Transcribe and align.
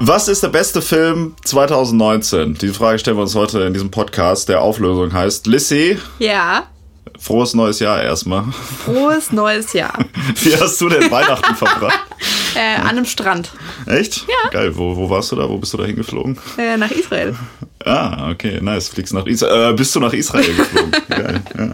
Was 0.00 0.28
ist 0.28 0.42
der 0.42 0.48
beste 0.48 0.80
Film 0.80 1.34
2019? 1.44 2.54
Diese 2.54 2.72
Frage 2.74 2.98
stellen 2.98 3.16
wir 3.16 3.22
uns 3.22 3.34
heute 3.34 3.60
in 3.62 3.72
diesem 3.72 3.90
Podcast, 3.90 4.48
der 4.48 4.62
Auflösung 4.62 5.12
heißt. 5.12 5.46
Lissy, 5.46 5.98
Ja, 6.18 6.64
frohes 7.18 7.54
neues 7.54 7.80
Jahr 7.80 8.02
erstmal. 8.02 8.44
frohes 8.84 9.32
neues 9.32 9.72
Jahr. 9.72 9.98
Wie 10.42 10.56
hast 10.56 10.80
du 10.80 10.88
denn 10.88 11.10
Weihnachten 11.10 11.54
verbracht? 11.54 11.98
Äh, 12.54 12.80
an 12.80 12.88
einem 12.88 13.04
Strand 13.04 13.52
Echt? 13.86 14.26
Ja. 14.26 14.50
Geil, 14.50 14.76
wo, 14.76 14.96
wo 14.96 15.08
warst 15.10 15.30
du 15.30 15.36
da? 15.36 15.48
Wo 15.48 15.58
bist 15.58 15.74
du 15.74 15.76
da 15.76 15.84
hingeflogen? 15.84 16.36
äh, 16.56 16.76
nach 16.76 16.90
Israel. 16.90 17.36
Ah, 17.84 18.30
okay, 18.30 18.58
nice. 18.60 18.88
Fliegst 18.88 19.14
nach 19.14 19.26
Israel. 19.26 19.70
Äh, 19.70 19.76
bist 19.76 19.94
du 19.94 20.00
nach 20.00 20.12
Israel 20.12 20.52
geflogen? 20.54 20.90
Geil, 21.08 21.40
ja. 21.56 21.64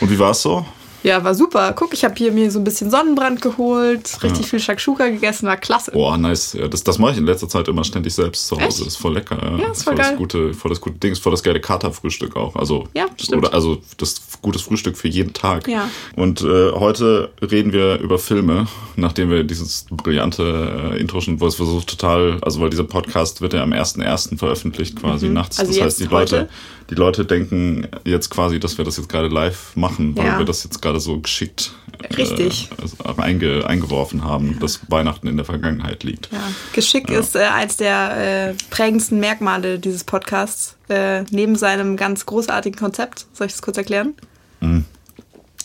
Und 0.00 0.10
wie 0.10 0.18
war's 0.18 0.42
so? 0.42 0.66
Ja, 1.04 1.22
war 1.22 1.34
super. 1.34 1.72
Guck, 1.76 1.92
ich 1.92 2.02
habe 2.04 2.14
hier 2.16 2.32
mir 2.32 2.50
so 2.50 2.58
ein 2.58 2.64
bisschen 2.64 2.90
Sonnenbrand 2.90 3.42
geholt, 3.42 4.18
richtig 4.22 4.46
viel 4.46 4.58
Shakshuka 4.58 5.06
gegessen, 5.08 5.46
war 5.46 5.58
klasse. 5.58 5.92
Oh, 5.94 6.16
nice. 6.16 6.54
Ja, 6.54 6.66
das, 6.66 6.82
das 6.82 6.98
mache 6.98 7.12
ich 7.12 7.18
in 7.18 7.26
letzter 7.26 7.46
Zeit 7.48 7.68
immer 7.68 7.84
ständig 7.84 8.14
selbst 8.14 8.46
zu 8.48 8.56
Hause. 8.56 8.78
Echt? 8.82 8.86
Ist 8.88 8.96
voll 8.96 9.12
lecker. 9.12 9.38
Ja, 9.40 9.58
Ja, 9.58 9.70
ist 9.70 9.84
voll 9.84 9.94
das 9.94 10.08
geil. 10.08 10.16
gute, 10.16 10.54
voll 10.54 10.70
das 10.70 10.80
gute 10.80 10.96
Ding, 10.98 11.12
ist 11.12 11.22
voll 11.22 11.30
das 11.32 11.42
geile 11.42 11.60
Katerfrühstück 11.60 12.34
auch. 12.36 12.56
Also, 12.56 12.84
Ja, 12.94 13.06
stimmt. 13.20 13.44
Oder, 13.44 13.52
also 13.54 13.78
das 13.98 14.22
gutes 14.40 14.62
Frühstück 14.62 14.96
für 14.96 15.08
jeden 15.08 15.34
Tag. 15.34 15.68
Ja. 15.68 15.90
Und 16.16 16.40
äh, 16.40 16.72
heute 16.72 17.30
reden 17.42 17.72
wir 17.74 17.98
über 18.00 18.18
Filme, 18.18 18.66
nachdem 18.96 19.28
wir 19.30 19.44
dieses 19.44 19.84
brillante 19.90 20.92
äh, 20.94 20.98
Intro 21.00 21.20
schon, 21.20 21.38
wo 21.38 21.46
es 21.46 21.56
versucht 21.56 21.86
total, 21.88 22.38
also 22.40 22.60
weil 22.62 22.70
dieser 22.70 22.84
Podcast 22.84 23.42
wird 23.42 23.52
ja 23.52 23.62
am 23.62 23.72
1.1. 23.74 24.38
veröffentlicht 24.38 24.96
quasi 24.98 25.28
nachts. 25.28 25.58
Also 25.58 25.70
das 25.72 25.82
heißt, 25.82 26.00
die 26.00 26.04
Leute, 26.04 26.48
die 26.88 26.94
Leute 26.94 27.24
denken 27.26 27.86
jetzt 28.04 28.30
quasi, 28.30 28.58
dass 28.58 28.78
wir 28.78 28.84
das 28.86 28.96
jetzt 28.96 29.08
gerade 29.10 29.28
live 29.28 29.74
machen, 29.76 30.16
weil 30.16 30.24
Ja. 30.26 30.38
wir 30.38 30.46
das 30.46 30.64
jetzt 30.64 30.80
gerade 30.80 30.93
so 31.00 31.20
geschickt 31.20 31.74
Richtig. 32.16 32.70
Äh, 32.70 32.82
also 32.82 32.96
einge, 33.16 33.66
eingeworfen 33.66 34.24
haben, 34.24 34.58
dass 34.60 34.80
Weihnachten 34.88 35.26
in 35.26 35.36
der 35.36 35.44
Vergangenheit 35.44 36.04
liegt. 36.04 36.30
Ja. 36.32 36.38
Geschick 36.72 37.10
ist 37.10 37.36
äh, 37.36 37.40
eins 37.44 37.76
der 37.76 38.50
äh, 38.50 38.54
prägendsten 38.70 39.20
Merkmale 39.20 39.78
dieses 39.78 40.04
Podcasts. 40.04 40.76
Äh, 40.88 41.22
neben 41.30 41.56
seinem 41.56 41.96
ganz 41.96 42.26
großartigen 42.26 42.78
Konzept. 42.78 43.26
Soll 43.32 43.46
ich 43.46 43.52
das 43.54 43.62
kurz 43.62 43.78
erklären? 43.78 44.14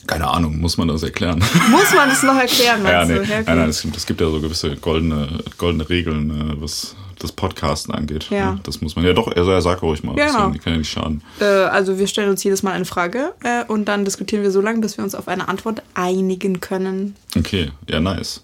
Keine 0.08 0.27
Ahnung, 0.27 0.59
muss 0.59 0.77
man 0.77 0.88
das 0.88 1.03
erklären? 1.03 1.39
Muss 1.71 1.93
man 1.93 2.09
das 2.09 2.23
noch 2.23 2.36
erklären? 2.36 2.83
ja, 2.83 3.05
nee. 3.05 3.14
du? 3.14 3.19
Ja, 3.19 3.21
okay. 3.21 3.43
nein, 3.45 3.58
nein, 3.59 3.69
es 3.69 3.81
gibt, 3.81 3.95
es 3.95 4.05
gibt 4.05 4.19
ja 4.19 4.30
so 4.30 4.41
gewisse 4.41 4.75
goldene, 4.75 5.43
goldene 5.58 5.88
Regeln, 5.88 6.31
äh, 6.31 6.61
was 6.61 6.95
das 7.20 7.31
Podcasten 7.31 7.94
angeht. 7.94 8.28
Ja. 8.30 8.53
Ne? 8.53 8.59
Das 8.64 8.81
muss 8.81 8.95
man 8.95 9.06
ja 9.06 9.14
doch, 9.14 9.28
also 9.28 9.52
er 9.52 9.62
sagt 9.62 9.81
ruhig 9.81 10.03
mal, 10.03 10.17
Ja, 10.17 10.25
das 10.25 10.36
genau. 10.36 10.50
kann 10.50 10.73
ja 10.73 10.78
nicht 10.78 10.89
schaden. 10.92 11.22
Äh, 11.39 11.45
also 11.45 12.00
wir 12.00 12.08
stellen 12.08 12.30
uns 12.30 12.44
jedes 12.44 12.64
Mal 12.64 12.72
eine 12.72 12.86
Frage 12.86 13.34
äh, 13.44 13.64
und 13.66 13.86
dann 13.86 14.06
diskutieren 14.06 14.44
wir 14.44 14.52
so 14.52 14.61
lange, 14.61 14.80
bis 14.80 14.98
wir 14.98 15.03
uns 15.03 15.16
auf 15.16 15.28
eine 15.28 15.48
Antwort 15.48 15.84
einigen 15.94 16.59
können. 16.59 17.16
Okay, 17.38 17.72
ja, 17.89 18.00
nice. 18.00 18.42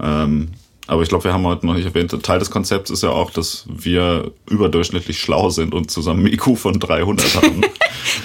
Ähm, 0.00 0.48
aber 0.88 1.02
ich 1.02 1.08
glaube, 1.08 1.24
wir 1.24 1.32
haben 1.32 1.44
heute 1.44 1.66
noch 1.66 1.74
nicht 1.74 1.84
erwähnt, 1.86 2.10
Teil 2.22 2.38
des 2.38 2.50
Konzepts 2.50 2.90
ist 2.90 3.02
ja 3.02 3.10
auch, 3.10 3.30
dass 3.30 3.64
wir 3.68 4.30
überdurchschnittlich 4.48 5.18
schlau 5.18 5.50
sind 5.50 5.74
und 5.74 5.90
zusammen 5.90 6.20
einen 6.20 6.34
IQ 6.34 6.56
von 6.56 6.78
300 6.78 7.34
haben. 7.36 7.62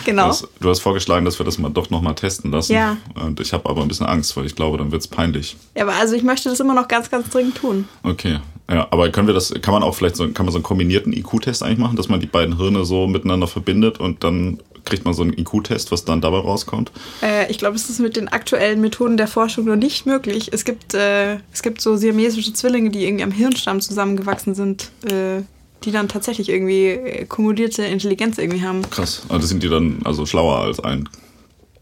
Genau. 0.05 0.27
Das, 0.27 0.47
du 0.59 0.69
hast 0.69 0.79
vorgeschlagen, 0.79 1.25
dass 1.25 1.39
wir 1.39 1.45
das 1.45 1.57
mal 1.57 1.69
doch 1.69 1.89
noch 1.89 2.01
mal 2.01 2.13
testen 2.13 2.51
lassen. 2.51 2.73
Ja. 2.73 2.97
Und 3.15 3.39
ich 3.39 3.53
habe 3.53 3.69
aber 3.69 3.81
ein 3.81 3.87
bisschen 3.87 4.05
Angst, 4.05 4.35
weil 4.37 4.45
ich 4.45 4.55
glaube, 4.55 4.77
dann 4.77 4.91
wird's 4.91 5.07
peinlich. 5.07 5.57
Ja, 5.75 5.83
aber 5.83 5.93
also 5.93 6.15
ich 6.15 6.23
möchte 6.23 6.49
das 6.49 6.59
immer 6.59 6.73
noch 6.73 6.87
ganz, 6.87 7.09
ganz 7.09 7.29
dringend 7.29 7.57
tun. 7.57 7.87
Okay. 8.03 8.39
Ja, 8.71 8.87
aber 8.89 9.09
können 9.09 9.27
wir 9.27 9.33
das, 9.33 9.53
kann 9.61 9.73
man 9.73 9.83
auch 9.83 9.93
vielleicht 9.93 10.15
so, 10.15 10.29
kann 10.29 10.45
man 10.45 10.53
so 10.53 10.57
einen 10.57 10.63
kombinierten 10.63 11.11
IQ-Test 11.11 11.61
eigentlich 11.61 11.77
machen, 11.77 11.97
dass 11.97 12.07
man 12.07 12.21
die 12.21 12.25
beiden 12.25 12.57
Hirne 12.57 12.85
so 12.85 13.05
miteinander 13.05 13.47
verbindet 13.47 13.99
und 13.99 14.23
dann 14.23 14.59
kriegt 14.85 15.03
man 15.03 15.13
so 15.13 15.23
einen 15.23 15.37
IQ-Test, 15.37 15.91
was 15.91 16.05
dann 16.05 16.21
dabei 16.21 16.39
rauskommt? 16.39 16.91
Äh, 17.21 17.51
ich 17.51 17.57
glaube, 17.57 17.75
es 17.75 17.89
ist 17.89 17.99
mit 17.99 18.15
den 18.15 18.29
aktuellen 18.29 18.79
Methoden 18.81 19.17
der 19.17 19.27
Forschung 19.27 19.65
noch 19.65 19.75
nicht 19.75 20.05
möglich. 20.05 20.49
Es 20.53 20.63
gibt, 20.65 20.93
äh, 20.93 21.35
es 21.53 21.61
gibt 21.61 21.81
so 21.81 21.97
siamesische 21.97 22.53
Zwillinge, 22.53 22.89
die 22.89 23.05
irgendwie 23.05 23.23
am 23.23 23.31
Hirnstamm 23.31 23.81
zusammengewachsen 23.81 24.55
sind, 24.55 24.89
äh, 25.05 25.41
die 25.83 25.91
dann 25.91 26.07
tatsächlich 26.07 26.49
irgendwie 26.49 26.87
äh, 26.87 27.25
kumulierte 27.25 27.83
Intelligenz 27.83 28.37
irgendwie 28.37 28.61
haben. 28.61 28.89
Krass. 28.89 29.23
Also 29.29 29.47
sind 29.47 29.63
die 29.63 29.69
dann 29.69 29.99
also 30.05 30.25
schlauer 30.25 30.59
als 30.59 30.79
ein, 30.79 31.09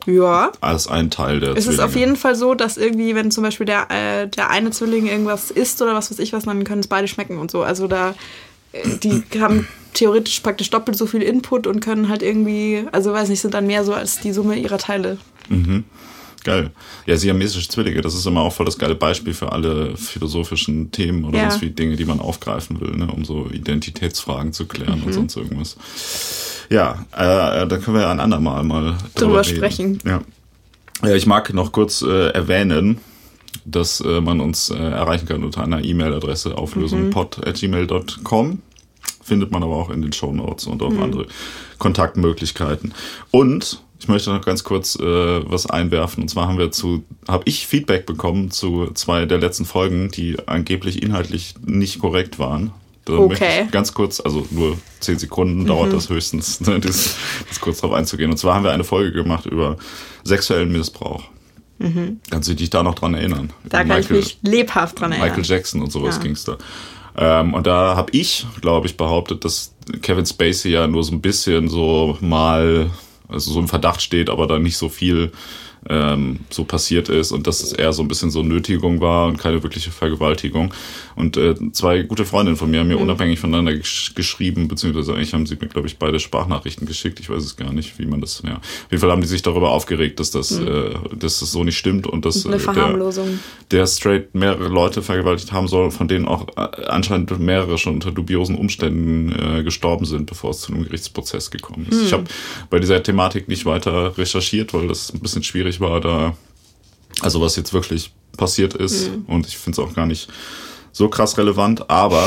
Ja. 0.06 0.52
als 0.62 0.88
ein 0.88 1.10
Teil 1.12 1.40
der 1.40 1.52
Es 1.52 1.60
ist 1.60 1.66
Zwillinge. 1.66 1.84
auf 1.86 1.96
jeden 1.96 2.16
Fall 2.16 2.36
so, 2.36 2.54
dass 2.56 2.78
irgendwie, 2.78 3.16
wenn 3.16 3.32
zum 3.32 3.44
Beispiel 3.44 3.66
der, 3.66 3.88
äh, 3.92 4.28
der 4.28 4.50
eine 4.50 4.72
Zwilling 4.72 5.08
irgendwas 5.08 5.52
isst 5.52 5.82
oder 5.82 5.94
was 5.94 6.10
weiß 6.10 6.20
ich 6.20 6.34
was, 6.34 6.46
dann 6.46 6.64
können 6.64 6.80
es 6.82 6.88
beide 6.88 7.08
schmecken 7.08 7.38
und 7.38 7.52
so. 7.52 7.64
Also 7.64 7.88
da, 7.88 8.16
äh, 8.72 8.98
die 9.04 9.24
haben 9.40 9.68
theoretisch 9.94 10.40
praktisch 10.40 10.70
doppelt 10.70 10.98
so 10.98 11.06
viel 11.06 11.22
Input 11.22 11.68
und 11.68 11.80
können 11.82 12.10
halt 12.10 12.24
irgendwie, 12.24 12.86
also 12.92 13.12
weiß 13.12 13.30
nicht, 13.30 13.42
sind 13.42 13.54
dann 13.54 13.68
mehr 13.68 13.84
so 13.84 13.94
als 13.94 14.20
die 14.20 14.32
Summe 14.32 14.56
ihrer 14.56 14.78
Teile. 14.78 15.18
Geil. 16.50 16.72
Ja, 17.06 17.16
siamesische 17.16 17.70
Zwillinge, 17.70 18.02
das 18.02 18.16
ist 18.16 18.26
immer 18.26 18.42
auch 18.42 18.52
voll 18.54 18.66
das 18.66 18.80
geile 18.80 18.96
Beispiel 18.96 19.36
für 19.36 19.52
alle 19.52 19.96
philosophischen 19.96 20.90
Themen 20.92 21.24
oder 21.26 21.38
Ja. 21.38 21.52
sonst 21.52 21.62
wie 21.62 21.70
Dinge, 21.70 21.96
die 21.96 22.06
man 22.06 22.20
aufgreifen 22.20 22.82
will, 22.82 22.96
ne, 22.98 23.06
um 23.12 23.24
so 23.24 23.48
Identitätsfragen 23.52 24.52
zu 24.52 24.66
klären 24.66 25.02
Mhm. 25.02 25.06
und 25.08 25.14
sonst 25.14 25.36
irgendwas. 25.38 25.78
Ja, 26.72 27.06
äh, 27.12 27.68
da 27.68 27.78
können 27.78 27.98
wir 27.98 28.02
ja 28.04 28.10
ein 28.12 28.20
andermal 28.20 28.64
mal 28.64 28.98
Drüber 29.16 29.46
reden. 29.46 29.56
sprechen. 29.58 30.00
Ja. 30.06 30.22
ja. 31.04 31.14
Ich 31.16 31.28
mag 31.28 31.54
noch 31.54 31.72
kurz 31.72 32.02
äh, 32.02 32.30
erwähnen, 32.30 32.98
dass 33.66 34.02
äh, 34.02 34.20
man 34.22 34.40
uns 34.42 34.70
äh, 34.72 34.76
erreichen 34.76 35.28
kann 35.28 35.44
unter 35.44 35.64
einer 35.64 35.84
E-Mail-Adresse 35.84 36.58
auflösungpod.gmail.com. 36.58 38.62
Findet 39.22 39.52
man 39.52 39.62
aber 39.64 39.76
auch 39.76 39.90
in 39.92 40.02
den 40.02 40.14
Show 40.14 40.31
Notes 40.31 40.66
und 40.66 40.81
auch 40.81 40.98
andere 40.98 41.28
Kontaktmöglichkeiten. 41.78 42.94
Und 43.31 43.84
ich 44.00 44.08
möchte 44.08 44.32
noch 44.32 44.44
ganz 44.46 44.64
kurz 44.64 44.96
äh, 44.96 45.04
was 45.04 45.66
einwerfen. 45.66 46.24
Und 46.24 46.30
zwar 46.30 46.48
haben 46.48 46.58
wir 46.58 46.72
zu, 46.72 47.04
habe 47.28 47.44
ich 47.46 47.68
Feedback 47.68 48.06
bekommen 48.06 48.50
zu 48.52 48.92
zwei 48.94 49.26
der 49.26 49.38
letzten 49.40 49.66
Folgen, 49.66 50.10
die 50.10 50.38
angeblich 50.48 51.04
inhaltlich 51.04 51.56
nicht 51.66 52.00
korrekt 52.00 52.40
waren. 52.40 52.72
Da 53.06 53.14
Okay. 53.14 53.28
möchte 53.30 53.46
ich 53.66 53.72
ganz 53.72 53.94
kurz, 53.94 54.20
also 54.20 54.46
nur 54.52 54.78
zehn 55.00 55.18
Sekunden 55.20 55.66
dauert 55.66 55.92
das 55.94 56.10
höchstens, 56.10 56.62
ne, 56.68 56.80
das, 56.80 57.16
das 57.50 57.60
kurz 57.60 57.80
drauf 57.82 57.92
einzugehen. 57.94 58.30
Und 58.32 58.38
zwar 58.38 58.56
haben 58.56 58.64
wir 58.64 58.72
eine 58.72 58.84
Folge 58.84 59.12
gemacht 59.12 59.46
über 59.46 59.78
sexuellen 60.24 60.72
Missbrauch. 60.72 61.24
Kannst 62.30 62.50
du 62.50 62.56
dich 62.56 62.70
da 62.70 62.84
noch 62.84 62.96
dran 62.96 63.14
erinnern? 63.14 63.54
Da 63.64 63.81
Über 63.84 63.94
kann 63.94 64.02
ich 64.02 64.10
mich 64.10 64.38
lebhaft 64.42 65.00
dran 65.00 65.14
erinnern. 65.14 65.30
Michael 65.30 65.46
Jackson 65.46 65.81
und 65.81 65.92
sowas 65.94 66.18
Ja. 66.18 66.24
ging's 66.24 66.44
da. 66.44 66.58
Ähm, 67.18 67.54
und 67.54 67.66
da 67.68 67.96
habe 67.96 68.12
ich, 68.12 68.46
glaube 68.62 68.86
ich, 68.88 68.98
behauptet, 68.98 69.46
dass 69.46 69.74
Kevin 70.02 70.26
Spacey 70.26 70.72
ja 70.72 70.88
nur 70.88 71.04
so 71.06 71.14
ein 71.14 71.22
bisschen 71.22 71.70
so 71.70 72.18
mal, 72.20 72.90
also 73.30 73.52
so 73.54 73.60
im 73.60 73.68
Verdacht 73.68 74.02
steht, 74.02 74.30
aber 74.30 74.48
da 74.48 74.60
nicht 74.60 74.78
so 74.78 74.90
viel 74.90 75.32
ähm, 75.88 76.40
so 76.50 76.64
passiert 76.66 77.10
ist 77.10 77.32
und 77.32 77.48
dass 77.48 77.62
es 77.64 77.72
eher 77.74 77.94
so 77.94 78.02
ein 78.02 78.08
bisschen 78.08 78.32
so 78.32 78.44
Nötigung 78.44 79.00
war 79.02 79.28
und 79.28 79.38
keine 79.38 79.62
wirkliche 79.64 79.92
Vergewaltigung. 79.92 80.74
Und 81.16 81.38
äh, 81.38 81.56
zwei 81.72 82.04
gute 82.04 82.26
Freundinnen 82.26 82.58
von 82.58 82.70
mir 82.72 82.80
haben 82.80 82.88
mir 82.88 82.96
Mhm. 82.96 83.04
unabhängig 83.04 83.40
voneinander 83.40 83.76
gesch 83.76 84.14
geschrieben, 84.16 84.68
beziehungsweise 84.68 85.14
eigentlich 85.14 85.34
haben 85.34 85.46
sie 85.46 85.56
mir, 85.60 85.68
glaube 85.68 85.88
ich, 85.88 85.98
beide 85.98 86.20
Sprachnachrichten 86.20 86.88
geschickt. 86.88 87.20
Ich 87.20 87.30
weiß 87.30 87.44
es 87.44 87.56
gar 87.56 87.72
nicht, 87.72 87.98
wie 88.00 88.06
man 88.06 88.22
das, 88.22 88.42
ja. 88.46 88.56
Auf 88.56 88.62
jeden 88.92 89.02
Fall 89.02 89.12
haben 89.12 89.22
die 89.22 89.28
sich 89.28 89.42
darüber 89.42 89.72
aufgeregt, 89.72 90.20
dass 90.20 90.32
das, 90.32 90.52
äh, 90.52 90.92
dass 91.18 91.40
das 91.40 91.52
so 91.52 91.64
nicht 91.64 91.78
stimmt 91.78 92.08
und 92.08 92.26
dass 92.26 92.46
Mhm. 92.46 92.54
Eine 92.54 92.62
äh, 92.62 92.66
der, 92.66 92.74
Verharmlosung. 92.74 93.40
der 93.72 93.86
straight 93.88 94.34
mehrere 94.36 94.68
Leute 94.70 95.02
vergewaltigt 95.02 95.52
haben 95.52 95.68
soll, 95.68 95.92
von 95.92 96.08
denen 96.08 96.26
auch 96.28 96.48
äh, 96.58 96.86
anscheinend 96.88 97.38
mehrere 97.40 97.78
schon 97.78 97.94
unter 97.96 98.12
dubiosen 98.12 98.56
Umständen 98.56 99.32
äh, 99.60 99.64
gestorben 99.64 100.06
sind, 100.06 100.26
bevor 100.26 100.52
es 100.52 100.62
zu 100.62 100.74
einem 100.74 100.84
Gerichtsprozess 100.84 101.52
gekommen 101.52 101.88
ist. 101.90 102.02
Ich 102.06 102.14
habe 102.14 102.24
bei 102.70 102.80
dieser 102.80 103.04
Thematik 103.04 103.48
nicht 103.48 103.66
weiter 103.66 104.18
recherchiert, 104.18 104.74
weil 104.74 104.88
das 104.88 105.14
ein 105.14 105.20
bisschen 105.20 105.44
schwierig 105.44 105.69
war, 105.80 106.02
da 106.02 106.35
also 107.22 107.41
was 107.41 107.56
jetzt 107.56 107.74
wirklich 107.74 108.12
passiert 108.38 108.74
ist 108.75 109.09
und 109.28 109.46
ich 109.47 109.57
finde 109.57 109.81
es 109.81 109.88
auch 109.88 109.94
gar 109.94 110.06
nicht 110.06 110.30
so 110.91 111.07
krass 111.07 111.38
relevant, 111.38 111.88
aber 111.90 112.24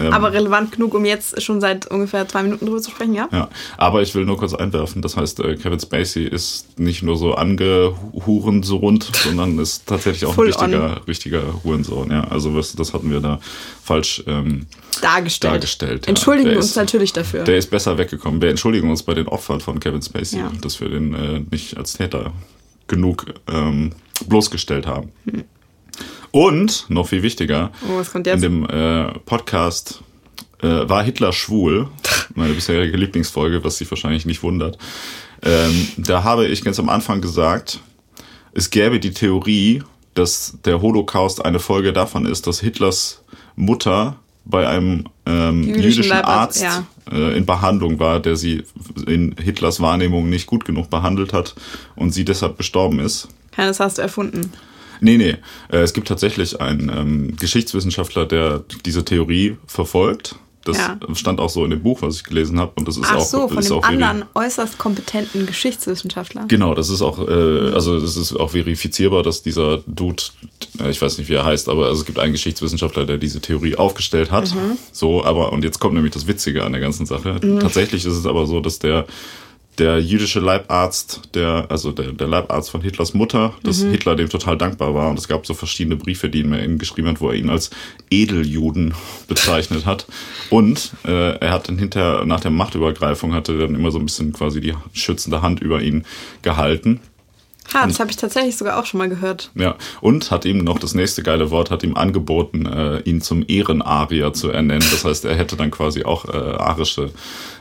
ähm, 0.00 0.12
Aber 0.12 0.32
relevant 0.32 0.70
genug, 0.72 0.94
um 0.94 1.04
jetzt 1.04 1.42
schon 1.42 1.60
seit 1.60 1.86
ungefähr 1.90 2.26
zwei 2.28 2.42
Minuten 2.44 2.64
drüber 2.66 2.80
zu 2.80 2.90
sprechen, 2.92 3.14
ja? 3.14 3.28
ja, 3.32 3.48
aber 3.76 4.00
ich 4.00 4.14
will 4.14 4.24
nur 4.24 4.36
kurz 4.38 4.54
einwerfen, 4.54 5.02
das 5.02 5.16
heißt, 5.16 5.40
äh, 5.40 5.56
Kevin 5.56 5.80
Spacey 5.80 6.24
ist 6.24 6.78
nicht 6.78 7.02
nur 7.02 7.16
so 7.16 7.34
angehurensohnt, 7.34 9.10
sondern 9.24 9.58
ist 9.58 9.86
tatsächlich 9.86 10.24
auch 10.26 10.36
ein 10.38 10.44
richtiger, 10.44 11.00
richtiger 11.06 11.42
Hurensohn. 11.64 12.10
Ja, 12.10 12.24
also 12.28 12.54
was, 12.54 12.74
das 12.74 12.92
hatten 12.94 13.10
wir 13.10 13.20
da 13.20 13.40
falsch 13.82 14.22
ähm, 14.26 14.66
Dargestellt. 15.00 15.54
dargestellt. 15.54 16.06
ja. 16.06 16.10
Entschuldigen 16.10 16.46
Der 16.46 16.54
wir 16.54 16.58
uns 16.60 16.70
ist- 16.70 16.76
natürlich 16.76 17.12
dafür. 17.12 17.44
Der 17.44 17.56
ist 17.58 17.70
besser 17.70 17.98
weggekommen. 17.98 18.40
Wir 18.40 18.50
entschuldigen 18.50 18.88
uns 18.90 19.02
bei 19.02 19.14
den 19.14 19.26
Opfern 19.28 19.60
von 19.60 19.80
Kevin 19.80 20.00
Spacey, 20.02 20.38
Ja. 20.38 20.52
dass 20.60 20.80
wir 20.80 20.88
den 20.88 21.14
äh, 21.14 21.40
nicht 21.50 21.76
als 21.76 21.94
Täter 21.94 22.32
genug 22.86 23.26
ähm, 23.48 23.92
bloßgestellt 24.26 24.86
haben. 24.86 25.12
Und, 26.30 26.86
noch 26.88 27.08
viel 27.08 27.22
wichtiger, 27.22 27.72
Oh, 27.88 28.02
in 28.14 28.40
dem 28.40 28.68
äh, 28.68 29.18
Podcast 29.20 30.02
äh, 30.62 30.66
war 30.66 31.02
Hitler 31.02 31.32
schwul, 31.32 31.88
meine 32.34 32.54
bisherige 32.54 32.96
Lieblingsfolge, 32.96 33.64
was 33.64 33.78
sich 33.78 33.90
wahrscheinlich 33.90 34.26
nicht 34.26 34.42
wundert. 34.42 34.78
Ähm, 35.42 35.88
da 35.96 36.24
habe 36.24 36.46
ich 36.46 36.62
ganz 36.64 36.78
am 36.78 36.88
Anfang 36.88 37.20
gesagt, 37.20 37.80
es 38.52 38.70
gäbe 38.70 39.00
die 39.00 39.12
Theorie, 39.12 39.82
dass 40.14 40.58
der 40.64 40.80
Holocaust 40.80 41.44
eine 41.44 41.58
Folge 41.58 41.92
davon 41.92 42.26
ist, 42.26 42.46
dass 42.46 42.60
Hitlers 42.60 43.22
Mutter 43.54 44.16
bei 44.46 44.66
einem 44.66 45.04
ähm, 45.26 45.62
Jüdischen 45.62 46.10
Arzt 46.12 46.62
ja. 46.62 46.86
äh, 47.10 47.36
in 47.36 47.44
Behandlung 47.44 47.98
war, 47.98 48.20
der 48.20 48.36
sie 48.36 48.62
in 49.06 49.34
Hitlers 49.42 49.80
Wahrnehmung 49.80 50.30
nicht 50.30 50.46
gut 50.46 50.64
genug 50.64 50.88
behandelt 50.88 51.32
hat 51.32 51.54
und 51.96 52.12
sie 52.12 52.24
deshalb 52.24 52.56
gestorben 52.56 53.00
ist. 53.00 53.28
Keines 53.50 53.80
hast 53.80 53.98
du 53.98 54.02
erfunden. 54.02 54.52
Nee, 55.00 55.18
nee. 55.18 55.36
Äh, 55.70 55.78
es 55.78 55.92
gibt 55.92 56.08
tatsächlich 56.08 56.60
einen 56.60 56.88
ähm, 56.88 57.36
Geschichtswissenschaftler, 57.36 58.24
der 58.24 58.64
diese 58.84 59.04
Theorie 59.04 59.56
verfolgt. 59.66 60.36
Das 60.66 60.76
Ja. 60.78 60.98
stand 61.14 61.40
auch 61.40 61.48
so 61.48 61.64
in 61.64 61.70
dem 61.70 61.82
Buch, 61.82 62.02
was 62.02 62.16
ich 62.16 62.24
gelesen 62.24 62.58
habe. 62.58 62.72
Und 62.76 62.88
das 62.88 62.96
ist 62.96 63.04
Ach 63.06 63.16
auch, 63.16 63.24
so, 63.24 63.48
von 63.48 63.58
ist 63.58 63.70
dem 63.70 63.82
anderen 63.84 64.24
äußerst 64.34 64.78
kompetenten 64.78 65.46
Geschichtswissenschaftler. 65.46 66.46
Genau, 66.48 66.74
das 66.74 66.88
ist 66.88 67.02
auch, 67.02 67.18
äh, 67.26 67.70
also 67.72 68.00
das 68.00 68.16
ist 68.16 68.34
auch 68.34 68.50
verifizierbar, 68.50 69.22
dass 69.22 69.42
dieser 69.42 69.78
Dude, 69.86 70.22
äh, 70.80 70.90
ich 70.90 71.00
weiß 71.00 71.18
nicht, 71.18 71.28
wie 71.28 71.34
er 71.34 71.44
heißt, 71.44 71.68
aber 71.68 71.86
also 71.86 72.00
es 72.00 72.06
gibt 72.06 72.18
einen 72.18 72.32
Geschichtswissenschaftler, 72.32 73.06
der 73.06 73.18
diese 73.18 73.40
Theorie 73.40 73.76
aufgestellt 73.76 74.30
hat. 74.30 74.52
So, 74.92 75.24
aber 75.24 75.52
und 75.52 75.62
jetzt 75.64 75.78
kommt 75.78 75.94
nämlich 75.94 76.12
das 76.12 76.26
Witzige 76.26 76.64
an 76.64 76.72
der 76.72 76.80
ganzen 76.80 77.06
Sache. 77.06 77.38
Tatsächlich 77.60 78.04
ist 78.04 78.14
es 78.16 78.26
aber 78.26 78.46
so, 78.46 78.60
dass 78.60 78.78
der 78.78 79.06
der 79.78 80.00
jüdische 80.00 80.40
Leibarzt, 80.40 81.34
der, 81.34 81.66
also 81.68 81.92
der, 81.92 82.12
der 82.12 82.26
Leibarzt 82.26 82.70
von 82.70 82.80
Hitlers 82.80 83.14
Mutter, 83.14 83.54
dass 83.62 83.82
Hitler 83.82 84.16
dem 84.16 84.28
total 84.28 84.56
dankbar 84.56 84.94
war. 84.94 85.10
Und 85.10 85.18
es 85.18 85.28
gab 85.28 85.46
so 85.46 85.54
verschiedene 85.54 85.96
Briefe, 85.96 86.28
die 86.28 86.40
ihm 86.40 86.54
ihm 86.54 86.78
geschrieben 86.78 87.08
hat, 87.08 87.20
wo 87.20 87.28
er 87.28 87.34
ihn 87.34 87.50
als 87.50 87.70
Edeljuden 88.10 88.94
bezeichnet 89.28 89.86
hat. 89.86 90.06
Und 90.50 90.92
äh, 91.04 91.36
er 91.38 91.52
hat 91.52 91.68
dann 91.68 91.78
hinterher, 91.78 92.24
nach 92.24 92.40
der 92.40 92.50
Machtübergreifung, 92.50 93.34
hatte 93.34 93.52
er 93.52 93.66
dann 93.66 93.74
immer 93.74 93.90
so 93.90 93.98
ein 93.98 94.06
bisschen 94.06 94.32
quasi 94.32 94.60
die 94.60 94.74
schützende 94.92 95.42
Hand 95.42 95.60
über 95.60 95.82
ihn 95.82 96.04
gehalten. 96.42 97.00
Ha, 97.74 97.86
das 97.86 97.98
habe 98.00 98.10
ich 98.10 98.16
tatsächlich 98.16 98.56
sogar 98.56 98.78
auch 98.78 98.86
schon 98.86 98.98
mal 98.98 99.08
gehört. 99.08 99.50
Ja, 99.54 99.74
und 100.00 100.30
hat 100.30 100.44
ihm 100.44 100.58
noch 100.58 100.78
das 100.78 100.94
nächste 100.94 101.22
geile 101.22 101.50
Wort, 101.50 101.70
hat 101.70 101.82
ihm 101.82 101.96
angeboten, 101.96 102.66
äh, 102.66 103.00
ihn 103.00 103.20
zum 103.20 103.44
Ehrenarier 103.46 104.32
zu 104.32 104.50
ernennen. 104.50 104.86
Das 104.90 105.04
heißt, 105.04 105.24
er 105.24 105.34
hätte 105.36 105.56
dann 105.56 105.70
quasi 105.70 106.04
auch 106.04 106.26
äh, 106.26 106.36
arische 106.36 107.10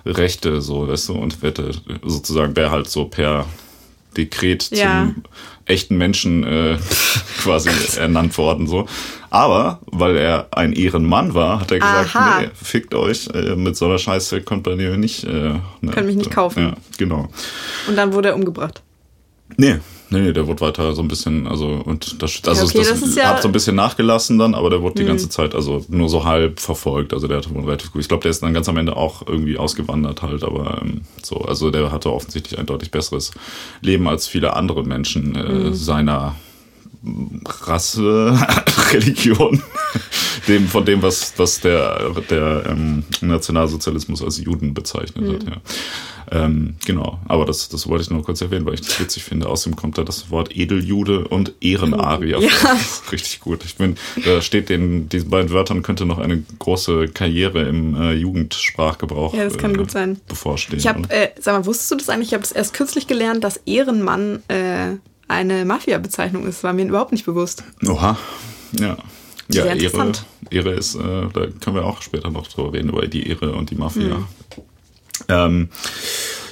Rechte, 0.05 0.61
so, 0.61 0.87
weißt 0.87 1.09
du, 1.09 1.13
und 1.13 1.41
hätte 1.41 1.71
sozusagen, 2.03 2.55
wäre 2.55 2.71
halt 2.71 2.87
so 2.89 3.05
per 3.05 3.45
Dekret 4.15 4.69
Ja. 4.71 5.05
zum 5.13 5.23
echten 5.65 5.97
Menschen 5.97 6.43
äh, 6.43 6.77
quasi 7.39 7.69
ernannt 7.97 8.37
worden, 8.37 8.67
so. 8.67 8.87
Aber, 9.31 9.79
weil 9.87 10.15
er 10.15 10.47
ein 10.51 10.71
Ehrenmann 10.71 11.33
war, 11.33 11.59
hat 11.59 11.71
er 11.71 11.79
gesagt, 11.79 12.15
Aha. 12.15 12.41
nee, 12.41 12.49
fickt 12.53 12.93
euch, 12.93 13.27
äh, 13.33 13.55
mit 13.55 13.75
so 13.75 13.85
einer 13.85 13.97
Scheiße 13.97 14.41
könnt 14.41 14.63
bei 14.63 14.75
mir 14.75 14.95
nicht, 14.97 15.23
äh, 15.25 15.29
ne, 15.81 15.91
Könnt 15.91 16.07
mich 16.07 16.15
nicht 16.15 16.31
kaufen. 16.31 16.63
Ja, 16.63 16.73
genau. 16.97 17.27
Und 17.87 17.95
dann 17.97 18.13
wurde 18.13 18.29
er 18.29 18.35
umgebracht. 18.35 18.81
Nee, 19.57 19.79
nee, 20.15 20.21
nee, 20.27 20.33
der 20.33 20.47
wurde 20.47 20.61
weiter 20.61 20.93
so 20.93 21.01
ein 21.01 21.07
bisschen, 21.07 21.47
also 21.47 21.81
und 21.85 22.21
das, 22.21 22.41
also 22.45 22.65
okay, 22.65 22.77
das, 22.79 22.87
das 22.89 23.01
ist 23.01 23.15
ja- 23.17 23.23
Hm. 23.23 23.29
hat 23.29 23.41
so 23.41 23.49
ein 23.49 23.51
bisschen 23.51 23.75
nachgelassen 23.75 24.37
dann, 24.37 24.55
aber 24.55 24.69
der 24.69 24.81
wurde 24.81 24.95
die 24.95 25.05
ganze 25.05 25.29
Zeit 25.29 25.53
also 25.55 25.85
nur 25.89 26.09
so 26.09 26.23
halb 26.25 26.59
verfolgt, 26.59 27.13
also 27.13 27.27
der 27.27 27.37
hatte 27.37 27.53
wohl 27.53 27.63
relativ 27.65 27.91
gut. 27.91 28.01
Ich 28.01 28.07
glaube, 28.07 28.21
der 28.23 28.31
ist 28.31 28.41
dann 28.41 28.53
ganz 28.53 28.67
am 28.69 28.77
Ende 28.77 28.95
auch 28.95 29.27
irgendwie 29.27 29.57
ausgewandert 29.57 30.21
halt, 30.21 30.43
aber 30.43 30.79
ähm, 30.81 31.01
so, 31.21 31.37
also 31.37 31.71
der 31.71 31.91
hatte 31.91 32.11
offensichtlich 32.11 32.57
ein 32.59 32.65
deutlich 32.65 32.91
besseres 32.91 33.31
Leben 33.81 34.07
als 34.07 34.27
viele 34.27 34.55
andere 34.55 34.83
Menschen 34.83 35.35
äh, 35.35 35.39
Hm. 35.67 35.73
seiner 35.73 36.35
Rasse, 37.47 38.35
Religion, 38.93 39.61
dem, 40.47 40.67
von 40.67 40.85
dem, 40.85 41.01
was, 41.01 41.33
was 41.37 41.59
der, 41.59 42.11
der 42.29 42.65
ähm, 42.69 43.03
Nationalsozialismus 43.21 44.23
als 44.23 44.37
Juden 44.39 44.73
bezeichnet 44.73 45.33
hat, 45.33 45.43
ja. 45.43 45.61
Ähm, 46.31 46.75
genau, 46.83 47.19
aber 47.27 47.45
das, 47.45 47.69
das 47.69 47.87
wollte 47.87 48.03
ich 48.03 48.09
nur 48.09 48.23
kurz 48.23 48.41
erwähnen, 48.41 48.65
weil 48.65 48.73
ich 48.73 48.81
das 48.81 48.99
witzig 48.99 49.23
finde. 49.23 49.47
Außerdem 49.47 49.75
kommt 49.75 49.97
da 49.97 50.03
das 50.03 50.31
Wort 50.31 50.55
Edeljude 50.55 51.27
und 51.27 51.53
Ehrenarier. 51.61 52.39
Ja. 52.39 52.49
Das 52.63 52.81
ist 52.81 53.11
richtig 53.11 53.39
gut. 53.41 53.63
Ich 53.63 53.75
bin, 53.75 53.95
da 54.23 54.41
steht 54.41 54.69
den, 54.69 55.07
diesen 55.07 55.29
beiden 55.29 55.51
Wörtern 55.51 55.83
könnte 55.83 56.05
noch 56.05 56.17
eine 56.17 56.43
große 56.59 57.09
Karriere 57.09 57.63
im 57.63 57.95
äh, 57.95 58.13
Jugendsprachgebrauch 58.13 59.35
Ja, 59.35 59.43
das 59.43 59.57
kann 59.57 59.75
äh, 59.75 59.77
gut 59.77 59.91
sein. 59.91 60.19
bevorstehen. 60.27 60.79
Ich 60.79 60.87
habe, 60.87 61.07
äh, 61.09 61.29
sag 61.39 61.53
mal, 61.59 61.65
wusstest 61.65 61.91
du 61.91 61.95
das 61.97 62.09
eigentlich? 62.09 62.29
Ich 62.29 62.33
habe 62.33 62.41
das 62.41 62.51
erst 62.51 62.73
kürzlich 62.73 63.07
gelernt, 63.07 63.43
dass 63.43 63.57
Ehrenmann 63.65 64.41
äh, 64.47 64.95
eine 65.27 65.65
Mafia-Bezeichnung 65.65 66.47
ist. 66.47 66.63
War 66.63 66.73
mir 66.73 66.85
überhaupt 66.85 67.11
nicht 67.11 67.25
bewusst. 67.25 67.63
Oha, 67.87 68.17
ja. 68.79 68.97
Ja, 69.51 69.63
Sehr 69.63 69.75
Ehre. 69.79 70.11
Ehre 70.49 70.71
ist, 70.71 70.95
äh, 70.95 70.99
da 71.01 71.47
können 71.61 71.75
wir 71.75 71.85
auch 71.85 72.01
später 72.01 72.31
noch 72.31 72.47
drüber 72.47 72.73
reden, 72.73 72.89
über 72.89 73.07
die 73.07 73.27
Ehre 73.29 73.53
und 73.53 73.69
die 73.69 73.75
Mafia. 73.75 74.15
Hm. 74.15 74.25
Ähm, 75.29 75.69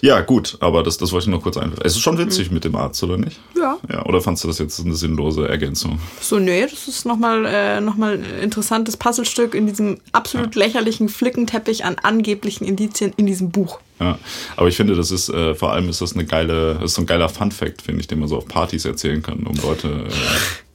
ja, 0.02 0.22
gut, 0.22 0.58
aber 0.60 0.84
das, 0.84 0.98
das 0.98 1.12
wollte 1.12 1.26
ich 1.26 1.32
noch 1.32 1.42
kurz 1.42 1.58
einwerfen. 1.58 1.84
Es 1.86 1.94
ist 1.94 2.02
schon 2.02 2.18
witzig 2.18 2.48
Hm. 2.48 2.54
mit 2.54 2.64
dem 2.66 2.76
Arzt, 2.76 3.02
oder 3.04 3.18
nicht? 3.18 3.40
Ja. 3.58 3.78
Ja, 3.90 4.06
oder 4.06 4.22
fandst 4.22 4.44
du 4.44 4.48
das 4.48 4.60
jetzt 4.60 4.80
eine 4.80 4.96
sinnlose 4.96 5.48
Ergänzung? 5.48 6.00
So, 6.22 6.40
nee, 6.40 6.62
das 6.62 6.88
ist 6.88 7.06
nochmal 7.06 7.46
äh, 7.46 7.82
noch 7.82 7.96
mal 7.96 8.16
ein 8.16 8.40
interessantes 8.42 8.98
Puzzlestück 8.98 9.56
in 9.56 9.68
diesem 9.68 10.00
absolut 10.12 10.56
lächerlichen 10.56 11.10
Flickenteppich 11.10 11.86
an 11.86 11.96
angeblichen 12.04 12.66
Indizien 12.66 13.14
in 13.18 13.26
diesem 13.26 13.50
Buch. 13.52 13.80
Ja, 14.00 14.18
aber 14.58 14.68
ich 14.68 14.76
finde, 14.76 14.96
das 14.96 15.12
ist 15.12 15.30
äh, 15.30 15.54
vor 15.56 15.72
allem 15.72 15.88
ist 15.88 16.02
das 16.02 16.14
eine 16.14 16.26
geile, 16.26 16.76
das 16.76 16.86
ist 16.92 16.94
so 16.96 17.02
ein 17.04 17.06
geiler 17.06 17.30
Fun-Fact, 17.30 17.82
finde 17.84 18.02
ich, 18.02 18.08
den 18.08 18.20
man 18.20 18.28
so 18.28 18.38
auf 18.38 18.48
Partys 18.48 18.86
erzählen 18.86 19.22
kann, 19.22 19.44
um 19.44 19.56
Leute 19.58 19.88
äh, 19.88 20.12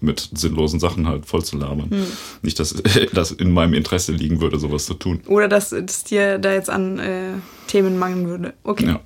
mit 0.00 0.30
sinnlosen 0.34 0.78
Sachen 0.78 1.08
halt 1.08 1.26
voll 1.26 1.44
zu 1.44 1.56
labern. 1.56 1.90
Hm. 1.90 2.06
Nicht, 2.42 2.58
dass 2.60 2.74
das 3.12 3.32
in 3.32 3.52
meinem 3.52 3.74
Interesse 3.74 4.12
liegen 4.12 4.40
würde, 4.40 4.58
sowas 4.58 4.86
zu 4.86 4.94
tun. 4.94 5.20
Oder 5.26 5.48
dass 5.48 5.72
es 5.72 6.04
dir 6.04 6.38
da 6.38 6.52
jetzt 6.52 6.70
an 6.70 6.98
äh, 7.00 7.32
Themen 7.66 7.98
mangeln 7.98 8.28
würde. 8.28 8.54
Okay. 8.62 8.86
Ja. 8.86 9.00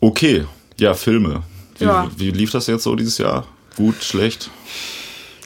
Okay, 0.00 0.44
ja, 0.78 0.94
Filme. 0.94 1.42
Wie, 1.78 1.84
Ja. 1.84 2.10
wie 2.16 2.30
lief 2.30 2.50
das 2.50 2.66
jetzt 2.66 2.84
so 2.84 2.94
dieses 2.94 3.18
Jahr? 3.18 3.46
Gut, 3.76 4.02
schlecht? 4.02 4.50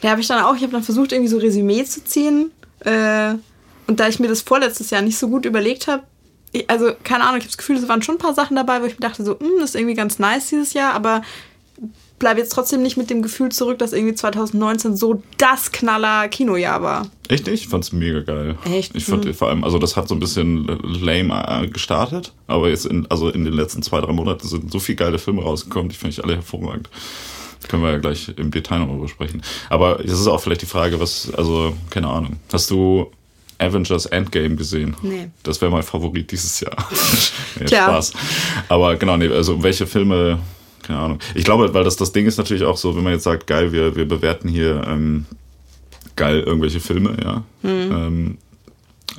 Da 0.00 0.10
habe 0.10 0.20
ich 0.20 0.26
dann 0.26 0.42
auch, 0.42 0.56
ich 0.56 0.62
habe 0.62 0.72
dann 0.72 0.82
versucht, 0.82 1.12
irgendwie 1.12 1.30
so 1.30 1.38
Resümee 1.38 1.84
zu 1.84 2.04
ziehen. 2.04 2.50
Äh, 2.80 3.34
und 3.86 4.00
da 4.00 4.08
ich 4.08 4.18
mir 4.18 4.28
das 4.28 4.42
vorletztes 4.42 4.90
Jahr 4.90 5.02
nicht 5.02 5.16
so 5.18 5.28
gut 5.28 5.44
überlegt 5.46 5.86
habe, 5.86 6.02
ich- 6.52 6.68
also 6.70 6.92
keine 7.04 7.24
Ahnung, 7.24 7.36
ich 7.38 7.44
habe 7.44 7.50
das 7.50 7.58
Gefühl, 7.58 7.76
es 7.76 7.88
waren 7.88 8.02
schon 8.02 8.16
ein 8.16 8.18
paar 8.18 8.34
Sachen 8.34 8.56
dabei, 8.56 8.80
wo 8.82 8.86
ich 8.86 8.94
mir 8.98 9.00
dachte, 9.08 9.24
so, 9.24 9.38
hm, 9.38 9.50
das 9.60 9.70
ist 9.70 9.76
irgendwie 9.76 9.94
ganz 9.94 10.18
nice 10.18 10.48
dieses 10.50 10.72
Jahr, 10.74 10.94
aber 10.94 11.22
bleibe 12.18 12.38
jetzt 12.38 12.50
trotzdem 12.52 12.82
nicht 12.82 12.96
mit 12.96 13.10
dem 13.10 13.20
Gefühl 13.20 13.48
zurück, 13.50 13.78
dass 13.80 13.92
irgendwie 13.92 14.14
2019 14.14 14.96
so 14.96 15.22
das 15.38 15.72
Knaller 15.72 16.28
Kinojahr 16.28 16.80
war. 16.80 17.08
Echt 17.28 17.46
nicht? 17.48 17.64
Ich 17.64 17.68
fand's 17.68 17.90
mega 17.92 18.20
geil. 18.20 18.56
Echt? 18.64 18.94
Ich 18.94 19.04
fand 19.06 19.24
Mhm. 19.24 19.34
vor 19.34 19.48
allem, 19.48 19.64
also 19.64 19.78
das 19.78 19.96
hat 19.96 20.06
so 20.06 20.14
ein 20.14 20.20
bisschen 20.20 20.66
lame 20.84 21.44
äh, 21.64 21.66
gestartet, 21.66 22.32
aber 22.46 22.68
jetzt 22.68 22.86
in, 22.86 23.10
also 23.10 23.28
in 23.28 23.44
den 23.44 23.54
letzten 23.54 23.82
zwei, 23.82 24.00
drei 24.00 24.12
Monaten 24.12 24.46
sind 24.46 24.70
so 24.70 24.78
viele 24.78 24.96
geile 24.96 25.18
Filme 25.18 25.42
rausgekommen, 25.42 25.88
die 25.88 25.96
finde 25.96 26.10
ich 26.12 26.22
alle 26.22 26.36
hervorragend. 26.36 26.88
Können 27.68 27.82
wir 27.82 27.90
ja 27.92 27.98
gleich 27.98 28.28
im 28.36 28.50
Detail 28.52 28.78
noch 28.80 28.88
drüber 28.88 29.08
sprechen. 29.08 29.42
Aber 29.70 29.98
es 30.04 30.12
ist 30.12 30.26
auch 30.28 30.40
vielleicht 30.40 30.62
die 30.62 30.66
Frage, 30.66 31.00
was, 31.00 31.32
also, 31.34 31.74
keine 31.90 32.08
Ahnung. 32.08 32.36
Hast 32.52 32.70
du 32.70 33.10
Avengers 33.62 34.06
Endgame 34.06 34.56
gesehen? 34.56 34.96
Nee. 35.02 35.28
Das 35.42 35.60
wäre 35.60 35.70
mein 35.70 35.82
Favorit 35.82 36.30
dieses 36.30 36.60
Jahr. 36.60 36.76
nee, 37.60 37.66
Tja. 37.66 37.84
Spaß. 37.84 38.12
Aber 38.68 38.96
genau, 38.96 39.16
nee, 39.16 39.28
also 39.28 39.62
welche 39.62 39.86
Filme, 39.86 40.38
keine 40.82 40.98
Ahnung. 40.98 41.18
Ich 41.34 41.44
glaube, 41.44 41.72
weil 41.74 41.84
das, 41.84 41.96
das 41.96 42.12
Ding 42.12 42.26
ist 42.26 42.38
natürlich 42.38 42.64
auch 42.64 42.76
so, 42.76 42.96
wenn 42.96 43.04
man 43.04 43.12
jetzt 43.12 43.24
sagt, 43.24 43.46
geil, 43.46 43.72
wir, 43.72 43.94
wir 43.96 44.06
bewerten 44.06 44.48
hier 44.48 44.82
ähm, 44.86 45.26
geil 46.16 46.40
irgendwelche 46.40 46.80
Filme, 46.80 47.16
ja. 47.22 47.42
Mhm. 47.62 47.92
Ähm, 47.92 48.38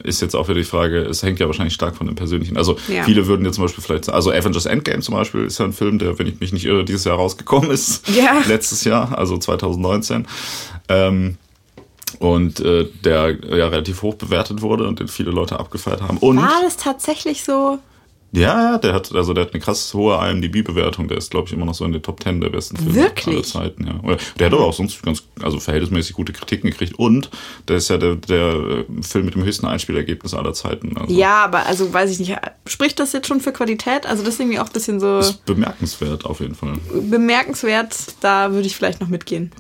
ist 0.04 0.22
jetzt 0.22 0.36
auch 0.36 0.48
wieder 0.48 0.58
die 0.58 0.64
Frage, 0.66 1.02
es 1.04 1.22
hängt 1.22 1.40
ja 1.40 1.46
wahrscheinlich 1.46 1.76
stark 1.76 1.96
von 1.96 2.08
dem 2.08 2.16
persönlichen. 2.16 2.58
Also 2.58 2.78
Ja. 2.88 3.04
viele 3.04 3.28
würden 3.28 3.46
jetzt 3.46 3.56
zum 3.56 3.66
Beispiel 3.66 3.84
vielleicht, 3.84 4.10
also 4.10 4.32
Avengers 4.32 4.66
Endgame 4.66 5.02
zum 5.02 5.14
Beispiel 5.14 5.46
ist 5.46 5.60
ja 5.60 5.66
ein 5.66 5.74
Film, 5.74 6.00
der, 6.00 6.18
wenn 6.18 6.26
ich 6.26 6.40
mich 6.40 6.52
nicht 6.52 6.66
irre, 6.66 6.84
dieses 6.84 7.06
Jahr 7.06 7.16
rausgekommen 7.18 7.70
ist. 7.70 8.08
Ja. 8.10 8.42
Letztes 8.48 8.84
Jahr, 8.86 9.16
also 9.16 9.38
2019. 9.38 10.26
Ähm, 10.90 11.38
und 12.20 12.60
äh, 12.60 12.88
der 13.04 13.32
ja 13.56 13.68
relativ 13.68 14.02
hoch 14.02 14.16
bewertet 14.16 14.62
wurde 14.62 14.88
und 14.88 15.00
den 15.00 15.08
viele 15.08 15.32
Leute 15.32 15.60
abgefeiert 15.60 16.02
haben. 16.02 16.18
Und 16.18 16.38
War 16.38 16.62
das 16.64 16.78
tatsächlich 16.78 17.44
so? 17.44 17.80
ja, 18.36 18.72
ja, 18.72 18.78
der 18.80 18.94
hat, 18.96 19.14
also 19.14 19.32
der 19.36 19.46
hat 19.46 19.54
eine 19.54 19.62
krass 19.62 19.94
hohe 19.94 20.16
IMDb-Bewertung. 20.28 21.08
Der 21.08 21.18
ist, 21.20 21.30
glaube 21.30 21.46
ich, 21.48 21.54
immer 21.54 21.66
noch 21.66 21.76
so 21.76 21.86
in 21.86 21.92
den 21.92 22.02
Top 22.02 22.24
10 22.24 22.42
der 22.42 22.50
besten 22.50 22.78
Filme 22.78 22.96
Wirklich? 22.96 23.28
aller 23.36 23.44
Zeiten. 23.44 23.86
Ja. 23.86 24.18
Der 24.40 24.48
hat 24.48 24.54
aber 24.54 24.66
auch 24.66 24.74
sonst 24.74 25.04
ganz, 25.04 25.22
also 25.44 25.60
verhältnismäßig 25.60 26.16
gute 26.16 26.34
Kritiken 26.34 26.72
gekriegt. 26.72 26.98
Und 26.98 27.30
der 27.68 27.76
ist 27.78 27.90
ja 27.90 27.98
der, 28.00 28.16
der 28.16 28.54
äh, 28.54 28.86
Film 29.04 29.26
mit 29.26 29.36
dem 29.36 29.44
höchsten 29.44 29.68
Einspielergebnis 29.68 30.34
aller 30.34 30.54
Zeiten. 30.56 30.98
Also 30.98 31.14
Ja, 31.14 31.44
aber 31.44 31.68
also 31.68 31.94
weiß 31.94 32.10
ich 32.10 32.20
nicht. 32.28 32.36
Spricht 32.66 33.00
das 33.00 33.14
jetzt 33.14 33.28
schon 33.28 33.40
für 33.40 33.52
Qualität? 33.52 34.08
Also 34.08 34.24
das 34.24 34.34
ist 34.34 34.40
irgendwie 34.40 34.58
auch 34.60 34.66
ein 34.66 34.74
bisschen 34.74 35.00
so 35.00 35.20
Ist 35.20 35.46
bemerkenswert 35.46 36.26
auf 36.26 36.40
jeden 36.40 36.56
Fall. 36.56 36.74
bemerkenswert. 36.92 37.96
Da 38.22 38.52
würde 38.52 38.66
ich 38.66 38.76
vielleicht 38.76 39.00
noch 39.00 39.10
mitgehen. 39.10 39.52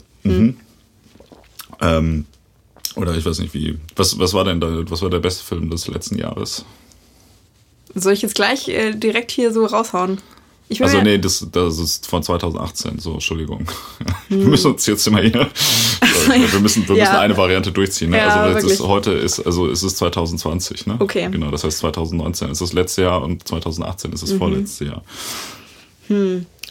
Ähm, 1.82 2.26
oder 2.96 3.16
ich 3.16 3.26
weiß 3.26 3.40
nicht 3.40 3.54
wie. 3.54 3.78
Was, 3.96 4.18
was 4.20 4.34
war 4.34 4.44
denn 4.44 4.60
da, 4.60 4.68
was 4.90 5.02
war 5.02 5.10
der 5.10 5.20
beste 5.20 5.44
Film 5.44 5.70
des 5.70 5.88
letzten 5.88 6.18
Jahres? 6.18 6.66
Soll 7.96 8.14
ich 8.14 8.22
jetzt 8.22 8.36
gleich 8.36 8.68
äh, 8.70 8.94
direkt 8.94 9.32
hier 9.32 9.52
so 9.54 9.66
raushauen? 9.66 10.20
Also 10.80 11.02
nee, 11.02 11.20
das, 11.20 11.46
das 11.52 11.78
ist 11.78 12.08
von 12.08 12.24
2018, 12.24 12.98
so, 12.98 13.14
Entschuldigung. 13.14 13.68
Wir 14.30 14.48
müssen 14.48 14.72
uns 14.72 14.86
jetzt 14.88 15.06
immer 15.06 15.22
hier. 15.22 15.48
Wir 16.52 16.60
müssen, 16.60 16.88
wir 16.88 16.96
Hm. 16.96 16.96
Ja. 16.96 17.04
müssen 17.04 17.16
eine 17.18 17.38
Variante 17.38 17.72
durchziehen. 17.72 18.10
Ne? 18.10 18.18
Ja, 18.18 18.30
also 18.44 18.68
ist, 18.68 18.80
heute 18.82 19.12
ist, 19.12 19.40
also 19.46 19.70
es 19.70 19.84
ist 19.84 19.98
2020, 19.98 20.88
ne? 20.88 20.96
Okay. 21.00 21.28
Genau, 21.30 21.52
das 21.52 21.64
heißt 21.64 21.80
2019 21.80 22.50
ist 22.50 22.62
das 22.62 22.74
letzte 22.74 23.04
Jahr 23.04 23.22
und 23.22 23.48
2018 23.48 24.14
ist 24.14 24.24
das 24.24 24.32
Mhm. 24.32 24.38
vorletzte 24.40 24.86
Jahr. 24.86 25.04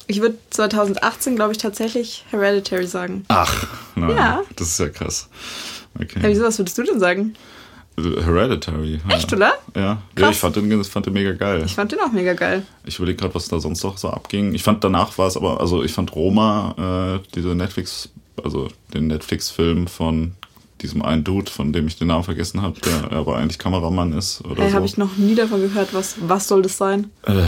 Ich 0.09 0.21
würde 0.21 0.37
2018, 0.51 1.37
glaube 1.37 1.53
ich, 1.53 1.59
tatsächlich 1.59 2.25
Hereditary 2.31 2.87
sagen. 2.87 3.25
Ach, 3.29 3.67
nein, 3.95 4.11
Ja. 4.17 4.43
das 4.57 4.69
ist 4.69 4.81
ja 4.81 4.89
krass. 4.89 5.29
Okay. 5.95 6.21
Ja, 6.23 6.29
wieso, 6.29 6.43
was 6.43 6.59
würdest 6.59 6.79
du 6.79 6.83
denn 6.83 7.01
sagen? 7.01 7.35
Hereditary. 7.97 9.01
Echt, 9.11 9.31
ja. 9.31 9.37
oder? 9.37 9.53
Ja, 9.77 10.03
ja 10.19 10.31
ich 10.31 10.39
fand 10.39 10.57
den, 10.57 10.85
fand 10.85 11.07
den 11.07 11.13
mega 11.13 11.33
geil. 11.33 11.63
Ich 11.67 11.75
fand 11.75 11.93
den 11.93 12.01
auch 12.01 12.11
mega 12.11 12.33
geil. 12.33 12.65
Ich 12.85 12.97
überlege 12.97 13.19
gerade, 13.19 13.35
was 13.35 13.49
da 13.49 13.61
sonst 13.61 13.83
noch 13.85 13.99
so 13.99 14.09
abging. 14.09 14.55
Ich 14.55 14.63
fand 14.63 14.83
danach 14.83 15.19
war 15.19 15.27
es 15.27 15.37
aber, 15.37 15.61
also 15.61 15.83
ich 15.83 15.93
fand 15.93 16.15
Roma, 16.15 17.21
äh, 17.21 17.29
diese 17.35 17.55
Netflix 17.55 18.11
also 18.43 18.69
den 18.95 19.09
Netflix-Film 19.09 19.87
von 19.87 20.33
diesem 20.83 21.03
einen 21.03 21.25
Dude, 21.25 21.51
von 21.51 21.73
dem 21.73 21.87
ich 21.87 21.97
den 21.97 22.09
Namen 22.09 22.25
vergessen 22.25 22.61
habe, 22.63 22.79
der 22.81 23.13
aber 23.13 23.37
eigentlich 23.37 23.59
Kameramann 23.59 24.13
ist 24.13 24.45
oder 24.45 24.63
Hey, 24.63 24.71
so. 24.71 24.77
habe 24.77 24.87
ich 24.87 24.99
noch 24.99 25.17
nie 25.17 25.35
davon 25.35 25.61
gehört. 25.63 25.95
Was, 25.95 26.17
was 26.21 26.49
soll 26.49 26.63
das 26.63 26.77
sein? 26.77 27.11
Äh, 27.27 27.43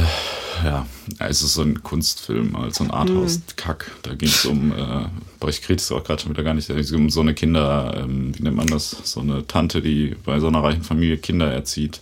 ja, 0.64 0.86
es 1.18 1.42
ist 1.42 1.54
so 1.54 1.62
ein 1.62 1.82
Kunstfilm, 1.82 2.56
halt 2.56 2.74
so 2.74 2.84
ein 2.84 2.90
Arthouse-Kack. 2.90 3.90
Da 4.02 4.14
ging 4.14 4.28
es 4.28 4.44
um, 4.46 4.72
äh, 4.72 5.06
boah, 5.40 5.48
ich 5.50 5.60
kriege 5.62 5.76
es 5.78 5.90
auch 5.92 6.04
gerade 6.04 6.22
schon 6.22 6.32
wieder 6.32 6.44
gar 6.44 6.54
nicht, 6.54 6.70
es 6.70 6.90
ging 6.90 7.00
um 7.00 7.10
so 7.10 7.20
eine 7.20 7.34
Kinder, 7.34 7.94
ähm, 8.02 8.32
wie 8.38 8.42
nennt 8.42 8.56
man 8.56 8.66
das, 8.68 8.96
so 9.02 9.20
eine 9.20 9.46
Tante, 9.46 9.82
die 9.82 10.14
bei 10.24 10.38
so 10.40 10.46
einer 10.48 10.62
reichen 10.62 10.82
Familie 10.82 11.18
Kinder 11.18 11.52
erzieht 11.52 12.00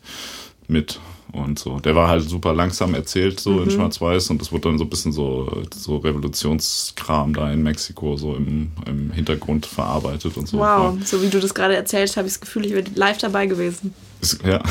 mit 0.69 1.01
und 1.33 1.59
so. 1.59 1.81
Der 1.81 1.95
war 1.97 2.09
halt 2.09 2.29
super 2.29 2.53
langsam 2.55 2.95
erzählt, 2.95 3.41
so 3.41 3.51
Mhm. 3.53 3.63
in 3.65 3.71
Schwarz-Weiß 3.71 4.31
und 4.31 4.41
das 4.41 4.53
wurde 4.53 4.69
dann 4.69 4.79
so 4.79 4.85
ein 4.85 4.91
bisschen 4.91 5.13
so, 5.13 5.63
so 5.75 5.97
Revolutionskram 5.99 7.35
da 7.35 7.51
in 7.53 7.63
Mexiko 7.63 8.17
so 8.17 8.35
im, 8.35 8.73
im 8.87 9.11
Hintergrund 9.13 9.67
verarbeitet 9.67 10.37
und 10.37 10.47
so. 10.49 10.59
Wow, 10.59 10.97
so 11.05 11.23
wie 11.23 11.29
du 11.29 11.41
das 11.41 11.55
gerade 11.55 11.75
erzählst, 11.77 12.17
habe 12.17 12.27
ich 12.29 12.35
das 12.35 12.41
Gefühl, 12.41 12.67
ich 12.67 12.73
wäre 12.73 12.85
live 12.95 13.19
dabei 13.19 13.47
gewesen. 13.47 13.95
Ist, 14.21 14.41
ja, 14.45 14.63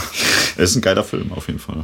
es 0.57 0.71
ist 0.71 0.75
ein 0.77 0.81
geiler 0.81 1.03
Film 1.03 1.31
auf 1.33 1.47
jeden 1.47 1.59
Fall. 1.59 1.83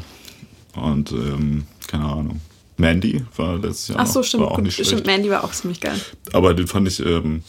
Und 0.76 1.12
ähm, 1.12 1.66
keine 1.88 2.06
Ahnung. 2.06 2.42
Mandy 2.80 3.24
war 3.36 3.56
letztes 3.58 3.88
Jahr 3.88 4.00
Ach 4.02 4.06
so, 4.06 4.22
stimmt. 4.22 4.44
auch 4.44 4.56
Gut, 4.56 4.66
nicht 4.66 4.76
schlecht. 4.76 4.92
stimmt, 4.92 5.08
Mandy 5.08 5.32
war 5.32 5.44
auch 5.44 5.52
ziemlich 5.52 5.82
geil. 5.82 6.00
Aber 6.34 6.54
den 6.54 6.68
fand 6.68 6.88
ich, 6.88 7.04
ähm, 7.04 7.42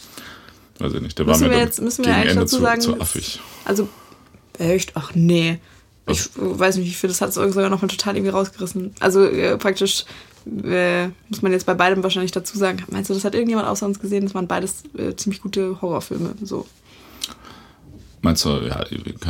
weiß 0.79 0.93
ich 0.95 1.01
nicht, 1.01 1.19
der 1.19 1.27
Müssen 1.27 1.41
war 1.41 1.47
mir 1.49 1.53
wir 1.53 1.61
jetzt- 1.61 1.79
müssen 1.81 2.03
wir 2.05 2.13
gegen 2.15 2.29
Ende 2.29 2.45
zu, 2.47 2.59
sagen, 2.59 2.81
zu 2.81 2.99
affig. 2.99 3.39
Also, 3.65 3.87
echt? 4.57 4.93
Ach 4.95 5.11
nee. 5.13 5.59
Ich 6.11 6.29
weiß 6.35 6.77
nicht, 6.77 6.87
wie 6.87 6.93
viel, 6.93 7.09
das 7.09 7.21
hat 7.21 7.33
sogar 7.33 7.69
noch 7.69 7.81
mal 7.81 7.87
total 7.87 8.15
irgendwie 8.15 8.31
rausgerissen. 8.31 8.93
Also 8.99 9.25
äh, 9.25 9.57
praktisch 9.57 10.05
äh, 10.45 11.07
muss 11.29 11.41
man 11.41 11.51
jetzt 11.51 11.65
bei 11.65 11.73
beidem 11.73 12.03
wahrscheinlich 12.03 12.31
dazu 12.31 12.57
sagen. 12.57 12.83
Meinst 12.89 13.09
du, 13.09 13.13
das 13.13 13.23
hat 13.23 13.33
irgendjemand 13.33 13.67
außer 13.67 13.85
uns 13.85 13.99
gesehen? 13.99 14.23
Das 14.25 14.33
waren 14.33 14.47
beides 14.47 14.83
äh, 14.97 15.15
ziemlich 15.15 15.41
gute 15.41 15.81
Horrorfilme. 15.81 16.33
So. 16.43 16.65
Meinst 18.21 18.43
du, 18.43 18.49
ja, 18.49 18.83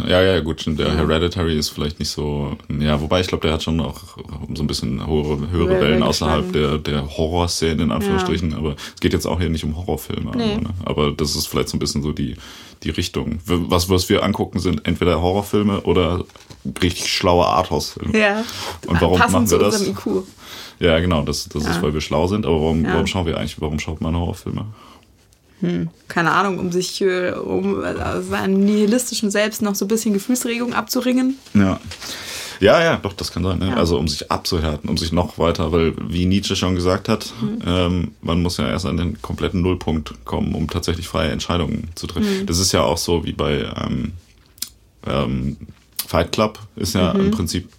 ja, 0.07 0.21
ja, 0.23 0.39
gut, 0.39 0.61
stimmt, 0.61 0.79
der 0.79 0.91
Hereditary 0.97 1.55
ist 1.55 1.69
vielleicht 1.69 1.99
nicht 1.99 2.09
so, 2.09 2.57
ja, 2.79 2.99
wobei 2.99 3.21
ich 3.21 3.27
glaube, 3.27 3.45
der 3.45 3.53
hat 3.53 3.61
schon 3.61 3.79
auch 3.79 4.17
so 4.55 4.63
ein 4.63 4.67
bisschen 4.67 5.05
höhere, 5.05 5.51
höhere 5.51 5.79
Wellen 5.79 6.01
außerhalb 6.01 6.51
der, 6.51 6.79
der 6.79 7.17
Horrorszene, 7.17 7.83
in 7.83 7.91
Anführungsstrichen, 7.91 8.55
aber 8.55 8.75
es 8.95 8.99
geht 8.99 9.13
jetzt 9.13 9.27
auch 9.27 9.39
hier 9.39 9.49
nicht 9.49 9.63
um 9.63 9.77
Horrorfilme, 9.77 10.31
Nee. 10.35 10.53
aber, 10.53 10.61
ne? 10.61 10.69
aber 10.85 11.11
das 11.11 11.35
ist 11.35 11.45
vielleicht 11.45 11.69
so 11.69 11.77
ein 11.77 11.79
bisschen 11.79 12.01
so 12.01 12.13
die, 12.13 12.35
die 12.81 12.89
Richtung. 12.89 13.39
Was, 13.45 13.89
was 13.89 14.09
wir 14.09 14.23
angucken, 14.23 14.57
sind 14.57 14.87
entweder 14.87 15.21
Horrorfilme 15.21 15.81
oder 15.81 16.23
richtig 16.81 17.11
schlaue 17.11 17.45
Arthouse-Filme. 17.45 18.17
Ja. 18.17 18.43
Und 18.87 19.01
warum 19.01 19.17
Passend 19.19 19.33
machen 19.33 19.51
wir 19.51 19.59
das? 19.59 19.87
IQ. 19.87 20.23
Ja, 20.79 20.99
genau, 20.99 21.23
das, 21.23 21.49
das 21.49 21.63
ist, 21.63 21.75
Ja. 21.75 21.81
weil 21.81 21.93
wir 21.93 22.01
schlau 22.01 22.27
sind, 22.27 22.45
aber 22.45 22.55
warum, 22.55 22.83
Ja. 22.85 22.93
warum 22.93 23.07
schauen 23.07 23.25
wir 23.25 23.37
eigentlich, 23.37 23.59
warum 23.61 23.79
schaut 23.79 24.01
man 24.01 24.15
Horrorfilme? 24.15 24.65
Keine 26.07 26.31
Ahnung, 26.31 26.57
um 26.57 26.71
sich, 26.71 27.03
um 27.03 27.83
äh, 27.83 28.21
seinem 28.21 28.63
nihilistischen 28.63 29.29
Selbst 29.29 29.61
noch 29.61 29.75
so 29.75 29.83
ein 29.83 29.89
bisschen 29.89 30.13
Gefühlsregung 30.13 30.73
abzuringen. 30.73 31.37
Ja. 31.53 31.81
Ja, 32.61 32.81
ja, 32.81 32.95
doch, 32.97 33.11
das 33.13 33.31
kann 33.33 33.43
sein. 33.43 33.59
Ne? 33.59 33.67
Ja. 33.69 33.75
Also 33.75 33.97
um 33.99 34.07
sich 34.07 34.31
abzuhärten, 34.31 34.89
um 34.89 34.97
sich 34.97 35.11
noch 35.11 35.37
weiter, 35.37 35.71
weil 35.73 35.93
wie 36.07 36.25
Nietzsche 36.25 36.55
schon 36.55 36.75
gesagt 36.75 37.09
hat, 37.09 37.33
Mhm. 37.41 37.59
ähm, 37.65 38.11
man 38.21 38.41
muss 38.41 38.55
ja 38.55 38.69
erst 38.69 38.85
an 38.85 38.95
den 38.95 39.21
kompletten 39.21 39.61
Nullpunkt 39.61 40.13
kommen, 40.25 40.55
um 40.55 40.69
tatsächlich 40.69 41.07
freie 41.09 41.29
Entscheidungen 41.31 41.89
zu 41.95 42.07
treffen. 42.07 42.41
Mhm. 42.41 42.45
Das 42.45 42.59
ist 42.59 42.71
ja 42.71 42.83
auch 42.83 42.97
so 42.97 43.25
wie 43.25 43.33
bei 43.33 43.65
ähm, 43.85 44.13
ähm, 45.07 45.57
Fight 46.09 46.31
Club, 46.31 46.57
ist 46.75 46.95
ja 46.95 47.13
Mhm. 47.13 47.19
im 47.25 47.31
Prinzip 47.31 47.69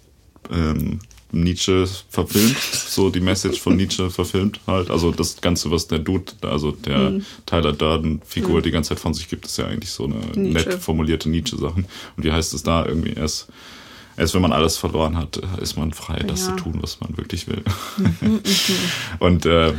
ähm, 0.51 0.99
Nietzsche 1.33 1.85
verfilmt, 2.09 2.57
so 2.59 3.09
die 3.09 3.19
Message 3.21 3.59
von 3.59 3.75
Nietzsche 3.75 4.09
verfilmt 4.09 4.59
halt. 4.67 4.89
Also 4.89 5.11
das 5.11 5.39
Ganze, 5.41 5.69
was 5.71 5.87
der 5.87 5.99
Dude, 5.99 6.31
also 6.41 6.71
der 6.71 7.11
Mhm. 7.11 7.25
Tyler 7.45 7.73
Durden-Figur 7.73 8.61
die 8.61 8.71
ganze 8.71 8.89
Zeit 8.89 8.99
von 8.99 9.13
sich 9.13 9.27
gibt, 9.29 9.45
ist 9.45 9.57
ja 9.57 9.65
eigentlich 9.65 9.91
so 9.91 10.05
eine 10.05 10.15
Nietzsche. 10.35 10.69
nett 10.69 10.81
formulierte 10.81 11.29
Nietzsche-Sachen. 11.29 11.85
Und 12.15 12.23
wie 12.23 12.31
heißt 12.31 12.53
es 12.53 12.63
da 12.63 12.85
irgendwie 12.85 13.13
erst? 13.13 13.47
Erst 14.17 14.33
wenn 14.33 14.41
man 14.41 14.51
alles 14.53 14.75
verloren 14.77 15.15
hat, 15.17 15.37
ist 15.61 15.77
man 15.77 15.91
frei, 15.93 16.19
das 16.27 16.41
Ja. 16.47 16.57
zu 16.57 16.63
tun, 16.63 16.77
was 16.81 16.99
man 16.99 17.15
wirklich 17.17 17.47
will. 17.47 17.63
Und 19.19 19.45
äh, 19.45 19.73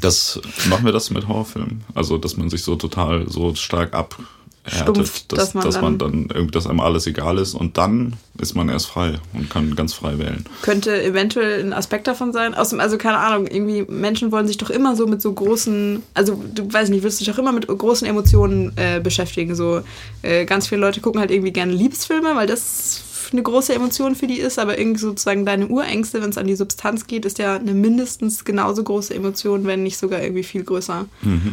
das 0.00 0.40
machen 0.68 0.84
wir 0.84 0.92
das 0.92 1.10
mit 1.10 1.26
Horrorfilmen. 1.28 1.82
Also, 1.94 2.18
dass 2.18 2.36
man 2.36 2.50
sich 2.50 2.62
so 2.62 2.76
total 2.76 3.28
so 3.28 3.54
stark 3.54 3.94
abhärtet, 3.94 4.26
Stumpft, 4.70 5.32
dass, 5.32 5.38
dass 5.38 5.54
man 5.54 5.64
dass 5.64 5.80
man 5.80 5.98
dann- 5.98 6.12
dann 6.28 6.30
irgendwie, 6.36 6.52
dass 6.52 6.66
einem 6.66 6.80
alles 6.80 7.06
egal 7.06 7.38
ist 7.38 7.54
und 7.54 7.76
dann 7.78 8.14
ist 8.40 8.54
man 8.54 8.68
erst 8.68 8.86
frei 8.86 9.14
und 9.34 9.50
kann 9.50 9.74
ganz 9.74 9.94
frei 9.94 10.18
wählen. 10.18 10.44
Könnte 10.62 11.02
eventuell 11.02 11.60
ein 11.64 11.72
Aspekt 11.72 12.06
davon 12.06 12.32
sein. 12.32 12.54
Außerdem, 12.54 12.80
also 12.80 12.98
keine 12.98 13.18
Ahnung, 13.18 13.46
irgendwie 13.48 13.84
Menschen 13.90 14.30
wollen 14.32 14.46
sich 14.46 14.58
doch 14.58 14.70
immer 14.70 14.94
so 14.96 15.06
mit 15.06 15.20
so 15.22 15.32
großen, 15.32 16.02
also 16.14 16.40
du 16.54 16.72
weißt 16.72 16.90
nicht, 16.90 17.02
willst 17.02 17.20
dich 17.20 17.28
doch 17.28 17.38
immer 17.38 17.52
mit 17.52 17.66
großen 17.66 18.06
Emotionen 18.06 18.72
äh, 18.76 19.00
beschäftigen. 19.00 19.54
So 19.54 19.80
äh, 20.22 20.44
ganz 20.44 20.68
viele 20.68 20.80
Leute 20.80 21.00
gucken 21.00 21.20
halt 21.20 21.30
irgendwie 21.30 21.52
gerne 21.52 21.72
Liebesfilme, 21.72 22.34
weil 22.36 22.46
das 22.46 23.02
eine 23.32 23.42
große 23.42 23.74
Emotion 23.74 24.14
für 24.14 24.26
die 24.26 24.38
ist, 24.38 24.58
aber 24.58 24.78
irgendwie 24.78 25.00
sozusagen 25.00 25.44
deine 25.44 25.66
Urängste, 25.68 26.22
wenn 26.22 26.30
es 26.30 26.38
an 26.38 26.46
die 26.46 26.54
Substanz 26.56 27.06
geht, 27.06 27.24
ist 27.24 27.38
ja 27.38 27.56
eine 27.56 27.74
mindestens 27.74 28.44
genauso 28.44 28.82
große 28.82 29.14
Emotion, 29.14 29.66
wenn 29.66 29.82
nicht 29.82 29.98
sogar 29.98 30.22
irgendwie 30.22 30.42
viel 30.44 30.62
größer. 30.64 31.06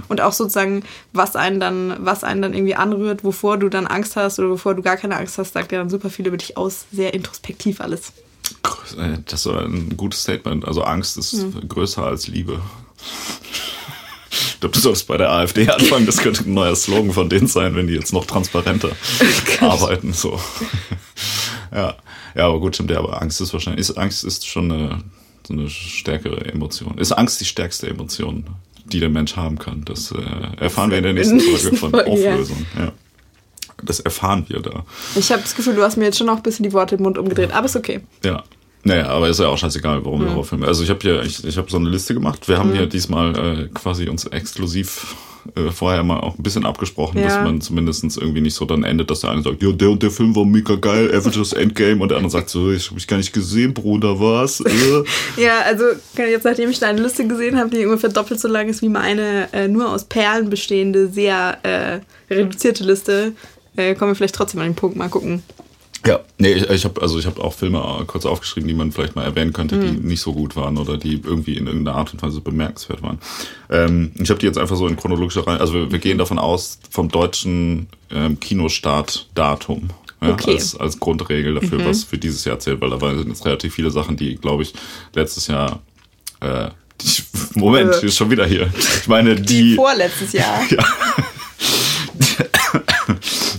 Und 0.07 0.21
auch 0.21 0.33
sozusagen, 0.33 0.83
was 1.13 1.35
einen 1.35 1.59
dann, 1.59 1.95
was 1.99 2.23
einen 2.23 2.41
dann 2.41 2.53
irgendwie 2.53 2.75
anrührt, 2.75 3.23
wovor 3.23 3.57
du 3.57 3.69
dann 3.69 3.87
Angst 3.87 4.15
hast 4.15 4.39
oder 4.39 4.49
wovor 4.49 4.75
du 4.75 4.81
gar 4.81 4.97
keine 4.97 5.17
Angst 5.17 5.37
hast, 5.37 5.53
sagt 5.53 5.71
ja 5.71 5.79
dann 5.79 5.89
super 5.89 6.09
viel 6.09 6.27
über 6.27 6.37
dich 6.37 6.57
aus. 6.57 6.85
Sehr 6.91 7.13
introspektiv 7.13 7.81
alles. 7.81 8.13
Äh, 8.97 9.17
Das 9.25 9.45
ist 9.45 9.51
ein 9.51 9.95
gutes 9.97 10.21
Statement. 10.21 10.65
Also 10.65 10.83
Angst 10.83 11.17
ist 11.17 11.45
größer 11.67 12.03
als 12.03 12.27
Liebe. 12.27 12.61
Ich 14.31 14.59
glaube, 14.59 14.73
du 14.73 14.79
solltest 14.79 15.07
bei 15.07 15.17
der 15.17 15.31
AfD 15.31 15.69
anfangen. 15.69 16.05
Das 16.05 16.17
könnte 16.17 16.43
ein 16.43 16.53
neuer 16.53 16.75
Slogan 16.75 17.11
von 17.11 17.29
denen 17.29 17.47
sein, 17.47 17.75
wenn 17.75 17.87
die 17.87 17.93
jetzt 17.93 18.13
noch 18.13 18.25
transparenter 18.25 18.89
arbeiten. 19.61 20.13
So. 20.13 20.39
Ja. 21.75 21.95
ja, 22.35 22.47
aber 22.47 22.59
gut, 22.59 22.75
stimmt. 22.75 22.89
Ja, 22.89 22.99
aber 22.99 23.21
Angst 23.21 23.41
ist 23.41 23.51
wahrscheinlich, 23.51 23.81
ist, 23.81 23.97
Angst 23.97 24.23
ist 24.23 24.47
schon 24.47 24.71
eine, 24.71 24.99
so 25.45 25.53
eine 25.53 25.69
stärkere 25.69 26.45
Emotion. 26.45 26.97
Ist 26.97 27.11
Angst 27.11 27.41
die 27.41 27.45
stärkste 27.45 27.89
Emotion, 27.89 28.45
die 28.85 29.01
der 29.01 29.09
Mensch 29.09 29.35
haben 29.35 29.59
kann? 29.59 29.83
Das 29.83 30.11
äh, 30.11 30.17
erfahren 30.57 30.89
wir 30.89 30.97
in 30.97 31.03
der 31.03 31.13
nächsten 31.13 31.39
Folge 31.39 31.75
von 31.75 31.91
Folge, 31.91 32.19
ja. 32.21 32.31
Auflösung. 32.31 32.65
Ja. 32.79 32.93
Das 33.83 33.99
erfahren 33.99 34.45
wir 34.47 34.61
da. 34.61 34.85
Ich 35.15 35.31
habe 35.31 35.41
das 35.41 35.53
Gefühl, 35.53 35.75
du 35.75 35.83
hast 35.83 35.97
mir 35.97 36.05
jetzt 36.05 36.17
schon 36.17 36.27
noch 36.27 36.37
ein 36.37 36.43
bisschen 36.43 36.63
die 36.63 36.71
Worte 36.71 36.95
im 36.95 37.03
Mund 37.03 37.17
umgedreht, 37.17 37.51
aber 37.51 37.65
ist 37.65 37.75
okay. 37.75 37.99
Ja. 38.23 38.43
Naja, 38.87 39.07
aber 39.07 39.27
ist 39.27 39.39
ja 39.39 39.47
auch 39.47 39.57
scheißegal, 39.57 40.05
warum 40.05 40.21
wir 40.21 40.29
Horrorfilme. 40.29 40.67
Also 40.67 40.83
ich 40.83 40.89
habe 40.91 40.99
hier, 41.01 41.23
ich, 41.23 41.43
ich 41.43 41.57
habe 41.57 41.69
so 41.69 41.77
eine 41.77 41.89
Liste 41.89 42.13
gemacht. 42.13 42.47
Wir 42.47 42.59
haben 42.59 42.71
hier 42.71 42.85
diesmal 42.85 43.35
äh, 43.35 43.67
quasi 43.73 44.07
uns 44.07 44.25
exklusiv 44.25 45.15
äh, 45.55 45.71
vorher 45.71 46.03
mal 46.03 46.19
auch 46.19 46.37
ein 46.37 46.43
bisschen 46.43 46.65
abgesprochen, 46.65 47.19
Ja. 47.19 47.25
dass 47.25 47.35
man 47.43 47.61
zumindest 47.61 48.03
irgendwie 48.17 48.41
nicht 48.41 48.55
so 48.55 48.65
dann 48.65 48.83
endet, 48.83 49.09
dass 49.11 49.21
der 49.21 49.31
eine 49.31 49.41
sagt, 49.41 49.61
ja, 49.61 49.71
der 49.71 49.89
und 49.89 50.01
der 50.03 50.11
Film 50.11 50.35
war 50.35 50.45
mega 50.45 50.75
geil, 50.75 51.13
Avengers 51.13 51.53
Endgame, 51.53 52.01
und 52.01 52.09
der 52.09 52.17
andere 52.17 52.31
sagt 52.31 52.49
so, 52.49 52.71
ich 52.71 52.89
habe 52.89 52.99
ich 52.99 53.07
gar 53.07 53.17
nicht 53.17 53.33
gesehen, 53.33 53.73
Bruder, 53.73 54.19
was? 54.19 54.61
Äh. 54.75 55.41
Ja, 55.41 55.59
also 55.65 55.83
ich 55.91 56.17
jetzt, 56.19 56.43
nachdem 56.43 56.69
ich 56.69 56.79
deine 56.79 57.01
Liste 57.01 57.25
gesehen 57.27 57.57
habe, 57.57 57.69
die 57.69 57.85
ungefähr 57.85 58.09
doppelt 58.09 58.39
so 58.39 58.47
lang 58.47 58.67
ist 58.67 58.81
wie 58.81 58.89
meine 58.89 59.47
äh, 59.53 59.67
nur 59.67 59.89
aus 59.91 60.03
Perlen 60.05 60.49
bestehende, 60.49 61.07
sehr 61.07 61.57
äh, 61.63 62.33
reduzierte 62.33 62.83
Liste, 62.83 63.33
äh, 63.77 63.95
kommen 63.95 64.11
wir 64.11 64.15
vielleicht 64.15 64.35
trotzdem 64.35 64.59
an 64.61 64.67
den 64.67 64.75
Punkt. 64.75 64.95
Mal 64.97 65.09
gucken. 65.09 65.43
Ja, 66.05 66.19
nee, 66.37 66.51
ich, 66.53 66.69
ich 66.69 66.85
habe 66.85 67.01
also 67.01 67.17
ich 67.17 67.25
habe 67.25 67.41
auch 67.43 67.53
Filme 67.53 67.79
äh, 67.79 68.05
kurz 68.05 68.25
aufgeschrieben, 68.25 68.67
die 68.67 68.73
man 68.75 68.91
vielleicht 68.91 69.15
mal 69.15 69.23
erwähnen 69.23 69.53
könnte, 69.53 69.79
die 69.79 69.91
nicht 69.91 70.21
so 70.21 70.33
gut 70.33 70.55
waren 70.55 70.77
oder 70.77 70.97
die 70.97 71.13
irgendwie 71.23 71.57
in 71.57 71.65
irgendeiner 71.67 71.97
Art 71.97 72.13
und 72.13 72.21
Weise 72.21 72.41
bemerkenswert 72.41 73.01
waren. 73.01 73.19
Ähm, 73.71 74.11
ich 74.19 74.29
habe 74.29 74.39
die 74.39 74.45
jetzt 74.45 74.57
einfach 74.59 74.75
so 74.75 74.87
in 74.87 74.97
chronologischer 74.97 75.47
Reihe, 75.47 75.59
also 75.59 75.73
wir, 75.73 75.91
wir 75.91 75.99
gehen 75.99 76.17
davon 76.19 76.37
aus 76.37 76.77
vom 76.91 77.09
deutschen 77.09 77.87
ähm, 78.11 78.39
Kinostartdatum. 78.39 79.89
Ja, 80.21 80.31
Okay. 80.31 80.53
als, 80.53 80.75
als 80.79 80.99
Grundregel 80.99 81.55
dafür, 81.55 81.85
was 81.85 82.03
für 82.03 82.17
dieses 82.17 82.45
Jahr 82.45 82.57
zählt, 82.57 82.79
weil 82.81 82.89
da 82.89 82.97
sind 83.15 83.27
jetzt 83.27 83.45
relativ 83.45 83.75
viele 83.75 83.91
Sachen, 83.91 84.15
die, 84.15 84.35
glaube 84.37 84.63
ich, 84.63 84.73
letztes 85.13 85.47
Jahr 85.47 85.81
äh, 86.39 86.69
die, 87.01 87.21
Moment, 87.59 87.93
Äh. 87.95 87.99
die 88.01 88.05
ist 88.07 88.15
schon 88.17 88.31
wieder 88.31 88.45
hier. 88.45 88.69
Ich 89.01 89.07
meine, 89.07 89.35
die, 89.35 89.75
Vorletztes 89.75 90.31
Jahr. 90.33 90.61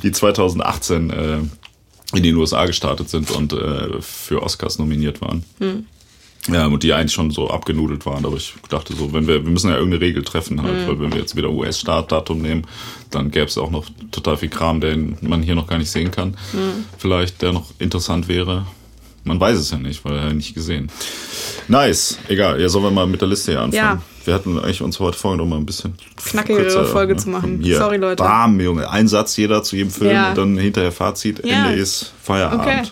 die 0.03 0.13
2018 0.13 1.11
äh, 1.11 1.39
in 2.15 2.23
den 2.23 2.37
USA 2.37 2.67
gestartet 2.67 3.09
sind 3.09 3.31
und 3.31 3.53
äh, 3.53 4.01
für 4.01 4.43
Oscars 4.43 4.79
nominiert 4.79 5.21
waren. 5.21 5.45
Ja, 6.49 6.67
und 6.67 6.83
die 6.83 6.93
eigentlich 6.93 7.13
schon 7.13 7.31
so 7.33 7.51
abgenudelt 7.51 8.07
waren. 8.07 8.25
Aber 8.25 8.37
ich 8.37 8.55
dachte 8.69 8.95
so, 8.95 9.13
wenn 9.13 9.27
wir, 9.27 9.45
wir 9.45 9.51
müssen 9.51 9.69
ja 9.69 9.77
irgendeine 9.77 10.03
Regel 10.03 10.23
treffen 10.23 10.63
halt, 10.63 10.87
weil 10.87 11.01
wenn 11.01 11.13
wir 11.13 11.19
jetzt 11.19 11.35
wieder 11.35 11.51
US-Startdatum 11.51 12.41
nehmen, 12.41 12.67
dann 13.11 13.31
gäbe 13.33 13.47
es 13.47 13.59
auch 13.59 13.71
noch 13.71 13.87
total 14.13 14.37
viel 14.37 14.49
Kram, 14.49 14.81
den 14.81 15.17
man 15.23 15.43
hier 15.43 15.57
noch 15.57 15.67
gar 15.67 15.79
nicht 15.79 15.91
sehen 15.91 16.13
kann. 16.13 16.37
Vielleicht, 16.99 17.43
der 17.43 17.53
noch 17.53 17.73
interessant 17.81 18.29
wäre. 18.29 18.67
Man 19.25 19.41
weiß 19.41 19.59
es 19.59 19.73
ja 19.73 19.79
nicht, 19.79 20.05
weil 20.05 20.17
er 20.17 20.33
nicht 20.33 20.55
gesehen. 20.55 20.89
Nice. 21.67 22.19
Egal. 22.29 22.61
Ja, 22.61 22.69
sollen 22.69 22.85
wir 22.85 22.91
mal 22.93 23.09
mit 23.09 23.21
der 23.21 23.29
Liste 23.29 23.51
hier 23.51 23.63
anfangen? 23.63 23.99
Ja. 23.99 24.03
Wir 24.27 24.35
hatten 24.35 24.59
eigentlich 24.59 24.83
uns 24.83 24.99
heute 25.01 25.17
vorgenommen, 25.17 25.51
mal 25.51 25.57
ein 25.57 25.67
bisschen 25.67 25.95
Knackigere 26.25 26.63
kürzer, 26.63 26.85
Folge 26.87 27.17
zu 27.17 27.29
machen. 27.31 27.63
Sorry, 27.65 27.97
Leute. 27.97 28.23
Bam, 28.23 28.61
Junge. 28.61 28.91
Ein 28.91 29.07
Satz 29.09 29.37
jeder 29.37 29.63
zu 29.63 29.77
jedem 29.77 29.91
Film 29.91 30.11
Ja. 30.11 30.31
und 30.31 30.39
dann 30.39 30.59
hinterher 30.59 30.93
Fazit. 30.93 31.45
Ja. 31.47 31.67
Ende 31.69 31.81
ist 31.81 32.13
Feierabend. 32.23 32.61
Okay. 32.67 32.83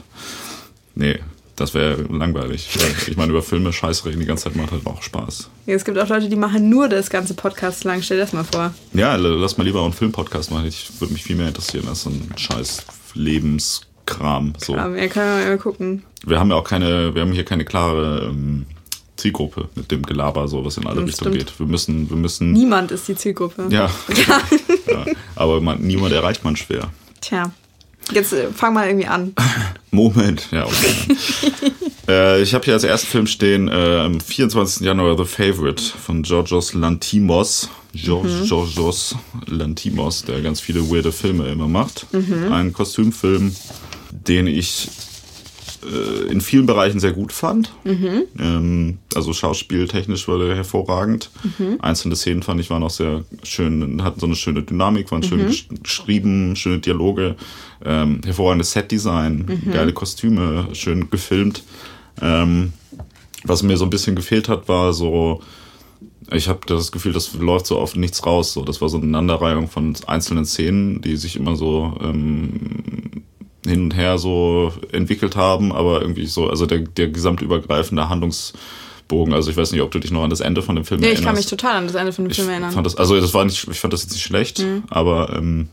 Nee, 0.95 1.19
Das 1.57 1.73
wäre 1.75 2.03
langweilig. 2.11 2.69
Ich 3.09 3.17
meine, 3.17 3.31
über 3.31 3.43
Filme 3.43 3.73
Scheiß 3.73 4.05
reden 4.07 4.19
die 4.21 4.27
ganze 4.27 4.45
Zeit 4.45 4.57
macht 4.57 4.73
halt 4.73 4.85
auch 4.87 5.03
Spaß. 5.03 5.51
Ja, 5.67 5.75
es 5.75 5.85
gibt 5.85 5.97
auch 5.99 6.09
Leute, 6.09 6.29
die 6.29 6.35
machen 6.37 6.69
nur 6.69 6.89
das 6.89 7.11
ganze 7.11 7.35
Podcast 7.35 7.85
lang. 7.85 8.03
Stell 8.03 8.17
dir 8.17 8.25
das 8.25 8.33
mal 8.33 8.43
vor. 8.45 8.75
Ja, 8.93 9.15
lass 9.17 9.57
mal 9.57 9.63
lieber 9.65 9.81
auch 9.81 9.85
einen 9.85 9.93
Filmpodcast 9.93 10.51
machen. 10.51 10.67
Ich 10.67 10.91
würde 11.01 11.13
mich 11.13 11.23
viel 11.23 11.37
mehr 11.37 11.49
interessieren 11.49 11.87
als 11.89 12.03
so 12.03 12.11
ein 12.11 12.29
scheiß 12.37 12.85
Lebenskram. 13.15 14.53
So. 14.59 14.77
Aber 14.77 14.97
ja, 15.01 15.09
können 15.09 15.41
wir 15.41 15.47
mal 15.51 15.59
gucken. 15.59 16.03
Wir 16.27 16.41
haben 16.41 16.51
ja 16.51 16.57
auch 16.57 16.65
keine, 16.65 17.15
wir 17.15 17.23
haben 17.23 17.33
hier 17.33 17.45
keine 17.45 17.65
klare 17.65 18.27
ähm, 18.31 18.67
Zielgruppe 19.25 19.69
mit 19.75 19.91
dem 19.91 20.03
Gelaber, 20.03 20.47
so 20.49 20.63
was 20.67 20.77
in 20.77 20.87
alle 20.87 21.03
Richtungen 21.03 21.33
geht. 21.33 21.59
Wir 21.59 21.65
müssen, 21.65 22.11
wir 22.11 22.17
müssen. 22.19 22.53
Niemand 22.53 22.91
ist 22.91 23.09
die 23.09 23.17
Zielgruppe. 23.17 23.69
Ja. 23.71 23.91
ja. 24.09 24.41
ja. 24.87 25.07
Aber 25.35 25.63
man, 25.63 25.81
niemand 25.81 26.13
erreicht 26.13 26.45
man 26.45 26.57
schwer. 26.57 26.91
Tja. 27.23 27.51
Jetzt 28.13 28.35
äh, 28.35 28.49
fang 28.53 28.75
mal 28.75 28.87
irgendwie 28.87 29.07
an. 29.07 29.35
Moment, 29.91 30.49
ja, 30.51 30.67
okay. 30.67 31.17
äh, 32.09 32.43
ich 32.43 32.53
habe 32.53 32.67
hier 32.67 32.75
als 32.75 32.85
ersten 32.85 33.07
Film 33.07 33.27
stehen, 33.27 33.69
äh, 33.69 34.01
am 34.01 34.21
24. 34.21 34.85
Januar 34.85 35.17
The 35.17 35.25
Favorite 35.25 35.83
von 35.83 36.23
Georgios 36.23 36.75
Lantimos. 36.75 37.71
Georgios 37.95 39.17
mhm. 39.33 39.57
Lantimos, 39.57 40.25
der 40.25 40.43
ganz 40.43 40.61
viele 40.61 40.91
weirde 40.91 41.13
Filme 41.13 41.49
immer 41.49 41.69
macht. 41.69 42.07
Mhm. 42.13 42.53
Ein 42.53 42.73
Kostümfilm, 42.75 43.57
den 44.11 44.49
ich 44.49 44.91
äh, 45.85 46.31
in 46.31 46.41
vielen 46.41 46.67
Bereichen 46.67 47.01
sehr 47.01 47.13
gut 47.13 47.33
fand. 47.33 47.73
Mhm. 47.85 48.23
Ähm, 48.39 48.99
also 49.15 49.33
schauspieltechnisch 49.33 50.27
war 50.29 50.39
der 50.39 50.57
hervorragend. 50.57 51.31
Mhm. 51.59 51.79
Einzelne 51.81 52.17
Szenen 52.17 52.43
fand 52.43 52.61
ich 52.61 52.71
waren 52.71 52.83
auch 52.83 52.91
sehr 52.91 53.25
schön, 53.43 54.03
hatten 54.03 54.21
so 54.21 54.27
eine 54.27 54.37
schöne 54.37 54.63
Dynamik, 54.63 55.11
waren 55.11 55.23
schön 55.23 55.47
mhm. 55.47 55.83
geschrieben, 55.83 56.57
schöne 56.57 56.79
Dialoge, 56.79 57.37
ähm, 57.85 58.21
hervorragendes 58.25 58.73
Setdesign, 58.73 59.47
mhm. 59.47 59.73
geile 59.73 59.93
Kostüme, 59.93 60.69
schön 60.73 61.11
gefilmt. 61.11 61.63
Ähm, 62.21 62.73
was 63.45 63.63
mir 63.63 63.77
so 63.77 63.85
ein 63.85 63.91
bisschen 63.91 64.17
gefehlt 64.17 64.49
hat, 64.49 64.69
war 64.69 64.93
so 64.93 65.43
ich 66.33 66.49
habe 66.49 66.61
das 66.67 66.91
Gefühl, 66.91 67.13
das 67.13 67.35
läuft 67.35 67.67
so 67.67 67.79
oft 67.79 67.97
nichts 67.97 68.25
raus. 68.25 68.55
So, 68.55 68.63
das 68.63 68.81
war 68.81 68.89
so 68.89 68.97
eine 68.97 69.07
Aneinanderreihung 69.07 69.69
von 69.69 69.95
einzelnen 70.07 70.47
Szenen, 70.47 71.03
die 71.03 71.17
sich 71.17 71.37
immer 71.37 71.55
so 71.55 71.99
ähm, 72.03 73.25
hin 73.65 73.85
und 73.85 73.97
her 73.97 74.19
so 74.19 74.73
entwickelt 74.93 75.37
haben, 75.37 75.73
aber 75.73 76.01
irgendwie 76.01 76.27
so, 76.27 76.49
also 76.49 76.67
der, 76.67 76.81
der 76.81 77.09
gesamtübergreifende 77.09 78.09
Handlungsbogen. 78.09 79.33
Also 79.35 79.51
ich 79.51 79.57
weiß 79.57 79.73
nicht, 79.73 79.81
ob 79.83 79.91
du 79.91 79.99
dich 79.99 80.11
noch 80.11 80.23
an 80.23 80.31
das 80.31 80.41
Ende 80.41 80.63
von 80.63 80.77
dem 80.77 80.85
Film 80.85 81.01
ja, 81.01 81.07
erinnerst. 81.07 81.21
ich 81.21 81.27
kann 81.27 81.37
mich 81.37 81.47
total 81.47 81.77
an 81.77 81.87
das 81.87 81.97
Ende 81.97 82.13
von 82.13 82.25
dem 82.25 82.31
ich 82.31 82.37
Film 82.37 82.49
erinnern. 82.51 82.73
Fand 82.73 82.87
das, 82.87 82.97
also 82.97 83.21
das 83.21 83.35
war 83.35 83.45
nicht, 83.45 83.67
ich 83.69 83.81
fand 83.81 83.93
das 83.93 84.03
jetzt 84.03 84.13
nicht 84.13 84.25
schlecht, 84.25 84.61
mhm. 84.61 84.85
aber 84.91 85.35
ähm, 85.37 85.69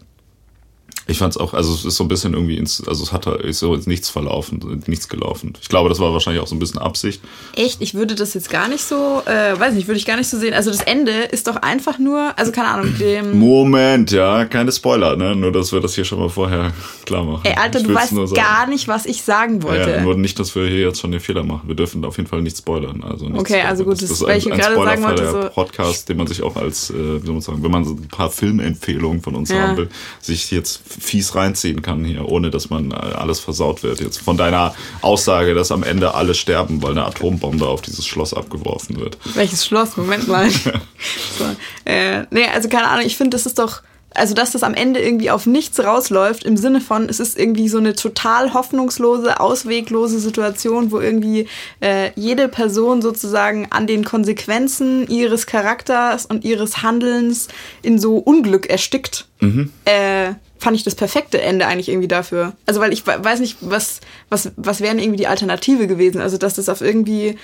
ich 1.08 1.18
fand 1.18 1.34
es 1.34 1.38
auch, 1.38 1.54
also 1.54 1.74
es 1.74 1.84
ist 1.84 1.98
so 1.98 2.04
ein 2.04 2.08
bisschen 2.08 2.34
irgendwie 2.34 2.58
ins, 2.58 2.88
also 2.88 3.04
es 3.04 3.12
hat 3.12 3.26
ist 3.28 3.60
so 3.60 3.74
ins 3.74 3.88
Nichts 3.88 4.10
verlaufen, 4.10 4.84
nichts 4.88 5.10
gelaufen. 5.10 5.54
Ich 5.62 5.70
glaube, 5.70 5.90
das 5.90 6.00
war 6.00 6.14
wahrscheinlich 6.14 6.42
auch 6.42 6.48
so 6.48 6.56
ein 6.56 6.60
bisschen 6.60 6.80
Absicht. 6.80 7.22
Echt? 7.56 7.82
Ich 7.82 7.94
würde 7.94 8.16
das 8.16 8.34
jetzt 8.34 8.50
gar 8.50 8.68
nicht 8.68 8.84
so, 8.84 9.22
äh, 9.26 9.60
weiß 9.60 9.74
nicht, 9.74 9.88
würde 9.88 9.98
ich 9.98 10.06
gar 10.06 10.18
nicht 10.18 10.30
so 10.30 10.38
sehen. 10.38 10.54
Also 10.54 10.70
das 10.70 10.82
Ende 10.82 11.12
ist 11.12 11.48
doch 11.48 11.56
einfach 11.58 11.98
nur, 12.00 12.38
also 12.38 12.52
keine 12.52 12.68
Ahnung, 12.70 12.98
dem. 13.00 13.38
Moment, 13.40 14.12
ja, 14.12 14.46
keine 14.46 14.72
Spoiler, 14.72 15.16
ne? 15.16 15.36
Nur, 15.36 15.52
dass 15.52 15.72
wir 15.72 15.80
das 15.80 15.96
hier 15.96 16.06
schon 16.06 16.20
mal 16.20 16.30
vorher 16.30 16.72
klar 17.06 17.24
machen. 17.24 17.42
Ey, 17.44 17.56
Alter, 17.56 17.82
du 17.82 17.94
weißt 17.94 18.34
gar 18.36 18.68
nicht, 18.68 18.88
was 18.88 19.06
ich 19.06 19.24
sagen 19.24 19.64
wollte. 19.64 19.90
Ja, 19.90 20.02
nur 20.02 20.16
nicht, 20.16 20.40
dass 20.40 20.56
wir 20.56 20.68
hier 20.68 20.88
jetzt 20.88 21.00
schon 21.00 21.12
den 21.12 21.20
Fehler 21.20 21.44
machen. 21.44 21.68
Wir 21.68 21.76
dürfen 21.76 22.04
auf 22.06 22.18
jeden 22.18 22.30
Fall 22.30 22.42
nicht 22.42 22.58
spoilern. 22.58 23.04
Also 23.04 23.26
nichts 23.26 23.40
okay, 23.40 23.62
also 23.62 23.84
gut, 23.84 23.94
das, 23.94 24.02
das 24.02 24.12
ist 24.12 24.22
weil 24.22 24.38
ich 24.38 24.52
ein, 24.52 24.58
gerade 24.58 24.76
sagen 24.76 25.04
wollte. 25.04 25.24
Der 25.24 25.32
so 25.32 25.50
Podcast, 25.50 26.10
den 26.10 26.18
man 26.18 26.28
sich 26.28 26.44
auch 26.44 26.56
als, 26.56 26.90
äh, 26.90 27.22
wie 27.22 27.26
soll 27.26 27.34
man 27.34 27.42
sagen, 27.42 27.64
wenn 27.64 27.72
man 27.72 27.86
so 27.86 27.94
ein 27.94 28.08
paar 28.08 28.30
Filmempfehlungen 28.30 29.22
von 29.22 29.36
uns 29.36 29.50
ja. 29.50 29.60
haben 29.60 29.78
will, 29.78 29.90
sich 30.22 30.52
jetzt 30.52 30.82
fies 31.00 31.36
reinziehen 31.36 31.82
kann 31.82 32.04
hier, 32.04 32.28
ohne 32.28 32.50
dass 32.50 32.70
man 32.70 32.92
äh, 32.92 32.96
alles 32.96 33.40
versaut 33.40 33.84
wird. 33.84 34.00
Jetzt 34.00 34.20
von 34.20 34.38
deiner 34.38 34.74
Aussage, 35.02 35.54
dass 35.54 35.72
am 35.72 35.84
Ende 35.84 36.14
alle 36.14 36.34
sterben, 36.34 36.82
weil 36.84 36.92
eine 36.92 37.06
Atombombe 37.06 37.68
auf 37.68 37.82
dieses 37.82 38.06
Schloss 38.06 38.34
abgeworfen 38.34 39.00
wird. 39.00 39.18
Welches 39.34 39.66
Schloss? 39.66 39.98
Moment 39.98 40.28
mal. 40.28 40.50
so. 41.38 41.46
äh, 41.86 42.26
nee, 42.32 42.46
also 42.54 42.70
keine 42.70 42.88
Ahnung, 42.88 43.06
ich 43.06 43.18
finde, 43.18 43.32
das 43.32 43.46
ist 43.46 43.60
doch 43.60 43.82
also 44.14 44.34
dass 44.34 44.52
das 44.52 44.64
am 44.64 44.74
Ende 44.74 45.00
irgendwie 45.00 45.32
auf 45.32 45.46
nichts 45.46 45.80
rausläuft, 45.80 46.44
im 46.44 46.58
Sinne 46.58 46.82
von, 46.82 47.08
es 47.08 47.20
ist 47.20 47.40
irgendwie 47.40 47.70
so 47.70 47.78
eine 47.78 47.94
total 47.94 48.54
hoffnungslose, 48.54 49.40
ausweglose 49.40 50.20
Situation, 50.20 50.92
wo 50.92 51.00
irgendwie 51.00 51.48
äh, 51.80 52.12
jede 52.16 52.48
Person 52.48 53.02
sozusagen 53.02 53.68
an 53.72 53.88
den 53.88 54.04
Konsequenzen 54.04 55.08
ihres 55.08 55.46
Charakters 55.46 56.26
und 56.26 56.44
ihres 56.44 56.84
Handelns 56.84 57.48
in 57.82 58.00
so 58.00 58.18
Unglück 58.18 58.70
erstickt. 58.70 59.28
Mhm. 59.40 59.72
Äh, 59.86 60.34
fand 60.62 60.78
ich 60.78 60.84
das 60.84 60.94
perfekte 60.94 61.42
Ende 61.42 61.66
eigentlich 61.66 61.90
irgendwie 61.90 62.08
dafür. 62.08 62.54
Also 62.68 62.80
weil 62.80 62.94
ich 62.94 63.06
weiß 63.06 63.40
nicht, 63.40 63.58
was, 63.62 64.00
was, 64.30 64.52
was 64.58 64.80
wäre 64.80 64.96
irgendwie 64.96 65.18
die 65.18 65.28
Alternative 65.28 65.88
gewesen. 65.88 66.22
Also 66.22 66.38
dass 66.38 66.54
das 66.54 66.70
auf 66.70 66.82
irgendwie 66.82 67.36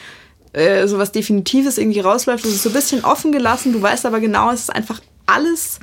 äh, 0.53 0.87
so 0.87 0.99
was 0.99 1.11
Definitives 1.11 1.79
irgendwie 1.79 1.99
rausläuft. 1.99 2.45
Das 2.45 2.51
ist 2.51 2.61
so 2.61 2.69
ein 2.69 2.73
bisschen 2.73 3.03
offen 3.03 3.31
gelassen. 3.31 3.73
Du 3.73 3.81
weißt 3.81 4.05
aber 4.05 4.19
genau, 4.19 4.51
es 4.51 4.61
ist 4.61 4.69
einfach 4.69 5.01
alles 5.25 5.79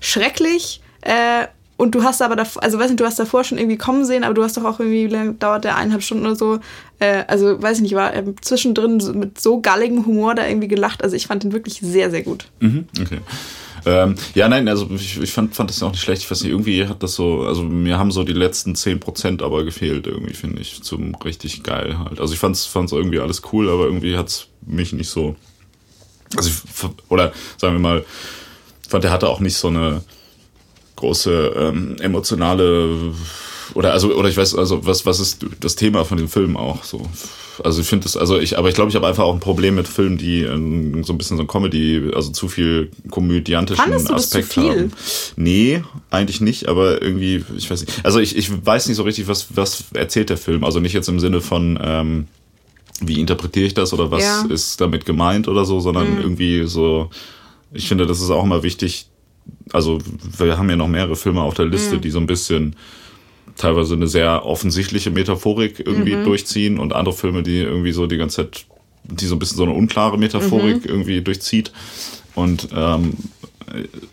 schrecklich. 0.00 0.80
Äh, 1.02 1.46
und 1.76 1.94
du 1.94 2.02
hast 2.02 2.22
aber 2.22 2.36
davor, 2.36 2.62
also 2.62 2.78
weiß 2.78 2.88
nicht, 2.88 3.00
du 3.00 3.04
hast 3.04 3.18
davor 3.18 3.44
schon 3.44 3.58
irgendwie 3.58 3.76
kommen 3.76 4.04
sehen, 4.04 4.24
aber 4.24 4.34
du 4.34 4.42
hast 4.42 4.56
doch 4.56 4.64
auch 4.64 4.80
irgendwie, 4.80 5.04
wie 5.04 5.14
lange 5.14 5.34
dauert 5.34 5.64
der 5.64 5.76
eineinhalb 5.76 6.02
Stunden 6.02 6.24
oder 6.24 6.36
so. 6.36 6.58
Äh, 7.00 7.24
also 7.28 7.62
weiß 7.62 7.76
ich 7.76 7.82
nicht, 7.82 7.94
war 7.94 8.14
äh, 8.14 8.24
zwischendrin 8.40 8.96
mit 9.14 9.38
so 9.38 9.60
galligem 9.60 10.06
Humor 10.06 10.34
da 10.34 10.46
irgendwie 10.46 10.68
gelacht. 10.68 11.04
Also 11.04 11.14
ich 11.14 11.26
fand 11.26 11.44
den 11.44 11.52
wirklich 11.52 11.80
sehr, 11.80 12.10
sehr 12.10 12.22
gut. 12.22 12.46
Mhm, 12.60 12.88
okay. 13.00 13.18
Ähm, 13.86 14.14
ja, 14.34 14.48
nein, 14.48 14.68
also 14.68 14.88
ich, 14.94 15.20
ich 15.20 15.32
fand, 15.32 15.54
fand 15.54 15.70
das 15.70 15.82
auch 15.82 15.90
nicht 15.90 16.00
schlecht. 16.00 16.22
Ich 16.22 16.30
weiß 16.30 16.42
nicht, 16.42 16.50
irgendwie 16.50 16.86
hat 16.86 17.02
das 17.02 17.14
so, 17.14 17.42
also 17.42 17.62
mir 17.62 17.98
haben 17.98 18.10
so 18.10 18.24
die 18.24 18.32
letzten 18.32 18.74
10% 18.74 19.42
aber 19.42 19.64
gefehlt, 19.64 20.06
irgendwie, 20.06 20.34
finde 20.34 20.60
ich, 20.60 20.82
zum 20.82 21.14
richtig 21.16 21.62
geil 21.62 21.98
halt. 21.98 22.20
Also 22.20 22.34
ich 22.34 22.40
fand's, 22.40 22.66
fand's 22.66 22.92
irgendwie 22.92 23.20
alles 23.20 23.42
cool, 23.52 23.68
aber 23.68 23.84
irgendwie 23.84 24.16
hat's 24.16 24.48
mich 24.66 24.92
nicht 24.92 25.10
so. 25.10 25.36
Also 26.36 26.50
ich, 26.50 26.90
oder 27.08 27.32
sagen 27.56 27.74
wir 27.74 27.80
mal, 27.80 28.04
fand, 28.88 29.04
der 29.04 29.10
hatte 29.10 29.28
auch 29.28 29.40
nicht 29.40 29.56
so 29.56 29.68
eine 29.68 30.02
große 30.96 31.52
ähm, 31.56 31.96
emotionale 32.00 33.14
oder 33.74 33.92
also 33.92 34.12
oder 34.14 34.28
ich 34.28 34.36
weiß 34.36 34.56
also 34.56 34.84
was 34.84 35.06
was 35.06 35.20
ist 35.20 35.44
das 35.60 35.76
Thema 35.76 36.04
von 36.04 36.18
dem 36.18 36.28
Film 36.28 36.56
auch 36.56 36.82
so 36.82 37.08
also 37.64 37.80
ich 37.80 37.86
finde 37.86 38.04
das, 38.04 38.16
also 38.16 38.38
ich, 38.38 38.58
aber 38.58 38.68
ich 38.68 38.74
glaube, 38.74 38.90
ich 38.90 38.96
habe 38.96 39.06
einfach 39.06 39.24
auch 39.24 39.34
ein 39.34 39.40
Problem 39.40 39.74
mit 39.74 39.88
Filmen, 39.88 40.18
die 40.18 40.42
ähm, 40.42 41.04
so 41.04 41.12
ein 41.12 41.18
bisschen 41.18 41.36
so 41.36 41.42
ein 41.42 41.46
Comedy, 41.46 42.10
also 42.14 42.30
zu 42.30 42.48
viel 42.48 42.90
komödiantischen 43.10 43.82
Fandest 43.82 44.08
du 44.08 44.14
Aspekt 44.14 44.48
das 44.48 44.54
zu 44.54 44.60
viel? 44.60 44.70
haben. 44.70 44.92
Nee, 45.36 45.82
eigentlich 46.10 46.40
nicht, 46.40 46.68
aber 46.68 47.02
irgendwie, 47.02 47.44
ich 47.56 47.70
weiß 47.70 47.80
nicht. 47.80 48.04
Also 48.04 48.20
ich, 48.20 48.36
ich 48.36 48.64
weiß 48.64 48.88
nicht 48.88 48.96
so 48.96 49.02
richtig, 49.02 49.28
was, 49.28 49.46
was 49.54 49.84
erzählt 49.94 50.30
der 50.30 50.36
Film. 50.36 50.64
Also 50.64 50.80
nicht 50.80 50.92
jetzt 50.92 51.08
im 51.08 51.20
Sinne 51.20 51.40
von, 51.40 51.78
ähm, 51.82 52.26
wie 53.00 53.20
interpretiere 53.20 53.66
ich 53.66 53.74
das 53.74 53.92
oder 53.92 54.10
was 54.10 54.22
ja. 54.22 54.44
ist 54.48 54.80
damit 54.80 55.04
gemeint 55.04 55.48
oder 55.48 55.64
so, 55.64 55.80
sondern 55.80 56.14
mhm. 56.14 56.20
irgendwie 56.20 56.66
so, 56.66 57.10
ich 57.72 57.88
finde, 57.88 58.06
das 58.06 58.20
ist 58.20 58.30
auch 58.30 58.44
immer 58.44 58.62
wichtig. 58.62 59.06
Also, 59.72 59.98
wir 60.36 60.58
haben 60.58 60.68
ja 60.68 60.76
noch 60.76 60.88
mehrere 60.88 61.16
Filme 61.16 61.40
auf 61.40 61.54
der 61.54 61.66
Liste, 61.66 61.96
mhm. 61.96 62.00
die 62.00 62.10
so 62.10 62.18
ein 62.18 62.26
bisschen 62.26 62.76
teilweise 63.58 63.94
eine 63.94 64.08
sehr 64.08 64.46
offensichtliche 64.46 65.10
Metaphorik 65.10 65.80
irgendwie 65.84 66.16
mhm. 66.16 66.24
durchziehen 66.24 66.78
und 66.78 66.92
andere 66.92 67.14
Filme, 67.14 67.42
die 67.42 67.58
irgendwie 67.58 67.92
so 67.92 68.06
die 68.06 68.16
ganze 68.16 68.36
Zeit, 68.36 68.66
die 69.04 69.26
so 69.26 69.36
ein 69.36 69.38
bisschen 69.38 69.58
so 69.58 69.64
eine 69.64 69.72
unklare 69.72 70.18
Metaphorik 70.18 70.84
mhm. 70.84 70.90
irgendwie 70.90 71.20
durchzieht. 71.20 71.72
Und 72.34 72.68
ähm, 72.74 73.14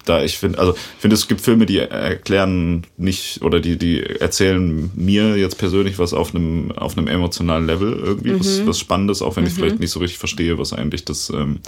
da 0.05 0.23
ich 0.23 0.37
finde, 0.37 0.59
also 0.59 0.73
ich 0.73 1.01
finde, 1.01 1.15
es 1.15 1.27
gibt 1.27 1.41
Filme, 1.41 1.65
die 1.65 1.79
erklären 1.79 2.85
nicht 2.97 3.41
oder 3.41 3.59
die, 3.59 3.77
die 3.77 4.03
erzählen 4.03 4.91
mir 4.95 5.37
jetzt 5.37 5.57
persönlich 5.57 5.99
was 5.99 6.13
auf 6.13 6.35
einem, 6.35 6.71
auf 6.73 6.97
einem 6.97 7.07
emotionalen 7.07 7.65
Level 7.65 7.93
irgendwie, 7.93 8.31
mhm. 8.31 8.39
was, 8.39 8.65
was 8.65 8.79
Spannendes, 8.79 9.21
auch 9.21 9.35
wenn 9.35 9.43
mhm. 9.43 9.49
ich 9.49 9.53
vielleicht 9.55 9.79
nicht 9.79 9.91
so 9.91 9.99
richtig 9.99 10.17
verstehe, 10.17 10.57
was 10.57 10.73
eigentlich 10.73 11.05
das 11.05 11.29
ähm, 11.29 11.59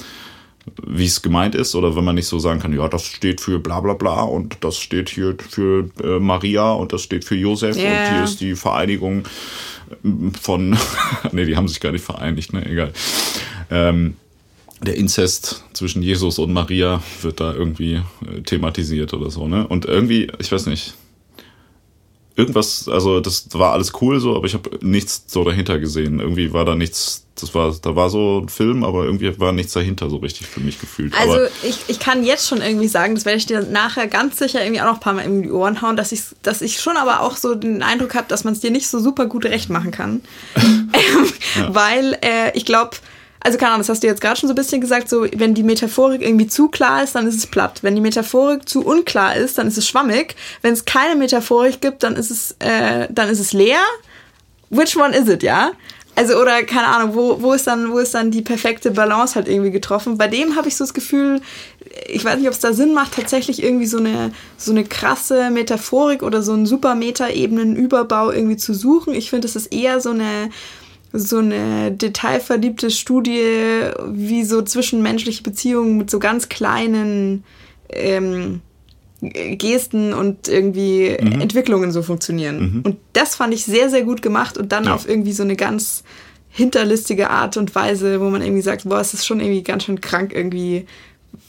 wie 0.85 1.05
es 1.05 1.21
gemeint 1.21 1.55
ist 1.55 1.75
oder 1.75 1.95
wenn 1.95 2.03
man 2.03 2.15
nicht 2.15 2.27
so 2.27 2.39
sagen 2.39 2.59
kann, 2.59 2.73
ja, 2.73 2.87
das 2.87 3.05
steht 3.05 3.41
für 3.41 3.59
bla 3.59 3.79
bla 3.79 3.93
bla 3.93 4.23
und 4.23 4.57
das 4.61 4.77
steht 4.77 5.09
hier 5.09 5.35
für 5.49 5.89
äh, 6.03 6.19
Maria 6.19 6.71
und 6.71 6.93
das 6.93 7.01
steht 7.01 7.23
für 7.25 7.35
Josef 7.35 7.75
yeah. 7.75 7.89
und 7.89 8.13
hier 8.13 8.23
ist 8.23 8.41
die 8.41 8.55
Vereinigung 8.55 9.23
ähm, 10.03 10.33
von, 10.33 10.77
nee, 11.31 11.45
die 11.45 11.55
haben 11.55 11.67
sich 11.67 11.79
gar 11.79 11.91
nicht 11.91 12.03
vereinigt, 12.05 12.53
ne, 12.53 12.65
egal. 12.65 12.93
Ähm, 13.69 14.15
der 14.81 14.95
Inzest 14.95 15.63
zwischen 15.73 16.03
Jesus 16.03 16.37
und 16.37 16.53
Maria 16.53 17.01
wird 17.21 17.39
da 17.39 17.53
irgendwie 17.53 17.95
äh, 17.95 18.41
thematisiert 18.45 19.13
oder 19.13 19.31
so, 19.31 19.47
ne? 19.47 19.67
Und 19.67 19.85
irgendwie, 19.85 20.31
ich 20.39 20.51
weiß 20.51 20.67
nicht, 20.67 20.93
irgendwas, 22.37 22.87
also 22.87 23.19
das 23.19 23.47
war 23.53 23.73
alles 23.73 23.91
cool 23.99 24.19
so, 24.19 24.35
aber 24.35 24.45
ich 24.45 24.53
habe 24.53 24.69
nichts 24.81 25.23
so 25.27 25.43
dahinter 25.43 25.79
gesehen. 25.79 26.19
Irgendwie 26.19 26.53
war 26.53 26.65
da 26.65 26.75
nichts, 26.75 27.25
das 27.33 27.55
war, 27.55 27.75
da 27.81 27.95
war 27.95 28.11
so 28.11 28.41
ein 28.43 28.49
Film, 28.49 28.83
aber 28.83 29.05
irgendwie 29.05 29.37
war 29.39 29.51
nichts 29.51 29.73
dahinter 29.73 30.07
so 30.07 30.17
richtig 30.17 30.45
für 30.45 30.59
mich 30.59 30.79
gefühlt. 30.79 31.15
Also 31.19 31.33
aber 31.33 31.47
ich, 31.63 31.79
ich 31.87 31.99
kann 31.99 32.23
jetzt 32.23 32.47
schon 32.47 32.61
irgendwie 32.61 32.87
sagen, 32.87 33.15
das 33.15 33.25
werde 33.25 33.39
ich 33.39 33.47
dir 33.47 33.61
nachher 33.63 34.07
ganz 34.07 34.37
sicher 34.37 34.63
irgendwie 34.63 34.81
auch 34.81 34.85
noch 34.85 34.95
ein 34.95 34.99
paar 34.99 35.13
Mal 35.13 35.25
in 35.25 35.41
die 35.41 35.51
Ohren 35.51 35.81
hauen, 35.81 35.97
dass 35.97 36.11
ich, 36.11 36.21
dass 36.43 36.61
ich 36.61 36.79
schon 36.79 36.95
aber 36.95 37.21
auch 37.21 37.35
so 37.35 37.55
den 37.55 37.81
Eindruck 37.81 38.13
habe, 38.13 38.27
dass 38.27 38.43
man 38.43 38.53
es 38.53 38.59
dir 38.59 38.71
nicht 38.71 38.87
so 38.87 38.99
super 38.99 39.25
gut 39.25 39.45
recht 39.45 39.71
machen 39.71 39.89
kann. 39.89 40.21
ja. 40.55 41.73
Weil 41.73 42.19
äh, 42.21 42.55
ich 42.55 42.65
glaube, 42.65 42.97
also 43.39 43.57
keine 43.57 43.71
Ahnung, 43.71 43.81
das 43.81 43.89
hast 43.89 44.03
du 44.03 44.07
jetzt 44.07 44.21
gerade 44.21 44.39
schon 44.39 44.47
so 44.47 44.53
ein 44.53 44.57
bisschen 44.57 44.81
gesagt, 44.81 45.09
so 45.09 45.25
wenn 45.35 45.53
die 45.53 45.63
Metaphorik 45.63 46.21
irgendwie 46.21 46.47
zu 46.47 46.69
klar 46.69 47.03
ist, 47.03 47.15
dann 47.15 47.27
ist 47.27 47.35
es 47.35 47.47
platt. 47.47 47.79
Wenn 47.81 47.95
die 47.95 48.01
Metaphorik 48.01 48.67
zu 48.67 48.85
unklar 48.85 49.35
ist, 49.35 49.57
dann 49.57 49.67
ist 49.67 49.77
es 49.77 49.87
schwammig. 49.87 50.35
Wenn 50.61 50.73
es 50.73 50.85
keine 50.85 51.15
Metaphorik 51.15 51.81
gibt, 51.81 52.03
dann 52.03 52.15
ist 52.15 52.31
es, 52.31 52.55
äh, 52.59 53.07
dann 53.09 53.29
ist 53.29 53.39
es 53.39 53.53
leer. 53.53 53.79
Which 54.69 54.97
one 54.97 55.15
is 55.15 55.29
it, 55.29 55.43
ja? 55.43 55.71
Also, 56.17 56.41
oder 56.41 56.63
keine 56.63 56.87
Ahnung, 56.87 57.13
wo, 57.13 57.43
wo, 57.43 57.53
ist 57.53 57.67
dann, 57.67 57.91
wo 57.91 57.99
ist 57.99 58.15
dann 58.15 58.31
die 58.31 58.41
perfekte 58.41 58.89
Balance 58.89 59.35
halt 59.35 59.47
irgendwie 59.47 59.69
getroffen? 59.69 60.17
Bei 60.17 60.27
dem 60.27 60.55
habe 60.55 60.67
ich 60.67 60.75
so 60.75 60.83
das 60.83 60.95
Gefühl, 60.95 61.41
ich 62.07 62.25
weiß 62.25 62.39
nicht, 62.39 62.47
ob 62.47 62.53
es 62.53 62.59
da 62.59 62.73
Sinn 62.73 62.95
macht, 62.95 63.13
tatsächlich 63.13 63.61
irgendwie 63.61 63.85
so 63.85 63.99
eine, 63.99 64.31
so 64.57 64.71
eine 64.71 64.83
krasse 64.83 65.51
Metaphorik 65.51 66.23
oder 66.23 66.41
so 66.41 66.53
einen 66.53 66.65
super 66.65 66.95
Meta-Ebenen-Überbau 66.95 68.31
irgendwie 68.31 68.57
zu 68.57 68.73
suchen. 68.73 69.13
Ich 69.13 69.29
finde, 69.29 69.47
es 69.47 69.55
ist 69.55 69.67
eher 69.67 70.01
so 70.01 70.09
eine, 70.09 70.49
so 71.13 71.37
eine 71.37 71.91
detailverliebte 71.91 72.91
Studie, 72.91 73.91
wie 74.07 74.43
so 74.43 74.61
zwischenmenschliche 74.61 75.43
Beziehungen 75.43 75.97
mit 75.97 76.09
so 76.09 76.19
ganz 76.19 76.49
kleinen 76.49 77.43
ähm, 77.89 78.61
Gesten 79.21 80.13
und 80.13 80.47
irgendwie 80.47 81.17
mhm. 81.19 81.41
Entwicklungen 81.41 81.91
so 81.91 82.03
funktionieren. 82.03 82.59
Mhm. 82.59 82.81
Und 82.83 82.97
das 83.13 83.35
fand 83.35 83.53
ich 83.53 83.65
sehr, 83.65 83.89
sehr 83.89 84.03
gut 84.03 84.21
gemacht 84.21 84.57
und 84.57 84.71
dann 84.71 84.85
ja. 84.85 84.93
auf 84.93 85.09
irgendwie 85.09 85.33
so 85.33 85.43
eine 85.43 85.55
ganz 85.55 86.03
hinterlistige 86.49 87.29
Art 87.29 87.57
und 87.57 87.73
Weise, 87.75 88.19
wo 88.19 88.29
man 88.29 88.41
irgendwie 88.41 88.61
sagt, 88.61 88.83
boah, 88.83 88.99
es 88.99 89.13
ist 89.13 89.25
schon 89.25 89.39
irgendwie 89.39 89.63
ganz 89.63 89.83
schön 89.83 90.01
krank 90.01 90.33
irgendwie, 90.33 90.85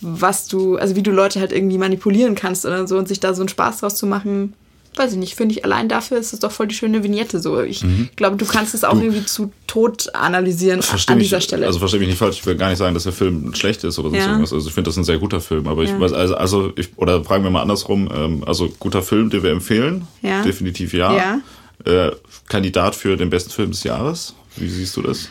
was 0.00 0.48
du, 0.48 0.76
also 0.76 0.96
wie 0.96 1.02
du 1.02 1.10
Leute 1.10 1.40
halt 1.40 1.52
irgendwie 1.52 1.78
manipulieren 1.78 2.34
kannst 2.34 2.64
oder 2.64 2.86
so 2.86 2.96
und 2.96 3.08
sich 3.08 3.20
da 3.20 3.34
so 3.34 3.42
einen 3.42 3.48
Spaß 3.48 3.78
draus 3.78 3.96
zu 3.96 4.06
machen, 4.06 4.54
weiß 4.98 5.12
ich 5.12 5.18
nicht, 5.18 5.34
finde 5.34 5.54
ich 5.54 5.64
allein 5.64 5.88
dafür 5.88 6.18
ist 6.18 6.32
es 6.32 6.40
doch 6.40 6.50
voll 6.50 6.66
die 6.66 6.74
schöne 6.74 7.02
Vignette 7.02 7.40
so. 7.40 7.60
Ich 7.62 7.82
mhm. 7.82 8.08
glaube, 8.16 8.36
du 8.36 8.44
kannst 8.44 8.74
es 8.74 8.84
auch 8.84 8.94
du, 8.94 9.02
irgendwie 9.02 9.24
zu 9.24 9.52
tot 9.66 10.14
analysieren 10.14 10.80
an 11.06 11.18
dieser 11.18 11.36
mich, 11.36 11.44
Stelle. 11.44 11.66
Also 11.66 11.78
verstehe 11.78 12.00
mich 12.00 12.08
nicht 12.08 12.18
falsch, 12.18 12.38
ich 12.38 12.46
will 12.46 12.56
gar 12.56 12.68
nicht 12.68 12.78
sagen, 12.78 12.94
dass 12.94 13.04
der 13.04 13.12
Film 13.12 13.54
schlecht 13.54 13.84
ist 13.84 13.98
oder 13.98 14.10
sonst 14.10 14.20
ja. 14.20 14.26
irgendwas. 14.30 14.52
Also 14.52 14.68
ich 14.68 14.74
finde 14.74 14.88
das 14.88 14.96
ein 14.96 15.04
sehr 15.04 15.18
guter 15.18 15.40
Film, 15.40 15.66
aber 15.68 15.82
ich 15.82 15.90
ja. 15.90 16.00
weiß, 16.00 16.12
also, 16.12 16.36
also 16.36 16.72
ich, 16.76 16.90
oder 16.96 17.24
fragen 17.24 17.44
wir 17.44 17.50
mal 17.50 17.62
andersrum, 17.62 18.08
ähm, 18.12 18.44
also 18.46 18.68
guter 18.78 19.02
Film, 19.02 19.30
den 19.30 19.42
wir 19.42 19.50
empfehlen, 19.50 20.06
ja. 20.22 20.42
definitiv 20.42 20.92
ja. 20.92 21.40
Äh, 21.84 22.10
Kandidat 22.48 22.96
für 22.96 23.16
den 23.16 23.30
besten 23.30 23.50
Film 23.50 23.70
des 23.70 23.84
Jahres, 23.84 24.34
wie 24.56 24.68
siehst 24.68 24.96
du 24.96 25.02
das? 25.02 25.28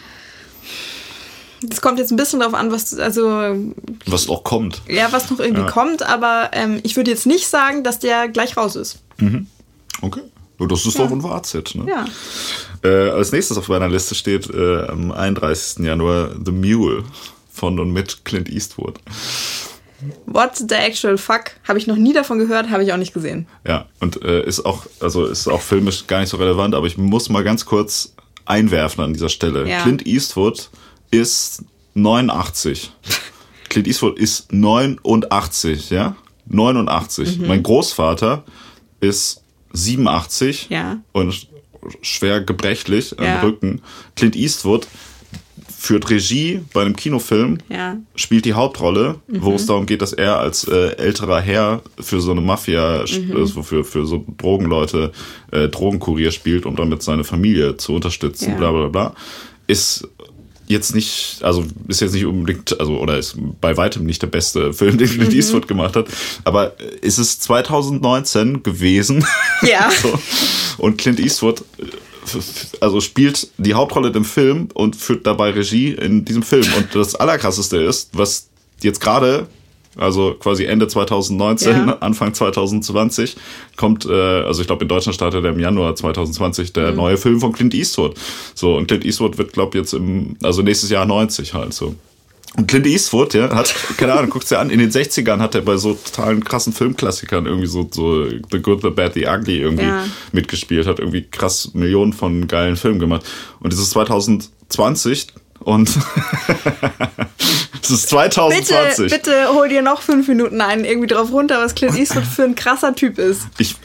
Es 1.69 1.81
kommt 1.81 1.97
jetzt 1.99 2.11
ein 2.11 2.17
bisschen 2.17 2.39
darauf 2.39 2.53
an, 2.53 2.71
was 2.71 2.93
also 2.97 3.55
was 4.05 4.29
auch 4.29 4.43
kommt. 4.43 4.81
Ja, 4.87 5.11
was 5.11 5.29
noch 5.29 5.39
irgendwie 5.39 5.65
kommt, 5.65 6.03
aber 6.03 6.51
ähm, 6.53 6.79
ich 6.83 6.95
würde 6.95 7.09
jetzt 7.09 7.25
nicht 7.25 7.47
sagen, 7.47 7.83
dass 7.83 7.99
der 7.99 8.27
gleich 8.27 8.57
raus 8.57 8.75
ist. 8.75 8.99
Mhm. 9.17 9.47
Okay. 10.01 10.21
Das 10.59 10.85
ist 10.85 10.97
ja. 10.97 11.05
doch 11.05 11.11
ein 11.11 11.21
Fazit. 11.21 11.75
Ne? 11.75 11.85
Ja. 11.87 12.05
Äh, 12.83 13.09
als 13.11 13.31
nächstes 13.31 13.57
auf 13.57 13.67
meiner 13.67 13.89
Liste 13.89 14.15
steht 14.15 14.49
äh, 14.49 14.87
am 14.87 15.11
31. 15.11 15.85
Januar 15.85 16.31
The 16.43 16.51
Mule 16.51 17.03
von 17.51 17.79
und 17.79 17.91
mit 17.91 18.25
Clint 18.25 18.49
Eastwood. 18.49 18.99
What 20.25 20.55
the 20.55 20.75
actual 20.75 21.17
fuck? 21.17 21.51
Habe 21.67 21.79
ich 21.79 21.87
noch 21.87 21.95
nie 21.95 22.13
davon 22.13 22.37
gehört, 22.37 22.69
habe 22.69 22.83
ich 22.83 22.93
auch 22.93 22.97
nicht 22.97 23.13
gesehen. 23.13 23.47
Ja, 23.67 23.85
und 23.99 24.21
äh, 24.23 24.43
ist 24.45 24.65
auch, 24.65 24.85
also 24.99 25.25
ist 25.25 25.47
auch 25.47 25.61
filmisch 25.61 26.05
gar 26.07 26.19
nicht 26.19 26.29
so 26.29 26.37
relevant, 26.37 26.75
aber 26.75 26.85
ich 26.85 26.97
muss 26.97 27.29
mal 27.29 27.43
ganz 27.43 27.65
kurz 27.65 28.13
einwerfen 28.45 29.03
an 29.03 29.13
dieser 29.13 29.29
Stelle. 29.29 29.67
Ja. 29.67 29.81
Clint 29.81 30.05
Eastwood 30.05 30.69
ist 31.09 31.63
89. 31.95 32.91
Clint 33.69 33.87
Eastwood 33.87 34.19
ist 34.19 34.51
89, 34.51 35.89
ja? 35.89 36.15
89. 36.45 37.39
Mhm. 37.39 37.47
Mein 37.47 37.63
Großvater 37.63 38.43
ist 38.99 39.43
87 39.73 40.67
ja. 40.69 40.99
und 41.11 41.47
schwer 42.01 42.41
gebrechlich 42.41 43.15
ja. 43.19 43.39
am 43.39 43.45
Rücken. 43.45 43.81
Clint 44.15 44.35
Eastwood 44.35 44.87
führt 45.77 46.09
Regie 46.09 46.61
bei 46.73 46.81
einem 46.81 46.95
Kinofilm, 46.95 47.59
ja. 47.69 47.97
spielt 48.15 48.45
die 48.45 48.53
Hauptrolle, 48.53 49.19
mhm. 49.27 49.43
wo 49.43 49.53
es 49.53 49.67
darum 49.67 49.85
geht, 49.85 50.01
dass 50.01 50.11
er 50.11 50.39
als 50.39 50.67
äh, 50.67 50.95
älterer 50.97 51.39
Herr 51.39 51.81
für 51.99 52.19
so 52.19 52.31
eine 52.31 52.41
Mafia, 52.41 53.05
mhm. 53.07 53.37
also 53.37 53.61
für, 53.61 53.83
für 53.83 54.05
so 54.05 54.25
Drogenleute 54.37 55.11
äh, 55.51 55.67
Drogenkurier 55.67 56.31
spielt, 56.31 56.65
um 56.65 56.75
damit 56.75 57.03
seine 57.03 57.23
Familie 57.23 57.77
zu 57.77 57.93
unterstützen, 57.93 58.51
ja. 58.51 58.57
bla 58.57 58.71
bla 58.71 58.87
bla. 58.87 59.13
Ist 59.67 60.07
jetzt 60.67 60.93
nicht, 60.93 61.39
also 61.41 61.65
ist 61.87 62.01
jetzt 62.01 62.13
nicht 62.13 62.25
unbedingt, 62.25 62.79
also 62.79 62.99
oder 62.99 63.17
ist 63.17 63.37
bei 63.61 63.75
weitem 63.77 64.05
nicht 64.05 64.21
der 64.21 64.27
beste 64.27 64.73
Film, 64.73 64.97
den 64.97 65.09
Clint 65.09 65.31
mhm. 65.31 65.37
Eastwood 65.37 65.67
gemacht 65.67 65.95
hat, 65.95 66.07
aber 66.43 66.73
ist 67.01 67.17
es 67.17 67.39
2019 67.39 68.63
gewesen. 68.63 69.25
Ja. 69.61 69.89
so. 70.01 70.19
Und 70.77 70.97
Clint 70.97 71.19
Eastwood 71.19 71.63
also 72.81 73.01
spielt 73.01 73.49
die 73.57 73.73
Hauptrolle 73.73 74.09
im 74.09 74.25
Film 74.25 74.69
und 74.73 74.95
führt 74.95 75.25
dabei 75.25 75.51
Regie 75.51 75.91
in 75.93 76.25
diesem 76.25 76.43
Film. 76.43 76.65
Und 76.77 76.93
das 76.93 77.15
Allerkrasseste 77.15 77.77
ist, 77.77 78.09
was 78.13 78.49
jetzt 78.81 78.99
gerade 78.99 79.47
also 79.97 80.33
quasi 80.33 80.65
Ende 80.65 80.87
2019, 80.87 81.87
ja. 81.87 81.97
Anfang 81.99 82.33
2020 82.33 83.35
kommt, 83.75 84.05
äh, 84.05 84.11
also 84.11 84.61
ich 84.61 84.67
glaube 84.67 84.83
in 84.83 84.89
Deutschland 84.89 85.15
startet 85.15 85.43
er 85.43 85.51
im 85.51 85.59
Januar 85.59 85.95
2020 85.95 86.73
der 86.73 86.91
mhm. 86.91 86.97
neue 86.97 87.17
Film 87.17 87.39
von 87.39 87.51
Clint 87.51 87.73
Eastwood. 87.73 88.15
So 88.53 88.75
und 88.75 88.87
Clint 88.87 89.05
Eastwood 89.05 89.37
wird 89.37 89.53
glaube 89.53 89.77
jetzt 89.77 89.93
im, 89.93 90.37
also 90.43 90.61
nächstes 90.61 90.89
Jahr 90.89 91.05
90 91.05 91.53
halt 91.53 91.73
so. 91.73 91.95
Und 92.55 92.67
Clint 92.67 92.87
Eastwood, 92.87 93.35
ja, 93.35 93.53
hat, 93.53 93.73
keine 93.97 94.13
Ahnung, 94.13 94.31
guckt's 94.31 94.49
dir 94.49 94.59
an, 94.59 94.71
in 94.71 94.79
den 94.79 94.89
60ern 94.89 95.39
hat 95.39 95.53
er 95.53 95.61
bei 95.61 95.77
so 95.77 95.93
totalen 95.93 96.43
krassen 96.43 96.73
Filmklassikern 96.73 97.45
irgendwie 97.45 97.67
so, 97.67 97.87
so 97.91 98.25
The 98.27 98.59
Good, 98.59 98.81
The 98.81 98.89
Bad, 98.89 99.13
The 99.13 99.27
Ugly 99.27 99.59
irgendwie 99.59 99.85
ja. 99.85 100.05
mitgespielt, 100.31 100.87
hat 100.87 100.99
irgendwie 100.99 101.23
krass 101.23 101.71
Millionen 101.73 102.13
von 102.13 102.47
geilen 102.47 102.75
Filmen 102.75 102.99
gemacht. 102.99 103.25
Und 103.59 103.73
dieses 103.73 103.91
2020 103.91 105.27
und 105.67 105.89
es 107.81 107.89
ist 107.89 108.09
2020. 108.09 109.11
Bitte, 109.11 109.15
bitte 109.15 109.53
hol 109.53 109.67
dir 109.67 109.81
noch 109.81 110.01
fünf 110.01 110.29
Minuten 110.29 110.61
ein, 110.61 110.85
irgendwie 110.85 111.07
drauf 111.07 111.29
runter, 111.33 111.59
was 111.59 111.75
Clint 111.75 111.97
Eastwood 111.97 112.23
für 112.23 112.43
ein 112.43 112.55
krasser 112.55 112.95
Typ 112.95 113.19
ist. 113.19 113.41
Ich, 113.57 113.75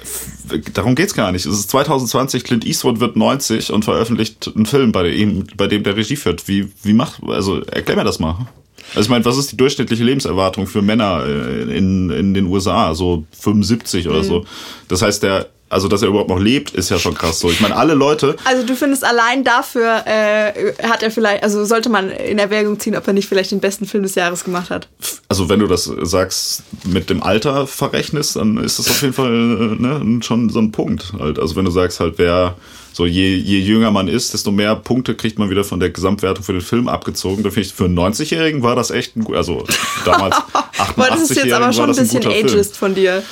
darum 0.74 0.94
geht's 0.94 1.12
gar 1.12 1.32
nicht. 1.32 1.44
Es 1.44 1.52
ist 1.52 1.70
2020, 1.70 2.44
Clint 2.44 2.64
Eastwood 2.64 3.00
wird 3.00 3.16
90 3.16 3.72
und 3.72 3.84
veröffentlicht 3.84 4.52
einen 4.54 4.66
Film, 4.66 4.92
bei 4.92 5.02
dem, 5.02 5.44
bei 5.56 5.66
dem 5.66 5.82
der 5.82 5.96
Regie 5.96 6.14
führt. 6.14 6.46
Wie, 6.46 6.70
wie 6.84 6.92
macht, 6.92 7.20
also 7.26 7.62
erklär 7.62 7.96
mir 7.96 8.04
das 8.04 8.20
mal. 8.20 8.46
Also 8.94 9.00
ich 9.00 9.08
meine, 9.08 9.24
was 9.24 9.36
ist 9.36 9.50
die 9.50 9.56
durchschnittliche 9.56 10.04
Lebenserwartung 10.04 10.68
für 10.68 10.82
Männer 10.82 11.24
äh, 11.26 11.76
in, 11.76 12.10
in 12.10 12.32
den 12.32 12.46
USA? 12.46 12.94
So 12.94 13.24
75 13.40 14.06
oder 14.06 14.18
mhm. 14.18 14.24
so. 14.24 14.46
Das 14.86 15.02
heißt, 15.02 15.24
der 15.24 15.48
also 15.72 15.88
dass 15.88 16.02
er 16.02 16.08
überhaupt 16.08 16.28
noch 16.28 16.38
lebt, 16.38 16.72
ist 16.72 16.90
ja 16.90 16.98
schon 16.98 17.14
krass 17.14 17.40
so. 17.40 17.50
Ich 17.50 17.60
meine, 17.60 17.76
alle 17.76 17.94
Leute. 17.94 18.36
Also 18.44 18.66
du 18.66 18.76
findest 18.76 19.04
allein 19.04 19.42
dafür 19.42 20.06
äh, 20.06 20.74
hat 20.82 21.02
er 21.02 21.10
vielleicht, 21.10 21.42
also 21.42 21.64
sollte 21.64 21.88
man 21.88 22.10
in 22.10 22.38
Erwägung 22.38 22.78
ziehen, 22.78 22.94
ob 22.94 23.06
er 23.06 23.14
nicht 23.14 23.28
vielleicht 23.28 23.52
den 23.52 23.60
besten 23.60 23.86
Film 23.86 24.02
des 24.02 24.14
Jahres 24.14 24.44
gemacht 24.44 24.70
hat. 24.70 24.88
Also 25.28 25.48
wenn 25.48 25.60
du 25.60 25.66
das 25.66 25.84
sagst 26.02 26.62
mit 26.84 27.08
dem 27.08 27.22
Alter 27.22 27.66
verrechnest, 27.66 28.36
dann 28.36 28.58
ist 28.58 28.78
das 28.78 28.90
auf 28.90 29.00
jeden 29.00 29.14
Fall 29.14 29.30
ne, 29.30 30.20
schon 30.22 30.50
so 30.50 30.58
ein 30.58 30.72
Punkt 30.72 31.14
halt. 31.18 31.38
Also 31.38 31.56
wenn 31.56 31.64
du 31.64 31.70
sagst 31.70 32.00
halt, 32.00 32.14
wer 32.18 32.56
so 32.92 33.06
je, 33.06 33.34
je 33.36 33.58
jünger 33.58 33.90
man 33.90 34.08
ist, 34.08 34.34
desto 34.34 34.50
mehr 34.50 34.76
Punkte 34.76 35.14
kriegt 35.14 35.38
man 35.38 35.48
wieder 35.48 35.64
von 35.64 35.80
der 35.80 35.88
Gesamtwertung 35.88 36.44
für 36.44 36.52
den 36.52 36.60
Film 36.60 36.88
abgezogen. 36.88 37.42
Da 37.42 37.50
finde 37.50 37.68
ich, 37.68 37.72
für 37.72 37.86
einen 37.86 37.98
90-Jährigen 37.98 38.62
war 38.62 38.76
das 38.76 38.90
echt 38.90 39.16
ein 39.16 39.24
gut, 39.24 39.36
also 39.36 39.64
damals 40.04 40.36
88 40.52 40.94
Boah, 40.96 41.06
das 41.08 41.30
ist 41.30 41.36
jetzt 41.36 41.52
aber 41.52 41.72
schon 41.72 41.88
ein 41.88 41.96
bisschen 41.96 42.26
ageist 42.26 42.76
von 42.76 42.94
dir. 42.94 43.22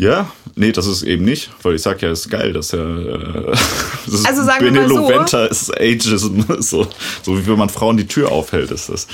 Ja, 0.00 0.32
nee, 0.56 0.72
das 0.72 0.86
ist 0.86 1.02
eben 1.02 1.26
nicht, 1.26 1.50
weil 1.62 1.74
ich 1.74 1.82
sag 1.82 2.00
ja, 2.00 2.08
es 2.08 2.20
ist 2.20 2.30
geil, 2.30 2.54
dass 2.54 2.72
er 2.72 2.80
äh, 2.80 3.50
das 4.06 4.24
also 4.24 4.44
sagen 4.44 4.64
wir 4.64 4.72
mal 4.72 5.26
so, 5.28 5.38
ist 5.40 5.78
Ageism, 5.78 6.40
so, 6.60 6.88
so 7.22 7.38
wie 7.38 7.46
wenn 7.46 7.58
man 7.58 7.68
Frauen 7.68 7.98
die 7.98 8.06
Tür 8.06 8.32
aufhält, 8.32 8.70
ist 8.70 8.88
das. 8.88 9.06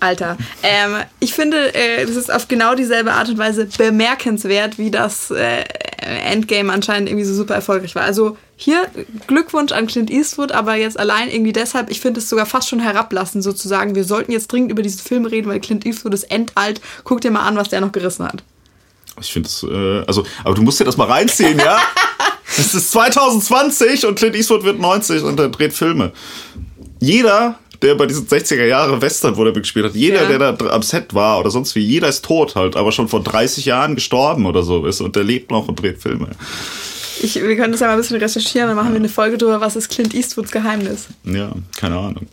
Alter. 0.00 0.38
Ähm, 0.62 1.02
ich 1.20 1.34
finde, 1.34 1.74
äh, 1.74 2.06
das 2.06 2.16
ist 2.16 2.32
auf 2.32 2.48
genau 2.48 2.74
dieselbe 2.74 3.12
Art 3.12 3.28
und 3.28 3.36
Weise 3.36 3.68
bemerkenswert, 3.76 4.78
wie 4.78 4.90
das 4.90 5.30
äh, 5.30 5.64
Endgame 5.98 6.72
anscheinend 6.72 7.10
irgendwie 7.10 7.26
so 7.26 7.34
super 7.34 7.54
erfolgreich 7.54 7.94
war. 7.94 8.04
Also 8.04 8.38
hier 8.56 8.86
Glückwunsch 9.26 9.72
an 9.72 9.86
Clint 9.86 10.10
Eastwood, 10.10 10.52
aber 10.52 10.74
jetzt 10.74 10.98
allein 10.98 11.28
irgendwie 11.28 11.52
deshalb, 11.52 11.90
ich 11.90 12.00
finde 12.00 12.20
es 12.20 12.30
sogar 12.30 12.46
fast 12.46 12.70
schon 12.70 12.80
herablassen, 12.80 13.42
sozusagen. 13.42 13.94
Wir 13.94 14.04
sollten 14.04 14.32
jetzt 14.32 14.50
dringend 14.50 14.72
über 14.72 14.82
diesen 14.82 15.00
Film 15.00 15.26
reden, 15.26 15.50
weil 15.50 15.60
Clint 15.60 15.84
Eastwood 15.84 16.14
ist 16.14 16.30
endalt. 16.30 16.80
Guck 17.04 17.20
dir 17.20 17.30
mal 17.30 17.46
an, 17.46 17.56
was 17.56 17.68
der 17.68 17.82
noch 17.82 17.92
gerissen 17.92 18.26
hat. 18.26 18.42
Ich 19.20 19.32
finde 19.32 19.48
es, 19.48 19.62
äh, 19.62 20.04
also, 20.06 20.24
aber 20.42 20.54
du 20.54 20.62
musst 20.62 20.80
dir 20.80 20.84
das 20.84 20.96
mal 20.96 21.06
reinziehen, 21.06 21.58
ja? 21.58 21.78
Es 22.56 22.72
ist 22.72 22.92
2020 22.92 24.06
und 24.06 24.16
Clint 24.16 24.36
Eastwood 24.36 24.62
wird 24.62 24.78
90 24.78 25.22
und 25.22 25.40
er 25.40 25.48
dreht 25.48 25.72
Filme. 25.72 26.12
Jeder, 27.00 27.58
der 27.82 27.96
bei 27.96 28.06
diesen 28.06 28.28
60er 28.28 28.64
Jahre 28.64 29.00
Western, 29.00 29.36
wo 29.36 29.44
der 29.44 29.52
gespielt 29.52 29.86
hat, 29.86 29.94
jeder, 29.94 30.22
ja. 30.30 30.38
der 30.38 30.52
da 30.52 30.66
am 30.70 30.82
Set 30.82 31.14
war 31.14 31.40
oder 31.40 31.50
sonst 31.50 31.74
wie, 31.74 31.80
jeder 31.80 32.08
ist 32.08 32.24
tot 32.24 32.54
halt, 32.54 32.76
aber 32.76 32.92
schon 32.92 33.08
vor 33.08 33.22
30 33.22 33.64
Jahren 33.64 33.94
gestorben 33.96 34.46
oder 34.46 34.62
so 34.62 34.86
ist 34.86 35.00
und 35.00 35.16
der 35.16 35.24
lebt 35.24 35.50
noch 35.50 35.66
und 35.66 35.80
dreht 35.82 36.00
Filme. 36.00 36.28
Ich, 37.24 37.36
wir 37.36 37.56
können 37.56 37.72
das 37.72 37.80
ja 37.80 37.86
mal 37.86 37.94
ein 37.94 37.98
bisschen 37.98 38.18
recherchieren, 38.18 38.68
dann 38.68 38.76
machen 38.76 38.90
wir 38.90 38.96
eine 38.96 39.08
Folge 39.08 39.38
drüber, 39.38 39.58
was 39.58 39.76
ist 39.76 39.88
Clint 39.88 40.12
Eastwoods 40.14 40.50
Geheimnis. 40.50 41.06
Ja, 41.24 41.52
keine 41.74 41.96
Ahnung. 41.96 42.26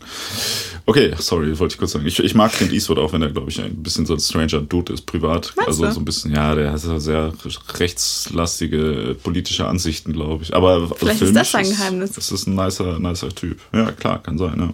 Okay, 0.86 1.14
sorry, 1.18 1.58
wollte 1.58 1.76
ich 1.76 1.80
kurz 1.80 1.94
sagen. 1.94 2.06
Ich, 2.06 2.20
ich 2.20 2.36
mag 2.36 2.52
Clint 2.52 2.74
Eastwood 2.74 3.00
auch, 3.00 3.14
wenn 3.14 3.22
er, 3.22 3.30
glaube 3.30 3.50
ich, 3.50 3.62
ein 3.62 3.82
bisschen 3.82 4.06
so 4.06 4.16
ein 4.16 4.20
stranger 4.20 4.60
Dude 4.60 4.92
ist, 4.92 5.06
privat. 5.06 5.54
Meinst 5.56 5.70
also 5.70 5.86
du? 5.86 5.92
so 5.94 6.02
ein 6.02 6.06
bisschen, 6.06 6.36
ja, 6.36 6.54
der 6.56 6.74
hat 6.74 6.82
sehr 6.82 7.32
rechtslastige 7.80 9.16
politische 9.24 9.66
Ansichten, 9.66 10.12
glaube 10.12 10.44
ich. 10.44 10.54
Aber 10.54 10.72
also 10.72 10.96
Vielleicht 10.96 11.22
ist 11.22 11.36
das 11.36 11.52
sein 11.52 11.70
Geheimnis. 11.70 12.12
Das 12.12 12.30
ist 12.30 12.48
ein 12.48 12.56
nicer, 12.56 13.00
nicer 13.00 13.30
Typ. 13.30 13.62
Ja, 13.74 13.94
klar, 13.94 14.22
kann 14.22 14.38
sein. 14.38 14.60
Ja. 14.60 14.74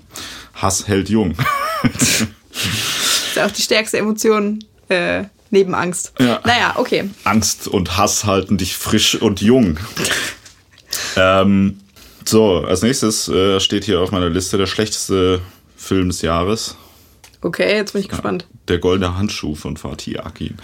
Hass 0.56 0.88
hält 0.88 1.10
jung. 1.10 1.36
das 1.84 2.22
ist 2.22 3.36
ja 3.36 3.46
auch 3.46 3.52
die 3.52 3.62
stärkste 3.62 4.00
Emotion. 4.00 4.64
Äh, 4.90 5.26
Neben 5.50 5.74
Angst. 5.76 6.14
Ja. 6.20 6.42
Naja, 6.46 6.74
okay. 6.76 7.10
Angst 7.24 7.68
und 7.68 7.98
Hass 7.98 8.26
halten 8.26 8.58
dich 8.58 8.76
frisch 8.78 9.16
und 9.16 9.42
jung. 9.42 9.78
ähm, 11.16 11.80
So, 12.26 12.58
als 12.66 12.82
nächstes 12.82 13.30
äh, 13.30 13.60
steht 13.60 13.86
hier 13.86 14.02
auf 14.02 14.12
meiner 14.12 14.30
Liste 14.30 14.58
der 14.58 14.66
schlechteste 14.68 15.42
Film 15.78 16.10
des 16.10 16.22
Jahres. 16.22 16.76
Okay, 17.42 17.76
jetzt 17.76 17.94
bin 17.94 18.02
ich 18.02 18.10
gespannt. 18.10 18.48
Der 18.68 18.80
goldene 18.80 19.18
Handschuh 19.18 19.56
von 19.56 19.78
Fatih 19.78 20.20
Akin. 20.20 20.58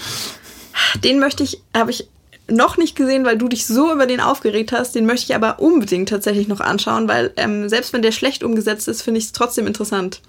Den 1.04 1.20
möchte 1.20 1.44
ich, 1.44 1.62
habe 1.76 1.92
ich 1.92 2.08
noch 2.50 2.76
nicht 2.78 2.96
gesehen, 2.98 3.24
weil 3.24 3.38
du 3.38 3.48
dich 3.48 3.66
so 3.66 3.94
über 3.94 4.06
den 4.06 4.20
aufgeregt 4.20 4.74
hast. 4.74 4.96
Den 4.96 5.06
möchte 5.06 5.32
ich 5.32 5.36
aber 5.36 5.60
unbedingt 5.60 6.10
tatsächlich 6.10 6.50
noch 6.50 6.60
anschauen, 6.60 7.08
weil 7.08 7.32
ähm, 7.38 7.70
selbst 7.70 7.94
wenn 7.94 8.02
der 8.02 8.12
schlecht 8.12 8.44
umgesetzt 8.44 8.88
ist, 8.90 9.02
finde 9.02 9.20
ich 9.20 9.26
es 9.28 9.32
trotzdem 9.32 9.66
interessant. 9.68 10.20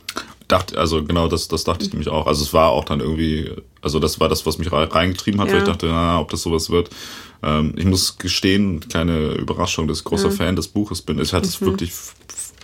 Dachte, 0.48 0.76
also 0.78 1.02
genau, 1.02 1.28
das, 1.28 1.48
das 1.48 1.64
dachte 1.64 1.84
ich 1.84 1.92
nämlich 1.92 2.08
auch. 2.08 2.26
Also 2.26 2.42
es 2.42 2.52
war 2.52 2.68
auch 2.68 2.84
dann 2.84 3.00
irgendwie, 3.00 3.50
also 3.80 3.98
das 3.98 4.20
war 4.20 4.28
das, 4.28 4.44
was 4.44 4.58
mich 4.58 4.70
reingetrieben 4.70 5.40
hat, 5.40 5.48
ja. 5.48 5.54
weil 5.54 5.60
ich 5.62 5.68
dachte, 5.68 5.86
na, 5.86 6.20
ob 6.20 6.30
das 6.30 6.42
sowas 6.42 6.68
wird. 6.68 6.90
Ähm, 7.42 7.74
ich 7.76 7.86
muss 7.86 8.18
gestehen, 8.18 8.86
keine 8.88 9.32
Überraschung, 9.32 9.88
dass 9.88 9.98
ich 9.98 10.04
großer 10.04 10.28
ja. 10.28 10.34
Fan 10.34 10.56
des 10.56 10.68
Buches 10.68 11.00
bin. 11.00 11.18
Ich 11.18 11.32
hatte 11.32 11.46
es 11.46 11.60
mhm. 11.60 11.66
wirklich 11.66 11.92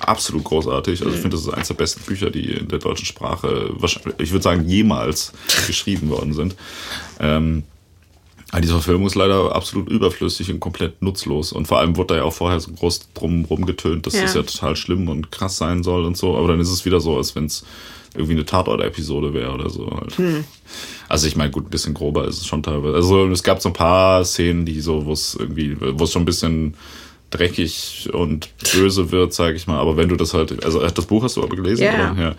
absolut 0.00 0.44
großartig. 0.44 1.02
Also 1.02 1.14
ich 1.14 1.20
finde, 1.20 1.36
das 1.36 1.46
ist 1.46 1.52
eines 1.52 1.68
der 1.68 1.74
besten 1.74 2.02
Bücher, 2.02 2.30
die 2.30 2.52
in 2.52 2.68
der 2.68 2.78
deutschen 2.78 3.06
Sprache, 3.06 3.70
ich 4.18 4.30
würde 4.30 4.42
sagen, 4.42 4.68
jemals 4.68 5.32
geschrieben 5.66 6.10
worden 6.10 6.32
sind. 6.32 6.56
Ähm, 7.18 7.64
aber 8.50 8.60
diese 8.60 8.72
Verfilmung 8.74 9.06
ist 9.06 9.14
leider 9.14 9.54
absolut 9.54 9.88
überflüssig 9.88 10.50
und 10.50 10.60
komplett 10.60 11.02
nutzlos. 11.02 11.52
Und 11.52 11.68
vor 11.68 11.78
allem 11.78 11.96
wurde 11.96 12.14
da 12.14 12.16
ja 12.16 12.24
auch 12.24 12.32
vorher 12.32 12.58
so 12.58 12.72
groß 12.72 13.12
drum 13.14 13.44
rumgetönt, 13.44 14.06
dass 14.06 14.14
ja. 14.14 14.22
das 14.22 14.34
ja 14.34 14.42
total 14.42 14.76
schlimm 14.76 15.08
und 15.08 15.30
krass 15.30 15.56
sein 15.56 15.82
soll 15.82 16.04
und 16.04 16.16
so. 16.16 16.36
Aber 16.36 16.48
dann 16.48 16.60
ist 16.60 16.70
es 16.70 16.84
wieder 16.84 17.00
so, 17.00 17.16
als 17.16 17.36
wenn 17.36 17.46
es 17.46 17.64
irgendwie 18.14 18.32
eine 18.32 18.44
Tatort-Episode 18.44 19.34
wäre 19.34 19.52
oder 19.52 19.70
so 19.70 19.88
halt. 19.88 20.18
Hm. 20.18 20.44
Also 21.08 21.28
ich 21.28 21.36
meine, 21.36 21.52
gut, 21.52 21.66
ein 21.66 21.70
bisschen 21.70 21.94
grober 21.94 22.26
ist 22.26 22.38
es 22.38 22.46
schon 22.46 22.64
teilweise. 22.64 22.96
Also 22.96 23.28
es 23.28 23.44
gab 23.44 23.62
so 23.62 23.68
ein 23.68 23.74
paar 23.74 24.24
Szenen, 24.24 24.64
die 24.64 24.80
so, 24.80 25.06
wo 25.06 25.12
es 25.12 25.36
irgendwie, 25.38 25.76
wo 25.80 26.04
es 26.04 26.10
schon 26.10 26.22
ein 26.22 26.26
bisschen 26.26 26.74
dreckig 27.30 28.08
und 28.12 28.48
böse 28.74 29.12
wird, 29.12 29.32
sage 29.32 29.54
ich 29.54 29.68
mal. 29.68 29.78
Aber 29.78 29.96
wenn 29.96 30.08
du 30.08 30.16
das 30.16 30.34
halt, 30.34 30.64
also 30.64 30.84
das 30.84 31.06
Buch 31.06 31.22
hast 31.22 31.36
du 31.36 31.44
aber 31.44 31.54
gelesen, 31.54 31.84
yeah. 31.84 32.12
oder? 32.12 32.20
Ja 32.20 32.34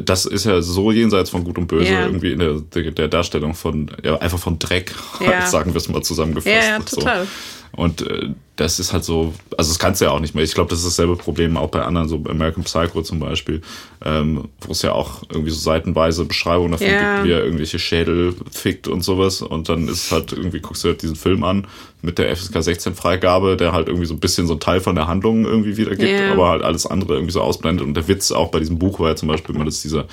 das 0.00 0.24
ist 0.26 0.44
ja 0.44 0.60
so 0.62 0.90
jenseits 0.90 1.30
von 1.30 1.44
Gut 1.44 1.58
und 1.58 1.66
Böse 1.68 1.92
ja. 1.92 2.06
irgendwie 2.06 2.32
in 2.32 2.38
der, 2.38 2.60
der, 2.90 3.08
Darstellung 3.08 3.54
von, 3.54 3.90
ja, 4.02 4.16
einfach 4.18 4.38
von 4.38 4.58
Dreck, 4.58 4.92
ja. 5.20 5.46
sagen 5.46 5.72
wir 5.72 5.78
es 5.78 5.88
mal 5.88 6.02
zusammengefasst. 6.02 6.54
Ja, 6.54 6.62
ja 6.62 6.78
total. 6.80 7.24
So. 7.24 7.30
Und 7.76 8.02
äh, 8.02 8.30
das 8.56 8.78
ist 8.78 8.94
halt 8.94 9.04
so, 9.04 9.34
also 9.56 9.70
das 9.70 9.78
kannst 9.78 10.00
du 10.00 10.06
ja 10.06 10.10
auch 10.10 10.20
nicht 10.20 10.34
mehr. 10.34 10.42
Ich 10.42 10.54
glaube, 10.54 10.70
das 10.70 10.78
ist 10.78 10.86
dasselbe 10.86 11.16
Problem 11.16 11.58
auch 11.58 11.68
bei 11.68 11.82
anderen, 11.82 12.08
so 12.08 12.18
bei 12.18 12.30
American 12.30 12.64
Psycho 12.64 13.02
zum 13.02 13.20
Beispiel, 13.20 13.60
ähm, 14.04 14.48
wo 14.62 14.72
es 14.72 14.80
ja 14.80 14.92
auch 14.92 15.22
irgendwie 15.30 15.50
so 15.50 15.58
seitenweise 15.58 16.24
Beschreibungen 16.24 16.72
davon 16.72 16.86
yeah. 16.86 17.16
gibt, 17.16 17.28
wie 17.28 17.32
er 17.32 17.44
irgendwelche 17.44 17.78
Schädel 17.78 18.34
fickt 18.50 18.88
und 18.88 19.02
sowas. 19.02 19.42
Und 19.42 19.68
dann 19.68 19.88
ist 19.88 20.10
halt 20.10 20.32
irgendwie, 20.32 20.60
guckst 20.60 20.84
du 20.84 20.88
halt 20.88 21.02
diesen 21.02 21.16
Film 21.16 21.44
an 21.44 21.66
mit 22.00 22.16
der 22.16 22.34
FSK 22.34 22.62
16 22.62 22.94
Freigabe, 22.94 23.58
der 23.58 23.72
halt 23.72 23.88
irgendwie 23.88 24.06
so 24.06 24.14
ein 24.14 24.20
bisschen 24.20 24.46
so 24.46 24.54
ein 24.54 24.60
Teil 24.60 24.80
von 24.80 24.94
der 24.94 25.06
Handlung 25.06 25.44
irgendwie 25.44 25.76
wiedergibt, 25.76 26.08
yeah. 26.08 26.32
aber 26.32 26.48
halt 26.48 26.62
alles 26.62 26.86
andere 26.86 27.14
irgendwie 27.14 27.32
so 27.32 27.42
ausblendet. 27.42 27.86
Und 27.86 27.94
der 27.94 28.08
Witz 28.08 28.32
auch 28.32 28.50
bei 28.50 28.58
diesem 28.58 28.78
Buch 28.78 28.98
war 29.00 29.10
ja 29.10 29.16
zum 29.16 29.28
Beispiel 29.28 29.54
immer, 29.54 29.66
dass 29.66 29.82
dieser, 29.82 30.06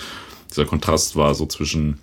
dieser 0.51 0.65
Kontrast 0.65 1.15
war 1.15 1.33
so 1.33 1.45
zwischen 1.45 1.99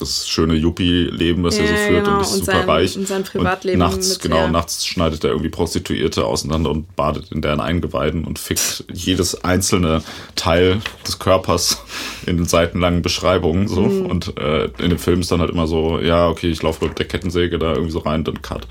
das 0.00 0.28
schöne 0.28 0.54
Yuppie-Leben, 0.54 1.42
was 1.42 1.56
ja, 1.56 1.64
er 1.64 1.68
so 1.68 1.74
führt 1.74 2.04
genau. 2.04 2.16
und 2.16 2.22
ist 2.22 2.32
und 2.32 2.38
super 2.38 2.52
sein, 2.52 2.68
reich. 2.68 2.96
Und 2.96 3.08
sein 3.08 3.24
Privatleben. 3.24 3.82
Und 3.82 3.90
nachts, 3.90 4.18
genau, 4.18 4.36
ja. 4.36 4.48
nachts 4.48 4.86
schneidet 4.86 5.24
er 5.24 5.30
irgendwie 5.30 5.48
Prostituierte 5.48 6.24
auseinander 6.24 6.70
und 6.70 6.94
badet 6.96 7.32
in 7.32 7.42
deren 7.42 7.60
Eingeweiden 7.60 8.24
und 8.24 8.38
fickt 8.38 8.84
jedes 8.92 9.44
einzelne 9.44 10.02
Teil 10.36 10.80
des 11.06 11.18
Körpers 11.18 11.82
in 12.26 12.36
den 12.36 12.46
seitenlangen 12.46 13.02
Beschreibungen 13.02 13.68
so. 13.68 13.82
Mhm. 13.82 14.06
Und 14.06 14.38
äh, 14.38 14.64
in 14.78 14.90
dem 14.90 14.98
Film 14.98 15.20
ist 15.20 15.30
dann 15.30 15.40
halt 15.40 15.50
immer 15.50 15.66
so, 15.66 16.00
ja, 16.00 16.28
okay, 16.28 16.48
ich 16.48 16.62
laufe 16.62 16.84
mit 16.84 16.98
der 16.98 17.06
Kettensäge 17.06 17.58
da 17.58 17.72
irgendwie 17.72 17.92
so 17.92 18.00
rein, 18.00 18.24
dann 18.24 18.42
cut. 18.42 18.66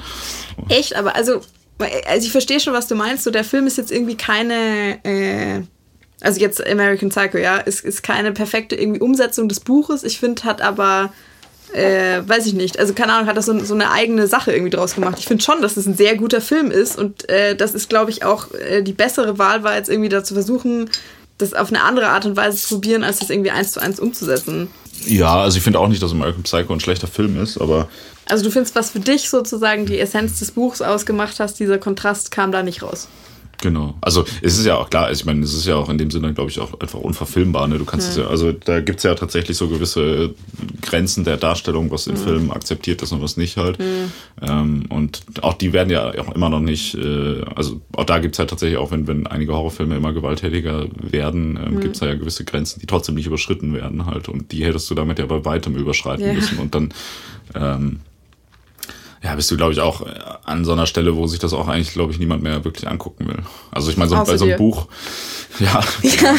Echt, 0.70 0.96
aber 0.96 1.16
also, 1.16 1.42
also 2.08 2.26
ich 2.26 2.32
verstehe 2.32 2.60
schon, 2.60 2.74
was 2.74 2.88
du 2.88 2.96
meinst. 2.96 3.24
So, 3.24 3.32
der 3.32 3.44
Film 3.44 3.68
ist 3.68 3.78
jetzt 3.78 3.92
irgendwie 3.92 4.16
keine. 4.16 5.00
Äh 5.04 5.62
also 6.21 6.39
jetzt 6.39 6.65
American 6.65 7.10
Psycho, 7.10 7.38
ja, 7.38 7.58
ist, 7.58 7.86
ist 7.86 8.03
keine 8.03 8.32
perfekte 8.32 8.75
irgendwie 8.75 8.99
Umsetzung 8.99 9.47
des 9.47 9.60
Buches. 9.60 10.03
Ich 10.03 10.19
finde, 10.19 10.43
hat 10.43 10.62
aber, 10.62 11.13
äh, 11.73 12.21
weiß 12.25 12.47
ich 12.47 12.53
nicht, 12.53 12.80
also 12.80 12.93
keine 12.93 13.13
Ahnung, 13.13 13.27
hat 13.27 13.38
das 13.38 13.45
so, 13.45 13.60
so 13.60 13.73
eine 13.73 13.91
eigene 13.91 14.27
Sache 14.27 14.51
irgendwie 14.51 14.71
draus 14.71 14.95
gemacht. 14.95 15.17
Ich 15.19 15.27
finde 15.27 15.43
schon, 15.43 15.62
dass 15.62 15.77
es 15.77 15.86
ein 15.86 15.95
sehr 15.95 16.15
guter 16.17 16.41
Film 16.41 16.71
ist 16.71 16.97
und 16.97 17.30
äh, 17.30 17.56
das 17.56 17.73
ist, 17.73 17.89
glaube 17.89 18.12
ich, 18.12 18.23
auch 18.23 18.51
äh, 18.53 18.82
die 18.82 18.93
bessere 18.93 19.38
Wahl 19.38 19.63
war 19.63 19.75
jetzt 19.75 19.89
irgendwie 19.89 20.10
da 20.10 20.23
zu 20.23 20.34
versuchen, 20.34 20.89
das 21.38 21.53
auf 21.53 21.69
eine 21.69 21.84
andere 21.84 22.08
Art 22.08 22.25
und 22.25 22.36
Weise 22.36 22.58
zu 22.58 22.75
probieren, 22.75 23.03
als 23.03 23.19
das 23.19 23.30
irgendwie 23.30 23.51
eins 23.51 23.71
zu 23.71 23.80
eins 23.80 23.99
umzusetzen. 23.99 24.69
Ja, 25.06 25.41
also 25.41 25.58
ich 25.58 25.63
finde 25.63 25.80
auch 25.80 25.88
nicht, 25.88 26.01
dass 26.01 26.12
American 26.12 26.41
Psycho 26.43 26.73
ein 26.73 26.80
schlechter 26.80 27.08
Film 27.08 27.39
ist, 27.41 27.60
aber. 27.60 27.88
Also 28.27 28.43
du 28.43 28.49
findest, 28.49 28.75
was 28.75 28.89
für 28.89 28.99
dich 28.99 29.30
sozusagen 29.30 29.86
die 29.86 29.99
Essenz 29.99 30.39
des 30.39 30.51
Buchs 30.51 30.82
ausgemacht 30.82 31.39
hast, 31.39 31.60
dieser 31.60 31.77
Kontrast 31.77 32.32
kam 32.32 32.51
da 32.51 32.63
nicht 32.63 32.82
raus. 32.82 33.08
Genau. 33.62 33.96
Also 34.02 34.24
es 34.41 34.58
ist 34.60 34.65
ja 34.65 34.76
auch 34.76 34.89
klar, 34.89 35.06
also 35.06 35.20
ich 35.20 35.26
meine, 35.26 35.43
es 35.43 35.54
ist 35.54 35.65
ja 35.65 35.76
auch 35.76 35.89
in 35.89 35.98
dem 35.98 36.12
Sinne, 36.12 36.34
glaube 36.34 36.52
ich, 36.52 36.60
auch 36.60 36.80
einfach 36.80 37.00
unverfilmbar. 37.00 37.67
Ne? 37.67 37.80
Du 37.80 37.86
kannst 37.86 38.08
ja. 38.08 38.12
es 38.12 38.17
ja, 38.17 38.28
also 38.28 38.52
da 38.52 38.82
gibt 38.82 39.00
es 39.00 39.04
ja 39.04 39.15
tatsächlich 39.15 39.58
so 39.58 39.67
gewisse 39.67 40.36
Grenzen 40.82 41.24
der 41.24 41.38
Darstellung, 41.38 41.89
was 41.89 42.06
im 42.06 42.13
mhm. 42.13 42.17
Film 42.17 42.52
akzeptiert 42.52 43.02
ist 43.02 43.12
und 43.12 43.22
was 43.22 43.36
nicht 43.36 43.58
halt. 43.58 43.80
Mhm. 43.80 44.12
Ähm, 44.41 44.86
und 44.89 45.24
auch 45.41 45.54
die 45.54 45.74
werden 45.74 45.89
ja 45.89 46.12
auch 46.20 46.36
immer 46.36 46.50
noch 46.50 46.60
nicht, 46.60 46.96
äh, 46.96 47.41
also 47.56 47.82
auch 47.93 48.06
da 48.06 48.20
gibt 48.20 48.36
es 48.36 48.39
halt 48.39 48.52
tatsächlich 48.52 48.78
auch, 48.78 48.91
wenn, 48.91 49.08
wenn 49.08 49.26
einige 49.26 49.54
Horrorfilme 49.54 49.98
immer 49.98 50.13
gewalttätiger 50.13 50.88
werden, 51.02 51.58
ähm, 51.58 51.76
mhm. 51.76 51.80
gibt 51.80 51.96
es 51.96 52.02
ja 52.02 52.13
gewisse 52.13 52.46
Grenzen, 52.46 52.80
die 52.80 52.86
trotzdem 52.86 53.15
nicht 53.15 53.26
überschritten 53.26 53.74
werden 53.74 54.06
halt. 54.06 54.30
Und 54.30 54.52
die 54.52 54.65
hättest 54.65 54.89
du 54.91 54.96
damit 54.96 55.17
ja 55.17 55.26
bei 55.26 55.43
weitem 55.46 55.76
überschreiten 55.76 56.28
ja. 56.28 56.34
müssen. 56.34 56.60
Und 56.60 56.76
dann 56.76 56.93
ähm, 57.56 58.00
ja, 59.28 59.36
bist 59.36 59.52
du, 59.52 59.58
glaube 59.58 59.74
ich, 59.74 59.82
auch 59.82 60.08
an 60.46 60.63
so 60.63 60.72
einer 60.72 60.86
Stelle, 60.86 61.18
wo 61.18 61.28
sich 61.28 61.38
das 61.38 61.52
auch 61.52 61.68
eigentlich, 61.68 61.92
glaube 61.92 62.13
ich, 62.13 62.20
niemand 62.20 62.44
mehr 62.44 62.63
wirklich 62.63 62.88
angucken 62.88 63.28
will. 63.28 63.40
Also 63.72 63.92
ich 63.92 63.98
meine, 63.98 64.10
so, 64.10 64.16
bei 64.24 64.38
so 64.38 64.46
einem 64.46 64.58
Buch, 64.58 64.88
ja, 65.60 65.84
ja, 66.02 66.36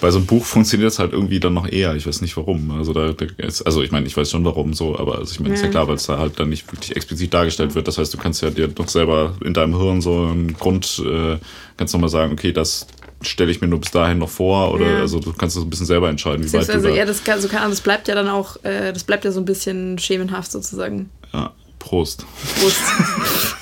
bei 0.00 0.10
so 0.10 0.16
einem 0.16 0.26
Buch 0.26 0.46
funktioniert 0.46 0.90
es 0.90 0.98
halt 0.98 1.12
irgendwie 1.12 1.38
dann 1.38 1.52
noch 1.52 1.68
eher. 1.68 1.94
Ich 1.96 2.06
weiß 2.06 2.22
nicht 2.22 2.34
warum. 2.38 2.70
Also 2.70 2.94
da, 2.94 3.12
da 3.12 3.26
ist, 3.36 3.60
also 3.60 3.82
ich 3.82 3.90
meine, 3.90 4.06
ich 4.06 4.16
weiß 4.16 4.30
schon 4.30 4.42
warum 4.46 4.72
so, 4.72 4.98
aber 4.98 5.18
also 5.18 5.32
ich 5.32 5.40
meine, 5.40 5.50
ja. 5.50 5.56
ist 5.56 5.62
ja 5.62 5.68
klar, 5.68 5.86
weil 5.86 5.96
es 5.96 6.06
da 6.06 6.16
halt 6.16 6.40
dann 6.40 6.48
nicht 6.48 6.72
wirklich 6.72 6.96
explizit 6.96 7.34
dargestellt 7.34 7.74
wird. 7.74 7.86
Das 7.86 7.98
heißt, 7.98 8.14
du 8.14 8.16
kannst 8.16 8.40
ja 8.40 8.48
dir 8.48 8.68
doch 8.68 8.88
selber 8.88 9.34
in 9.44 9.52
deinem 9.52 9.76
Hirn 9.78 10.00
so 10.00 10.22
einen 10.22 10.54
Grund, 10.54 11.02
äh, 11.04 11.36
kannst 11.76 11.92
nochmal 11.92 12.08
sagen, 12.08 12.32
okay, 12.32 12.52
das 12.52 12.86
stelle 13.20 13.50
ich 13.50 13.60
mir 13.60 13.68
nur 13.68 13.80
bis 13.80 13.90
dahin 13.90 14.16
noch 14.16 14.30
vor 14.30 14.72
oder 14.72 14.90
ja. 14.90 15.00
also 15.00 15.20
du 15.20 15.34
kannst 15.34 15.54
das 15.54 15.62
ein 15.62 15.68
bisschen 15.68 15.84
selber 15.84 16.08
entscheiden, 16.08 16.42
wie 16.42 16.50
weit 16.54 16.70
also, 16.70 16.72
du 16.72 16.88
da 16.88 16.94
ja, 16.94 17.04
das, 17.04 17.22
kann, 17.22 17.38
so 17.38 17.48
kann, 17.48 17.68
das 17.68 17.82
bleibt 17.82 18.08
ja 18.08 18.14
dann 18.14 18.28
auch, 18.28 18.56
äh, 18.64 18.94
das 18.94 19.04
bleibt 19.04 19.26
ja 19.26 19.30
so 19.30 19.40
ein 19.40 19.44
bisschen 19.44 19.98
schemenhaft 19.98 20.50
sozusagen. 20.50 21.10
Ja. 21.34 21.52
Prost. 21.80 22.24
Prost. 22.60 22.80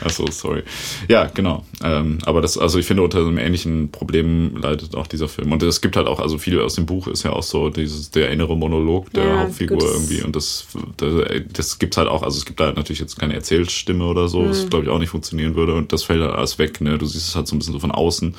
Achso, 0.00 0.26
sorry. 0.30 0.62
Ja, 1.08 1.26
genau. 1.32 1.64
Ähm, 1.82 2.18
aber 2.24 2.40
das, 2.40 2.58
also 2.58 2.78
ich 2.78 2.86
finde, 2.86 3.02
unter 3.02 3.20
einem 3.20 3.38
ähnlichen 3.38 3.90
Problem 3.90 4.56
leidet 4.56 4.94
auch 4.94 5.06
dieser 5.06 5.28
Film. 5.28 5.52
Und 5.52 5.62
es 5.62 5.80
gibt 5.80 5.96
halt 5.96 6.06
auch, 6.08 6.20
also 6.20 6.38
viel 6.38 6.60
aus 6.60 6.74
dem 6.74 6.86
Buch 6.86 7.06
ist 7.06 7.22
ja 7.22 7.32
auch 7.32 7.42
so 7.42 7.70
dieses, 7.70 8.10
der 8.10 8.30
innere 8.30 8.56
Monolog 8.56 9.10
der 9.12 9.24
ja, 9.24 9.40
Hauptfigur 9.40 9.78
gut. 9.78 9.88
irgendwie. 9.88 10.22
Und 10.22 10.36
das, 10.36 10.66
das, 10.96 11.12
das 11.52 11.78
gibt 11.78 11.96
halt 11.96 12.08
auch, 12.08 12.22
also 12.22 12.36
es 12.36 12.44
gibt 12.44 12.60
da 12.60 12.66
halt 12.66 12.76
natürlich 12.76 13.00
jetzt 13.00 13.18
keine 13.18 13.34
Erzählstimme 13.34 14.04
oder 14.04 14.28
so, 14.28 14.42
mhm. 14.42 14.50
was 14.50 14.68
glaube 14.68 14.84
ich 14.84 14.90
auch 14.90 14.98
nicht 14.98 15.10
funktionieren 15.10 15.54
würde. 15.54 15.74
Und 15.74 15.92
das 15.92 16.02
fällt 16.02 16.20
halt 16.20 16.34
alles 16.34 16.58
weg, 16.58 16.80
ne? 16.80 16.98
Du 16.98 17.06
siehst 17.06 17.28
es 17.28 17.36
halt 17.36 17.46
so 17.46 17.54
ein 17.54 17.58
bisschen 17.58 17.74
so 17.74 17.80
von 17.80 17.92
außen 17.92 18.34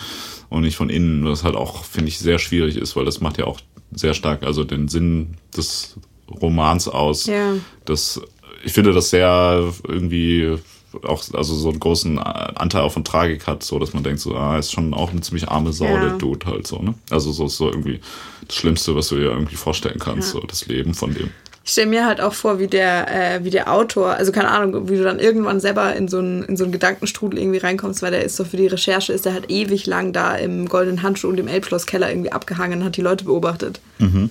und 0.49 0.61
nicht 0.61 0.75
von 0.75 0.89
innen, 0.89 1.25
was 1.25 1.43
halt 1.43 1.55
auch, 1.55 1.83
finde 1.83 2.09
ich, 2.09 2.19
sehr 2.19 2.39
schwierig 2.39 2.77
ist, 2.77 2.95
weil 2.95 3.05
das 3.05 3.21
macht 3.21 3.37
ja 3.37 3.45
auch 3.45 3.59
sehr 3.91 4.13
stark, 4.13 4.43
also 4.43 4.63
den 4.63 4.87
Sinn 4.87 5.35
des 5.55 5.95
Romans 6.29 6.87
aus, 6.87 7.27
ja. 7.27 7.53
das 7.85 8.21
ich 8.65 8.73
finde 8.73 8.93
das 8.93 9.11
sehr 9.11 9.73
irgendwie 9.87 10.57
auch 11.03 11.23
also 11.33 11.53
so 11.55 11.69
einen 11.69 11.79
großen 11.79 12.17
Anteil 12.19 12.81
auch 12.81 12.91
von 12.91 13.03
Tragik 13.03 13.47
hat, 13.47 13.63
so 13.63 13.79
dass 13.79 13.93
man 13.93 14.03
denkt, 14.03 14.21
so, 14.21 14.35
ah, 14.35 14.57
ist 14.57 14.71
schon 14.71 14.93
auch 14.93 15.11
eine 15.11 15.21
ziemlich 15.21 15.49
arme 15.49 15.73
Sau, 15.73 15.85
ja. 15.85 15.99
der 15.99 16.17
Dude 16.17 16.45
halt 16.45 16.65
so, 16.67 16.79
ne? 16.79 16.93
Also 17.09 17.31
so 17.31 17.45
ist 17.45 17.57
so 17.57 17.69
irgendwie 17.69 17.99
das 18.47 18.55
Schlimmste, 18.55 18.95
was 18.95 19.09
du 19.09 19.15
dir 19.15 19.29
irgendwie 19.31 19.55
vorstellen 19.55 19.99
kannst, 19.99 20.33
ja. 20.33 20.39
so 20.39 20.47
das 20.47 20.67
Leben 20.67 20.93
von 20.93 21.13
dem. 21.13 21.31
Ich 21.65 21.71
stelle 21.71 21.87
mir 21.87 22.05
halt 22.05 22.21
auch 22.21 22.33
vor, 22.33 22.59
wie 22.59 22.67
der, 22.67 23.07
äh, 23.07 23.43
wie 23.43 23.49
der 23.49 23.73
Autor, 23.73 24.11
also 24.11 24.31
keine 24.31 24.49
Ahnung, 24.49 24.87
wie 24.87 24.97
du 24.97 25.03
dann 25.03 25.19
irgendwann 25.19 25.59
selber 25.59 25.95
in 25.95 26.07
so 26.07 26.19
einen, 26.19 26.43
in 26.43 26.57
so 26.57 26.63
einen 26.63 26.71
Gedankenstrudel 26.71 27.39
irgendwie 27.39 27.57
reinkommst, 27.57 28.01
weil 28.03 28.11
der 28.11 28.23
ist 28.23 28.35
so 28.35 28.45
für 28.45 28.57
die 28.57 28.67
Recherche, 28.67 29.11
ist 29.11 29.25
der 29.25 29.33
halt 29.33 29.49
ewig 29.49 29.87
lang 29.87 30.13
da 30.13 30.35
im 30.35 30.69
goldenen 30.69 31.01
Handschuh 31.01 31.27
und 31.27 31.39
im 31.39 31.47
Elbschlosskeller 31.47 32.09
irgendwie 32.09 32.31
abgehangen 32.31 32.79
und 32.79 32.85
hat 32.85 32.97
die 32.97 33.01
Leute 33.01 33.25
beobachtet. 33.25 33.81
Mhm. 33.97 34.29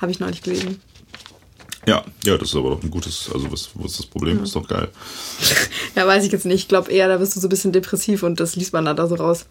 Habe 0.00 0.10
ich 0.10 0.18
neulich 0.18 0.42
gelesen. 0.42 0.80
Ja, 1.86 2.04
ja, 2.24 2.38
das 2.38 2.50
ist 2.50 2.56
aber 2.56 2.70
doch 2.70 2.82
ein 2.82 2.90
gutes, 2.90 3.28
also 3.32 3.50
was, 3.50 3.70
wo 3.74 3.84
ist 3.84 3.98
das 3.98 4.06
Problem? 4.06 4.38
Ja. 4.38 4.42
Ist 4.44 4.54
doch 4.54 4.66
geil. 4.68 4.88
ja, 5.96 6.06
weiß 6.06 6.24
ich 6.24 6.32
jetzt 6.32 6.46
nicht. 6.46 6.62
Ich 6.62 6.68
glaube 6.68 6.92
eher, 6.92 7.08
da 7.08 7.16
bist 7.16 7.34
du 7.34 7.40
so 7.40 7.48
ein 7.48 7.50
bisschen 7.50 7.72
depressiv 7.72 8.22
und 8.22 8.38
das 8.38 8.54
liest 8.54 8.72
man 8.72 8.84
dann 8.84 8.96
da 8.96 9.08
so 9.08 9.16
raus. 9.16 9.46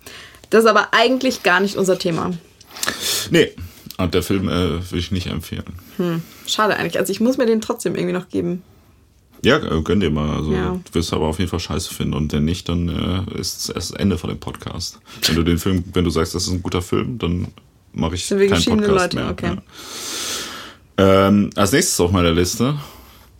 Das 0.50 0.64
ist 0.64 0.70
aber 0.70 0.90
eigentlich 0.94 1.44
gar 1.44 1.60
nicht 1.60 1.76
unser 1.76 2.00
Thema. 2.00 2.32
Nee, 3.32 3.52
und 3.98 4.14
der 4.14 4.24
Film 4.24 4.48
äh, 4.48 4.52
würde 4.52 4.98
ich 4.98 5.12
nicht 5.12 5.28
empfehlen. 5.28 5.66
Hm, 5.98 6.22
schade 6.48 6.76
eigentlich. 6.76 6.98
Also 6.98 7.12
ich 7.12 7.20
muss 7.20 7.38
mir 7.38 7.46
den 7.46 7.62
trotzdem 7.62 7.96
irgendwie 7.96 8.14
noch 8.14 8.30
geben. 8.30 8.64
Ja, 9.44 9.58
äh, 9.58 9.82
gönn 9.82 10.00
dir 10.00 10.12
mal. 10.12 10.38
Also, 10.38 10.54
ja. 10.54 10.80
Du 10.86 10.94
wirst 10.94 11.14
aber 11.14 11.28
auf 11.28 11.40
jeden 11.40 11.50
Fall 11.50 11.60
scheiße 11.60 11.94
finden. 11.94 12.14
Und 12.14 12.32
wenn 12.32 12.46
nicht, 12.46 12.70
dann 12.70 12.90
äh, 12.90 13.40
ist 13.40 13.60
es 13.60 13.70
erst 13.70 13.92
das 13.92 14.00
Ende 14.00 14.18
von 14.18 14.30
dem 14.30 14.40
Podcast. 14.40 15.00
Wenn 15.26 15.36
du 15.36 15.44
den 15.44 15.58
Film, 15.58 15.84
wenn 15.94 16.04
du 16.04 16.10
sagst, 16.12 16.36
das 16.36 16.44
ist 16.44 16.52
ein 16.52 16.62
guter 16.62 16.82
Film, 16.82 17.18
dann 17.18 17.48
mache 17.92 18.16
ich 18.16 18.26
Sind 18.26 18.40
wir 18.40 18.48
keinen 18.48 18.64
Podcast 18.64 19.14
Leute? 19.14 19.16
mehr. 19.16 19.30
Okay. 19.32 19.48
Ja. 19.48 19.64
Ähm, 21.02 21.50
als 21.56 21.72
nächstes 21.72 22.00
auf 22.00 22.12
meiner 22.12 22.32
Liste 22.32 22.76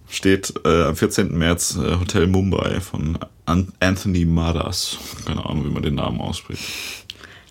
steht 0.10 0.54
äh, 0.66 0.84
am 0.86 0.96
14. 0.96 1.38
März 1.38 1.78
äh, 1.78 2.00
Hotel 2.00 2.28
Mumbai 2.28 2.80
von 2.82 3.18
An 3.46 3.72
Anthony 3.80 4.26
Madas. 4.26 4.98
Keine 5.26 5.46
Ahnung, 5.46 5.66
wie 5.66 5.70
man 5.70 5.84
den 5.84 5.96
Namen 5.96 6.20
ausspricht. 6.20 6.64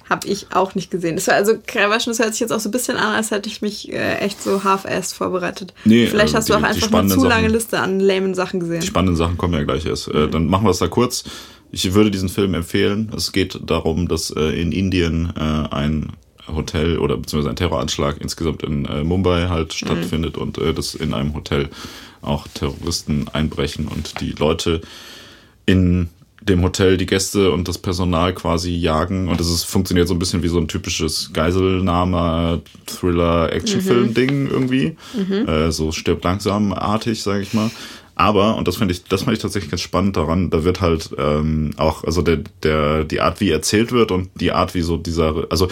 Habe 0.09 0.27
ich 0.27 0.49
auch 0.53 0.75
nicht 0.75 0.91
gesehen. 0.91 1.15
Das 1.15 1.29
war 1.29 1.35
also, 1.35 1.53
Krawaschen, 1.65 2.11
das 2.11 2.19
hört 2.19 2.33
sich 2.33 2.41
jetzt 2.41 2.51
auch 2.53 2.59
so 2.59 2.69
ein 2.69 2.73
bisschen 2.73 2.97
an, 2.97 3.15
als 3.15 3.31
hätte 3.31 3.49
ich 3.49 3.63
mich 3.63 3.93
äh, 3.93 4.17
echt 4.19 4.43
so 4.43 4.65
half-assed 4.65 5.15
vorbereitet. 5.15 5.73
Nee, 5.85 6.09
Vielleicht 6.09 6.35
äh, 6.35 6.37
hast 6.39 6.49
du 6.49 6.55
die- 6.55 6.57
auch 6.57 6.63
die 6.73 6.83
einfach 6.83 6.99
eine 6.99 7.09
zu 7.09 7.21
lange 7.25 7.43
Sachen- 7.43 7.53
Liste 7.53 7.79
an 7.79 8.01
lamen 8.01 8.35
Sachen 8.35 8.59
gesehen. 8.59 8.81
Die 8.81 8.87
spannenden 8.89 9.15
Sachen 9.17 9.39
kommen 9.39 9.55
ja 9.55 9.63
gleich 9.63 9.87
erst. 9.87 10.09
Äh, 10.09 10.29
dann 10.29 10.47
machen 10.47 10.65
wir 10.65 10.71
es 10.71 10.79
da 10.79 10.89
kurz. 10.89 11.23
Ich 11.71 11.95
würde 11.95 12.11
diesen 12.11 12.29
Film 12.29 12.55
empfehlen. 12.55 13.13
Es 13.17 13.31
geht 13.31 13.61
darum, 13.65 14.09
dass 14.09 14.31
äh, 14.31 14.61
in 14.61 14.73
Indien 14.73 15.33
äh, 15.37 15.41
ein 15.73 16.13
Hotel 16.55 16.99
oder 16.99 17.17
beziehungsweise 17.17 17.51
ein 17.51 17.57
Terroranschlag 17.57 18.17
insgesamt 18.21 18.63
in 18.63 18.85
äh, 18.85 19.05
Mumbai 19.05 19.49
halt 19.49 19.73
stattfindet 19.73 20.37
und 20.37 20.59
äh, 20.59 20.73
dass 20.73 20.95
in 20.95 21.15
einem 21.15 21.35
Hotel 21.35 21.69
auch 22.23 22.47
Terroristen 22.49 23.29
einbrechen 23.33 23.89
und 23.89 24.21
die 24.21 24.33
Leute 24.33 24.81
in 25.67 26.09
dem 26.43 26.63
Hotel 26.63 26.97
die 26.97 27.07
Gäste 27.07 27.53
und 27.53 27.69
das 27.69 27.79
Personal 27.79 28.35
quasi 28.35 28.75
jagen 28.75 29.29
und 29.29 29.39
das 29.39 29.49
ist, 29.51 29.65
funktioniert 29.65 30.09
so 30.09 30.15
ein 30.15 30.19
bisschen 30.19 30.43
wie 30.43 30.49
so 30.49 30.59
ein 30.59 30.69
typisches 30.69 31.33
Geiselnahme, 31.33 32.63
Thriller, 32.87 33.53
Actionfilm-Ding 33.53 34.49
irgendwie. 34.51 34.97
Äh, 35.47 35.71
so 35.71 35.93
stirbt 35.93 36.25
langsam 36.25 36.73
artig, 36.73 37.23
sage 37.23 37.43
ich 37.43 37.53
mal. 37.53 37.71
Aber, 38.15 38.57
und 38.57 38.69
das 38.69 38.77
fand 38.77 38.91
ich, 38.91 39.05
das 39.05 39.23
fand 39.23 39.35
ich 39.35 39.43
tatsächlich 39.43 39.71
ganz 39.71 39.81
spannend 39.81 40.17
daran, 40.17 40.51
da 40.51 40.63
wird 40.65 40.83
halt 40.83 41.11
ähm, 41.17 41.71
auch, 41.79 42.05
also 42.05 42.21
der, 42.21 42.41
der, 42.63 43.05
die 43.05 43.21
Art, 43.21 43.41
wie 43.41 43.51
erzählt 43.51 43.93
wird 43.93 44.13
und 44.13 44.29
die 44.35 44.53
Art, 44.53 44.75
wie 44.75 44.83
so 44.83 44.99
dieser, 44.99 45.47
also 45.49 45.69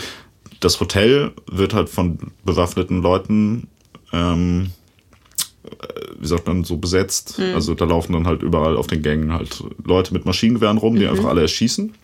das 0.60 0.80
Hotel 0.80 1.32
wird 1.50 1.74
halt 1.74 1.88
von 1.88 2.18
bewaffneten 2.44 3.02
Leuten 3.02 3.68
ähm, 4.12 4.70
wie 6.18 6.26
sagt 6.26 6.46
man, 6.46 6.64
so 6.64 6.76
besetzt. 6.76 7.38
Also 7.54 7.74
da 7.74 7.84
laufen 7.84 8.12
dann 8.12 8.26
halt 8.26 8.42
überall 8.42 8.76
auf 8.76 8.86
den 8.86 9.02
Gängen 9.02 9.32
halt 9.32 9.62
Leute 9.84 10.12
mit 10.12 10.24
Maschinengewehren 10.24 10.78
rum, 10.78 10.96
die 10.96 11.06
einfach 11.06 11.26
alle 11.26 11.42
erschießen. 11.42 11.94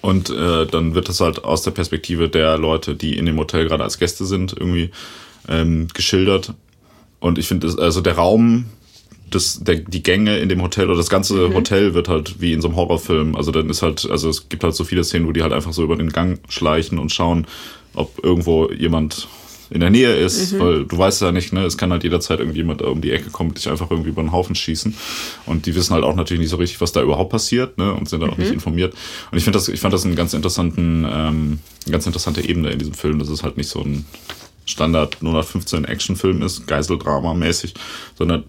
Und 0.00 0.30
äh, 0.30 0.66
dann 0.66 0.94
wird 0.94 1.08
das 1.08 1.20
halt 1.20 1.44
aus 1.44 1.62
der 1.62 1.72
Perspektive 1.72 2.28
der 2.28 2.56
Leute, 2.56 2.94
die 2.94 3.16
in 3.16 3.26
dem 3.26 3.38
Hotel 3.38 3.68
gerade 3.68 3.84
als 3.84 3.98
Gäste 3.98 4.24
sind, 4.24 4.54
irgendwie 4.58 4.90
ähm, 5.48 5.88
geschildert. 5.92 6.54
Und 7.18 7.38
ich 7.38 7.46
finde, 7.46 7.74
also 7.78 8.00
der 8.00 8.14
Raum, 8.14 8.66
das, 9.30 9.60
der, 9.62 9.76
die 9.76 10.02
Gänge 10.02 10.38
in 10.38 10.48
dem 10.48 10.62
Hotel 10.62 10.86
oder 10.86 10.96
das 10.96 11.08
ganze 11.08 11.54
Hotel 11.54 11.94
wird 11.94 12.08
halt 12.08 12.40
wie 12.40 12.52
in 12.52 12.60
so 12.60 12.68
einem 12.68 12.76
Horrorfilm. 12.76 13.36
Also 13.36 13.52
dann 13.52 13.70
ist 13.70 13.82
halt, 13.82 14.08
also 14.10 14.28
es 14.28 14.48
gibt 14.48 14.64
halt 14.64 14.74
so 14.74 14.84
viele 14.84 15.04
Szenen, 15.04 15.26
wo 15.26 15.32
die 15.32 15.42
halt 15.42 15.52
einfach 15.52 15.72
so 15.72 15.82
über 15.82 15.96
den 15.96 16.10
Gang 16.10 16.40
schleichen 16.48 16.98
und 16.98 17.12
schauen, 17.12 17.46
ob 17.94 18.22
irgendwo 18.22 18.70
jemand 18.70 19.28
in 19.70 19.80
der 19.80 19.90
Nähe 19.90 20.16
ist, 20.16 20.58
weil 20.58 20.84
du 20.84 20.98
weißt 20.98 21.22
ja 21.22 21.30
nicht, 21.30 21.52
ne, 21.52 21.64
es 21.64 21.78
kann 21.78 21.92
halt 21.92 22.02
jederzeit 22.02 22.40
irgendjemand 22.40 22.82
um 22.82 23.00
die 23.00 23.12
Ecke 23.12 23.30
kommen 23.30 23.50
und 23.50 23.58
dich 23.58 23.68
einfach 23.68 23.88
irgendwie 23.90 24.10
über 24.10 24.20
den 24.20 24.32
Haufen 24.32 24.56
schießen. 24.56 24.94
Und 25.46 25.66
die 25.66 25.76
wissen 25.76 25.94
halt 25.94 26.02
auch 26.02 26.16
natürlich 26.16 26.40
nicht 26.40 26.50
so 26.50 26.56
richtig, 26.56 26.80
was 26.80 26.90
da 26.90 27.00
überhaupt 27.00 27.30
passiert, 27.30 27.78
ne, 27.78 27.94
und 27.94 28.08
sind 28.08 28.20
da 28.20 28.28
auch 28.28 28.36
nicht 28.36 28.50
informiert. 28.52 28.94
Und 29.30 29.38
ich 29.38 29.44
finde 29.44 29.58
das, 29.58 29.68
ich 29.68 29.78
fand 29.78 29.94
das 29.94 30.04
einen 30.04 30.16
ganz 30.16 30.34
interessanten, 30.34 31.06
ähm, 31.08 31.60
eine 31.84 31.92
ganz 31.92 32.04
interessante 32.04 32.46
Ebene 32.46 32.70
in 32.70 32.80
diesem 32.80 32.94
Film, 32.94 33.20
dass 33.20 33.28
es 33.28 33.44
halt 33.44 33.56
nicht 33.56 33.68
so 33.68 33.80
ein 33.80 34.06
Standard 34.64 35.18
015 35.20 35.84
Actionfilm 35.84 36.42
ist, 36.42 36.66
Geiseldrama 36.66 37.34
mäßig, 37.34 37.74
sondern 38.18 38.44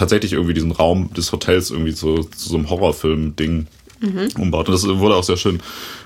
tatsächlich 0.00 0.32
irgendwie 0.32 0.54
diesen 0.54 0.72
Raum 0.72 1.12
des 1.14 1.30
Hotels 1.30 1.70
irgendwie 1.70 1.92
so 1.92 2.22
zu 2.22 2.48
so 2.48 2.56
einem 2.56 2.68
Horrorfilm-Ding 2.70 3.66
umbaut. 4.38 4.68
Und 4.68 4.72
das 4.72 4.86
wurde 4.88 5.14
auch 5.14 5.22
sehr 5.22 5.36
schön 5.36 5.60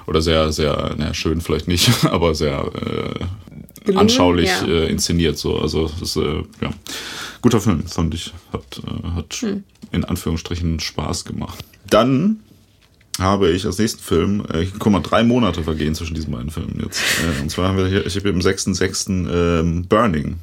oder 0.07 0.21
sehr, 0.21 0.53
sehr, 0.53 0.95
naja, 0.99 1.15
schön 1.15 1.41
vielleicht 1.41 1.69
nicht, 1.69 2.05
aber 2.11 2.35
sehr 2.35 2.59
äh, 2.75 3.25
Gelungen, 3.85 3.99
anschaulich 4.01 4.49
ja. 4.49 4.67
äh, 4.67 4.89
inszeniert. 4.91 5.39
So. 5.39 5.59
Also 5.61 5.87
das 5.87 6.03
ist 6.03 6.17
äh, 6.17 6.43
ja 6.61 6.71
guter 7.41 7.61
Film, 7.61 7.87
fand 7.87 8.15
ich. 8.15 8.33
Hat, 8.53 8.81
äh, 8.85 9.11
hat 9.15 9.33
Hm. 9.35 9.63
in 9.93 10.05
Anführungsstrichen 10.05 10.81
Spaß 10.81 11.25
gemacht. 11.25 11.65
Dann 11.89 12.41
habe 13.21 13.51
ich 13.51 13.65
als 13.65 13.79
nächsten 13.79 14.03
Film, 14.03 14.43
äh, 14.53 14.67
guck 14.77 14.91
mal, 14.91 14.99
drei 15.01 15.23
Monate 15.23 15.63
vergehen 15.63 15.95
zwischen 15.95 16.15
diesen 16.15 16.33
beiden 16.33 16.51
Filmen 16.51 16.81
jetzt. 16.83 17.01
Äh, 17.23 17.43
und 17.43 17.49
zwar 17.51 17.69
haben 17.69 17.79
wir 17.79 17.87
hier, 17.87 18.05
ich 18.05 18.17
habe 18.17 18.29
im 18.29 18.41
6.6. 18.41 19.61
Ähm, 19.61 19.87
Burning, 19.87 20.39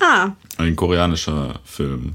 Ah, 0.00 0.32
ein 0.58 0.76
koreanischer 0.76 1.60
Film, 1.64 2.14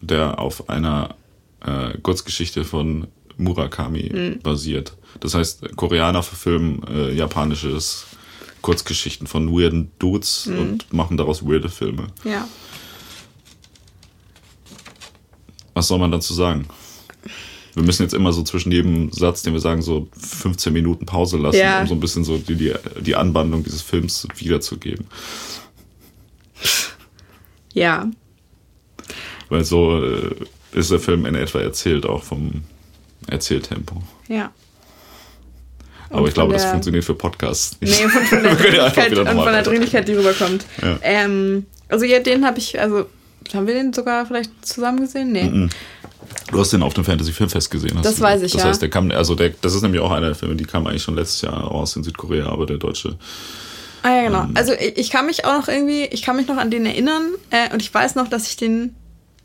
der 0.00 0.38
auf 0.38 0.68
einer 0.68 1.14
äh, 1.60 1.96
Kurzgeschichte 2.02 2.64
von 2.64 3.06
Murakami 3.36 4.38
basiert. 4.42 4.94
Das 5.20 5.34
heißt, 5.34 5.76
Koreaner 5.76 6.22
verfilmen 6.22 6.82
äh, 6.88 7.12
japanisches 7.14 8.06
Kurzgeschichten 8.62 9.26
von 9.26 9.52
weirden 9.52 9.90
Dudes 9.98 10.46
und 10.48 10.92
machen 10.92 11.16
daraus 11.16 11.44
weirde 11.46 11.68
Filme. 11.68 12.08
ja. 12.24 12.46
Was 15.74 15.86
soll 15.86 16.00
man 16.00 16.10
dazu 16.10 16.34
sagen? 16.34 16.66
Wir 17.74 17.84
müssen 17.84 18.02
jetzt 18.02 18.14
immer 18.14 18.32
so 18.32 18.42
zwischen 18.42 18.72
jedem 18.72 19.12
Satz, 19.12 19.42
den 19.42 19.52
wir 19.52 19.60
sagen, 19.60 19.80
so 19.82 20.08
15 20.18 20.72
Minuten 20.72 21.06
Pause 21.06 21.36
lassen, 21.38 21.58
Ja. 21.58 21.82
um 21.82 21.86
so 21.86 21.94
ein 21.94 22.00
bisschen 22.00 22.24
so 22.24 22.36
die, 22.38 22.56
die, 22.56 22.74
die 23.00 23.14
Anwandlung 23.14 23.62
dieses 23.62 23.82
Films 23.82 24.26
wiederzugeben. 24.34 25.06
Ja. 27.72 28.10
Weil 29.48 29.64
so 29.64 30.02
äh, 30.04 30.30
ist 30.72 30.90
der 30.90 31.00
Film 31.00 31.26
in 31.26 31.34
etwa 31.34 31.60
erzählt, 31.60 32.04
auch 32.06 32.22
vom 32.22 32.62
Erzähltempo. 33.28 34.02
Ja. 34.28 34.50
Aber 36.10 36.22
Und 36.22 36.28
ich 36.28 36.34
glaube, 36.34 36.54
das 36.54 36.64
funktioniert 36.64 37.04
für 37.04 37.14
Podcasts 37.14 37.76
nicht. 37.80 38.00
Nee, 38.00 38.08
von, 38.08 38.22
von 38.24 38.42
der 38.42 38.54
Dringlichkeit 38.54 39.18
und 39.18 39.26
von 39.28 39.44
der. 39.52 39.62
Dringlichkeit, 39.62 40.08
die 40.08 40.14
rüberkommt. 40.14 40.64
Ja. 40.82 40.98
Ähm, 41.02 41.66
also 41.88 42.04
ja, 42.04 42.18
den 42.20 42.46
habe 42.46 42.58
ich, 42.58 42.80
also 42.80 43.06
haben 43.54 43.66
wir 43.66 43.74
den 43.74 43.92
sogar 43.92 44.24
vielleicht 44.26 44.50
zusammen 44.64 45.00
gesehen? 45.00 45.32
Nee. 45.32 45.68
Du 46.50 46.60
hast 46.60 46.72
den 46.72 46.82
auf 46.82 46.94
dem 46.94 47.04
Fantasy 47.04 47.32
Filmfest 47.32 47.70
gesehen. 47.70 47.96
Hast 47.96 48.04
Das 48.06 48.16
du? 48.16 48.22
weiß 48.22 48.42
ich, 48.42 48.52
Das 48.52 48.62
ja. 48.62 48.68
heißt, 48.68 48.80
der 48.82 48.88
kam, 48.90 49.10
also 49.10 49.34
der, 49.34 49.50
das 49.60 49.74
ist 49.74 49.82
nämlich 49.82 50.00
auch 50.00 50.10
einer 50.10 50.26
der 50.28 50.34
Filme, 50.34 50.56
die 50.56 50.64
kam 50.64 50.86
eigentlich 50.86 51.02
schon 51.02 51.14
letztes 51.14 51.42
Jahr 51.42 51.58
raus 51.62 51.94
in 51.96 52.02
Südkorea, 52.04 52.46
aber 52.46 52.64
der 52.66 52.78
deutsche. 52.78 53.16
Ah 54.02 54.08
ja, 54.10 54.16
Ähm. 54.22 54.26
genau. 54.32 54.46
Also 54.54 54.72
ich, 54.72 54.96
ich 54.96 55.10
kann 55.10 55.26
mich 55.26 55.44
auch 55.44 55.58
noch 55.58 55.68
irgendwie, 55.68 56.04
ich 56.04 56.22
kann 56.22 56.36
mich 56.36 56.46
noch 56.48 56.56
an 56.56 56.70
den 56.70 56.86
erinnern 56.86 57.32
äh, 57.50 57.72
und 57.72 57.82
ich 57.82 57.92
weiß 57.92 58.14
noch, 58.14 58.28
dass 58.28 58.48
ich 58.48 58.56
den 58.56 58.94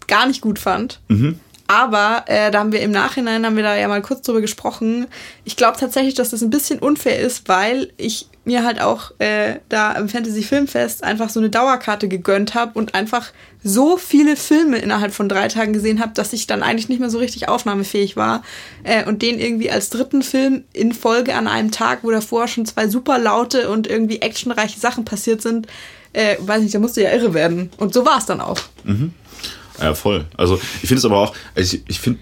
gar 0.07 0.25
nicht 0.25 0.41
gut 0.41 0.59
fand. 0.59 0.99
Mhm. 1.07 1.39
Aber 1.67 2.25
äh, 2.27 2.51
da 2.51 2.59
haben 2.59 2.71
wir 2.71 2.81
im 2.81 2.91
Nachhinein, 2.91 3.45
haben 3.45 3.55
wir 3.55 3.63
da 3.63 3.75
ja 3.75 3.87
mal 3.87 4.01
kurz 4.01 4.21
drüber 4.21 4.41
gesprochen. 4.41 5.07
Ich 5.45 5.55
glaube 5.55 5.79
tatsächlich, 5.79 6.13
dass 6.13 6.29
das 6.29 6.43
ein 6.43 6.49
bisschen 6.49 6.79
unfair 6.79 7.19
ist, 7.19 7.47
weil 7.47 7.91
ich 7.97 8.27
mir 8.45 8.65
halt 8.65 8.81
auch 8.81 9.11
äh, 9.19 9.59
da 9.69 9.93
im 9.93 10.09
Fantasy 10.09 10.43
Filmfest 10.43 11.03
einfach 11.03 11.29
so 11.29 11.39
eine 11.39 11.49
Dauerkarte 11.49 12.09
gegönnt 12.09 12.53
habe 12.53 12.77
und 12.77 12.93
einfach 12.93 13.31
so 13.63 13.95
viele 13.95 14.35
Filme 14.35 14.77
innerhalb 14.77 15.13
von 15.13 15.29
drei 15.29 15.47
Tagen 15.47 15.71
gesehen 15.71 16.01
habe, 16.01 16.13
dass 16.13 16.33
ich 16.33 16.47
dann 16.47 16.61
eigentlich 16.61 16.89
nicht 16.89 16.99
mehr 16.99 17.09
so 17.09 17.19
richtig 17.19 17.47
aufnahmefähig 17.47 18.17
war. 18.17 18.43
Äh, 18.83 19.05
und 19.05 19.21
den 19.21 19.39
irgendwie 19.39 19.71
als 19.71 19.89
dritten 19.89 20.21
Film 20.21 20.65
in 20.73 20.91
Folge 20.91 21.33
an 21.33 21.47
einem 21.47 21.71
Tag, 21.71 21.99
wo 22.03 22.11
davor 22.11 22.49
schon 22.49 22.65
zwei 22.65 22.89
super 22.89 23.17
laute 23.17 23.69
und 23.69 23.87
irgendwie 23.87 24.21
actionreiche 24.21 24.79
Sachen 24.79 25.05
passiert 25.05 25.41
sind, 25.41 25.67
äh, 26.11 26.35
weiß 26.39 26.61
nicht, 26.61 26.75
da 26.75 26.79
musste 26.79 27.01
ja 27.01 27.11
irre 27.11 27.33
werden. 27.33 27.71
Und 27.77 27.93
so 27.93 28.05
war 28.05 28.17
es 28.17 28.25
dann 28.25 28.41
auch. 28.41 28.59
Ja, 29.81 29.93
voll. 29.95 30.25
Also 30.37 30.55
ich 30.81 30.87
finde 30.87 30.99
es 30.99 31.05
aber 31.05 31.17
auch, 31.17 31.35
also 31.55 31.75
ich, 31.77 31.83
ich 31.87 31.99
finde, 31.99 32.19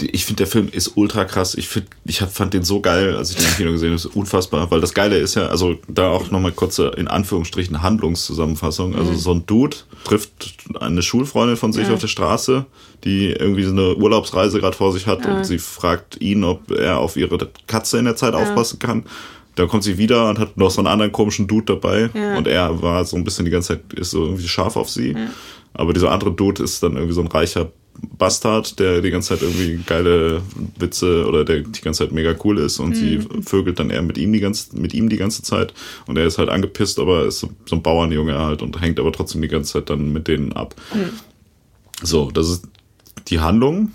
ich 0.00 0.24
finde 0.24 0.38
der 0.38 0.46
Film 0.48 0.68
ist 0.72 0.96
ultra 0.96 1.24
krass. 1.24 1.54
Ich 1.54 1.68
finde, 1.68 1.88
ich 2.04 2.20
hab, 2.20 2.32
fand 2.32 2.52
den 2.52 2.64
so 2.64 2.80
geil, 2.80 3.16
als 3.16 3.30
ich 3.30 3.36
den 3.36 3.46
im 3.46 3.54
Kino 3.54 3.70
gesehen 3.72 3.88
habe, 3.90 3.96
ist 3.96 4.06
unfassbar. 4.06 4.70
Weil 4.70 4.80
das 4.80 4.92
Geile 4.92 5.16
ist 5.18 5.36
ja, 5.36 5.46
also 5.46 5.76
da 5.88 6.10
auch 6.10 6.30
nochmal 6.32 6.50
kurze 6.52 6.88
in 6.96 7.06
Anführungsstrichen 7.06 7.80
Handlungszusammenfassung. 7.80 8.96
Also 8.96 9.14
so 9.14 9.32
ein 9.32 9.46
Dude 9.46 9.76
trifft 10.04 10.54
eine 10.80 11.00
Schulfreundin 11.02 11.56
von 11.56 11.72
sich 11.72 11.86
Ja. 11.88 11.94
auf 11.94 12.00
der 12.00 12.08
Straße, 12.08 12.66
die 13.04 13.30
irgendwie 13.30 13.62
so 13.62 13.70
eine 13.70 13.94
Urlaubsreise 13.96 14.58
gerade 14.60 14.76
vor 14.76 14.92
sich 14.92 15.06
hat 15.06 15.24
und 15.26 15.44
sie 15.44 15.58
fragt 15.58 16.20
ihn, 16.20 16.42
ob 16.44 16.70
er 16.72 16.98
auf 16.98 17.16
ihre 17.16 17.50
Katze 17.66 17.98
in 17.98 18.04
der 18.06 18.16
Zeit 18.16 18.34
aufpassen 18.34 18.78
kann. 18.80 19.04
Dann 19.56 19.68
kommt 19.68 19.84
sie 19.84 19.98
wieder 19.98 20.28
und 20.30 20.38
hat 20.38 20.56
noch 20.56 20.70
so 20.70 20.80
einen 20.80 20.88
anderen 20.88 21.12
komischen 21.12 21.46
Dude 21.46 21.66
dabei. 21.74 22.10
Ja. 22.14 22.36
Und 22.36 22.46
er 22.46 22.82
war 22.82 23.04
so 23.04 23.16
ein 23.16 23.24
bisschen 23.24 23.44
die 23.44 23.50
ganze 23.50 23.68
Zeit, 23.68 23.92
ist 23.94 24.10
so 24.10 24.24
irgendwie 24.24 24.48
scharf 24.48 24.76
auf 24.76 24.90
sie. 24.90 25.16
Aber 25.72 25.92
dieser 25.92 26.10
andere 26.10 26.32
Dude 26.32 26.62
ist 26.62 26.82
dann 26.82 26.94
irgendwie 26.94 27.14
so 27.14 27.20
ein 27.20 27.28
reicher 27.28 27.70
Bastard, 28.18 28.78
der 28.78 29.00
die 29.00 29.10
ganze 29.10 29.30
Zeit 29.30 29.42
irgendwie 29.42 29.80
geile 29.86 30.42
Witze 30.78 31.26
oder 31.26 31.44
der 31.44 31.60
die 31.60 31.80
ganze 31.80 32.04
Zeit 32.04 32.12
mega 32.12 32.34
cool 32.44 32.58
ist 32.58 32.78
und 32.78 32.96
sie 32.96 33.20
vögelt 33.44 33.78
dann 33.78 33.90
eher 33.90 34.02
mit 34.02 34.18
ihm 34.18 34.32
die 34.32 34.40
ganze, 34.40 34.76
mit 34.76 34.94
ihm 34.94 35.08
die 35.08 35.16
ganze 35.16 35.42
Zeit. 35.42 35.72
Und 36.06 36.18
er 36.18 36.26
ist 36.26 36.38
halt 36.38 36.48
angepisst, 36.48 36.98
aber 36.98 37.26
ist 37.26 37.40
so, 37.40 37.50
so 37.66 37.76
ein 37.76 37.82
Bauernjunge 37.82 38.36
halt 38.36 38.62
und 38.62 38.80
hängt 38.80 38.98
aber 38.98 39.12
trotzdem 39.12 39.42
die 39.42 39.48
ganze 39.48 39.74
Zeit 39.74 39.90
dann 39.90 40.12
mit 40.12 40.28
denen 40.28 40.52
ab. 40.52 40.74
So, 42.02 42.30
das 42.30 42.48
ist 42.48 42.68
die 43.28 43.40
Handlung. 43.40 43.92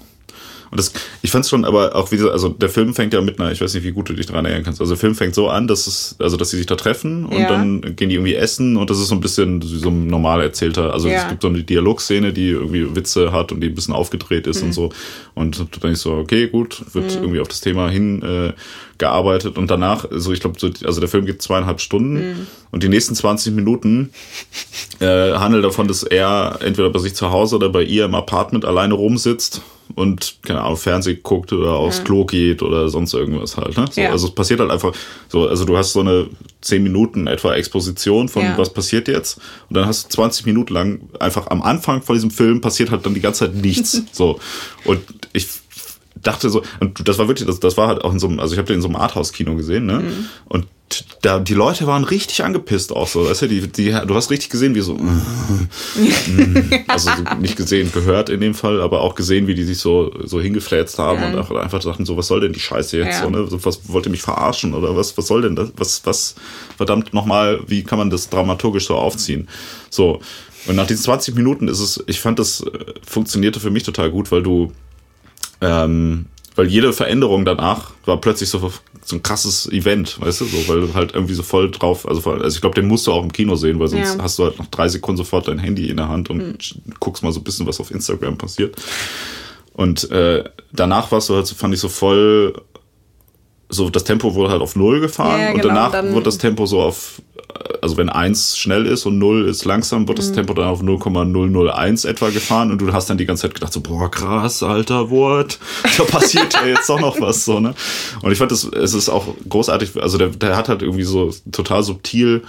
Und 0.72 0.80
das, 0.80 0.93
ich 1.22 1.32
fand 1.32 1.45
es 1.45 1.49
schon, 1.49 1.65
aber 1.65 1.95
auch 1.95 2.11
wie 2.11 2.20
also 2.22 2.49
der 2.49 2.70
Film 2.70 2.93
fängt 2.93 3.13
ja 3.13 3.22
mit 3.22 3.39
einer, 3.39 3.51
ich 3.51 3.59
weiß 3.61 3.74
nicht, 3.74 3.84
wie 3.84 3.91
gut 3.91 4.09
du 4.09 4.13
dich 4.13 4.26
daran 4.28 4.45
erinnern 4.45 4.63
kannst. 4.63 4.80
Also 4.82 4.93
der 4.93 4.99
Film 4.99 5.15
fängt 5.15 5.34
so 5.36 5.49
an, 5.49 5.67
dass 5.67 5.88
es, 5.88 6.15
also 6.20 6.38
dass 6.38 6.49
sie 6.51 6.57
sich 6.57 6.65
da 6.67 6.76
treffen 6.76 7.26
und 7.26 7.39
Ja. 7.41 7.47
dann 7.47 7.95
gehen 7.95 8.09
die 8.09 8.15
irgendwie 8.15 8.36
essen 8.36 8.78
und 8.78 8.89
das 8.89 8.99
ist 8.99 9.07
so 9.07 9.15
ein 9.15 9.22
bisschen 9.22 9.61
wie 9.63 9.80
so 9.80 9.89
ein 9.89 10.07
normal 10.07 10.41
erzählter, 10.41 10.93
also 10.93 11.07
Ja. 11.09 11.24
es 11.24 11.28
gibt 11.30 11.41
so 11.41 11.47
eine 11.47 11.63
Dialogszene, 11.63 12.34
die 12.34 12.49
irgendwie 12.49 12.95
Witze 12.95 13.32
hat 13.32 13.51
und 13.51 13.61
die 13.61 13.67
ein 13.67 13.76
bisschen 13.76 13.93
aufgedreht 13.93 14.45
ist 14.47 14.61
Mhm. 14.61 14.67
und 14.67 14.74
so. 14.74 14.89
Und 15.34 15.57
du 15.59 15.80
denkst 15.80 16.01
so, 16.01 16.13
okay, 16.13 16.47
gut, 16.47 16.84
wird 16.93 17.15
irgendwie 17.15 17.39
auf 17.39 17.47
das 17.47 17.61
Thema 17.61 17.89
hin 17.89 18.22
äh, 18.22 18.53
gearbeitet 19.00 19.58
und 19.58 19.72
danach, 19.72 20.10
also 20.12 20.32
ich 20.32 20.39
glaube, 20.41 20.60
so, 20.60 20.70
also 20.86 21.00
der 21.00 21.10
Film 21.10 21.26
geht 21.26 21.41
zweieinhalb 21.41 21.82
Stunden 21.82 22.14
Mhm. 22.14 22.47
und 22.72 22.84
die 22.84 22.89
nächsten 22.89 23.16
20 23.16 23.54
Minuten 23.54 24.12
äh, 25.00 25.34
handelt 25.34 25.64
davon, 25.64 25.88
dass 25.88 26.04
er 26.04 26.60
entweder 26.62 26.89
bei 26.89 27.00
sich 27.00 27.16
zu 27.16 27.32
Hause 27.32 27.56
oder 27.56 27.70
bei 27.70 27.82
ihr 27.84 28.06
im 28.06 28.14
Apartment 28.16 28.66
alleine 28.66 28.93
rumsitzt 28.93 29.62
und 29.95 30.36
keine 30.43 30.62
Ahnung, 30.62 30.78
Fernsehen 30.78 31.20
guckt 31.24 31.52
oder 31.52 31.72
aufs 31.74 32.04
Klo 32.04 32.24
geht 32.26 32.62
oder 32.62 32.89
sonst 32.89 33.14
irgendwas 33.16 33.58
halt. 33.58 33.76
Ne? 33.76 33.86
So, 33.89 34.02
Ja. 34.02 34.12
Also 34.12 34.28
es 34.28 34.36
passiert 34.36 34.60
halt 34.60 34.70
einfach 34.70 34.93
so, 35.30 35.47
also 35.47 35.66
du 35.66 35.76
hast 35.78 35.93
so 35.93 36.02
eine 36.02 36.28
10 36.62 36.84
Minuten 36.84 37.26
etwa 37.26 37.56
Exposition 37.56 38.30
von 38.30 38.43
Ja. 38.43 38.58
was 38.58 38.72
passiert 38.72 39.08
jetzt 39.08 39.38
und 39.70 39.76
dann 39.78 39.88
hast 39.88 40.06
du 40.06 40.10
20 40.16 40.45
Minuten 40.45 40.74
lang 40.74 41.00
einfach 41.20 41.47
am 41.47 41.62
Anfang 41.64 42.04
von 42.04 42.16
diesem 42.16 42.30
Film 42.30 42.62
passiert 42.62 42.91
halt 42.91 43.06
dann 43.06 43.14
die 43.16 43.22
ganze 43.22 43.45
Zeit 43.45 43.56
nichts. 43.56 44.04
so. 44.12 44.39
Und 44.86 45.00
ich 45.34 45.47
dachte 46.24 46.49
so, 46.49 46.61
und 46.80 47.07
das 47.07 47.17
war 47.17 47.28
wirklich, 47.28 47.47
das, 47.47 47.59
das 47.59 47.78
war 47.78 47.88
halt 47.88 48.03
auch 48.03 48.11
in 48.13 48.20
so 48.20 48.28
einem, 48.28 48.39
also 48.39 48.53
ich 48.53 48.57
habe 48.57 48.67
den 48.67 48.76
in 48.78 48.82
so 48.82 48.88
einem 48.88 48.97
Arthouse-Kino 48.97 49.55
gesehen, 49.55 49.86
ne? 49.86 49.99
Mhm. 49.99 50.26
Und 50.45 50.67
da, 51.22 51.39
die 51.39 51.53
Leute 51.53 51.86
waren 51.86 52.03
richtig 52.03 52.43
angepisst 52.43 52.91
auch 52.91 53.07
so, 53.07 53.30
weißt 53.30 53.43
du, 53.43 53.47
die, 53.47 53.67
die, 53.67 53.91
du 54.07 54.15
hast 54.15 54.32
richtig 54.32 54.49
gesehen, 54.49 54.74
wie 54.74 54.82
so, 54.82 54.97
also 56.88 57.09
so 57.15 57.36
nicht 57.39 57.55
gesehen, 57.55 57.91
gehört 57.91 58.30
in 58.30 58.41
dem 58.41 58.53
Fall, 58.53 58.82
aber 58.82 59.01
auch 59.01 59.15
gesehen, 59.15 59.47
wie 59.47 59.53
die 59.55 59.63
sich 59.63 59.78
so, 59.80 60.11
so 60.24 60.41
hingefläzt 60.41 60.97
haben 60.97 61.22
Ja. 61.22 61.28
und 61.30 61.38
auch 61.38 61.51
einfach 61.51 61.80
dachten 61.80 62.05
so, 62.05 62.17
was 62.17 62.28
soll 62.28 62.41
denn 62.41 62.53
die 62.53 62.59
Scheiße 62.59 62.97
jetzt, 62.97 63.20
Ja. 63.20 63.24
so, 63.24 63.30
ne? 63.30 63.47
So, 63.47 63.63
Was 63.65 63.82
wollt 63.88 64.05
ihr 64.07 64.11
mich 64.11 64.22
verarschen 64.22 64.74
oder 64.74 64.95
was, 64.95 65.17
was 65.17 65.28
soll 65.28 65.41
denn 65.43 65.55
das, 65.55 65.72
was, 65.78 66.01
was, 66.05 66.36
verdammt 66.78 67.13
nochmal, 67.13 67.59
wie 67.67 67.84
kann 67.84 67.99
man 67.99 68.09
das 68.09 68.30
dramaturgisch 68.30 68.88
so 68.88 68.95
aufziehen? 68.95 69.47
So. 69.89 70.22
Und 70.67 70.76
nach 70.76 70.88
diesen 70.88 71.03
20 71.03 71.36
Minuten 71.36 71.67
ist 71.67 71.80
es, 71.80 72.03
ich 72.07 72.20
fand 72.20 72.38
das 72.39 72.61
äh, 72.61 72.70
funktionierte 73.05 73.59
für 73.59 73.70
mich 73.72 73.84
total 73.84 74.11
gut, 74.11 74.32
weil 74.32 74.43
du, 74.43 74.72
ähm, 75.62 76.26
weil 76.55 76.68
jede 76.68 76.91
Veränderung 76.93 77.45
danach 77.45 77.91
war 78.05 78.18
plötzlich 78.20 78.49
so, 78.49 78.72
so 79.05 79.16
ein 79.16 79.24
krasses 79.24 79.72
Event, 79.72 80.20
weißt 80.22 80.41
du, 80.41 80.45
so, 80.45 80.68
weil 80.68 80.82
du 80.82 80.93
halt 80.93 81.14
irgendwie 81.14 81.34
so 81.34 81.43
voll 81.43 81.72
drauf, 81.72 82.07
also, 82.07 82.22
voll, 82.22 82.41
also 82.41 82.55
ich 82.55 82.62
glaube, 82.62 82.76
den 82.76 82.88
musst 82.88 83.07
du 83.07 83.14
auch 83.14 83.24
im 83.24 83.32
Kino 83.32 83.55
sehen, 83.55 83.80
weil 83.80 83.88
sonst 83.88 84.16
Ja. 84.18 84.24
hast 84.24 84.38
du 84.39 84.43
halt 84.45 84.60
nach 84.60 84.68
drei 84.68 84.88
Sekunden 84.89 85.18
sofort 85.18 85.47
dein 85.47 85.57
Handy 85.60 85.89
in 85.89 85.97
der 85.97 86.10
Hand 86.10 86.30
und 86.30 86.76
guckst 86.99 87.24
mal 87.24 87.32
so 87.32 87.39
ein 87.39 87.43
bisschen, 87.43 87.66
was 87.66 87.80
auf 87.80 87.91
Instagram 87.91 88.38
passiert. 88.38 88.76
Und 89.74 90.12
äh, 90.12 90.43
danach 90.74 91.12
warst 91.12 91.30
du 91.30 91.36
halt, 91.36 91.47
so, 91.47 91.55
fand 91.55 91.74
ich 91.74 91.80
so 91.80 91.88
voll, 91.88 92.62
so 93.70 93.89
das 93.89 94.03
Tempo 94.03 94.34
wurde 94.36 94.51
halt 94.51 94.62
auf 94.62 94.76
null 94.76 94.99
gefahren 94.99 95.39
Ja, 95.39 95.47
und 95.51 95.62
genau, 95.62 95.68
danach 95.76 95.91
dann- 95.91 96.12
wurde 96.14 96.24
das 96.26 96.38
Tempo 96.38 96.66
so 96.66 96.82
auf, 96.82 97.22
also 97.82 97.97
wenn 97.97 98.10
eins 98.10 98.58
schnell 98.58 98.86
ist 98.86 99.06
und 99.06 99.18
null 99.18 99.47
ist 99.47 99.66
langsam, 99.66 100.08
wird 100.08 100.18
Mhm. 100.18 100.22
das 100.22 100.32
Tempo 100.34 100.54
dann 100.54 100.66
auf 100.68 100.82
0,001 100.82 102.06
etwa 102.06 102.30
gefahren 102.30 102.72
und 102.72 102.80
du 102.82 102.91
hast 102.93 103.10
dann 103.10 103.18
die 103.18 103.26
ganze 103.26 103.43
Zeit 103.43 103.56
gedacht 103.56 103.74
so, 103.74 103.82
boah, 103.82 104.10
krass, 104.12 104.62
alter 104.64 105.10
Wort, 105.10 105.60
da 105.97 106.04
passiert 106.04 106.54
ja 106.54 106.66
jetzt 106.68 106.88
doch 106.89 107.00
noch 107.00 107.20
was 107.22 107.45
so, 107.45 107.60
ne? 107.60 107.74
Und 108.22 108.32
ich 108.32 108.38
fand 108.38 108.52
das, 108.52 108.64
es 108.66 108.93
ist 108.93 109.10
auch 109.10 109.28
großartig, 109.47 110.02
also 110.02 110.18
der, 110.18 110.28
der 110.30 110.56
hat 110.58 110.70
halt 110.70 110.82
irgendwie 110.82 111.04
so 111.04 111.34
total 111.52 111.84
subtil 111.84 112.43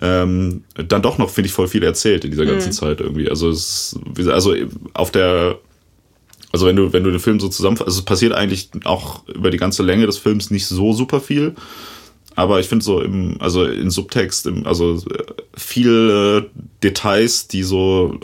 ähm, 0.00 0.64
dann 0.74 1.02
doch 1.02 1.18
noch, 1.18 1.28
finde 1.30 1.48
ich, 1.48 1.52
voll 1.52 1.68
viel 1.68 1.82
erzählt 1.84 2.24
in 2.24 2.30
dieser 2.30 2.46
ganzen 2.46 2.68
Mhm. 2.68 2.72
Zeit 2.72 3.00
irgendwie. 3.00 3.28
Also 3.28 3.50
es, 3.50 3.96
also 4.26 4.54
auf 4.94 5.10
der 5.10 5.56
also 6.50 6.66
wenn 6.66 6.76
du, 6.76 6.92
wenn 6.92 7.02
du 7.02 7.10
den 7.10 7.20
Film 7.20 7.40
so 7.40 7.48
zusammenfasst, 7.48 7.88
also 7.88 8.00
es 8.00 8.04
passiert 8.04 8.34
eigentlich 8.34 8.68
auch 8.84 9.26
über 9.26 9.50
die 9.50 9.56
ganze 9.56 9.82
Länge 9.82 10.04
des 10.04 10.18
Films 10.18 10.50
nicht 10.50 10.66
so 10.66 10.92
super 10.92 11.20
viel. 11.20 11.54
Aber 12.34 12.60
ich 12.60 12.68
finde 12.68 12.84
so 12.84 13.00
im, 13.00 13.36
also 13.40 13.64
in 13.64 13.90
Subtext, 13.90 14.46
im, 14.46 14.66
also 14.66 14.94
äh, 14.96 15.24
viele 15.56 16.50
Details, 16.82 17.46
die 17.48 17.62
so, 17.62 18.18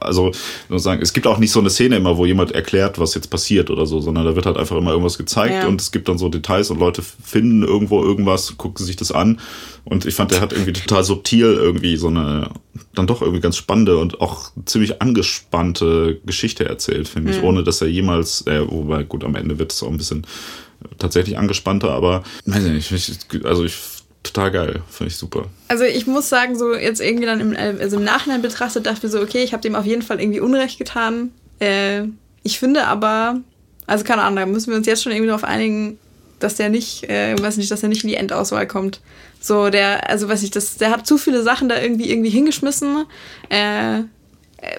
also 0.00 0.32
sozusagen, 0.68 1.00
es 1.00 1.12
gibt 1.12 1.26
auch 1.26 1.38
nicht 1.38 1.52
so 1.52 1.60
eine 1.60 1.70
Szene 1.70 1.96
immer, 1.96 2.16
wo 2.16 2.26
jemand 2.26 2.52
erklärt, 2.52 2.98
was 2.98 3.14
jetzt 3.14 3.30
passiert 3.30 3.70
oder 3.70 3.86
so, 3.86 4.00
sondern 4.00 4.24
da 4.24 4.34
wird 4.36 4.46
halt 4.46 4.56
einfach 4.56 4.76
immer 4.76 4.90
irgendwas 4.90 5.16
gezeigt 5.16 5.54
Ja. 5.54 5.68
und 5.68 5.80
es 5.80 5.92
gibt 5.92 6.08
dann 6.08 6.18
so 6.18 6.28
Details 6.28 6.70
und 6.70 6.78
Leute 6.78 7.02
finden 7.02 7.62
irgendwo 7.62 8.02
irgendwas, 8.02 8.56
gucken 8.56 8.84
sich 8.84 8.96
das 8.96 9.12
an. 9.12 9.40
Und 9.84 10.06
ich 10.06 10.14
fand, 10.14 10.30
der 10.30 10.40
hat 10.40 10.52
irgendwie 10.52 10.72
total 10.72 11.02
subtil 11.02 11.54
irgendwie 11.54 11.96
so 11.96 12.06
eine, 12.08 12.50
dann 12.94 13.06
doch 13.06 13.20
irgendwie 13.20 13.40
ganz 13.40 13.56
spannende 13.56 13.96
und 13.96 14.20
auch 14.20 14.50
ziemlich 14.64 15.02
angespannte 15.02 16.20
Geschichte 16.24 16.64
erzählt, 16.68 17.08
finde 17.08 17.32
ich, 17.32 17.42
ohne 17.42 17.64
dass 17.64 17.80
er 17.80 17.88
jemals, 17.88 18.46
äh, 18.46 18.64
wobei 18.68 19.02
gut, 19.02 19.24
am 19.24 19.34
Ende 19.34 19.58
wird 19.58 19.72
es 19.72 19.82
auch 19.82 19.88
ein 19.88 19.96
bisschen 19.96 20.24
tatsächlich 20.98 21.38
angespannter, 21.38 21.90
aber 21.90 22.22
weiß 22.46 22.64
ich 22.64 22.90
nicht, 22.90 22.92
ich, 23.32 23.44
also 23.44 23.64
ich 23.64 23.76
total 24.22 24.50
geil, 24.50 24.82
finde 24.88 25.10
ich 25.10 25.16
super. 25.16 25.46
Also 25.68 25.84
ich 25.84 26.06
muss 26.06 26.28
sagen, 26.28 26.56
so 26.56 26.74
jetzt 26.74 27.00
irgendwie 27.00 27.26
dann 27.26 27.40
im, 27.40 27.56
also 27.80 27.96
im 27.96 28.04
Nachhinein 28.04 28.42
betrachtet, 28.42 28.86
dachte 28.86 29.06
ich 29.06 29.12
so, 29.12 29.20
okay, 29.20 29.42
ich 29.42 29.52
habe 29.52 29.62
dem 29.62 29.74
auf 29.74 29.84
jeden 29.84 30.02
Fall 30.02 30.20
irgendwie 30.20 30.40
Unrecht 30.40 30.78
getan. 30.78 31.32
Äh, 31.58 32.04
ich 32.42 32.58
finde 32.58 32.86
aber, 32.86 33.40
also 33.86 34.04
keine 34.04 34.22
Ahnung, 34.22 34.36
da 34.36 34.46
müssen 34.46 34.70
wir 34.70 34.76
uns 34.76 34.86
jetzt 34.86 35.02
schon 35.02 35.12
irgendwie 35.12 35.28
darauf 35.28 35.44
einigen, 35.44 35.98
dass 36.38 36.56
der 36.56 36.70
nicht, 36.70 37.08
äh, 37.08 37.40
weiß 37.40 37.56
nicht, 37.56 37.70
dass 37.70 37.82
er 37.82 37.88
nicht 37.88 38.04
in 38.04 38.08
die 38.08 38.16
Endauswahl 38.16 38.66
kommt. 38.66 39.00
So, 39.40 39.70
der, 39.70 40.08
also 40.08 40.28
weiß 40.28 40.42
ich, 40.42 40.50
das, 40.50 40.76
der 40.76 40.90
hat 40.90 41.06
zu 41.06 41.18
viele 41.18 41.42
Sachen 41.42 41.68
da 41.68 41.80
irgendwie 41.80 42.10
irgendwie 42.10 42.30
hingeschmissen. 42.30 43.06
Äh, 43.48 44.02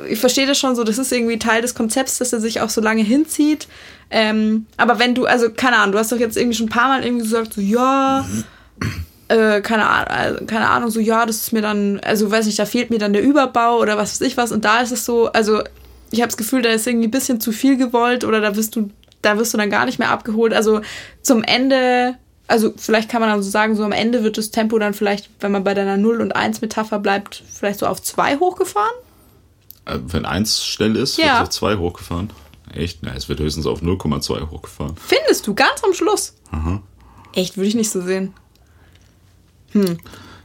ich 0.09 0.19
verstehe 0.19 0.47
das 0.47 0.57
schon 0.57 0.75
so, 0.75 0.85
das 0.85 0.97
ist 0.97 1.11
irgendwie 1.11 1.37
Teil 1.37 1.61
des 1.61 1.75
Konzepts, 1.75 2.17
dass 2.17 2.31
er 2.31 2.39
sich 2.39 2.61
auch 2.61 2.69
so 2.69 2.79
lange 2.79 3.03
hinzieht. 3.03 3.67
Ähm, 4.15 4.67
aber 4.77 4.99
wenn 4.99 5.15
du, 5.15 5.25
also 5.25 5.49
keine 5.49 5.77
Ahnung, 5.77 5.93
du 5.93 5.97
hast 5.97 6.11
doch 6.11 6.17
jetzt 6.19 6.37
irgendwie 6.37 6.55
schon 6.55 6.67
ein 6.67 6.69
paar 6.69 6.87
Mal 6.87 7.03
irgendwie 7.03 7.23
gesagt, 7.23 7.55
so 7.55 7.61
ja, 7.61 8.23
äh, 9.27 9.59
keine, 9.61 9.87
Ahnung, 9.89 10.07
also, 10.07 10.45
keine 10.45 10.69
Ahnung, 10.69 10.89
so 10.91 10.99
ja, 10.99 11.25
das 11.25 11.37
ist 11.37 11.51
mir 11.51 11.63
dann, 11.63 11.99
also 12.01 12.29
weiß 12.29 12.45
nicht, 12.45 12.59
da 12.59 12.65
fehlt 12.65 12.91
mir 12.91 12.99
dann 12.99 13.13
der 13.13 13.23
Überbau 13.23 13.79
oder 13.79 13.97
was 13.97 14.11
weiß 14.21 14.27
ich 14.27 14.37
was. 14.37 14.51
Und 14.51 14.65
da 14.65 14.81
ist 14.81 14.91
es 14.91 15.03
so, 15.05 15.31
also 15.31 15.63
ich 16.11 16.19
habe 16.21 16.27
das 16.27 16.37
Gefühl, 16.37 16.61
da 16.61 16.69
ist 16.69 16.85
irgendwie 16.85 17.07
ein 17.07 17.11
bisschen 17.11 17.41
zu 17.41 17.51
viel 17.51 17.75
gewollt 17.75 18.23
oder 18.23 18.39
da 18.39 18.55
wirst 18.55 18.75
du, 18.75 18.91
da 19.23 19.39
wirst 19.39 19.51
du 19.53 19.57
dann 19.57 19.71
gar 19.71 19.85
nicht 19.85 19.97
mehr 19.97 20.11
abgeholt. 20.11 20.53
Also 20.53 20.81
zum 21.23 21.41
Ende, 21.43 22.13
also 22.47 22.71
vielleicht 22.77 23.09
kann 23.09 23.19
man 23.19 23.31
dann 23.31 23.41
so 23.41 23.49
sagen, 23.49 23.75
so 23.75 23.83
am 23.83 23.93
Ende 23.93 24.23
wird 24.23 24.37
das 24.37 24.51
Tempo 24.51 24.77
dann 24.77 24.93
vielleicht, 24.93 25.31
wenn 25.39 25.51
man 25.51 25.63
bei 25.63 25.73
deiner 25.73 25.97
0 25.97 26.21
und 26.21 26.35
1 26.35 26.61
Metapher 26.61 26.99
bleibt, 26.99 27.41
vielleicht 27.51 27.79
so 27.79 27.87
auf 27.87 27.99
2 27.99 28.37
hochgefahren. 28.37 28.93
Äh, 29.85 29.97
Wenn 30.05 30.25
eins 30.25 30.63
schnell 30.63 30.95
ist, 30.95 31.17
Ja. 31.17 31.23
wird 31.23 31.33
es 31.35 31.41
auf 31.41 31.49
zwei 31.49 31.75
hochgefahren. 31.77 32.29
Echt? 32.71 32.99
Na, 33.01 33.13
es 33.15 33.29
wird 33.29 33.39
höchstens 33.39 33.65
auf 33.65 33.81
0,2 33.81 34.49
hochgefahren. 34.49 34.95
Findest 34.97 35.45
du 35.47 35.53
ganz 35.53 35.83
am 35.83 35.93
Schluss? 35.93 36.35
Echt, 37.33 37.57
würde 37.57 37.67
ich 37.67 37.75
nicht 37.75 37.89
so 37.89 38.01
sehen. 38.01 38.33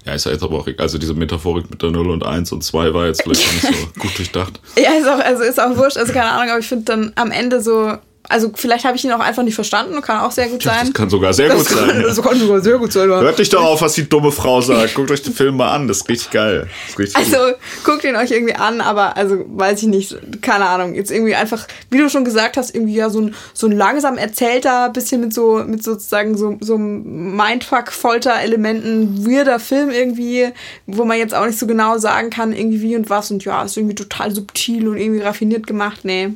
Ja, 0.05 0.15
ist 0.15 0.25
ja 0.25 0.33
jetzt 0.33 0.43
aber 0.43 0.59
auch. 0.59 0.69
Also 0.79 0.97
diese 0.99 1.15
Metaphorik 1.15 1.71
mit 1.71 1.83
der 1.83 1.91
0 1.91 2.11
und 2.11 2.25
1 2.25 2.51
und 2.53 2.65
2 2.65 2.95
war 2.95 3.07
jetzt 3.07 3.23
vielleicht 3.23 3.53
nicht 3.53 3.67
so 3.67 3.87
gut 4.01 4.17
durchdacht. 4.17 4.61
Ja, 4.77 4.93
ist 4.95 5.07
auch, 5.07 5.19
also 5.19 5.43
ist 5.43 5.61
auch 5.61 5.77
wurscht, 5.77 5.99
also 5.99 6.13
keine 6.13 6.31
Ahnung, 6.31 6.51
aber 6.51 6.61
ich 6.61 6.67
finde 6.69 6.85
dann 6.85 7.13
am 7.17 7.31
Ende 7.31 7.61
so, 7.61 7.99
also 8.29 8.51
vielleicht 8.55 8.85
habe 8.85 8.97
ich 8.97 9.05
ihn 9.05 9.13
auch 9.13 9.21
einfach 9.21 9.43
nicht 9.43 9.55
verstanden, 9.55 10.01
kann 10.03 10.21
auch 10.21 10.31
sehr 10.31 10.49
gut 10.49 10.65
Das 10.65 10.75
sein. 10.75 10.93
kann 10.93 11.09
sogar 11.11 11.33
sehr 11.33 11.49
gut 11.49 11.61
Das 11.61 11.69
kann- 11.69 11.89
sein. 11.89 12.03
Das 12.07 12.23
kann 12.23 12.39
sogar 12.39 12.61
sehr 12.61 12.79
gut 12.79 12.93
sein. 12.93 13.09
Hört 13.09 13.39
nicht 13.39 13.53
doch 13.53 13.65
auf, 13.65 13.83
was 13.83 13.95
die 13.95 14.09
dumme 14.09 14.31
Frau 14.33 14.61
sagt. 14.61 14.95
Guckt 14.95 15.11
euch 15.11 15.23
den 15.23 15.33
Film 15.35 15.57
mal 15.57 15.73
an. 15.73 15.89
Das 15.89 15.99
ist 15.99 16.09
richtig 16.09 16.31
geil. 16.31 16.69
Das 16.69 16.91
ist 16.91 16.99
richtig 16.99 17.17
Also 17.17 17.37
gut. 17.53 17.57
guckt 17.85 18.05
ihn 18.05 18.17
euch 18.17 18.31
irgendwie 18.31 18.55
an, 18.55 18.81
aber 18.81 19.17
also 19.17 19.45
weiß 19.49 19.83
ich 19.83 19.89
nicht, 19.89 20.17
keine 20.43 20.67
Ahnung. 20.67 20.95
Jetzt 20.95 21.11
irgendwie 21.11 21.35
einfach, 21.35 21.67
wie 21.91 21.99
du 21.99 22.09
schon 22.11 22.25
gesagt 22.25 22.57
hast, 22.57 22.75
irgendwie 22.75 22.95
ja 22.95 23.11
so 23.11 23.21
ein, 23.21 23.35
so 23.55 23.67
ein 23.67 23.73
langsam 23.73 24.19
erzählter, 24.19 24.91
bisschen 24.91 25.21
mit 25.21 25.35
so, 25.35 25.63
mit 25.67 25.83
sozusagen 25.83 26.37
so, 26.37 26.57
so 26.61 26.79
Mindfuck-Folter-Elementen, 26.79 29.27
weirder 29.27 29.59
Film 29.61 29.91
irgendwie, 29.91 30.49
wo 30.87 31.05
man 31.05 31.19
jetzt 31.19 31.35
auch 31.35 31.47
nicht 31.47 31.59
so 31.59 31.67
genau 31.67 31.99
sagen 31.99 32.31
kann, 32.31 32.53
irgendwie 32.53 32.81
wie 32.83 32.97
und 32.97 33.11
was 33.11 33.31
und 33.31 33.45
ja, 33.45 33.63
ist 33.63 33.77
irgendwie 33.77 33.95
total 33.95 34.35
subtil 34.35 34.89
und 34.89 34.97
irgendwie 34.97 35.21
raffiniert 35.23 35.67
gemacht. 35.67 36.01
Nee. 36.05 36.31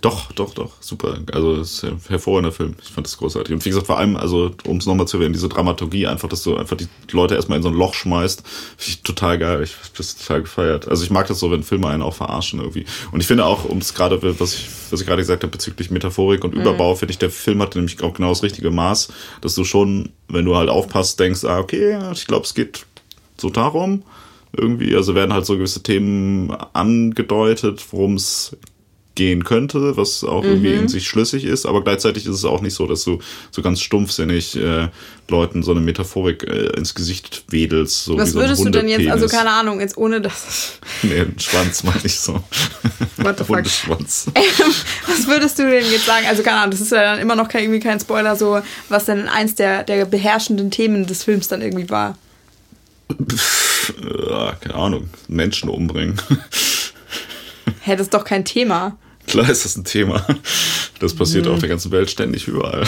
Doch, 0.00 0.32
doch, 0.32 0.54
doch. 0.54 0.72
Super. 0.80 1.18
Also 1.32 1.56
es 1.56 1.74
ist 1.74 1.84
ein 1.84 2.00
hervorragender 2.08 2.52
Film. 2.52 2.74
Ich 2.82 2.90
fand 2.90 3.06
das 3.06 3.16
großartig. 3.18 3.54
Und 3.54 3.64
wie 3.64 3.70
gesagt, 3.70 3.86
vor 3.86 3.98
allem, 3.98 4.16
also 4.16 4.52
um 4.66 4.78
es 4.78 4.86
nochmal 4.86 5.06
zu 5.06 5.18
erwähnen, 5.18 5.32
diese 5.32 5.48
Dramaturgie, 5.48 6.06
einfach, 6.06 6.28
dass 6.28 6.42
du 6.42 6.56
einfach 6.56 6.76
die 6.76 6.88
Leute 7.10 7.34
erstmal 7.34 7.58
in 7.58 7.62
so 7.62 7.68
ein 7.68 7.74
Loch 7.74 7.94
schmeißt, 7.94 8.42
finde 8.76 8.90
ich 8.90 9.02
total 9.02 9.38
geil. 9.38 9.62
Ich 9.62 9.72
hab 9.72 9.94
das 9.96 10.16
total 10.16 10.42
gefeiert. 10.42 10.88
Also 10.88 11.04
ich 11.04 11.10
mag 11.10 11.26
das 11.26 11.38
so, 11.38 11.50
wenn 11.50 11.62
Filme 11.62 11.88
einen 11.88 12.02
auch 12.02 12.14
verarschen 12.14 12.60
irgendwie. 12.60 12.86
Und 13.12 13.20
ich 13.20 13.26
finde 13.26 13.44
auch, 13.44 13.64
um 13.64 13.78
es 13.78 13.94
gerade, 13.94 14.22
was 14.40 14.54
ich, 14.54 14.68
was 14.90 15.00
ich 15.00 15.06
gerade 15.06 15.22
gesagt 15.22 15.42
habe, 15.42 15.50
bezüglich 15.50 15.90
Metaphorik 15.90 16.44
und 16.44 16.54
Überbau, 16.54 16.94
finde 16.94 17.12
ich, 17.12 17.18
der 17.18 17.30
Film 17.30 17.60
hatte 17.60 17.78
nämlich 17.78 18.02
auch 18.02 18.14
genau 18.14 18.30
das 18.30 18.42
richtige 18.42 18.70
Maß, 18.70 19.08
dass 19.40 19.54
du 19.54 19.64
schon, 19.64 20.10
wenn 20.28 20.44
du 20.44 20.56
halt 20.56 20.68
aufpasst, 20.68 21.20
denkst, 21.20 21.44
ah, 21.44 21.58
okay, 21.58 21.98
ich 22.12 22.26
glaube, 22.26 22.44
es 22.44 22.54
geht 22.54 22.86
so 23.36 23.50
darum. 23.50 24.02
Irgendwie, 24.56 24.96
also 24.96 25.14
werden 25.14 25.34
halt 25.34 25.44
so 25.44 25.56
gewisse 25.56 25.82
Themen 25.82 26.50
angedeutet, 26.72 27.84
worum 27.90 28.14
es 28.14 28.56
gehen 29.18 29.42
könnte, 29.42 29.96
was 29.96 30.22
auch 30.22 30.44
Mhm. 30.44 30.48
irgendwie 30.50 30.72
in 30.74 30.88
sich 30.88 31.08
schlüssig 31.08 31.44
ist, 31.44 31.66
aber 31.66 31.82
gleichzeitig 31.82 32.24
ist 32.24 32.36
es 32.36 32.44
auch 32.44 32.60
nicht 32.60 32.74
so, 32.74 32.86
dass 32.86 33.02
du 33.02 33.18
so 33.50 33.62
ganz 33.62 33.80
stumpfsinnig 33.80 34.56
äh, 34.56 34.88
Leuten 35.28 35.64
so 35.64 35.72
eine 35.72 35.80
Metaphorik 35.80 36.44
äh, 36.44 36.68
ins 36.76 36.94
Gesicht 36.94 37.42
wedelst. 37.50 38.04
So 38.04 38.16
Was 38.16 38.30
so 38.30 38.38
würdest 38.38 38.64
du 38.64 38.70
denn 38.70 38.86
jetzt, 38.88 39.08
also 39.08 39.26
keine 39.26 39.50
Ahnung, 39.50 39.80
jetzt 39.80 39.98
ohne 39.98 40.20
das. 40.20 40.78
Nee, 41.02 41.20
ein 41.20 41.38
Schwanz 41.38 41.82
meine 41.82 42.00
ich 42.04 42.18
so. 42.18 42.34
What 43.18 43.38
the 43.38 43.44
fuck? 43.44 43.56
Hundeschwanz. 43.56 44.26
Was 45.06 45.26
würdest 45.26 45.58
du 45.58 45.68
denn 45.68 45.84
jetzt 45.90 46.06
sagen? 46.06 46.26
Also 46.28 46.42
keine 46.44 46.58
Ahnung, 46.58 46.70
das 46.70 46.80
ist 46.80 46.92
ja 46.92 47.02
dann 47.02 47.18
immer 47.18 47.34
noch 47.36 47.48
kein, 47.48 47.62
irgendwie 47.64 47.80
kein 47.80 47.98
Spoiler, 48.00 48.36
so 48.36 48.60
was 48.88 49.04
denn 49.06 49.28
eins 49.28 49.54
der, 49.56 49.82
der 49.82 50.04
beherrschenden 50.06 50.70
Themen 50.70 51.06
des 51.06 51.24
Films 51.24 51.48
dann 51.48 51.60
irgendwie 51.60 51.90
war. 51.90 52.16
Ja, 54.30 54.52
keine 54.60 54.74
Ahnung. 54.74 55.10
Menschen 55.28 55.68
umbringen. 55.68 56.20
Hä, 57.80 57.92
das 57.96 58.02
ist 58.02 58.14
doch 58.14 58.24
kein 58.24 58.44
Thema. 58.44 58.96
Klar 59.28 59.48
ist 59.50 59.64
das 59.64 59.76
ein 59.76 59.84
Thema. 59.84 60.24
Das 61.00 61.14
passiert 61.14 61.46
Mhm. 61.46 61.52
auf 61.52 61.58
der 61.60 61.68
ganzen 61.68 61.90
Welt 61.92 62.10
ständig 62.10 62.48
überall. 62.48 62.82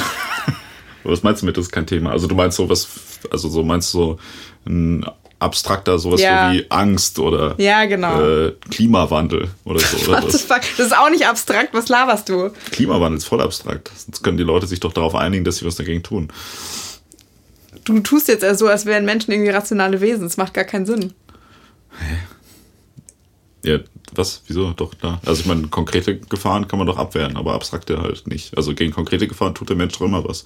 Aber 1.04 1.12
Was 1.12 1.22
meinst 1.22 1.42
du 1.42 1.46
mit, 1.46 1.56
das 1.56 1.66
ist 1.66 1.72
kein 1.72 1.86
Thema? 1.86 2.10
Also 2.12 2.26
du 2.26 2.34
meinst 2.34 2.56
so 2.56 2.68
was, 2.68 2.88
also 3.30 3.48
so 3.48 3.62
meinst 3.62 3.92
du 3.94 3.98
so 3.98 4.18
ein 4.66 5.04
abstrakter, 5.38 5.98
sowas 5.98 6.20
Ja. 6.20 6.52
wie 6.52 6.66
Angst 6.70 7.18
oder 7.18 7.54
Ja, 7.58 7.86
genau. 7.86 8.20
äh, 8.22 8.52
Klimawandel 8.70 9.48
oder 9.64 9.80
so. 9.80 9.96
Oder 10.10 10.22
was? 10.22 10.46
Das 10.46 10.78
ist 10.78 10.96
auch 10.96 11.08
nicht 11.08 11.26
abstrakt, 11.26 11.72
was 11.72 11.88
laberst 11.88 12.28
du? 12.28 12.50
Klimawandel 12.72 13.16
ist 13.18 13.24
voll 13.24 13.40
abstrakt. 13.40 13.90
Sonst 13.96 14.22
können 14.22 14.36
die 14.36 14.42
Leute 14.44 14.66
sich 14.66 14.80
doch 14.80 14.92
darauf 14.92 15.14
einigen, 15.14 15.44
dass 15.44 15.56
sie 15.56 15.64
was 15.64 15.76
dagegen 15.76 16.02
tun. 16.02 16.28
Du 17.84 17.98
tust 18.00 18.28
jetzt 18.28 18.44
so, 18.58 18.66
als 18.68 18.84
wären 18.84 19.06
Menschen 19.06 19.30
irgendwie 19.32 19.50
rationale 19.50 20.02
Wesen. 20.02 20.24
Das 20.24 20.36
macht 20.36 20.52
gar 20.52 20.64
keinen 20.64 20.84
Sinn. 20.84 21.14
Ja, 23.62 23.78
was? 24.14 24.42
Wieso? 24.46 24.72
Doch, 24.72 24.96
klar. 24.98 25.20
Also 25.24 25.40
ich 25.40 25.46
meine, 25.46 25.68
konkrete 25.68 26.18
Gefahren 26.18 26.66
kann 26.66 26.78
man 26.78 26.86
doch 26.86 26.96
abwehren, 26.96 27.36
aber 27.36 27.54
abstrakte 27.54 28.00
halt 28.00 28.26
nicht. 28.26 28.56
Also 28.56 28.74
gegen 28.74 28.92
konkrete 28.92 29.28
Gefahren 29.28 29.54
tut 29.54 29.68
der 29.68 29.76
Mensch 29.76 29.94
doch 29.98 30.06
immer 30.06 30.26
was. 30.26 30.44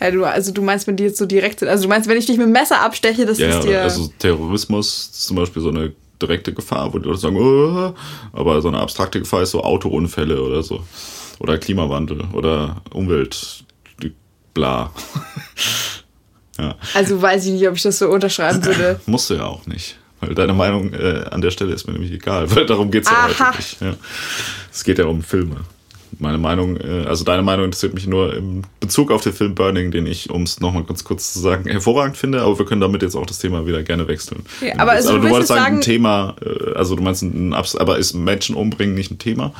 Ja, 0.00 0.10
du, 0.10 0.24
also 0.24 0.52
du 0.52 0.62
meinst, 0.62 0.86
wenn 0.86 0.96
die 0.96 1.04
jetzt 1.04 1.18
so 1.18 1.26
direkt 1.26 1.60
sind. 1.60 1.68
Also 1.68 1.84
du 1.84 1.88
meinst, 1.88 2.08
wenn 2.08 2.16
ich 2.16 2.26
dich 2.26 2.36
mit 2.36 2.46
dem 2.46 2.52
Messer 2.52 2.80
absteche, 2.80 3.26
das 3.26 3.38
Ja, 3.38 3.48
ist 3.48 3.54
ja, 3.56 3.70
dir. 3.70 3.82
also 3.82 4.10
Terrorismus 4.18 5.10
ist 5.12 5.22
zum 5.26 5.36
Beispiel 5.36 5.62
so 5.62 5.68
eine 5.68 5.92
direkte 6.20 6.52
Gefahr, 6.52 6.92
wo 6.92 6.98
die 6.98 7.06
Leute 7.06 7.20
sagen, 7.20 7.36
oh, 7.36 7.94
aber 8.32 8.62
so 8.62 8.68
eine 8.68 8.78
abstrakte 8.80 9.20
Gefahr 9.20 9.42
ist 9.42 9.50
so 9.50 9.62
Autounfälle 9.62 10.42
oder 10.42 10.62
so. 10.62 10.82
Oder 11.40 11.58
Klimawandel 11.58 12.22
oder 12.32 12.82
Umwelt, 12.92 13.64
bla. 14.54 14.92
ja. 16.58 16.74
also 16.94 17.20
weiß 17.20 17.46
ich 17.46 17.52
nicht, 17.52 17.68
ob 17.68 17.74
ich 17.76 17.82
das 17.82 17.98
so 17.98 18.08
unterschreiben 18.08 18.64
würde. 18.64 19.00
Musst 19.06 19.30
du 19.30 19.34
ja 19.34 19.46
auch 19.46 19.66
nicht. 19.66 19.96
Weil 20.26 20.34
deine 20.34 20.54
Meinung 20.54 20.92
äh, 20.92 21.24
an 21.30 21.40
der 21.40 21.50
Stelle 21.50 21.72
ist 21.72 21.86
mir 21.86 21.92
nämlich 21.92 22.12
egal, 22.12 22.50
weil 22.54 22.66
darum 22.66 22.90
geht's 22.90 23.10
ja 23.10 23.16
Aha. 23.16 23.48
heute 23.48 23.56
nicht. 23.56 23.80
Ja. 23.80 23.94
Es 24.72 24.84
geht 24.84 24.98
ja 24.98 25.06
um 25.06 25.22
Filme. 25.22 25.56
Meine 26.20 26.38
Meinung, 26.38 26.76
äh, 26.76 27.04
also 27.06 27.24
deine 27.24 27.42
Meinung 27.42 27.64
interessiert 27.66 27.94
mich 27.94 28.06
nur 28.06 28.34
im 28.34 28.62
Bezug 28.78 29.10
auf 29.10 29.22
den 29.22 29.32
Film 29.32 29.54
Burning, 29.54 29.90
den 29.90 30.06
ich, 30.06 30.30
um 30.30 30.42
es 30.42 30.60
nochmal 30.60 30.84
ganz 30.84 31.02
kurz 31.04 31.32
zu 31.32 31.40
sagen, 31.40 31.68
hervorragend 31.68 32.16
finde, 32.16 32.42
aber 32.42 32.58
wir 32.58 32.66
können 32.66 32.80
damit 32.80 33.02
jetzt 33.02 33.16
auch 33.16 33.26
das 33.26 33.38
Thema 33.40 33.66
wieder 33.66 33.82
gerne 33.82 34.06
wechseln. 34.06 34.44
Ja, 34.60 34.74
aber 34.78 34.92
also 34.92 35.10
du 35.10 35.16
du 35.16 35.22
willst 35.22 35.32
wolltest 35.32 35.48
sagen, 35.48 35.76
ein 35.76 35.80
Thema, 35.80 36.36
äh, 36.44 36.74
also 36.74 36.94
du 36.94 37.02
meinst 37.02 37.22
ein 37.22 37.52
Abs 37.52 37.74
aber 37.74 37.98
ist 37.98 38.14
Menschen 38.14 38.54
umbringen 38.54 38.94
nicht 38.94 39.10
ein 39.10 39.18
Thema? 39.18 39.52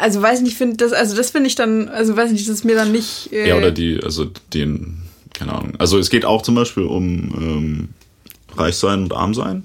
Also 0.00 0.22
weiß 0.22 0.42
nicht, 0.42 0.56
finde 0.56 0.76
das, 0.76 0.92
also 0.92 1.16
das 1.16 1.30
finde 1.30 1.48
ich 1.48 1.56
dann, 1.56 1.88
also 1.88 2.16
weiß 2.16 2.30
nicht, 2.30 2.48
das 2.48 2.54
ist 2.54 2.64
mir 2.64 2.76
dann 2.76 2.92
nicht. 2.92 3.32
Äh, 3.32 3.48
Ja, 3.48 3.56
oder 3.56 3.72
die, 3.72 4.00
also 4.02 4.26
den, 4.54 5.02
keine 5.34 5.52
Ahnung. 5.52 5.72
Also 5.78 5.98
es 5.98 6.10
geht 6.10 6.24
auch 6.24 6.42
zum 6.42 6.54
Beispiel 6.54 6.84
um 6.84 7.08
ähm, 7.36 7.88
Reich 8.58 8.76
sein 8.76 9.04
und 9.04 9.12
arm 9.14 9.34
sein. 9.34 9.64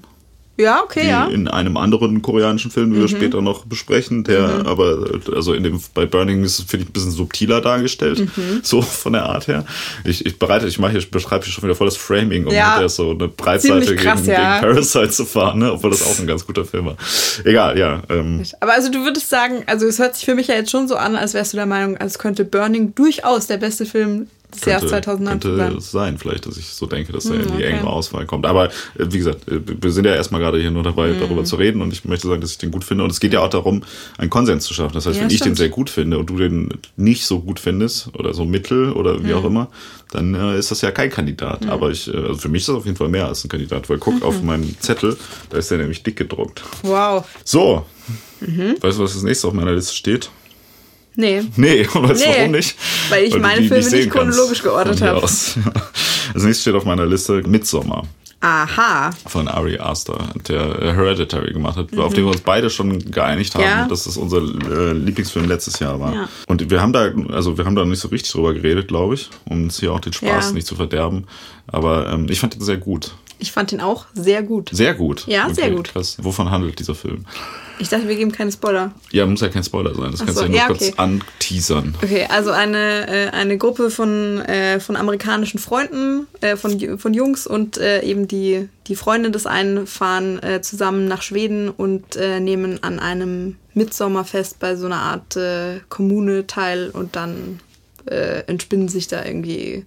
Ja, 0.56 0.84
okay, 0.84 1.08
ja. 1.08 1.26
in 1.26 1.48
einem 1.48 1.76
anderen 1.76 2.22
koreanischen 2.22 2.70
Film, 2.70 2.92
den 2.92 3.00
wir 3.00 3.08
später 3.08 3.42
noch 3.42 3.64
besprechen, 3.64 4.22
der 4.22 4.64
aber, 4.66 5.18
also 5.34 5.52
in 5.52 5.64
dem, 5.64 5.82
bei 5.94 6.06
Burning 6.06 6.44
ist 6.44 6.60
es, 6.60 6.64
finde 6.66 6.84
ich, 6.84 6.90
ein 6.90 6.92
bisschen 6.92 7.10
subtiler 7.10 7.60
dargestellt, 7.60 8.28
so 8.62 8.80
von 8.80 9.14
der 9.14 9.24
Art 9.24 9.48
her. 9.48 9.64
Ich, 10.04 10.24
ich 10.24 10.38
bereite, 10.38 10.68
ich 10.68 10.78
mache 10.78 10.92
hier, 10.92 11.02
beschreibe 11.10 11.44
hier 11.44 11.52
schon 11.52 11.64
wieder 11.64 11.74
voll 11.74 11.88
das 11.88 11.96
Framing, 11.96 12.46
um 12.46 12.52
Ja. 12.54 12.74
mit 12.74 12.82
der 12.82 12.88
so 12.88 13.10
eine 13.10 13.26
Breitseite 13.26 13.96
krass, 13.96 14.20
gegen, 14.22 14.32
ja. 14.32 14.60
gegen 14.60 14.72
Parasite 14.72 15.10
zu 15.10 15.24
fahren, 15.24 15.58
ne? 15.58 15.72
obwohl 15.72 15.90
das 15.90 16.04
auch 16.06 16.20
ein 16.20 16.26
ganz 16.28 16.46
guter 16.46 16.64
Film 16.64 16.86
war. 16.86 16.96
Egal, 17.42 17.76
ja. 17.76 18.02
Ähm, 18.08 18.40
Aber 18.60 18.74
also 18.74 18.92
du 18.92 19.02
würdest 19.02 19.28
sagen, 19.28 19.64
also 19.66 19.86
es 19.86 19.98
hört 19.98 20.14
sich 20.14 20.24
für 20.24 20.36
mich 20.36 20.46
ja 20.46 20.54
jetzt 20.54 20.70
schon 20.70 20.86
so 20.86 20.94
an, 20.94 21.16
als 21.16 21.34
wärst 21.34 21.52
du 21.52 21.56
der 21.56 21.66
Meinung, 21.66 21.96
als 21.96 22.20
könnte 22.20 22.44
Burning 22.44 22.94
durchaus 22.94 23.48
der 23.48 23.56
beste 23.56 23.86
Film 23.86 24.28
des 24.54 24.64
Jahres 24.64 24.88
2019 24.90 25.56
könnte 25.56 25.80
sein. 25.80 25.80
sein, 25.80 26.18
vielleicht, 26.18 26.46
dass 26.46 26.56
ich 26.56 26.68
so 26.68 26.86
denke, 26.86 27.12
dass 27.12 27.26
er 27.26 27.34
in 27.34 27.42
die 27.42 27.48
Hm, 27.48 27.54
okay. 27.54 27.64
engere 27.64 27.90
Auswahl 27.90 28.26
kommt. 28.26 28.46
Aber 28.46 28.66
äh, 28.66 28.70
wie 28.98 29.18
gesagt, 29.18 29.48
äh, 29.48 29.60
wir 29.80 29.92
sind 29.92 30.04
ja 30.06 30.14
erstmal 30.14 30.40
gerade 30.40 30.58
hier 30.60 30.70
nur 30.70 30.82
dabei, 30.82 31.10
Hm. 31.10 31.20
darüber 31.20 31.44
zu 31.44 31.56
reden 31.56 31.82
und 31.82 31.92
ich 31.92 32.04
möchte 32.04 32.28
sagen, 32.28 32.40
dass 32.40 32.50
ich 32.52 32.58
den 32.58 32.70
gut 32.70 32.84
finde. 32.84 33.04
Und 33.04 33.10
es 33.10 33.20
geht 33.20 33.32
ja 33.32 33.40
auch 33.40 33.50
darum, 33.50 33.82
einen 34.18 34.30
Konsens 34.30 34.64
zu 34.64 34.74
schaffen. 34.74 34.94
Das 34.94 35.06
heißt, 35.06 35.16
Ja, 35.16 35.22
wenn 35.22 35.30
ich 35.30 35.38
den 35.38 35.44
stimmt. 35.44 35.58
sehr 35.58 35.68
gut 35.68 35.90
finde 35.90 36.18
und 36.18 36.30
du 36.30 36.36
den 36.38 36.68
nicht 36.96 37.26
so 37.26 37.40
gut 37.40 37.60
findest 37.60 38.08
oder 38.14 38.34
so 38.34 38.44
mittel 38.44 38.92
oder 38.92 39.22
wie 39.22 39.28
Hm. 39.30 39.34
auch 39.38 39.44
immer, 39.44 39.68
dann 40.12 40.34
äh, 40.34 40.58
ist 40.58 40.70
das 40.70 40.80
ja 40.80 40.90
kein 40.92 41.10
Kandidat. 41.10 41.66
Aber 41.68 41.90
ich, 41.90 42.06
äh, 42.12 42.16
also 42.16 42.36
für 42.36 42.48
mich 42.48 42.62
ist 42.62 42.68
das 42.68 42.76
auf 42.76 42.84
jeden 42.84 42.96
Fall 42.96 43.08
mehr 43.08 43.26
als 43.26 43.44
ein 43.44 43.48
Kandidat, 43.48 43.88
weil 43.90 43.98
guck 43.98 44.22
auf 44.22 44.42
meinen 44.42 44.76
Zettel, 44.80 45.16
da 45.50 45.58
ist 45.58 45.70
der 45.70 45.78
nämlich 45.78 46.02
dick 46.02 46.16
gedruckt. 46.16 46.62
Wow. 46.82 47.24
So. 47.44 47.84
Mhm. 48.40 48.76
Weißt 48.80 48.98
du, 48.98 49.02
was 49.02 49.14
als 49.14 49.22
nächstes 49.22 49.44
auf 49.46 49.54
meiner 49.54 49.72
Liste 49.72 49.94
steht? 49.94 50.30
Nee. 51.16 51.42
Nee, 51.56 51.86
und 51.94 52.08
weißt 52.08 52.24
du 52.24 52.28
Nee, 52.28 52.34
warum 52.38 52.50
nicht? 52.52 52.76
weil 53.10 53.24
ich 53.24 53.32
du 53.32 53.38
meine 53.38 53.60
die 53.62 53.68
Filme 53.68 53.88
nicht 53.90 54.10
chronologisch 54.10 54.62
geordnet 54.62 55.00
habe. 55.02 55.22
Als 55.22 55.56
nächstes 56.34 56.62
steht 56.62 56.74
auf 56.74 56.84
meiner 56.84 57.06
Liste 57.06 57.42
Midsommar 57.46 58.04
Aha. 58.40 59.10
von 59.26 59.48
Ari 59.48 59.78
Aster, 59.78 60.18
der 60.48 60.94
Hereditary 60.94 61.52
gemacht 61.52 61.76
hat, 61.76 61.96
auf 61.96 62.12
den 62.12 62.24
wir 62.24 62.32
uns 62.32 62.40
beide 62.42 62.68
schon 62.68 62.98
geeinigt 63.10 63.54
haben, 63.54 63.62
Mhm. 63.62 63.68
Ja. 63.68 63.88
dass 63.88 64.04
das 64.04 64.16
unser 64.16 64.38
äh, 64.38 64.92
Lieblingsfilm 64.92 65.48
letztes 65.48 65.78
Jahr 65.78 65.98
war. 66.00 66.14
Ja. 66.14 66.28
Und 66.46 66.68
wir 66.70 66.82
haben 66.82 66.92
da, 66.92 67.10
also 67.32 67.56
wir 67.56 67.64
haben 67.64 67.74
da 67.76 67.84
nicht 67.84 68.00
so 68.00 68.08
richtig 68.08 68.32
drüber 68.32 68.52
geredet, 68.52 68.88
glaube 68.88 69.14
ich, 69.14 69.30
um 69.46 69.62
uns 69.64 69.80
hier 69.80 69.92
auch 69.92 70.00
den 70.00 70.12
Spaß 70.12 70.48
Ja. 70.48 70.52
nicht 70.52 70.66
zu 70.66 70.74
verderben. 70.74 71.26
Aber 71.68 72.10
ähm, 72.12 72.26
ich 72.28 72.40
fand 72.40 72.54
ihn 72.56 72.60
sehr 72.60 72.76
gut. 72.76 73.12
Ich 73.38 73.50
fand 73.52 73.72
ihn 73.72 73.80
auch 73.80 74.06
sehr 74.14 74.42
gut. 74.42 74.68
Sehr 74.72 74.94
gut. 74.94 75.24
Ja, 75.26 75.52
sehr 75.52 75.70
gut. 75.70 75.88
Krass. 75.92 76.16
Wovon 76.20 76.50
handelt 76.50 76.78
dieser 76.78 76.94
Film? 76.94 77.24
Ich 77.78 77.88
dachte, 77.88 78.08
wir 78.08 78.16
geben 78.16 78.30
keine 78.32 78.52
Spoiler. 78.52 78.92
Ja, 79.10 79.26
muss 79.26 79.40
ja 79.40 79.48
kein 79.48 79.64
Spoiler 79.64 79.94
sein. 79.94 80.10
Das 80.12 80.20
Ach 80.20 80.26
kannst 80.26 80.40
so, 80.40 80.46
du 80.46 80.52
ja 80.52 80.52
nur 80.52 80.58
ja, 80.58 80.66
kurz 80.66 80.82
okay. 80.82 80.94
anteasern. 80.96 81.94
Okay, 82.02 82.26
also 82.28 82.50
eine, 82.50 83.08
äh, 83.08 83.30
eine 83.30 83.58
Gruppe 83.58 83.90
von, 83.90 84.40
äh, 84.42 84.78
von 84.80 84.96
amerikanischen 84.96 85.58
Freunden, 85.58 86.26
äh, 86.40 86.56
von, 86.56 86.98
von 86.98 87.14
Jungs 87.14 87.46
und 87.46 87.78
äh, 87.78 88.02
eben 88.02 88.28
die, 88.28 88.68
die 88.86 88.96
Freunde 88.96 89.30
des 89.30 89.46
einen 89.46 89.86
fahren 89.86 90.42
äh, 90.42 90.60
zusammen 90.62 91.08
nach 91.08 91.22
Schweden 91.22 91.68
und 91.68 92.16
äh, 92.16 92.38
nehmen 92.40 92.82
an 92.82 93.00
einem 93.00 93.56
Mitsommerfest 93.74 94.60
bei 94.60 94.76
so 94.76 94.86
einer 94.86 95.00
Art 95.00 95.36
Kommune 95.88 96.46
teil 96.46 96.90
und 96.90 97.16
dann 97.16 97.58
entspinnen 98.06 98.88
sich 98.88 99.08
da 99.08 99.24
irgendwie 99.24 99.84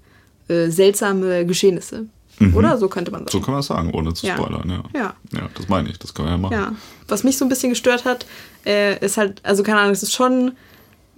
seltsame 0.50 1.46
Geschehnisse. 1.46 2.08
Oder? 2.54 2.78
So 2.78 2.88
könnte 2.90 3.12
man 3.12 3.22
sagen. 3.22 3.32
So 3.32 3.40
kann 3.40 3.54
man 3.54 3.60
das 3.60 3.68
sagen, 3.68 3.94
ohne 3.94 4.14
zu 4.14 4.28
spoilern. 4.28 4.70
Ja. 4.70 5.00
Ja. 5.00 5.14
ja, 5.34 5.50
das 5.54 5.70
meine 5.70 5.90
ich. 5.90 6.00
Das 6.00 6.14
können 6.14 6.28
wir 6.28 6.32
ja 6.32 6.38
machen. 6.38 6.54
Ja. 6.54 6.72
Was 7.08 7.24
mich 7.24 7.38
so 7.38 7.46
ein 7.46 7.50
bisschen 7.50 7.70
gestört 7.70 8.06
hat, 8.06 8.26
äh, 8.66 9.04
ist 9.04 9.18
halt, 9.18 9.42
also 9.44 9.64
keine 9.64 9.80
Ahnung, 9.80 9.94
es 9.94 10.04
ist 10.04 10.14
schon 10.14 10.54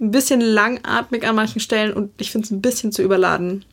ein 0.00 0.10
bisschen 0.10 0.40
langatmig 0.40 1.26
an 1.26 1.34
manchen 1.34 1.60
Stellen 1.60 1.92
und 1.92 2.10
ich 2.18 2.30
finde 2.30 2.46
es 2.46 2.50
ein 2.50 2.62
bisschen 2.62 2.92
zu 2.92 3.02
überladen. 3.02 3.64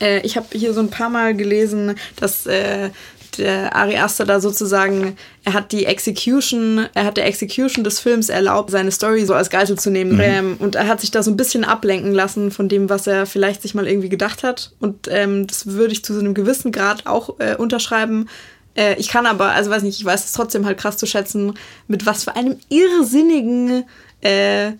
Äh, 0.00 0.20
ich 0.20 0.36
habe 0.36 0.46
hier 0.52 0.74
so 0.74 0.80
ein 0.80 0.90
paar 0.90 1.08
Mal 1.08 1.34
gelesen, 1.34 1.94
dass 2.16 2.46
äh, 2.46 2.90
der 3.38 3.74
Ari 3.74 3.96
Aster 3.96 4.24
da 4.24 4.40
sozusagen, 4.40 5.16
er 5.44 5.52
hat 5.52 5.72
die 5.72 5.86
Execution, 5.86 6.86
er 6.94 7.04
hat 7.04 7.16
der 7.16 7.26
Execution 7.26 7.84
des 7.84 8.00
Films 8.00 8.28
erlaubt, 8.28 8.70
seine 8.70 8.90
Story 8.90 9.24
so 9.24 9.34
als 9.34 9.50
Geitel 9.50 9.78
zu 9.78 9.90
nehmen. 9.90 10.18
Ähm, 10.22 10.56
und 10.58 10.74
er 10.74 10.88
hat 10.88 11.00
sich 11.00 11.10
da 11.10 11.22
so 11.22 11.30
ein 11.30 11.36
bisschen 11.36 11.64
ablenken 11.64 12.12
lassen 12.12 12.50
von 12.50 12.68
dem, 12.68 12.88
was 12.88 13.06
er 13.06 13.26
vielleicht 13.26 13.62
sich 13.62 13.74
mal 13.74 13.86
irgendwie 13.86 14.08
gedacht 14.08 14.42
hat. 14.42 14.72
Und 14.80 15.08
ähm, 15.10 15.46
das 15.46 15.66
würde 15.66 15.92
ich 15.92 16.04
zu 16.04 16.14
so 16.14 16.20
einem 16.20 16.34
gewissen 16.34 16.72
Grad 16.72 17.06
auch 17.06 17.38
äh, 17.38 17.56
unterschreiben. 17.56 18.28
Äh, 18.76 18.94
ich 18.98 19.08
kann 19.08 19.26
aber, 19.26 19.50
also 19.50 19.70
weiß 19.70 19.82
nicht, 19.82 19.98
ich 19.98 20.04
weiß 20.04 20.24
es 20.24 20.32
trotzdem 20.32 20.66
halt 20.66 20.78
krass 20.78 20.96
zu 20.96 21.06
schätzen, 21.06 21.54
mit 21.88 22.06
was 22.06 22.24
für 22.24 22.36
einem 22.36 22.56
irrsinnigen 22.68 23.84
äh, 24.20 24.72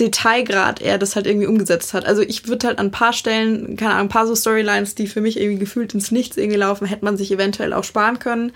Detailgrad 0.00 0.80
er 0.80 0.96
das 0.96 1.14
halt 1.14 1.26
irgendwie 1.26 1.46
umgesetzt 1.46 1.92
hat. 1.92 2.06
Also 2.06 2.22
ich 2.22 2.48
würde 2.48 2.66
halt 2.66 2.78
an 2.78 2.86
ein 2.86 2.90
paar 2.90 3.12
Stellen, 3.12 3.76
keine 3.76 3.92
Ahnung, 3.92 4.06
ein 4.06 4.08
paar 4.08 4.26
so 4.26 4.34
Storylines, 4.34 4.94
die 4.94 5.06
für 5.06 5.20
mich 5.20 5.38
irgendwie 5.38 5.58
gefühlt 5.58 5.92
ins 5.92 6.10
Nichts 6.10 6.38
irgendwie 6.38 6.56
laufen, 6.56 6.86
hätte 6.86 7.04
man 7.04 7.18
sich 7.18 7.30
eventuell 7.30 7.74
auch 7.74 7.84
sparen 7.84 8.18
können. 8.18 8.52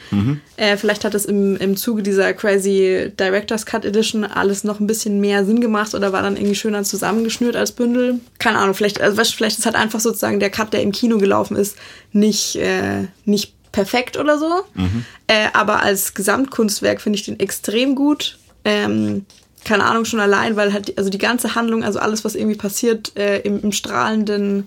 Äh, 0.57 0.78
vielleicht 0.78 1.05
hat 1.05 1.14
es 1.14 1.26
im, 1.26 1.57
im 1.57 1.76
Zuge 1.76 2.03
dieser 2.03 2.32
crazy 2.32 3.12
Director's 3.20 3.66
Cut 3.66 3.84
Edition 3.84 4.24
alles 4.24 4.64
noch 4.64 4.80
ein 4.80 4.86
bisschen 4.86 5.20
mehr 5.20 5.45
Sinn 5.45 5.61
gemacht 5.61 5.95
oder 5.95 6.12
war 6.12 6.22
dann 6.22 6.36
irgendwie 6.36 6.55
schöner 6.55 6.82
zusammengeschnürt 6.82 7.57
als 7.57 7.72
Bündel. 7.72 8.20
Keine 8.38 8.59
Ahnung, 8.59 8.74
vielleicht, 8.74 9.03
also 9.03 9.22
vielleicht 9.22 9.59
ist 9.59 9.66
halt 9.66 9.76
einfach 9.76 10.01
sozusagen 10.01 10.40
der 10.40 10.51
Cut, 10.51 10.72
der 10.72 10.82
im 10.82 10.92
Kino 10.92 11.18
gelaufen 11.18 11.57
ist, 11.57 11.76
nicht, 12.12 12.57
äh, 12.57 13.09
nicht 13.26 13.53
perfekt 13.75 14.16
oder 14.16 14.39
so. 14.39 14.62
Äh, 15.27 15.49
aber 15.53 15.83
als 15.83 16.14
Gesamtkunstwerk 16.14 17.01
finde 17.01 17.18
ich 17.18 17.25
den 17.25 17.41
extrem 17.41 17.95
gut. 17.95 18.39
Ähm, 18.64 19.27
keine 19.64 19.85
Ahnung, 19.85 20.05
schon 20.05 20.20
allein, 20.20 20.57
weil 20.57 20.72
halt, 20.72 20.89
die, 20.89 20.99
also 20.99 21.11
die 21.11 21.18
ganze 21.18 21.55
Handlung, 21.55 21.83
also 21.85 21.99
alles, 21.99 22.25
was 22.25 22.35
irgendwie 22.35 22.57
passiert, 22.57 23.16
äh, 23.16 23.41
im, 23.41 23.61
im 23.62 23.72
strahlenden 23.72 24.66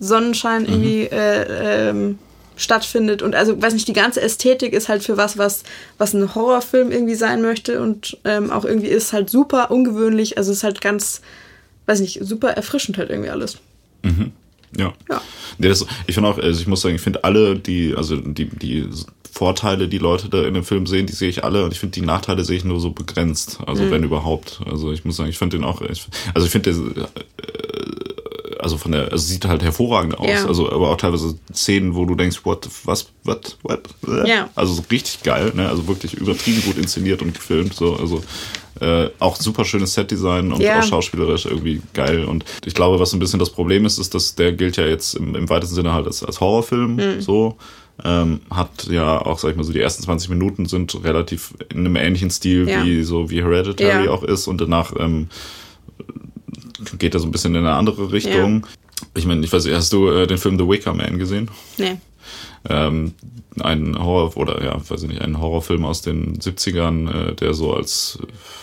Sonnenschein 0.00 0.66
irgendwie 0.66 1.04
äh, 1.04 1.88
ähm, 1.90 2.18
stattfindet 2.56 3.22
und 3.22 3.34
also 3.34 3.60
weiß 3.60 3.72
nicht 3.72 3.88
die 3.88 3.92
ganze 3.92 4.20
Ästhetik 4.20 4.72
ist 4.74 4.88
halt 4.88 5.02
für 5.02 5.16
was 5.16 5.38
was 5.38 5.62
was 5.96 6.12
ein 6.12 6.34
Horrorfilm 6.34 6.92
irgendwie 6.92 7.14
sein 7.14 7.40
möchte 7.40 7.80
und 7.80 8.18
ähm, 8.24 8.50
auch 8.50 8.64
irgendwie 8.66 8.88
ist 8.88 9.12
halt 9.14 9.30
super 9.30 9.70
ungewöhnlich 9.70 10.36
also 10.36 10.50
es 10.52 10.58
ist 10.58 10.64
halt 10.64 10.80
ganz 10.82 11.22
weiß 11.86 12.00
nicht 12.00 12.18
super 12.22 12.50
erfrischend 12.50 12.98
halt 12.98 13.10
irgendwie 13.10 13.30
alles 13.30 13.56
Mhm. 14.02 14.32
Ja. 14.76 14.92
ja. 15.08 15.20
Nee, 15.58 15.68
das, 15.68 15.86
ich 16.06 16.14
finde 16.14 16.30
auch, 16.30 16.38
also 16.38 16.60
ich 16.60 16.66
muss 16.66 16.80
sagen, 16.80 16.94
ich 16.94 17.02
finde 17.02 17.24
alle, 17.24 17.56
die, 17.56 17.94
also 17.96 18.16
die, 18.16 18.46
die 18.46 18.88
Vorteile, 19.30 19.88
die 19.88 19.98
Leute 19.98 20.28
da 20.28 20.44
in 20.44 20.54
dem 20.54 20.64
Film 20.64 20.86
sehen, 20.86 21.06
die 21.06 21.14
sehe 21.14 21.28
ich 21.28 21.44
alle 21.44 21.64
und 21.64 21.72
ich 21.72 21.80
finde 21.80 21.94
die 21.94 22.06
Nachteile 22.06 22.44
sehe 22.44 22.56
ich 22.56 22.64
nur 22.64 22.80
so 22.80 22.90
begrenzt. 22.90 23.58
Also 23.66 23.84
mhm. 23.84 23.90
wenn 23.90 24.04
überhaupt. 24.04 24.60
Also 24.70 24.92
ich 24.92 25.04
muss 25.04 25.16
sagen, 25.16 25.30
ich 25.30 25.38
finde 25.38 25.56
den 25.56 25.64
auch, 25.64 25.80
ich, 25.80 26.06
also 26.34 26.46
ich 26.46 26.52
finde 26.52 26.70
äh, 26.70 27.04
also 28.62 28.78
von 28.78 28.92
der, 28.92 29.10
also 29.10 29.26
sieht 29.26 29.44
halt 29.44 29.62
hervorragend 29.62 30.18
aus. 30.18 30.28
Ja. 30.28 30.46
Also 30.46 30.70
aber 30.70 30.90
auch 30.90 30.96
teilweise 30.96 31.34
Szenen, 31.52 31.94
wo 31.94 32.04
du 32.04 32.14
denkst, 32.14 32.40
what, 32.44 32.68
was, 32.84 33.08
what, 33.24 33.56
what? 33.62 33.82
Ja. 34.26 34.50
Also 34.54 34.74
so 34.74 34.84
richtig 34.90 35.22
geil, 35.24 35.52
ne? 35.54 35.68
Also 35.68 35.88
wirklich 35.88 36.14
übertrieben 36.14 36.62
gut 36.62 36.78
inszeniert 36.78 37.22
und 37.22 37.34
gefilmt. 37.34 37.74
So, 37.74 37.96
also 37.96 38.22
äh, 38.80 39.08
auch 39.18 39.36
super 39.36 39.64
schönes 39.64 39.94
Setdesign 39.94 40.52
und 40.52 40.60
ja. 40.60 40.78
auch 40.78 40.82
schauspielerisch 40.82 41.46
irgendwie 41.46 41.82
geil. 41.92 42.24
Und 42.24 42.44
ich 42.64 42.74
glaube, 42.74 42.98
was 42.98 43.12
ein 43.12 43.18
bisschen 43.18 43.38
das 43.38 43.50
Problem 43.50 43.84
ist, 43.84 43.98
ist, 43.98 44.14
dass 44.14 44.34
der 44.34 44.52
gilt 44.52 44.76
ja 44.76 44.86
jetzt 44.86 45.14
im, 45.14 45.34
im 45.34 45.48
weitesten 45.48 45.74
Sinne 45.74 45.92
halt 45.92 46.06
als, 46.06 46.22
als 46.22 46.40
Horrorfilm 46.40 46.96
mhm. 46.96 47.20
so. 47.20 47.56
Ähm, 48.04 48.40
hat 48.50 48.88
ja 48.90 49.20
auch, 49.24 49.38
sag 49.38 49.50
ich 49.50 49.56
mal 49.56 49.64
so, 49.64 49.72
die 49.72 49.80
ersten 49.80 50.02
20 50.02 50.30
Minuten 50.30 50.66
sind 50.66 51.04
relativ 51.04 51.54
in 51.68 51.80
einem 51.80 51.96
ähnlichen 51.96 52.30
Stil 52.30 52.68
ja. 52.68 52.84
wie 52.84 53.02
so 53.02 53.30
wie 53.30 53.42
Hereditary 53.42 54.06
ja. 54.06 54.10
auch 54.10 54.22
ist 54.22 54.48
und 54.48 54.60
danach 54.60 54.92
ähm, 54.98 55.28
geht 56.98 57.14
er 57.14 57.20
so 57.20 57.26
ein 57.26 57.32
bisschen 57.32 57.54
in 57.54 57.64
eine 57.64 57.74
andere 57.74 58.10
Richtung. 58.10 58.66
Ich 59.14 59.26
meine, 59.26 59.44
ich 59.44 59.52
weiß 59.52 59.66
nicht, 59.66 59.74
hast 59.74 59.92
du 59.92 60.08
äh, 60.08 60.26
den 60.26 60.38
Film 60.38 60.58
The 60.58 60.66
Wicker 60.66 60.94
Man 60.94 61.18
gesehen? 61.18 61.50
Nee 61.76 61.98
ähm, 62.68 63.14
ein 63.60 63.98
Horror 63.98 64.36
oder 64.36 64.64
ja, 64.64 64.76
weiß 64.76 65.02
ich 65.02 65.08
nicht, 65.08 65.20
ein 65.20 65.40
Horrorfilm 65.40 65.84
aus 65.84 66.00
den 66.00 66.38
70ern, 66.38 67.30
äh, 67.30 67.34
der 67.34 67.54
so 67.54 67.74
als, 67.74 68.18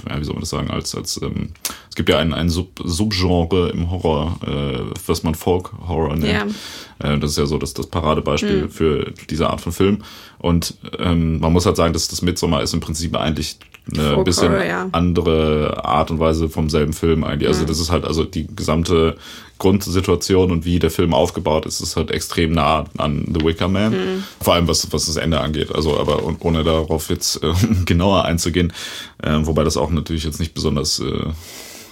ja, 0.07 0.19
wie 0.19 0.23
soll 0.23 0.33
man 0.33 0.41
das 0.41 0.49
sagen, 0.49 0.71
als, 0.71 0.95
als 0.95 1.21
ähm, 1.21 1.51
es 1.89 1.95
gibt 1.95 2.09
ja 2.09 2.17
ein, 2.17 2.33
ein 2.33 2.49
Sub 2.49 2.79
Subgenre 2.83 3.69
im 3.69 3.91
Horror, 3.91 4.39
äh, 4.45 4.79
was 5.05 5.23
man 5.23 5.35
Folk 5.35 5.71
Horror 5.87 6.15
nennt. 6.15 6.53
Ja. 7.01 7.13
Äh, 7.13 7.19
das 7.19 7.31
ist 7.31 7.37
ja 7.37 7.45
so 7.45 7.57
das, 7.57 7.73
das 7.73 7.87
Paradebeispiel 7.87 8.63
mhm. 8.63 8.69
für 8.69 9.13
diese 9.29 9.49
Art 9.49 9.61
von 9.61 9.71
Film. 9.71 10.03
Und 10.39 10.75
ähm, 10.97 11.39
man 11.39 11.53
muss 11.53 11.65
halt 11.65 11.75
sagen, 11.75 11.93
dass 11.93 12.07
das 12.07 12.21
Midsommar 12.21 12.63
ist 12.63 12.73
im 12.73 12.79
Prinzip 12.79 13.15
eigentlich 13.15 13.57
eine 13.93 14.13
Folk 14.13 14.25
bisschen 14.25 14.51
Horror, 14.51 14.65
ja. 14.65 14.89
andere 14.91 15.83
Art 15.83 16.11
und 16.11 16.19
Weise 16.19 16.49
vom 16.49 16.69
selben 16.69 16.93
Film 16.93 17.23
eigentlich. 17.23 17.47
Also 17.47 17.63
mhm. 17.63 17.67
das 17.67 17.79
ist 17.79 17.91
halt 17.91 18.05
also 18.05 18.23
die 18.23 18.47
gesamte 18.55 19.17
Grundsituation 19.59 20.51
und 20.51 20.65
wie 20.65 20.79
der 20.79 20.89
Film 20.89 21.13
aufgebaut 21.13 21.65
ist, 21.65 21.81
ist 21.81 21.97
halt 21.97 22.11
extrem 22.11 22.53
nah 22.53 22.85
an 22.97 23.25
The 23.27 23.45
Wicker 23.45 23.67
Man. 23.67 23.91
Mhm. 23.91 24.23
Vor 24.41 24.53
allem 24.53 24.67
was, 24.67 24.91
was 24.91 25.05
das 25.05 25.17
Ende 25.17 25.41
angeht. 25.41 25.75
Also, 25.75 25.99
aber 25.99 26.23
ohne 26.39 26.63
darauf 26.63 27.09
jetzt 27.09 27.43
äh, 27.43 27.53
genauer 27.85 28.25
einzugehen, 28.25 28.73
äh, 29.21 29.37
wobei 29.41 29.63
das 29.63 29.77
auch 29.77 29.89
natürlich 29.89 30.23
jetzt 30.23 30.39
nicht 30.39 30.53
besonders 30.53 30.99
äh, 30.99 31.25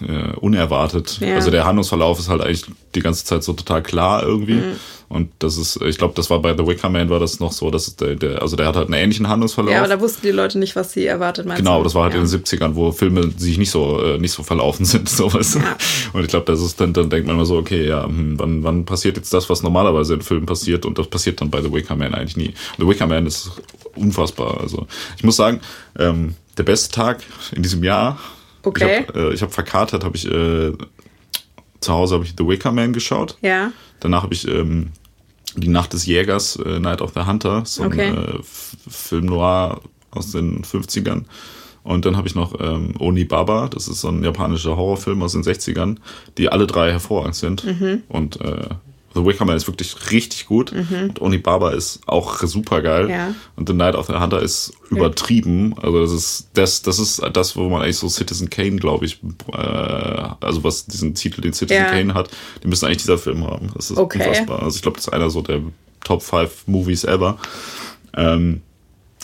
äh, 0.01 0.35
unerwartet. 0.37 1.19
Ja. 1.19 1.35
Also 1.35 1.51
der 1.51 1.65
Handlungsverlauf 1.65 2.19
ist 2.19 2.29
halt 2.29 2.41
eigentlich 2.41 2.65
die 2.95 3.01
ganze 3.01 3.25
Zeit 3.25 3.43
so 3.43 3.53
total 3.53 3.83
klar 3.83 4.23
irgendwie. 4.23 4.55
Mhm. 4.55 4.75
Und 5.09 5.29
das 5.39 5.57
ist, 5.57 5.81
ich 5.81 5.97
glaube, 5.97 6.13
das 6.15 6.29
war 6.29 6.41
bei 6.41 6.55
The 6.55 6.67
Wicker 6.67 6.89
Man 6.89 7.09
war 7.09 7.19
das 7.19 7.39
noch 7.39 7.53
so, 7.53 7.71
dass 7.71 7.95
der, 7.95 8.15
der, 8.15 8.41
also 8.41 8.57
der 8.57 8.67
hat 8.67 8.75
halt 8.75 8.87
einen 8.87 9.01
ähnlichen 9.01 9.29
Handlungsverlauf. 9.29 9.71
Ja, 9.71 9.79
aber 9.79 9.87
da 9.87 10.01
wussten 10.01 10.21
die 10.23 10.31
Leute 10.31 10.59
nicht, 10.59 10.75
was 10.75 10.91
sie 10.91 11.05
erwartet, 11.05 11.45
meinst 11.45 11.59
Genau, 11.59 11.81
das 11.81 11.95
war 11.95 12.03
halt 12.03 12.13
ja. 12.13 12.19
in 12.19 12.27
den 12.27 12.43
70ern, 12.43 12.75
wo 12.75 12.91
Filme 12.91 13.31
sich 13.37 13.57
nicht 13.57 13.71
so, 13.71 14.01
äh, 14.01 14.17
nicht 14.17 14.33
so 14.33 14.43
verlaufen 14.43 14.85
sind, 14.85 15.07
sowas. 15.07 15.53
Ja. 15.53 15.77
Und 16.11 16.23
ich 16.23 16.27
glaube, 16.27 16.45
das 16.45 16.61
ist 16.61 16.81
dann, 16.81 16.91
dann 16.91 17.09
denkt 17.09 17.25
man 17.25 17.37
immer 17.37 17.45
so, 17.45 17.55
okay, 17.55 17.87
ja, 17.87 18.03
hm, 18.03 18.37
wann, 18.37 18.63
wann 18.63 18.85
passiert 18.85 19.15
jetzt 19.15 19.33
das, 19.33 19.49
was 19.49 19.63
normalerweise 19.63 20.15
in 20.15 20.21
Filmen 20.21 20.45
passiert? 20.45 20.85
Und 20.85 20.97
das 20.97 21.07
passiert 21.07 21.39
dann 21.39 21.49
bei 21.49 21.61
The 21.61 21.71
Wicker 21.71 21.95
Man 21.95 22.13
eigentlich 22.13 22.35
nie. 22.35 22.53
The 22.77 22.87
Wicker 22.87 23.07
Man 23.07 23.25
ist 23.25 23.51
unfassbar. 23.95 24.59
Also, 24.59 24.87
ich 25.15 25.23
muss 25.23 25.37
sagen, 25.37 25.61
ähm, 25.97 26.35
der 26.57 26.63
beste 26.63 26.93
Tag 26.93 27.23
in 27.53 27.63
diesem 27.63 27.83
Jahr 27.83 28.19
Okay. 28.67 29.01
Ich 29.01 29.07
habe 29.15 29.33
äh, 29.33 29.37
hab 29.37 29.53
verkatert, 29.53 30.03
habe 30.03 30.17
ich 30.17 30.25
äh, 30.29 30.73
zu 31.79 31.93
Hause 31.93 32.15
habe 32.15 32.25
ich 32.25 32.33
The 32.37 32.47
Wicker 32.47 32.71
Man 32.71 32.93
geschaut. 32.93 33.37
Ja. 33.41 33.71
Danach 33.99 34.23
habe 34.23 34.33
ich 34.33 34.47
ähm, 34.47 34.91
die 35.55 35.67
Nacht 35.69 35.93
des 35.93 36.05
Jägers, 36.05 36.57
äh, 36.57 36.79
Night 36.79 37.01
of 37.01 37.13
the 37.15 37.21
Hunter, 37.21 37.63
so 37.65 37.83
okay. 37.83 38.07
ein 38.07 38.17
äh, 38.17 38.39
Film 38.43 39.25
noir 39.25 39.81
aus 40.11 40.31
den 40.31 40.63
50ern. 40.63 41.23
Und 41.83 42.05
dann 42.05 42.17
habe 42.17 42.27
ich 42.27 42.35
noch 42.35 42.59
ähm, 42.59 42.95
Oni 42.99 43.23
Baba, 43.23 43.69
das 43.69 43.87
ist 43.87 44.01
so 44.01 44.09
ein 44.09 44.23
japanischer 44.23 44.75
Horrorfilm 44.75 45.21
aus 45.23 45.31
den 45.31 45.43
60ern, 45.43 45.97
die 46.37 46.49
alle 46.49 46.67
drei 46.67 46.91
hervorragend 46.91 47.35
sind. 47.35 47.63
Mhm. 47.63 48.03
Und 48.09 48.41
äh, 48.41 48.67
The 49.17 49.25
Wicker 49.25 49.45
Man 49.45 49.57
ist 49.57 49.67
wirklich 49.67 50.11
richtig 50.11 50.45
gut. 50.45 50.71
Mhm. 50.71 51.09
Und 51.09 51.21
Onibaba 51.21 51.71
ist 51.71 52.01
auch 52.05 52.39
super 52.39 52.81
geil. 52.81 53.09
Ja. 53.09 53.33
Und 53.55 53.67
The 53.67 53.73
Night 53.73 53.95
of 53.95 54.07
the 54.07 54.13
Hunter 54.13 54.41
ist 54.41 54.73
übertrieben. 54.89 55.75
Also 55.81 56.01
das 56.01 56.11
ist 56.11 56.49
das, 56.53 56.81
das 56.81 56.99
ist 56.99 57.21
das, 57.33 57.55
wo 57.55 57.69
man 57.69 57.81
eigentlich 57.81 57.97
so 57.97 58.07
Citizen 58.07 58.49
Kane, 58.49 58.77
glaube 58.77 59.05
ich, 59.05 59.19
äh, 59.53 59.57
also 59.57 60.63
was 60.63 60.85
diesen 60.85 61.15
Titel, 61.15 61.41
den 61.41 61.53
Citizen 61.53 61.83
ja. 61.83 61.89
Kane 61.89 62.13
hat, 62.13 62.29
den 62.63 62.69
müsste 62.69 62.87
eigentlich 62.87 62.99
dieser 62.99 63.17
Film 63.17 63.45
haben. 63.45 63.71
Das 63.75 63.91
ist 63.91 63.97
okay. 63.97 64.19
unfassbar. 64.19 64.63
Also 64.63 64.75
ich 64.75 64.81
glaube, 64.81 64.97
das 64.97 65.07
ist 65.07 65.13
einer 65.13 65.29
so 65.29 65.41
der 65.41 65.61
Top 66.03 66.21
5 66.21 66.67
Movies 66.67 67.03
ever. 67.03 67.37
Ähm, 68.15 68.61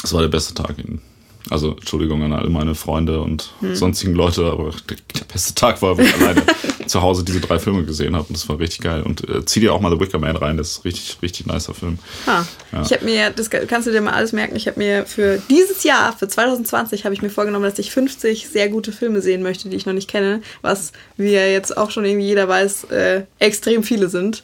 das 0.01 0.13
war 0.13 0.21
der 0.21 0.29
beste 0.29 0.53
Tag 0.53 0.77
in 0.79 1.01
also 1.49 1.71
Entschuldigung 1.71 2.23
an 2.23 2.33
all 2.33 2.49
meine 2.49 2.75
Freunde 2.75 3.21
und 3.21 3.53
hm. 3.59 3.75
sonstigen 3.75 4.13
Leute, 4.13 4.49
aber 4.49 4.71
der, 4.89 5.25
beste 5.31 5.53
Tag 5.53 5.81
war, 5.81 5.97
wenn 5.97 6.05
ich 6.05 6.15
alleine 6.15 6.43
zu 6.87 7.01
Hause 7.01 7.23
diese 7.23 7.41
drei 7.41 7.59
Filme 7.59 7.83
gesehen 7.83 8.15
habe 8.15 8.27
und 8.27 8.37
das 8.37 8.47
war 8.49 8.59
richtig 8.59 8.81
geil. 8.81 9.03
Und 9.03 9.27
äh, 9.27 9.45
zieh 9.45 9.59
dir 9.59 9.73
auch 9.73 9.81
mal 9.81 9.91
The 9.91 9.99
Wicker 9.99 10.19
Man 10.19 10.35
rein, 10.35 10.57
das 10.57 10.71
ist 10.71 10.85
richtig, 10.85 11.17
richtig 11.21 11.45
nicer 11.45 11.73
Film. 11.73 11.99
Ha. 12.27 12.45
Ja. 12.71 12.81
Ich 12.81 12.91
habe 12.91 13.05
mir, 13.05 13.29
das 13.29 13.49
kannst 13.49 13.87
du 13.87 13.91
dir 13.91 14.01
mal 14.01 14.13
alles 14.13 14.31
merken, 14.31 14.55
ich 14.55 14.67
habe 14.67 14.79
mir 14.79 15.05
für 15.05 15.41
dieses 15.49 15.83
Jahr, 15.83 16.15
für 16.15 16.27
2020, 16.27 17.05
habe 17.05 17.13
ich 17.13 17.21
mir 17.21 17.29
vorgenommen, 17.29 17.65
dass 17.65 17.79
ich 17.79 17.91
50 17.91 18.49
sehr 18.49 18.69
gute 18.69 18.91
Filme 18.91 19.21
sehen 19.21 19.43
möchte, 19.43 19.69
die 19.69 19.77
ich 19.77 19.85
noch 19.85 19.93
nicht 19.93 20.09
kenne, 20.09 20.41
was, 20.61 20.91
wie 21.17 21.31
ja 21.31 21.45
jetzt 21.45 21.75
auch 21.77 21.91
schon 21.91 22.05
irgendwie 22.05 22.27
jeder 22.27 22.47
weiß, 22.47 22.85
äh, 22.85 23.23
extrem 23.39 23.83
viele 23.83 24.09
sind. 24.09 24.43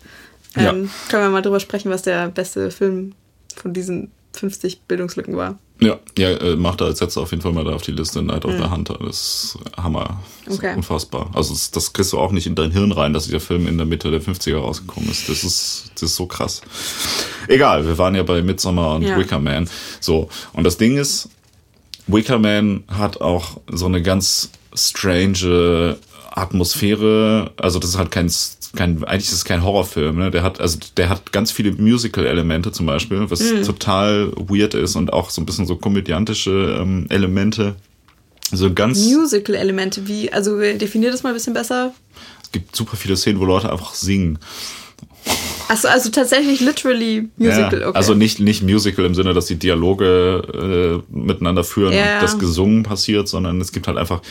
Ähm, 0.56 0.64
ja. 0.64 0.72
Können 1.10 1.24
wir 1.24 1.30
mal 1.30 1.42
drüber 1.42 1.60
sprechen, 1.60 1.92
was 1.92 2.02
der 2.02 2.30
beste 2.30 2.72
Film 2.72 3.14
von 3.56 3.74
diesen 3.74 4.12
50 4.34 4.82
Bildungslücken 4.82 5.36
war. 5.36 5.58
Ja, 5.82 5.98
ja, 6.18 6.32
äh, 6.32 6.56
mach 6.58 6.76
da 6.76 6.86
als 6.86 7.00
letzter 7.00 7.22
auf 7.22 7.32
jeden 7.32 7.42
Fall 7.42 7.54
mal 7.54 7.64
da 7.64 7.72
auf 7.72 7.82
die 7.82 7.92
Liste 7.92 8.22
Night 8.22 8.44
of 8.44 8.52
mhm. 8.52 8.58
the 8.58 8.70
Hunter. 8.70 9.00
Das 9.02 9.16
ist 9.16 9.58
Hammer. 9.78 10.22
Das 10.46 10.58
okay. 10.58 10.72
ist 10.72 10.78
unfassbar. 10.78 11.32
Also 11.34 11.54
das, 11.54 11.72
das, 11.72 11.94
kriegst 11.94 12.12
du 12.12 12.20
auch 12.20 12.32
nicht 12.32 12.48
in 12.48 12.56
dein 12.56 12.72
Hirn 12.72 12.92
rein, 12.92 13.14
dass 13.14 13.26
dieser 13.26 13.40
Film 13.40 13.66
in 13.66 13.78
der 13.78 13.86
Mitte 13.86 14.12
der 14.12 14.22
50er 14.22 14.58
rausgekommen 14.58 15.10
ist. 15.10 15.30
Das 15.30 15.44
ist, 15.44 15.92
das 15.96 16.04
ist 16.04 16.16
so 16.18 16.26
krass. 16.26 16.62
Egal, 17.48 17.86
wir 17.86 17.98
waren 17.98 18.14
ja 18.14 18.24
bei 18.24 18.42
Midsommar 18.42 18.96
und 18.96 19.04
ja. 19.04 19.18
Wicker 19.18 19.40
Man. 19.40 19.70
So, 20.02 20.28
und 20.52 20.66
das 20.66 20.78
Ding 20.78 20.98
ist, 20.98 21.30
Wicker 22.08 22.40
Man 22.40 22.84
hat 22.90 23.22
auch 23.22 23.62
so 23.72 23.86
eine 23.86 24.02
ganz 24.02 24.50
strange 24.74 25.98
Atmosphäre. 26.40 27.52
Also 27.58 27.80
das 27.80 27.92
ist 27.92 27.98
halt 27.98 28.12
kein 28.12 28.30
kein, 28.76 29.04
eigentlich 29.04 29.28
ist 29.28 29.34
es 29.34 29.46
kein 29.46 29.64
Horrorfilm, 29.64 30.18
ne? 30.18 30.32
Der 30.32 30.44
hat, 30.44 30.60
also 30.62 30.78
der 30.98 31.10
hat 31.10 31.32
ganz 31.32 31.52
viele 31.52 31.72
Musical-Elemente 31.72 32.72
zum 32.72 32.86
Beispiel, 32.86 33.30
was 33.30 33.40
mhm. 33.40 33.64
total 33.64 34.32
weird 34.36 34.74
ist 34.74 34.96
und 34.96 35.12
auch 35.12 35.30
so 35.30 35.42
ein 35.42 35.46
bisschen 35.46 35.66
so 35.66 35.76
komödiantische 35.76 36.78
ähm, 36.80 37.08
Elemente. 37.10 37.76
So 38.52 38.74
ganz. 38.74 39.00
Musical-Elemente, 39.00 40.08
wie, 40.08 40.32
also 40.32 40.60
definiert 40.60 41.14
das 41.14 41.24
mal 41.24 41.30
ein 41.30 41.36
bisschen 41.36 41.54
besser. 41.54 41.94
Es 42.44 42.52
gibt 42.52 42.76
super 42.76 42.98
viele 42.98 43.16
Szenen, 43.16 43.40
wo 43.40 43.46
Leute 43.46 43.72
einfach 43.72 43.94
singen. 43.94 44.40
Achso, 45.68 45.88
also 45.88 46.10
tatsächlich 46.10 46.62
literally 46.62 47.30
Musical, 47.38 47.82
ja, 47.82 47.88
okay. 47.90 47.98
Also 47.98 48.16
nicht, 48.16 48.40
nicht 48.40 48.64
Musical 48.64 49.06
im 49.06 49.14
Sinne, 49.14 49.34
dass 49.34 49.46
die 49.46 49.56
Dialoge 49.56 51.04
äh, 51.12 51.16
miteinander 51.16 51.64
führen 51.64 51.94
ja. 51.94 52.16
und 52.16 52.24
das 52.24 52.40
gesungen 52.40 52.84
passiert, 52.84 53.28
sondern 53.28 53.62
es 53.62 53.72
gibt 53.72 53.88
halt 53.88 53.98
einfach 53.98 54.22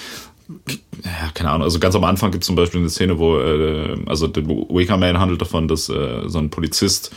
ja, 1.05 1.31
keine 1.35 1.51
Ahnung, 1.51 1.63
also 1.63 1.79
ganz 1.79 1.95
am 1.95 2.05
Anfang 2.05 2.31
gibt 2.31 2.43
es 2.43 2.47
zum 2.47 2.57
Beispiel 2.57 2.81
eine 2.81 2.91
Szene, 2.91 3.19
wo, 3.19 3.39
äh, 3.39 3.97
also 4.07 4.27
der 4.27 4.47
Waker 4.47 4.97
Man 4.97 5.19
handelt 5.19 5.41
davon, 5.41 5.69
dass 5.69 5.89
äh, 5.89 6.23
so 6.27 6.39
ein 6.39 6.51
Polizist 6.51 7.15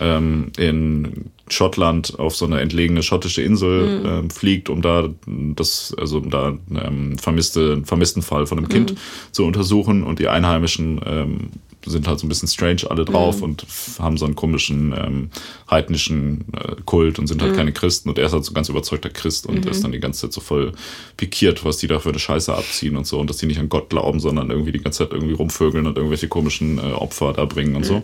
ähm, 0.00 0.50
in 0.56 1.26
Schottland 1.48 2.18
auf 2.18 2.34
so 2.34 2.46
eine 2.46 2.60
entlegene 2.60 3.02
schottische 3.02 3.42
Insel 3.42 4.00
mhm. 4.00 4.06
ähm, 4.06 4.30
fliegt, 4.30 4.70
um 4.70 4.82
da 4.82 5.08
das, 5.26 5.94
also 5.98 6.18
um 6.18 6.30
da 6.30 6.56
ähm, 6.70 7.18
vermisste, 7.18 7.82
vermissten 7.84 8.22
Fall 8.22 8.46
von 8.46 8.58
einem 8.58 8.68
Kind 8.68 8.92
mhm. 8.92 8.96
zu 9.32 9.44
untersuchen 9.44 10.02
und 10.02 10.18
die 10.18 10.28
Einheimischen 10.28 11.00
ähm, 11.04 11.50
sind 11.86 12.06
halt 12.06 12.18
so 12.18 12.26
ein 12.26 12.28
bisschen 12.28 12.48
strange 12.48 12.82
alle 12.88 13.04
drauf 13.04 13.38
mhm. 13.38 13.44
und 13.44 13.66
haben 13.98 14.18
so 14.18 14.26
einen 14.26 14.36
komischen 14.36 14.92
ähm, 14.96 15.30
heidnischen 15.70 16.44
äh, 16.52 16.76
Kult 16.84 17.18
und 17.18 17.26
sind 17.26 17.40
halt 17.42 17.52
mhm. 17.52 17.56
keine 17.56 17.72
Christen 17.72 18.08
und 18.08 18.18
er 18.18 18.26
ist 18.26 18.32
halt 18.32 18.44
so 18.44 18.52
ein 18.52 18.54
ganz 18.54 18.68
überzeugter 18.68 19.10
Christ 19.10 19.46
und 19.46 19.64
mhm. 19.64 19.70
ist 19.70 19.82
dann 19.82 19.92
die 19.92 20.00
ganze 20.00 20.22
Zeit 20.22 20.32
so 20.32 20.40
voll 20.40 20.72
pikiert, 21.16 21.64
was 21.64 21.78
die 21.78 21.86
da 21.86 21.98
für 21.98 22.10
eine 22.10 22.18
Scheiße 22.18 22.54
abziehen 22.54 22.96
und 22.96 23.06
so 23.06 23.18
und 23.18 23.30
dass 23.30 23.38
die 23.38 23.46
nicht 23.46 23.58
an 23.58 23.68
Gott 23.68 23.88
glauben, 23.90 24.20
sondern 24.20 24.50
irgendwie 24.50 24.72
die 24.72 24.80
ganze 24.80 24.98
Zeit 25.04 25.12
irgendwie 25.12 25.34
rumvögeln 25.34 25.86
und 25.86 25.96
irgendwelche 25.96 26.28
komischen 26.28 26.78
äh, 26.78 26.92
Opfer 26.92 27.32
da 27.32 27.44
bringen 27.44 27.76
und 27.76 27.84
so. 27.84 27.96
Mhm. 27.96 28.02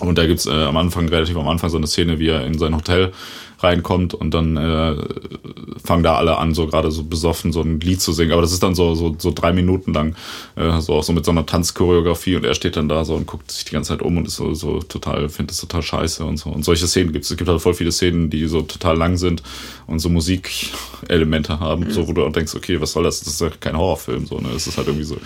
Und 0.00 0.18
da 0.18 0.26
gibt's 0.26 0.46
äh, 0.46 0.50
am 0.50 0.76
Anfang, 0.76 1.08
relativ 1.08 1.36
am 1.36 1.46
Anfang, 1.46 1.70
so 1.70 1.76
eine 1.76 1.86
Szene, 1.86 2.18
wie 2.18 2.28
er 2.28 2.44
in 2.44 2.58
sein 2.58 2.74
Hotel 2.74 3.12
reinkommt 3.62 4.14
und 4.14 4.32
dann 4.32 4.56
äh, 4.56 4.96
fangen 5.84 6.02
da 6.02 6.16
alle 6.16 6.38
an, 6.38 6.54
so 6.54 6.66
gerade 6.66 6.90
so 6.90 7.04
besoffen 7.04 7.52
so 7.52 7.62
ein 7.62 7.80
Lied 7.80 8.00
zu 8.00 8.12
singen. 8.12 8.32
Aber 8.32 8.42
das 8.42 8.52
ist 8.52 8.62
dann 8.62 8.74
so, 8.74 8.94
so, 8.94 9.14
so 9.18 9.32
drei 9.32 9.52
Minuten 9.52 9.92
lang, 9.92 10.14
äh, 10.56 10.80
so 10.80 10.94
auch 10.94 11.02
so 11.02 11.12
mit 11.12 11.24
so 11.24 11.30
einer 11.30 11.46
Tanzchoreografie 11.46 12.36
und 12.36 12.44
er 12.44 12.54
steht 12.54 12.76
dann 12.76 12.88
da 12.88 13.04
so 13.04 13.14
und 13.14 13.26
guckt 13.26 13.50
sich 13.50 13.64
die 13.64 13.72
ganze 13.72 13.90
Zeit 13.90 14.02
um 14.02 14.16
und 14.16 14.26
ist 14.26 14.36
so, 14.36 14.54
so 14.54 14.80
total, 14.80 15.28
findet 15.28 15.52
es 15.52 15.60
total 15.60 15.82
scheiße 15.82 16.24
und 16.24 16.38
so. 16.38 16.50
Und 16.50 16.64
solche 16.64 16.86
Szenen 16.86 17.12
gibt 17.12 17.24
es. 17.24 17.30
Es 17.30 17.36
gibt 17.36 17.48
halt 17.48 17.60
voll 17.60 17.74
viele 17.74 17.92
Szenen, 17.92 18.30
die 18.30 18.46
so 18.46 18.62
total 18.62 18.96
lang 18.96 19.16
sind 19.16 19.42
und 19.86 19.98
so 19.98 20.08
Musikelemente 20.08 21.60
haben, 21.60 21.84
mhm. 21.84 21.90
so 21.90 22.08
wo 22.08 22.12
du 22.12 22.24
auch 22.24 22.32
denkst, 22.32 22.54
okay, 22.54 22.80
was 22.80 22.92
soll 22.92 23.04
das? 23.04 23.20
Das 23.20 23.34
ist 23.34 23.40
ja 23.40 23.50
kein 23.60 23.76
Horrorfilm, 23.76 24.26
so, 24.26 24.38
ne? 24.38 24.48
Es 24.54 24.66
ist 24.66 24.76
halt 24.76 24.86
irgendwie 24.86 25.04
so 25.04 25.16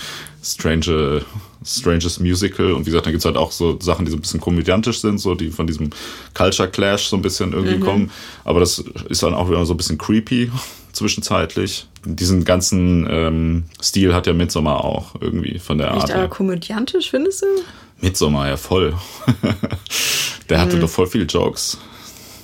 strange, 0.42 1.22
stranges 1.64 2.20
Musical 2.20 2.72
und 2.72 2.82
wie 2.82 2.90
gesagt, 2.90 3.06
dann 3.06 3.12
gibt 3.12 3.20
es 3.20 3.26
halt 3.26 3.36
auch 3.36 3.52
so 3.52 3.78
Sachen, 3.80 4.04
die 4.04 4.10
so 4.10 4.16
ein 4.16 4.20
bisschen 4.20 4.40
komödiantisch 4.40 5.00
sind, 5.00 5.18
so 5.18 5.34
die 5.34 5.50
von 5.50 5.66
diesem 5.66 5.90
Culture 6.34 6.68
Clash 6.68 7.06
so 7.08 7.16
ein 7.16 7.22
bisschen 7.22 7.52
irgendwie 7.52 7.76
mhm. 7.76 7.80
kommen. 7.80 8.10
Aber 8.44 8.60
das 8.60 8.82
ist 9.08 9.22
dann 9.22 9.34
auch 9.34 9.48
wieder 9.48 9.64
so 9.66 9.74
ein 9.74 9.76
bisschen 9.76 9.98
creepy 9.98 10.50
zwischenzeitlich. 10.92 11.86
Diesen 12.04 12.44
ganzen 12.44 13.06
ähm, 13.10 13.64
Stil 13.82 14.14
hat 14.14 14.26
ja 14.26 14.32
Midsommar 14.32 14.84
auch 14.84 15.14
irgendwie 15.20 15.58
von 15.58 15.78
der 15.78 15.90
Art. 15.90 16.02
Nicht 16.04 16.14
aber 16.14 16.28
komödiantisch, 16.28 17.10
findest 17.10 17.42
du? 17.42 17.46
Midsommar, 18.00 18.48
ja 18.48 18.56
voll. 18.56 18.94
der 20.48 20.60
hatte 20.60 20.76
mhm. 20.76 20.80
doch 20.80 20.90
voll 20.90 21.06
viele 21.06 21.24
Jokes. 21.24 21.78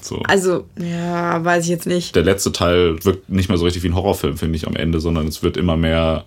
So. 0.01 0.21
Also, 0.25 0.67
ja, 0.79 1.45
weiß 1.45 1.65
ich 1.65 1.71
jetzt 1.71 1.87
nicht. 1.87 2.15
Der 2.17 2.25
letzte 2.25 2.53
Teil 2.53 3.03
wirkt 3.05 3.29
nicht 3.29 3.49
mehr 3.49 3.59
so 3.59 3.65
richtig 3.65 3.83
wie 3.85 3.89
ein 3.89 3.95
Horrorfilm, 3.95 4.37
finde 4.37 4.57
ich, 4.57 4.67
am 4.67 4.75
Ende, 4.75 5.01
sondern 5.01 5.29
es 5.29 5.43
wird 5.43 5.57
immer 5.57 5.77
mehr 5.77 6.25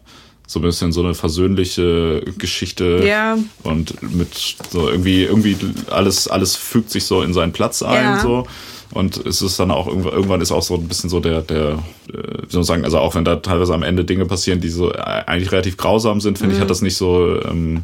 so 0.47 0.59
ein 0.59 0.61
bisschen 0.61 0.91
so 0.91 1.03
eine 1.03 1.13
versöhnliche 1.13 2.21
Geschichte 2.37 3.03
ja. 3.05 3.37
und 3.63 4.01
mit 4.15 4.57
so 4.69 4.89
irgendwie 4.89 5.23
irgendwie 5.23 5.57
alles 5.89 6.27
alles 6.27 6.55
fügt 6.55 6.91
sich 6.91 7.05
so 7.05 7.23
in 7.23 7.33
seinen 7.33 7.51
Platz 7.51 7.81
ein 7.81 8.03
ja. 8.03 8.19
so 8.19 8.45
und 8.95 9.17
es 9.25 9.41
ist 9.41 9.59
dann 9.59 9.71
auch 9.71 9.87
irgendwann 9.87 10.41
ist 10.41 10.51
auch 10.51 10.63
so 10.63 10.75
ein 10.75 10.87
bisschen 10.87 11.09
so 11.09 11.19
der 11.19 11.41
der 11.41 11.83
äh, 12.07 12.43
wie 12.43 12.49
soll 12.49 12.59
man 12.59 12.63
sagen 12.63 12.85
also 12.85 12.97
auch 12.97 13.13
wenn 13.13 13.25
da 13.25 13.35
teilweise 13.35 13.73
am 13.73 13.83
Ende 13.83 14.05
Dinge 14.05 14.25
passieren 14.25 14.61
die 14.61 14.69
so 14.69 14.91
eigentlich 14.91 15.51
relativ 15.51 15.77
grausam 15.77 16.21
sind 16.21 16.37
finde 16.37 16.53
mhm. 16.53 16.57
ich 16.57 16.61
hat 16.61 16.69
das 16.69 16.81
nicht 16.81 16.95
so 16.95 17.41
ähm, 17.41 17.83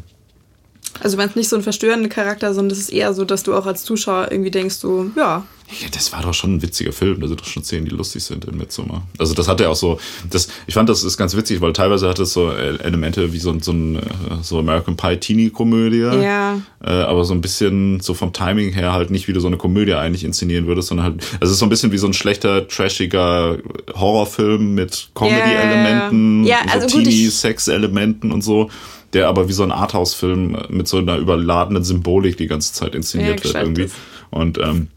also 1.00 1.18
wenn 1.18 1.28
es 1.28 1.36
nicht 1.36 1.48
so 1.48 1.56
ein 1.56 1.62
verstörender 1.62 2.08
Charakter, 2.08 2.54
sondern 2.54 2.72
es 2.72 2.78
ist 2.78 2.92
eher 2.92 3.14
so, 3.14 3.24
dass 3.24 3.42
du 3.42 3.54
auch 3.54 3.66
als 3.66 3.84
Zuschauer 3.84 4.28
irgendwie 4.30 4.50
denkst, 4.50 4.76
so, 4.76 5.10
ja. 5.16 5.44
ja. 5.68 5.88
Das 5.92 6.12
war 6.12 6.22
doch 6.22 6.34
schon 6.34 6.56
ein 6.56 6.62
witziger 6.62 6.92
Film. 6.92 7.20
Da 7.20 7.28
sind 7.28 7.40
doch 7.40 7.46
schon 7.46 7.64
Szenen, 7.64 7.86
die 7.86 7.90
lustig 7.90 8.22
sind 8.22 8.44
in 8.44 8.56
Midsommar. 8.56 9.02
Also 9.18 9.34
das 9.34 9.48
hat 9.48 9.60
er 9.60 9.70
auch 9.70 9.76
so, 9.76 9.98
das, 10.30 10.48
ich 10.66 10.74
fand 10.74 10.88
das 10.88 11.02
ist 11.02 11.16
ganz 11.16 11.36
witzig, 11.36 11.60
weil 11.60 11.72
teilweise 11.72 12.08
hat 12.08 12.18
es 12.18 12.32
so 12.32 12.50
Elemente 12.50 13.32
wie 13.32 13.38
so, 13.38 13.58
so 13.60 13.72
ein 13.72 14.00
so 14.42 14.58
American 14.58 14.96
Pie 14.96 15.16
Teenie-Komödie. 15.16 16.22
Ja. 16.22 16.60
Äh, 16.84 16.90
aber 16.90 17.24
so 17.24 17.34
ein 17.34 17.40
bisschen 17.40 18.00
so 18.00 18.14
vom 18.14 18.32
Timing 18.32 18.72
her 18.72 18.92
halt 18.92 19.10
nicht, 19.10 19.28
wie 19.28 19.32
du 19.32 19.40
so 19.40 19.48
eine 19.48 19.56
Komödie 19.56 19.94
eigentlich 19.94 20.24
inszenieren 20.24 20.66
würdest, 20.66 20.88
sondern 20.88 21.06
halt, 21.06 21.22
also 21.40 21.46
es 21.46 21.52
ist 21.52 21.58
so 21.58 21.66
ein 21.66 21.70
bisschen 21.70 21.92
wie 21.92 21.98
so 21.98 22.06
ein 22.06 22.12
schlechter, 22.12 22.68
trashiger 22.68 23.58
Horrorfilm 23.94 24.74
mit 24.74 25.10
Comedy-Elementen, 25.14 26.44
ja, 26.44 26.58
ja, 26.58 26.66
ja. 26.66 26.72
also 26.72 26.88
so 26.88 26.98
Teenie-Sex-Elementen 26.98 28.30
und 28.30 28.42
so 28.42 28.70
der 29.12 29.28
aber 29.28 29.48
wie 29.48 29.52
so 29.52 29.62
ein 29.62 29.72
Arthouse-Film 29.72 30.56
mit 30.68 30.88
so 30.88 30.98
einer 30.98 31.16
überladenen 31.16 31.84
Symbolik 31.84 32.36
die 32.36 32.46
ganze 32.46 32.72
Zeit 32.72 32.94
inszeniert 32.94 33.44
ja, 33.44 33.44
wird 33.44 33.54
irgendwie. 33.54 33.90
Und 34.30 34.58
ähm, 34.58 34.88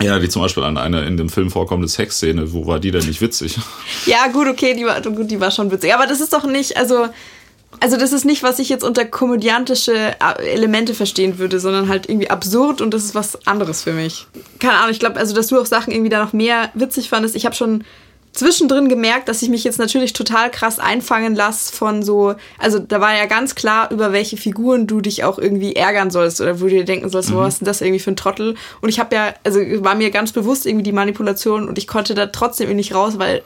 ja, 0.00 0.20
wie 0.20 0.28
zum 0.28 0.42
Beispiel 0.42 0.62
an 0.62 0.76
einer 0.76 1.06
in 1.06 1.16
dem 1.16 1.28
Film 1.28 1.50
vorkommende 1.50 1.88
Sexszene, 1.88 2.52
wo 2.52 2.66
war 2.66 2.78
die 2.78 2.90
denn 2.90 3.06
nicht 3.06 3.20
witzig? 3.20 3.58
Ja, 4.06 4.28
gut, 4.28 4.46
okay, 4.46 4.74
die 4.74 4.84
war, 4.84 5.00
gut, 5.00 5.30
die 5.30 5.40
war 5.40 5.50
schon 5.50 5.70
witzig. 5.70 5.94
Aber 5.94 6.06
das 6.06 6.20
ist 6.20 6.32
doch 6.32 6.44
nicht, 6.44 6.76
also, 6.76 7.08
also 7.80 7.96
das 7.96 8.12
ist 8.12 8.24
nicht, 8.24 8.42
was 8.42 8.58
ich 8.58 8.68
jetzt 8.68 8.84
unter 8.84 9.04
komödiantische 9.04 9.94
äh, 9.94 10.52
Elemente 10.52 10.94
verstehen 10.94 11.38
würde, 11.38 11.58
sondern 11.58 11.88
halt 11.88 12.08
irgendwie 12.08 12.30
absurd 12.30 12.80
und 12.80 12.92
das 12.92 13.04
ist 13.04 13.14
was 13.14 13.46
anderes 13.46 13.82
für 13.82 13.92
mich. 13.92 14.26
Keine 14.60 14.74
Ahnung, 14.74 14.90
ich 14.90 15.00
glaube, 15.00 15.16
also 15.18 15.34
dass 15.34 15.48
du 15.48 15.58
auch 15.58 15.66
Sachen 15.66 15.92
irgendwie 15.92 16.10
da 16.10 16.24
noch 16.24 16.32
mehr 16.32 16.70
witzig 16.74 17.08
fandest. 17.08 17.34
Ich 17.34 17.46
habe 17.46 17.56
schon 17.56 17.82
zwischendrin 18.36 18.88
gemerkt, 18.88 19.28
dass 19.28 19.42
ich 19.42 19.48
mich 19.48 19.64
jetzt 19.64 19.78
natürlich 19.78 20.12
total 20.12 20.50
krass 20.50 20.78
einfangen 20.78 21.34
lasse 21.34 21.72
von 21.72 22.02
so, 22.02 22.34
also 22.58 22.78
da 22.78 23.00
war 23.00 23.16
ja 23.16 23.26
ganz 23.26 23.54
klar, 23.54 23.90
über 23.90 24.12
welche 24.12 24.36
Figuren 24.36 24.86
du 24.86 25.00
dich 25.00 25.24
auch 25.24 25.38
irgendwie 25.38 25.74
ärgern 25.74 26.10
sollst 26.10 26.40
oder 26.40 26.60
wo 26.60 26.64
du 26.64 26.70
dir 26.70 26.84
denken 26.84 27.08
sollst, 27.08 27.30
mhm. 27.30 27.36
was 27.36 27.54
ist 27.54 27.60
denn 27.60 27.66
das 27.66 27.80
irgendwie 27.80 28.00
für 28.00 28.10
ein 28.10 28.16
Trottel? 28.16 28.54
Und 28.80 28.88
ich 28.88 28.98
habe 28.98 29.14
ja, 29.14 29.34
also 29.44 29.60
war 29.82 29.94
mir 29.94 30.10
ganz 30.10 30.32
bewusst 30.32 30.66
irgendwie 30.66 30.84
die 30.84 30.92
Manipulation 30.92 31.68
und 31.68 31.78
ich 31.78 31.86
konnte 31.86 32.14
da 32.14 32.26
trotzdem 32.26 32.74
nicht 32.76 32.94
raus, 32.94 33.18
weil 33.18 33.42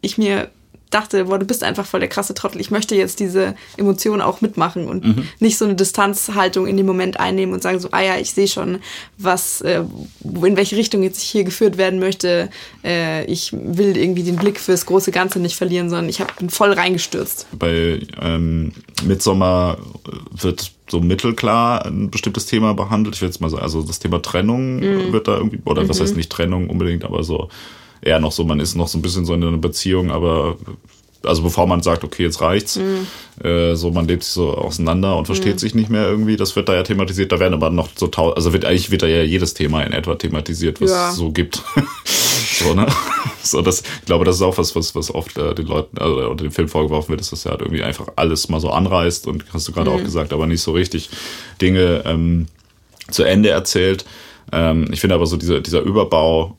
ich 0.00 0.18
mir 0.18 0.50
dachte, 0.90 1.24
boah, 1.24 1.38
du 1.38 1.44
bist 1.44 1.64
einfach 1.64 1.86
voll 1.86 2.00
der 2.00 2.08
krasse 2.08 2.34
Trottel. 2.34 2.60
Ich 2.60 2.70
möchte 2.70 2.94
jetzt 2.94 3.20
diese 3.20 3.54
Emotionen 3.76 4.22
auch 4.22 4.40
mitmachen 4.40 4.86
und 4.86 5.04
mhm. 5.04 5.28
nicht 5.40 5.58
so 5.58 5.64
eine 5.64 5.74
Distanzhaltung 5.74 6.66
in 6.66 6.76
dem 6.76 6.86
Moment 6.86 7.18
einnehmen 7.18 7.52
und 7.52 7.62
sagen 7.62 7.80
so, 7.80 7.88
ah 7.90 8.02
ja, 8.02 8.16
ich 8.16 8.32
sehe 8.32 8.48
schon, 8.48 8.78
was, 9.18 9.60
äh, 9.62 9.82
in 10.22 10.56
welche 10.56 10.76
Richtung 10.76 11.02
jetzt 11.02 11.22
ich 11.22 11.28
hier 11.28 11.44
geführt 11.44 11.76
werden 11.76 11.98
möchte. 11.98 12.48
Äh, 12.84 13.24
ich 13.26 13.52
will 13.52 13.96
irgendwie 13.96 14.22
den 14.22 14.36
Blick 14.36 14.60
fürs 14.60 14.86
große 14.86 15.10
Ganze 15.10 15.40
nicht 15.40 15.56
verlieren, 15.56 15.90
sondern 15.90 16.08
ich 16.08 16.20
hab, 16.20 16.36
bin 16.36 16.50
voll 16.50 16.72
reingestürzt. 16.72 17.46
Bei 17.58 18.00
ähm, 18.20 18.72
Midsommar 19.04 19.78
wird 20.30 20.72
so 20.88 21.00
mittelklar 21.00 21.86
ein 21.86 22.10
bestimmtes 22.10 22.46
Thema 22.46 22.74
behandelt. 22.74 23.16
Ich 23.16 23.22
will 23.22 23.28
jetzt 23.28 23.40
mal 23.40 23.50
sagen, 23.50 23.62
also 23.62 23.82
das 23.82 23.98
Thema 23.98 24.20
Trennung 24.22 24.76
mhm. 24.76 25.12
wird 25.12 25.28
da 25.28 25.36
irgendwie, 25.36 25.60
oder 25.64 25.88
was 25.88 25.98
mhm. 25.98 26.02
heißt 26.02 26.16
nicht 26.16 26.30
Trennung 26.30 26.68
unbedingt, 26.70 27.04
aber 27.04 27.24
so 27.24 27.48
eher 28.04 28.20
noch 28.20 28.32
so, 28.32 28.44
man 28.44 28.60
ist 28.60 28.74
noch 28.74 28.88
so 28.88 28.98
ein 28.98 29.02
bisschen 29.02 29.24
so 29.24 29.34
in 29.34 29.42
einer 29.42 29.56
Beziehung, 29.58 30.10
aber 30.10 30.56
also 31.26 31.42
bevor 31.42 31.66
man 31.66 31.82
sagt, 31.82 32.04
okay, 32.04 32.22
jetzt 32.22 32.40
reicht's, 32.40 32.76
mhm. 32.76 33.06
äh, 33.42 33.74
so 33.74 33.90
man 33.90 34.06
lebt 34.06 34.22
sich 34.22 34.32
so 34.32 34.54
auseinander 34.54 35.16
und 35.16 35.26
versteht 35.26 35.54
mhm. 35.54 35.58
sich 35.58 35.74
nicht 35.74 35.90
mehr 35.90 36.06
irgendwie, 36.06 36.36
das 36.36 36.54
wird 36.56 36.68
da 36.68 36.74
ja 36.74 36.82
thematisiert, 36.82 37.32
da 37.32 37.40
werden 37.40 37.54
aber 37.54 37.70
noch 37.70 37.88
so 37.94 38.06
tausend, 38.06 38.36
also 38.36 38.52
wird 38.52 38.64
eigentlich 38.64 38.90
wird 38.90 39.02
da 39.02 39.06
ja 39.06 39.22
jedes 39.22 39.54
Thema 39.54 39.82
in 39.82 39.92
etwa 39.92 40.14
thematisiert, 40.14 40.80
was 40.80 40.90
ja. 40.90 41.10
es 41.10 41.16
so 41.16 41.30
gibt. 41.30 41.62
so, 42.58 42.74
ne? 42.74 42.86
So, 43.42 43.60
das, 43.60 43.82
ich 44.00 44.06
glaube, 44.06 44.24
das 44.24 44.36
ist 44.36 44.42
auch 44.42 44.56
was, 44.56 44.74
was, 44.74 44.94
was 44.94 45.14
oft 45.14 45.36
äh, 45.36 45.54
den 45.54 45.66
Leuten, 45.66 45.98
also 45.98 46.16
oder 46.16 46.44
dem 46.44 46.52
Film 46.52 46.68
vorgeworfen 46.68 47.10
wird, 47.10 47.20
ist, 47.20 47.32
dass 47.32 47.44
er 47.44 47.52
halt 47.52 47.60
irgendwie 47.60 47.82
einfach 47.82 48.08
alles 48.16 48.48
mal 48.48 48.60
so 48.60 48.70
anreißt 48.70 49.26
und 49.26 49.44
hast 49.52 49.68
du 49.68 49.72
gerade 49.72 49.90
mhm. 49.90 49.96
auch 49.96 50.02
gesagt, 50.02 50.32
aber 50.32 50.46
nicht 50.46 50.62
so 50.62 50.72
richtig 50.72 51.10
Dinge 51.60 52.02
ähm, 52.06 52.46
zu 53.10 53.22
Ende 53.22 53.50
erzählt. 53.50 54.04
Ähm, 54.52 54.88
ich 54.92 55.00
finde 55.00 55.14
aber 55.14 55.26
so 55.26 55.36
dieser, 55.36 55.60
dieser 55.60 55.80
Überbau 55.80 56.56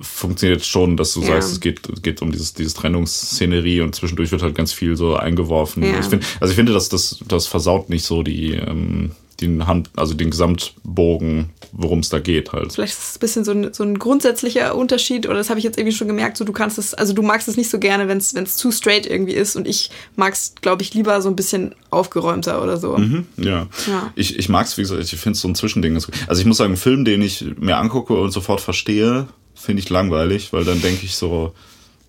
funktioniert 0.00 0.64
schon, 0.64 0.96
dass 0.96 1.14
du 1.14 1.20
ja. 1.20 1.28
sagst, 1.28 1.52
es 1.52 1.60
geht, 1.60 2.02
geht 2.02 2.22
um 2.22 2.32
dieses, 2.32 2.54
dieses 2.54 2.74
Trennungsszenerie 2.74 3.80
und 3.80 3.94
zwischendurch 3.94 4.30
wird 4.32 4.42
halt 4.42 4.54
ganz 4.54 4.72
viel 4.72 4.96
so 4.96 5.16
eingeworfen. 5.16 5.82
Ja. 5.82 5.98
Ich 6.00 6.06
find, 6.06 6.24
also 6.40 6.50
ich 6.50 6.56
finde, 6.56 6.72
dass 6.72 6.88
das, 6.88 7.20
das 7.26 7.46
versaut 7.46 7.88
nicht 7.88 8.04
so 8.04 8.22
die, 8.22 8.52
ähm, 8.52 9.12
den 9.42 9.66
Hand, 9.66 9.90
also 9.96 10.14
den 10.14 10.30
Gesamtbogen, 10.30 11.50
worum 11.72 12.00
es 12.00 12.08
da 12.08 12.18
geht 12.18 12.52
halt. 12.52 12.72
Vielleicht 12.72 12.92
ist 12.92 13.10
es 13.10 13.16
ein 13.16 13.20
bisschen 13.20 13.44
so 13.44 13.52
ein, 13.52 13.72
so 13.72 13.82
ein 13.82 13.98
grundsätzlicher 13.98 14.74
Unterschied, 14.74 15.26
oder 15.26 15.36
das 15.36 15.50
habe 15.50 15.58
ich 15.58 15.64
jetzt 15.64 15.78
irgendwie 15.78 15.96
schon 15.96 16.08
gemerkt, 16.08 16.36
so 16.36 16.44
du 16.44 16.52
kannst 16.52 16.78
es, 16.78 16.94
also 16.94 17.12
du 17.12 17.22
magst 17.22 17.48
es 17.48 17.56
nicht 17.56 17.70
so 17.70 17.78
gerne, 17.78 18.08
wenn 18.08 18.18
es 18.18 18.56
zu 18.56 18.70
straight 18.70 19.06
irgendwie 19.06 19.32
ist 19.32 19.56
und 19.56 19.66
ich 19.66 19.90
mag 20.16 20.32
es, 20.34 20.54
glaube 20.60 20.82
ich, 20.82 20.94
lieber 20.94 21.20
so 21.20 21.28
ein 21.28 21.36
bisschen 21.36 21.74
aufgeräumter 21.90 22.62
oder 22.62 22.76
so. 22.76 22.96
Mhm, 22.96 23.26
ja. 23.36 23.66
ja. 23.86 24.12
Ich, 24.14 24.38
ich 24.38 24.48
mag 24.48 24.66
es, 24.66 24.76
wie 24.78 24.82
gesagt, 24.82 25.02
ich 25.02 25.10
finde 25.20 25.36
es 25.36 25.40
so 25.40 25.48
ein 25.48 25.54
Zwischending. 25.54 25.94
Also 25.94 26.40
ich 26.40 26.46
muss 26.46 26.56
sagen, 26.56 26.74
ein 26.74 26.78
Film, 26.78 27.04
den 27.04 27.22
ich 27.22 27.44
mir 27.58 27.76
angucke 27.76 28.14
und 28.14 28.30
sofort 28.30 28.60
verstehe, 28.60 29.26
finde 29.54 29.82
ich 29.82 29.90
langweilig, 29.90 30.52
weil 30.52 30.64
dann 30.64 30.80
denke 30.80 31.04
ich 31.04 31.14
so, 31.14 31.52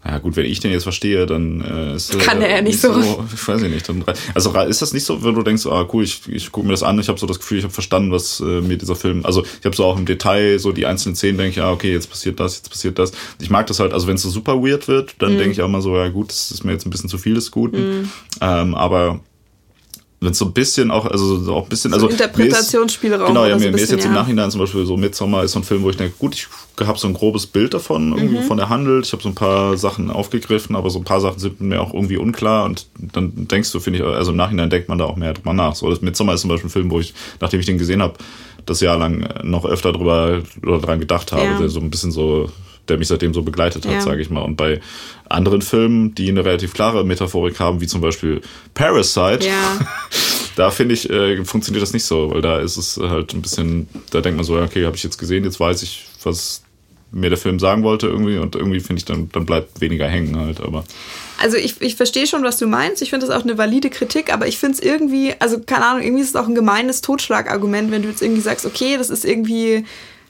ja 0.06 0.18
gut, 0.18 0.36
wenn 0.36 0.46
ich 0.46 0.60
den 0.60 0.72
jetzt 0.72 0.84
verstehe, 0.84 1.26
dann 1.26 1.62
äh, 1.62 1.96
ist 1.96 2.18
kann 2.20 2.42
äh, 2.42 2.46
er 2.46 2.56
ja 2.58 2.62
nicht 2.62 2.80
so. 2.80 2.94
so. 2.94 3.26
Ich 3.34 3.48
weiß 3.48 3.62
nicht. 3.62 3.88
Dann, 3.88 4.04
also 4.34 4.52
ist 4.62 4.82
das 4.82 4.94
nicht 4.94 5.06
so, 5.06 5.24
wenn 5.24 5.34
du 5.34 5.44
denkst, 5.44 5.66
ah 5.66 5.88
cool, 5.94 6.04
ich, 6.04 6.22
ich 6.28 6.52
gucke 6.52 6.68
mir 6.68 6.74
das 6.74 6.84
an, 6.84 7.00
ich 7.00 7.08
habe 7.08 7.20
so 7.20 7.26
das 7.26 7.40
Gefühl, 7.40 7.60
ich 7.60 7.64
habe 7.64 7.74
verstanden, 7.74 8.12
was 8.12 8.42
äh, 8.42 8.62
mir 8.62 8.78
dieser 8.78 8.96
Film. 8.96 9.26
Also 9.26 9.44
ich 9.44 9.66
habe 9.66 9.76
so 9.76 9.86
auch 9.86 9.98
im 9.98 10.06
Detail 10.06 10.60
so 10.60 10.74
die 10.74 10.86
einzelnen 10.86 11.16
Szenen, 11.16 11.38
denke 11.38 11.52
ich, 11.52 11.62
ah 11.62 11.72
okay, 11.72 11.94
jetzt 11.94 12.10
passiert 12.10 12.40
das, 12.40 12.58
jetzt 12.58 12.70
passiert 12.70 13.00
das. 13.00 13.14
Ich 13.42 13.50
mag 13.50 13.68
das 13.68 13.80
halt, 13.80 13.94
also 13.94 14.08
wenn 14.08 14.16
es 14.16 14.22
so 14.24 14.30
super 14.30 14.62
weird 14.62 14.88
wird, 14.88 15.16
dann 15.20 15.34
mhm. 15.34 15.38
denke 15.38 15.52
ich 15.54 15.62
auch 15.62 15.70
mal 15.70 15.82
so, 15.82 15.96
ja 15.96 16.10
gut, 16.10 16.30
das 16.30 16.52
ist 16.52 16.66
mir 16.66 16.74
jetzt 16.74 16.86
ein 16.86 16.90
bisschen 16.90 17.10
zu 17.10 17.18
viel 17.18 17.36
des 17.36 17.52
Guten. 17.52 18.02
Mhm. 18.02 18.10
Ähm, 18.42 18.76
aber 18.76 19.22
wenn 20.24 20.34
so 20.34 20.46
ein 20.46 20.54
bisschen 20.54 20.92
auch, 20.92 21.06
also 21.06 21.38
so 21.38 21.56
auch 21.56 21.64
ein 21.64 21.70
bisschen, 21.70 21.92
so 21.92 21.96
also 21.96 22.10
Interpretationsspielraum. 22.10 23.28
Genau, 23.28 23.46
ja, 23.46 23.56
mir, 23.56 23.64
so 23.64 23.70
mir 23.72 23.76
ist 23.76 23.92
jetzt 23.92 24.04
ja. 24.04 24.10
im 24.10 24.16
Nachhinein 24.16 24.52
zum 24.52 24.60
Beispiel 24.62 24.86
so 24.86 24.98
Midsommar 24.98 25.44
ist 25.44 25.52
so 25.52 25.60
ein 25.60 25.64
Film, 25.64 25.84
wo 25.84 25.90
ich 25.90 25.98
denke, 25.98 26.16
gut, 26.18 26.36
ich 26.36 26.48
habe 26.86 26.98
so 26.98 27.08
ein 27.08 27.14
grobes 27.14 27.48
Bild 27.48 27.74
davon, 27.74 28.10
mhm. 28.10 28.44
von 28.44 28.58
der 28.58 28.70
handelt. 28.70 29.06
Ich 29.06 29.14
habe 29.14 29.22
so 29.22 29.30
ein 29.30 29.36
paar 29.36 29.78
Sachen 29.78 30.10
aufgegriffen, 30.10 30.76
aber 30.76 30.90
so 30.90 31.00
ein 31.00 31.06
paar 31.06 31.22
Sachen 31.22 31.40
sind 31.40 31.62
mir 31.62 31.82
auch 31.82 31.94
irgendwie 31.94 32.18
unklar 32.18 32.66
und 32.66 32.88
dann 32.98 33.48
denkst 33.48 33.72
du, 33.72 33.80
finde 33.80 34.00
ich, 34.00 34.06
also 34.06 34.32
im 34.32 34.38
Nachhinein 34.38 34.70
denkt 34.70 34.90
man 34.90 34.98
da 34.98 35.06
auch 35.06 35.16
mehr 35.16 35.34
drüber 35.34 35.54
nach. 35.54 35.76
So, 35.76 35.90
das 35.90 36.02
Midsommar 36.02 36.36
ist 36.36 36.42
zum 36.42 36.50
Beispiel 36.50 36.68
ein 36.68 36.72
Film, 36.72 36.92
wo 36.92 37.00
ich, 37.00 37.14
nachdem 37.40 37.60
ich 37.60 37.66
den 37.66 37.78
gesehen 37.78 38.02
habe, 38.02 38.16
das 38.66 38.80
Jahr 38.80 38.98
lang 38.98 39.28
noch 39.44 39.66
öfter 39.66 39.92
drüber 39.92 40.42
oder 40.66 40.80
dran 40.80 41.00
gedacht 41.00 41.32
habe, 41.32 41.44
ja. 41.44 41.68
so 41.68 41.80
ein 41.80 41.90
bisschen 41.90 42.12
so 42.12 42.50
der 42.88 42.98
mich 42.98 43.08
seitdem 43.08 43.34
so 43.34 43.44
begleitet 43.44 43.86
hat, 43.86 43.94
ja. 43.94 44.02
sage 44.02 44.22
ich 44.22 44.30
mal. 44.30 44.42
Und 44.42 44.56
bei 44.56 44.82
anderen 45.30 45.62
Filmen, 45.62 46.14
die 46.16 46.30
eine 46.30 46.44
relativ 46.44 46.74
klare 46.74 47.06
Metaphorik 47.06 47.60
haben, 47.60 47.82
wie 47.82 47.88
zum 47.88 48.02
Beispiel 48.02 48.42
Parasite, 48.74 49.46
ja. 49.46 49.80
da 50.56 50.70
finde 50.70 50.94
ich, 50.94 51.10
äh, 51.10 51.44
funktioniert 51.46 51.82
das 51.82 51.94
nicht 51.94 52.06
so, 52.06 52.32
weil 52.32 52.42
da 52.42 52.60
ist 52.60 52.78
es 52.78 52.98
halt 52.98 53.34
ein 53.34 53.42
bisschen, 53.42 53.88
da 54.12 54.22
denkt 54.22 54.38
man 54.38 54.46
so, 54.46 54.58
okay, 54.58 54.86
habe 54.86 54.96
ich 54.96 55.04
jetzt 55.04 55.18
gesehen, 55.18 55.44
jetzt 55.44 55.60
weiß 55.60 55.82
ich, 55.84 56.06
was 56.24 56.64
mir 57.14 57.30
der 57.30 57.38
Film 57.38 57.60
sagen 57.60 57.84
wollte 57.84 58.08
irgendwie 58.08 58.38
und 58.38 58.56
irgendwie 58.56 58.80
finde 58.80 59.00
ich, 59.00 59.06
dann, 59.06 59.30
dann 59.32 59.46
bleibt 59.46 59.80
weniger 59.82 60.08
hängen 60.08 60.36
halt, 60.38 60.60
aber. 60.62 60.84
Also 61.40 61.58
ich, 61.58 61.80
ich 61.82 61.96
verstehe 61.96 62.26
schon, 62.26 62.44
was 62.44 62.58
du 62.58 62.66
meinst. 62.68 63.02
Ich 63.02 63.12
finde 63.12 63.28
das 63.28 63.36
auch 63.36 63.44
eine 63.44 63.58
valide 63.58 63.90
Kritik, 63.90 64.34
aber 64.34 64.48
ich 64.48 64.58
finde 64.58 64.78
es 64.78 64.84
irgendwie, 64.84 65.34
also 65.40 65.60
keine 65.60 65.86
Ahnung, 65.86 66.04
irgendwie 66.04 66.24
ist 66.24 66.30
es 66.30 66.36
auch 66.36 66.48
ein 66.48 66.56
gemeines 66.56 67.02
Totschlagargument, 67.02 67.92
wenn 67.92 68.02
du 68.02 68.10
jetzt 68.10 68.22
irgendwie 68.22 68.42
sagst, 68.42 68.66
okay, 68.66 68.98
das 68.98 69.10
ist 69.10 69.26
irgendwie 69.26 69.86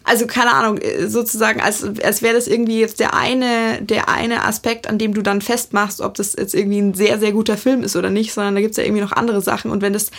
also 0.06 0.28
keine 0.28 0.54
Ahnung, 0.54 0.78
äh, 0.80 1.08
sozusagen, 1.08 1.62
als, 1.62 1.84
als 2.04 2.22
wäre 2.22 2.36
das 2.36 2.47
irgendwie 2.47 2.80
jetzt 2.80 2.99
der 2.99 3.14
eine, 3.14 3.82
der 3.82 4.10
eine 4.10 4.43
Aspekt, 4.45 4.88
an 4.88 4.97
dem 4.97 5.14
du 5.14 5.22
dann 5.22 5.41
festmachst, 5.41 6.01
ob 6.01 6.16
das 6.16 6.36
jetzt 6.38 6.54
irgendwie 6.54 6.80
ein 6.80 6.93
sehr, 6.93 7.20
sehr 7.20 7.32
guter 7.32 7.58
Film 7.58 7.84
ist 7.84 7.95
oder 7.95 8.10
nicht, 8.10 8.34
sondern 8.34 8.56
da 8.56 8.62
gibt 8.62 8.72
es 8.72 8.78
ja 8.78 8.84
irgendwie 8.84 9.01
noch 9.01 9.14
andere 9.14 9.41
Sachen. 9.41 9.72
Und 9.72 9.82
wenn 9.82 9.93
das, 9.93 10.12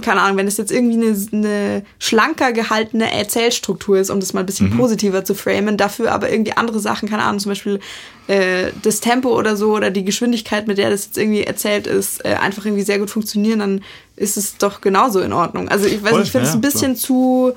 keine 0.00 0.22
Ahnung, 0.22 0.38
wenn 0.38 0.46
das 0.46 0.56
jetzt 0.56 0.72
irgendwie 0.72 0.94
eine, 0.94 1.16
eine 1.32 1.84
schlanker 2.00 2.52
gehaltene 2.52 3.12
Erzählstruktur 3.12 3.98
ist, 3.98 4.10
um 4.10 4.18
das 4.18 4.32
mal 4.32 4.40
ein 4.40 4.46
bisschen 4.46 4.70
mhm. 4.70 4.78
positiver 4.78 5.24
zu 5.24 5.34
framen, 5.34 5.76
dafür 5.76 6.10
aber 6.12 6.30
irgendwie 6.30 6.56
andere 6.56 6.80
Sachen, 6.80 7.08
keine 7.08 7.22
Ahnung, 7.22 7.38
zum 7.38 7.50
Beispiel 7.50 7.78
äh, 8.26 8.72
das 8.82 9.00
Tempo 9.00 9.38
oder 9.38 9.56
so 9.56 9.72
oder 9.72 9.90
die 9.90 10.04
Geschwindigkeit, 10.04 10.66
mit 10.66 10.78
der 10.78 10.90
das 10.90 11.06
jetzt 11.06 11.18
irgendwie 11.18 11.44
erzählt 11.44 11.86
ist, 11.86 12.24
äh, 12.24 12.34
einfach 12.34 12.64
irgendwie 12.64 12.82
sehr 12.82 12.98
gut 12.98 13.10
funktionieren, 13.10 13.60
dann 13.60 13.84
ist 14.16 14.36
es 14.36 14.58
doch 14.58 14.80
genauso 14.80 15.20
in 15.20 15.32
Ordnung. 15.32 15.68
Also 15.68 15.86
ich 15.86 16.02
weiß 16.02 16.10
Voll, 16.10 16.18
nicht, 16.18 16.26
ich 16.28 16.32
finde 16.32 16.46
es 16.46 16.52
ja, 16.52 16.58
ein 16.58 16.60
bisschen 16.60 16.94
klar. 16.94 17.04
zu 17.04 17.52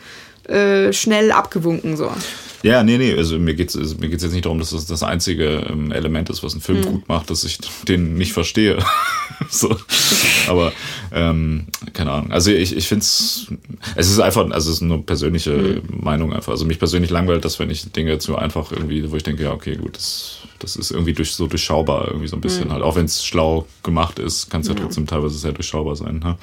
äh, 0.50 0.94
schnell 0.94 1.32
abgewunken 1.32 1.98
so. 1.98 2.10
Ja, 2.64 2.84
nee, 2.84 2.98
nee, 2.98 3.14
also 3.16 3.38
mir 3.38 3.54
geht 3.54 3.70
es 3.70 3.78
also 3.78 3.96
mir 3.98 4.10
geht's 4.10 4.24
jetzt 4.24 4.32
nicht 4.32 4.46
darum, 4.46 4.58
dass 4.58 4.72
das 4.72 4.88
das 4.88 5.04
einzige 5.04 5.68
ähm, 5.70 5.92
Element 5.92 6.32
ist, 6.32 6.42
was 6.42 6.54
einen 6.54 6.62
Film 6.62 6.80
mhm. 6.80 6.86
gut 6.86 7.08
macht, 7.08 7.30
dass 7.30 7.44
ich 7.44 7.60
den 7.88 8.16
nicht 8.16 8.34
verstehe. 8.34 8.80
so. 9.50 9.76
Aber, 10.48 10.74
ähm, 11.16 11.66
keine 11.94 12.12
Ahnung. 12.12 12.32
Also 12.32 12.52
ich, 12.52 12.76
ich 12.76 12.88
finde 12.88 13.04
es, 13.04 13.48
es 13.96 14.12
ist 14.12 14.20
einfach, 14.20 14.50
also 14.52 14.70
es 14.70 14.78
ist 14.78 14.84
eine 14.84 15.00
persönliche 15.00 15.52
mhm. 15.52 16.04
Meinung 16.04 16.34
einfach. 16.34 16.52
Also 16.52 16.66
mich 16.66 16.78
persönlich 16.78 17.10
langweilt 17.10 17.46
das, 17.46 17.58
wenn 17.58 17.72
ich 17.72 17.92
Dinge 17.92 18.20
zu 18.20 18.38
einfach 18.38 18.72
irgendwie, 18.72 19.10
wo 19.10 19.16
ich 19.16 19.24
denke, 19.24 19.44
ja, 19.44 19.54
okay, 19.54 19.76
gut, 19.78 19.96
das 19.96 20.46
das 20.60 20.76
ist 20.76 20.92
irgendwie 20.92 21.14
durch, 21.14 21.34
so 21.34 21.48
durchschaubar, 21.48 22.08
irgendwie 22.08 22.28
so 22.28 22.36
ein 22.36 22.42
bisschen 22.42 22.68
mhm. 22.68 22.74
halt. 22.74 22.84
Auch 22.84 22.96
wenn 22.96 23.06
es 23.06 23.26
schlau 23.26 23.68
gemacht 23.84 24.20
ist, 24.20 24.50
kann 24.50 24.62
es 24.62 24.68
ja, 24.68 24.74
ja, 24.74 24.82
trotzdem 24.82 25.06
teilweise 25.06 25.38
sehr 25.38 25.52
durchschaubar 25.52 25.96
sein. 25.96 26.20
Ne? 26.24 26.38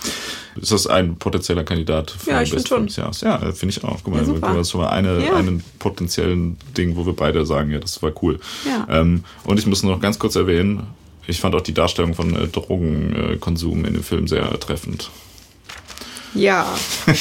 Ist 0.60 0.70
das 0.70 0.86
ein 0.86 1.16
potenzieller 1.16 1.64
Kandidat 1.64 2.10
für 2.10 2.30
ja, 2.30 2.42
ich 2.42 2.50
Best 2.50 2.68
schon. 2.68 2.86
des 2.86 2.96
Jahres? 2.96 3.22
Ja, 3.22 3.38
finde 3.52 3.74
ich 3.74 3.82
auch. 3.82 3.98
Guck 4.02 4.14
mal, 4.14 4.24
ja, 4.24 4.32
du 4.32 4.58
hast 4.58 4.70
schon 4.70 4.80
mal 4.80 4.90
eine, 4.90 5.24
ja. 5.24 5.34
einen 5.34 5.62
potenziellen 5.78 6.56
Ding, 6.76 6.94
wo 6.96 7.06
wir 7.06 7.14
beide 7.14 7.44
sagen, 7.46 7.70
ja, 7.70 7.78
das 7.78 8.02
war 8.02 8.12
cool. 8.22 8.38
Ja. 8.66 8.86
Ähm, 8.88 9.24
und 9.44 9.58
ich 9.58 9.66
muss 9.66 9.82
noch 9.82 10.00
ganz 10.00 10.18
kurz 10.18 10.36
erwähnen, 10.36 10.86
ich 11.26 11.40
fand 11.40 11.54
auch 11.54 11.60
die 11.60 11.74
Darstellung 11.74 12.14
von 12.14 12.34
äh, 12.34 12.48
Drogenkonsum 12.48 13.84
in 13.84 13.94
dem 13.94 14.02
Film 14.02 14.28
sehr 14.28 14.48
treffend. 14.58 15.10
Ja. 16.34 16.66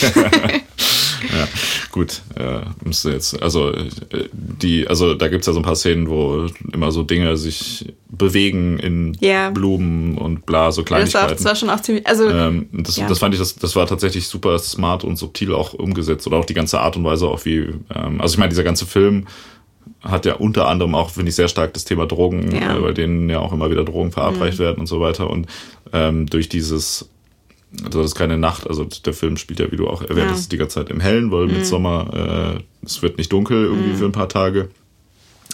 ja, 1.30 1.47
gut, 1.91 2.22
äh, 2.36 2.62
müsste 2.84 3.12
jetzt, 3.12 3.41
also 3.41 3.72
äh, 3.72 3.89
die, 4.32 4.88
also 4.88 5.14
da 5.14 5.28
gibt 5.28 5.41
es 5.41 5.47
ja 5.47 5.54
so 5.54 5.60
ein 5.60 5.64
paar 5.64 5.76
Szenen, 5.76 6.10
wo 6.10 6.47
immer 6.72 6.91
so 6.91 7.04
Dinge 7.04 7.38
sich 7.38 7.93
bewegen 8.10 8.80
in 8.80 9.18
yeah. 9.22 9.49
Blumen 9.49 10.18
und 10.18 10.45
bla, 10.45 10.72
so 10.72 10.84
Kleinigkeiten. 10.84 11.14
Das 11.14 11.30
war, 11.30 11.36
das 11.36 11.45
war 11.45 11.56
schon 11.56 11.70
auch 11.70 11.82
ziemlich, 11.82 12.08
also 12.08 12.30
ähm, 12.30 12.68
das, 12.72 12.97
ja. 12.97 13.08
das 13.08 13.20
fand 13.20 13.34
ich, 13.34 13.39
das, 13.39 13.56
das 13.56 13.76
war 13.76 13.86
tatsächlich 13.88 14.28
super 14.28 14.58
smart 14.60 15.04
und 15.04 15.18
subtil 15.18 15.54
auch 15.54 15.74
umgesetzt 15.74 16.26
oder 16.28 16.38
auch 16.38 16.45
die 16.45 16.54
ganze 16.54 16.80
Art 16.80 16.95
und 16.95 17.04
Weise 17.04 17.28
auch 17.28 17.45
wie, 17.45 17.70
ähm, 17.93 18.20
also 18.20 18.34
ich 18.34 18.38
meine, 18.39 18.49
dieser 18.49 18.64
ganze 18.64 18.86
Film 18.86 19.28
hat 20.02 20.26
ja 20.26 20.36
unter 20.36 20.68
anderem 20.68 20.95
auch, 20.95 21.12
finde 21.12 21.30
ich, 21.30 21.36
sehr 21.36 21.47
stark 21.47 21.74
das 21.74 21.86
Thema 21.86 22.06
Drogen, 22.06 22.56
ja. 22.56 22.78
äh, 22.78 22.80
bei 22.80 22.91
denen 22.91 23.30
ja 23.30 23.39
auch 23.39 23.54
immer 23.54 23.70
wieder 23.70 23.84
Drogen 23.84 24.12
verabreicht 24.12 24.60
mhm. 24.60 24.64
werden 24.64 24.80
und 24.80 24.88
so 24.88 24.99
weiter. 24.99 25.30
Und 25.30 25.47
ähm, 25.93 26.28
durch 26.28 26.49
dieses 26.49 27.10
also 27.86 28.02
das 28.02 28.12
ist 28.12 28.16
keine 28.16 28.38
Nacht, 28.38 28.68
also 28.68 28.84
der 28.84 29.14
Film 29.14 29.38
spielt 29.38 29.62
ja, 29.62 29.72
wie 29.72 29.78
du 29.78 29.88
auch 29.88 30.02
erwähnt 30.02 30.30
hast, 30.30 30.43
ja. 30.43 30.49
die 30.49 30.58
ganze 30.58 30.76
Zeit 30.76 30.89
im 30.89 30.99
Hellen, 30.99 31.32
weil 31.32 31.47
mhm. 31.47 31.54
mit 31.54 31.66
Sommer, 31.66 32.58
äh, 32.60 32.86
es 32.86 33.02
wird 33.02 33.18
nicht 33.18 33.32
dunkel 33.32 33.64
irgendwie 33.64 33.91
mhm. 33.91 33.95
für 33.95 34.06
ein 34.06 34.12
paar 34.12 34.28
Tage 34.28 34.70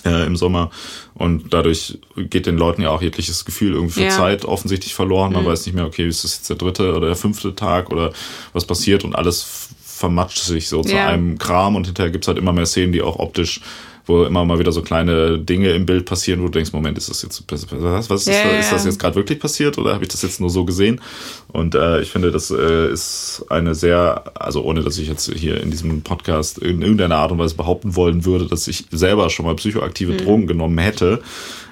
äh, 0.04 0.26
im 0.26 0.36
Sommer 0.36 0.72
und 1.14 1.54
dadurch 1.54 2.00
geht 2.16 2.48
den 2.48 2.58
Leuten 2.58 2.82
ja 2.82 2.90
auch 2.90 3.04
jegliches 3.04 3.46
Gefühl 3.46 3.74
irgendwie 3.74 4.00
für 4.00 4.06
ja. 4.06 4.10
Zeit 4.10 4.46
offensichtlich 4.46 4.96
verloren. 4.96 5.34
Man 5.34 5.44
mhm. 5.44 5.48
weiß 5.48 5.66
nicht 5.68 5.76
mehr, 5.76 5.86
okay, 5.86 6.08
ist 6.08 6.24
das 6.24 6.38
jetzt 6.38 6.50
der 6.50 6.58
dritte 6.58 6.96
oder 6.96 7.08
der 7.08 7.16
fünfte 7.16 7.54
Tag 7.54 7.92
oder 7.92 8.12
was 8.54 8.66
passiert 8.66 9.04
und 9.04 9.16
alles 9.16 9.70
vermatscht 9.84 10.40
sich 10.40 10.70
so 10.70 10.82
ja. 10.82 10.88
zu 10.88 10.98
einem 11.00 11.38
Kram 11.38 11.76
und 11.76 11.86
hinterher 11.86 12.12
gibt's 12.12 12.28
halt 12.28 12.38
immer 12.38 12.54
mehr 12.54 12.66
Szenen, 12.66 12.94
die 12.94 13.02
auch 13.02 13.20
optisch 13.20 13.62
wo 14.08 14.24
immer 14.24 14.46
mal 14.46 14.60
wieder 14.60 14.72
so 14.72 14.82
kleine 14.82 15.38
Dinge 15.38 15.70
im 15.72 15.86
Bild 15.86 16.06
passieren, 16.06 16.42
wo 16.42 16.46
du 16.46 16.52
denkst, 16.52 16.74
Moment, 16.74 16.98
ist 16.98 17.10
das 17.10 17.22
jetzt 17.22 17.44
was, 17.50 18.10
was 18.10 18.22
ist, 18.22 18.28
ja, 18.28 18.52
das, 18.52 18.66
ist 18.66 18.72
das 18.72 18.86
jetzt 18.86 19.00
gerade 19.00 19.16
wirklich 19.16 19.40
passiert 19.40 19.78
oder 19.78 19.94
habe 19.94 20.04
ich 20.04 20.10
das 20.10 20.22
jetzt 20.22 20.40
nur 20.40 20.50
so 20.50 20.66
gesehen? 20.66 21.02
Und 21.50 21.76
äh, 21.76 22.02
ich 22.02 22.10
finde, 22.10 22.32
das 22.32 22.50
äh, 22.50 22.92
ist 22.92 23.46
eine 23.50 23.76
sehr, 23.76 24.24
also 24.36 24.64
ohne 24.64 24.82
dass 24.82 24.98
ich 24.98 25.08
jetzt 25.08 25.32
hier 25.34 25.62
in 25.62 25.72
diesem 25.72 26.02
Podcast 26.02 26.58
in 26.58 26.82
irgendeiner 26.82 27.18
Art 27.18 27.32
und 27.32 27.40
Weise 27.40 27.56
behaupten 27.56 27.96
wollen 27.96 28.26
würde, 28.26 28.48
dass 28.48 28.68
ich 28.68 28.86
selber 28.92 29.30
schon 29.30 29.46
mal 29.46 29.56
psychoaktive 29.56 30.14
mhm. 30.14 30.18
Drogen 30.18 30.48
genommen 30.48 30.78
hätte, 30.78 31.22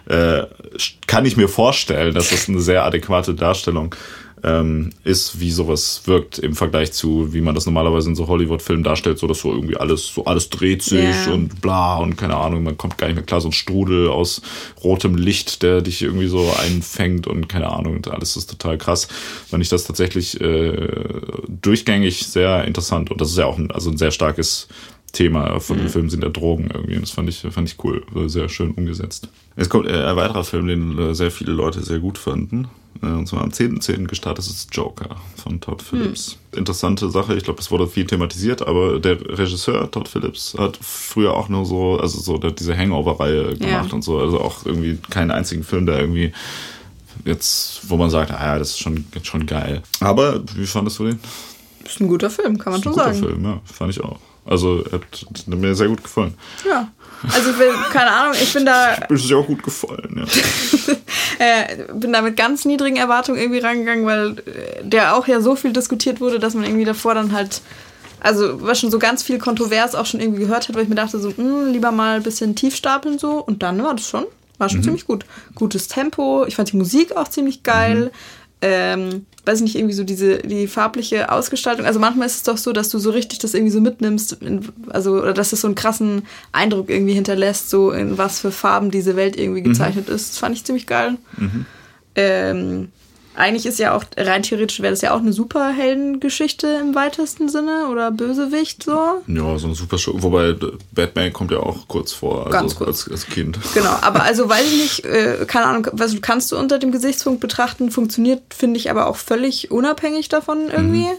äh, 0.07 0.43
kann 1.07 1.25
ich 1.25 1.37
mir 1.37 1.47
vorstellen, 1.47 2.13
dass 2.13 2.29
das 2.29 2.47
eine 2.49 2.61
sehr 2.61 2.83
adäquate 2.83 3.33
Darstellung 3.33 3.95
ähm, 4.45 4.91
ist, 5.03 5.39
wie 5.39 5.49
sowas 5.49 6.03
wirkt 6.05 6.37
im 6.37 6.55
Vergleich 6.55 6.93
zu, 6.93 7.33
wie 7.33 7.41
man 7.41 7.55
das 7.55 7.65
normalerweise 7.65 8.09
in 8.09 8.15
so 8.15 8.27
Hollywood-Filmen 8.27 8.83
darstellt, 8.83 9.17
so 9.17 9.25
dass 9.25 9.39
so 9.39 9.51
irgendwie 9.51 9.75
alles, 9.75 10.07
so 10.07 10.25
alles 10.25 10.49
dreht 10.49 10.83
sich 10.83 10.99
yeah. 10.99 11.33
und 11.33 11.61
bla 11.61 11.97
und 11.97 12.15
keine 12.15 12.37
Ahnung, 12.37 12.63
man 12.63 12.77
kommt 12.77 12.97
gar 12.99 13.07
nicht 13.07 13.15
mehr 13.15 13.25
klar, 13.25 13.41
so 13.41 13.49
ein 13.49 13.53
Strudel 13.53 14.07
aus 14.07 14.43
rotem 14.83 15.15
Licht, 15.15 15.63
der 15.63 15.81
dich 15.81 16.03
irgendwie 16.03 16.27
so 16.27 16.53
einfängt 16.63 17.25
und 17.25 17.49
keine 17.49 17.71
Ahnung, 17.71 17.95
und 17.95 18.07
alles 18.07 18.37
ist 18.37 18.49
total 18.49 18.77
krass. 18.77 19.07
Fand 19.47 19.63
ich 19.63 19.69
das 19.69 19.85
tatsächlich 19.85 20.39
äh, 20.39 20.89
durchgängig 21.47 22.27
sehr 22.27 22.65
interessant 22.65 23.09
und 23.09 23.19
das 23.19 23.31
ist 23.31 23.37
ja 23.37 23.45
auch 23.45 23.57
ein, 23.57 23.71
also 23.71 23.89
ein 23.89 23.97
sehr 23.97 24.11
starkes 24.11 24.67
Thema 25.15 25.59
von 25.59 25.77
dem 25.77 25.85
mhm. 25.85 25.89
Film 25.89 26.09
sind 26.09 26.23
ja 26.23 26.29
Drogen 26.29 26.69
irgendwie. 26.71 26.95
Und 26.95 27.01
das 27.01 27.11
fand 27.11 27.29
ich, 27.29 27.39
fand 27.39 27.69
ich 27.69 27.83
cool, 27.83 28.03
sehr 28.27 28.49
schön 28.49 28.71
umgesetzt. 28.71 29.29
Es 29.55 29.69
kommt 29.69 29.87
äh, 29.87 30.03
ein 30.03 30.15
weiterer 30.15 30.43
Film, 30.43 30.67
den 30.67 30.99
äh, 30.99 31.15
sehr 31.15 31.31
viele 31.31 31.53
Leute 31.53 31.81
sehr 31.81 31.99
gut 31.99 32.17
fanden. 32.17 32.67
Äh, 33.01 33.07
und 33.07 33.27
zwar 33.27 33.41
am 33.41 33.49
10.10. 33.49 33.81
.10. 33.81 34.07
gestartet 34.07 34.45
ist 34.45 34.75
Joker 34.75 35.15
von 35.37 35.61
Todd 35.61 35.81
Phillips. 35.81 36.37
Hm. 36.51 36.59
Interessante 36.59 37.09
Sache, 37.09 37.35
ich 37.35 37.43
glaube, 37.43 37.61
es 37.61 37.71
wurde 37.71 37.87
viel 37.87 38.05
thematisiert, 38.05 38.61
aber 38.61 38.99
der 38.99 39.19
Regisseur 39.37 39.89
Todd 39.89 40.07
Phillips 40.07 40.55
hat 40.57 40.77
früher 40.81 41.33
auch 41.33 41.49
nur 41.49 41.65
so, 41.65 41.97
also 41.97 42.19
so 42.19 42.37
diese 42.37 42.77
Hangover-Reihe 42.77 43.55
gemacht 43.55 43.89
ja. 43.89 43.93
und 43.93 44.03
so. 44.03 44.19
Also 44.19 44.39
auch 44.41 44.65
irgendwie 44.65 44.97
keinen 45.09 45.31
einzigen 45.31 45.63
Film, 45.63 45.85
der 45.85 45.99
irgendwie 45.99 46.33
jetzt, 47.23 47.89
wo 47.89 47.95
man 47.95 48.09
sagt, 48.09 48.31
ah 48.31 48.45
ja, 48.45 48.59
das 48.59 48.71
ist 48.71 48.79
schon, 48.79 49.05
schon 49.23 49.45
geil. 49.45 49.81
Aber 50.01 50.43
wie 50.55 50.65
fandest 50.65 50.99
du 50.99 51.05
den? 51.05 51.19
Das 51.83 51.93
ist 51.93 52.01
ein 52.01 52.07
guter 52.07 52.29
Film, 52.29 52.57
kann 52.57 52.73
man 52.73 52.83
schon 52.83 52.93
sagen. 52.93 53.15
Ein 53.15 53.21
guter 53.21 53.33
Film, 53.33 53.45
ja, 53.45 53.61
fand 53.63 53.91
ich 53.91 54.03
auch. 54.03 54.19
Also 54.45 54.83
hat, 54.91 55.01
hat 55.11 55.47
mir 55.47 55.73
sehr 55.73 55.87
gut 55.87 56.03
gefallen. 56.03 56.35
Ja. 56.67 56.91
Also 57.33 57.51
ich 57.51 57.57
bin, 57.57 57.69
keine 57.91 58.11
Ahnung, 58.11 58.35
ich 58.39 58.53
bin 58.53 58.65
da. 58.65 58.93
Ist 59.09 59.27
dir 59.27 59.37
auch 59.37 59.47
gut 59.47 59.63
gefallen, 59.63 60.15
ja. 60.17 60.95
äh, 61.39 61.93
bin 61.93 62.13
da 62.13 62.21
mit 62.21 62.37
ganz 62.37 62.65
niedrigen 62.65 62.97
Erwartungen 62.97 63.39
irgendwie 63.39 63.59
rangegangen, 63.59 64.05
weil 64.05 64.37
äh, 64.39 64.83
der 64.83 65.15
auch 65.15 65.27
ja 65.27 65.41
so 65.41 65.55
viel 65.55 65.73
diskutiert 65.73 66.21
wurde, 66.21 66.39
dass 66.39 66.53
man 66.53 66.63
irgendwie 66.63 66.85
davor 66.85 67.15
dann 67.15 67.31
halt, 67.31 67.61
also 68.19 68.61
was 68.61 68.79
schon 68.79 68.91
so 68.91 68.99
ganz 68.99 69.23
viel 69.23 69.39
kontrovers 69.39 69.95
auch 69.95 70.05
schon 70.05 70.19
irgendwie 70.19 70.41
gehört 70.41 70.67
hat, 70.67 70.75
weil 70.75 70.83
ich 70.83 70.89
mir 70.89 70.95
dachte 70.95 71.19
so, 71.19 71.29
mh, 71.29 71.35
hm, 71.37 71.71
lieber 71.71 71.91
mal 71.91 72.17
ein 72.17 72.23
bisschen 72.23 72.55
tief 72.55 72.75
stapeln 72.75 73.17
so. 73.17 73.43
Und 73.43 73.63
dann 73.63 73.81
war 73.83 73.95
das 73.95 74.07
schon, 74.07 74.25
war 74.59 74.69
schon 74.69 74.79
mhm. 74.79 74.83
ziemlich 74.83 75.07
gut. 75.07 75.25
Gutes 75.55 75.87
Tempo, 75.87 76.45
ich 76.45 76.55
fand 76.55 76.71
die 76.71 76.77
Musik 76.77 77.17
auch 77.17 77.27
ziemlich 77.29 77.63
geil. 77.63 78.05
Mhm. 78.05 78.11
Ähm, 78.61 79.25
weiß 79.45 79.61
nicht, 79.61 79.75
irgendwie 79.75 79.93
so 79.93 80.03
diese, 80.03 80.39
die 80.39 80.67
farbliche 80.67 81.31
Ausgestaltung. 81.31 81.85
Also 81.85 81.99
manchmal 81.99 82.27
ist 82.27 82.35
es 82.35 82.43
doch 82.43 82.57
so, 82.57 82.73
dass 82.73 82.89
du 82.89 82.97
so 82.97 83.11
richtig 83.11 83.39
das 83.39 83.53
irgendwie 83.53 83.71
so 83.71 83.81
mitnimmst, 83.81 84.33
in, 84.41 84.67
also, 84.89 85.21
oder 85.21 85.33
dass 85.33 85.53
es 85.53 85.61
so 85.61 85.67
einen 85.67 85.75
krassen 85.75 86.23
Eindruck 86.51 86.89
irgendwie 86.89 87.13
hinterlässt, 87.13 87.69
so 87.69 87.91
in 87.91 88.17
was 88.17 88.39
für 88.39 88.51
Farben 88.51 88.91
diese 88.91 89.15
Welt 89.15 89.37
irgendwie 89.37 89.61
mhm. 89.61 89.65
gezeichnet 89.65 90.09
mhm. 90.09 90.15
ist. 90.15 90.31
Das 90.31 90.37
fand 90.39 90.55
ich 90.55 90.63
ziemlich 90.63 90.87
geil. 90.87 91.17
Mhm. 91.37 91.65
Ähm, 92.15 92.87
eigentlich 93.35 93.65
ist 93.65 93.79
ja 93.79 93.95
auch, 93.95 94.03
rein 94.17 94.43
theoretisch 94.43 94.79
wäre 94.81 94.91
das 94.91 95.01
ja 95.01 95.13
auch 95.13 95.19
eine 95.19 95.33
Superheldengeschichte 95.33 96.67
im 96.81 96.95
weitesten 96.95 97.49
Sinne 97.49 97.87
oder 97.91 98.11
Bösewicht 98.11 98.83
so. 98.83 99.21
Ja, 99.27 99.57
so 99.57 99.67
eine 99.67 99.75
super 99.75 99.97
Show. 99.97 100.13
Wobei 100.15 100.55
Batman 100.93 101.33
kommt 101.33 101.51
ja 101.51 101.59
auch 101.59 101.87
kurz 101.87 102.11
vor, 102.11 102.47
also 102.47 102.51
Ganz 102.51 102.75
kurz. 102.75 103.07
Als, 103.07 103.11
als 103.11 103.25
Kind. 103.27 103.59
Genau, 103.73 103.97
aber 104.01 104.23
also 104.23 104.47
weiß 104.47 104.71
ich 104.71 104.81
nicht, 104.81 105.05
äh, 105.05 105.45
keine 105.45 105.65
Ahnung, 105.65 105.87
was 105.91 106.21
kannst 106.21 106.51
du 106.51 106.57
unter 106.57 106.79
dem 106.79 106.91
Gesichtspunkt 106.91 107.41
betrachten, 107.41 107.91
funktioniert, 107.91 108.41
finde 108.55 108.77
ich 108.77 108.89
aber 108.89 109.07
auch 109.07 109.17
völlig 109.17 109.69
unabhängig 109.69 110.29
davon 110.29 110.69
irgendwie. 110.69 111.07
Mhm. 111.07 111.17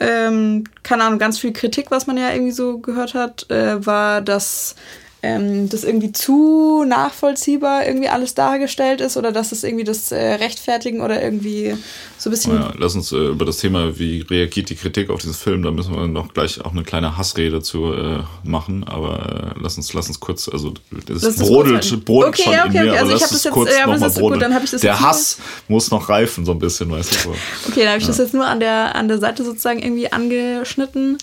Ähm, 0.00 0.64
keine 0.82 1.04
Ahnung, 1.04 1.18
ganz 1.18 1.38
viel 1.38 1.52
Kritik, 1.52 1.90
was 1.90 2.06
man 2.06 2.16
ja 2.16 2.32
irgendwie 2.32 2.52
so 2.52 2.78
gehört 2.78 3.12
hat, 3.12 3.50
äh, 3.50 3.84
war, 3.84 4.22
dass 4.22 4.76
ähm, 5.22 5.68
das 5.68 5.84
irgendwie 5.84 6.12
zu 6.12 6.84
nachvollziehbar 6.86 7.86
irgendwie 7.86 8.08
alles 8.08 8.34
dargestellt 8.34 9.00
ist 9.00 9.16
oder 9.16 9.32
dass 9.32 9.52
es 9.52 9.64
irgendwie 9.64 9.84
das 9.84 10.12
äh, 10.12 10.34
rechtfertigen 10.34 11.02
oder 11.02 11.22
irgendwie 11.22 11.76
so 12.16 12.30
ein 12.30 12.32
bisschen. 12.32 12.54
Ja, 12.54 12.72
lass 12.78 12.94
uns 12.94 13.12
äh, 13.12 13.16
über 13.16 13.44
das 13.44 13.58
Thema, 13.58 13.98
wie 13.98 14.22
reagiert 14.22 14.70
die 14.70 14.76
Kritik 14.76 15.10
auf 15.10 15.20
diesen 15.20 15.34
Film, 15.34 15.62
da 15.62 15.70
müssen 15.70 15.94
wir 15.94 16.06
noch 16.06 16.32
gleich 16.32 16.64
auch 16.64 16.72
eine 16.72 16.84
kleine 16.84 17.18
Hassrede 17.18 17.60
zu 17.60 17.92
äh, 17.92 18.20
machen, 18.44 18.84
aber 18.84 19.54
äh, 19.56 19.60
lass 19.60 19.76
uns 19.76 19.92
lass 19.92 20.08
uns 20.08 20.20
kurz, 20.20 20.48
also 20.48 20.72
das 21.06 21.36
brodelt, 21.36 22.04
brodelt 22.06 22.34
okay, 22.34 22.42
schon 22.42 22.54
okay, 22.54 22.66
in 22.66 22.72
mir, 22.72 22.80
okay. 22.80 22.98
also 22.98 23.12
aber 23.12 23.20
lass 23.20 23.32
es 23.32 23.50
kurz 23.50 23.70
ja, 23.76 23.86
nochmal 23.86 24.10
brodeln. 24.10 24.32
Gut, 24.32 24.42
dann 24.42 24.64
ich 24.64 24.70
das 24.70 24.80
Der 24.80 25.00
Hass 25.00 25.38
muss 25.68 25.90
noch 25.90 26.08
reifen 26.08 26.46
so 26.46 26.52
ein 26.52 26.58
bisschen, 26.58 26.90
weißt 26.90 27.26
du. 27.26 27.30
okay, 27.68 27.80
dann 27.80 27.88
habe 27.88 27.98
ich 27.98 28.04
ja. 28.04 28.08
das 28.08 28.18
jetzt 28.18 28.34
nur 28.34 28.46
an 28.46 28.60
der, 28.60 28.94
an 28.94 29.08
der 29.08 29.18
Seite 29.18 29.44
sozusagen 29.44 29.82
irgendwie 29.82 30.10
angeschnitten. 30.10 31.18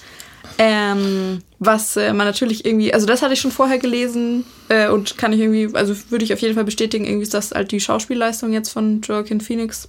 Ähm, 0.60 1.40
was 1.60 1.98
äh, 1.98 2.14
man 2.14 2.26
natürlich 2.26 2.66
irgendwie, 2.66 2.94
also 2.94 3.06
das 3.06 3.22
hatte 3.22 3.34
ich 3.34 3.42
schon 3.42 3.52
vorher 3.52 3.78
gelesen 3.78 4.46
äh, 4.70 4.90
und 4.90 5.18
kann 5.18 5.34
ich 5.34 5.40
irgendwie, 5.40 5.70
also 5.76 5.96
würde 6.10 6.26
ich 6.26 6.34
auf 6.34 6.40
jeden 6.40 6.56
Fall 6.56 6.64
bestätigen, 6.64 7.06
irgendwie 7.06 7.24
ist 7.24 7.34
das 7.34 7.52
halt 7.52 7.72
die 7.72 7.80
Schauspielleistung 7.80 8.54
jetzt 8.54 8.70
von 8.70 9.02
Joaquin 9.02 9.42
Phoenix 9.42 9.88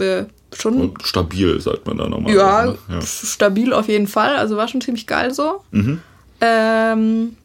äh, 0.00 0.24
schon. 0.52 0.80
Und 0.80 1.02
stabil, 1.02 1.60
sagt 1.60 1.86
man 1.86 1.98
da 1.98 2.08
nochmal. 2.08 2.34
Ja, 2.34 2.64
ne? 2.66 2.78
ja, 2.88 3.00
stabil 3.00 3.72
auf 3.72 3.88
jeden 3.88 4.06
Fall, 4.06 4.36
also 4.36 4.56
war 4.56 4.68
schon 4.68 4.80
ziemlich 4.80 5.06
geil 5.06 5.32
so. 5.32 5.62
Mhm. 5.70 6.00
Ähm, 6.40 7.36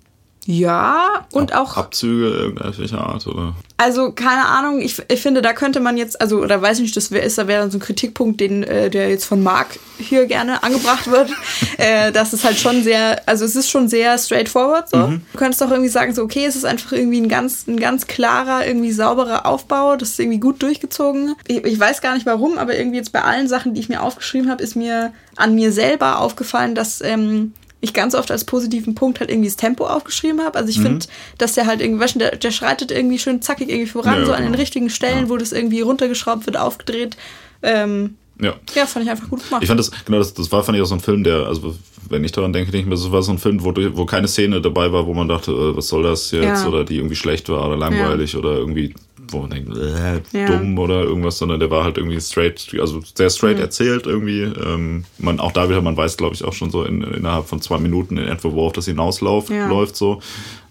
ja, 0.45 1.25
und 1.31 1.53
Ab, 1.53 1.61
auch. 1.61 1.77
Abzüge 1.77 2.27
irgendwelcher 2.27 2.99
Art, 2.99 3.25
oder? 3.27 3.55
Also, 3.77 4.11
keine 4.11 4.45
Ahnung, 4.45 4.81
ich, 4.81 5.01
ich 5.07 5.21
finde, 5.21 5.41
da 5.41 5.53
könnte 5.53 5.79
man 5.79 5.95
jetzt, 5.95 6.19
also, 6.19 6.39
oder 6.39 6.61
weiß 6.61 6.79
nicht, 6.79 6.95
das 6.97 7.11
wär, 7.11 7.23
ist, 7.23 7.37
da 7.37 7.47
wäre 7.47 7.61
dann 7.61 7.71
so 7.71 7.77
ein 7.77 7.81
Kritikpunkt, 7.81 8.41
den, 8.41 8.63
äh, 8.63 8.89
der 8.89 9.09
jetzt 9.09 9.25
von 9.25 9.41
Marc 9.41 9.79
hier 9.97 10.25
gerne 10.25 10.61
angebracht 10.63 11.09
wird. 11.09 11.29
äh, 11.77 12.11
das 12.11 12.33
ist 12.33 12.43
halt 12.43 12.59
schon 12.59 12.83
sehr, 12.83 13.21
also 13.25 13.45
es 13.45 13.55
ist 13.55 13.69
schon 13.69 13.87
sehr 13.87 14.17
straightforward 14.17 14.89
so. 14.89 14.97
Mhm. 14.97 15.21
Du 15.31 15.37
könntest 15.37 15.63
auch 15.63 15.71
irgendwie 15.71 15.89
sagen, 15.89 16.13
so, 16.13 16.23
okay, 16.23 16.45
es 16.45 16.55
ist 16.55 16.65
einfach 16.65 16.91
irgendwie 16.91 17.21
ein 17.21 17.29
ganz, 17.29 17.67
ein 17.67 17.79
ganz 17.79 18.07
klarer, 18.07 18.65
irgendwie 18.67 18.91
sauberer 18.91 19.45
Aufbau, 19.45 19.95
das 19.95 20.11
ist 20.11 20.19
irgendwie 20.19 20.39
gut 20.39 20.61
durchgezogen. 20.61 21.35
Ich, 21.47 21.63
ich 21.63 21.79
weiß 21.79 22.01
gar 22.01 22.15
nicht 22.15 22.25
warum, 22.25 22.57
aber 22.57 22.75
irgendwie 22.77 22.97
jetzt 22.97 23.13
bei 23.13 23.21
allen 23.21 23.47
Sachen, 23.47 23.73
die 23.73 23.79
ich 23.79 23.89
mir 23.89 24.01
aufgeschrieben 24.01 24.49
habe, 24.49 24.61
ist 24.61 24.75
mir 24.75 25.13
an 25.37 25.55
mir 25.55 25.71
selber 25.71 26.19
aufgefallen, 26.19 26.75
dass 26.75 27.01
ähm, 27.01 27.53
ich 27.83 27.93
ganz 27.93 28.15
oft 28.15 28.31
als 28.31 28.45
positiven 28.45 28.95
Punkt 28.95 29.19
halt 29.19 29.29
irgendwie 29.29 29.49
das 29.49 29.57
Tempo 29.57 29.85
aufgeschrieben 29.85 30.41
habe. 30.41 30.57
Also 30.57 30.69
ich 30.69 30.79
Mhm. 30.79 30.83
finde, 30.83 31.05
dass 31.37 31.53
der 31.53 31.67
halt 31.67 31.81
irgendwie, 31.81 31.99
weißt 32.01 32.15
du, 32.15 32.19
der, 32.19 32.35
der 32.37 32.51
schreitet 32.51 32.91
irgendwie 32.91 33.19
schön 33.19 33.41
zackig 33.41 33.69
irgendwie 33.69 33.89
voran, 33.91 34.19
Ja, 34.19 34.25
so 34.25 34.31
an 34.31 34.39
den 34.43 34.51
genau. 34.53 34.59
richtigen 34.59 34.89
Stellen, 34.89 35.29
wo 35.29 35.35
das 35.37 35.51
irgendwie 35.51 35.81
runtergeschraubt 35.81 36.45
wird, 36.45 36.55
aufgedreht. 36.57 37.17
Ähm, 37.61 38.15
Ja. 38.41 38.55
ja, 38.73 38.85
fand 38.85 39.05
ich 39.05 39.11
einfach 39.11 39.29
gut 39.29 39.43
gemacht. 39.43 39.61
Ich 39.63 39.67
fand 39.67 39.79
das, 39.79 39.91
genau, 40.05 40.17
das, 40.17 40.33
das 40.33 40.51
war, 40.51 40.63
fand 40.63 40.77
ich 40.77 40.81
auch 40.81 40.87
so 40.87 40.95
ein 40.95 41.01
Film, 41.01 41.23
der, 41.23 41.45
also 41.47 41.75
wenn 42.09 42.23
ich 42.23 42.31
daran 42.31 42.51
denke, 42.53 42.71
denke 42.71 42.85
ich 42.85 42.89
mir, 42.89 42.95
das 42.95 43.11
war 43.11 43.21
so 43.21 43.31
ein 43.31 43.37
Film, 43.37 43.63
wo, 43.63 43.73
wo 43.75 44.05
keine 44.05 44.27
Szene 44.27 44.59
dabei 44.61 44.91
war, 44.91 45.05
wo 45.05 45.13
man 45.13 45.27
dachte, 45.27 45.51
äh, 45.51 45.75
was 45.77 45.87
soll 45.89 46.03
das 46.03 46.31
jetzt? 46.31 46.63
Ja. 46.63 46.67
Oder 46.67 46.83
die 46.85 46.97
irgendwie 46.97 47.15
schlecht 47.15 47.47
war 47.49 47.67
oder 47.67 47.77
langweilig 47.77 48.35
oder 48.37 48.57
irgendwie, 48.57 48.93
wo 49.33 49.39
man 49.41 49.49
denkt, 49.49 49.75
äh, 49.75 50.21
Ja. 50.37 50.45
dumm 50.47 50.77
oder 50.79 51.01
irgendwas, 51.01 51.37
sondern 51.37 51.59
der 51.59 51.69
war 51.71 51.83
halt 51.83 51.97
irgendwie 51.97 52.19
straight, 52.21 52.73
also 52.79 53.01
sehr 53.15 53.29
straight 53.29 53.57
Mhm. 53.57 53.63
erzählt 53.63 54.05
irgendwie. 54.05 54.41
Ähm, 54.43 55.03
man, 55.17 55.39
auch 55.39 55.51
da 55.51 55.67
wieder, 55.69 55.81
man 55.81 55.97
weiß, 55.97 56.15
glaube 56.17 56.35
ich, 56.35 56.43
auch 56.45 56.53
schon 56.53 56.69
so 56.71 56.83
in, 56.83 57.01
innerhalb 57.01 57.47
von 57.47 57.61
zwei 57.61 57.77
Minuten 57.79 58.17
in 58.17 58.27
etwa, 58.27 58.51
worauf 58.53 58.73
das 58.73 58.85
hinausläuft, 58.85 59.49
Ja. 59.49 59.67
läuft 59.67 59.95
so. 59.95 60.21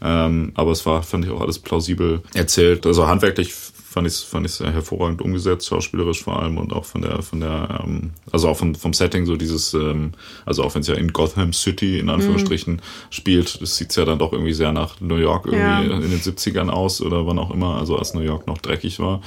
Ähm, 0.03 0.53
aber 0.55 0.71
es 0.73 0.85
war, 0.87 1.03
fand 1.03 1.25
ich 1.25 1.31
auch 1.31 1.41
alles 1.41 1.59
plausibel 1.59 2.23
erzählt. 2.35 2.87
Also 2.87 3.07
handwerklich 3.07 3.53
fand 3.93 4.07
ich 4.07 4.15
fand 4.17 4.47
ich 4.47 4.53
sehr 4.53 4.73
hervorragend 4.73 5.21
umgesetzt, 5.23 5.69
schauspielerisch 5.69 6.23
vor 6.23 6.41
allem 6.43 6.59
und 6.59 6.73
auch 6.73 6.85
von 6.85 7.03
der 7.03 7.23
von 7.23 7.41
der 7.41 7.81
ähm, 7.85 8.11
also 8.31 8.49
auch 8.49 8.57
vom, 8.57 8.75
vom 8.75 8.93
Setting 8.93 9.27
so 9.27 9.37
dieses 9.37 9.75
ähm, 9.75 10.13
also 10.47 10.63
auch 10.65 10.75
wenn 10.75 10.81
es 10.83 10.89
ja 10.89 10.95
in 10.95 11.13
Gotham 11.13 11.53
City 11.53 11.99
in 11.99 12.09
Anführungsstrichen 12.09 12.81
spielt, 13.11 13.61
das 13.61 13.77
sieht's 13.77 13.97
ja 13.97 14.05
dann 14.05 14.19
doch 14.19 14.33
irgendwie 14.33 14.53
sehr 14.55 14.73
nach 14.73 15.01
New 15.01 15.17
York 15.17 15.47
irgendwie 15.47 15.89
Ja. 15.91 15.97
in 15.97 16.11
den 16.11 16.21
70ern 16.21 16.71
aus 16.71 17.01
oder 17.01 17.27
wann 17.27 17.39
auch 17.39 17.51
immer, 17.53 17.77
also 17.77 17.97
als 17.97 18.15
New 18.15 18.21
York 18.23 18.47
noch 18.47 18.59
dreckig 18.59 18.99
war, 18.99 19.21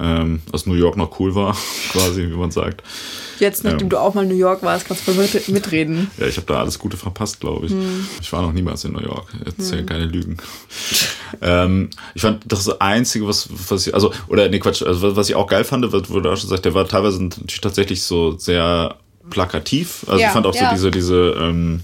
ähm, 0.00 0.40
als 0.52 0.66
New 0.66 0.74
York 0.74 0.96
noch 0.96 1.18
cool 1.20 1.34
war, 1.34 1.56
quasi 1.92 2.22
wie 2.22 2.36
man 2.36 2.50
sagt. 2.50 2.82
Jetzt, 3.40 3.62
nachdem 3.62 3.82
Ja. 3.86 3.90
du 3.90 3.96
auch 3.98 4.14
mal 4.14 4.22
in 4.24 4.30
New 4.30 4.34
York 4.36 4.62
warst, 4.64 4.86
kannst 4.88 5.06
du 5.06 5.12
mit, 5.14 5.48
mitreden. 5.48 6.10
Ja, 6.18 6.26
ich 6.26 6.36
habe 6.38 6.46
da 6.48 6.58
alles 6.60 6.76
Gute 6.78 6.96
verpasst, 6.96 7.38
glaube 7.38 7.66
ich. 7.66 7.72
Ich 8.20 8.32
war 8.32 8.42
noch 8.42 8.52
niemals 8.52 8.84
in 8.84 8.92
New 8.92 9.00
York. 9.00 9.28
Jetzt 9.46 9.70
ja 9.72 9.80
keine 9.82 10.06
Lügen. 10.06 10.38
ähm, 11.40 11.90
ich 12.14 12.22
fand 12.22 12.42
das 12.50 12.68
Einzige, 12.80 13.28
was, 13.28 13.48
was 13.68 13.86
ich, 13.86 13.94
also, 13.94 14.12
oder 14.28 14.48
nee, 14.48 14.58
Quatsch, 14.58 14.82
also 14.82 15.14
was- 15.16 15.28
ich 15.28 15.36
auch 15.36 15.46
geil 15.46 15.62
fand, 15.64 15.90
was- 15.92 16.10
wo 16.10 16.18
du 16.20 16.30
auch 16.32 16.36
schon 16.36 16.48
sagst, 16.50 16.64
der 16.64 16.74
war 16.74 16.86
teilweise 16.88 17.22
natürlich 17.22 17.60
tatsächlich 17.60 18.02
so 18.02 18.36
sehr 18.38 18.96
plakativ. 19.30 20.04
Also 20.08 20.20
Ja, 20.20 20.26
ich 20.28 20.32
fand 20.32 20.46
auch 20.46 20.54
ja. 20.54 20.70
so 20.70 20.74
diese, 20.74 20.90
diese, 20.90 21.36
ähm, 21.40 21.80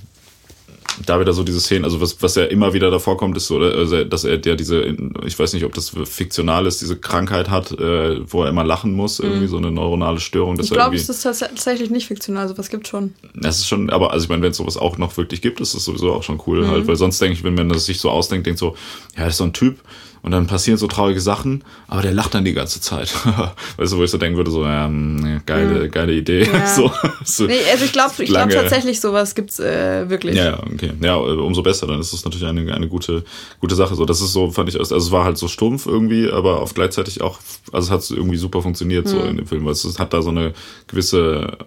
da 1.07 1.19
wieder 1.21 1.33
so 1.33 1.43
diese 1.43 1.61
Szenen, 1.61 1.85
also 1.85 2.01
was, 2.01 2.23
was 2.23 2.37
ja 2.37 2.45
immer 2.45 2.73
wieder 2.73 2.91
davor 2.91 3.17
kommt, 3.17 3.37
ist 3.37 3.49
so, 3.49 3.57
oder, 3.57 3.75
also, 3.75 4.05
dass 4.05 4.25
er 4.25 4.39
der 4.39 4.55
diese, 4.57 4.97
ich 5.27 5.39
weiß 5.39 5.53
nicht, 5.55 5.65
ob 5.65 5.75
das 5.75 5.93
fiktional 6.05 6.67
ist, 6.67 6.81
diese 6.81 6.97
Krankheit 6.97 7.51
hat, 7.51 7.73
äh, 7.73 8.21
wo 8.31 8.43
er 8.45 8.49
immer 8.49 8.65
lachen 8.65 8.93
muss, 8.95 9.19
irgendwie 9.19 9.47
so 9.49 9.57
eine 9.57 9.71
neuronale 9.71 10.21
Störung. 10.21 10.59
Ich 10.61 10.71
glaube, 10.71 10.97
es 10.97 11.09
ist 11.09 11.25
tats- 11.25 11.41
tatsächlich 11.41 11.91
nicht 11.91 12.07
fiktional, 12.07 12.49
sowas 12.49 12.69
gibt 12.71 12.87
schon. 12.89 13.15
das 13.35 13.59
ist 13.59 13.69
schon, 13.69 13.91
aber 13.91 14.13
also 14.13 14.25
ich 14.25 14.29
meine, 14.29 14.43
wenn 14.43 14.53
es 14.53 14.57
sowas 14.57 14.77
auch 14.77 14.99
noch 14.99 15.17
wirklich 15.17 15.43
gibt, 15.43 15.61
ist 15.61 15.75
das 15.75 15.85
sowieso 15.85 16.13
auch 16.13 16.23
schon 16.23 16.41
cool 16.47 16.67
halt, 16.69 16.87
weil 16.87 16.97
sonst 16.97 17.21
denke 17.21 17.35
ich, 17.37 17.45
wenn 17.45 17.55
man 17.55 17.69
das 17.69 17.87
sich 17.87 17.99
so 17.99 18.11
ausdenkt, 18.11 18.47
denkt 18.47 18.59
so, 18.61 18.77
ja, 19.17 19.25
das 19.25 19.35
ist 19.35 19.39
so 19.39 19.45
ein 19.45 19.53
Typ 19.53 19.79
und 20.25 20.31
dann 20.31 20.47
passieren 20.47 20.79
so 20.79 20.87
traurige 20.87 21.21
Sachen, 21.21 21.63
aber 21.87 22.01
der 22.01 22.13
lacht 22.13 22.33
dann 22.33 22.47
die 22.47 22.55
ganze 22.55 22.81
Zeit. 22.81 23.15
weißt 23.77 23.93
du, 23.93 23.99
wo 23.99 24.05
ich 24.05 24.11
so 24.11 24.17
denken 24.17 24.39
würde, 24.39 24.51
so, 24.51 24.65
ja, 24.65 24.89
mh, 24.89 25.43
geile, 25.45 25.91
geile 25.91 26.15
Idee. 26.15 26.49
Ja. 26.51 26.67
so, 26.75 26.91
so 27.25 27.45
Nee, 27.45 27.59
also 27.71 27.85
ich 27.85 27.93
glaube 27.93 28.11
ich 28.17 28.31
glaub 28.31 28.49
tatsächlich, 28.49 29.03
sowas 29.03 29.35
gibt's 29.35 29.61
äh, 29.61 30.09
wirklich. 30.09 30.37
Ja, 30.37 30.53
ja, 30.53 30.63
okay. 30.63 30.93
Ja, 31.03 31.17
umso 31.17 31.63
besser, 31.63 31.87
dann 31.87 32.01
ist 32.01 32.15
es 32.15 32.25
natürlich 32.25 32.47
eine, 32.47 32.75
eine 32.75 32.89
gute, 32.89 33.23
gute 33.61 33.75
Sache. 33.75 33.97
So, 33.97 34.07
das 34.07 34.23
ist 34.23 34.33
so, 34.33 34.51
fand 34.51 34.71
ich, 34.71 34.79
also 34.79 34.97
es 34.97 35.11
war 35.11 35.25
halt 35.25 35.37
so 35.37 35.47
stumpf 35.47 35.85
irgendwie, 35.85 36.31
aber 36.31 36.61
auf 36.61 36.73
gleichzeitig 36.73 37.21
auch, 37.21 37.39
also 37.71 37.87
es 37.87 37.91
hat 37.91 38.17
irgendwie 38.17 38.39
super 38.39 38.63
funktioniert 38.63 39.07
so 39.07 39.21
in 39.21 39.37
dem 39.37 39.47
Film, 39.47 39.67
weil 39.67 39.73
es 39.73 39.99
hat 39.99 40.15
da 40.15 40.23
so 40.23 40.31
eine 40.31 40.55
gewisse, 40.87 41.59
äh, 41.61 41.65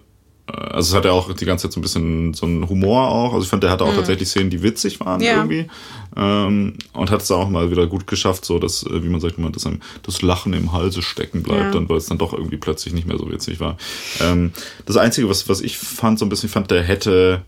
also 0.48 0.90
es 0.92 0.94
hat 0.96 1.04
ja 1.04 1.12
auch 1.12 1.32
die 1.34 1.44
ganze 1.44 1.64
Zeit 1.64 1.72
so 1.72 1.78
ein 1.80 1.82
bisschen 1.82 2.32
so 2.34 2.46
einen 2.46 2.68
Humor 2.68 3.08
auch. 3.08 3.32
Also 3.34 3.44
ich 3.44 3.50
fand, 3.50 3.62
der 3.62 3.70
hatte 3.70 3.84
auch 3.84 3.94
tatsächlich 3.94 4.28
Szenen, 4.28 4.48
die 4.50 4.62
witzig 4.62 4.98
waren 5.00 5.20
Ja. 5.20 5.36
irgendwie. 5.36 5.66
Ähm, 6.16 6.74
und 6.94 7.10
hat 7.10 7.20
es 7.22 7.30
auch 7.30 7.48
mal 7.50 7.70
wieder 7.70 7.86
gut 7.86 8.06
geschafft, 8.06 8.44
so 8.44 8.58
dass, 8.58 8.82
äh, 8.82 9.02
wie 9.04 9.08
man 9.08 9.20
sagt, 9.20 9.36
immer, 9.38 9.50
dass 9.50 9.66
einem 9.66 9.80
das 10.02 10.22
Lachen 10.22 10.52
im 10.54 10.72
Halse 10.72 11.02
stecken 11.02 11.42
bleibt, 11.42 11.60
Ja. 11.64 11.70
dann, 11.72 11.88
weil 11.88 11.98
es 11.98 12.06
dann 12.06 12.18
doch 12.18 12.32
irgendwie 12.32 12.56
plötzlich 12.56 12.94
nicht 12.94 13.06
mehr 13.06 13.18
so 13.18 13.30
witzig 13.30 13.60
war. 13.60 13.76
Ähm, 14.20 14.52
das 14.86 14.96
Einzige, 14.96 15.28
was, 15.28 15.48
was 15.48 15.60
ich 15.60 15.76
fand, 15.76 16.18
so 16.18 16.24
ein 16.24 16.28
bisschen, 16.30 16.46
ich 16.48 16.52
fand, 16.52 16.70
der 16.70 16.82
hätte 16.82 17.42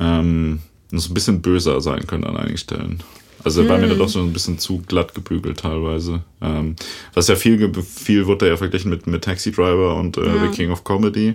ähm, 0.00 0.60
so 0.92 1.10
ein 1.10 1.14
bisschen 1.14 1.42
böser 1.42 1.80
sein 1.80 2.06
können 2.06 2.24
an 2.24 2.36
einigen 2.36 2.58
Stellen. 2.58 3.02
Also 3.44 3.62
er 3.62 3.68
war 3.68 3.78
mir 3.78 3.86
dann 3.88 3.98
doch 3.98 4.08
so 4.08 4.18
ein 4.20 4.32
bisschen 4.32 4.58
zu 4.58 4.82
glatt 4.88 5.14
gebügelt 5.14 5.60
teilweise. 5.60 6.22
Ähm, 6.42 6.74
was 7.14 7.28
ja 7.28 7.36
viel, 7.36 7.70
viel 7.84 8.26
wurde 8.26 8.48
ja 8.48 8.56
verglichen 8.56 8.90
mit, 8.90 9.06
mit 9.06 9.22
Taxi 9.22 9.52
Driver 9.52 9.94
und 9.96 10.16
äh, 10.16 10.22
The 10.42 10.48
King 10.48 10.70
of 10.72 10.82
Comedy 10.82 11.34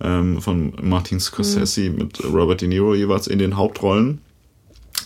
ähm, 0.00 0.40
von 0.40 0.72
Martin 0.82 1.20
Scorsese 1.20 1.90
mit 1.90 2.22
Robert 2.24 2.60
De 2.60 2.68
Niro 2.68 2.94
jeweils 2.94 3.26
in 3.26 3.38
den 3.38 3.56
Hauptrollen. 3.56 4.20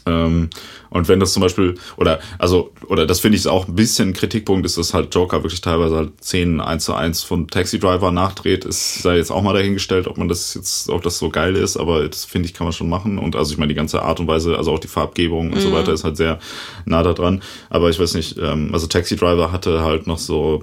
Ähm, 0.06 0.50
und 0.90 1.08
wenn 1.08 1.18
das 1.18 1.32
zum 1.32 1.42
Beispiel, 1.42 1.74
oder, 1.96 2.20
also, 2.38 2.72
oder 2.88 3.06
das 3.06 3.20
finde 3.20 3.38
ich 3.38 3.46
auch 3.48 3.66
ein 3.66 3.74
bisschen 3.74 4.10
ein 4.10 4.12
Kritikpunkt, 4.12 4.66
ist, 4.66 4.76
dass 4.76 4.94
halt 4.94 5.14
Joker 5.14 5.42
wirklich 5.42 5.60
teilweise 5.60 5.96
halt 5.96 6.12
Szenen 6.22 6.60
eins 6.60 6.84
zu 6.84 6.94
eins 6.94 7.22
von 7.22 7.48
Taxi 7.48 7.78
Driver 7.78 8.12
nachdreht, 8.12 8.64
ist 8.64 9.02
sei 9.02 9.16
jetzt 9.16 9.30
auch 9.30 9.42
mal 9.42 9.54
dahingestellt, 9.54 10.06
ob 10.06 10.18
man 10.18 10.28
das 10.28 10.54
jetzt, 10.54 10.90
ob 10.90 11.02
das 11.02 11.18
so 11.18 11.30
geil 11.30 11.56
ist, 11.56 11.76
aber 11.76 12.06
das 12.06 12.24
finde 12.24 12.48
ich, 12.48 12.54
kann 12.54 12.66
man 12.66 12.72
schon 12.72 12.88
machen. 12.88 13.18
Und 13.18 13.34
also 13.34 13.52
ich 13.52 13.58
meine, 13.58 13.68
die 13.68 13.74
ganze 13.74 14.02
Art 14.02 14.20
und 14.20 14.28
Weise, 14.28 14.56
also 14.56 14.72
auch 14.72 14.78
die 14.78 14.88
Farbgebung 14.88 15.52
und 15.52 15.60
so 15.60 15.72
weiter 15.72 15.92
ist 15.92 16.04
halt 16.04 16.16
sehr 16.16 16.38
nah 16.84 17.02
da 17.02 17.12
dran. 17.12 17.42
Aber 17.70 17.88
ich 17.88 17.98
weiß 17.98 18.14
nicht, 18.14 18.36
ähm, 18.38 18.70
also 18.72 18.86
Taxi 18.86 19.16
Driver 19.16 19.52
hatte 19.52 19.82
halt 19.82 20.06
noch 20.06 20.18
so, 20.18 20.62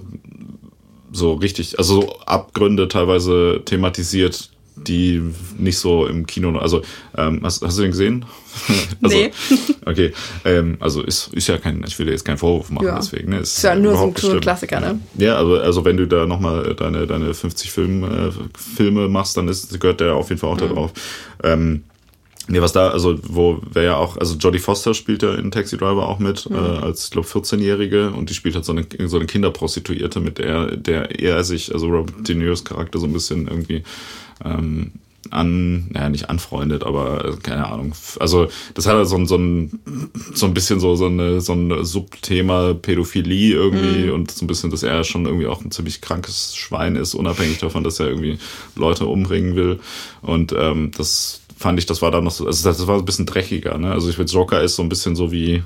so 1.12 1.34
richtig, 1.34 1.78
also 1.78 2.00
so 2.02 2.18
Abgründe 2.26 2.88
teilweise 2.88 3.60
thematisiert, 3.64 4.50
die 4.74 5.20
nicht 5.58 5.78
so 5.78 6.06
im 6.06 6.26
Kino, 6.26 6.58
also 6.58 6.80
ähm, 7.16 7.40
hast, 7.42 7.62
hast 7.62 7.76
du 7.78 7.82
den 7.82 7.90
gesehen? 7.90 8.24
also, 9.02 9.16
Nee. 9.16 9.30
Okay, 9.84 10.12
ähm, 10.44 10.76
also 10.80 11.02
ist, 11.02 11.34
ist 11.34 11.48
ja 11.48 11.58
kein, 11.58 11.84
ich 11.86 11.98
will 11.98 12.06
dir 12.06 12.12
jetzt 12.12 12.24
keinen 12.24 12.38
Vorwurf 12.38 12.70
machen, 12.70 12.86
Ja. 12.86 12.96
deswegen. 12.96 13.30
Ne? 13.30 13.40
Ist 13.40 13.62
ja 13.62 13.74
nur 13.74 13.96
so 13.96 14.04
ein, 14.04 14.16
schlimm. 14.16 14.40
Klassiker, 14.40 14.80
ne? 14.80 15.00
Ja, 15.18 15.36
aber 15.36 15.62
also 15.62 15.84
wenn 15.84 15.96
du 15.96 16.06
da 16.06 16.24
nochmal 16.26 16.74
deine, 16.74 17.06
deine 17.06 17.34
50 17.34 17.70
Film, 17.70 18.04
äh, 18.04 18.30
Filme 18.76 19.08
machst, 19.08 19.36
dann 19.36 19.48
ist, 19.48 19.78
gehört 19.80 20.00
der 20.00 20.14
auf 20.14 20.28
jeden 20.30 20.40
Fall 20.40 20.50
auch 20.50 20.56
da 20.56 20.66
drauf. 20.66 20.92
Ähm, 21.42 21.82
Nee, 22.48 22.60
was 22.60 22.72
da, 22.72 22.88
also 22.88 23.18
wo 23.22 23.60
wer 23.72 23.82
ja 23.82 23.96
auch, 23.96 24.16
also 24.16 24.36
Jodie 24.36 24.58
Foster 24.58 24.94
spielt 24.94 25.22
ja 25.22 25.34
in 25.34 25.50
Taxi 25.50 25.76
Driver 25.76 26.08
auch 26.08 26.18
mit, 26.18 26.48
äh, 26.50 26.54
als, 26.54 27.04
ich 27.04 27.10
glaube, 27.10 27.28
14-Jährige 27.28 28.10
und 28.10 28.30
die 28.30 28.34
spielt 28.34 28.54
halt 28.54 28.64
so 28.64 28.72
eine, 28.72 28.86
so 29.08 29.16
eine 29.16 29.26
Kinderprostituierte, 29.26 30.20
mit 30.20 30.38
der, 30.38 30.76
der 30.76 31.20
er 31.20 31.44
sich, 31.44 31.72
also 31.72 31.86
Robert 31.86 32.26
De 32.26 32.34
Niro's 32.34 32.64
Charakter 32.64 32.98
so 32.98 33.06
ein 33.06 33.12
bisschen 33.12 33.46
irgendwie 33.46 33.84
ähm, 34.44 34.92
an, 35.30 35.88
naja, 35.90 36.08
nicht 36.08 36.28
anfreundet, 36.28 36.82
aber 36.84 37.24
äh, 37.24 37.36
keine 37.42 37.66
Ahnung. 37.66 37.94
Also 38.18 38.48
das 38.74 38.86
hat 38.86 38.96
halt 38.96 39.08
so 39.08 39.16
ein, 39.16 39.26
so 39.26 39.36
ein, 39.36 39.80
so 40.34 40.46
ein 40.46 40.54
bisschen 40.54 40.80
so, 40.80 40.96
so, 40.96 41.06
eine, 41.06 41.40
so 41.40 41.52
ein 41.52 41.84
Subthema 41.84 42.74
Pädophilie 42.74 43.54
irgendwie 43.54 44.10
und 44.10 44.30
so 44.30 44.44
ein 44.44 44.48
bisschen, 44.48 44.70
dass 44.70 44.82
er 44.82 45.04
schon 45.04 45.26
irgendwie 45.26 45.46
auch 45.46 45.64
ein 45.64 45.70
ziemlich 45.70 46.00
krankes 46.00 46.56
Schwein 46.56 46.96
ist, 46.96 47.14
unabhängig 47.14 47.58
davon, 47.58 47.84
dass 47.84 48.00
er 48.00 48.08
irgendwie 48.08 48.38
Leute 48.74 49.06
umbringen 49.06 49.54
will. 49.54 49.80
Und 50.22 50.54
ähm, 50.58 50.90
das 50.96 51.41
fand 51.62 51.78
ich, 51.78 51.86
das 51.86 52.02
war 52.02 52.10
dann 52.10 52.24
noch 52.24 52.30
so, 52.32 52.46
also 52.46 52.68
das, 52.68 52.86
war 52.86 52.98
ein 52.98 53.04
bisschen 53.04 53.26
dreckiger, 53.26 53.78
ne? 53.78 53.92
Also 53.92 54.08
ich 54.10 54.16
finde, 54.16 54.32
Joker 54.32 54.60
ist 54.60 54.76
so 54.76 54.82
ein 54.82 54.88
bisschen 54.88 55.16
so 55.16 55.32
wie, 55.32 55.62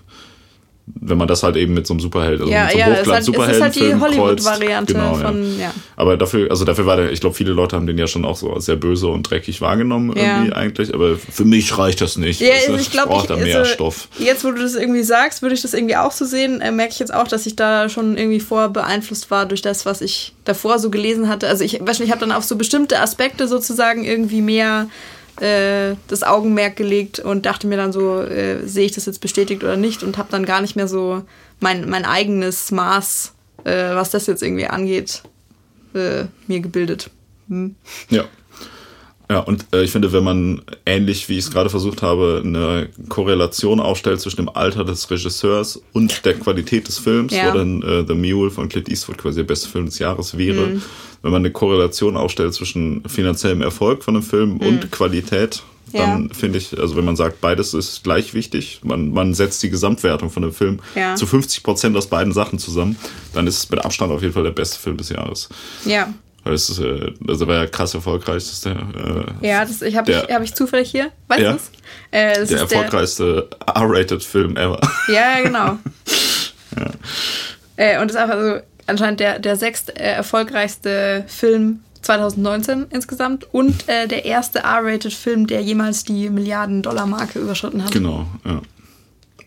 wenn 0.87 1.19
man 1.19 1.27
das 1.27 1.43
halt 1.43 1.57
eben 1.57 1.75
mit 1.75 1.85
so 1.87 1.95
einem 1.95 2.01
Superheld, 2.01 2.41
also 2.41 2.53
Ja, 2.53 2.65
mit 2.65 2.73
so 2.73 2.79
ja, 2.79 2.85
einem 2.85 2.95
es 2.95 3.01
ist 3.01 3.39
halt, 3.39 3.51
ist 3.57 3.61
halt 3.61 3.75
die. 3.75 3.95
Hollywood-Variante 3.95 4.93
Genau, 4.93 5.19
ja. 5.19 5.27
von, 5.27 5.59
ja. 5.59 5.75
Aber 5.97 6.17
dafür, 6.17 6.49
also 6.51 6.65
dafür 6.65 6.87
war 6.87 6.97
der, 6.97 7.11
ich 7.11 7.21
glaube, 7.21 7.35
viele 7.35 7.53
Leute 7.53 7.75
haben 7.75 7.89
den 7.89 7.99
ja 7.99 8.07
schon 8.07 8.25
auch 8.25 8.37
so 8.37 8.59
sehr 8.61 8.77
böse 8.77 9.09
und 9.09 9.25
dreckig 9.25 9.61
wahrgenommen 9.61 10.15
Ja. 10.17 10.37
irgendwie 10.37 10.53
eigentlich, 10.53 10.95
aber 10.95 11.17
für 11.17 11.45
mich 11.45 11.77
reicht 11.77 12.01
das 12.01 12.17
nicht. 12.17 12.41
Ja, 12.41 12.53
also 12.69 12.77
ich 12.81 12.93
glaube, 12.93 13.09
brauche 13.09 13.23
ich, 13.23 13.29
da 13.29 13.37
mehr 13.37 13.59
also, 13.59 13.73
Stoff. 13.73 14.09
jetzt 14.19 14.45
wo 14.45 14.53
du 14.53 14.63
das 14.63 14.77
irgendwie 14.77 15.03
sagst, 15.03 15.43
würde 15.43 15.57
ich 15.57 15.63
das 15.63 15.75
irgendwie 15.75 15.97
auch 15.97 16.13
so 16.13 16.25
sehen. 16.25 16.61
Äh, 16.61 16.71
merke 16.71 16.93
ich 16.93 17.01
jetzt 17.01 17.13
auch, 17.13 17.27
dass 17.27 17.47
ich 17.47 17.57
da 17.57 17.89
schon 17.89 18.17
irgendwie 18.17 18.41
vor 18.41 18.69
beeinflusst 18.69 19.31
war 19.33 19.47
durch 19.47 19.63
das, 19.63 19.87
was 19.87 20.01
ich 20.01 20.35
davor 20.45 20.79
so 20.79 20.91
gelesen 20.91 21.29
hatte. 21.29 21.49
Also 21.49 21.65
ich, 21.65 21.81
wahrscheinlich 21.81 22.13
habe 22.13 22.21
dann 22.21 22.31
auf 22.33 22.45
so 22.45 22.55
bestimmte 22.55 23.01
Aspekte 23.01 23.49
sozusagen 23.49 24.05
irgendwie 24.05 24.41
mehr 24.41 24.87
äh, 25.41 25.97
das 26.09 26.23
Augenmerk 26.23 26.77
gelegt 26.77 27.19
und 27.19 27.47
dachte 27.47 27.67
mir 27.67 27.77
dann 27.77 27.93
so, 27.93 28.23
äh, 28.23 28.67
sehe 28.67 28.87
ich 28.87 28.93
das 28.93 29.07
jetzt 29.07 29.21
bestätigt 29.21 29.63
oder 29.63 29.77
nicht 29.77 30.03
und 30.03 30.19
habe 30.19 30.31
dann 30.31 30.47
gar 30.47 30.61
nicht 30.61 30.77
mehr 30.77 30.89
so 30.89 31.23
mein, 31.61 31.89
mein 31.89 32.05
eigenes 32.05 32.71
Maß, 32.71 33.35
äh, 33.65 33.95
was 33.95 34.11
das 34.11 34.27
jetzt 34.27 34.43
irgendwie 34.43 34.67
angeht, 34.67 35.23
äh, 35.95 36.25
mir 36.47 36.61
gebildet. 36.61 37.11
Hm. 37.49 37.77
Ja. 38.09 38.25
Ja, 39.29 39.41
und 39.41 39.67
äh, 39.73 39.83
ich 39.83 39.91
finde, 39.91 40.13
wenn 40.13 40.23
man 40.23 40.63
ähnlich, 40.85 41.29
wie 41.29 41.33
ich 41.39 41.45
es 41.47 41.51
gerade 41.51 41.69
versucht 41.69 42.01
habe, 42.03 42.43
eine 42.45 42.89
Korrelation 43.09 43.81
aufstellt 43.81 44.21
zwischen 44.21 44.37
dem 44.37 44.49
Alter 44.49 44.85
des 44.85 45.11
Regisseurs 45.11 45.81
und 45.93 46.25
der 46.25 46.35
Qualität 46.35 46.87
des 46.87 46.99
Films, 46.99 47.33
Ja. 47.35 47.53
wo 47.53 47.59
dann 47.59 47.83
äh, 47.83 48.05
The 48.07 48.15
Mule 48.15 48.51
von 48.53 48.69
Clint 48.69 48.89
Eastwood 48.89 49.19
quasi 49.19 49.39
der 49.41 49.45
beste 49.45 49.69
Film 49.69 49.87
des 49.87 49.99
Jahres 49.99 50.39
wäre, 50.39 50.67
Mhm. 50.69 50.83
wenn 51.23 51.33
man 51.33 51.43
eine 51.43 51.51
Korrelation 51.51 52.17
aufstellt 52.17 52.55
zwischen 52.55 53.03
finanziellem 53.09 53.63
Erfolg 53.63 54.05
von 54.05 54.15
einem 54.15 54.23
Film 54.23 54.59
und 54.59 54.93
Qualität, 54.93 55.63
Mhm. 55.93 55.99
Ja. 55.99 56.07
dann 56.07 56.31
finde 56.31 56.59
ich, 56.59 56.79
also 56.79 56.97
wenn 56.97 57.05
man 57.05 57.17
sagt, 57.17 57.41
beides 57.41 57.73
ist 57.75 58.05
gleich 58.05 58.33
wichtig, 58.35 58.81
man, 58.85 59.11
man 59.13 59.35
setzt 59.35 59.63
die 59.63 59.71
Gesamtwertung 59.71 60.31
von 60.31 60.43
einem 60.45 60.53
Film 60.53 60.79
Ja. 60.95 61.15
zu 61.17 61.27
50 61.27 61.63
Prozent 61.65 61.97
aus 61.97 62.07
beiden 62.09 62.33
Sachen 62.33 62.59
zusammen, 62.61 62.97
dann 63.35 63.47
ist 63.49 63.59
es 63.59 63.71
mit 63.71 63.85
Abstand 63.85 64.13
auf 64.13 64.21
jeden 64.23 64.35
Fall 64.35 64.43
der 64.45 64.51
beste 64.53 64.79
Film 64.79 64.97
des 64.97 65.09
Jahres. 65.09 65.49
Ja. 65.85 66.13
Weil 66.47 66.55
es 66.55 66.71
ist, 66.71 66.79
äh, 66.79 67.13
also 67.29 67.47
war 67.47 67.57
ja 67.57 67.67
krass 67.67 67.93
erfolgreich, 67.95 68.45
das 68.45 68.61
der, 68.63 68.73
äh, 69.43 69.47
Ja, 69.47 69.65
das 69.65 69.83
ich 69.83 69.97
habe 69.97 70.11
ich, 70.11 70.17
hab 70.19 70.43
ich 70.43 70.55
zufällig 70.55 70.91
hier. 70.91 71.11
Weißt 71.29 71.41
Ja. 71.43 71.51
du 71.53 71.57
es? 71.57 71.71
Äh, 72.13 72.41
das 72.41 72.49
der 72.49 72.63
ist 72.65 72.73
erfolgreichste 72.73 73.49
R-rated 73.75 74.23
Film 74.23 74.57
ever. 74.57 74.81
Ja, 75.09 75.39
ja, 75.39 75.43
genau. 75.43 75.79
Äh, 77.77 78.01
und 78.01 78.11
ist 78.11 78.17
auch 78.17 78.29
also 78.29 78.61
anscheinend 78.87 79.21
der, 79.21 79.39
der 79.39 79.57
sechst 79.57 79.91
äh, 79.91 80.13
erfolgreichste 80.13 81.25
Film 81.27 81.81
2019 82.03 82.87
insgesamt 82.91 83.47
und 83.53 83.87
äh, 83.89 84.07
der 84.07 84.25
erste 84.25 84.61
R-rated 84.61 85.13
Film, 85.13 85.47
der 85.47 85.61
jemals 85.63 86.05
die 86.05 86.31
Milliarden-Dollar-Marke 86.31 87.39
überschritten 87.39 87.85
hat. 87.85 87.91
genau, 87.93 88.27
ja. 88.45 88.63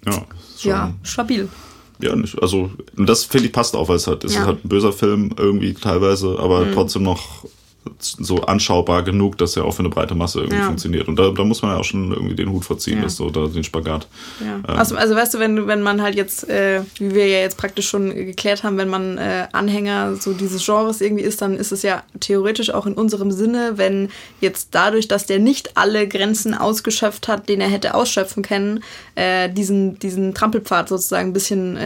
Ja, 0.05 0.11
schon, 0.57 0.69
Ja, 0.71 0.93
stabil. 1.03 1.49
Ja 2.01 2.15
nicht, 2.15 2.41
also 2.41 2.71
und 2.97 3.07
das 3.09 3.25
finde 3.25 3.47
ich 3.47 3.51
passt 3.53 3.75
auch, 3.75 3.89
weil 3.89 3.97
es 3.97 4.07
halt, 4.07 4.23
es 4.23 4.33
Ja. 4.35 4.41
ist 4.41 4.47
halt 4.47 4.65
ein 4.65 4.69
böser 4.69 4.93
Film 4.93 5.31
irgendwie 5.37 5.73
teilweise, 5.73 6.37
aber 6.39 6.65
Mhm. 6.65 6.71
trotzdem 6.73 7.03
noch 7.03 7.45
so 7.97 8.41
anschaubar 8.43 9.03
genug, 9.03 9.37
dass 9.37 9.55
er 9.57 9.65
auch 9.65 9.71
für 9.71 9.79
eine 9.79 9.89
breite 9.89 10.13
Masse 10.15 10.39
irgendwie 10.39 10.57
Ja. 10.59 10.65
funktioniert. 10.65 11.07
Und 11.07 11.17
da, 11.17 11.29
da 11.31 11.43
muss 11.43 11.61
man 11.61 11.71
ja 11.71 11.77
auch 11.77 11.83
schon 11.83 12.11
irgendwie 12.11 12.35
den 12.35 12.49
Hut 12.51 12.65
verziehen, 12.65 12.97
Ja. 12.97 13.03
das 13.03 13.15
so, 13.15 13.29
da 13.29 13.47
den 13.47 13.63
Spagat. 13.63 14.07
Ja. 14.39 14.55
Ähm, 14.57 14.63
Also, 14.65 14.95
also 14.95 15.15
weißt 15.15 15.33
du, 15.33 15.39
wenn, 15.39 15.67
wenn 15.67 15.81
man 15.81 16.01
halt 16.01 16.15
jetzt, 16.15 16.47
äh, 16.49 16.81
wie 16.97 17.15
wir 17.15 17.27
ja 17.27 17.39
jetzt 17.39 17.57
praktisch 17.57 17.87
schon 17.89 18.13
geklärt 18.13 18.63
haben, 18.63 18.77
wenn 18.77 18.89
man 18.89 19.17
äh, 19.17 19.47
Anhänger 19.53 20.15
so 20.15 20.33
dieses 20.33 20.65
Genres 20.65 21.01
irgendwie 21.01 21.23
ist, 21.23 21.41
dann 21.41 21.55
ist 21.55 21.71
es 21.71 21.81
ja 21.81 22.03
theoretisch 22.19 22.69
auch 22.73 22.85
in 22.85 22.93
unserem 22.93 23.31
Sinne, 23.31 23.73
wenn 23.75 24.09
jetzt 24.41 24.69
dadurch, 24.71 25.07
dass 25.07 25.25
der 25.25 25.39
nicht 25.39 25.75
alle 25.77 26.07
Grenzen 26.07 26.53
ausgeschöpft 26.53 27.27
hat, 27.27 27.49
den 27.49 27.61
er 27.61 27.69
hätte 27.69 27.95
ausschöpfen 27.95 28.43
können, 28.43 28.83
äh, 29.15 29.49
diesen, 29.49 29.97
diesen 29.99 30.33
Trampelpfad 30.33 30.89
sozusagen 30.89 31.29
ein 31.29 31.33
bisschen 31.33 31.77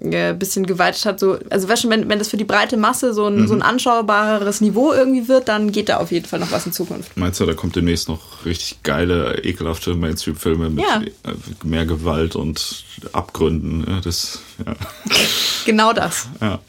äh, 0.00 0.32
bisschen 0.32 0.66
geweitet 0.66 1.04
hat. 1.06 1.18
So, 1.20 1.38
also 1.50 1.68
weißt 1.68 1.84
du, 1.84 1.90
wenn, 1.90 2.08
wenn 2.08 2.18
das 2.18 2.28
für 2.28 2.36
die 2.36 2.44
breite 2.44 2.76
Masse 2.76 3.12
so 3.14 3.26
ein, 3.26 3.48
so 3.48 3.54
Mhm. 3.54 3.62
ein 3.62 3.68
anschaubareres 3.68 4.60
Niveau 4.60 4.92
irgendwie 4.92 5.28
wird, 5.28 5.48
dann 5.48 5.72
geht 5.72 5.88
da 5.88 5.96
auf 5.98 6.12
jeden 6.12 6.26
Fall 6.26 6.38
noch 6.40 6.50
was 6.52 6.66
in 6.66 6.72
Zukunft. 6.72 7.16
Meinst 7.16 7.40
du, 7.40 7.46
da 7.46 7.54
kommt 7.54 7.74
demnächst 7.76 8.08
noch 8.08 8.44
richtig 8.44 8.82
geile, 8.82 9.38
ekelhafte 9.44 9.94
Mainstream-Filme 9.94 10.70
mit 10.70 10.84
Ja. 10.84 11.00
äh, 11.02 11.34
mehr 11.64 11.86
Gewalt 11.86 12.36
und 12.36 12.84
Abgründen? 13.12 13.84
Ja, 13.88 14.00
das, 14.00 14.38
ja. 14.64 14.74
Genau 15.66 15.92
das. 15.92 16.28
Ja, 16.40 16.60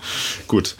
gut. 0.47 0.75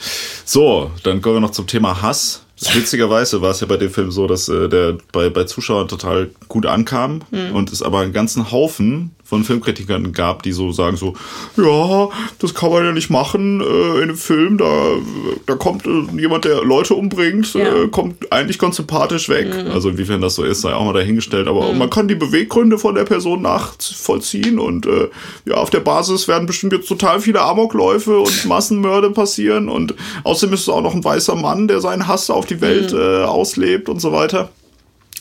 So, 0.46 0.92
dann 1.04 1.22
kommen 1.22 1.36
wir 1.36 1.40
noch 1.42 1.52
zum 1.52 1.68
Thema 1.68 2.02
Hass. 2.02 2.42
Witzigerweise 2.74 3.42
war 3.42 3.52
es 3.52 3.62
ja 3.62 3.68
bei 3.68 3.78
dem 3.78 3.90
Film 3.90 4.12
so, 4.12 4.28
dass 4.28 4.50
äh, 4.50 4.68
der 4.68 4.98
bei, 5.14 5.30
bei 5.30 5.46
Zuschauern 5.46 5.88
total 5.88 6.30
gut 6.50 6.66
ankam 6.66 7.22
und 7.54 7.72
es 7.72 7.82
aber 7.82 8.00
einen 8.00 8.12
ganzen 8.12 8.52
Haufen 8.52 9.16
von 9.30 9.44
Filmkritikern 9.44 10.12
gab, 10.12 10.42
die 10.44 10.52
so 10.52 10.72
sagen 10.72 10.98
so, 10.98 11.14
ja, 11.56 12.10
das 12.40 12.56
kann 12.56 12.72
man 12.72 12.84
ja 12.84 12.92
nicht 12.92 13.10
machen 13.12 13.62
äh, 13.62 13.98
in 13.98 14.02
einem 14.04 14.18
Film, 14.18 14.58
da, 14.58 14.94
da 15.46 15.56
kommt 15.56 15.86
äh, 15.86 16.20
jemand, 16.20 16.46
der 16.46 16.64
Leute 16.64 16.96
umbringt, 16.96 17.54
Ja. 17.54 17.84
äh, 17.84 17.88
kommt 17.90 18.32
eigentlich 18.32 18.58
ganz 18.58 18.78
sympathisch 18.78 19.30
weg. 19.30 19.54
Also 19.72 19.90
inwiefern 19.90 20.20
das 20.22 20.36
so 20.36 20.44
ist, 20.44 20.62
sei 20.62 20.74
auch 20.74 20.84
mal 20.84 20.94
dahingestellt, 20.94 21.48
aber 21.48 21.72
man 21.74 21.90
kann 21.92 22.08
die 22.08 22.16
Beweggründe 22.16 22.80
von 22.80 22.96
der 22.96 23.04
Person 23.06 23.44
nachvollziehen 23.44 24.58
und 24.60 24.86
äh, 24.88 25.10
ja, 25.46 25.56
auf 25.56 25.70
der 25.70 25.82
Basis 25.82 26.28
werden 26.28 26.48
bestimmt 26.48 26.74
jetzt 26.74 26.88
total 26.88 27.22
viele 27.22 27.42
Amokläufe 27.42 28.20
und 28.20 28.46
Massenmörder 28.48 29.12
passieren 29.12 29.70
und 29.70 29.94
außerdem 30.24 30.56
ist 30.56 30.62
es 30.62 30.70
auch 30.70 30.82
noch 30.82 30.96
ein 30.96 31.04
weißer 31.04 31.36
Mann, 31.36 31.68
der 31.68 31.82
seinen 31.82 32.08
Hass 32.08 32.30
auf 32.30 32.46
die 32.48 32.62
Welt 32.62 32.94
äh, 32.94 33.24
auslebt 33.24 33.90
und 33.90 34.00
so 34.02 34.12
weiter. 34.12 34.50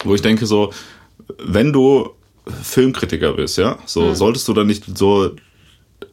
Wo 0.05 0.15
ich 0.15 0.23
denke 0.23 0.47
so, 0.47 0.73
wenn 1.45 1.73
du 1.73 2.09
Filmkritiker 2.63 3.33
bist, 3.35 3.59
ja, 3.59 3.79
so 3.87 4.15
solltest 4.15 4.49
du 4.49 4.53
dann 4.55 4.67
nicht 4.67 4.85
so 4.97 5.31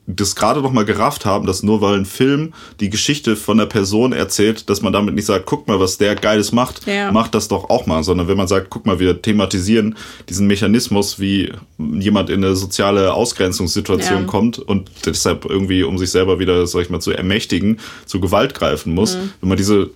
das 0.08 0.36
gerade 0.36 0.62
noch 0.62 0.72
mal 0.72 0.86
gerafft 0.86 1.26
haben, 1.26 1.48
dass 1.48 1.64
nur 1.64 1.82
weil 1.82 1.96
ein 1.96 2.06
Film 2.06 2.54
die 2.80 2.90
Geschichte 2.92 3.36
von 3.36 3.58
der 3.58 3.66
Person 3.66 4.14
erzählt, 4.14 4.70
dass 4.70 4.82
man 4.82 4.94
damit 4.94 5.16
nicht 5.16 5.26
sagt, 5.26 5.46
guck 5.48 5.68
mal, 5.68 5.80
was 5.80 5.98
der 5.98 6.16
Geiles 6.16 6.52
macht, 6.52 6.86
Ja. 6.88 7.12
macht 7.12 7.34
das 7.34 7.48
doch 7.48 7.70
auch 7.72 7.86
mal, 7.88 8.04
sondern 8.04 8.28
wenn 8.28 8.38
man 8.38 8.48
sagt, 8.48 8.70
guck 8.70 8.86
mal, 8.86 9.00
wir 9.00 9.20
thematisieren 9.22 9.96
diesen 10.30 10.46
Mechanismus, 10.48 11.20
wie 11.20 11.52
jemand 12.00 12.30
in 12.30 12.44
eine 12.44 12.56
soziale 12.56 13.14
Ausgrenzungssituation 13.14 14.22
Ja. 14.22 14.26
kommt 14.28 14.60
und 14.60 14.90
deshalb 15.06 15.46
irgendwie, 15.46 15.84
um 15.84 15.98
sich 15.98 16.12
selber 16.12 16.38
wieder, 16.40 16.66
sag 16.68 16.82
ich 16.84 16.90
mal, 16.92 17.00
zu 17.02 17.12
ermächtigen, 17.12 17.80
zu 18.06 18.20
Gewalt 18.20 18.54
greifen 18.54 18.94
muss. 18.94 19.16
Mhm. 19.16 19.32
Wenn 19.42 19.50
man 19.50 19.58
diese, 19.58 19.90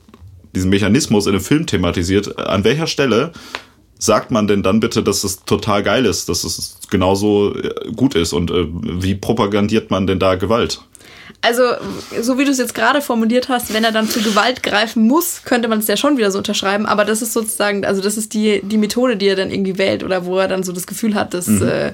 diesen 0.56 0.70
Mechanismus 0.72 1.28
in 1.28 1.34
einem 1.34 1.44
Film 1.44 1.66
thematisiert, 1.68 2.38
an 2.40 2.64
welcher 2.64 2.88
Stelle 2.88 3.32
sagt 4.00 4.32
man 4.32 4.48
denn 4.48 4.64
dann 4.64 4.80
bitte, 4.80 5.04
dass 5.04 5.24
es 5.24 5.44
total 5.44 5.84
geil 5.84 6.06
ist, 6.06 6.30
dass 6.30 6.44
es 6.44 6.78
genauso 6.90 7.54
äh, 7.54 7.92
gut 7.96 8.16
ist 8.16 8.34
und 8.34 8.50
äh, 8.50 8.66
wie 8.70 9.14
propagandiert 9.14 9.92
man 9.92 10.08
denn 10.08 10.20
da 10.20 10.36
Gewalt? 10.36 10.82
Also, 11.42 11.64
so 12.22 12.38
wie 12.38 12.46
du 12.46 12.52
es 12.52 12.58
jetzt 12.58 12.74
gerade 12.74 13.02
formuliert 13.02 13.50
hast, 13.50 13.74
wenn 13.74 13.84
er 13.84 13.92
dann 13.92 14.10
zu 14.10 14.22
Gewalt 14.22 14.64
greifen 14.64 15.08
muss, 15.08 15.44
könnte 15.46 15.68
man 15.70 15.80
es 15.80 15.88
ja 15.88 15.96
schon 15.96 16.18
wieder 16.18 16.32
so 16.32 16.40
unterschreiben. 16.40 16.86
Aber 16.86 17.06
das 17.06 17.22
ist 17.22 17.32
sozusagen, 17.32 17.86
also 17.86 18.02
das 18.02 18.18
ist 18.18 18.34
die, 18.34 18.62
die 18.64 18.78
Methode, 18.78 19.16
die 19.16 19.28
er 19.28 19.38
dann 19.38 19.52
irgendwie 19.52 19.78
wählt 19.78 20.04
oder 20.04 20.26
wo 20.26 20.38
er 20.38 20.50
dann 20.50 20.64
so 20.64 20.74
das 20.74 20.86
Gefühl 20.86 21.16
hat, 21.16 21.34
das 21.34 21.48
äh, 21.48 21.94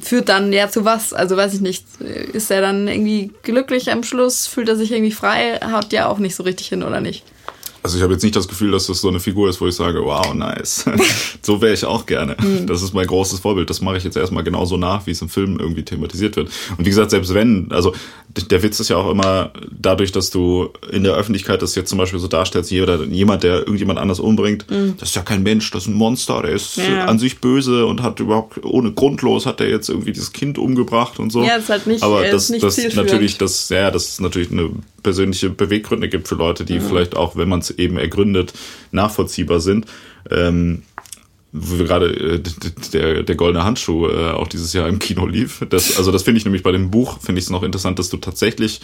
führt 0.00 0.30
dann 0.30 0.52
ja 0.52 0.70
zu 0.70 0.84
was. 0.84 1.12
Also 1.12 1.36
weiß 1.36 1.54
ich 1.54 1.60
nicht, 1.60 1.84
ist 2.00 2.50
er 2.50 2.62
dann 2.62 2.88
irgendwie 2.88 3.32
glücklich 3.42 3.90
am 3.90 4.02
Schluss, 4.02 4.46
fühlt 4.46 4.68
er 4.68 4.76
sich 4.76 4.92
irgendwie 4.92 5.12
frei, 5.12 5.60
haut 5.72 5.92
ja 5.92 6.06
auch 6.06 6.18
nicht 6.18 6.34
so 6.34 6.42
richtig 6.42 6.68
hin, 6.68 6.82
oder 6.82 7.00
nicht? 7.00 7.24
Also 7.88 7.96
ich 7.96 8.02
habe 8.02 8.12
jetzt 8.12 8.22
nicht 8.22 8.36
das 8.36 8.48
Gefühl, 8.48 8.70
dass 8.70 8.86
das 8.86 9.00
so 9.00 9.08
eine 9.08 9.18
Figur 9.18 9.48
ist, 9.48 9.62
wo 9.62 9.66
ich 9.66 9.74
sage, 9.74 10.04
wow, 10.04 10.34
nice. 10.34 10.84
so 11.40 11.62
wäre 11.62 11.72
ich 11.72 11.86
auch 11.86 12.04
gerne. 12.04 12.36
Das 12.66 12.82
ist 12.82 12.92
mein 12.92 13.06
großes 13.06 13.40
Vorbild. 13.40 13.70
Das 13.70 13.80
mache 13.80 13.96
ich 13.96 14.04
jetzt 14.04 14.14
erstmal 14.14 14.44
genauso 14.44 14.76
nach, 14.76 15.06
wie 15.06 15.12
es 15.12 15.22
im 15.22 15.30
Film 15.30 15.58
irgendwie 15.58 15.82
thematisiert 15.84 16.36
wird. 16.36 16.50
Und 16.76 16.84
wie 16.84 16.90
gesagt, 16.90 17.12
selbst 17.12 17.32
wenn, 17.32 17.72
also 17.72 17.94
der 18.46 18.62
Witz 18.62 18.78
ist 18.80 18.88
ja 18.90 18.96
auch 18.96 19.10
immer 19.10 19.52
dadurch, 19.70 20.12
dass 20.12 20.30
du 20.30 20.68
in 20.90 21.02
der 21.04 21.14
Öffentlichkeit 21.14 21.60
das 21.62 21.74
jetzt 21.74 21.88
zum 21.90 21.98
Beispiel 21.98 22.18
so 22.20 22.28
darstellst, 22.28 22.70
jeder, 22.70 23.02
jemand, 23.04 23.42
der 23.42 23.58
irgendjemand 23.58 23.98
anders 23.98 24.20
umbringt, 24.20 24.66
das 24.98 25.08
ist 25.10 25.16
ja 25.16 25.22
kein 25.22 25.42
Mensch, 25.42 25.70
das 25.70 25.82
ist 25.84 25.88
ein 25.88 25.94
Monster, 25.94 26.42
der 26.42 26.52
ist 26.52 26.76
Ja. 26.76 27.06
an 27.06 27.18
sich 27.18 27.40
böse 27.40 27.86
und 27.86 28.02
hat 28.02 28.20
überhaupt 28.20 28.64
ohne 28.64 28.92
grundlos 28.92 29.46
hat 29.46 29.60
er 29.60 29.68
jetzt 29.68 29.88
irgendwie 29.88 30.12
dieses 30.12 30.32
Kind 30.32 30.58
umgebracht 30.58 31.18
und 31.18 31.30
so. 31.30 31.42
Ja, 31.42 31.56
das 31.58 31.68
halt 31.68 31.86
nicht- 31.86 32.02
Aber 32.02 32.22
das, 32.24 32.44
ist 32.44 32.50
nicht 32.50 32.62
das 32.62 32.76
natürlich, 32.94 33.38
das, 33.38 33.68
ja, 33.70 33.90
das 33.90 34.08
ist 34.08 34.20
natürlich 34.20 34.50
eine 34.50 34.70
persönliche 35.02 35.50
Beweggründe 35.50 36.08
gibt 36.08 36.28
für 36.28 36.34
Leute, 36.34 36.64
die 36.64 36.80
vielleicht 36.80 37.16
auch, 37.16 37.36
wenn 37.36 37.48
man 37.48 37.60
es 37.60 37.70
eben 37.70 37.96
ergründet, 37.96 38.52
nachvollziehbar 38.92 39.60
sind. 39.60 39.86
Ähm, 40.30 40.82
wo 41.60 41.78
wir 41.78 41.86
gerade 41.86 42.06
äh, 42.06 42.42
der, 42.92 43.22
der 43.22 43.34
goldene 43.34 43.64
Handschuh 43.64 44.08
äh, 44.08 44.30
auch 44.30 44.48
dieses 44.48 44.72
Jahr 44.72 44.88
im 44.88 44.98
Kino 44.98 45.26
lief. 45.26 45.64
Das, 45.68 45.96
also 45.96 46.12
das 46.12 46.22
finde 46.22 46.38
ich 46.38 46.44
nämlich 46.44 46.62
bei 46.62 46.72
dem 46.72 46.90
Buch, 46.90 47.18
finde 47.20 47.38
ich 47.38 47.46
es 47.46 47.50
noch 47.50 47.62
interessant, 47.62 47.98
dass 47.98 48.08
du 48.08 48.16
tatsächlich, 48.16 48.80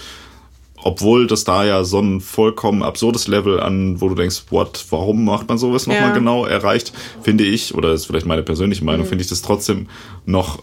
obwohl 0.77 1.27
das 1.27 1.45
da 1.45 1.65
ja 1.65 1.85
so 1.85 2.01
ein 2.01 2.21
vollkommen 2.21 2.83
absurdes 2.83 3.27
Level 3.29 3.61
an, 3.61 4.01
wo 4.01 4.09
du 4.09 4.15
denkst, 4.15 4.45
what, 4.51 4.85
warum 4.91 5.25
macht 5.25 5.49
man 5.49 5.59
sowas 5.59 5.87
nochmal 5.87 6.09
Ja. 6.09 6.15
genau 6.15 6.45
erreicht, 6.45 6.93
finde 7.23 7.45
ich, 7.45 7.75
oder 7.75 7.93
ist 7.93 8.07
vielleicht 8.07 8.27
meine 8.27 8.43
persönliche 8.43 8.85
Meinung, 8.85 9.07
finde 9.07 9.23
ich 9.23 9.29
das 9.29 9.43
trotzdem 9.43 9.87
noch 10.27 10.63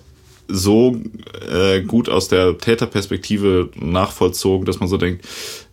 so 0.51 0.99
äh, 1.49 1.81
gut 1.81 2.09
aus 2.09 2.27
der 2.27 2.57
Täterperspektive 2.57 3.69
nachvollzogen, 3.79 4.65
dass 4.65 4.79
man 4.79 4.89
so 4.89 4.97
denkt, 4.97 5.25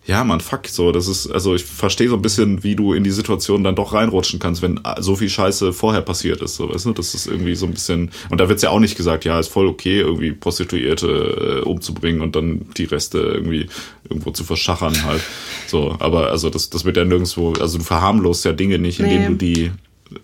ja, 0.06 0.24
man, 0.24 0.40
fuck, 0.40 0.66
so, 0.68 0.90
das 0.90 1.06
ist, 1.06 1.30
also 1.30 1.54
ich 1.54 1.64
verstehe 1.64 2.08
so 2.08 2.14
ein 2.14 2.22
bisschen, 2.22 2.64
wie 2.64 2.74
du 2.74 2.94
in 2.94 3.04
die 3.04 3.10
Situation 3.10 3.62
dann 3.62 3.74
doch 3.74 3.92
reinrutschen 3.92 4.38
kannst, 4.38 4.62
wenn 4.62 4.80
so 5.00 5.16
viel 5.16 5.28
Scheiße 5.28 5.74
vorher 5.74 6.00
passiert 6.00 6.40
ist, 6.40 6.56
so, 6.56 6.72
weißt 6.72 6.86
du, 6.86 6.92
das 6.92 7.14
ist 7.14 7.26
irgendwie 7.26 7.54
so 7.54 7.66
ein 7.66 7.72
bisschen, 7.72 8.10
und 8.30 8.40
da 8.40 8.48
wird's 8.48 8.62
ja 8.62 8.70
auch 8.70 8.80
nicht 8.80 8.96
gesagt, 8.96 9.26
ja, 9.26 9.38
ist 9.38 9.48
voll 9.48 9.66
okay, 9.66 10.00
irgendwie 10.00 10.32
Prostituierte 10.32 11.60
äh, 11.62 11.68
umzubringen 11.68 12.22
und 12.22 12.34
dann 12.36 12.70
die 12.78 12.84
Reste 12.84 13.18
irgendwie 13.18 13.66
irgendwo 14.08 14.30
zu 14.30 14.44
verschachern 14.44 15.04
halt, 15.04 15.20
so, 15.66 15.94
aber 15.98 16.30
also 16.30 16.48
das, 16.48 16.70
das 16.70 16.86
wird 16.86 16.96
ja 16.96 17.04
nirgendwo, 17.04 17.52
also 17.60 17.76
du 17.76 17.84
verharmlost 17.84 18.46
ja 18.46 18.52
Dinge 18.54 18.78
nicht, 18.78 19.00
indem 19.00 19.20
Nee. 19.20 19.28
du 19.28 19.34
die 19.34 19.70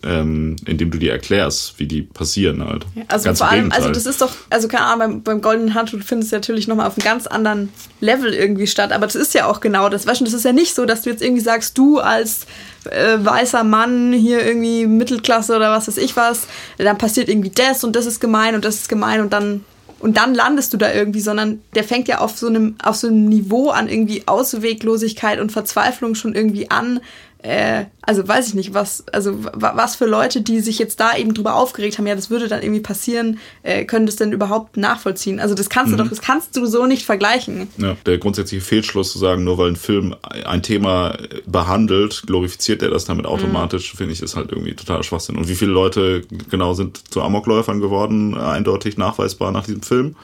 ähm, 0.02 0.56
indem 0.66 0.90
du 0.90 0.98
die 0.98 1.08
erklärst, 1.08 1.78
wie 1.78 1.86
die 1.86 2.02
passieren 2.02 2.64
halt. 2.64 2.86
Also 3.08 3.26
Ganz 3.26 3.38
vor 3.38 3.48
allem, 3.48 3.70
also 3.70 3.90
das 3.90 4.06
ist 4.06 4.20
doch, 4.20 4.32
also 4.50 4.68
keine 4.68 4.84
Ahnung, 4.84 4.98
beim, 4.98 5.22
beim 5.22 5.40
Goldenen 5.42 5.74
Handschuh 5.74 5.98
findet 5.98 6.26
es 6.26 6.32
natürlich 6.32 6.68
nochmal 6.68 6.86
auf 6.86 6.96
einem 6.96 7.04
ganz 7.04 7.26
anderen 7.26 7.70
Level 8.00 8.32
irgendwie 8.32 8.66
statt, 8.66 8.92
aber 8.92 9.06
das 9.06 9.14
ist 9.14 9.34
ja 9.34 9.46
auch 9.46 9.60
genau 9.60 9.88
das. 9.88 10.06
Weißt 10.06 10.20
du, 10.20 10.24
das 10.24 10.34
ist 10.34 10.44
ja 10.44 10.52
nicht 10.52 10.74
so, 10.74 10.86
dass 10.86 11.02
du 11.02 11.10
jetzt 11.10 11.22
irgendwie 11.22 11.42
sagst, 11.42 11.76
du 11.76 11.98
als 11.98 12.46
äh, 12.90 13.18
weißer 13.18 13.64
Mann 13.64 14.12
hier 14.12 14.44
irgendwie 14.44 14.86
Mittelklasse 14.86 15.56
oder 15.56 15.70
was 15.70 15.88
weiß 15.88 15.98
ich 15.98 16.16
was, 16.16 16.46
dann 16.78 16.98
passiert 16.98 17.28
irgendwie 17.28 17.50
das 17.50 17.84
und 17.84 17.94
das 17.94 18.06
ist 18.06 18.20
gemein 18.20 18.54
und 18.54 18.64
das 18.64 18.76
ist 18.76 18.88
gemein 18.88 19.20
und 19.20 19.32
dann 19.32 19.64
und 20.00 20.18
dann 20.18 20.34
landest 20.34 20.74
du 20.74 20.76
da 20.76 20.92
irgendwie, 20.92 21.20
sondern 21.20 21.62
der 21.74 21.82
fängt 21.82 22.08
ja 22.08 22.18
auf 22.18 22.36
so 22.36 22.46
einem 22.46 22.76
auf 22.82 22.96
so 22.96 23.06
einem 23.06 23.24
Niveau 23.24 23.70
an 23.70 23.88
irgendwie 23.88 24.24
Ausweglosigkeit 24.26 25.40
und 25.40 25.50
Verzweiflung 25.50 26.14
schon 26.14 26.34
irgendwie 26.34 26.70
an, 26.70 27.00
äh, 27.44 27.84
also 28.00 28.26
weiß 28.26 28.48
ich 28.48 28.54
nicht, 28.54 28.72
was, 28.72 29.04
also 29.12 29.36
was 29.52 29.96
für 29.96 30.06
Leute, 30.06 30.40
die 30.40 30.60
sich 30.60 30.78
jetzt 30.78 30.98
da 30.98 31.14
eben 31.14 31.34
drüber 31.34 31.56
aufgeregt 31.56 31.98
haben, 31.98 32.06
ja, 32.06 32.14
das 32.14 32.30
würde 32.30 32.48
dann 32.48 32.62
irgendwie 32.62 32.80
passieren, 32.80 33.38
äh, 33.62 33.84
können 33.84 34.06
das 34.06 34.16
denn 34.16 34.32
überhaupt 34.32 34.78
nachvollziehen? 34.78 35.40
Also 35.40 35.54
das 35.54 35.68
kannst 35.68 35.92
mhm. 35.92 35.98
du 35.98 36.04
doch, 36.04 36.10
das 36.10 36.22
kannst 36.22 36.56
du 36.56 36.64
so 36.64 36.86
nicht 36.86 37.04
vergleichen. 37.04 37.68
Ja, 37.76 37.96
der 38.06 38.16
grundsätzliche 38.16 38.64
Fehlschluss 38.64 39.12
zu 39.12 39.18
sagen, 39.18 39.44
nur 39.44 39.58
weil 39.58 39.72
ein 39.72 39.76
Film 39.76 40.16
ein 40.46 40.62
Thema 40.62 41.18
behandelt, 41.44 42.22
glorifiziert 42.26 42.80
er 42.82 42.88
das 42.88 43.04
damit 43.04 43.26
automatisch, 43.26 43.92
mhm. 43.92 43.98
finde 43.98 44.12
ich, 44.14 44.22
ist 44.22 44.36
halt 44.36 44.50
irgendwie 44.50 44.74
total 44.74 45.02
Schwachsinn. 45.02 45.36
Und 45.36 45.46
wie 45.46 45.54
viele 45.54 45.72
Leute 45.72 46.22
genau 46.48 46.72
sind 46.72 47.12
zu 47.12 47.20
Amokläufern 47.20 47.80
geworden, 47.80 48.38
eindeutig 48.38 48.96
nachweisbar 48.96 49.52
nach 49.52 49.66
diesem 49.66 49.82
Film? 49.82 50.16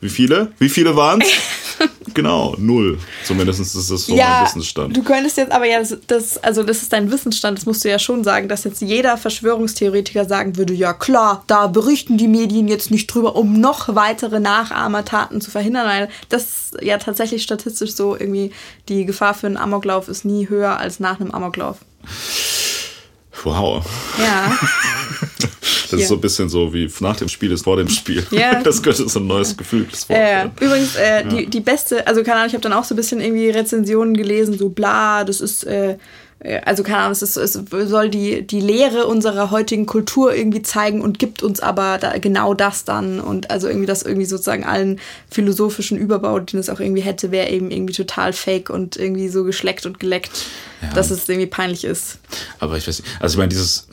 Wie 0.00 0.08
viele? 0.08 0.52
Wie 0.58 0.68
viele 0.68 0.94
waren 0.94 1.20
es? 1.20 1.28
genau, 2.14 2.54
null. 2.58 2.98
Zumindest 3.24 3.60
ist 3.60 3.74
das 3.74 3.88
so 3.88 4.14
ja, 4.14 4.28
mein 4.28 4.46
Wissensstand. 4.46 4.96
Du 4.96 5.02
könntest 5.02 5.36
jetzt 5.36 5.52
aber 5.52 5.66
ja, 5.66 5.80
das, 6.06 6.38
also 6.38 6.62
das 6.62 6.82
ist 6.82 6.92
dein 6.92 7.10
Wissensstand, 7.10 7.58
das 7.58 7.66
musst 7.66 7.84
du 7.84 7.88
ja 7.88 7.98
schon 7.98 8.22
sagen, 8.24 8.48
dass 8.48 8.64
jetzt 8.64 8.80
jeder 8.80 9.16
Verschwörungstheoretiker 9.16 10.24
sagen 10.24 10.56
würde, 10.56 10.72
ja 10.74 10.92
klar, 10.92 11.42
da 11.46 11.66
berichten 11.66 12.16
die 12.16 12.28
Medien 12.28 12.68
jetzt 12.68 12.90
nicht 12.90 13.06
drüber, 13.08 13.36
um 13.36 13.60
noch 13.60 13.94
weitere 13.94 14.40
Nachahmertaten 14.40 15.40
zu 15.40 15.50
verhindern, 15.50 15.86
weil 15.86 16.08
das 16.28 16.42
ist 16.42 16.82
ja 16.82 16.98
tatsächlich 16.98 17.42
statistisch 17.42 17.94
so 17.94 18.16
irgendwie, 18.16 18.52
die 18.88 19.04
Gefahr 19.04 19.34
für 19.34 19.46
einen 19.46 19.56
Amoklauf 19.56 20.08
ist 20.08 20.24
nie 20.24 20.48
höher 20.48 20.78
als 20.78 21.00
nach 21.00 21.20
einem 21.20 21.32
Amoklauf. 21.32 21.78
Wow. 23.44 23.84
Ja. 24.18 24.58
Das 25.90 25.92
ja. 25.92 25.98
ist 25.98 26.08
so 26.08 26.14
ein 26.14 26.20
bisschen 26.20 26.48
so 26.48 26.72
wie 26.74 26.90
nach 27.00 27.16
dem 27.16 27.28
Spiel 27.28 27.50
ist 27.52 27.64
vor 27.64 27.76
dem 27.76 27.88
Spiel. 27.88 28.26
Ja. 28.30 28.62
Das 28.68 28.82
könnte 28.82 29.08
so 29.08 29.20
ein 29.20 29.26
neues 29.26 29.56
geflügeltes 29.56 30.08
Wort 30.08 30.18
äh, 30.18 30.44
Übrigens, 30.60 30.96
äh, 30.96 31.22
ja. 31.22 31.22
die, 31.22 31.46
die 31.46 31.60
beste, 31.60 32.06
also 32.06 32.22
keine 32.22 32.36
Ahnung, 32.36 32.48
ich 32.48 32.54
habe 32.54 32.62
dann 32.62 32.72
auch 32.72 32.84
so 32.84 32.94
ein 32.94 32.96
bisschen 32.96 33.20
irgendwie 33.20 33.48
Rezensionen 33.50 34.14
gelesen, 34.14 34.58
so 34.58 34.68
bla, 34.68 35.24
das 35.24 35.40
ist 35.40 35.64
äh, 35.64 35.96
äh, 36.40 36.60
also 36.64 36.82
keine 36.82 36.98
Ahnung, 36.98 37.12
es, 37.12 37.22
ist, 37.22 37.36
es 37.36 37.52
soll 37.54 38.08
die, 38.10 38.46
die 38.46 38.60
Lehre 38.60 39.06
unserer 39.06 39.50
heutigen 39.50 39.86
Kultur 39.86 40.34
irgendwie 40.34 40.62
zeigen 40.62 41.00
und 41.00 41.18
gibt 41.18 41.42
uns 41.42 41.60
aber 41.60 41.98
da 41.98 42.18
genau 42.18 42.54
das 42.54 42.84
dann 42.84 43.20
und 43.20 43.50
also 43.50 43.68
irgendwie 43.68 43.86
das 43.86 44.02
irgendwie 44.02 44.26
sozusagen 44.26 44.64
allen 44.64 45.00
philosophischen 45.30 45.98
Überbau, 45.98 46.40
den 46.40 46.60
es 46.60 46.70
auch 46.70 46.80
irgendwie 46.80 47.02
hätte, 47.02 47.30
wäre 47.30 47.48
eben 47.50 47.70
irgendwie 47.70 47.94
total 47.94 48.32
fake 48.32 48.70
und 48.70 48.96
irgendwie 48.96 49.28
so 49.28 49.44
geschleckt 49.44 49.86
und 49.86 50.00
geleckt, 50.00 50.46
ja. 50.82 50.92
dass 50.94 51.10
es 51.10 51.28
irgendwie 51.28 51.46
peinlich 51.46 51.84
ist. 51.84 52.18
Aber 52.58 52.76
ich 52.76 52.86
weiß 52.86 53.00
nicht, 53.00 53.10
also 53.20 53.34
ich 53.34 53.38
meine, 53.38 53.48
dieses, 53.48 53.88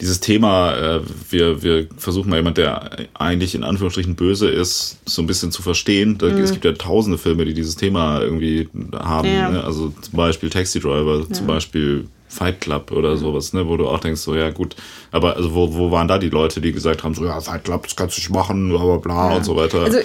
dieses 0.00 0.20
Thema, 0.20 0.74
äh, 0.74 1.00
wir, 1.30 1.62
wir 1.62 1.88
versuchen 1.96 2.30
mal 2.30 2.36
jemand, 2.36 2.56
der 2.58 2.90
eigentlich 3.14 3.54
in 3.54 3.64
Anführungsstrichen 3.64 4.14
böse 4.14 4.48
ist, 4.48 4.98
so 5.06 5.22
ein 5.22 5.26
bisschen 5.26 5.52
zu 5.52 5.62
verstehen. 5.62 6.18
Da, 6.18 6.26
mhm. 6.26 6.38
Es 6.38 6.52
gibt 6.52 6.64
ja 6.64 6.72
tausende 6.72 7.18
Filme, 7.18 7.44
die 7.44 7.54
dieses 7.54 7.76
Thema 7.76 8.20
irgendwie 8.20 8.68
haben. 8.94 9.28
Ja. 9.28 9.50
Ne? 9.50 9.64
Also 9.64 9.92
zum 10.00 10.16
Beispiel 10.16 10.50
Taxi 10.50 10.80
Driver, 10.80 11.20
ja. 11.20 11.30
zum 11.34 11.46
Beispiel 11.46 12.06
Fight 12.34 12.60
Club 12.60 12.90
oder 12.90 13.16
sowas, 13.16 13.52
ne, 13.52 13.68
wo 13.68 13.76
du 13.76 13.88
auch 13.88 14.00
denkst, 14.00 14.20
so 14.20 14.34
ja 14.34 14.50
gut, 14.50 14.74
aber 15.12 15.36
also 15.36 15.54
wo, 15.54 15.72
wo 15.74 15.90
waren 15.90 16.08
da 16.08 16.18
die 16.18 16.30
Leute, 16.30 16.60
die 16.60 16.72
gesagt 16.72 17.04
haben, 17.04 17.14
so 17.14 17.24
ja, 17.24 17.40
Fight 17.40 17.64
Club, 17.64 17.84
das 17.84 17.96
kannst 17.96 18.16
du 18.16 18.20
nicht 18.20 18.30
machen, 18.30 18.68
bla 18.68 18.78
bla 18.78 18.96
bla 18.96 19.30
ja. 19.30 19.36
und 19.36 19.44
so 19.44 19.56
weiter. 19.56 19.82
Also 19.82 19.98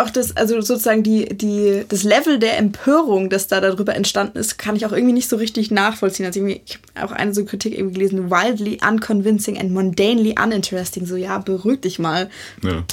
auch 0.00 0.10
das, 0.10 0.36
also 0.36 0.60
sozusagen 0.60 1.02
die, 1.02 1.26
die, 1.26 1.84
das 1.88 2.04
Level 2.04 2.38
der 2.38 2.58
Empörung, 2.58 3.30
das 3.30 3.46
da 3.46 3.60
darüber 3.60 3.94
entstanden 3.94 4.38
ist, 4.38 4.58
kann 4.58 4.76
ich 4.76 4.86
auch 4.86 4.92
irgendwie 4.92 5.12
nicht 5.12 5.28
so 5.28 5.36
richtig 5.36 5.70
nachvollziehen. 5.70 6.26
Also 6.26 6.40
irgendwie, 6.40 6.62
ich 6.64 6.78
habe 6.94 7.12
auch 7.12 7.16
eine 7.16 7.34
so 7.34 7.44
Kritik 7.44 7.76
irgendwie 7.76 7.94
gelesen, 7.94 8.30
wildly 8.30 8.78
unconvincing 8.86 9.58
and 9.58 9.72
mundanely 9.72 10.34
uninteresting. 10.42 11.06
So 11.06 11.16
ja, 11.16 11.38
beruhig 11.38 11.80
dich 11.80 11.98
mal. 11.98 12.30
Ja. 12.62 12.84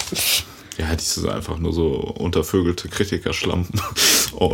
Ja, 0.78 0.94
die 0.94 1.04
sind 1.04 1.30
einfach 1.30 1.58
nur 1.58 1.72
so 1.72 1.88
untervögelte 1.88 2.90
Kritikerschlampen. 2.90 3.80
Oh. 4.38 4.54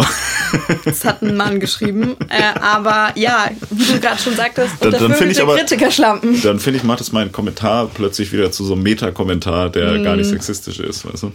Das 0.85 1.05
hat 1.05 1.23
ein 1.23 1.35
Mann 1.35 1.59
geschrieben. 1.59 2.15
Äh, 2.29 2.59
aber 2.59 3.13
ja, 3.15 3.49
wie 3.71 3.93
du 3.93 3.99
gerade 3.99 4.21
schon 4.21 4.35
sagtest, 4.35 4.75
dann, 4.79 4.91
dann 4.91 5.29
ich 5.31 5.41
aber, 5.41 5.57
Kritikerschlampen. 5.57 6.39
Dann 6.39 6.59
finde 6.59 6.77
ich, 6.77 6.83
macht 6.83 7.01
es 7.01 7.11
meinen 7.11 7.31
Kommentar 7.31 7.89
plötzlich 7.91 8.31
wieder 8.31 8.51
zu 8.51 8.63
so 8.63 8.73
einem 8.73 8.83
Meta-Kommentar, 8.83 9.71
der 9.71 9.93
mm. 9.93 10.03
gar 10.03 10.17
nicht 10.17 10.27
sexistisch 10.27 10.79
ist, 10.79 11.11
weißt 11.11 11.23
du? 11.23 11.31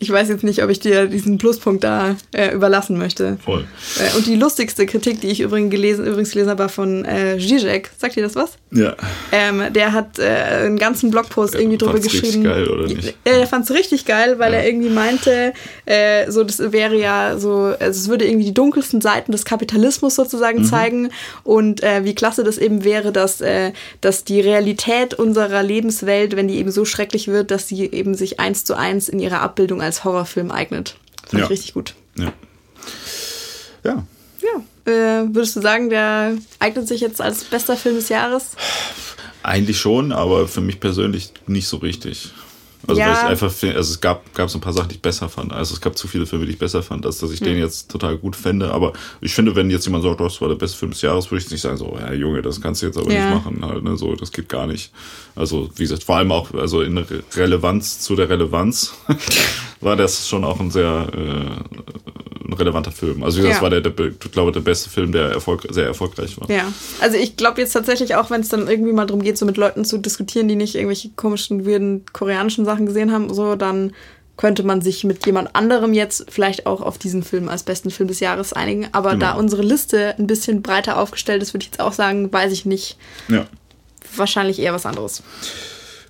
Ich 0.00 0.10
weiß 0.10 0.28
jetzt 0.28 0.44
nicht, 0.44 0.62
ob 0.62 0.70
ich 0.70 0.78
dir 0.78 1.06
diesen 1.06 1.38
Pluspunkt 1.38 1.82
da 1.82 2.16
äh, 2.32 2.54
überlassen 2.54 2.98
möchte. 2.98 3.38
Voll. 3.44 3.64
Äh, 3.98 4.16
und 4.16 4.26
die 4.26 4.36
lustigste 4.36 4.86
Kritik, 4.86 5.20
die 5.20 5.28
ich 5.28 5.40
übrigens 5.40 5.70
gelesen, 5.70 6.06
übrigens 6.06 6.30
gelesen 6.30 6.50
habe, 6.50 6.60
war 6.60 6.68
von 6.68 7.04
äh, 7.04 7.36
Zizek. 7.38 7.90
Sagt 7.98 8.16
ihr 8.16 8.22
das 8.22 8.36
was? 8.36 8.52
Ja. 8.70 8.94
Ähm, 9.32 9.72
der 9.72 9.92
hat 9.92 10.18
äh, 10.18 10.24
einen 10.26 10.78
ganzen 10.78 11.10
Blogpost 11.10 11.54
ja, 11.54 11.60
irgendwie 11.60 11.78
drüber 11.78 11.98
geschrieben. 11.98 12.44
geil, 12.44 12.68
oder 12.68 12.86
nicht? 12.86 13.16
Ja, 13.26 13.38
der 13.38 13.46
fand 13.46 13.64
es 13.64 13.74
richtig 13.74 14.04
geil, 14.04 14.38
weil 14.38 14.52
ja. 14.52 14.60
er 14.60 14.68
irgendwie 14.68 14.90
meinte, 14.90 15.52
äh, 15.86 16.30
so 16.30 16.44
das 16.44 16.60
wäre 16.72 16.96
ja 16.96 17.36
so, 17.38 17.74
also 17.78 18.00
es 18.00 18.08
würde 18.08 18.26
irgendwie 18.26 18.46
die 18.46 18.54
dunkelsten 18.54 19.00
Seiten 19.00 19.32
des 19.32 19.44
Kapitalismus 19.44 20.14
sozusagen 20.14 20.60
mhm. 20.60 20.64
zeigen 20.64 21.10
und 21.44 21.82
äh, 21.82 22.04
wie 22.04 22.14
klasse 22.14 22.44
das 22.44 22.58
eben 22.58 22.84
wäre, 22.84 23.10
dass, 23.10 23.40
äh, 23.40 23.72
dass 24.00 24.24
die 24.24 24.40
Realität 24.40 25.14
unserer 25.14 25.62
Lebenswelt, 25.62 26.36
wenn 26.36 26.46
die 26.46 26.58
eben 26.58 26.70
so 26.70 26.84
schrecklich 26.84 27.28
wird, 27.28 27.50
dass 27.50 27.68
sie 27.68 27.90
eben 27.90 28.14
sich 28.14 28.38
eins 28.38 28.64
zu 28.64 28.74
eins 28.74 29.08
in 29.08 29.18
ihrer 29.18 29.40
Abbildung 29.40 29.80
als 29.88 30.04
Horrorfilm 30.04 30.50
eignet. 30.50 30.96
Fand 31.26 31.40
ja. 31.40 31.44
ich 31.44 31.50
richtig 31.50 31.74
gut. 31.74 31.94
Ja. 32.16 32.32
Ja. 33.84 34.04
Ja. 34.40 34.92
Äh, 34.92 35.34
würdest 35.34 35.56
du 35.56 35.60
sagen, 35.60 35.88
der 35.90 36.36
eignet 36.58 36.86
sich 36.86 37.00
jetzt 37.00 37.20
als 37.20 37.44
bester 37.44 37.76
Film 37.76 37.96
des 37.96 38.08
Jahres? 38.08 38.50
Eigentlich 39.42 39.80
schon, 39.80 40.12
aber 40.12 40.46
für 40.46 40.60
mich 40.60 40.78
persönlich 40.78 41.32
nicht 41.46 41.68
so 41.68 41.78
richtig. 41.78 42.32
Also, 42.86 43.00
ja. 43.00 43.08
weil 43.08 43.14
ich 43.14 43.22
einfach 43.22 43.50
finde, 43.50 43.76
also 43.76 43.92
es 43.92 44.00
gab, 44.00 44.32
gab 44.34 44.48
so 44.48 44.58
ein 44.58 44.60
paar 44.60 44.72
Sachen, 44.72 44.88
die 44.88 44.94
ich 44.94 45.02
besser 45.02 45.28
fand. 45.28 45.52
Also 45.52 45.74
es 45.74 45.80
gab 45.80 45.98
zu 45.98 46.06
viele 46.06 46.26
Filme, 46.26 46.46
die 46.46 46.52
ich 46.52 46.58
besser 46.58 46.82
fand, 46.82 47.04
als 47.04 47.18
dass 47.18 47.30
ich 47.32 47.40
hm. 47.40 47.48
den 47.48 47.58
jetzt 47.58 47.90
total 47.90 48.16
gut 48.16 48.36
fände. 48.36 48.72
Aber 48.72 48.92
ich 49.20 49.34
finde, 49.34 49.54
wenn 49.56 49.68
jetzt 49.68 49.84
jemand 49.84 50.04
sagt, 50.04 50.20
das 50.20 50.40
war 50.40 50.48
der 50.48 50.54
beste 50.54 50.78
Film 50.78 50.92
des 50.92 51.02
Jahres, 51.02 51.30
würde 51.30 51.44
ich 51.44 51.50
nicht 51.50 51.60
sagen, 51.60 51.76
so, 51.76 51.98
ja 52.00 52.12
Junge, 52.12 52.40
das 52.40 52.60
kannst 52.60 52.82
du 52.82 52.86
jetzt 52.86 52.96
aber 52.96 53.12
ja. 53.12 53.24
nicht 53.24 53.44
machen. 53.44 53.64
Halt, 53.64 53.82
ne? 53.82 53.96
So, 53.96 54.14
das 54.14 54.32
geht 54.32 54.48
gar 54.48 54.66
nicht. 54.66 54.92
Also, 55.34 55.68
wie 55.76 55.82
gesagt, 55.82 56.04
vor 56.04 56.16
allem 56.16 56.30
auch, 56.30 56.54
also 56.54 56.80
in 56.80 57.04
Relevanz 57.34 58.00
zu 58.00 58.14
der 58.16 58.30
Relevanz 58.30 58.94
war 59.80 59.96
das 59.96 60.28
schon 60.28 60.44
auch 60.44 60.60
ein 60.60 60.70
sehr 60.70 61.08
äh, 61.14 62.48
ein 62.48 62.54
relevanter 62.54 62.90
Film. 62.90 63.22
Also, 63.22 63.42
das 63.42 63.56
ja. 63.56 63.62
war 63.62 63.70
der, 63.70 63.82
der, 63.82 64.06
ich 64.06 64.32
glaube, 64.32 64.52
der 64.52 64.60
beste 64.60 64.88
Film, 64.88 65.12
der 65.12 65.30
Erfolg, 65.30 65.66
sehr 65.70 65.86
erfolgreich 65.86 66.40
war. 66.40 66.50
Ja. 66.50 66.72
Also, 67.00 67.16
ich 67.18 67.36
glaube 67.36 67.60
jetzt 67.60 67.72
tatsächlich 67.72 68.14
auch, 68.14 68.30
wenn 68.30 68.40
es 68.40 68.48
dann 68.48 68.68
irgendwie 68.68 68.92
mal 68.92 69.06
darum 69.06 69.22
geht, 69.22 69.36
so 69.36 69.44
mit 69.44 69.58
Leuten 69.58 69.84
zu 69.84 69.98
diskutieren, 69.98 70.48
die 70.48 70.56
nicht 70.56 70.74
irgendwelche 70.74 71.10
komischen, 71.10 71.66
weirden 71.66 72.04
koreanischen 72.12 72.64
Sachen 72.64 72.86
gesehen 72.86 73.12
haben, 73.12 73.32
so, 73.32 73.54
dann 73.54 73.92
könnte 74.38 74.62
man 74.62 74.80
sich 74.80 75.04
mit 75.04 75.26
jemand 75.26 75.54
anderem 75.54 75.92
jetzt 75.92 76.26
vielleicht 76.30 76.64
auch 76.64 76.80
auf 76.80 76.96
diesen 76.96 77.22
Film 77.22 77.48
als 77.48 77.64
besten 77.64 77.90
Film 77.90 78.08
des 78.08 78.20
Jahres 78.20 78.52
einigen. 78.52 78.88
Aber 78.92 79.10
genau. 79.10 79.26
da 79.26 79.32
unsere 79.32 79.62
Liste 79.62 80.14
ein 80.16 80.28
bisschen 80.28 80.62
breiter 80.62 80.96
aufgestellt 80.96 81.42
ist, 81.42 81.52
würde 81.52 81.64
ich 81.64 81.70
jetzt 81.72 81.80
auch 81.80 81.92
sagen, 81.92 82.32
weiß 82.32 82.52
ich 82.52 82.64
nicht. 82.64 82.96
Ja. 83.28 83.46
Wahrscheinlich 84.16 84.60
eher 84.60 84.72
was 84.72 84.86
anderes. 84.86 85.22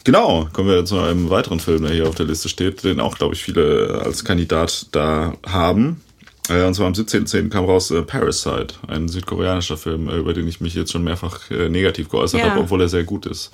Genau, 0.09 0.49
kommen 0.55 0.71
wir 0.71 0.87
zu 0.87 0.99
einem 0.99 1.29
weiteren 1.29 1.61
Film, 1.61 1.83
der 1.83 1.93
hier 1.93 2.09
auf 2.09 2.15
der 2.15 2.25
Liste 2.25 2.49
steht, 2.49 2.83
den 2.83 2.99
auch, 2.99 3.19
glaube 3.19 3.35
ich, 3.35 3.43
viele 3.43 4.01
als 4.03 4.25
Kandidat 4.25 4.87
da 4.93 5.35
haben. 5.47 6.01
Äh, 6.49 6.65
und 6.65 6.73
zwar 6.73 6.87
am 6.87 6.95
17.10. 6.95 7.51
kam 7.51 7.67
raus 7.67 7.91
äh, 7.91 8.01
Parasite, 8.01 8.69
ein 8.87 9.09
südkoreanischer 9.09 9.77
Film, 9.77 10.09
äh, 10.09 10.17
über 10.17 10.33
den 10.33 10.49
ich 10.49 10.63
mich 10.63 10.73
jetzt 10.73 10.93
schon 10.93 11.05
mehrfach 11.05 11.51
negativ 11.51 12.09
geäußert 12.09 12.41
ja. 12.41 12.49
habe, 12.49 12.61
obwohl 12.61 12.81
er 12.81 12.89
sehr 12.89 13.05
gut 13.05 13.27
ist. 13.27 13.51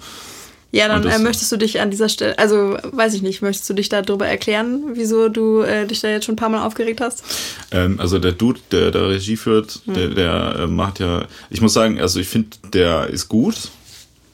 Ja, 0.71 0.87
dann 0.87 1.05
äh, 1.05 1.19
möchtest 1.19 1.51
du 1.51 1.57
dich 1.57 1.81
an 1.81 1.91
dieser 1.91 2.09
Stelle, 2.09 2.39
also 2.39 2.79
weiß 2.85 3.15
ich 3.15 3.23
nicht, 3.23 3.43
möchtest 3.43 3.69
du 3.69 3.75
dich 3.75 3.89
darüber 3.89 4.29
erklären, 4.29 4.91
wieso 4.93 5.29
du 5.29 5.63
äh, 5.63 5.89
dich 5.89 6.03
da 6.03 6.09
jetzt 6.09 6.27
schon 6.27 6.35
ein 6.35 6.37
paar 6.37 6.51
Mal 6.51 6.65
aufgeregt 6.65 7.01
hast? 7.01 7.25
Ähm, 7.73 7.99
also 7.99 8.21
der 8.21 8.31
Dude, 8.31 8.61
der 8.71 8.93
da 8.93 9.09
Regie 9.09 9.37
führt, 9.37 9.81
hm. 9.87 9.95
der, 9.95 10.09
der 10.11 10.57
äh, 10.61 10.67
macht 10.69 11.01
ja, 11.01 11.27
ich 11.51 11.61
muss 11.61 11.73
sagen, 11.73 12.01
also 12.01 12.21
ich 12.21 12.29
finde, 12.29 12.51
der 12.73 13.09
ist 13.09 13.29
gut. 13.29 13.57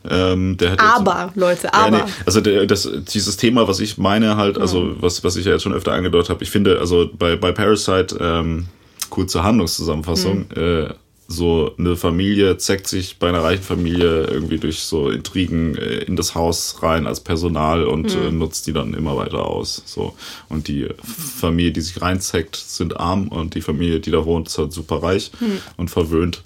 Ähm, 0.08 0.56
aber, 0.78 1.32
so, 1.34 1.40
Leute, 1.40 1.74
aber. 1.74 1.98
Ja, 1.98 2.04
nee, 2.04 2.12
also 2.24 2.40
der, 2.40 2.66
das, 2.66 2.88
dieses 3.12 3.36
Thema, 3.36 3.68
was 3.68 3.80
ich 3.80 3.98
meine 3.98 4.36
halt, 4.36 4.58
also 4.58 4.80
mhm. 4.80 4.96
was, 5.00 5.22
was 5.24 5.36
ich 5.36 5.44
ja 5.46 5.52
jetzt 5.52 5.62
schon 5.62 5.74
öfter 5.74 5.92
angedeutet 5.92 6.30
habe, 6.30 6.42
ich 6.42 6.50
finde, 6.50 6.78
also 6.78 7.10
bei, 7.12 7.36
bei 7.36 7.52
Parasite, 7.52 8.16
ähm, 8.20 8.66
kurze 9.10 9.42
Handlungszusammenfassung, 9.42 10.46
mhm. 10.54 10.62
äh, 10.62 10.88
so 11.32 11.72
eine 11.78 11.94
Familie 11.94 12.58
zeigt 12.58 12.88
sich 12.88 13.18
bei 13.18 13.28
einer 13.28 13.44
reichen 13.44 13.62
Familie 13.62 14.24
irgendwie 14.24 14.58
durch 14.58 14.80
so 14.80 15.10
Intrigen 15.10 15.76
äh, 15.76 15.98
in 15.98 16.16
das 16.16 16.34
Haus 16.34 16.82
rein 16.82 17.06
als 17.06 17.20
Personal 17.20 17.84
und 17.84 18.16
mhm. 18.16 18.22
äh, 18.22 18.30
nutzt 18.32 18.66
die 18.66 18.72
dann 18.72 18.94
immer 18.94 19.16
weiter 19.16 19.46
aus. 19.46 19.82
So. 19.86 20.16
Und 20.48 20.66
die 20.66 20.88
Familie, 21.04 21.70
die 21.70 21.82
sich 21.82 22.02
reinzeckt, 22.02 22.56
sind 22.56 22.98
arm 22.98 23.28
und 23.28 23.54
die 23.54 23.60
Familie, 23.60 24.00
die 24.00 24.10
da 24.10 24.24
wohnt, 24.24 24.48
ist 24.48 24.58
halt 24.58 24.72
super 24.72 25.04
reich 25.04 25.30
mhm. 25.38 25.60
und 25.76 25.88
verwöhnt. 25.88 26.42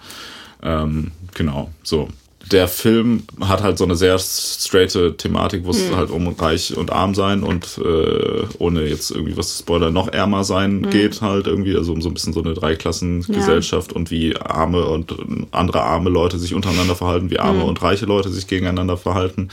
Ähm, 0.63 1.13
genau, 1.33 1.71
so 1.83 2.09
der 2.51 2.69
Film 2.69 3.23
hat 3.41 3.63
halt 3.63 3.79
so 3.79 3.85
eine 3.85 3.97
sehr 3.97 4.19
straighte 4.19 5.17
Thematik, 5.17 5.65
wo 5.65 5.71
es 5.71 5.91
mhm. 5.91 5.97
halt 5.97 6.11
um 6.11 6.29
reich 6.29 6.77
und 6.77 6.93
arm 6.93 7.15
sein 7.15 7.43
und 7.43 7.79
äh, 7.79 8.45
ohne 8.59 8.85
jetzt 8.85 9.11
irgendwie 9.11 9.37
was 9.37 9.57
zu 9.57 9.63
spoilern, 9.63 9.95
noch 9.95 10.09
ärmer 10.09 10.45
sein 10.45 10.81
mhm. 10.81 10.91
geht 10.91 11.23
halt 11.23 11.47
irgendwie, 11.47 11.77
also 11.77 11.93
um 11.93 12.03
so 12.03 12.11
ein 12.11 12.15
bisschen 12.15 12.33
so 12.33 12.43
eine 12.43 12.55
Dreiklassengesellschaft 12.55 13.93
ja. 13.93 13.97
und 13.97 14.11
wie 14.11 14.37
arme 14.37 14.85
und 14.85 15.15
andere 15.53 15.83
arme 15.83 16.11
Leute 16.11 16.39
sich 16.39 16.55
untereinander 16.55 16.95
verhalten, 16.95 17.31
wie 17.31 17.39
arme 17.39 17.61
mhm. 17.61 17.69
und 17.69 17.83
reiche 17.83 18.07
Leute 18.07 18.29
sich 18.29 18.47
gegeneinander 18.47 18.97
verhalten. 18.97 19.49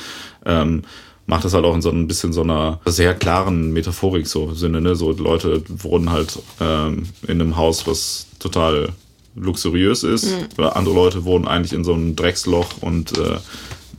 Ähm, 0.46 0.84
macht 1.28 1.46
das 1.46 1.54
halt 1.54 1.64
auch 1.64 1.76
in 1.76 1.82
so 1.82 1.92
ein 1.92 2.08
bisschen 2.08 2.34
so 2.34 2.42
einer 2.42 2.82
sehr 2.86 3.14
klaren 3.14 3.72
Metaphorik 3.72 4.28
so 4.28 4.54
Sinne, 4.54 4.82
ne? 4.82 4.96
So 4.96 5.12
Leute 5.12 5.64
wohnen 5.70 6.12
halt 6.12 6.40
ähm, 6.60 7.04
in 7.28 7.40
einem 7.40 7.56
Haus, 7.56 7.88
was 7.88 8.28
total 8.40 8.90
luxuriös 9.36 10.03
ist. 10.03 10.26
Mhm. 10.26 10.64
Andere 10.64 10.95
Leute 10.95 11.26
wohnen 11.26 11.48
eigentlich 11.48 11.74
in 11.74 11.84
so 11.84 11.94
einem 11.94 12.16
Drecksloch 12.16 12.82
und 12.82 13.18
äh, 13.18 13.38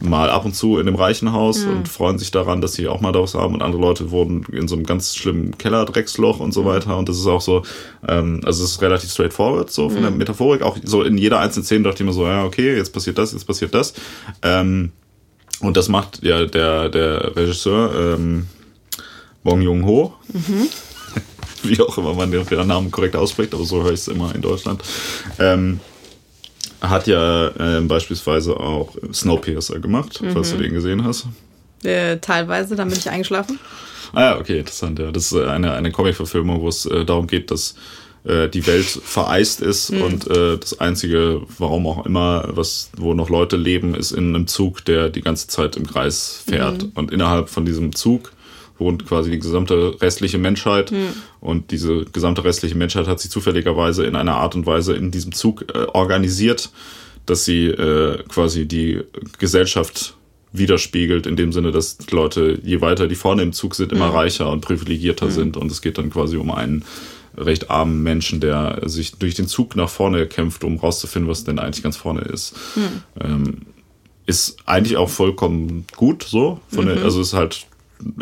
mal 0.02 0.30
ab 0.30 0.44
und 0.44 0.54
zu 0.54 0.78
in 0.78 0.86
dem 0.86 0.96
reichen 0.96 1.32
Haus 1.32 1.64
mhm. 1.64 1.76
und 1.76 1.88
freuen 1.88 2.18
sich 2.18 2.30
daran, 2.30 2.60
dass 2.60 2.74
sie 2.74 2.88
auch 2.88 3.00
mal 3.00 3.12
daraus 3.12 3.34
haben. 3.34 3.54
Und 3.54 3.62
andere 3.62 3.80
Leute 3.80 4.10
wohnen 4.10 4.44
in 4.52 4.68
so 4.68 4.74
einem 4.74 4.84
ganz 4.84 5.14
schlimmen 5.14 5.56
Kellerdrecksloch 5.59 6.40
und 6.40 6.52
so 6.52 6.62
mhm. 6.62 6.66
weiter. 6.66 6.96
Und 6.98 7.09
das 7.09 7.18
ist 7.18 7.26
auch 7.26 7.40
so, 7.40 7.62
ähm, 8.06 8.40
also 8.44 8.64
es 8.64 8.72
ist 8.72 8.82
relativ 8.82 9.10
straightforward, 9.10 9.70
so 9.70 9.88
von 9.88 9.98
mhm. 9.98 10.02
der 10.02 10.10
Metaphorik. 10.10 10.62
Auch 10.62 10.76
so 10.82 11.02
in 11.02 11.18
jeder 11.18 11.40
einzelnen 11.40 11.64
Szene 11.64 11.84
dachte 11.84 12.02
ich 12.02 12.06
mir 12.06 12.12
so, 12.12 12.26
ja, 12.26 12.44
okay, 12.44 12.76
jetzt 12.76 12.92
passiert 12.92 13.18
das, 13.18 13.32
jetzt 13.32 13.46
passiert 13.46 13.74
das. 13.74 13.94
Ähm, 14.42 14.92
und 15.60 15.76
das 15.76 15.88
macht 15.88 16.22
ja 16.24 16.44
der, 16.44 16.88
der 16.88 17.36
Regisseur 17.36 18.16
ähm, 18.16 18.46
Bong 19.44 19.62
Joon-ho. 19.62 20.14
Mhm. 20.32 20.68
Wie 21.68 21.80
auch 21.80 21.97
immer 21.98 22.14
man 22.14 22.30
den 22.30 22.66
Namen 22.66 22.90
korrekt 22.90 23.16
ausspricht, 23.16 23.55
aber 23.55 23.64
so 23.64 23.82
höre 23.82 23.93
ich 23.93 24.01
es 24.01 24.09
immer 24.09 24.34
in 24.34 24.43
Deutschland. 24.43 24.82
Ähm, 25.39 25.80
hat 26.80 27.06
ja 27.06 27.48
äh, 27.48 27.80
beispielsweise 27.82 28.59
auch 28.59 28.94
Snowpiercer 29.12 29.78
gemacht, 29.78 30.20
mhm. 30.20 30.32
falls 30.32 30.51
du 30.51 30.56
den 30.59 30.74
gesehen 30.74 31.05
hast. 31.05 31.26
Äh, 31.84 32.18
teilweise, 32.18 32.76
dann 32.76 32.89
bin 32.89 32.98
ich 32.98 33.09
eingeschlafen. 33.09 33.59
Ah 34.12 34.22
ja, 34.22 34.39
okay, 34.39 34.59
interessant. 34.59 34.98
Ja. 34.98 35.10
Das 35.10 35.32
ist 35.32 35.34
eine, 35.34 35.72
eine 35.72 35.90
Comic-Verfilmung, 35.90 36.60
wo 36.60 36.68
es 36.68 36.86
äh, 36.86 37.05
darum 37.05 37.26
geht, 37.26 37.51
dass 37.51 37.74
äh, 38.24 38.48
die 38.48 38.66
Welt 38.66 38.86
vereist 38.86 39.60
ist 39.60 39.90
mhm. 39.90 40.02
und 40.02 40.30
äh, 40.30 40.59
das 40.59 40.78
einzige, 40.80 41.43
warum 41.59 41.86
auch 41.86 42.06
immer, 42.06 42.48
was 42.51 42.90
wo 42.97 43.14
noch 43.14 43.30
Leute 43.30 43.56
leben, 43.56 43.94
ist 43.94 44.12
in 44.12 44.34
einem 44.34 44.47
Zug, 44.47 44.84
der 44.84 45.09
die 45.09 45.22
ganze 45.22 45.48
Zeit 45.48 45.76
im 45.76 45.86
Kreis 45.86 46.43
fährt. 46.47 46.82
Mhm. 46.82 46.93
Und 46.94 47.10
innerhalb 47.10 47.48
von 47.48 47.64
diesem 47.64 47.94
Zug 47.94 48.32
wohnt 48.82 49.06
quasi 49.06 49.30
die 49.30 49.38
gesamte 49.38 50.00
restliche 50.00 50.38
Menschheit. 50.38 50.90
Mhm. 50.90 51.14
Und 51.40 51.70
diese 51.70 52.04
gesamte 52.04 52.44
restliche 52.44 52.76
Menschheit 52.76 53.06
hat 53.06 53.20
sich 53.20 53.30
zufälligerweise 53.30 54.04
in 54.04 54.16
einer 54.16 54.34
Art 54.34 54.54
und 54.54 54.66
Weise 54.66 54.94
in 54.94 55.10
diesem 55.10 55.32
Zug 55.32 55.66
äh, 55.74 55.86
organisiert, 55.92 56.70
dass 57.26 57.44
sie 57.44 57.66
äh, 57.66 58.22
quasi 58.28 58.66
die 58.66 59.00
Gesellschaft 59.38 60.16
widerspiegelt, 60.52 61.26
in 61.26 61.36
dem 61.36 61.52
Sinne, 61.52 61.70
dass 61.70 61.98
Leute, 62.10 62.59
je 62.62 62.80
weiter 62.80 63.09
die 63.09 63.14
vorne 63.14 63.42
im 63.42 63.52
Zug 63.52 63.74
sind, 63.74 63.92
immer 63.92 64.09
mhm. 64.09 64.16
reicher 64.16 64.50
und 64.50 64.60
privilegierter 64.60 65.26
mhm. 65.26 65.30
sind. 65.30 65.56
Und 65.56 65.70
es 65.70 65.80
geht 65.80 65.98
dann 65.98 66.10
quasi 66.10 66.36
um 66.36 66.50
einen 66.50 66.84
recht 67.36 67.70
armen 67.70 68.02
Menschen, 68.02 68.40
der 68.40 68.82
sich 68.84 69.12
durch 69.12 69.34
den 69.34 69.48
Zug 69.48 69.76
nach 69.76 69.88
vorne 69.88 70.26
kämpft, 70.26 70.64
um 70.64 70.78
rauszufinden, 70.78 71.30
was 71.30 71.44
denn 71.44 71.59
eigentlich 71.59 71.82
ganz 71.82 71.96
vorne 71.96 72.22
ist. 72.22 72.54
Mhm. 72.76 73.02
Ähm, 73.20 73.56
ist 74.26 74.56
eigentlich 74.66 74.96
auch 74.96 75.09
vollkommen 75.09 75.86
gut 75.96 76.22
so. 76.22 76.60
Von 76.68 76.86
der, 76.86 76.96
mhm. 76.96 77.04
also 77.04 77.20
ist 77.20 77.32
halt 77.32 77.66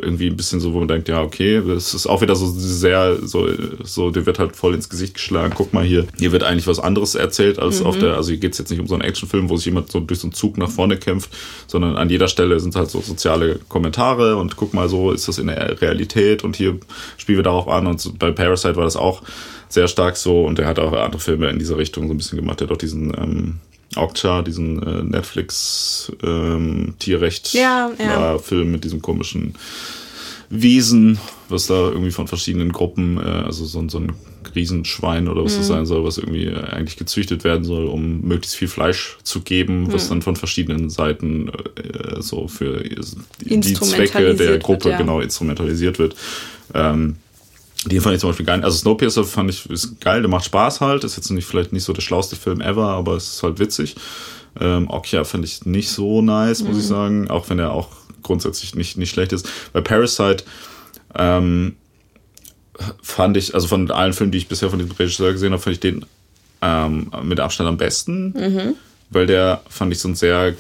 irgendwie 0.00 0.28
ein 0.28 0.36
bisschen 0.36 0.60
so, 0.60 0.72
wo 0.72 0.78
man 0.78 0.88
denkt, 0.88 1.08
ja, 1.08 1.22
okay, 1.22 1.62
das 1.66 1.94
ist 1.94 2.06
auch 2.06 2.20
wieder 2.20 2.36
so 2.36 2.46
sehr, 2.46 3.18
so, 3.26 3.48
so, 3.82 4.10
dir 4.10 4.26
wird 4.26 4.38
halt 4.38 4.56
voll 4.56 4.74
ins 4.74 4.88
Gesicht 4.88 5.14
geschlagen. 5.14 5.52
Guck 5.56 5.72
mal 5.72 5.84
hier, 5.84 6.06
hier 6.18 6.32
wird 6.32 6.42
eigentlich 6.42 6.66
was 6.66 6.78
anderes 6.78 7.14
erzählt 7.14 7.58
als 7.58 7.80
mhm. 7.80 7.86
auf 7.86 7.98
der, 7.98 8.16
also 8.16 8.30
hier 8.30 8.38
geht 8.38 8.52
es 8.52 8.58
jetzt 8.58 8.70
nicht 8.70 8.80
um 8.80 8.86
so 8.86 8.94
einen 8.94 9.02
Actionfilm, 9.02 9.48
wo 9.48 9.56
sich 9.56 9.66
jemand 9.66 9.90
so 9.90 10.00
durch 10.00 10.20
so 10.20 10.26
einen 10.26 10.32
Zug 10.32 10.58
nach 10.58 10.70
vorne 10.70 10.96
kämpft, 10.96 11.30
sondern 11.66 11.96
an 11.96 12.10
jeder 12.10 12.28
Stelle 12.28 12.60
sind 12.60 12.76
halt 12.76 12.90
so 12.90 13.00
soziale 13.00 13.60
Kommentare 13.68 14.36
und 14.36 14.56
guck 14.56 14.74
mal, 14.74 14.88
so 14.88 15.12
ist 15.12 15.28
das 15.28 15.38
in 15.38 15.48
der 15.48 15.80
Realität 15.80 16.44
und 16.44 16.56
hier 16.56 16.78
spielen 17.16 17.38
wir 17.38 17.44
darauf 17.44 17.68
an 17.68 17.86
und 17.86 18.18
bei 18.18 18.30
Parasite 18.30 18.76
war 18.76 18.84
das 18.84 18.96
auch 18.96 19.22
sehr 19.70 19.88
stark 19.88 20.18
so 20.18 20.44
und 20.44 20.58
er 20.58 20.66
hat 20.66 20.78
auch 20.78 20.92
andere 20.92 21.20
Filme 21.20 21.48
in 21.48 21.58
dieser 21.58 21.78
Richtung 21.78 22.08
so 22.08 22.14
ein 22.14 22.18
bisschen 22.18 22.38
gemacht. 22.38 22.60
Er 22.60 22.66
hat 22.66 22.72
auch 22.72 22.78
diesen, 22.78 23.14
ähm, 23.16 23.54
Okja, 23.96 24.42
diesen 24.42 24.82
äh, 24.82 25.02
Netflix-Tierrecht-Film 25.02 27.94
ähm, 27.98 27.98
ja, 27.98 28.36
ja. 28.36 28.64
mit 28.64 28.84
diesem 28.84 29.00
komischen 29.00 29.54
Wesen, 30.50 31.18
was 31.48 31.68
da 31.68 31.88
irgendwie 31.88 32.10
von 32.10 32.26
verschiedenen 32.26 32.72
Gruppen, 32.72 33.18
äh, 33.18 33.20
also 33.20 33.64
so, 33.64 33.88
so 33.88 33.98
ein 33.98 34.12
Riesenschwein 34.54 35.28
oder 35.28 35.44
was 35.44 35.54
mhm. 35.54 35.58
das 35.58 35.66
sein 35.68 35.86
soll, 35.86 36.04
was 36.04 36.18
irgendwie 36.18 36.46
äh, 36.46 36.56
eigentlich 36.56 36.96
gezüchtet 36.96 37.44
werden 37.44 37.64
soll, 37.64 37.86
um 37.86 38.22
möglichst 38.22 38.56
viel 38.56 38.68
Fleisch 38.68 39.18
zu 39.22 39.42
geben, 39.42 39.84
mhm. 39.84 39.92
was 39.92 40.08
dann 40.08 40.22
von 40.22 40.34
verschiedenen 40.34 40.90
Seiten 40.90 41.48
äh, 41.48 42.20
so 42.20 42.48
für 42.48 42.82
die, 42.82 43.60
die 43.60 43.74
Zwecke 43.74 44.34
der 44.34 44.58
Gruppe 44.58 44.86
wird, 44.86 44.94
ja. 44.94 44.98
genau 44.98 45.20
instrumentalisiert 45.20 46.00
wird. 46.00 46.16
Ähm, 46.74 47.16
den 47.86 48.00
fand 48.00 48.14
ich 48.14 48.20
zum 48.20 48.30
Beispiel 48.30 48.46
geil. 48.46 48.62
Also 48.62 48.76
Snowpiercer 48.78 49.24
fand 49.24 49.50
ich 49.50 49.68
ist 49.70 50.00
geil, 50.00 50.20
der 50.20 50.30
macht 50.30 50.44
Spaß 50.44 50.80
halt. 50.80 51.04
Ist 51.04 51.16
jetzt 51.16 51.30
nicht 51.30 51.46
vielleicht 51.46 51.72
nicht 51.72 51.84
so 51.84 51.92
der 51.92 52.02
schlauste 52.02 52.36
Film 52.36 52.60
ever, 52.60 52.88
aber 52.88 53.16
es 53.16 53.34
ist 53.34 53.42
halt 53.42 53.58
witzig. 53.58 53.96
Ähm, 54.60 54.90
Okja 54.90 55.24
fand 55.24 55.44
ich 55.44 55.64
nicht 55.64 55.88
so 55.90 56.22
nice, 56.22 56.62
muss 56.62 56.74
mhm. 56.74 56.80
ich 56.80 56.86
sagen, 56.86 57.30
auch 57.30 57.48
wenn 57.48 57.58
er 57.58 57.72
auch 57.72 57.88
grundsätzlich 58.22 58.74
nicht, 58.74 58.98
nicht 58.98 59.10
schlecht 59.10 59.32
ist. 59.32 59.48
Bei 59.72 59.80
Parasite 59.80 60.44
ähm, 61.14 61.76
fand 63.02 63.36
ich, 63.36 63.54
also 63.54 63.68
von 63.68 63.90
allen 63.90 64.12
Filmen, 64.12 64.32
die 64.32 64.38
ich 64.38 64.48
bisher 64.48 64.70
von 64.70 64.78
dem 64.78 64.90
Regisseur 64.90 65.32
gesehen 65.32 65.52
habe, 65.52 65.62
fand 65.62 65.74
ich 65.74 65.80
den 65.80 66.04
ähm, 66.62 67.10
mit 67.22 67.40
Abstand 67.40 67.68
am 67.68 67.78
besten, 67.78 68.32
mhm. 68.32 68.74
weil 69.10 69.26
der 69.26 69.62
fand 69.68 69.92
ich 69.92 70.00
so 70.00 70.08
ein 70.08 70.14
sehr 70.14 70.54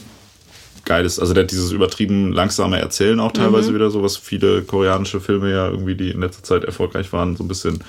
geiles, 0.84 1.18
also 1.18 1.34
der 1.34 1.44
hat 1.44 1.50
dieses 1.50 1.72
übertrieben 1.72 2.32
langsame 2.32 2.78
Erzählen 2.78 3.20
auch 3.20 3.32
teilweise 3.32 3.70
mhm. 3.70 3.74
wieder, 3.76 3.90
so 3.90 4.02
was 4.02 4.16
viele 4.16 4.62
koreanische 4.62 5.20
Filme 5.20 5.50
ja 5.50 5.68
irgendwie, 5.68 5.94
die 5.94 6.10
in 6.10 6.20
letzter 6.20 6.42
Zeit 6.42 6.64
erfolgreich 6.64 7.12
waren, 7.12 7.36
so 7.36 7.44
ein 7.44 7.48
bisschen 7.48 7.82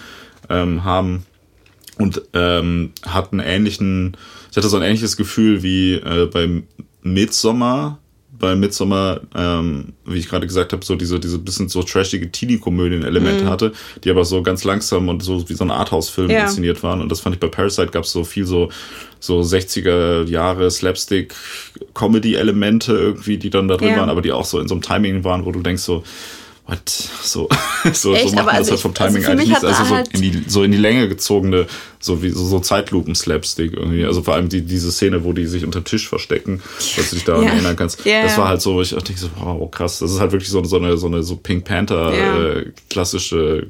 ähm, 0.49 0.83
haben. 0.83 1.25
Und 1.97 2.21
ähm, 2.33 2.93
hat 3.05 3.31
einen 3.31 3.41
ähnlichen, 3.41 4.17
ich 4.49 4.57
hatte 4.57 4.69
so 4.69 4.77
ein 4.77 4.83
ähnliches 4.83 5.17
Gefühl 5.17 5.61
wie 5.61 5.95
äh, 5.95 6.27
beim 6.31 6.63
Midsommer, 7.03 7.99
bei 8.41 8.55
Midsommar, 8.55 9.21
ähm, 9.35 9.93
wie 10.03 10.17
ich 10.17 10.27
gerade 10.27 10.47
gesagt 10.47 10.73
habe, 10.73 10.83
so 10.83 10.95
diese, 10.95 11.19
diese 11.19 11.37
bisschen 11.37 11.69
so 11.69 11.83
trashige 11.83 12.31
Teenie-Komödien-Elemente 12.31 13.45
mhm. 13.45 13.49
hatte, 13.49 13.71
die 14.03 14.09
aber 14.09 14.25
so 14.25 14.41
ganz 14.41 14.63
langsam 14.63 15.07
und 15.07 15.23
so 15.23 15.47
wie 15.47 15.53
so 15.53 15.63
ein 15.63 15.71
Arthouse-Film 15.71 16.29
ja. 16.29 16.43
inszeniert 16.43 16.81
waren. 16.81 17.01
Und 17.01 17.11
das 17.11 17.21
fand 17.21 17.35
ich 17.35 17.39
bei 17.39 17.47
Parasite 17.47 17.91
gab 17.91 18.03
es 18.03 18.11
so 18.11 18.23
viel 18.23 18.45
so, 18.45 18.69
so 19.21 19.39
60er 19.39 20.27
Jahre 20.27 20.69
Slapstick-Comedy-Elemente 20.69 22.91
irgendwie, 22.91 23.37
die 23.37 23.51
dann 23.51 23.69
da 23.69 23.77
drin 23.77 23.89
ja. 23.89 23.97
waren, 23.97 24.09
aber 24.09 24.21
die 24.21 24.33
auch 24.33 24.45
so 24.45 24.59
in 24.59 24.67
so 24.67 24.73
einem 24.73 24.81
Timing 24.81 25.23
waren, 25.23 25.45
wo 25.45 25.51
du 25.51 25.61
denkst 25.61 25.83
so, 25.83 26.03
what? 26.65 26.89
So, 26.89 27.47
so, 27.93 28.15
Echt? 28.15 28.29
so 28.29 28.35
macht 28.35 28.47
man 28.47 28.55
das 28.55 28.71
also 28.71 28.71
halt 28.71 28.81
vom 28.81 28.93
also 28.97 29.05
Timing 29.05 29.25
also 29.25 29.31
eigentlich. 29.31 29.55
Also 29.55 29.83
so, 29.83 29.95
halt 29.95 30.07
in 30.13 30.21
die, 30.21 30.43
so 30.47 30.63
in 30.63 30.71
die 30.71 30.77
Länge 30.77 31.07
gezogene, 31.07 31.67
so 31.99 32.23
wie 32.23 32.31
so, 32.31 32.43
so 32.43 32.59
Zeitlupen-Slapstick 32.59 33.73
irgendwie. 33.73 34.05
Also 34.05 34.23
vor 34.23 34.33
allem 34.33 34.49
die, 34.49 34.61
diese 34.61 34.91
Szene, 34.91 35.23
wo 35.23 35.33
die 35.33 35.45
sich 35.45 35.63
unter 35.65 35.83
Tisch 35.83 36.09
verstecken, 36.09 36.63
dass 36.95 37.11
du 37.11 37.15
dich 37.15 37.25
daran 37.25 37.43
ja. 37.43 37.51
erinnern 37.51 37.75
kannst. 37.75 38.03
Yeah. 38.05 38.23
Das 38.23 38.39
war 38.39 38.47
halt 38.47 38.61
so, 38.61 38.81
ich 38.81 38.89
dachte 38.89 39.13
so, 39.15 39.29
wow, 39.37 39.69
krass. 39.69 39.99
Das 39.99 40.11
ist 40.11 40.19
halt 40.19 40.31
wirklich 40.31 40.49
so, 40.49 40.63
so 40.63 40.77
eine, 40.77 40.97
so 40.97 41.05
eine 41.07 41.21
so 41.21 41.35
Pink 41.35 41.65
Panther 41.65 42.57
äh, 42.57 42.71
klassische, 42.89 43.67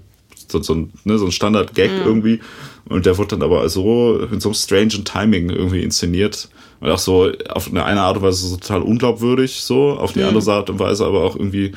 so, 0.48 0.62
so, 0.62 0.76
ein, 0.76 0.94
ne, 1.04 1.18
so 1.18 1.26
ein 1.26 1.32
Standard-Gag 1.32 1.92
mm. 1.92 2.08
irgendwie. 2.08 2.40
Und 2.86 3.06
der 3.06 3.18
wurde 3.18 3.38
dann 3.38 3.44
aber 3.44 3.68
so 3.70 4.20
in 4.32 4.40
so 4.40 4.50
einem 4.50 4.56
strangen 4.56 5.06
Timing 5.06 5.50
irgendwie 5.50 5.84
inszeniert. 5.84 6.50
Und 6.80 6.90
auch 6.90 7.00
so 7.00 7.32
auf 7.50 7.68
eine, 7.68 7.86
eine 7.86 8.02
Art 8.02 8.18
und 8.18 8.24
Weise 8.24 8.48
so 8.48 8.58
total 8.58 8.82
unglaubwürdig, 8.82 9.62
so, 9.62 9.92
auf 9.92 10.14
die 10.14 10.20
mm. 10.20 10.26
andere 10.26 10.52
Art 10.52 10.70
und 10.70 10.80
Weise, 10.80 11.06
aber 11.06 11.24
auch 11.24 11.36
irgendwie 11.36 11.74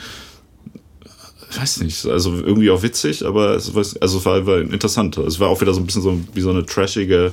ich 1.54 1.60
weiß 1.60 1.80
nicht, 1.82 2.04
also 2.06 2.32
irgendwie 2.34 2.70
auch 2.70 2.82
witzig, 2.82 3.24
aber 3.24 3.54
es 3.54 3.72
war, 3.74 3.84
also 4.00 4.24
war, 4.24 4.44
war 4.44 4.60
interessant. 4.60 5.16
Es 5.18 5.38
war 5.38 5.48
auch 5.48 5.60
wieder 5.60 5.72
so 5.72 5.80
ein 5.80 5.86
bisschen 5.86 6.02
so 6.02 6.18
wie 6.32 6.40
so 6.40 6.50
eine 6.50 6.66
trashige, 6.66 7.32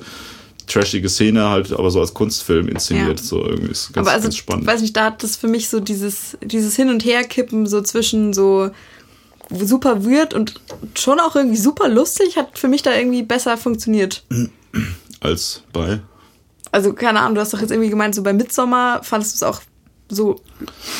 trashige 0.67 1.09
Szene 1.09 1.49
halt, 1.49 1.73
aber 1.73 1.89
so 1.89 1.99
als 1.99 2.13
Kunstfilm 2.13 2.67
inszeniert. 2.67 3.19
Ja. 3.19 3.25
So 3.25 3.43
irgendwie 3.43 3.71
ist 3.71 3.93
ganz, 3.93 4.07
aber 4.07 4.15
also, 4.15 4.25
ganz 4.25 4.37
spannend. 4.37 4.67
Weiß 4.67 4.81
nicht, 4.81 4.95
da 4.95 5.05
hat 5.05 5.23
das 5.23 5.37
für 5.37 5.47
mich 5.47 5.69
so 5.69 5.79
dieses, 5.79 6.37
dieses 6.43 6.75
Hin- 6.75 6.89
und 6.89 7.03
Herkippen 7.03 7.65
so 7.65 7.81
zwischen 7.81 8.31
so 8.33 8.69
super 9.59 10.05
weird 10.05 10.33
und 10.33 10.59
schon 10.95 11.19
auch 11.19 11.35
irgendwie 11.35 11.57
super 11.57 11.89
lustig, 11.89 12.37
hat 12.37 12.57
für 12.57 12.67
mich 12.67 12.81
da 12.81 12.95
irgendwie 12.95 13.23
besser 13.23 13.57
funktioniert. 13.57 14.23
Als 15.19 15.63
bei? 15.73 15.99
Also, 16.71 16.93
keine 16.93 17.19
Ahnung, 17.19 17.35
du 17.35 17.41
hast 17.41 17.53
doch 17.53 17.61
jetzt 17.61 17.71
irgendwie 17.71 17.89
gemeint, 17.89 18.15
so 18.15 18.23
bei 18.23 18.33
Midsommer 18.33 19.01
fandest 19.03 19.33
du 19.33 19.35
es 19.37 19.43
auch 19.43 19.61
so 20.09 20.41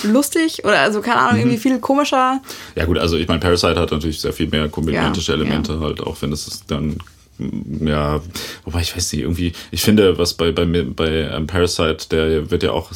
lustig 0.04 0.64
oder 0.64 0.80
also 0.80 1.02
keine 1.02 1.20
Ahnung, 1.20 1.40
irgendwie 1.40 1.58
mhm. 1.58 1.62
viel 1.62 1.80
komischer. 1.80 2.42
Ja 2.76 2.86
gut, 2.86 2.98
also 2.98 3.18
ich 3.18 3.28
meine, 3.28 3.40
Parasite 3.40 3.80
hat 3.80 3.92
natürlich 3.92 4.22
sehr 4.22 4.34
viel 4.34 4.48
mehr 4.48 4.70
komödiantische 4.70 5.34
ja, 5.34 5.38
Elemente 5.38 5.74
ja. 5.74 5.80
halt, 5.80 6.02
auch 6.02 6.22
wenn 6.22 6.32
es 6.32 6.64
dann 6.68 6.98
ja, 7.80 8.22
wobei 8.66 8.82
ich 8.82 8.96
weiß 8.96 9.14
nicht, 9.14 9.24
irgendwie, 9.24 9.54
ich 9.72 9.82
finde, 9.82 10.18
was 10.18 10.36
bei, 10.36 10.52
bei, 10.52 10.66
bei 10.66 11.10
ähm, 11.10 11.48
Parasite, 11.48 12.10
der 12.10 12.52
wird 12.52 12.64
ja 12.64 12.72
auch 12.72 12.92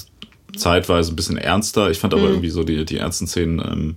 zeitweise 0.56 1.12
ein 1.12 1.16
bisschen 1.16 1.38
ernster. 1.38 1.90
Ich 1.90 2.00
fand 2.00 2.14
aber 2.14 2.24
mhm. 2.24 2.30
irgendwie 2.30 2.50
so 2.50 2.64
die, 2.64 2.86
die 2.86 2.98
ernsten 2.98 3.28
Szenen 3.28 3.60
ähm, 3.60 3.66
hm, 3.66 3.96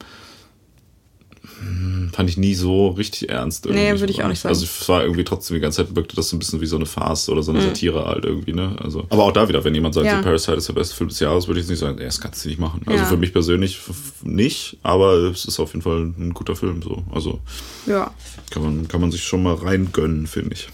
fand 2.13 2.31
ich 2.31 2.37
nie 2.37 2.55
so 2.55 2.89
richtig 2.89 3.29
ernst. 3.29 3.67
Irgendwie. 3.67 3.85
Nee, 3.85 4.01
würde 4.01 4.13
ich 4.13 4.23
auch 4.23 4.29
nicht 4.29 4.41
sagen. 4.41 4.55
Also 4.55 4.65
es 4.65 4.89
war 4.89 5.03
irgendwie 5.03 5.25
trotzdem 5.25 5.55
die 5.57 5.61
ganze 5.61 5.85
Zeit 5.85 5.97
wirkte 5.97 6.17
das 6.17 6.29
so 6.29 6.37
ein 6.37 6.39
bisschen 6.39 6.61
wie 6.61 6.67
so 6.67 6.77
eine 6.77 6.87
Farce 6.87 7.29
oder 7.29 7.43
so 7.43 7.53
eine 7.53 7.61
mhm. 7.61 7.67
Satire 7.67 8.07
halt 8.07 8.25
irgendwie, 8.25 8.53
ne? 8.53 8.77
Also, 8.83 9.07
aber 9.11 9.25
auch 9.25 9.33
da 9.33 9.49
wieder, 9.49 9.63
wenn 9.65 9.75
jemand 9.75 9.95
sagt, 9.95 10.07
ja. 10.07 10.19
so 10.19 10.23
Parasite 10.23 10.55
ist 10.55 10.69
der 10.69 10.75
beste 10.75 10.95
Film 10.95 11.09
des 11.09 11.21
Jahres, 11.21 11.47
würde 11.47 11.61
ich 11.61 11.69
nicht 11.69 11.79
sagen, 11.79 11.97
nee, 11.99 12.05
das 12.05 12.21
kannst 12.21 12.45
du 12.45 12.49
nicht 12.49 12.59
machen. 12.61 12.83
Also 12.87 12.99
ja. 12.99 13.05
für 13.05 13.17
mich 13.17 13.33
persönlich 13.33 13.79
nicht, 14.23 14.79
aber 14.83 15.15
es 15.15 15.45
ist 15.45 15.61
auf 15.61 15.73
jeden 15.73 15.83
Fall 15.83 16.13
ein 16.19 16.33
guter 16.35 16.57
Film 16.57 16.83
so. 16.83 17.03
Also 17.13 17.41
ja. 17.87 18.11
kann 18.51 18.63
man, 18.63 18.89
kann 18.89 19.01
man 19.01 19.11
sich 19.11 19.23
schon 19.23 19.43
mal 19.43 19.55
reingönnen, 19.55 20.27
finde 20.27 20.55
ich. 20.55 20.69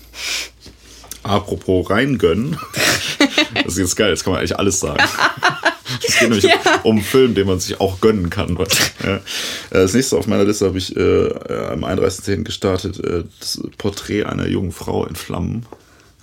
Apropos 1.23 1.89
reingönnen. 1.89 2.59
das 3.55 3.73
ist 3.73 3.78
jetzt 3.78 3.97
geil, 3.97 4.11
jetzt 4.11 4.24
kann 4.24 4.32
man 4.32 4.40
eigentlich 4.40 4.59
alles 4.59 4.81
sagen. 4.81 5.02
Es 6.09 6.19
geht 6.19 6.29
nämlich 6.29 6.45
ja. 6.45 6.59
um, 6.83 6.97
einen 6.97 7.05
Film, 7.05 7.35
den 7.35 7.47
man 7.47 7.61
sich 7.61 7.81
auch 7.81 8.01
gönnen 8.01 8.31
kann. 8.31 8.57
Ja. 9.03 9.16
Äh, 9.16 9.21
das 9.71 9.95
nächste 9.95 10.16
auf 10.16 10.27
meiner 10.27 10.45
Liste 10.45 10.66
habe 10.66 10.79
ich 10.79 10.97
äh, 10.97 11.29
am 11.71 11.85
31.10. 11.85 12.45
gestartet, 12.45 12.99
äh, 13.01 13.25
das 13.41 13.61
Porträt 13.79 14.25
einer 14.25 14.47
jungen 14.47 14.73
Frau 14.73 15.07
in 15.07 15.16
Flammen. 15.16 15.66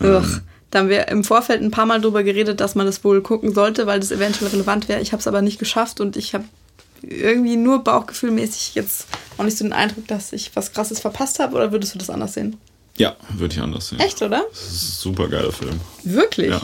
Ähm, 0.02 0.41
Da 0.72 0.80
haben 0.80 0.89
wir 0.89 1.10
im 1.10 1.23
Vorfeld 1.26 1.61
ein 1.61 1.72
paar 1.72 1.85
Mal 1.85 1.99
drüber 1.99 2.23
geredet, 2.23 2.61
dass 2.61 2.76
man 2.76 2.85
das 2.85 3.03
wohl 3.03 3.22
gucken 3.22 3.53
sollte, 3.53 3.88
weil 3.88 3.99
das 3.99 4.11
eventuell 4.11 4.52
relevant 4.52 4.88
wäre. 4.88 5.02
Ich 5.02 5.11
habe 5.11 5.19
es 5.19 5.27
aber 5.27 5.41
nicht 5.41 5.60
geschafft 5.60 5.99
und 5.99 6.15
ich 6.15 6.34
habe 6.34 6.45
irgendwie 7.02 7.57
nur 7.57 7.84
bauchgefühlmäßig 7.84 8.76
jetzt 8.76 9.07
auch 9.38 9.43
nicht 9.43 9.57
so 9.57 9.65
den 9.65 9.73
Eindruck, 9.73 10.07
dass 10.07 10.31
ich 10.34 10.56
was 10.56 10.72
Krasses 10.72 10.99
verpasst 10.99 11.39
habe. 11.39 11.56
Oder 11.56 11.72
würdest 11.72 11.93
du 11.93 11.99
das 11.99 12.10
anders 12.10 12.34
sehen? 12.34 12.57
Ja, 12.98 13.15
würde 13.35 13.56
ich 13.56 13.61
anders 13.61 13.89
sehen. 13.89 13.99
Echt, 13.99 14.22
oder? 14.22 14.45
Das 14.49 14.61
ist 14.61 14.84
ein 14.84 14.99
super 15.02 15.27
geiler 15.27 15.52
Film. 15.52 15.80
Wirklich? 16.03 16.52
Ja. 16.52 16.61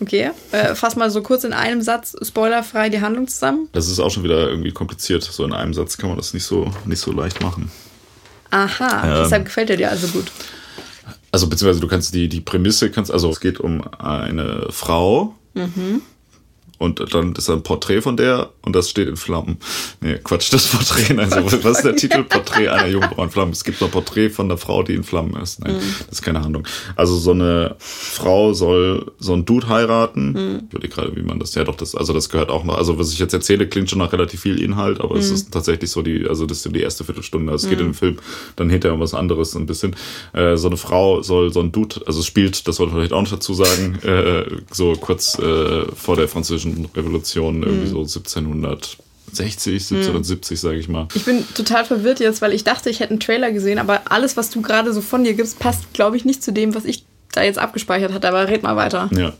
Okay. 0.00 0.30
Äh, 0.52 0.74
fass 0.74 0.96
mal 0.96 1.10
so 1.10 1.22
kurz 1.22 1.44
in 1.44 1.52
einem 1.52 1.80
Satz 1.82 2.16
spoilerfrei 2.22 2.88
die 2.90 3.00
Handlung 3.00 3.28
zusammen. 3.28 3.68
Das 3.72 3.88
ist 3.88 4.00
auch 4.00 4.10
schon 4.10 4.24
wieder 4.24 4.48
irgendwie 4.48 4.72
kompliziert. 4.72 5.22
So 5.22 5.44
in 5.44 5.52
einem 5.52 5.72
Satz 5.74 5.96
kann 5.96 6.08
man 6.08 6.16
das 6.18 6.34
nicht 6.34 6.44
so, 6.44 6.70
nicht 6.84 7.00
so 7.00 7.12
leicht 7.12 7.42
machen. 7.42 7.70
Aha, 8.50 9.02
Ähm. 9.18 9.22
deshalb 9.24 9.44
gefällt 9.46 9.70
er 9.70 9.76
dir 9.76 9.90
also 9.90 10.08
gut. 10.08 10.30
Also 11.32 11.48
beziehungsweise 11.48 11.80
du 11.80 11.88
kannst 11.88 12.14
die, 12.14 12.28
die 12.28 12.40
Prämisse, 12.40 12.90
kannst, 12.90 13.10
also 13.10 13.28
es 13.30 13.40
geht 13.40 13.58
um 13.58 13.82
eine 13.98 14.66
Frau 14.70 15.34
und 16.78 17.14
dann 17.14 17.32
ist 17.34 17.48
da 17.48 17.52
ein 17.54 17.62
Porträt 17.62 18.02
von 18.02 18.16
der 18.16 18.50
und 18.62 18.74
das 18.74 18.90
steht 18.90 19.08
in 19.08 19.16
Flammen. 19.16 19.58
Nee, 20.00 20.18
Quatsch, 20.22 20.52
das 20.52 20.66
Porträt, 20.66 21.16
also 21.18 21.44
was 21.64 21.78
ist 21.78 21.84
der 21.84 21.96
Titel? 21.96 22.24
Porträt 22.24 22.68
einer 22.68 22.88
jungen 22.88 23.08
Frau 23.10 23.24
in 23.24 23.30
Flammen. 23.30 23.52
Es 23.52 23.64
gibt 23.64 23.82
ein 23.82 23.90
Porträt 23.90 24.30
von 24.30 24.48
der 24.48 24.58
Frau, 24.58 24.82
die 24.82 24.94
in 24.94 25.04
Flammen 25.04 25.34
ist. 25.40 25.60
Nein, 25.60 25.76
das 25.98 26.18
ist 26.18 26.22
keine 26.22 26.42
Handlung. 26.42 26.66
Also 26.96 27.16
so 27.16 27.30
eine 27.30 27.76
Frau 27.78 28.52
soll 28.52 29.12
so 29.18 29.32
einen 29.32 29.44
Dude 29.44 29.68
heiraten. 29.68 30.64
Ich 30.68 30.74
überlege 30.74 30.94
gerade, 30.94 31.16
wie 31.16 31.22
man 31.22 31.38
das, 31.38 31.54
ja 31.54 31.64
doch, 31.64 31.76
das, 31.76 31.94
also 31.94 32.12
das 32.12 32.28
gehört 32.28 32.50
auch 32.50 32.64
noch, 32.64 32.76
also 32.76 32.98
was 32.98 33.12
ich 33.12 33.18
jetzt 33.18 33.34
erzähle, 33.34 33.68
klingt 33.68 33.90
schon 33.90 33.98
nach 33.98 34.12
relativ 34.12 34.40
viel 34.40 34.60
Inhalt, 34.60 35.00
aber 35.00 35.16
es 35.16 35.30
ist 35.30 35.52
tatsächlich 35.52 35.90
so 35.90 36.02
die, 36.02 36.26
also 36.28 36.46
das 36.46 36.64
ist 36.64 36.74
die 36.74 36.80
erste 36.80 37.04
Viertelstunde. 37.04 37.52
Also 37.52 37.66
es 37.66 37.70
geht 37.70 37.80
in 37.80 37.88
dem 37.88 37.94
Film 37.94 38.18
dann 38.56 38.70
hinterher 38.70 38.94
um 38.94 39.00
was 39.00 39.14
anderes 39.14 39.52
so 39.52 39.58
ein 39.58 39.66
bisschen. 39.66 39.96
Äh, 40.32 40.56
so 40.56 40.68
eine 40.68 40.76
Frau 40.76 41.22
soll 41.22 41.52
so 41.52 41.60
ein 41.60 41.72
Dude, 41.72 42.00
also 42.06 42.20
es 42.20 42.26
spielt, 42.26 42.66
das 42.66 42.76
sollte 42.76 42.92
man 42.92 43.00
vielleicht 43.00 43.12
auch 43.12 43.22
noch 43.22 43.30
dazu 43.30 43.54
sagen, 43.54 43.98
äh, 44.02 44.44
so 44.70 44.92
kurz 44.94 45.38
äh, 45.38 45.84
vor 45.94 46.16
der 46.16 46.28
französischen 46.28 46.63
Revolution, 46.94 47.62
irgendwie 47.62 47.88
so 47.88 48.00
1760, 48.00 49.74
1770, 49.74 50.60
sage 50.60 50.78
ich 50.78 50.88
mal. 50.88 51.08
Ich 51.14 51.24
bin 51.24 51.44
total 51.54 51.84
verwirrt 51.84 52.20
jetzt, 52.20 52.42
weil 52.42 52.52
ich 52.52 52.64
dachte, 52.64 52.90
ich 52.90 53.00
hätte 53.00 53.10
einen 53.10 53.20
Trailer 53.20 53.52
gesehen, 53.52 53.78
aber 53.78 54.02
alles, 54.10 54.36
was 54.36 54.50
du 54.50 54.62
gerade 54.62 54.92
so 54.92 55.00
von 55.00 55.24
dir 55.24 55.34
gibst, 55.34 55.58
passt, 55.58 55.92
glaube 55.92 56.16
ich, 56.16 56.24
nicht 56.24 56.42
zu 56.42 56.52
dem, 56.52 56.74
was 56.74 56.84
ich 56.84 57.04
da 57.36 57.42
jetzt 57.42 57.58
abgespeichert 57.58 58.12
hatte. 58.12 58.28
Aber 58.28 58.48
red 58.48 58.62
mal 58.62 58.76
weiter. 58.76 59.08
Ja. 59.16 59.32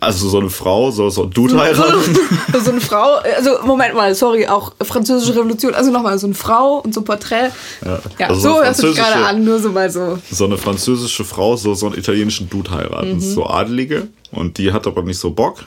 Also 0.00 0.28
so 0.28 0.38
eine 0.38 0.50
Frau 0.50 0.90
soll 0.90 1.10
so 1.10 1.24
ein 1.24 1.30
Dude 1.30 1.58
heiraten. 1.58 2.16
So, 2.52 2.60
so 2.64 2.70
eine 2.70 2.80
Frau, 2.80 3.16
also 3.36 3.58
Moment 3.64 3.94
mal, 3.94 4.14
sorry, 4.14 4.46
auch 4.46 4.72
französische 4.80 5.34
Revolution. 5.34 5.74
Also 5.74 5.90
nochmal, 5.90 6.18
so 6.18 6.26
eine 6.26 6.34
Frau 6.34 6.78
und 6.78 6.94
so 6.94 7.00
ein 7.00 7.04
Porträt. 7.04 7.50
Ja, 7.84 8.00
Ja, 8.18 8.28
also 8.28 8.40
so 8.40 8.62
hörst 8.62 8.82
du 8.82 8.88
dich 8.88 8.96
gerade 8.96 9.24
an, 9.24 9.44
nur 9.44 9.58
so 9.58 9.70
mal 9.70 9.90
so. 9.90 10.18
so 10.30 10.44
eine 10.44 10.58
französische 10.58 11.24
Frau 11.24 11.56
soll 11.56 11.76
so 11.76 11.86
einen 11.86 11.98
italienischen 11.98 12.48
Dude 12.48 12.70
heiraten. 12.70 13.14
Mhm. 13.14 13.20
So 13.20 13.46
Adelige. 13.46 14.08
Und 14.30 14.58
die 14.58 14.72
hat 14.72 14.86
aber 14.86 15.02
nicht 15.02 15.18
so 15.18 15.30
Bock 15.30 15.64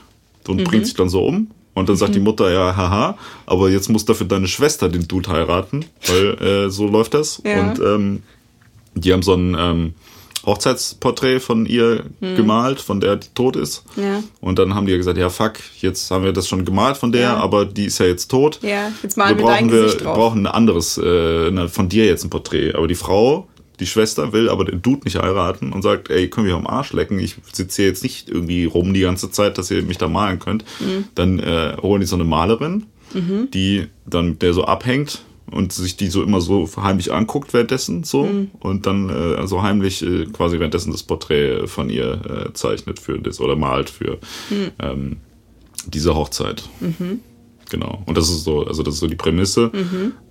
und 0.49 0.57
Mhm. 0.59 0.63
bringt 0.65 0.85
sich 0.85 0.95
dann 0.95 1.09
so 1.09 1.26
um. 1.26 1.51
Und 1.73 1.88
dann 1.88 1.95
sagt 1.95 2.13
die 2.15 2.19
Mutter, 2.19 2.51
ja, 2.51 2.76
haha, 2.76 3.18
aber 3.45 3.69
jetzt 3.69 3.89
muss 3.89 4.03
dafür 4.03 4.27
deine 4.27 4.47
Schwester 4.47 4.89
den 4.89 5.07
Dude 5.07 5.30
heiraten, 5.30 5.85
weil 6.07 6.65
äh, 6.65 6.69
so 6.69 6.85
läuft 6.85 7.13
das. 7.13 7.41
Ja. 7.45 7.61
Und 7.61 7.80
ähm, 7.80 8.23
die 8.93 9.13
haben 9.13 9.22
so 9.23 9.34
ein 9.35 9.55
ähm, 9.57 9.93
Hochzeitsporträt 10.45 11.39
von 11.39 11.65
ihr 11.65 12.03
gemalt, 12.19 12.81
von 12.81 12.99
der 12.99 13.15
die 13.15 13.27
tot 13.34 13.55
ist. 13.55 13.84
Mhm. 13.95 14.03
Ja. 14.03 14.23
Und 14.41 14.59
dann 14.59 14.76
haben 14.76 14.85
die 14.85 14.97
gesagt, 14.97 15.18
ja, 15.18 15.30
fuck, 15.30 15.53
jetzt 15.80 16.11
haben 16.11 16.26
wir 16.26 16.34
das 16.34 16.47
schon 16.47 16.65
gemalt 16.65 16.97
von 16.97 17.11
der, 17.11 17.22
Ja. 17.22 17.38
aber 17.38 17.65
die 17.65 17.85
ist 17.85 17.99
ja 17.99 18.05
jetzt 18.07 18.30
tot. 18.30 18.59
Ja, 18.61 18.91
jetzt 19.01 19.18
malen 19.18 19.38
wir, 19.38 19.45
wir 19.45 19.51
dein 19.51 19.68
brauchen, 19.69 19.99
wir 19.99 20.13
brauchen 20.13 20.39
ein 20.47 20.51
anderes, 20.53 20.97
äh, 20.97 21.47
eine- 21.47 21.69
von 21.69 21.88
dir 21.89 22.05
jetzt 22.05 22.23
ein 22.26 22.30
Porträt. 22.30 22.73
Aber 22.73 22.88
die 22.88 22.95
Frau, 22.95 23.47
die 23.81 23.87
Schwester, 23.87 24.31
will 24.31 24.47
aber 24.49 24.63
den 24.63 24.81
Dude 24.81 25.01
nicht 25.03 25.17
heiraten 25.21 25.73
und 25.73 25.81
sagt, 25.81 26.09
ey, 26.09 26.29
können 26.29 26.47
wir 26.47 26.55
am 26.55 26.67
Arsch 26.67 26.93
lecken? 26.93 27.19
Ich 27.19 27.35
sitze 27.51 27.81
hier 27.81 27.89
jetzt 27.89 28.03
nicht 28.03 28.29
irgendwie 28.29 28.63
rum 28.63 28.93
die 28.93 29.01
ganze 29.01 29.29
Zeit, 29.31 29.57
dass 29.57 29.69
ihr 29.71 29.81
mich 29.83 29.97
da 29.97 30.07
malen 30.07 30.39
könnt. 30.39 30.63
Mhm. 30.79 31.05
Dann 31.15 31.39
äh, 31.39 31.75
holen 31.81 31.99
die 31.99 32.07
so 32.07 32.15
eine 32.15 32.23
Malerin, 32.23 32.85
die 33.13 33.87
dann 34.05 34.29
mit 34.29 34.41
der 34.41 34.53
so 34.53 34.63
abhängt 34.63 35.23
und 35.51 35.73
sich 35.73 35.97
die 35.97 36.07
so 36.07 36.23
immer 36.23 36.39
so 36.39 36.69
heimlich 36.77 37.11
anguckt 37.11 37.53
währenddessen 37.53 38.05
so 38.05 38.23
Mhm. 38.23 38.51
und 38.61 38.85
dann 38.85 39.09
äh, 39.09 39.45
so 39.47 39.61
heimlich 39.61 40.01
äh, 40.01 40.27
quasi 40.27 40.59
währenddessen 40.59 40.93
das 40.93 41.03
Porträt 41.03 41.67
von 41.67 41.89
ihr 41.89 42.21
äh, 42.47 42.53
zeichnet 42.53 42.99
für 42.99 43.19
das 43.19 43.41
oder 43.41 43.57
malt 43.57 43.89
für 43.89 44.19
Mhm. 44.49 44.71
ähm, 44.79 45.17
diese 45.87 46.15
Hochzeit. 46.15 46.63
Genau. 47.69 48.03
Und 48.05 48.17
das 48.17 48.29
ist 48.29 48.43
so, 48.43 48.65
also 48.65 48.83
das 48.83 48.93
ist 48.95 48.99
so 48.99 49.07
die 49.07 49.15
Prämisse. 49.15 49.71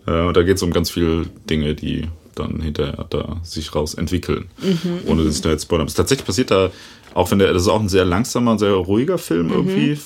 Äh, 0.07 0.21
und 0.27 0.37
da 0.37 0.43
geht 0.43 0.57
es 0.57 0.63
um 0.63 0.73
ganz 0.73 0.91
viele 0.91 1.27
Dinge, 1.49 1.75
die 1.75 2.05
dann 2.41 2.61
hinterher 2.61 3.07
da 3.11 3.37
sich 3.43 3.75
raus 3.75 3.95
entwickeln. 3.95 4.47
Ohne 5.07 5.25
dass 5.25 5.37
ich 5.37 5.43
da 5.43 5.51
jetzt 5.51 5.63
spoilern 5.63 5.87
muss. 5.87 5.95
Tatsächlich 5.95 6.27
passiert 6.27 6.51
da, 6.51 6.71
auch 7.15 7.31
wenn 7.31 7.39
der, 7.39 7.53
das 7.53 7.63
ist 7.63 7.69
auch 7.69 7.81
ein 7.81 7.89
sehr 7.89 8.05
langsamer, 8.05 8.59
sehr 8.59 8.73
ruhiger 8.73 9.19
Film 9.19 9.51
irgendwie. 9.51 9.99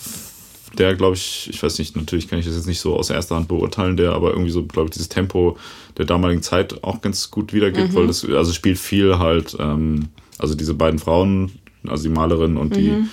Der, 0.78 0.94
glaube 0.96 1.14
ich, 1.14 1.48
ich 1.50 1.62
weiß 1.62 1.78
nicht, 1.78 1.96
natürlich 1.96 2.26
kann 2.28 2.38
ich 2.40 2.46
das 2.46 2.56
jetzt 2.56 2.66
nicht 2.66 2.80
so 2.80 2.96
aus 2.96 3.08
erster 3.10 3.36
Hand 3.36 3.46
beurteilen, 3.46 3.96
der 3.96 4.12
aber 4.12 4.30
irgendwie 4.30 4.50
so, 4.50 4.64
glaube 4.64 4.88
ich, 4.88 4.94
dieses 4.94 5.08
Tempo 5.08 5.56
der 5.98 6.04
damaligen 6.04 6.42
Zeit 6.42 6.82
auch 6.82 7.00
ganz 7.00 7.30
gut 7.30 7.52
wiedergibt, 7.52 7.94
weil 7.94 8.08
das, 8.08 8.24
also 8.24 8.52
spielt 8.52 8.78
viel 8.78 9.18
halt, 9.18 9.56
ähm, 9.60 10.08
also 10.38 10.56
diese 10.56 10.74
beiden 10.74 10.98
Frauen, 10.98 11.52
also 11.86 12.02
die 12.04 12.14
Malerin 12.14 12.56
und 12.56 12.74
die, 12.74 13.04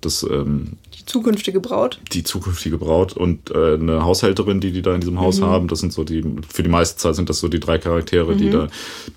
das, 0.00 0.24
ähm, 0.24 0.72
Die 1.04 1.12
zukünftige 1.12 1.60
Braut. 1.60 2.00
die 2.12 2.24
zukünftige 2.24 2.78
Braut 2.78 3.12
und 3.12 3.50
äh, 3.50 3.74
eine 3.74 4.04
Haushälterin, 4.04 4.60
die 4.60 4.72
die 4.72 4.80
da 4.80 4.94
in 4.94 5.00
diesem 5.00 5.20
Haus 5.20 5.42
haben. 5.42 5.68
Das 5.68 5.80
sind 5.80 5.92
so 5.92 6.02
die, 6.02 6.24
für 6.48 6.62
die 6.62 6.70
meiste 6.70 6.96
Zeit 6.96 7.14
sind 7.14 7.28
das 7.28 7.40
so 7.40 7.48
die 7.48 7.60
drei 7.60 7.78
Charaktere, 7.78 8.34
die 8.36 8.50
da 8.50 8.68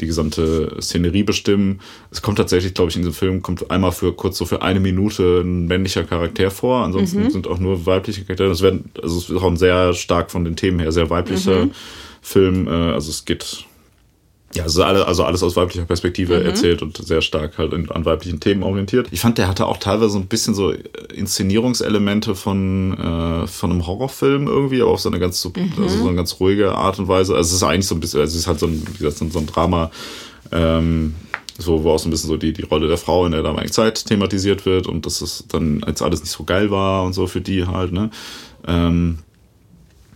die 0.02 0.06
gesamte 0.06 0.76
Szenerie 0.82 1.24
bestimmen. 1.24 1.80
Es 2.12 2.22
kommt 2.22 2.38
tatsächlich, 2.38 2.74
glaube 2.74 2.90
ich, 2.90 2.98
in 2.98 3.04
diesem 3.04 3.14
Film 3.14 3.42
kommt 3.42 3.72
einmal 3.72 3.92
für 3.92 4.14
kurz 4.14 4.38
so 4.38 4.46
für 4.46 4.62
eine 4.62 4.80
Minute 4.80 5.42
ein 5.42 5.68
männlicher 5.68 6.04
Charakter 6.04 6.52
vor. 6.52 6.84
Ansonsten 6.84 7.30
sind 7.30 7.48
auch 7.48 7.60
nur 7.60 7.86
weibliche 7.86 8.24
Charaktere. 8.24 8.50
Das 8.50 8.62
werden, 8.62 8.92
also 9.02 9.18
es 9.18 9.30
ist 9.30 9.36
auch 9.38 9.44
ein 9.44 9.58
sehr 9.58 9.94
stark 9.94 10.30
von 10.32 10.44
den 10.44 10.56
Themen 10.56 10.80
her 10.80 10.92
sehr 10.92 11.10
weiblicher 11.10 11.70
Film. 12.22 12.68
Äh, 12.68 12.72
also 12.72 13.10
es 13.10 13.24
geht 13.24 13.67
ja, 14.56 14.64
also, 14.64 14.84
alle, 14.84 15.06
alles 15.06 15.44
aus 15.44 15.56
weiblicher 15.56 15.86
Perspektive 15.86 16.42
erzählt 16.44 16.82
und 16.82 16.98
sehr 16.98 17.22
stark 17.22 17.58
halt 17.58 17.74
an 17.74 18.06
weiblichen 18.06 18.40
Themen 18.40 18.64
orientiert. 18.64 19.08
Ich 19.12 19.20
fand, 19.20 19.38
der 19.38 19.48
hatte 19.48 19.66
auch 19.66 19.78
teilweise 19.78 20.12
so 20.12 20.20
ein 20.20 20.28
bisschen 20.28 20.56
so 20.56 20.74
Inszenierungselemente 21.14 22.34
von, 22.34 22.94
äh, 22.98 23.48
von 23.48 23.72
einem 23.72 23.86
Horrorfilm 23.86 24.48
irgendwie, 24.48 24.82
aber 24.82 24.92
auf 24.92 25.02
so 25.02 25.10
eine 25.10 25.20
ganz, 25.20 25.42
so, 25.42 25.52
also 25.78 25.98
so 25.98 26.08
eine 26.08 26.16
ganz 26.16 26.40
ruhige 26.40 26.74
Art 26.74 26.98
und 26.98 27.08
Weise. 27.10 27.36
Also 27.36 27.50
es 27.50 27.56
ist 27.56 27.64
eigentlich 27.64 27.88
so 27.88 27.96
ein 27.96 28.00
bisschen, 28.00 28.22
also 28.22 28.32
es 28.32 28.40
ist 28.40 28.48
halt 28.48 28.60
so 28.60 28.68
ein, 28.68 28.82
wie 28.88 28.98
gesagt, 28.98 29.18
so 29.18 29.26
ein, 29.26 29.32
so 29.32 29.40
ein 29.40 29.48
Drama, 29.48 29.92
ähm, 30.54 31.14
so, 31.58 31.84
wo 31.84 31.92
auch 31.92 32.00
so 32.00 32.08
ein 32.08 32.12
bisschen 32.12 32.30
so 32.30 32.38
die, 32.38 32.54
die 32.54 32.64
Rolle 32.64 32.88
der 32.88 32.98
Frau 32.98 33.26
in 33.26 33.34
der 33.34 33.44
damaligen 33.44 33.74
Zeit 33.74 34.06
thematisiert 34.06 34.66
wird 34.66 34.88
und 34.88 35.06
dass 35.06 35.22
es 35.22 35.44
dann 35.50 35.84
jetzt 35.86 36.02
alles 36.02 36.22
nicht 36.22 36.32
so 36.32 36.46
geil 36.46 36.72
war 36.72 37.04
und 37.04 37.14
so 37.14 37.28
für 37.28 37.42
die 37.42 37.66
halt, 37.66 37.92
ne? 37.92 38.12
Ähm, 38.66 39.20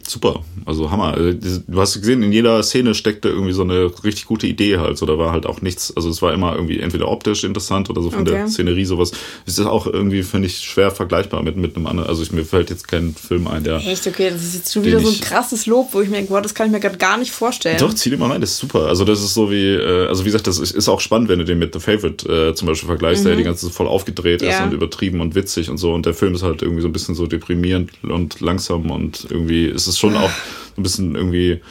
super, 0.09 0.43
also 0.65 0.91
Hammer. 0.91 1.13
Also, 1.15 1.31
Du 1.67 1.79
hast 1.79 1.93
gesehen, 1.99 2.23
in 2.23 2.31
jeder 2.31 2.61
Szene 2.63 2.93
steckte 2.95 3.29
irgendwie 3.29 3.51
so 3.53 3.61
eine 3.63 3.91
richtig 4.03 4.25
gute 4.25 4.47
Idee 4.47 4.77
halt. 4.77 4.97
So, 4.97 5.05
da 5.05 5.17
war 5.17 5.31
halt 5.31 5.45
auch 5.45 5.61
nichts, 5.61 5.95
also 5.95 6.09
es 6.09 6.21
war 6.21 6.33
immer 6.33 6.55
irgendwie 6.55 6.79
entweder 6.79 7.07
optisch 7.09 7.43
interessant 7.43 7.89
oder 7.89 8.01
so 8.01 8.09
von 8.11 8.21
Okay. 8.21 8.31
der 8.31 8.47
Szenerie 8.47 8.85
sowas. 8.85 9.11
Es 9.45 9.57
ist 9.57 9.65
auch 9.65 9.87
irgendwie, 9.87 10.23
finde 10.23 10.47
ich, 10.47 10.59
schwer 10.59 10.91
vergleichbar 10.91 11.43
mit, 11.43 11.57
mit 11.57 11.75
einem 11.75 11.87
anderen. 11.87 12.09
Also 12.09 12.23
ich, 12.23 12.31
mir 12.31 12.45
fällt 12.45 12.69
jetzt 12.69 12.87
kein 12.87 13.13
Film 13.15 13.47
ein, 13.47 13.63
der. 13.63 13.77
Echt, 13.77 14.05
okay, 14.07 14.29
das 14.31 14.43
ist 14.43 14.55
jetzt 14.55 14.73
schon 14.73 14.83
wieder 14.83 14.99
so 14.99 15.09
ein 15.09 15.19
krasses 15.19 15.65
Lob, 15.65 15.89
wo 15.93 16.01
ich 16.01 16.09
mir 16.09 16.15
denke, 16.17 16.31
boah, 16.31 16.41
das 16.41 16.53
kann 16.53 16.67
ich 16.67 16.71
mir 16.71 16.79
gerade 16.79 16.97
gar 16.97 17.17
nicht 17.17 17.31
vorstellen. 17.31 17.77
Doch, 17.79 17.93
zieh 17.93 18.09
dir 18.09 18.17
mal 18.17 18.31
rein, 18.31 18.41
das 18.41 18.51
ist 18.51 18.57
super. 18.59 18.87
Also 18.87 19.05
das 19.05 19.21
ist 19.21 19.33
so 19.33 19.49
wie, 19.51 19.67
äh, 19.75 20.07
also 20.07 20.21
wie 20.23 20.25
gesagt, 20.29 20.47
das 20.47 20.59
ist, 20.59 20.71
ist 20.71 20.89
auch 20.89 20.99
spannend, 20.99 21.29
wenn 21.29 21.39
du 21.39 21.45
den 21.45 21.59
mit 21.59 21.73
The 21.73 21.79
Favorite 21.79 22.27
äh, 22.49 22.55
zum 22.55 22.67
Beispiel 22.67 22.87
vergleichst, 22.87 23.25
der 23.25 23.35
die 23.35 23.43
ganze 23.43 23.69
voll 23.69 23.87
aufgedreht 23.87 24.41
ist 24.41 24.47
Mhm. 24.47 24.51
Ja. 24.51 24.63
und 24.65 24.73
übertrieben 24.73 25.21
und 25.21 25.35
witzig 25.35 25.69
und 25.69 25.77
so. 25.77 25.93
Und 25.93 26.05
der 26.05 26.13
Film 26.13 26.33
ist 26.35 26.43
halt 26.43 26.61
irgendwie 26.61 26.81
so 26.81 26.87
ein 26.87 26.93
bisschen 26.93 27.15
so 27.15 27.25
deprimierend 27.27 27.91
und 28.03 28.41
langsam 28.41 28.89
und 28.91 29.27
irgendwie 29.29 29.65
ist 29.65 29.87
es 29.87 29.90
schon 29.99 30.15
auch 30.15 30.29
ein 30.77 30.83
bisschen 30.83 31.15
irgendwie 31.15 31.61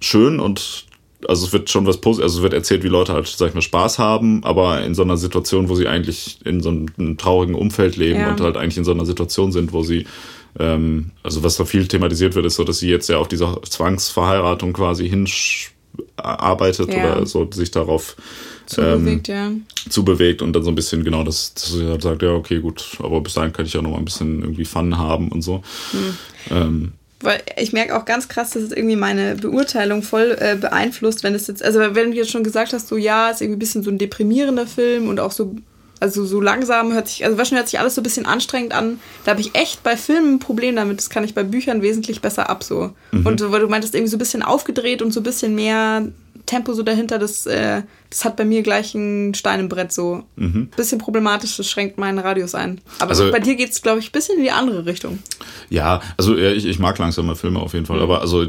schön 0.00 0.40
und 0.40 0.84
also 1.28 1.46
es 1.46 1.52
wird 1.52 1.70
schon 1.70 1.86
was 1.86 1.96
positiv, 2.00 2.24
also 2.24 2.38
es 2.38 2.42
wird 2.42 2.52
erzählt, 2.52 2.82
wie 2.84 2.88
Leute 2.88 3.12
halt, 3.14 3.26
sag 3.26 3.48
ich 3.48 3.54
mal, 3.54 3.62
Spaß 3.62 3.98
haben, 3.98 4.44
aber 4.44 4.82
in 4.84 4.94
so 4.94 5.02
einer 5.02 5.16
Situation, 5.16 5.68
wo 5.68 5.74
sie 5.74 5.88
eigentlich 5.88 6.38
in 6.44 6.60
so 6.60 6.68
einem, 6.68 6.86
einem 6.98 7.16
traurigen 7.16 7.54
Umfeld 7.54 7.96
leben 7.96 8.20
Ja. 8.20 8.30
und 8.30 8.40
halt 8.40 8.56
eigentlich 8.56 8.76
in 8.76 8.84
so 8.84 8.92
einer 8.92 9.06
Situation 9.06 9.50
sind, 9.50 9.72
wo 9.72 9.82
sie, 9.82 10.06
ähm, 10.58 11.12
also 11.22 11.42
was 11.42 11.56
da 11.56 11.64
viel 11.64 11.88
thematisiert 11.88 12.34
wird, 12.34 12.44
ist 12.46 12.56
so, 12.56 12.64
dass 12.64 12.78
sie 12.78 12.90
jetzt 12.90 13.08
ja 13.08 13.16
auf 13.16 13.28
diese 13.28 13.56
Zwangsverheiratung 13.68 14.72
quasi 14.74 15.08
hinarbeitet 15.08 16.92
Ja. 16.92 17.16
oder 17.16 17.26
so 17.26 17.48
sich 17.50 17.70
darauf 17.70 18.16
Zubewegt, 18.66 19.28
ja. 19.28 19.52
zubewegt 19.88 20.42
und 20.42 20.52
dann 20.52 20.64
so 20.64 20.70
ein 20.70 20.74
bisschen 20.74 21.04
genau 21.04 21.22
das, 21.22 21.54
dass 21.54 21.72
sie 21.72 21.86
halt 21.86 22.02
sagt, 22.02 22.22
ja, 22.22 22.32
okay, 22.32 22.58
gut, 22.60 22.84
aber 22.98 23.20
bis 23.20 23.34
dahin 23.34 23.52
kann 23.52 23.64
ich 23.64 23.72
ja 23.72 23.80
noch 23.82 23.90
mal 23.90 23.98
ein 23.98 24.04
bisschen 24.04 24.42
irgendwie 24.42 24.64
Fun 24.64 24.98
haben 24.98 25.28
und 25.28 25.42
so. 25.42 25.62
Ähm, 26.50 26.92
Weil 27.20 27.42
ich 27.56 27.72
merke 27.72 27.96
auch 27.96 28.04
ganz 28.04 28.28
krass, 28.28 28.50
dass 28.50 28.62
es 28.62 28.72
irgendwie 28.72 28.96
meine 28.96 29.36
Beurteilung 29.36 30.02
voll 30.02 30.36
äh, 30.38 30.56
beeinflusst, 30.56 31.22
wenn 31.22 31.34
es 31.34 31.46
jetzt, 31.46 31.64
also 31.64 31.80
wenn 31.80 32.10
du 32.10 32.16
jetzt 32.16 32.30
schon 32.30 32.44
gesagt 32.44 32.74
hast, 32.74 32.88
so 32.88 32.96
ja, 32.96 33.30
ist 33.30 33.40
irgendwie 33.40 33.56
ein 33.56 33.60
bisschen 33.60 33.82
so 33.82 33.90
ein 33.90 33.98
deprimierender 33.98 34.66
Film 34.66 35.08
und 35.08 35.18
auch 35.18 35.32
so, 35.32 35.56
also 35.98 36.26
so 36.26 36.42
langsam 36.42 36.92
hört 36.92 37.08
sich, 37.08 37.24
also 37.24 37.38
wahrscheinlich 37.38 37.60
hört 37.60 37.68
sich 37.70 37.80
alles 37.80 37.94
so 37.94 38.02
ein 38.02 38.04
bisschen 38.04 38.26
anstrengend 38.26 38.74
an. 38.74 39.00
Da 39.24 39.30
habe 39.30 39.40
ich 39.40 39.54
echt 39.54 39.82
bei 39.82 39.96
Filmen 39.96 40.34
ein 40.34 40.38
Problem 40.40 40.76
damit. 40.76 40.98
Das 40.98 41.08
kann 41.08 41.24
ich 41.24 41.34
bei 41.34 41.42
Büchern 41.42 41.80
wesentlich 41.80 42.20
besser 42.20 42.50
ab 42.50 42.62
so. 42.62 42.92
Und 43.24 43.40
so, 43.40 43.50
weil 43.50 43.60
du 43.60 43.68
meintest, 43.68 43.94
irgendwie 43.94 44.10
so 44.10 44.16
ein 44.16 44.18
bisschen 44.18 44.42
aufgedreht 44.42 45.00
und 45.00 45.12
so 45.12 45.20
ein 45.20 45.24
bisschen 45.24 45.54
mehr 45.54 46.06
Tempo 46.44 46.74
so 46.74 46.82
dahinter, 46.82 47.18
das 47.18 47.46
äh, 47.46 47.82
das 48.10 48.24
hat 48.24 48.36
bei 48.36 48.44
mir 48.44 48.62
gleich 48.62 48.94
ein 48.94 49.34
Stein 49.34 49.60
im 49.60 49.68
Brett 49.68 49.92
so. 49.92 50.24
Mhm. 50.36 50.68
Bisschen 50.76 50.98
problematisch, 50.98 51.56
das 51.56 51.68
schränkt 51.68 51.98
meinen 51.98 52.18
Radius 52.18 52.54
ein. 52.54 52.80
Aber 52.98 53.10
also, 53.10 53.30
bei 53.30 53.40
dir 53.40 53.56
geht 53.56 53.70
es, 53.70 53.82
glaube 53.82 54.00
ich, 54.00 54.08
ein 54.08 54.12
bisschen 54.12 54.38
in 54.38 54.44
die 54.44 54.50
andere 54.50 54.86
Richtung. 54.86 55.18
Ja, 55.68 56.00
also 56.16 56.36
ja, 56.36 56.50
ich, 56.50 56.64
ich 56.66 56.78
mag 56.78 56.98
langsame 56.98 57.36
Filme 57.36 57.60
auf 57.60 57.74
jeden 57.74 57.86
Fall. 57.86 57.96
Mhm. 57.98 58.02
Aber 58.02 58.20
also, 58.20 58.46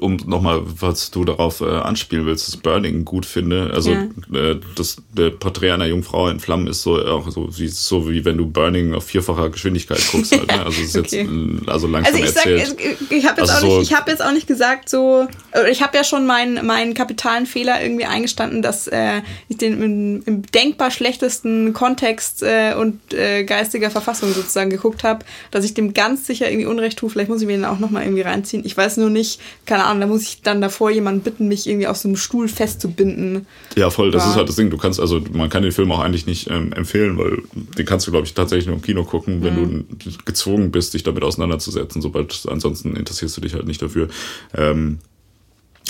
um 0.00 0.16
nochmal, 0.26 0.62
was 0.64 1.10
du 1.10 1.24
darauf 1.24 1.60
äh, 1.60 1.64
anspielen 1.66 2.26
willst, 2.26 2.48
dass 2.48 2.56
Burning 2.56 3.04
gut 3.04 3.26
finde. 3.26 3.70
Also 3.72 3.92
ja. 3.92 4.06
äh, 4.32 4.60
das 4.74 4.96
der 5.12 5.30
Porträt 5.30 5.72
einer 5.72 5.86
Jungfrau 5.86 6.28
in 6.28 6.40
Flammen 6.40 6.66
ist 6.66 6.82
so 6.82 7.00
auch 7.04 7.30
so 7.30 7.48
wie 7.58 7.68
so 7.68 8.10
wie 8.10 8.24
wenn 8.24 8.36
du 8.36 8.46
Burning 8.46 8.94
auf 8.94 9.04
vierfacher 9.04 9.50
Geschwindigkeit 9.50 10.00
guckst 10.10 10.32
halt. 10.32 10.48
Ne? 10.48 10.64
Also 10.64 10.82
ist 10.82 10.96
okay. 10.96 11.22
jetzt 11.22 11.68
also 11.68 11.86
langsam 11.86 12.14
also 12.14 12.24
ich 12.24 12.36
erzählt. 12.36 12.66
Sag, 12.66 13.10
ich 13.10 13.26
habe 13.26 13.40
jetzt, 13.40 13.50
also 13.50 13.82
so 13.82 13.96
hab 13.96 14.08
jetzt 14.08 14.22
auch 14.22 14.32
nicht 14.32 14.46
gesagt 14.46 14.88
so. 14.88 15.28
Ich 15.70 15.82
habe 15.82 15.96
ja 15.96 16.04
schon 16.04 16.26
meinen 16.26 16.66
meinen 16.66 16.94
kapitalen 16.94 17.46
Fehler 17.46 17.82
irgendwie 17.82 18.06
eingestanden, 18.06 18.62
dass 18.62 18.85
äh, 18.88 19.22
ich 19.48 19.58
den 19.58 19.82
im, 19.82 20.22
im, 20.24 20.42
denkbar 20.42 20.90
schlechtesten 20.90 21.72
Kontext 21.72 22.42
äh, 22.42 22.74
und 22.78 23.14
äh, 23.14 23.44
geistiger 23.44 23.90
Verfassung 23.90 24.32
sozusagen 24.32 24.70
geguckt 24.70 25.04
habe, 25.04 25.24
dass 25.50 25.64
ich 25.64 25.74
dem 25.74 25.94
ganz 25.94 26.26
sicher 26.26 26.50
irgendwie 26.50 26.66
Unrecht 26.66 26.98
tue. 26.98 27.10
Vielleicht 27.10 27.28
muss 27.28 27.40
ich 27.40 27.46
mir 27.46 27.56
den 27.56 27.64
auch 27.64 27.78
nochmal 27.78 28.04
irgendwie 28.04 28.22
reinziehen. 28.22 28.64
Ich 28.64 28.76
weiß 28.76 28.96
nur 28.98 29.10
nicht, 29.10 29.40
keine 29.64 29.84
Ahnung, 29.84 30.00
da 30.00 30.06
muss 30.06 30.22
ich 30.22 30.42
dann 30.42 30.60
davor 30.60 30.90
jemanden 30.90 31.22
bitten, 31.22 31.48
mich 31.48 31.66
irgendwie 31.66 31.86
auf 31.86 31.96
so 31.96 32.08
einem 32.08 32.16
Stuhl 32.16 32.48
festzubinden. 32.48 33.46
Ja, 33.76 33.90
voll, 33.90 34.10
das 34.10 34.24
ja. 34.24 34.30
ist 34.30 34.36
halt 34.36 34.48
das 34.48 34.56
Ding. 34.56 34.70
Du 34.70 34.78
kannst, 34.78 35.00
also 35.00 35.20
man 35.32 35.48
kann 35.48 35.62
den 35.62 35.72
Film 35.72 35.90
auch 35.92 36.00
eigentlich 36.00 36.26
nicht 36.26 36.50
ähm, 36.50 36.72
empfehlen, 36.72 37.18
weil 37.18 37.42
den 37.78 37.86
kannst 37.86 38.06
du, 38.06 38.10
glaube 38.10 38.26
ich, 38.26 38.34
tatsächlich 38.34 38.66
nur 38.66 38.76
im 38.76 38.82
Kino 38.82 39.04
gucken, 39.04 39.42
wenn 39.42 39.60
mhm. 39.60 39.86
du 39.98 40.10
gezwungen 40.24 40.70
bist, 40.70 40.94
dich 40.94 41.02
damit 41.02 41.22
auseinanderzusetzen. 41.22 42.02
Sobald 42.02 42.46
ansonsten 42.48 42.96
interessierst 42.96 43.36
du 43.36 43.40
dich 43.40 43.54
halt 43.54 43.66
nicht 43.66 43.82
dafür. 43.82 44.08
Ähm, 44.56 44.98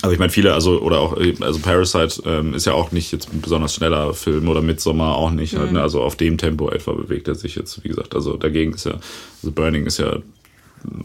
also 0.02 0.12
ich 0.12 0.18
meine, 0.18 0.31
viele, 0.31 0.52
also, 0.52 0.81
oder 0.81 1.01
auch, 1.01 1.16
also 1.40 1.59
Parasite 1.60 2.23
ähm, 2.27 2.55
ist 2.55 2.66
ja 2.66 2.74
auch 2.74 2.93
nicht 2.93 3.12
jetzt 3.12 3.32
ein 3.32 3.40
besonders 3.40 3.74
schneller 3.74 4.12
Film 4.12 4.48
oder 4.48 4.60
Midsommar 4.60 5.16
auch 5.16 5.31
nicht. 5.31 5.55
Mhm. 5.55 5.59
Halt, 5.59 5.73
ne? 5.73 5.82
Also 5.82 6.02
auf 6.02 6.16
dem 6.16 6.36
Tempo 6.36 6.70
etwa 6.70 6.93
bewegt 6.93 7.28
er 7.28 7.35
sich 7.35 7.56
jetzt, 7.56 7.82
wie 7.82 7.89
gesagt. 7.89 8.14
Also 8.14 8.36
dagegen 8.36 8.74
ist 8.74 8.85
ja, 8.85 8.93
also 9.43 9.52
Burning 9.52 9.86
ist 9.86 9.98
ja 9.98 10.18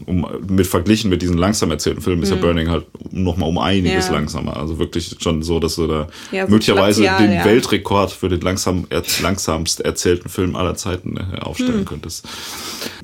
um, 0.06 0.26
mit 0.48 0.66
verglichen 0.66 1.10
mit 1.10 1.22
diesen 1.22 1.38
langsam 1.38 1.70
erzählten 1.70 2.00
Filmen 2.00 2.22
ist 2.22 2.30
mhm. 2.30 2.36
ja 2.36 2.42
Burning 2.42 2.70
halt 2.70 2.86
noch 3.10 3.36
mal 3.36 3.46
um 3.46 3.58
einiges 3.58 4.08
ja. 4.08 4.12
langsamer. 4.12 4.56
Also 4.56 4.78
wirklich 4.78 5.16
schon 5.20 5.42
so, 5.42 5.60
dass 5.60 5.76
du 5.76 5.86
da 5.86 6.08
ja, 6.30 6.46
so 6.46 6.52
möglicherweise 6.52 7.02
Glacial, 7.02 7.26
den 7.26 7.36
ja. 7.38 7.44
Weltrekord 7.44 8.12
für 8.12 8.28
den 8.28 8.40
langsam, 8.40 8.86
er, 8.90 9.02
langsamst 9.22 9.80
erzählten 9.80 10.28
Film 10.28 10.56
aller 10.56 10.74
Zeiten 10.74 11.16
äh, 11.16 11.40
aufstellen 11.40 11.80
mhm. 11.80 11.84
könntest. 11.84 12.28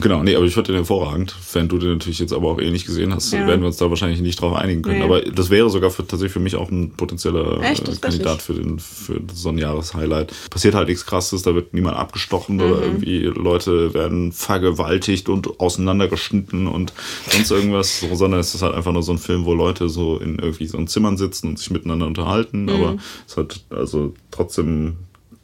Genau, 0.01 0.23
nee, 0.23 0.37
aber 0.37 0.45
ich 0.45 0.55
fand 0.55 0.69
den 0.69 0.77
hervorragend. 0.77 1.35
Wenn 1.53 1.69
du 1.69 1.79
den 1.79 1.95
natürlich 1.95 2.19
jetzt 2.19 2.33
aber 2.33 2.49
auch 2.49 2.61
eh 2.61 2.71
nicht 2.71 2.87
gesehen 2.87 3.15
hast, 3.15 3.33
werden 3.33 3.61
wir 3.61 3.67
uns 3.67 3.79
da 3.79 3.91
wahrscheinlich 3.91 4.21
nicht 4.21 4.41
drauf 4.41 4.55
einigen 4.55 4.83
können. 4.83 4.99
Nee. 4.99 5.05
Aber 5.05 5.21
das 5.23 5.51
wäre 5.51 5.71
sogar 5.71 5.91
für, 5.91 6.07
tatsächlich 6.07 6.33
für 6.33 6.41
mich 6.41 6.57
auch 6.57 6.71
ein 6.71 6.91
potenzieller 6.91 7.61
Echt, 7.63 7.89
äh, 7.89 7.93
Kandidat 8.01 8.43
für, 8.43 8.55
den, 8.55 8.79
für 8.79 9.21
so 9.33 9.49
ein 9.49 9.59
Jahreshighlight. 9.59 10.33
Passiert 10.51 10.75
halt 10.75 10.89
nichts 10.89 11.05
krasses, 11.05 11.43
da 11.43 11.55
wird 11.55 11.75
niemand 11.75 11.97
abgestochen 11.97 12.57
mhm. 12.57 12.63
oder 12.63 12.83
irgendwie 12.83 13.23
Leute 13.23 13.95
werden 13.95 14.33
vergewaltigt 14.33 15.29
und 15.29 15.59
auseinandergeschnitten 15.61 16.68
und 16.69 16.93
sonst 17.31 17.51
irgendwas, 17.51 18.05
sondern 18.13 18.41
es 18.41 18.55
ist 18.55 18.63
halt 18.63 18.75
einfach 18.75 18.93
nur 18.93 19.03
so 19.03 19.13
ein 19.13 19.19
Film, 19.19 19.45
wo 19.45 19.55
Leute 19.55 19.89
so 19.89 20.19
in 20.19 20.39
irgendwie 20.39 20.67
so 20.67 20.79
Zimmern 20.85 21.17
sitzen 21.17 21.49
und 21.49 21.59
sich 21.59 21.71
miteinander 21.71 22.07
unterhalten, 22.07 22.65
mhm. 22.65 22.69
aber 22.71 22.97
es 23.27 23.37
hat 23.37 23.65
also 23.71 24.15
trotzdem 24.31 24.97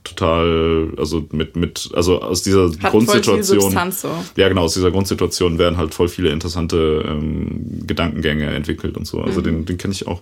total, 0.04 0.92
also 0.98 1.26
mit, 1.32 1.56
mit, 1.56 1.90
also 1.94 2.20
aus 2.20 2.42
dieser 2.42 2.70
Hat 2.82 2.92
Grundsituation. 2.92 3.90
So. 3.90 4.10
Ja, 4.36 4.48
genau, 4.48 4.62
aus 4.62 4.74
dieser 4.74 4.90
Grundsituation 4.90 5.58
werden 5.58 5.78
halt 5.78 5.94
voll 5.94 6.08
viele 6.08 6.28
interessante 6.28 7.04
ähm, 7.08 7.86
Gedankengänge 7.86 8.46
entwickelt 8.46 8.96
und 8.96 9.06
so. 9.06 9.20
Also 9.20 9.40
mhm. 9.40 9.44
den, 9.44 9.64
den 9.64 9.78
kann 9.78 9.90
ich 9.90 10.06
auch 10.06 10.20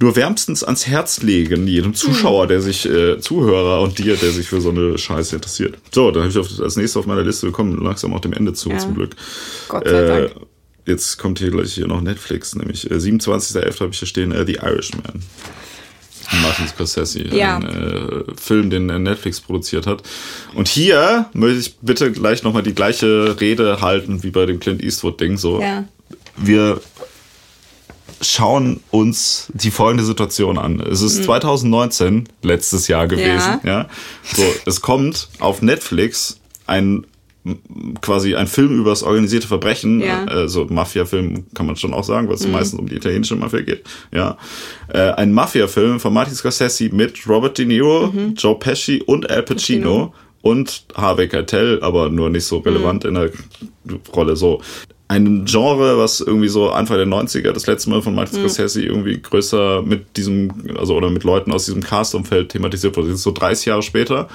nur 0.00 0.16
wärmstens 0.16 0.64
ans 0.64 0.86
Herz 0.86 1.22
legen, 1.22 1.66
jedem 1.66 1.94
Zuschauer, 1.94 2.44
mhm. 2.44 2.48
der 2.48 2.60
sich, 2.62 2.88
äh, 2.88 3.20
Zuhörer 3.20 3.82
und 3.82 3.98
dir, 3.98 4.16
der 4.16 4.30
sich 4.30 4.48
für 4.48 4.60
so 4.60 4.70
eine 4.70 4.96
Scheiße 4.96 5.36
interessiert. 5.36 5.76
So, 5.92 6.10
dann 6.10 6.22
habe 6.22 6.30
ich 6.30 6.38
auf, 6.38 6.48
als 6.60 6.76
nächstes 6.76 6.96
auf 6.96 7.06
meiner 7.06 7.22
Liste, 7.22 7.46
wir 7.46 7.52
kommen 7.52 7.82
langsam 7.82 8.14
auch 8.14 8.20
dem 8.20 8.32
Ende 8.32 8.54
zu, 8.54 8.70
ja. 8.70 8.78
zum 8.78 8.94
Glück. 8.94 9.14
Gott 9.68 9.86
sei 9.86 10.02
äh, 10.02 10.06
Dank. 10.06 10.46
Jetzt 10.86 11.18
kommt 11.18 11.38
hier 11.38 11.50
gleich 11.50 11.74
hier 11.74 11.86
noch 11.86 12.00
Netflix, 12.00 12.54
nämlich 12.54 12.90
äh, 12.90 12.94
27.11. 12.94 13.80
habe 13.80 13.90
ich 13.92 13.98
hier 13.98 14.08
stehen, 14.08 14.32
äh, 14.32 14.46
The 14.46 14.54
Irishman. 14.54 15.22
Martin 16.42 16.68
Scorsese, 16.68 17.22
ja. 17.34 17.56
ein 17.56 17.64
äh, 17.64 18.24
Film, 18.40 18.70
den 18.70 18.86
Netflix 18.86 19.40
produziert 19.40 19.86
hat. 19.86 20.02
Und 20.54 20.68
hier 20.68 21.26
möchte 21.32 21.58
ich 21.58 21.76
bitte 21.78 22.12
gleich 22.12 22.42
nochmal 22.42 22.62
die 22.62 22.74
gleiche 22.74 23.40
Rede 23.40 23.80
halten 23.80 24.22
wie 24.22 24.30
bei 24.30 24.46
dem 24.46 24.60
Clint 24.60 24.82
Eastwood-Ding. 24.82 25.36
So, 25.38 25.60
ja. 25.60 25.84
wir 26.36 26.80
schauen 28.20 28.80
uns 28.90 29.48
die 29.54 29.70
folgende 29.70 30.04
Situation 30.04 30.58
an. 30.58 30.80
Es 30.80 31.00
ist 31.00 31.18
mhm. 31.18 31.24
2019, 31.24 32.28
letztes 32.42 32.88
Jahr 32.88 33.08
gewesen. 33.08 33.60
Ja. 33.64 33.70
ja. 33.70 33.88
So, 34.24 34.44
es 34.66 34.80
kommt 34.80 35.28
auf 35.38 35.62
Netflix 35.62 36.38
ein 36.66 37.06
quasi 38.02 38.34
ein 38.34 38.46
Film 38.46 38.78
über 38.78 38.90
das 38.90 39.02
organisierte 39.02 39.48
Verbrechen, 39.48 40.00
ja. 40.00 40.24
also 40.24 40.66
Mafia-Film 40.66 41.46
kann 41.54 41.66
man 41.66 41.76
schon 41.76 41.94
auch 41.94 42.04
sagen, 42.04 42.28
weil 42.28 42.34
es 42.34 42.46
mhm. 42.46 42.52
meistens 42.52 42.78
um 42.78 42.86
die 42.86 42.96
italienische 42.96 43.34
Mafia 43.34 43.62
geht. 43.62 43.84
Ja, 44.12 44.36
äh, 44.88 45.12
ein 45.12 45.32
Mafia-Film 45.32 46.00
von 46.00 46.12
Martin 46.12 46.34
Scorsese 46.34 46.90
mit 46.94 47.26
Robert 47.26 47.56
De 47.56 47.64
Niro, 47.64 48.08
mhm. 48.08 48.34
Joe 48.36 48.58
Pesci 48.58 49.02
und 49.06 49.30
Al 49.30 49.42
Pacino, 49.42 50.12
Pacino. 50.12 50.14
und 50.42 50.84
Harvey 50.94 51.28
Keitel, 51.28 51.82
aber 51.82 52.10
nur 52.10 52.28
nicht 52.28 52.44
so 52.44 52.58
relevant 52.58 53.04
mhm. 53.04 53.08
in 53.08 53.14
der 53.14 53.30
Rolle. 54.14 54.36
So 54.36 54.60
ein 55.08 55.46
Genre, 55.46 55.96
was 55.96 56.20
irgendwie 56.20 56.48
so 56.48 56.70
Anfang 56.70 56.98
der 56.98 57.06
90er 57.06 57.52
das 57.52 57.66
letzte 57.66 57.88
Mal 57.88 58.02
von 58.02 58.14
Martin 58.14 58.42
mhm. 58.42 58.48
Scorsese 58.50 58.84
irgendwie 58.84 59.18
größer 59.18 59.80
mit 59.80 60.18
diesem, 60.18 60.52
also 60.78 60.94
oder 60.94 61.08
mit 61.08 61.24
Leuten 61.24 61.52
aus 61.52 61.64
diesem 61.64 61.82
Cast-Umfeld 61.82 62.50
thematisiert 62.50 62.96
wurde. 62.96 63.08
Das 63.08 63.16
ist 63.16 63.24
so 63.24 63.32
30 63.32 63.66
Jahre 63.66 63.82
später 63.82 64.28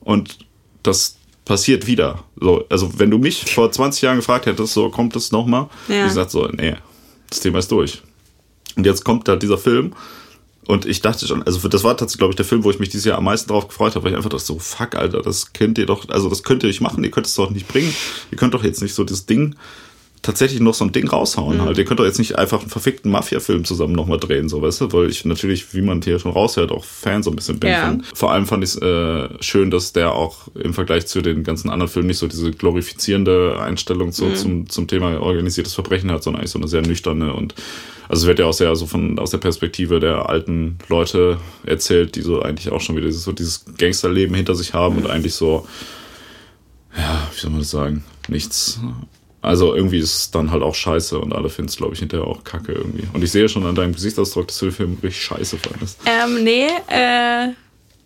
und 0.00 0.38
das 0.82 1.17
passiert 1.48 1.86
wieder. 1.86 2.22
So, 2.38 2.64
also 2.68 2.98
wenn 2.98 3.10
du 3.10 3.18
mich 3.18 3.52
vor 3.52 3.72
20 3.72 4.02
Jahren 4.02 4.16
gefragt 4.16 4.46
hättest, 4.46 4.74
so 4.74 4.90
kommt 4.90 5.16
es 5.16 5.32
nochmal, 5.32 5.68
ja. 5.88 6.02
ich 6.02 6.08
gesagt 6.08 6.30
so, 6.30 6.46
nee, 6.46 6.76
das 7.28 7.40
Thema 7.40 7.58
ist 7.58 7.72
durch. 7.72 8.02
Und 8.76 8.86
jetzt 8.86 9.04
kommt 9.04 9.26
da 9.26 9.34
dieser 9.34 9.58
Film 9.58 9.94
und 10.66 10.86
ich 10.86 11.00
dachte 11.00 11.26
schon, 11.26 11.42
also 11.42 11.66
das 11.66 11.82
war 11.82 11.96
tatsächlich, 11.96 12.18
glaube 12.18 12.32
ich, 12.32 12.36
der 12.36 12.44
Film, 12.44 12.62
wo 12.62 12.70
ich 12.70 12.78
mich 12.78 12.90
dieses 12.90 13.06
Jahr 13.06 13.18
am 13.18 13.24
meisten 13.24 13.48
drauf 13.48 13.66
gefreut 13.66 13.96
habe, 13.96 14.04
weil 14.04 14.12
ich 14.12 14.16
einfach 14.16 14.30
dachte 14.30 14.44
so, 14.44 14.58
fuck, 14.58 14.94
Alter, 14.94 15.22
das 15.22 15.52
könnt 15.52 15.78
ihr 15.78 15.86
doch, 15.86 16.08
also 16.10 16.28
das 16.28 16.44
könnt 16.44 16.62
ihr 16.62 16.68
nicht 16.68 16.82
machen, 16.82 17.02
ihr 17.02 17.10
könnt 17.10 17.26
es 17.26 17.34
doch 17.34 17.50
nicht 17.50 17.66
bringen, 17.66 17.92
ihr 18.30 18.38
könnt 18.38 18.54
doch 18.54 18.62
jetzt 18.62 18.82
nicht 18.82 18.94
so 18.94 19.02
das 19.02 19.26
Ding 19.26 19.56
tatsächlich 20.22 20.60
noch 20.60 20.74
so 20.74 20.84
ein 20.84 20.92
Ding 20.92 21.08
raushauen 21.08 21.58
mhm. 21.58 21.62
halt. 21.62 21.78
Ihr 21.78 21.84
könnt 21.84 22.00
doch 22.00 22.04
jetzt 22.04 22.18
nicht 22.18 22.36
einfach 22.36 22.60
einen 22.60 22.70
verfickten 22.70 23.10
Mafia-Film 23.10 23.64
zusammen 23.64 23.94
nochmal 23.94 24.18
drehen, 24.18 24.48
so 24.48 24.62
weißt 24.62 24.80
du, 24.80 24.92
weil 24.92 25.08
ich 25.08 25.24
natürlich, 25.24 25.74
wie 25.74 25.82
man 25.82 26.02
hier 26.02 26.18
schon 26.18 26.32
raushört, 26.32 26.70
auch 26.70 26.84
Fan 26.84 27.22
so 27.22 27.30
ein 27.30 27.36
bisschen 27.36 27.58
bin. 27.58 27.70
Ja. 27.70 27.98
Vor 28.14 28.32
allem 28.32 28.46
fand 28.46 28.64
ich 28.64 28.70
es 28.70 28.82
äh, 28.82 29.28
schön, 29.40 29.70
dass 29.70 29.92
der 29.92 30.12
auch 30.12 30.48
im 30.54 30.74
Vergleich 30.74 31.06
zu 31.06 31.22
den 31.22 31.44
ganzen 31.44 31.70
anderen 31.70 31.90
Filmen 31.90 32.08
nicht 32.08 32.18
so 32.18 32.26
diese 32.26 32.50
glorifizierende 32.50 33.58
Einstellung 33.60 34.12
so 34.12 34.26
mhm. 34.26 34.34
zum, 34.36 34.68
zum 34.68 34.86
Thema 34.86 35.20
organisiertes 35.20 35.74
Verbrechen 35.74 36.10
hat, 36.10 36.22
sondern 36.22 36.40
eigentlich 36.40 36.52
so 36.52 36.58
eine 36.58 36.68
sehr 36.68 36.82
nüchterne 36.82 37.32
und 37.32 37.54
also 38.08 38.22
es 38.22 38.26
wird 38.26 38.38
ja 38.38 38.46
auch 38.46 38.54
sehr 38.54 38.74
so 38.74 38.86
von 38.86 39.18
aus 39.18 39.32
der 39.32 39.38
Perspektive 39.38 40.00
der 40.00 40.30
alten 40.30 40.78
Leute 40.88 41.36
erzählt, 41.66 42.16
die 42.16 42.22
so 42.22 42.40
eigentlich 42.40 42.70
auch 42.72 42.80
schon 42.80 42.96
wieder 42.96 43.12
so 43.12 43.32
dieses 43.32 43.66
Gangsterleben 43.76 44.34
hinter 44.34 44.54
sich 44.54 44.72
haben 44.72 44.96
mhm. 44.96 45.02
und 45.02 45.10
eigentlich 45.10 45.34
so 45.34 45.66
ja, 46.96 47.28
wie 47.32 47.40
soll 47.40 47.50
man 47.50 47.60
das 47.60 47.70
sagen, 47.70 48.04
nichts 48.28 48.80
also 49.48 49.74
irgendwie 49.74 49.98
ist 49.98 50.14
es 50.14 50.30
dann 50.30 50.50
halt 50.50 50.62
auch 50.62 50.74
scheiße 50.74 51.18
und 51.18 51.34
alle 51.34 51.48
finden 51.48 51.70
es, 51.70 51.78
glaube 51.78 51.94
ich, 51.94 52.00
hinterher 52.00 52.26
auch 52.26 52.44
kacke 52.44 52.72
irgendwie. 52.72 53.04
Und 53.14 53.24
ich 53.24 53.32
sehe 53.32 53.48
schon 53.48 53.64
an 53.64 53.74
deinem 53.74 53.94
Gesichtsausdruck, 53.94 54.48
dass 54.48 54.58
du 54.58 54.66
den 54.66 54.74
Film 54.74 54.98
richtig 55.02 55.22
scheiße 55.22 55.56
fandest. 55.56 56.00
Ähm, 56.04 56.44
nee, 56.44 56.68
äh, 56.88 57.54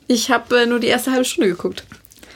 ich 0.07 0.31
habe 0.31 0.61
äh, 0.61 0.67
nur 0.67 0.79
die 0.79 0.87
erste 0.87 1.11
halbe 1.11 1.25
Stunde 1.25 1.51
geguckt. 1.51 1.83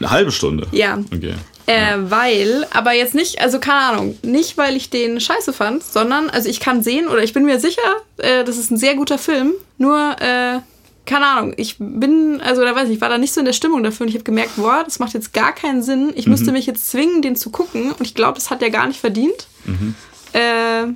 Eine 0.01 0.11
halbe 0.11 0.33
Stunde? 0.33 0.67
Ja. 0.73 0.99
Okay. 1.15 1.35
Äh, 1.69 1.81
ja. 1.81 2.11
Weil, 2.11 2.67
aber 2.73 2.95
jetzt 2.95 3.15
nicht, 3.15 3.41
also 3.41 3.61
keine 3.61 3.81
Ahnung, 3.81 4.19
nicht 4.23 4.59
weil 4.59 4.75
ich 4.75 4.91
den 4.91 5.21
scheiße 5.21 5.53
fand, 5.53 5.85
sondern, 5.85 6.29
also 6.29 6.49
ich 6.49 6.59
kann 6.59 6.83
sehen 6.83 7.07
oder 7.07 7.23
ich 7.23 7.33
bin 7.33 7.45
mir 7.45 7.61
sicher, 7.61 7.83
äh, 8.17 8.43
das 8.43 8.59
ist 8.59 8.73
ein 8.73 8.77
sehr 8.77 8.97
guter 8.97 9.19
Film, 9.19 9.53
nur 9.79 10.17
äh, 10.21 10.59
keine 11.07 11.27
Ahnung, 11.27 11.55
ich 11.57 11.77
bin, 11.79 12.41
also 12.43 12.63
da 12.63 12.75
weiß 12.75 12.89
ich, 12.89 12.97
ich 12.97 13.01
war 13.01 13.09
da 13.09 13.17
nicht 13.17 13.33
so 13.33 13.41
in 13.41 13.47
der 13.47 13.53
Stimmung 13.53 13.83
dafür 13.83 14.05
und 14.05 14.09
ich 14.09 14.15
habe 14.15 14.25
gemerkt, 14.25 14.57
boah, 14.57 14.83
das 14.85 14.99
macht 14.99 15.15
jetzt 15.15 15.33
gar 15.33 15.55
keinen 15.55 15.83
Sinn. 15.83 16.13
Ich 16.17 16.27
mhm. 16.27 16.33
müsste 16.33 16.53
mich 16.53 16.67
jetzt 16.67 16.91
zwingen, 16.91 17.23
den 17.23 17.37
zu 17.37 17.51
gucken 17.51 17.93
und 17.93 18.03
ich 18.03 18.15
glaube, 18.15 18.35
das 18.35 18.51
hat 18.51 18.63
er 18.63 18.71
gar 18.71 18.87
nicht 18.87 19.01
verdient. 19.01 19.47
Mhm. 19.65 19.95
Äh, 20.33 20.87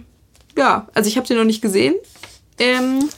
ja, 0.58 0.88
also 0.92 1.08
ich 1.08 1.16
habe 1.16 1.26
den 1.26 1.36
noch 1.36 1.44
nicht 1.44 1.62
gesehen. 1.62 1.94
Ähm, 2.58 3.08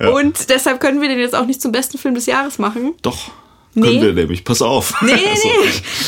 ja. 0.00 0.10
Und 0.10 0.48
deshalb 0.48 0.80
können 0.80 1.00
wir 1.00 1.08
den 1.08 1.18
jetzt 1.18 1.34
auch 1.34 1.44
nicht 1.44 1.60
zum 1.60 1.72
besten 1.72 1.98
Film 1.98 2.14
des 2.14 2.26
Jahres 2.26 2.58
machen. 2.58 2.94
Doch. 3.02 3.30
Nee. 3.74 3.86
Können 3.86 4.02
wir 4.02 4.12
nämlich, 4.12 4.44
pass 4.44 4.60
auf. 4.60 5.00
Nee, 5.00 5.14
nee, 5.14 5.20
also, 5.30 5.48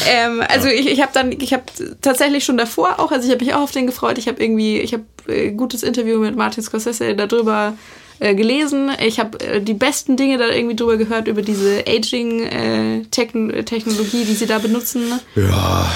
ähm, 0.06 0.42
also 0.48 0.68
ja. 0.68 0.74
ich, 0.74 0.86
ich 0.86 1.00
habe 1.00 1.12
dann, 1.14 1.32
ich 1.32 1.52
habe 1.52 1.64
tatsächlich 2.02 2.44
schon 2.44 2.58
davor 2.58 3.00
auch, 3.00 3.10
also 3.10 3.26
ich 3.26 3.34
habe 3.34 3.44
mich 3.44 3.54
auch 3.54 3.62
auf 3.62 3.70
den 3.70 3.86
gefreut. 3.86 4.18
Ich 4.18 4.28
habe 4.28 4.42
irgendwie, 4.42 4.78
ich 4.80 4.92
habe 4.92 5.04
äh, 5.28 5.50
gutes 5.52 5.82
Interview 5.82 6.18
mit 6.18 6.36
Martin 6.36 6.62
Scorsese 6.62 7.14
darüber 7.14 7.74
äh, 8.20 8.34
gelesen. 8.34 8.90
Ich 9.04 9.20
habe 9.20 9.38
äh, 9.40 9.60
die 9.60 9.74
besten 9.74 10.16
Dinge 10.16 10.38
da 10.38 10.48
irgendwie 10.48 10.76
drüber 10.76 10.96
gehört, 10.96 11.28
über 11.28 11.42
diese 11.42 11.84
Aging-Technologie, 11.86 14.22
äh, 14.22 14.24
die 14.24 14.34
sie 14.34 14.46
da 14.46 14.58
benutzen. 14.58 15.20
Ja. 15.34 15.90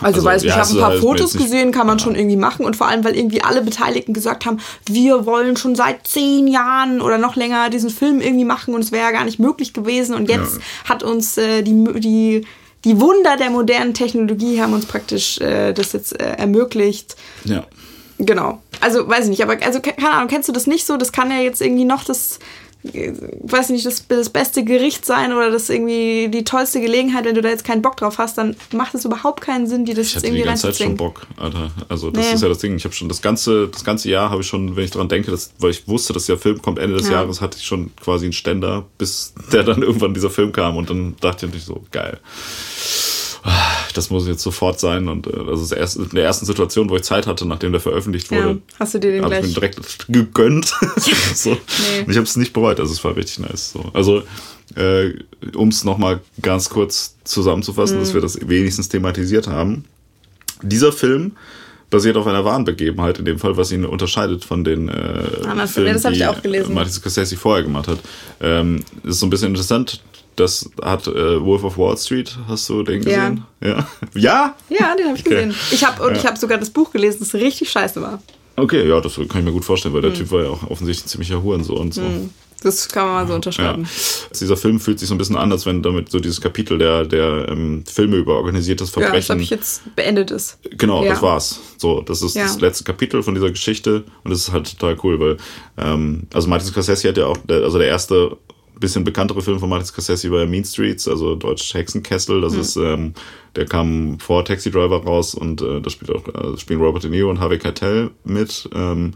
Also, 0.00 0.24
weiß 0.24 0.44
ich, 0.44 0.50
ich 0.50 0.56
habe 0.56 0.68
ein 0.68 0.78
paar 0.78 0.90
halt 0.90 1.00
Fotos 1.00 1.34
gesehen, 1.34 1.72
kann 1.72 1.86
man 1.86 1.98
ja. 1.98 2.04
schon 2.04 2.14
irgendwie 2.14 2.36
machen 2.36 2.64
und 2.64 2.76
vor 2.76 2.86
allem, 2.86 3.04
weil 3.04 3.16
irgendwie 3.16 3.42
alle 3.42 3.62
Beteiligten 3.62 4.14
gesagt 4.14 4.46
haben, 4.46 4.60
wir 4.86 5.26
wollen 5.26 5.56
schon 5.56 5.74
seit 5.74 6.06
zehn 6.06 6.46
Jahren 6.46 7.00
oder 7.00 7.18
noch 7.18 7.34
länger 7.36 7.68
diesen 7.68 7.90
Film 7.90 8.20
irgendwie 8.20 8.44
machen 8.44 8.74
und 8.74 8.82
es 8.82 8.92
wäre 8.92 9.06
ja 9.06 9.10
gar 9.10 9.24
nicht 9.24 9.40
möglich 9.40 9.72
gewesen 9.72 10.14
und 10.14 10.28
jetzt 10.28 10.56
ja. 10.56 10.62
hat 10.88 11.02
uns 11.02 11.36
äh, 11.36 11.62
die, 11.62 11.84
die 11.98 12.46
die 12.84 13.00
Wunder 13.00 13.36
der 13.36 13.50
modernen 13.50 13.92
Technologie 13.92 14.62
haben 14.62 14.72
uns 14.72 14.86
praktisch 14.86 15.40
äh, 15.40 15.72
das 15.72 15.92
jetzt 15.92 16.20
äh, 16.20 16.36
ermöglicht. 16.36 17.16
Ja. 17.44 17.66
Genau. 18.18 18.62
Also 18.80 19.08
weiß 19.08 19.24
ich 19.24 19.30
nicht, 19.30 19.42
aber 19.42 19.56
also 19.64 19.80
keine 19.80 20.10
Ahnung, 20.10 20.28
kennst 20.28 20.48
du 20.48 20.52
das 20.52 20.66
nicht 20.66 20.86
so? 20.86 20.96
Das 20.96 21.12
kann 21.12 21.30
ja 21.30 21.38
jetzt 21.38 21.60
irgendwie 21.60 21.84
noch 21.84 22.04
das 22.04 22.38
weiß 22.82 23.70
nicht, 23.70 23.84
das, 23.84 24.06
das 24.06 24.30
beste 24.30 24.64
Gericht 24.64 25.04
sein 25.04 25.32
oder 25.32 25.50
das 25.50 25.68
irgendwie 25.68 26.28
die 26.28 26.44
tollste 26.44 26.80
Gelegenheit, 26.80 27.24
wenn 27.24 27.34
du 27.34 27.42
da 27.42 27.48
jetzt 27.48 27.64
keinen 27.64 27.82
Bock 27.82 27.96
drauf 27.96 28.18
hast, 28.18 28.38
dann 28.38 28.54
macht 28.72 28.94
es 28.94 29.04
überhaupt 29.04 29.40
keinen 29.40 29.66
Sinn, 29.66 29.84
die 29.84 29.94
das 29.94 30.08
ich 30.08 30.14
jetzt 30.14 30.24
irgendwie 30.24 30.42
die 30.42 30.48
ganze 30.48 30.68
Zeit 30.68 30.76
schon 30.76 30.96
Bock, 30.96 31.26
Alter. 31.36 31.72
Also 31.88 32.10
das 32.10 32.26
nee. 32.26 32.34
ist 32.34 32.42
ja 32.42 32.48
das 32.48 32.58
Ding. 32.58 32.76
Ich 32.76 32.84
habe 32.84 32.94
schon 32.94 33.08
das 33.08 33.20
ganze, 33.20 33.68
das 33.68 33.84
ganze 33.84 34.08
Jahr 34.08 34.30
habe 34.30 34.42
ich 34.42 34.46
schon, 34.46 34.76
wenn 34.76 34.84
ich 34.84 34.92
daran 34.92 35.08
denke, 35.08 35.32
dass, 35.32 35.52
weil 35.58 35.72
ich 35.72 35.88
wusste, 35.88 36.12
dass 36.12 36.26
der 36.26 36.38
Film 36.38 36.62
kommt 36.62 36.78
Ende 36.78 36.96
des 36.96 37.08
ja. 37.08 37.14
Jahres, 37.14 37.40
hatte 37.40 37.58
ich 37.58 37.66
schon 37.66 37.90
quasi 37.96 38.26
einen 38.26 38.32
Ständer, 38.32 38.84
bis 38.96 39.34
der 39.52 39.64
dann 39.64 39.82
irgendwann 39.82 40.14
dieser 40.14 40.30
Film 40.30 40.52
kam 40.52 40.76
und 40.76 40.88
dann 40.88 41.16
dachte 41.20 41.46
ich 41.46 41.52
natürlich 41.52 41.66
so, 41.66 41.84
geil 41.90 42.20
das 43.98 44.10
muss 44.10 44.26
jetzt 44.26 44.42
sofort 44.42 44.80
sein. 44.80 45.08
Und 45.08 45.26
äh, 45.26 45.44
das 45.46 45.60
ist 45.60 45.72
erst 45.72 45.96
in 45.96 46.08
der 46.10 46.24
ersten 46.24 46.46
Situation, 46.46 46.88
wo 46.88 46.96
ich 46.96 47.02
Zeit 47.02 47.26
hatte, 47.26 47.46
nachdem 47.46 47.72
der 47.72 47.80
veröffentlicht 47.80 48.30
wurde. 48.30 48.48
Ja, 48.48 48.56
hast 48.78 48.94
du 48.94 49.00
dir 49.00 49.12
den 49.12 49.24
gleich? 49.24 49.40
Ich 49.40 49.48
mir 49.48 49.54
direkt 49.54 50.06
gegönnt. 50.08 50.66
so. 51.34 51.50
nee. 51.50 52.06
Ich 52.08 52.16
habe 52.16 52.22
es 52.22 52.36
nicht 52.36 52.52
bereut, 52.52 52.80
also 52.80 52.92
es 52.92 53.02
war 53.04 53.16
richtig 53.16 53.40
nice. 53.40 53.72
So. 53.72 53.84
Also 53.92 54.22
äh, 54.76 55.12
um 55.54 55.68
es 55.68 55.84
nochmal 55.84 56.20
ganz 56.40 56.70
kurz 56.70 57.16
zusammenzufassen, 57.24 57.96
mhm. 57.96 58.00
dass 58.00 58.14
wir 58.14 58.20
das 58.20 58.48
wenigstens 58.48 58.88
thematisiert 58.88 59.48
haben. 59.48 59.84
Dieser 60.62 60.92
Film 60.92 61.32
basiert 61.90 62.16
auf 62.16 62.26
einer 62.26 62.44
wahren 62.44 62.64
Begebenheit, 62.64 63.18
in 63.18 63.24
dem 63.24 63.38
Fall, 63.38 63.56
was 63.56 63.72
ihn 63.72 63.84
unterscheidet 63.84 64.44
von 64.44 64.62
den 64.62 64.88
äh, 64.88 65.22
ah, 65.46 65.66
Filmen, 65.66 66.00
das 66.00 66.12
die 66.12 66.72
Martin 66.72 66.92
Scorsese 66.92 67.36
vorher 67.36 67.64
gemacht 67.64 67.88
hat. 67.88 67.98
Ähm, 68.40 68.84
ist 69.04 69.20
so 69.20 69.26
ein 69.26 69.30
bisschen 69.30 69.48
interessant, 69.48 70.02
das 70.38 70.70
hat 70.82 71.06
äh, 71.06 71.42
Wolf 71.44 71.64
of 71.64 71.78
Wall 71.78 71.96
Street, 71.96 72.36
hast 72.46 72.68
du 72.68 72.82
den 72.82 73.02
gesehen? 73.02 73.44
Ja. 73.60 73.68
Ja, 73.68 73.88
ja? 74.14 74.54
ja 74.68 74.96
den 74.96 75.06
habe 75.06 75.16
ich 75.16 75.26
okay. 75.26 75.46
gesehen. 75.46 75.54
Ich 75.70 75.84
habe 75.84 76.02
und 76.02 76.12
ja. 76.12 76.18
ich 76.18 76.26
habe 76.26 76.38
sogar 76.38 76.58
das 76.58 76.70
Buch 76.70 76.90
gelesen, 76.90 77.18
das 77.20 77.34
richtig 77.34 77.70
scheiße 77.70 78.00
war. 78.00 78.22
Okay, 78.56 78.88
ja, 78.88 79.00
das 79.00 79.14
kann 79.14 79.26
ich 79.38 79.44
mir 79.44 79.52
gut 79.52 79.64
vorstellen, 79.64 79.94
weil 79.94 80.02
der 80.02 80.10
mhm. 80.10 80.16
Typ 80.16 80.30
war 80.30 80.42
ja 80.42 80.50
auch 80.50 80.68
offensichtlich 80.68 81.06
ein 81.06 81.08
ziemlicher 81.08 81.42
Hurensohn 81.42 81.78
und 81.78 81.94
so. 81.94 82.02
Mhm. 82.02 82.30
Das 82.62 82.88
kann 82.88 83.06
man 83.06 83.14
mal 83.14 83.26
so 83.28 83.34
unterschreiben. 83.34 83.84
Ja. 83.84 84.38
Dieser 84.40 84.56
Film 84.56 84.80
fühlt 84.80 84.98
sich 84.98 85.08
so 85.08 85.14
ein 85.14 85.18
bisschen 85.18 85.36
an, 85.36 85.52
als 85.52 85.64
wenn 85.64 85.80
damit 85.80 86.10
so 86.10 86.18
dieses 86.18 86.40
Kapitel 86.40 86.76
der, 86.76 87.04
der 87.04 87.46
ähm, 87.48 87.84
Filme 87.86 88.16
über 88.16 88.34
organisiertes 88.34 88.90
Verbrechen. 88.90 89.14
Ja, 89.14 89.20
das 89.20 89.30
habe 89.30 89.42
ich 89.42 89.50
jetzt 89.50 89.94
beendet 89.94 90.32
ist. 90.32 90.58
Genau, 90.76 91.04
ja. 91.04 91.10
das 91.10 91.22
war's. 91.22 91.60
So, 91.76 92.00
das 92.00 92.20
ist 92.20 92.34
ja. 92.34 92.42
das 92.42 92.60
letzte 92.60 92.82
Kapitel 92.82 93.22
von 93.22 93.34
dieser 93.34 93.50
Geschichte 93.50 94.04
und 94.24 94.32
das 94.32 94.40
ist 94.40 94.52
halt 94.52 94.76
total 94.76 94.96
cool, 95.04 95.20
weil 95.20 95.36
ähm, 95.76 96.24
also 96.34 96.48
Martin 96.48 96.68
Scorsese 96.68 97.08
hat 97.08 97.16
ja 97.16 97.26
auch, 97.26 97.38
also 97.48 97.78
der 97.78 97.86
erste 97.86 98.36
bisschen 98.80 99.04
bekanntere 99.04 99.42
Film 99.42 99.58
von 99.58 99.68
Martin 99.68 99.86
Scorsese 99.86 100.30
war 100.30 100.46
Mean 100.46 100.64
Streets, 100.64 101.08
also 101.08 101.34
Deutsch 101.34 101.74
Hexenkessel. 101.74 102.40
Das 102.40 102.54
mhm. 102.54 102.60
ist, 102.60 102.76
ähm, 102.76 103.14
der 103.56 103.66
kam 103.66 104.18
vor 104.18 104.44
Taxi 104.44 104.70
Driver 104.70 105.02
raus 105.04 105.34
und 105.34 105.62
äh, 105.62 105.80
da 105.80 105.90
spielt 105.90 106.10
auch 106.10 106.26
äh, 106.28 106.56
spielen 106.58 106.80
Robert 106.80 107.04
De 107.04 107.10
Niro 107.10 107.30
und 107.30 107.40
Harvey 107.40 107.58
Keitel 107.58 108.10
mit. 108.24 108.68
Ähm, 108.74 109.12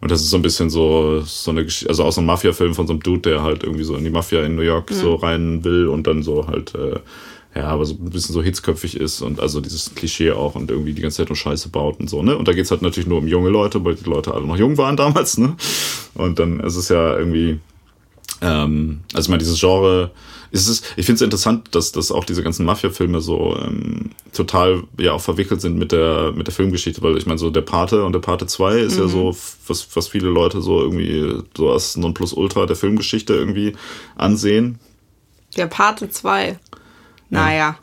und 0.00 0.10
das 0.10 0.20
ist 0.20 0.30
so 0.30 0.36
ein 0.36 0.42
bisschen 0.42 0.68
so, 0.68 1.20
so 1.20 1.52
eine 1.52 1.64
Geschichte, 1.64 1.88
also 1.88 2.02
auch 2.02 2.10
so 2.10 2.20
ein 2.20 2.26
Mafia-Film 2.26 2.74
von 2.74 2.88
so 2.88 2.92
einem 2.92 3.02
Dude, 3.02 3.30
der 3.30 3.42
halt 3.42 3.62
irgendwie 3.62 3.84
so 3.84 3.94
in 3.94 4.02
die 4.02 4.10
Mafia 4.10 4.42
in 4.42 4.56
New 4.56 4.62
York 4.62 4.90
mhm. 4.90 4.94
so 4.94 5.14
rein 5.14 5.64
will 5.64 5.86
und 5.86 6.08
dann 6.08 6.24
so 6.24 6.48
halt, 6.48 6.74
äh, 6.74 6.98
ja, 7.54 7.66
aber 7.66 7.84
so 7.84 7.94
ein 7.94 8.10
bisschen 8.10 8.32
so 8.32 8.42
hitzköpfig 8.42 8.96
ist 8.96 9.20
und 9.20 9.38
also 9.38 9.60
dieses 9.60 9.94
Klischee 9.94 10.32
auch 10.32 10.54
und 10.54 10.70
irgendwie 10.70 10.92
die 10.94 11.02
ganze 11.02 11.18
Zeit 11.18 11.28
nur 11.28 11.36
Scheiße 11.36 11.68
baut 11.68 12.00
und 12.00 12.08
so, 12.08 12.22
ne? 12.22 12.36
Und 12.36 12.48
da 12.48 12.52
geht's 12.52 12.70
halt 12.70 12.82
natürlich 12.82 13.06
nur 13.06 13.18
um 13.18 13.28
junge 13.28 13.50
Leute, 13.50 13.84
weil 13.84 13.94
die 13.94 14.08
Leute 14.08 14.32
alle 14.32 14.46
noch 14.46 14.56
jung 14.56 14.78
waren 14.78 14.96
damals, 14.96 15.38
ne? 15.38 15.54
Und 16.14 16.38
dann 16.38 16.60
ist 16.60 16.76
es 16.76 16.88
ja 16.88 17.16
irgendwie, 17.16 17.60
ähm, 18.42 19.00
also 19.14 19.26
ich 19.26 19.30
meine, 19.30 19.38
dieses 19.38 19.58
Genre, 19.58 20.10
ist 20.50 20.68
es, 20.68 20.82
ich 20.96 21.06
finde 21.06 21.16
es 21.16 21.22
interessant, 21.22 21.74
dass, 21.74 21.92
dass 21.92 22.12
auch 22.12 22.24
diese 22.24 22.42
ganzen 22.42 22.66
Mafia-Filme 22.66 23.22
so 23.22 23.56
ähm, 23.56 24.10
total 24.34 24.82
ja 24.98 25.12
auch 25.12 25.20
verwickelt 25.20 25.62
sind 25.62 25.78
mit 25.78 25.92
der, 25.92 26.32
mit 26.32 26.46
der 26.46 26.54
Filmgeschichte, 26.54 27.00
weil 27.00 27.16
ich 27.16 27.24
meine, 27.24 27.38
so 27.38 27.48
der 27.48 27.62
Pate 27.62 28.04
und 28.04 28.12
der 28.12 28.20
Pate 28.20 28.46
2 28.46 28.78
ist 28.80 28.96
mhm. 28.96 29.02
ja 29.02 29.08
so, 29.08 29.36
was, 29.66 29.96
was 29.96 30.08
viele 30.08 30.28
Leute 30.28 30.60
so 30.60 30.80
irgendwie 30.82 31.42
so 31.56 31.70
als 31.70 31.96
Nonplusultra 31.96 32.66
der 32.66 32.76
Filmgeschichte 32.76 33.32
irgendwie 33.32 33.74
ansehen. 34.16 34.78
Der 35.56 35.68
Pate 35.68 36.10
2. 36.10 36.58
Naja. 37.30 37.78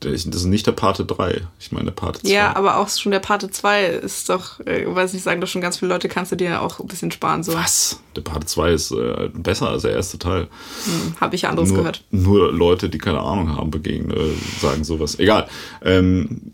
Das 0.00 0.24
ist 0.24 0.44
nicht 0.44 0.66
der 0.66 0.72
Pate 0.72 1.04
3. 1.04 1.42
Ich 1.58 1.72
meine, 1.72 1.86
der 1.86 1.92
Pate 1.92 2.20
2. 2.20 2.28
Ja, 2.28 2.54
aber 2.54 2.76
auch 2.76 2.88
schon 2.88 3.10
der 3.10 3.18
Pate 3.18 3.50
2 3.50 3.86
ist 3.86 4.28
doch, 4.28 4.60
äh, 4.60 4.84
weiß 4.86 5.12
nicht, 5.12 5.24
sagen 5.24 5.40
doch 5.40 5.48
schon 5.48 5.60
ganz 5.60 5.78
viele 5.78 5.92
Leute, 5.92 6.08
kannst 6.08 6.30
du 6.30 6.36
dir 6.36 6.50
ja 6.50 6.60
auch 6.60 6.78
ein 6.78 6.86
bisschen 6.86 7.10
sparen. 7.10 7.42
So. 7.42 7.54
Was? 7.54 8.00
Der 8.14 8.20
Pate 8.20 8.46
2 8.46 8.72
ist 8.72 8.92
äh, 8.92 9.28
besser 9.32 9.70
als 9.70 9.82
der 9.82 9.92
erste 9.92 10.18
Teil. 10.18 10.48
Hm, 10.84 11.14
Habe 11.20 11.34
ich 11.34 11.48
anderes 11.48 11.70
nur, 11.70 11.78
gehört. 11.78 12.04
Nur 12.10 12.52
Leute, 12.52 12.88
die 12.88 12.98
keine 12.98 13.20
Ahnung 13.20 13.56
haben, 13.56 13.70
begegnen, 13.70 14.16
äh, 14.16 14.60
sagen 14.60 14.84
sowas. 14.84 15.18
Egal. 15.18 15.48
Ähm, 15.82 16.52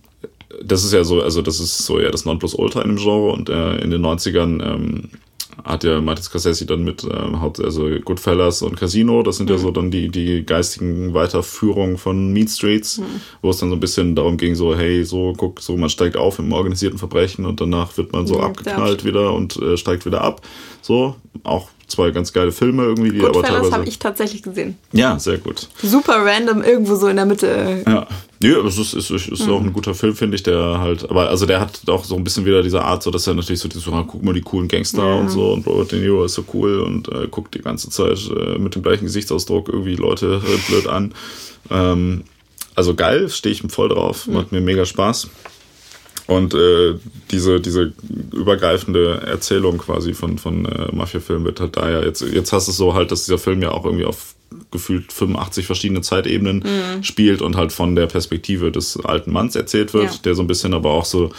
das 0.62 0.84
ist 0.84 0.92
ja 0.92 1.04
so, 1.04 1.20
also 1.20 1.42
das 1.42 1.60
ist 1.60 1.78
so 1.78 2.00
ja 2.00 2.10
das 2.10 2.24
Nonplusultra 2.24 2.82
in 2.82 2.88
dem 2.88 2.96
Genre 2.96 3.32
und 3.32 3.48
äh, 3.48 3.76
in 3.78 3.90
den 3.90 4.04
90ern 4.04 4.64
ähm, 4.64 5.10
hat 5.62 5.84
ja 5.84 6.00
Martin 6.00 6.24
Scorsese 6.24 6.66
dann 6.66 6.84
mit 6.84 7.04
ähm, 7.04 7.36
also 7.42 7.88
Goodfellas 8.04 8.62
und 8.62 8.76
Casino, 8.76 9.22
das 9.22 9.36
sind 9.36 9.48
mhm. 9.48 9.56
ja 9.56 9.58
so 9.58 9.70
dann 9.70 9.90
die, 9.90 10.08
die 10.08 10.44
geistigen 10.44 11.14
Weiterführungen 11.14 11.98
von 11.98 12.32
Mean 12.32 12.48
Streets, 12.48 12.98
mhm. 12.98 13.20
wo 13.42 13.50
es 13.50 13.58
dann 13.58 13.70
so 13.70 13.76
ein 13.76 13.80
bisschen 13.80 14.14
darum 14.14 14.36
ging, 14.36 14.54
so, 14.54 14.76
hey, 14.76 15.04
so, 15.04 15.32
guck, 15.36 15.60
so, 15.60 15.76
man 15.76 15.90
steigt 15.90 16.16
auf 16.16 16.38
im 16.38 16.52
organisierten 16.52 16.98
Verbrechen 16.98 17.46
und 17.46 17.60
danach 17.60 17.96
wird 17.96 18.12
man 18.12 18.26
so 18.26 18.38
ja, 18.38 18.46
abgeknallt 18.46 19.04
wieder 19.04 19.32
und 19.32 19.56
äh, 19.56 19.76
steigt 19.76 20.06
wieder 20.06 20.22
ab. 20.22 20.42
So, 20.82 21.16
auch 21.44 21.68
zwei 21.86 22.10
ganz 22.10 22.32
geile 22.32 22.52
Filme 22.52 22.84
irgendwie, 22.84 23.10
die 23.10 23.18
Goodfellas 23.18 23.48
aber 23.48 23.56
teilweise. 23.56 23.72
habe 23.74 23.88
ich 23.88 23.98
tatsächlich 23.98 24.42
gesehen. 24.42 24.76
Ja, 24.92 25.18
sehr 25.18 25.38
gut. 25.38 25.68
Super 25.82 26.24
random, 26.24 26.62
irgendwo 26.62 26.96
so 26.96 27.08
in 27.08 27.16
der 27.16 27.26
Mitte. 27.26 27.82
Ja. 27.86 28.06
Aber 28.58 28.68
es 28.68 28.76
ist, 28.76 28.92
ist, 28.92 29.10
ist 29.10 29.46
mhm. 29.46 29.52
auch 29.52 29.60
ein 29.62 29.72
guter 29.72 29.94
Film, 29.94 30.14
finde 30.14 30.36
ich, 30.36 30.42
der 30.42 30.78
halt, 30.78 31.08
aber 31.08 31.30
also 31.30 31.46
der 31.46 31.60
hat 31.60 31.80
auch 31.88 32.04
so 32.04 32.14
ein 32.16 32.24
bisschen 32.24 32.44
wieder 32.44 32.62
diese 32.62 32.82
Art, 32.82 33.02
so 33.02 33.10
dass 33.10 33.26
er 33.26 33.32
natürlich 33.32 33.60
so 33.60 33.68
dieses, 33.68 33.88
oh, 33.88 34.04
guck 34.06 34.22
mal 34.22 34.34
die 34.34 34.42
coolen 34.42 34.68
Gangster 34.68 35.06
ja. 35.06 35.14
und 35.14 35.30
so 35.30 35.52
und 35.54 35.66
Robert 35.66 35.92
De 35.92 35.98
Niro 36.00 36.24
ist 36.24 36.34
so 36.34 36.44
cool 36.52 36.80
und 36.80 37.08
äh, 37.08 37.26
guckt 37.30 37.54
die 37.54 37.60
ganze 37.60 37.88
Zeit 37.88 38.18
äh, 38.28 38.58
mit 38.58 38.74
dem 38.74 38.82
gleichen 38.82 39.04
Gesichtsausdruck 39.04 39.68
irgendwie 39.70 39.96
Leute 39.96 40.42
äh, 40.44 40.70
blöd 40.70 40.88
an. 40.88 41.14
Ähm, 41.70 42.24
also 42.74 42.94
geil, 42.94 43.30
stehe 43.30 43.54
ich 43.54 43.62
voll 43.68 43.88
drauf, 43.88 44.26
mhm. 44.26 44.34
macht 44.34 44.52
mir 44.52 44.60
mega 44.60 44.84
Spaß. 44.84 45.28
Und 46.26 46.54
äh, 46.54 46.94
diese, 47.30 47.60
diese 47.60 47.92
übergreifende 48.32 49.22
Erzählung 49.26 49.78
quasi 49.78 50.14
von, 50.14 50.38
von 50.38 50.64
äh, 50.64 50.94
Mafia-Filmen 50.94 51.44
wird 51.44 51.60
halt 51.60 51.76
da 51.76 51.90
ja 51.90 52.02
jetzt, 52.02 52.22
jetzt 52.22 52.52
hast 52.52 52.66
du 52.66 52.70
es 52.70 52.78
so 52.78 52.94
halt, 52.94 53.10
dass 53.10 53.26
dieser 53.26 53.38
Film 53.38 53.60
ja 53.60 53.72
auch 53.72 53.84
irgendwie 53.84 54.06
auf 54.06 54.34
gefühlt 54.70 55.12
85 55.12 55.66
verschiedene 55.66 56.00
Zeitebenen 56.00 56.58
mhm. 56.58 57.02
spielt 57.02 57.42
und 57.42 57.56
halt 57.56 57.72
von 57.72 57.94
der 57.94 58.06
Perspektive 58.06 58.72
des 58.72 58.98
alten 59.04 59.32
Manns 59.32 59.56
erzählt 59.56 59.92
wird, 59.92 60.12
ja. 60.12 60.18
der 60.24 60.34
so 60.34 60.42
ein 60.42 60.46
bisschen 60.46 60.74
aber 60.74 60.92
auch 60.92 61.04
so 61.04 61.30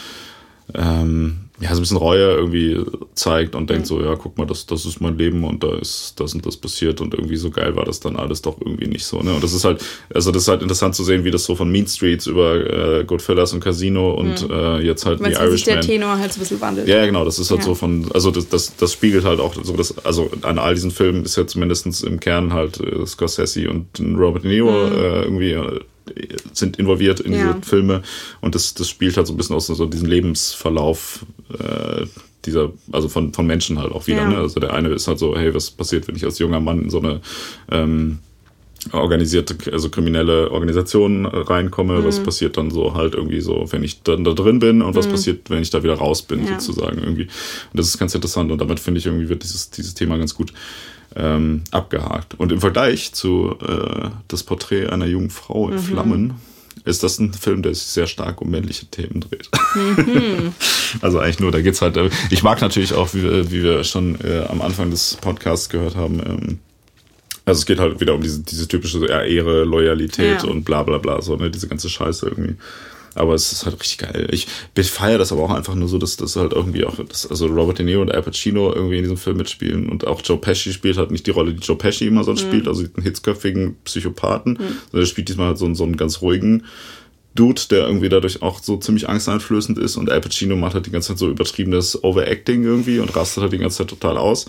ähm, 0.73 1.44
ja, 1.61 1.69
so 1.69 1.75
ein 1.75 1.81
bisschen 1.81 1.97
Reue 1.97 2.35
irgendwie 2.35 2.83
zeigt 3.13 3.55
und 3.55 3.69
denkt 3.69 3.83
mhm. 3.83 3.87
so, 3.87 4.01
ja, 4.01 4.15
guck 4.15 4.37
mal, 4.37 4.45
das, 4.45 4.65
das 4.65 4.85
ist 4.85 4.99
mein 4.99 5.17
Leben 5.17 5.43
und 5.45 5.63
da 5.63 5.77
ist 5.77 6.13
das 6.17 6.33
und 6.33 6.45
das 6.45 6.57
passiert 6.57 6.99
und 6.99 7.13
irgendwie 7.13 7.37
so 7.37 7.49
geil 7.49 7.75
war 7.77 7.85
das 7.85 8.01
dann 8.01 8.17
alles 8.17 8.41
doch 8.41 8.59
irgendwie 8.59 8.87
nicht 8.87 9.05
so, 9.05 9.21
ne? 9.21 9.33
Und 9.33 9.41
das 9.41 9.53
ist 9.53 9.63
halt, 9.63 9.83
also 10.13 10.31
das 10.31 10.43
ist 10.43 10.47
halt 10.49 10.61
interessant 10.61 10.95
zu 10.95 11.03
sehen, 11.03 11.23
wie 11.23 11.31
das 11.31 11.45
so 11.45 11.55
von 11.55 11.71
Mean 11.71 11.87
Streets 11.87 12.27
über 12.27 12.99
äh, 12.99 13.03
Goodfellas 13.05 13.53
und 13.53 13.63
Casino 13.63 14.11
und 14.11 14.47
mhm. 14.47 14.53
äh, 14.53 14.79
jetzt 14.81 15.05
halt 15.05 15.21
Meinst, 15.21 15.39
die 15.39 15.43
Irishman. 15.43 15.75
der 15.75 15.85
Tenor 15.85 16.17
halt 16.17 16.33
so 16.33 16.39
ein 16.39 16.41
bisschen 16.41 16.61
wandelt. 16.61 16.87
Ja, 16.89 17.05
genau, 17.05 17.23
das 17.23 17.39
ist 17.39 17.49
halt 17.51 17.61
ja. 17.61 17.67
so 17.67 17.75
von, 17.75 18.09
also 18.13 18.31
das, 18.31 18.49
das, 18.49 18.75
das 18.75 18.91
spiegelt 18.91 19.23
halt 19.23 19.39
auch 19.39 19.53
so, 19.53 19.77
das, 19.77 19.97
also 20.05 20.29
an 20.41 20.59
all 20.59 20.75
diesen 20.75 20.91
Filmen 20.91 21.23
ist 21.23 21.37
ja 21.37 21.47
zumindest 21.47 22.03
im 22.03 22.19
Kern 22.19 22.51
halt 22.51 22.81
äh, 22.81 23.05
Scorsese 23.05 23.69
und 23.69 23.87
Robert 24.17 24.43
De 24.43 24.51
Niro 24.51 24.71
mhm. 24.71 24.93
äh, 24.93 25.21
irgendwie 25.21 25.51
äh, 25.51 25.79
sind 26.53 26.77
involviert 26.77 27.19
in 27.19 27.33
ja. 27.33 27.53
diese 27.53 27.67
Filme 27.67 28.03
und 28.41 28.55
das, 28.55 28.73
das 28.73 28.89
spielt 28.89 29.17
halt 29.17 29.27
so 29.27 29.33
ein 29.33 29.37
bisschen 29.37 29.55
aus 29.55 29.67
so 29.67 29.85
diesen 29.85 30.07
Lebensverlauf 30.07 31.25
äh, 31.57 32.05
dieser, 32.45 32.71
also 32.91 33.09
von, 33.09 33.33
von 33.33 33.47
Menschen 33.47 33.79
halt 33.79 33.91
auch 33.91 34.07
wieder. 34.07 34.21
Ja. 34.21 34.29
Ne? 34.29 34.37
Also 34.37 34.59
der 34.59 34.73
eine 34.73 34.89
ist 34.89 35.07
halt 35.07 35.19
so, 35.19 35.35
hey, 35.35 35.53
was 35.53 35.71
passiert, 35.71 36.07
wenn 36.07 36.15
ich 36.15 36.23
als 36.23 36.39
junger 36.39 36.59
Mann 36.59 36.83
in 36.83 36.89
so 36.89 36.99
eine 36.99 37.21
ähm, 37.71 38.19
organisierte, 38.91 39.55
also 39.71 39.89
kriminelle 39.89 40.51
Organisation 40.51 41.25
reinkomme, 41.25 41.99
mhm. 41.99 42.05
was 42.05 42.21
passiert 42.21 42.57
dann 42.57 42.69
so 42.69 42.93
halt 42.93 43.15
irgendwie 43.15 43.41
so, 43.41 43.65
wenn 43.71 43.83
ich 43.83 44.03
dann 44.03 44.23
da 44.23 44.33
drin 44.33 44.59
bin 44.59 44.81
und 44.81 44.95
was 44.95 45.07
mhm. 45.07 45.11
passiert, 45.11 45.49
wenn 45.49 45.61
ich 45.61 45.71
da 45.71 45.83
wieder 45.83 45.95
raus 45.95 46.21
bin, 46.21 46.45
ja. 46.45 46.59
sozusagen 46.59 46.99
irgendwie. 46.99 47.23
Und 47.23 47.79
das 47.79 47.87
ist 47.87 47.97
ganz 47.97 48.13
interessant 48.13 48.51
und 48.51 48.61
damit 48.61 48.79
finde 48.79 48.99
ich 48.99 49.05
irgendwie 49.05 49.29
wird 49.29 49.43
dieses, 49.43 49.71
dieses 49.71 49.95
Thema 49.95 50.17
ganz 50.17 50.35
gut 50.35 50.53
ähm, 51.15 51.63
abgehakt. 51.71 52.35
Und 52.35 52.51
im 52.51 52.61
Vergleich 52.61 53.13
zu 53.13 53.55
äh, 53.61 54.09
das 54.27 54.43
Porträt 54.43 54.87
einer 54.87 55.05
jungen 55.05 55.29
Frau 55.29 55.69
in 55.69 55.75
mhm. 55.75 55.79
Flammen 55.79 56.33
ist 56.83 57.03
das 57.03 57.19
ein 57.19 57.33
Film, 57.33 57.63
der 57.63 57.73
sich 57.73 57.85
sehr 57.85 58.05
stark 58.05 58.41
um 58.41 58.51
männliche 58.51 58.85
Themen 58.85 59.21
dreht. 59.21 59.49
Mhm. 59.75 60.53
also 61.01 61.19
eigentlich 61.19 61.39
nur, 61.39 61.51
da 61.51 61.61
geht's 61.61 61.81
halt. 61.81 61.97
Äh, 61.97 62.09
ich 62.29 62.43
mag 62.43 62.61
natürlich 62.61 62.93
auch, 62.93 63.13
wie, 63.13 63.51
wie 63.51 63.63
wir 63.63 63.83
schon 63.83 64.19
äh, 64.21 64.45
am 64.47 64.61
Anfang 64.61 64.91
des 64.91 65.17
Podcasts 65.21 65.69
gehört 65.69 65.95
haben, 65.95 66.19
ähm, 66.19 66.59
also 67.45 67.59
es 67.59 67.65
geht 67.65 67.79
halt 67.79 67.99
wieder 67.99 68.15
um 68.15 68.21
diese, 68.21 68.41
diese 68.41 68.67
typische 68.67 69.05
Ehre, 69.05 69.63
Loyalität 69.63 70.43
ja. 70.43 70.49
und 70.49 70.63
bla 70.63 70.81
bla 70.81 70.97
bla, 70.97 71.21
so, 71.21 71.35
ne, 71.35 71.51
diese 71.51 71.67
ganze 71.67 71.89
Scheiße 71.89 72.27
irgendwie. 72.27 72.55
Aber 73.15 73.33
es 73.33 73.51
ist 73.51 73.65
halt 73.65 73.79
richtig 73.79 73.97
geil. 73.97 74.27
Ich 74.31 74.47
feiere 74.89 75.17
das 75.17 75.31
aber 75.31 75.43
auch 75.43 75.51
einfach 75.51 75.73
nur 75.73 75.87
so, 75.87 75.97
dass 75.97 76.17
das 76.17 76.35
halt 76.35 76.51
irgendwie 76.51 76.85
auch, 76.85 76.95
dass, 76.97 77.25
also 77.25 77.47
Robert 77.47 77.79
De 77.79 77.85
Niro 77.85 78.01
und 78.01 78.13
Al 78.13 78.21
Pacino 78.21 78.73
irgendwie 78.73 78.97
in 78.97 79.03
diesem 79.03 79.17
Film 79.17 79.37
mitspielen 79.37 79.89
und 79.89 80.05
auch 80.05 80.21
Joe 80.23 80.37
Pesci 80.37 80.73
spielt 80.73 80.97
halt 80.97 81.11
nicht 81.11 81.25
die 81.25 81.31
Rolle, 81.31 81.53
die 81.53 81.65
Joe 81.65 81.77
Pesci 81.77 82.05
immer 82.05 82.25
sonst 82.25 82.43
mhm. 82.43 82.47
spielt, 82.47 82.67
also 82.67 82.83
einen 82.83 83.03
hitzköpfigen 83.03 83.77
Psychopathen, 83.85 84.53
mhm. 84.53 84.57
sondern 84.91 85.03
er 85.03 85.05
spielt 85.05 85.29
diesmal 85.29 85.47
halt 85.47 85.57
so, 85.57 85.73
so 85.73 85.85
einen 85.85 85.97
ganz 85.97 86.21
ruhigen, 86.21 86.63
Dude, 87.35 87.61
der 87.69 87.85
irgendwie 87.85 88.07
dadurch 88.07 88.41
auch 88.41 88.63
so 88.63 88.77
ziemlich 88.77 89.09
angsteinflößend 89.09 89.77
ist 89.77 89.97
und 89.97 90.09
Al 90.09 90.21
Pacino 90.21 90.55
macht 90.55 90.73
halt 90.73 90.85
die 90.85 90.91
ganze 90.91 91.09
Zeit 91.09 91.17
so 91.17 91.29
übertriebenes 91.29 92.01
Overacting 92.01 92.63
irgendwie 92.63 92.99
und 92.99 93.13
rastet 93.13 93.43
halt 93.43 93.51
die 93.51 93.57
ganze 93.57 93.79
Zeit 93.79 93.89
total 93.89 94.17
aus. 94.17 94.45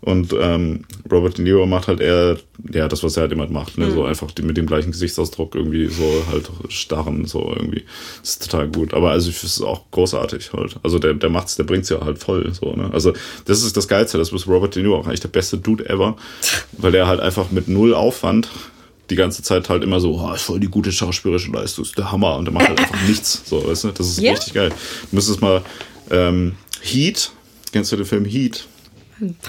Und 0.00 0.34
ähm, 0.38 0.84
Robert 1.10 1.38
De 1.38 1.44
Niro 1.44 1.66
macht 1.66 1.88
halt 1.88 2.00
eher, 2.00 2.36
ja, 2.72 2.86
das, 2.86 3.02
was 3.02 3.16
er 3.16 3.22
halt 3.22 3.32
immer 3.32 3.48
macht, 3.48 3.78
ne? 3.78 3.86
Mhm. 3.86 3.92
so 3.92 4.04
einfach 4.04 4.28
mit 4.42 4.56
dem 4.56 4.66
gleichen 4.66 4.92
Gesichtsausdruck 4.92 5.54
irgendwie 5.54 5.86
so 5.88 6.22
halt 6.30 6.48
starren, 6.68 7.26
so 7.26 7.52
irgendwie. 7.56 7.84
Das 8.20 8.30
ist 8.30 8.50
total 8.50 8.68
gut. 8.68 8.94
Aber 8.94 9.10
also 9.10 9.30
ich 9.30 9.36
finde 9.36 9.50
es 9.50 9.62
auch 9.62 9.90
großartig 9.90 10.52
halt. 10.52 10.76
Also 10.82 10.98
der, 10.98 11.14
der 11.14 11.30
macht's, 11.30 11.56
der 11.56 11.64
bringt's 11.64 11.88
ja 11.88 12.00
halt 12.00 12.18
voll, 12.18 12.52
so, 12.52 12.72
ne. 12.74 12.90
Also 12.92 13.12
das 13.46 13.62
ist 13.62 13.76
das 13.76 13.88
Geilste, 13.88 14.18
das 14.18 14.32
ist 14.32 14.46
Robert 14.46 14.76
De 14.76 14.82
Niro 14.82 14.96
auch 14.96 15.06
eigentlich 15.06 15.20
der 15.20 15.28
beste 15.28 15.58
Dude 15.58 15.88
ever, 15.88 16.16
weil 16.72 16.92
der 16.92 17.06
halt 17.06 17.20
einfach 17.20 17.50
mit 17.50 17.68
null 17.68 17.94
Aufwand 17.94 18.48
die 19.10 19.16
ganze 19.16 19.42
Zeit 19.42 19.68
halt 19.68 19.84
immer 19.84 20.00
so, 20.00 20.14
oh, 20.14 20.32
ist 20.32 20.42
voll 20.42 20.60
die 20.60 20.68
gute 20.68 20.90
schauspielerische 20.90 21.50
Leistung, 21.50 21.84
ist 21.84 21.96
der 21.96 22.10
Hammer. 22.10 22.36
Und 22.36 22.46
der 22.46 22.54
macht 22.54 22.68
halt 22.68 22.80
einfach 22.80 23.02
nichts. 23.08 23.42
So, 23.44 23.66
weißt 23.66 23.84
du? 23.84 23.88
Das 23.92 24.08
ist 24.08 24.20
yeah. 24.20 24.32
richtig 24.32 24.54
geil. 24.54 24.70
Du 25.10 25.16
müsstest 25.16 25.40
mal 25.40 25.62
ähm, 26.10 26.56
Heat, 26.80 27.30
kennst 27.72 27.92
du 27.92 27.96
den 27.96 28.06
Film 28.06 28.24
Heat? 28.24 28.66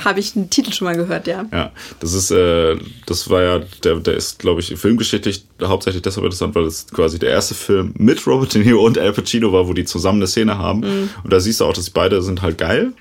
Habe 0.04 0.20
ich 0.20 0.34
den 0.34 0.50
Titel 0.50 0.72
schon 0.72 0.86
mal 0.86 0.96
gehört, 0.96 1.28
ja. 1.28 1.46
Ja, 1.52 1.72
das 2.00 2.14
ist, 2.14 2.32
äh, 2.32 2.78
das 3.06 3.30
war 3.30 3.42
ja, 3.44 3.60
der, 3.84 3.96
der 3.98 4.16
ist, 4.16 4.40
glaube 4.40 4.62
ich, 4.62 4.74
filmgeschichtlich 4.76 5.44
hauptsächlich 5.62 6.02
deshalb 6.02 6.24
interessant, 6.24 6.56
weil 6.56 6.66
es 6.66 6.88
quasi 6.88 7.20
der 7.20 7.32
erste 7.32 7.54
Film 7.54 7.94
mit 7.98 8.26
Robert 8.26 8.54
De 8.54 8.64
Niro 8.64 8.86
und 8.86 8.98
Al 8.98 9.12
Pacino 9.12 9.52
war, 9.52 9.68
wo 9.68 9.74
die 9.74 9.86
zusammen 9.86 10.20
eine 10.20 10.28
Szene 10.28 10.58
haben. 10.58 10.80
Mhm. 10.80 11.10
Und 11.24 11.34
da 11.34 11.40
siehst 11.40 11.60
du 11.60 11.66
auch, 11.66 11.74
dass 11.74 11.90
beide 11.90 12.22
sind 12.22 12.42
halt 12.42 12.58
geil. 12.58 12.94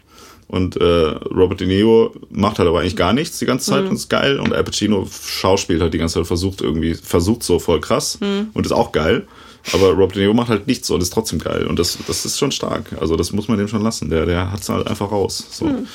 Und 0.48 0.76
äh, 0.76 0.84
Robert 0.84 1.60
De 1.60 1.66
Niro 1.66 2.14
macht 2.30 2.58
halt 2.58 2.68
aber 2.68 2.80
eigentlich 2.80 2.96
gar 2.96 3.12
nichts 3.12 3.38
die 3.38 3.46
ganze 3.46 3.70
Zeit 3.70 3.84
mhm. 3.84 3.90
und 3.90 3.96
ist 3.96 4.08
geil. 4.08 4.38
Und 4.40 4.52
Al 4.52 4.64
Pacino 4.64 5.06
schauspielt 5.26 5.80
halt 5.80 5.94
die 5.94 5.98
ganze 5.98 6.14
Zeit, 6.14 6.26
versucht 6.26 6.60
irgendwie, 6.62 6.94
versucht 6.94 7.42
so 7.42 7.58
voll 7.58 7.80
krass 7.80 8.18
mhm. 8.20 8.48
und 8.54 8.66
ist 8.66 8.72
auch 8.72 8.92
geil. 8.92 9.26
Aber 9.72 9.90
Robert 9.90 10.14
De 10.14 10.22
Niro 10.22 10.34
macht 10.34 10.48
halt 10.48 10.66
nichts 10.66 10.90
und 10.90 11.02
ist 11.02 11.12
trotzdem 11.12 11.38
geil. 11.38 11.66
Und 11.66 11.78
das, 11.78 11.98
das 12.06 12.24
ist 12.24 12.38
schon 12.38 12.52
stark. 12.52 12.96
Also 13.00 13.16
das 13.16 13.32
muss 13.32 13.48
man 13.48 13.58
dem 13.58 13.68
schon 13.68 13.82
lassen. 13.82 14.10
Der, 14.10 14.26
der 14.26 14.52
hat 14.52 14.60
es 14.60 14.68
halt 14.68 14.86
einfach 14.86 15.10
raus. 15.10 15.46
So. 15.50 15.66
Mhm. 15.66 15.86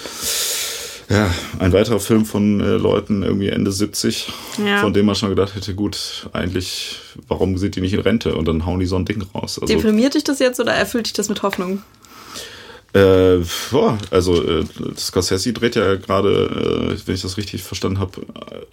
Ja, 1.10 1.30
ein 1.60 1.73
weiterer 1.73 1.99
Film 1.99 2.26
von 2.26 2.61
äh, 2.61 2.77
Leuten 2.77 3.23
irgendwie 3.23 3.49
Ende 3.49 3.72
70, 3.72 4.31
ja. 4.65 4.77
von 4.77 4.93
dem 4.93 5.06
man 5.06 5.15
schon 5.15 5.27
gedacht 5.27 5.56
hätte, 5.56 5.76
gut, 5.76 6.30
eigentlich, 6.31 6.99
warum 7.27 7.57
sind 7.57 7.76
die 7.76 7.81
nicht 7.81 7.93
in 7.93 7.99
Rente? 7.99 8.34
Und 8.35 8.48
dann 8.48 8.65
hauen 8.65 8.80
die 8.80 8.85
so 8.85 8.95
ein 8.95 9.03
Ding 9.03 9.22
raus. 9.35 9.60
Also, 9.61 9.65
Deprimiert 9.73 10.14
dich 10.14 10.23
das 10.23 10.39
jetzt 10.39 10.61
oder 10.61 10.72
erfüllt 10.72 11.07
dich 11.07 11.14
das 11.14 11.27
mit 11.27 11.43
Hoffnung? 11.43 11.84
Äh, 12.94 13.38
boah, 13.72 13.98
also 14.10 14.44
äh, 14.44 14.66
Scorsese 14.98 15.54
dreht 15.54 15.76
ja 15.76 15.96
gerade, 15.96 16.90
äh, 16.92 17.08
wenn 17.08 17.16
ich 17.16 17.22
das 17.22 17.38
richtig 17.38 17.64
verstanden 17.64 18.00
habe, 18.00 18.22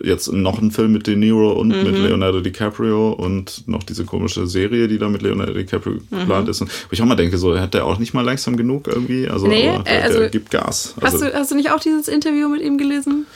jetzt 0.02 0.32
noch 0.32 0.58
einen 0.58 0.72
Film 0.72 0.92
mit 0.92 1.06
De 1.06 1.14
Niro 1.14 1.52
und 1.52 1.68
mhm. 1.68 1.84
mit 1.84 1.98
Leonardo 1.98 2.40
DiCaprio 2.40 3.12
und 3.12 3.68
noch 3.68 3.84
diese 3.84 4.04
komische 4.04 4.48
Serie, 4.48 4.88
die 4.88 4.98
da 4.98 5.08
mit 5.08 5.22
Leonardo 5.22 5.52
DiCaprio 5.52 6.00
mhm. 6.10 6.18
geplant 6.18 6.48
ist. 6.48 6.60
Und 6.60 6.68
wo 6.68 6.88
ich 6.90 7.00
auch 7.00 7.06
mal 7.06 7.14
denke, 7.14 7.38
so 7.38 7.56
hat 7.58 7.74
der 7.74 7.84
auch 7.84 7.98
nicht 7.98 8.12
mal 8.12 8.22
langsam 8.22 8.56
genug 8.56 8.88
irgendwie. 8.88 9.28
Also, 9.28 9.46
nee, 9.46 9.70
der, 9.86 10.02
also 10.02 10.18
der 10.18 10.30
gibt 10.30 10.50
Gas. 10.50 10.94
Also, 11.00 11.24
hast, 11.24 11.32
du, 11.32 11.38
hast 11.38 11.50
du 11.52 11.54
nicht 11.54 11.70
auch 11.70 11.80
dieses 11.80 12.08
Interview 12.08 12.48
mit 12.48 12.62
ihm 12.62 12.76
gelesen? 12.76 13.26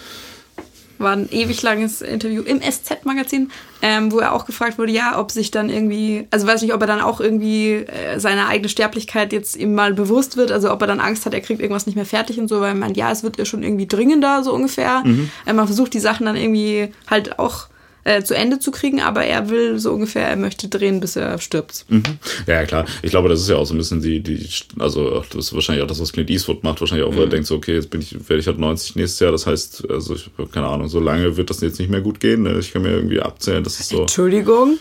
War 1.03 1.13
ein 1.13 1.29
ewig 1.31 1.63
langes 1.63 2.03
Interview 2.03 2.43
im 2.43 2.61
SZ-Magazin, 2.61 3.51
ähm, 3.83 4.13
wo 4.13 4.19
er 4.19 4.33
auch 4.33 4.47
gefragt 4.47 4.79
wurde, 4.79 4.93
ja, 4.93 5.19
ob 5.19 5.31
sich 5.31 5.51
dann 5.51 5.69
irgendwie, 5.69 6.27
also 6.31 6.47
weiß 6.47 6.63
nicht, 6.63 6.75
ob 6.75 6.81
er 6.81 6.87
dann 6.87 7.01
auch 7.01 7.21
irgendwie 7.21 7.73
äh, 7.73 8.19
seine 8.19 8.47
eigene 8.47 8.69
Sterblichkeit 8.69 9.33
jetzt 9.33 9.57
ihm 9.57 9.75
mal 9.75 9.93
bewusst 9.93 10.37
wird, 10.37 10.53
also 10.53 10.73
ob 10.73 10.81
er 10.81 10.87
dann 10.87 11.01
Angst 11.01 11.27
hat, 11.27 11.35
er 11.35 11.41
kriegt 11.41 11.61
irgendwas 11.61 11.87
nicht 11.87 11.97
mehr 11.97 12.07
fertig 12.07 12.39
und 12.39 12.49
so, 12.49 12.61
weil 12.61 12.75
man, 12.75 12.95
ja, 12.95 13.11
es 13.11 13.23
wird 13.23 13.39
ja 13.39 13.45
schon 13.45 13.63
irgendwie 13.63 13.87
dringender, 13.87 14.43
so 14.43 14.53
ungefähr. 14.53 15.03
Mhm. 15.05 15.31
Äh, 15.47 15.53
man 15.53 15.67
versucht 15.67 15.95
die 15.95 16.01
Sachen 16.01 16.27
dann 16.27 16.37
irgendwie 16.37 16.89
halt 17.09 17.39
auch 17.39 17.67
äh, 18.05 18.23
zu 18.23 18.35
Ende 18.35 18.59
zu 18.59 18.71
kriegen, 18.71 19.01
aber 19.01 19.25
er 19.25 19.49
will 19.49 19.79
so 19.79 19.93
ungefähr, 19.93 20.29
er 20.29 20.37
möchte 20.37 20.69
drehen, 20.69 21.01
bis 21.01 21.17
er 21.17 21.39
stirbt. 21.39 21.85
Mhm. 21.89 22.03
Ja, 22.47 22.65
klar. 22.65 22.85
Ich 23.03 23.11
glaube, 23.11 23.29
das 23.29 23.41
ist 23.41 23.49
ja 23.49 23.57
auch 23.57 23.65
so 23.65 23.75
ein 23.75 23.79
bisschen 23.79 24.03
die, 24.03 24.21
die, 24.21 24.49
also 24.79 25.23
das 25.31 25.47
ist 25.47 25.55
wahrscheinlich 25.55 25.85
auch 25.85 25.89
das, 25.89 26.01
was 26.01 26.13
Clint 26.13 26.31
Eastwood 26.31 26.65
macht, 26.65 26.81
wahrscheinlich 26.81 27.07
auch, 27.07 27.13
weil 27.13 27.25
er 27.25 27.27
mhm. 27.27 27.31
denkt 27.31 27.47
so, 27.47 27.57
okay, 27.57 27.75
jetzt 27.75 27.91
bin 27.91 28.01
ich, 28.01 28.13
werde 28.29 28.41
ich 28.41 28.47
halt 28.47 28.59
90 28.59 28.97
nächstes 28.97 29.21
Jahr, 29.21 29.33
das 29.33 29.47
heißt, 29.47 29.89
also 29.91 30.15
ich 30.15 30.31
keine 30.53 30.67
Ahnung, 30.67 30.89
so 30.89 31.01
lange 31.01 31.37
wird 31.37 31.51
das 31.51 31.61
jetzt 31.61 31.79
nicht 31.79 31.91
mehr 31.91 32.01
gut 32.01 32.21
gehen. 32.21 32.43
Ne? 32.43 32.59
Ich 32.59 32.73
kann 32.73 32.83
mir 32.83 32.91
irgendwie 32.91 33.21
abzählen, 33.21 33.63
das 33.63 33.79
ist 33.81 33.91
so. 33.91 34.03
Entschuldigung? 34.03 34.79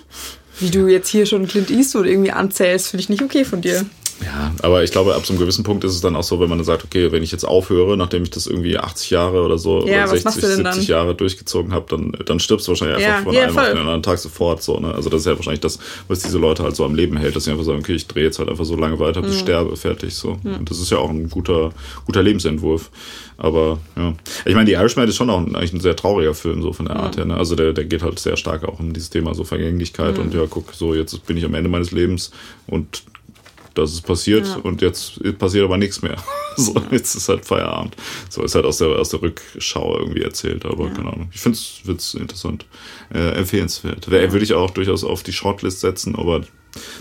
Wie 0.60 0.70
du 0.70 0.88
jetzt 0.88 1.10
hier 1.10 1.26
schon 1.26 1.48
Clint 1.48 1.72
Eastwood 1.72 2.06
irgendwie 2.06 2.32
anzählst, 2.32 2.90
finde 2.90 3.02
ich 3.02 3.10
nicht 3.10 3.22
okay 3.22 3.46
von 3.46 3.62
dir. 3.62 3.86
Ja, 4.24 4.52
aber 4.62 4.84
ich 4.84 4.92
glaube, 4.92 5.16
ab 5.16 5.26
so 5.26 5.34
einem 5.34 5.40
gewissen 5.40 5.64
Punkt 5.64 5.84
ist 5.84 5.94
es 5.94 6.02
dann 6.02 6.16
auch 6.16 6.24
so, 6.24 6.40
wenn 6.40 6.50
man 6.50 6.58
dann 6.58 6.66
sagt, 6.66 6.84
okay, 6.84 7.12
wenn 7.12 7.24
ich 7.24 7.32
jetzt 7.32 7.44
aufhöre, 7.44 7.98
nachdem 7.98 8.24
ich 8.24 8.30
das 8.30 8.48
irgendwie 8.48 8.78
80 8.78 9.10
Jahre 9.10 9.42
oder 9.44 9.58
so 9.58 9.86
ja, 9.88 10.04
oder 10.04 10.18
60, 10.18 10.44
70 10.44 10.64
dann? 10.64 10.82
Jahre 10.82 11.16
durchgezogen 11.16 11.74
habe, 11.74 11.86
dann, 11.90 12.12
dann 12.26 12.40
stirbst 12.40 12.68
du 12.68 12.72
wahrscheinlich 12.72 12.98
einfach 12.98 13.18
ja, 13.18 13.24
von 13.24 13.34
ja, 13.34 13.44
einem 13.44 13.54
voll. 13.54 13.64
auf 13.64 13.70
den 13.70 13.78
anderen 13.80 14.04
Tag 14.04 14.20
sofort. 14.20 14.62
So, 14.62 14.80
ne? 14.80 14.94
Also 14.94 15.10
das 15.10 15.22
ist 15.22 15.28
ja 15.28 15.36
wahrscheinlich 15.36 15.62
das, 15.62 15.80
was 16.08 16.20
diese 16.20 16.38
Leute 16.38 16.64
halt 16.64 16.76
so 16.76 16.86
am 16.86 16.96
Leben 16.96 17.18
hält, 17.18 17.36
dass 17.36 17.46
sie 17.46 17.52
einfach 17.52 17.64
sagen, 17.64 17.80
okay, 17.80 17.94
ich 17.94 18.08
drehe 18.08 18.26
jetzt 18.26 18.40
halt 18.40 18.50
einfach 18.50 18.66
so 18.66 18.76
lange 18.76 19.00
weiter, 19.00 19.22
bis 19.22 19.32
mhm. 19.32 19.36
ich 19.38 19.42
sterbe, 19.42 19.76
fertig. 19.76 20.16
So. 20.16 20.38
Mhm. 20.44 20.56
Und 20.60 20.70
das 20.70 20.80
ist 20.80 20.92
ja 20.92 20.98
auch 20.98 21.10
ein 21.10 21.30
guter, 21.30 21.72
guter 22.06 22.24
Lebensentwurf. 22.24 22.90
Aber 23.38 23.80
ja. 23.98 24.14
Ich 24.46 24.54
meine, 24.54 24.66
die 24.66 24.74
Irishman 24.74 25.08
ist 25.08 25.16
schon 25.16 25.30
auch 25.32 25.40
ein, 25.40 25.56
eigentlich 25.56 25.74
ein 25.74 25.80
sehr 25.80 25.96
trauriger 25.96 26.36
Film, 26.36 26.62
so 26.62 26.74
von 26.74 26.86
der 26.86 26.98
Art 26.98 27.18
her. 27.18 27.26
Ne? 27.26 27.36
Also 27.36 27.56
der, 27.56 27.74
der 27.74 27.86
geht 27.86 28.04
halt 28.04 28.20
sehr 28.20 28.38
stark 28.38 28.64
auch 28.64 28.80
um 28.80 28.94
dieses 28.94 29.10
Thema 29.10 29.34
so 29.34 29.44
Vergänglichkeit 29.44 30.18
mhm. 30.18 30.26
und 30.26 30.34
ja, 30.36 30.46
guck, 30.48 30.74
so 30.74 30.94
jetzt 30.94 31.26
bin 31.26 31.38
ich 31.38 31.46
am 31.46 31.56
Ende 31.56 31.70
meines 31.70 31.92
Lebens 31.92 32.32
und 32.68 33.04
das 33.74 33.94
ist 33.94 34.02
passiert 34.02 34.46
ja. 34.48 34.56
und 34.58 34.82
jetzt 34.82 35.20
passiert 35.40 35.64
aber 35.64 35.78
nichts 35.78 36.02
mehr. 36.02 36.18
so, 36.58 36.76
jetzt 36.92 37.16
ist 37.16 37.30
halt 37.30 37.46
Feierabend. 37.46 37.96
So 38.30 38.44
ist 38.44 38.56
halt 38.56 38.66
aus 38.66 38.78
der, 38.78 38.90
aus 38.90 39.10
der 39.10 39.22
Rückschau 39.22 39.98
irgendwie 40.00 40.22
erzählt, 40.22 40.66
aber 40.66 40.86
ja. 40.86 40.94
keine 40.94 41.14
Ahnung. 41.14 41.30
Ich 41.34 41.42
finde 41.42 41.58
es 41.58 42.14
interessant. 42.14 42.66
Äh, 43.14 43.32
empfehlenswert. 43.38 44.08
Ja. 44.08 44.32
Würde 44.32 44.44
ich 44.44 44.54
auch 44.54 44.72
durchaus 44.72 45.04
auf 45.04 45.24
die 45.24 45.34
Shortlist 45.34 45.80
setzen, 45.80 46.16
aber 46.16 46.42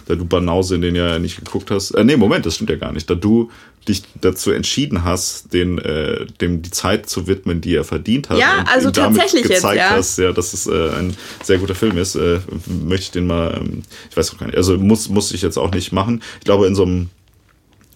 da 0.07 0.15
du 0.15 0.25
Banause 0.25 0.75
in 0.75 0.81
den 0.81 0.95
ja 0.95 1.19
nicht 1.19 1.37
geguckt 1.37 1.71
hast. 1.71 1.93
Äh, 1.93 2.05
nee, 2.05 2.17
Moment, 2.17 2.47
das 2.47 2.55
stimmt 2.57 2.71
ja 2.71 2.77
gar 2.77 2.93
nicht. 2.93 3.09
Da 3.09 3.15
du 3.15 3.51
dich 3.89 4.03
dazu 4.21 4.51
entschieden 4.51 5.05
hast, 5.05 5.53
den, 5.53 5.79
äh, 5.79 6.27
dem 6.41 6.63
die 6.63 6.71
Zeit 6.71 7.09
zu 7.09 7.27
widmen, 7.27 7.61
die 7.61 7.75
er 7.75 7.85
verdient 7.85 8.29
hat. 8.29 8.39
Ja, 8.39 8.65
also 8.67 8.91
tatsächlich 8.91 9.45
gezeigt 9.45 9.77
jetzt, 9.77 9.77
ja. 9.77 9.91
hast, 9.91 10.19
ja, 10.19 10.33
dass 10.33 10.53
es 10.53 10.67
äh, 10.67 10.91
ein 10.91 11.17
sehr 11.43 11.59
guter 11.59 11.75
Film 11.75 11.97
ist, 11.97 12.15
äh, 12.15 12.41
möchte 12.67 13.05
ich 13.05 13.11
den 13.13 13.27
mal, 13.27 13.57
ähm, 13.57 13.83
ich 14.11 14.17
weiß 14.17 14.35
auch 14.35 14.39
gar 14.39 14.47
nicht, 14.47 14.57
also 14.57 14.77
muss, 14.77 15.09
muss 15.09 15.33
ich 15.33 15.43
jetzt 15.43 15.57
auch 15.57 15.73
nicht 15.73 15.93
machen. 15.93 16.23
Ich 16.39 16.45
glaube, 16.45 16.67
in 16.67 16.75
so 16.75 16.83
einem, 16.83 17.11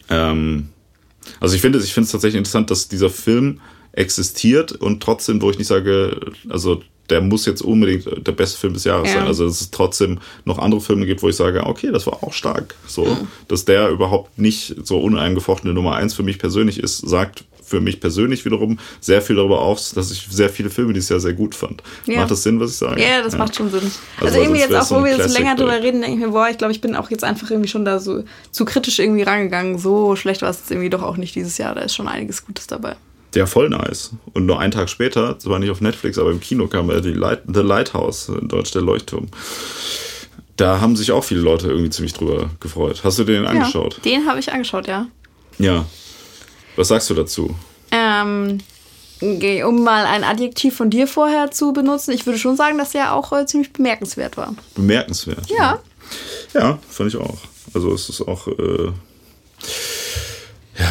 ähm, 0.08 0.68
also 1.40 1.54
ich 1.54 1.60
finde 1.60 1.78
ich 1.78 1.92
finde 1.92 2.06
es 2.06 2.12
tatsächlich 2.12 2.38
interessant, 2.38 2.70
dass 2.70 2.88
dieser 2.88 3.10
Film 3.10 3.60
existiert 3.92 4.72
und 4.72 5.02
trotzdem, 5.02 5.40
wo 5.42 5.50
ich 5.50 5.58
nicht 5.58 5.68
sage, 5.68 6.32
also 6.48 6.82
der 7.10 7.20
muss 7.20 7.46
jetzt 7.46 7.62
unbedingt 7.62 8.26
der 8.26 8.32
beste 8.32 8.58
Film 8.58 8.74
des 8.74 8.84
Jahres 8.84 9.08
ja. 9.08 9.18
sein. 9.18 9.26
Also 9.26 9.46
dass 9.46 9.60
es 9.60 9.70
trotzdem 9.70 10.18
noch 10.44 10.58
andere 10.58 10.80
Filme 10.80 11.06
gibt, 11.06 11.22
wo 11.22 11.28
ich 11.28 11.36
sage, 11.36 11.64
okay, 11.64 11.90
das 11.92 12.06
war 12.06 12.22
auch 12.22 12.32
stark. 12.32 12.74
So, 12.86 13.04
mhm. 13.04 13.28
dass 13.48 13.64
der 13.64 13.90
überhaupt 13.90 14.38
nicht 14.38 14.74
so 14.84 15.00
uneingefochtene 15.00 15.74
Nummer 15.74 15.94
eins 15.96 16.14
für 16.14 16.22
mich 16.22 16.38
persönlich 16.38 16.78
ist, 16.78 16.98
sagt 16.98 17.44
für 17.64 17.80
mich 17.80 18.00
persönlich 18.00 18.44
wiederum 18.44 18.78
sehr 19.00 19.22
viel 19.22 19.36
darüber 19.36 19.60
aus, 19.62 19.92
dass 19.92 20.10
ich 20.10 20.28
sehr 20.30 20.50
viele 20.50 20.70
Filme 20.70 20.92
dieses 20.92 21.08
Jahr 21.08 21.20
sehr 21.20 21.32
gut 21.32 21.54
fand. 21.54 21.82
Ja. 22.06 22.20
Macht 22.20 22.30
das 22.30 22.42
Sinn, 22.42 22.60
was 22.60 22.72
ich 22.72 22.76
sage? 22.76 23.02
Ja, 23.02 23.22
das 23.22 23.32
ja. 23.32 23.38
macht 23.38 23.56
schon 23.56 23.70
Sinn. 23.70 23.90
Also, 24.16 24.26
also 24.26 24.40
irgendwie 24.40 24.60
jetzt 24.60 24.74
auch, 24.74 24.90
wo 24.90 24.98
so 25.00 25.04
wir 25.04 25.16
jetzt 25.16 25.36
länger 25.36 25.56
drüber 25.56 25.80
reden, 25.82 26.02
denke 26.02 26.18
ich 26.18 26.26
mir, 26.26 26.32
boah, 26.32 26.48
ich 26.50 26.58
glaube, 26.58 26.72
ich 26.72 26.80
bin 26.80 26.94
auch 26.94 27.10
jetzt 27.10 27.24
einfach 27.24 27.50
irgendwie 27.50 27.70
schon 27.70 27.84
da 27.84 27.98
so 27.98 28.22
zu 28.50 28.64
kritisch 28.64 28.98
irgendwie 28.98 29.22
rangegangen. 29.22 29.78
So 29.78 30.14
schlecht 30.14 30.42
war 30.42 30.50
es 30.50 30.58
jetzt 30.58 30.70
irgendwie 30.70 30.90
doch 30.90 31.02
auch 31.02 31.16
nicht 31.16 31.34
dieses 31.34 31.56
Jahr. 31.56 31.74
Da 31.74 31.80
ist 31.80 31.94
schon 31.94 32.06
einiges 32.06 32.44
Gutes 32.44 32.66
dabei. 32.66 32.96
Ja, 33.34 33.46
voll 33.46 33.68
nice. 33.68 34.10
Und 34.32 34.46
nur 34.46 34.60
einen 34.60 34.72
Tag 34.72 34.88
später, 34.88 35.38
zwar 35.38 35.58
nicht 35.58 35.70
auf 35.70 35.80
Netflix, 35.80 36.18
aber 36.18 36.30
im 36.30 36.40
Kino 36.40 36.66
kam 36.68 36.90
ja 36.90 37.00
die 37.00 37.12
Light, 37.12 37.42
The 37.52 37.60
Lighthouse, 37.60 38.28
in 38.28 38.48
Deutsch 38.48 38.72
der 38.72 38.82
Leuchtturm. 38.82 39.28
Da 40.56 40.80
haben 40.80 40.94
sich 40.94 41.10
auch 41.10 41.24
viele 41.24 41.40
Leute 41.40 41.68
irgendwie 41.68 41.90
ziemlich 41.90 42.12
drüber 42.12 42.50
gefreut. 42.60 43.00
Hast 43.02 43.18
du 43.18 43.24
den 43.24 43.44
angeschaut? 43.44 44.00
Ja, 44.04 44.12
den 44.12 44.26
habe 44.26 44.38
ich 44.38 44.52
angeschaut, 44.52 44.86
ja. 44.86 45.08
Ja. 45.58 45.84
Was 46.76 46.88
sagst 46.88 47.10
du 47.10 47.14
dazu? 47.14 47.54
Ähm, 47.90 48.58
um 49.20 49.84
mal 49.84 50.06
ein 50.06 50.22
Adjektiv 50.22 50.76
von 50.76 50.90
dir 50.90 51.06
vorher 51.06 51.50
zu 51.50 51.72
benutzen, 51.72 52.12
ich 52.12 52.26
würde 52.26 52.38
schon 52.38 52.56
sagen, 52.56 52.78
dass 52.78 52.94
er 52.94 53.14
auch 53.14 53.32
äh, 53.32 53.46
ziemlich 53.46 53.72
bemerkenswert 53.72 54.36
war. 54.36 54.54
Bemerkenswert? 54.74 55.48
Ja. 55.50 55.80
Ja, 56.52 56.78
fand 56.88 57.12
ich 57.12 57.16
auch. 57.16 57.38
Also 57.72 57.92
es 57.92 58.08
ist 58.08 58.20
auch. 58.22 58.46
Äh 58.48 58.92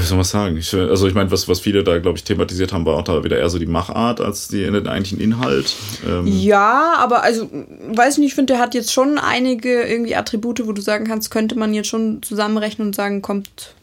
wie 0.03 0.07
soll 0.07 0.17
man 0.17 0.25
sagen? 0.25 0.57
Ich, 0.57 0.73
also 0.73 1.07
ich 1.07 1.13
meine, 1.13 1.31
was, 1.31 1.47
was 1.47 1.61
viele 1.61 1.83
da, 1.83 1.97
glaube 1.99 2.17
ich, 2.17 2.25
thematisiert 2.25 2.73
haben, 2.73 2.85
war 2.85 2.97
auch 2.97 3.03
da 3.03 3.23
wieder 3.23 3.37
eher 3.37 3.49
so 3.49 3.57
die 3.57 3.65
Machart 3.65 4.19
als 4.19 4.49
die, 4.49 4.63
den 4.63 4.87
eigentlichen 4.87 5.21
Inhalt. 5.21 5.73
Ähm 6.05 6.27
ja, 6.27 6.95
aber 6.97 7.23
also, 7.23 7.49
weiß 7.89 8.17
nicht, 8.17 8.27
ich 8.27 8.35
finde, 8.35 8.53
der 8.53 8.61
hat 8.61 8.73
jetzt 8.73 8.91
schon 8.91 9.17
einige 9.17 9.83
irgendwie 9.83 10.15
Attribute, 10.15 10.67
wo 10.67 10.73
du 10.73 10.81
sagen 10.81 11.05
kannst, 11.07 11.31
könnte 11.31 11.57
man 11.57 11.73
jetzt 11.73 11.87
schon 11.87 12.21
zusammenrechnen 12.21 12.87
und 12.87 12.95
sagen, 12.95 13.21
kommt, 13.21 13.75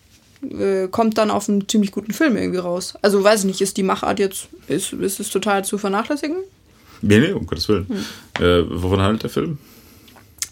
äh, 0.42 0.88
kommt 0.88 1.16
dann 1.16 1.30
auf 1.30 1.48
einen 1.48 1.66
ziemlich 1.66 1.90
guten 1.90 2.12
Film 2.12 2.36
irgendwie 2.36 2.58
raus. 2.58 2.94
Also 3.00 3.24
weiß 3.24 3.40
ich 3.40 3.46
nicht, 3.46 3.60
ist 3.62 3.78
die 3.78 3.82
Machart 3.82 4.18
jetzt, 4.18 4.48
ist, 4.68 4.92
ist 4.92 5.20
es 5.20 5.30
total 5.30 5.64
zu 5.64 5.78
vernachlässigen? 5.78 6.36
Nee, 7.00 7.20
nee, 7.20 7.32
um 7.32 7.46
Gottes 7.46 7.66
Willen. 7.68 7.86
Hm. 7.88 8.44
Äh, 8.44 8.82
wovon 8.82 9.00
handelt 9.00 9.22
der 9.22 9.30
Film? 9.30 9.56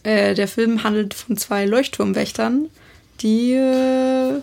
Äh, 0.03 0.35
der 0.35 0.49
Film 0.49 0.83
handelt 0.83 1.13
von 1.13 1.37
zwei 1.37 1.67
Leuchtturmwächtern, 1.67 2.71
die 3.21 3.53
äh, 3.53 4.41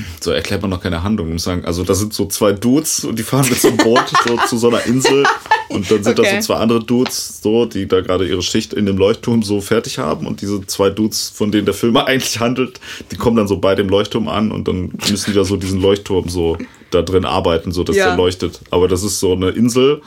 so 0.20 0.30
erklärt 0.30 0.62
man 0.62 0.70
noch 0.70 0.80
keine 0.80 1.02
Handlung. 1.02 1.32
Muss 1.32 1.44
sagen, 1.44 1.64
also 1.64 1.84
da 1.84 1.94
sind 1.94 2.12
so 2.12 2.26
zwei 2.26 2.52
Dudes 2.52 3.04
und 3.04 3.18
die 3.18 3.22
fahren 3.22 3.48
mit 3.48 3.60
so 3.60 3.68
einem 3.68 3.76
Boot 3.78 4.04
so 4.26 4.36
zu 4.46 4.58
so 4.58 4.68
einer 4.68 4.84
Insel 4.86 5.24
und 5.68 5.90
dann 5.90 6.02
sind 6.02 6.18
okay. 6.18 6.30
da 6.30 6.40
so 6.40 6.46
zwei 6.46 6.60
andere 6.60 6.80
Dudes, 6.84 7.40
so, 7.42 7.66
die 7.66 7.86
da 7.86 8.00
gerade 8.00 8.26
ihre 8.26 8.42
Schicht 8.42 8.72
in 8.72 8.86
dem 8.86 8.96
Leuchtturm 8.96 9.42
so 9.42 9.60
fertig 9.60 9.98
haben 9.98 10.26
und 10.26 10.40
diese 10.40 10.66
zwei 10.66 10.90
Dudes, 10.90 11.30
von 11.34 11.52
denen 11.52 11.66
der 11.66 11.74
Film 11.74 11.96
eigentlich 11.98 12.40
handelt, 12.40 12.80
die 13.10 13.16
kommen 13.16 13.36
dann 13.36 13.48
so 13.48 13.58
bei 13.58 13.74
dem 13.74 13.88
Leuchtturm 13.88 14.28
an 14.28 14.50
und 14.50 14.68
dann 14.68 14.92
müssen 15.10 15.30
die 15.30 15.36
da 15.36 15.44
so 15.44 15.56
diesen 15.56 15.80
Leuchtturm 15.80 16.28
so 16.28 16.56
da 16.90 17.02
drin 17.02 17.24
arbeiten, 17.24 17.72
so 17.72 17.84
dass 17.84 17.96
ja. 17.96 18.08
der 18.08 18.16
leuchtet. 18.16 18.60
Aber 18.70 18.88
das 18.88 19.02
ist 19.02 19.20
so 19.20 19.32
eine 19.32 19.50
Insel 19.50 20.02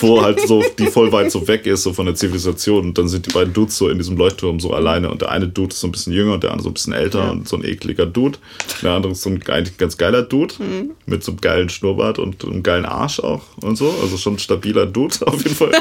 wo 0.00 0.22
halt 0.22 0.40
so, 0.46 0.64
die 0.78 0.86
voll 0.86 1.12
weit 1.12 1.30
so 1.30 1.46
weg 1.46 1.66
ist, 1.66 1.82
so 1.82 1.92
von 1.92 2.06
der 2.06 2.14
Zivilisation. 2.14 2.86
Und 2.86 2.98
dann 2.98 3.08
sind 3.08 3.26
die 3.26 3.30
beiden 3.30 3.52
Dudes 3.52 3.76
so 3.76 3.88
in 3.88 3.98
diesem 3.98 4.16
Leuchtturm 4.16 4.60
so 4.60 4.72
alleine. 4.72 5.10
Und 5.10 5.22
der 5.22 5.30
eine 5.30 5.48
Dude 5.48 5.72
ist 5.72 5.80
so 5.80 5.86
ein 5.86 5.92
bisschen 5.92 6.12
jünger 6.12 6.34
und 6.34 6.42
der 6.42 6.50
andere 6.50 6.64
so 6.64 6.70
ein 6.70 6.74
bisschen 6.74 6.92
älter 6.92 7.24
ja. 7.24 7.30
und 7.30 7.48
so 7.48 7.56
ein 7.56 7.64
ekliger 7.64 8.06
Dude. 8.06 8.38
Der 8.82 8.92
andere 8.92 9.12
ist 9.12 9.22
so 9.22 9.30
ein 9.30 9.42
eigentlich 9.48 9.76
ganz 9.76 9.96
geiler 9.96 10.22
Dude 10.22 10.54
mhm. 10.58 10.90
mit 11.06 11.24
so 11.24 11.32
einem 11.32 11.40
geilen 11.40 11.68
Schnurrbart 11.68 12.18
und 12.18 12.44
einem 12.44 12.62
geilen 12.62 12.84
Arsch 12.84 13.20
auch 13.20 13.42
und 13.60 13.76
so. 13.76 13.94
Also 14.02 14.16
schon 14.16 14.34
ein 14.34 14.38
stabiler 14.38 14.86
Dude 14.86 15.14
auf 15.26 15.42
jeden 15.42 15.56
Fall. 15.56 15.72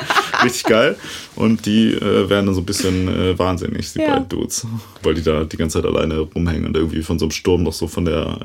Richtig 0.43 0.63
geil. 0.63 0.97
Und 1.35 1.65
die 1.65 1.93
äh, 1.93 2.29
werden 2.29 2.47
dann 2.47 2.55
so 2.55 2.61
ein 2.61 2.65
bisschen 2.65 3.07
äh, 3.07 3.37
wahnsinnig, 3.37 3.93
die 3.93 3.99
ja. 3.99 4.13
beiden 4.13 4.29
Dudes. 4.29 4.65
Weil 5.03 5.15
die 5.15 5.23
da 5.23 5.43
die 5.43 5.57
ganze 5.57 5.81
Zeit 5.81 5.89
alleine 5.89 6.19
rumhängen 6.19 6.67
und 6.67 6.75
irgendwie 6.75 7.01
von 7.01 7.19
so 7.19 7.25
einem 7.25 7.31
Sturm 7.31 7.63
noch 7.63 7.73
so 7.73 7.87
von 7.87 8.05
der 8.05 8.37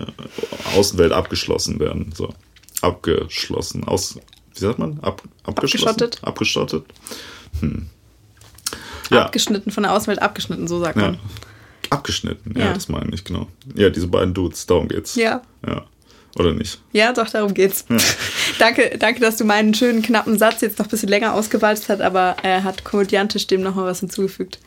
äh, 0.75 0.79
Außenwelt 0.79 1.13
abgeschlossen 1.33 1.81
werden. 1.81 2.13
So 2.15 2.35
abgeschlossen, 2.83 3.85
aus, 3.85 4.19
wie 4.55 4.59
sagt 4.59 4.79
man? 4.79 5.01
Ab, 5.01 5.23
abgeschottet. 5.45 6.19
Abgeschottet. 6.23 6.85
Hm. 7.61 7.87
Ja. 9.11 9.25
Abgeschnitten, 9.25 9.71
von 9.71 9.83
der 9.83 9.93
Außenwelt 9.93 10.21
abgeschnitten, 10.21 10.69
so 10.69 10.81
sagt 10.81 10.97
man. 10.97 11.19
Abgeschnitten, 11.91 12.55
ja, 12.57 12.67
ja, 12.67 12.73
das 12.75 12.89
meine 12.89 13.15
ich, 13.15 13.25
genau. 13.25 13.47
Ja, 13.75 13.91
diese 13.91 14.09
beiden 14.09 14.35
Dudes, 14.35 14.67
darum 14.67 14.89
geht's. 14.89 15.15
Ja. 15.15 15.43
Ja. 15.67 15.85
Oder 16.39 16.53
nicht? 16.53 16.81
Ja, 16.93 17.13
doch, 17.13 17.29
darum 17.29 17.55
geht's. 17.55 17.85
Ja. 17.89 17.97
danke, 18.59 18.97
danke, 18.99 19.21
dass 19.21 19.37
du 19.37 19.45
meinen 19.45 19.75
schönen, 19.75 20.03
knappen 20.03 20.39
Satz 20.39 20.61
jetzt 20.61 20.79
noch 20.79 20.87
ein 20.87 20.91
bisschen 20.91 21.09
länger 21.09 21.35
ausgewalzt 21.35 21.89
hast, 21.89 22.01
aber 22.01 22.37
er 22.43 22.65
hat 22.65 22.85
komödiantisch 22.85 23.47
dem 23.47 23.63
nochmal 23.63 23.87
was 23.87 24.01
hinzugefügt. 24.01 24.59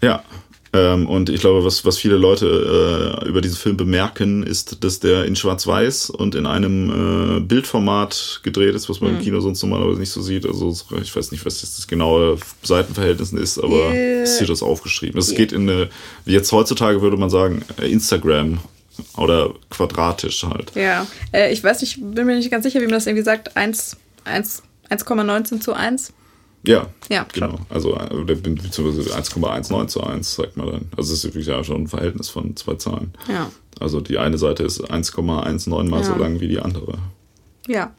Ja, 0.00 0.24
ähm, 0.72 1.08
und 1.08 1.30
ich 1.30 1.40
glaube, 1.40 1.64
was, 1.64 1.84
was 1.84 1.98
viele 1.98 2.16
Leute 2.16 3.18
äh, 3.22 3.28
über 3.28 3.40
diesen 3.40 3.56
Film 3.56 3.76
bemerken, 3.76 4.44
ist, 4.44 4.84
dass 4.84 5.00
der 5.00 5.24
in 5.24 5.34
Schwarz-Weiß 5.34 6.10
und 6.10 6.36
in 6.36 6.46
einem 6.46 7.38
äh, 7.38 7.40
Bildformat 7.40 8.40
gedreht 8.44 8.76
ist, 8.76 8.88
was 8.88 9.00
man 9.00 9.12
mhm. 9.12 9.18
im 9.18 9.24
Kino 9.24 9.40
sonst 9.40 9.62
normalerweise 9.62 9.98
nicht 9.98 10.12
so 10.12 10.22
sieht. 10.22 10.46
Also 10.46 10.76
ich 11.02 11.14
weiß 11.14 11.32
nicht, 11.32 11.44
was 11.44 11.60
das 11.60 11.88
genaue 11.88 12.38
Seitenverhältnis 12.62 13.32
ist, 13.32 13.58
aber 13.58 13.92
yeah. 13.92 14.22
es 14.22 14.32
ist 14.32 14.38
hier 14.38 14.46
das 14.46 14.62
aufgeschrieben. 14.62 15.18
Es 15.18 15.30
yeah. 15.30 15.38
geht 15.38 15.52
in 15.52 15.68
eine, 15.68 15.88
jetzt 16.24 16.52
heutzutage 16.52 17.02
würde 17.02 17.16
man 17.16 17.30
sagen, 17.30 17.64
Instagram 17.82 18.60
oder 19.16 19.54
quadratisch 19.70 20.44
halt. 20.44 20.70
Ja, 20.76 21.04
äh, 21.32 21.52
ich 21.52 21.64
weiß 21.64 21.80
nicht, 21.80 21.98
bin 22.00 22.26
mir 22.26 22.36
nicht 22.36 22.50
ganz 22.50 22.62
sicher, 22.62 22.80
wie 22.80 22.84
man 22.84 22.94
das 22.94 23.08
irgendwie 23.08 23.24
sagt, 23.24 23.56
1,19 23.56 25.60
zu 25.60 25.72
1. 25.72 26.12
Ja, 26.62 26.88
ja 27.08 27.26
genau. 27.32 27.58
Also 27.68 27.96
äh, 27.96 28.24
beziehungsweise 28.24 29.14
1,19 29.14 29.86
zu 29.86 30.02
1, 30.02 30.34
sagt 30.34 30.56
man 30.56 30.66
dann. 30.66 30.88
Also 30.96 31.12
es 31.12 31.20
ist 31.20 31.24
wirklich 31.24 31.46
ja 31.46 31.62
schon 31.64 31.82
ein 31.82 31.88
Verhältnis 31.88 32.28
von 32.28 32.54
zwei 32.56 32.74
Zahlen. 32.74 33.12
Ja. 33.28 33.50
Also 33.78 34.00
die 34.00 34.18
eine 34.18 34.36
Seite 34.36 34.64
ist 34.64 34.82
1,19 34.82 35.88
mal 35.88 36.00
ja. 36.00 36.04
so 36.04 36.14
lang 36.14 36.40
wie 36.40 36.48
die 36.48 36.60
andere. 36.60 36.98
Ja. 37.66 37.94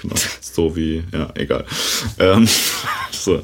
Genau. 0.00 0.14
So 0.40 0.76
wie, 0.76 1.04
ja, 1.12 1.30
egal. 1.34 1.64
Ähm, 2.18 2.48
so. 3.10 3.42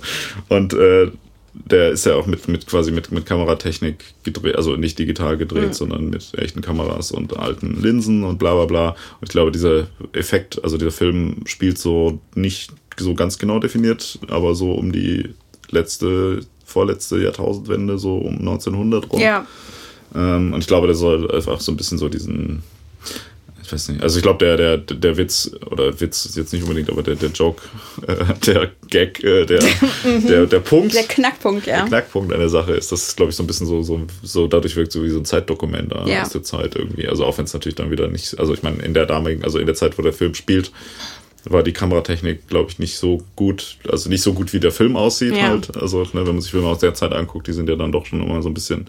Und 0.48 0.72
äh, 0.74 1.10
der 1.52 1.90
ist 1.90 2.06
ja 2.06 2.14
auch 2.14 2.26
mit, 2.26 2.48
mit 2.48 2.66
quasi 2.66 2.92
mit, 2.92 3.10
mit 3.10 3.26
Kameratechnik 3.26 4.04
gedreht, 4.22 4.56
also 4.56 4.76
nicht 4.76 4.98
digital 4.98 5.36
gedreht, 5.36 5.68
mhm. 5.68 5.72
sondern 5.72 6.10
mit 6.10 6.32
echten 6.38 6.62
Kameras 6.62 7.10
und 7.10 7.36
alten 7.36 7.80
Linsen 7.80 8.24
und 8.24 8.38
bla 8.38 8.54
bla 8.54 8.66
bla. 8.66 8.88
Und 8.90 9.24
ich 9.24 9.30
glaube, 9.30 9.50
dieser 9.50 9.88
Effekt, 10.12 10.62
also 10.62 10.78
dieser 10.78 10.92
Film 10.92 11.42
spielt 11.46 11.78
so 11.78 12.20
nicht 12.34 12.72
so 12.96 13.14
ganz 13.14 13.38
genau 13.38 13.58
definiert, 13.58 14.18
aber 14.28 14.54
so 14.54 14.72
um 14.72 14.92
die 14.92 15.34
letzte, 15.70 16.40
vorletzte 16.64 17.18
Jahrtausendwende, 17.18 17.98
so 17.98 18.16
um 18.16 18.38
1900 18.38 19.10
rum. 19.10 19.20
Ja. 19.20 19.46
Ähm, 20.14 20.52
und 20.52 20.60
ich 20.60 20.66
glaube, 20.66 20.86
der 20.86 20.96
soll 20.96 21.30
einfach 21.30 21.60
so 21.60 21.72
ein 21.72 21.76
bisschen 21.76 21.98
so 21.98 22.08
diesen, 22.08 22.62
ich 23.62 23.72
weiß 23.72 23.90
nicht, 23.90 24.02
also 24.02 24.18
ich 24.18 24.22
glaube, 24.24 24.44
der, 24.44 24.56
der, 24.56 24.78
der 24.78 25.16
Witz, 25.16 25.52
oder 25.70 26.00
Witz 26.00 26.26
ist 26.26 26.36
jetzt 26.36 26.52
nicht 26.52 26.62
unbedingt, 26.62 26.90
aber 26.90 27.04
der, 27.04 27.14
der 27.14 27.30
Joke, 27.30 27.62
äh, 28.06 28.16
der 28.44 28.70
Gag, 28.88 29.22
äh, 29.22 29.46
der, 29.46 29.62
mhm. 30.04 30.26
der, 30.26 30.46
der 30.46 30.58
Punkt. 30.58 30.94
Der 30.94 31.04
Knackpunkt, 31.04 31.66
ja. 31.66 31.76
Der 31.76 31.86
Knackpunkt 31.86 32.32
an 32.32 32.40
der 32.40 32.48
Sache 32.48 32.72
ist, 32.72 32.90
dass 32.90 33.14
glaube 33.14 33.30
ich, 33.30 33.36
so 33.36 33.44
ein 33.44 33.46
bisschen 33.46 33.68
so, 33.68 33.82
so, 33.82 34.00
so 34.22 34.48
dadurch 34.48 34.74
wirkt 34.74 34.90
so 34.90 35.04
wie 35.04 35.10
so 35.10 35.18
ein 35.18 35.24
Zeitdokument 35.24 35.92
ja. 36.06 36.22
aus 36.22 36.30
der 36.30 36.42
Zeit 36.42 36.74
irgendwie. 36.74 37.06
Also 37.06 37.24
auch 37.24 37.38
wenn 37.38 37.44
es 37.44 37.52
natürlich 37.52 37.76
dann 37.76 37.92
wieder 37.92 38.08
nicht, 38.08 38.38
also 38.40 38.52
ich 38.52 38.64
meine, 38.64 38.82
in 38.82 38.94
der 38.94 39.06
damaligen, 39.06 39.44
also 39.44 39.60
in 39.60 39.66
der 39.66 39.76
Zeit, 39.76 39.96
wo 39.98 40.02
der 40.02 40.12
Film 40.12 40.34
spielt, 40.34 40.72
war 41.48 41.62
die 41.62 41.72
Kameratechnik, 41.72 42.48
glaube 42.48 42.70
ich, 42.70 42.78
nicht 42.78 42.98
so 42.98 43.22
gut, 43.36 43.78
also 43.90 44.08
nicht 44.08 44.22
so 44.22 44.34
gut 44.34 44.52
wie 44.52 44.60
der 44.60 44.72
Film 44.72 44.96
aussieht 44.96 45.36
ja. 45.36 45.48
halt. 45.48 45.76
Also, 45.76 46.02
ne, 46.02 46.26
wenn 46.26 46.34
man 46.34 46.40
sich 46.40 46.50
Filme 46.50 46.68
aus 46.68 46.80
der 46.80 46.94
Zeit 46.94 47.12
anguckt, 47.12 47.46
die 47.46 47.52
sind 47.52 47.68
ja 47.68 47.76
dann 47.76 47.92
doch 47.92 48.06
schon 48.06 48.22
immer 48.22 48.42
so 48.42 48.48
ein 48.48 48.54
bisschen, 48.54 48.88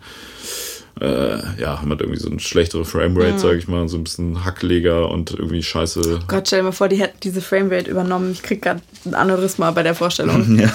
äh, 1.00 1.38
ja, 1.60 1.80
haben 1.80 1.90
halt 1.90 2.02
irgendwie 2.02 2.20
so 2.20 2.30
eine 2.30 2.40
schlechtere 2.40 2.84
Framerate, 2.84 3.34
mhm. 3.34 3.40
sage 3.40 3.58
ich 3.58 3.68
mal, 3.68 3.88
so 3.88 3.98
ein 3.98 4.04
bisschen 4.04 4.44
hackleger 4.44 5.10
und 5.10 5.32
irgendwie 5.32 5.64
scheiße. 5.64 6.20
Oh 6.22 6.26
Gott, 6.28 6.48
stell 6.48 6.60
dir 6.60 6.64
mal 6.64 6.72
vor, 6.72 6.90
die 6.90 6.98
hätten 6.98 7.18
diese 7.24 7.42
Framerate 7.42 7.90
übernommen. 7.90 8.32
Ich 8.34 8.44
krieg 8.44 8.62
gerade 8.62 8.82
ein 9.06 9.14
Aneurysma 9.14 9.72
bei 9.72 9.84
der 9.84 9.96
Vorstellung. 9.96 10.60
ja. 10.60 10.72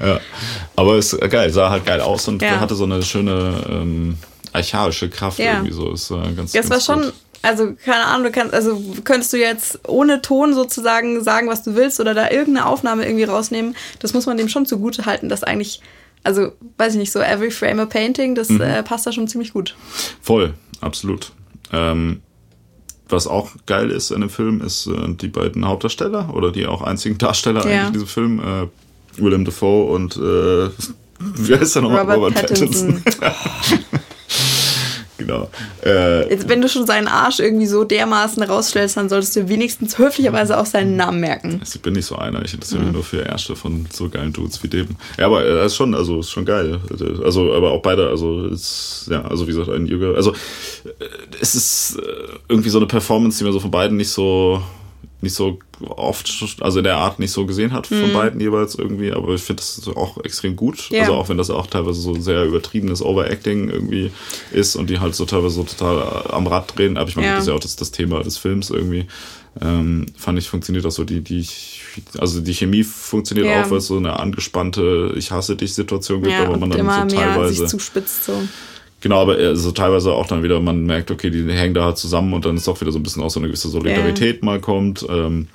ja. 0.06 0.20
Aber 0.76 0.94
es 0.96 1.12
ist 1.12 1.30
geil, 1.30 1.50
sah 1.50 1.70
halt 1.70 1.84
geil 1.84 2.00
aus 2.00 2.26
und 2.28 2.40
ja. 2.40 2.58
hatte 2.60 2.74
so 2.74 2.84
eine 2.84 3.02
schöne 3.02 3.54
ähm, 3.68 4.16
archaische 4.52 5.10
Kraft 5.10 5.38
irgendwie 5.38 5.72
so. 5.72 5.92
Ist, 5.92 6.10
äh, 6.10 6.32
ganz, 6.34 6.54
ja, 6.54 6.62
es 6.62 6.70
war 6.70 6.80
schon 6.80 7.12
also 7.42 7.74
keine 7.84 8.04
Ahnung, 8.04 8.24
du 8.24 8.30
kannst, 8.30 8.54
also 8.54 8.80
könntest 9.04 9.32
du 9.32 9.36
jetzt 9.36 9.80
ohne 9.88 10.22
Ton 10.22 10.54
sozusagen 10.54 11.22
sagen, 11.22 11.48
was 11.48 11.64
du 11.64 11.74
willst 11.74 12.00
oder 12.00 12.14
da 12.14 12.30
irgendeine 12.30 12.66
Aufnahme 12.66 13.04
irgendwie 13.04 13.24
rausnehmen. 13.24 13.76
Das 13.98 14.14
muss 14.14 14.26
man 14.26 14.36
dem 14.36 14.48
schon 14.48 14.64
zugute 14.64 15.06
halten, 15.06 15.28
dass 15.28 15.42
eigentlich, 15.42 15.80
also 16.22 16.52
weiß 16.78 16.94
ich 16.94 16.98
nicht, 16.98 17.12
so 17.12 17.20
every 17.20 17.50
frame 17.50 17.80
a 17.80 17.86
painting, 17.86 18.34
das 18.34 18.48
mhm. 18.48 18.60
äh, 18.60 18.82
passt 18.82 19.06
da 19.06 19.12
schon 19.12 19.26
ziemlich 19.26 19.52
gut. 19.52 19.74
Voll, 20.20 20.54
absolut. 20.80 21.32
Ähm, 21.72 22.22
was 23.08 23.26
auch 23.26 23.50
geil 23.66 23.90
ist 23.90 24.10
in 24.10 24.20
dem 24.20 24.30
Film, 24.30 24.60
ist 24.60 24.86
äh, 24.86 25.14
die 25.14 25.28
beiden 25.28 25.66
Hauptdarsteller 25.66 26.34
oder 26.34 26.52
die 26.52 26.66
auch 26.66 26.82
einzigen 26.82 27.18
Darsteller 27.18 27.66
ja. 27.66 27.72
eigentlich 27.72 27.86
in 27.86 27.92
diesem 27.94 28.08
Film, 28.08 28.40
äh, 28.40 29.20
Willem 29.20 29.44
Dafoe 29.44 29.90
und 29.90 30.16
äh, 30.16 30.20
wie 31.18 31.56
heißt 31.56 31.74
der 31.74 31.82
nochmal? 31.82 32.00
Robert, 32.02 32.16
Robert 32.16 32.34
Pattinson. 32.34 33.02
Pattinson. 33.02 34.00
genau. 35.22 35.50
Äh, 35.84 36.28
Jetzt, 36.30 36.48
wenn 36.48 36.60
du 36.60 36.68
schon 36.68 36.86
seinen 36.86 37.08
Arsch 37.08 37.40
irgendwie 37.40 37.66
so 37.66 37.84
dermaßen 37.84 38.42
rausstellst, 38.42 38.96
dann 38.96 39.08
solltest 39.08 39.36
du 39.36 39.48
wenigstens 39.48 39.98
höflicherweise 39.98 40.58
auch 40.58 40.66
seinen 40.66 40.96
Namen 40.96 41.20
merken. 41.20 41.60
Ich 41.64 41.80
bin 41.80 41.94
nicht 41.94 42.06
so 42.06 42.16
einer. 42.16 42.44
Ich 42.44 42.54
interessiere 42.54 42.80
mich 42.80 42.88
mhm. 42.88 42.94
nur 42.94 43.04
für 43.04 43.24
Ärsche 43.24 43.56
von 43.56 43.86
so 43.92 44.08
geilen 44.08 44.32
Dudes 44.32 44.62
wie 44.62 44.68
dem. 44.68 44.88
Ja, 45.18 45.26
aber 45.26 45.44
er 45.44 45.64
ist 45.64 45.76
schon, 45.76 45.94
also 45.94 46.20
ist 46.20 46.30
schon 46.30 46.44
geil. 46.44 46.80
Also, 47.24 47.52
aber 47.54 47.72
auch 47.72 47.82
beide, 47.82 48.08
also 48.08 48.46
ist, 48.46 49.06
ja, 49.10 49.22
also 49.22 49.46
wie 49.46 49.52
gesagt, 49.52 49.70
ein 49.70 49.86
Jünger. 49.86 50.14
Also 50.14 50.34
es 51.40 51.54
ist 51.54 51.98
äh, 51.98 52.02
irgendwie 52.48 52.70
so 52.70 52.78
eine 52.78 52.86
Performance, 52.86 53.38
die 53.38 53.44
mir 53.44 53.52
so 53.52 53.60
von 53.60 53.70
beiden 53.70 53.96
nicht 53.96 54.10
so 54.10 54.62
nicht 55.22 55.34
so 55.34 55.60
oft, 55.80 56.30
also 56.60 56.78
in 56.78 56.84
der 56.84 56.96
Art 56.96 57.18
nicht 57.18 57.30
so 57.30 57.46
gesehen 57.46 57.72
hat 57.72 57.86
von 57.86 58.08
mhm. 58.08 58.12
beiden 58.12 58.40
jeweils 58.40 58.74
irgendwie, 58.74 59.12
aber 59.12 59.34
ich 59.34 59.42
finde 59.42 59.62
das 59.62 59.88
auch 59.96 60.22
extrem 60.24 60.56
gut. 60.56 60.90
Ja. 60.90 61.02
Also 61.02 61.14
auch 61.14 61.28
wenn 61.28 61.38
das 61.38 61.48
auch 61.48 61.68
teilweise 61.68 62.00
so 62.00 62.14
sehr 62.20 62.44
übertriebenes 62.44 63.02
Overacting 63.02 63.70
irgendwie 63.70 64.10
ist 64.50 64.74
und 64.74 64.90
die 64.90 64.98
halt 64.98 65.14
so 65.14 65.24
teilweise 65.24 65.54
so 65.54 65.62
total 65.62 66.26
am 66.30 66.46
Rad 66.48 66.76
drehen, 66.76 66.96
aber 66.96 67.08
ich 67.08 67.16
meine, 67.16 67.28
ja. 67.28 67.34
das 67.34 67.44
ist 67.44 67.48
ja 67.48 67.54
auch 67.54 67.60
das, 67.60 67.76
das 67.76 67.92
Thema 67.92 68.22
des 68.22 68.36
Films 68.36 68.70
irgendwie. 68.70 69.06
Ähm, 69.60 70.06
fand 70.16 70.38
ich, 70.38 70.48
funktioniert 70.48 70.86
auch 70.86 70.90
so 70.90 71.04
die, 71.04 71.20
die, 71.20 71.46
also 72.18 72.40
die 72.40 72.54
Chemie 72.54 72.84
funktioniert 72.84 73.46
ja. 73.46 73.62
auch, 73.62 73.70
weil 73.70 73.78
es 73.78 73.86
so 73.86 73.98
eine 73.98 74.18
angespannte 74.18 75.12
Ich 75.16 75.30
hasse 75.30 75.56
dich 75.56 75.74
Situation 75.74 76.22
gibt, 76.22 76.34
aber 76.34 76.56
man 76.56 76.70
dann 76.70 77.10
so 77.10 77.16
teilweise. 77.16 77.54
Sich 77.54 77.68
zuspitzt 77.68 78.24
so. 78.24 78.42
Genau, 79.02 79.20
aber 79.20 79.36
also 79.36 79.72
teilweise 79.72 80.12
auch 80.12 80.28
dann 80.28 80.44
wieder, 80.44 80.60
man 80.60 80.86
merkt, 80.86 81.10
okay, 81.10 81.28
die 81.28 81.44
hängen 81.52 81.74
da 81.74 81.84
halt 81.84 81.98
zusammen 81.98 82.32
und 82.34 82.44
dann 82.44 82.56
ist 82.56 82.68
auch 82.68 82.80
wieder 82.80 82.92
so 82.92 83.00
ein 83.00 83.02
bisschen 83.02 83.22
auch 83.22 83.30
so 83.30 83.40
eine 83.40 83.48
gewisse 83.48 83.68
Solidarität 83.68 84.36
yeah. 84.36 84.44
mal 84.44 84.60
kommt. 84.60 85.04
Ähm, 85.08 85.48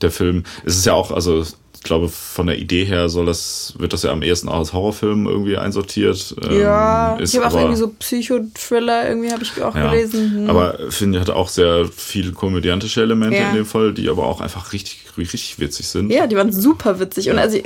der 0.00 0.12
Film, 0.12 0.44
es 0.64 0.76
ist 0.76 0.86
ja 0.86 0.94
auch, 0.94 1.10
also 1.10 1.44
glaube, 1.84 2.08
von 2.08 2.46
der 2.46 2.58
Idee 2.58 2.84
her 2.84 3.08
soll 3.08 3.26
das, 3.26 3.74
wird 3.78 3.92
das 3.92 4.02
ja 4.02 4.10
am 4.10 4.22
ehesten 4.22 4.48
auch 4.48 4.58
als 4.58 4.72
Horrorfilm 4.72 5.26
irgendwie 5.26 5.56
einsortiert. 5.56 6.34
Ja, 6.50 7.16
ähm, 7.16 7.22
ich 7.22 7.36
habe 7.36 7.46
auch 7.46 7.54
irgendwie 7.54 7.76
so 7.76 7.88
Psychothriller, 7.88 9.08
irgendwie 9.08 9.30
habe 9.30 9.42
ich 9.42 9.62
auch 9.62 9.76
ja, 9.76 9.90
gelesen. 9.90 10.32
Hm. 10.32 10.50
Aber 10.50 10.78
finde 10.88 11.18
ich, 11.18 11.20
hat 11.20 11.30
auch 11.30 11.48
sehr 11.48 11.86
viel 11.94 12.32
komödiantische 12.32 13.02
Elemente 13.02 13.38
ja. 13.38 13.50
in 13.50 13.56
dem 13.56 13.66
Fall, 13.66 13.92
die 13.92 14.08
aber 14.08 14.26
auch 14.26 14.40
einfach 14.40 14.72
richtig, 14.72 15.04
richtig 15.18 15.60
witzig 15.60 15.86
sind. 15.86 16.10
Ja, 16.10 16.26
die 16.26 16.36
waren 16.36 16.52
super 16.52 16.98
witzig. 16.98 17.26
Ja. 17.26 17.34
Und 17.34 17.38
also 17.38 17.58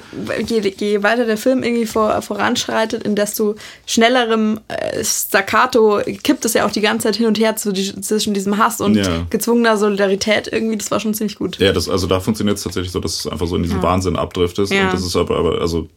je, 0.47 0.75
je, 0.77 1.03
weiter 1.03 1.25
der 1.25 1.39
Film 1.39 1.63
irgendwie 1.63 1.87
vor, 1.87 2.21
voranschreitet, 2.21 3.05
in 3.05 3.15
desto 3.15 3.55
schnellerem 3.87 4.61
äh, 4.69 5.03
Staccato 5.05 6.01
kippt 6.23 6.45
es 6.45 6.55
ja 6.55 6.67
auch 6.67 6.73
die 6.73 6.81
ganze 6.81 7.05
Zeit 7.05 7.17
hin 7.17 7.27
und 7.27 7.39
her 7.39 7.55
zwischen 7.57 8.35
diesem 8.35 8.59
Hass 8.59 8.81
und 8.81 8.99
gezwungener 9.31 9.77
Solidarität 9.77 10.49
irgendwie. 10.53 10.77
Das 10.77 10.91
war 10.91 10.99
schon 10.99 11.15
ziemlich 11.15 11.39
gut. 11.39 11.59
Ja, 11.59 11.73
das, 11.73 11.89
also 11.89 12.09
da 12.09 12.19
funktioniert 12.19 12.59
es 12.59 12.65
tatsächlich 12.65 12.91
so, 12.91 12.99
dass 12.99 13.21
es 13.21 13.27
einfach 13.29 13.47
so 13.47 13.55
in 13.55 13.63
diesem 13.63 13.81
Wahnsinn 13.81 14.08
Wahnsinn 14.09 14.17
abdriftest. 14.17 14.73
Ja. 14.73 14.87
Und 14.87 14.95
das 14.95 15.05
ist 15.05 15.17
aber, 15.17 15.37
aber, 15.37 15.61
also 15.61 15.89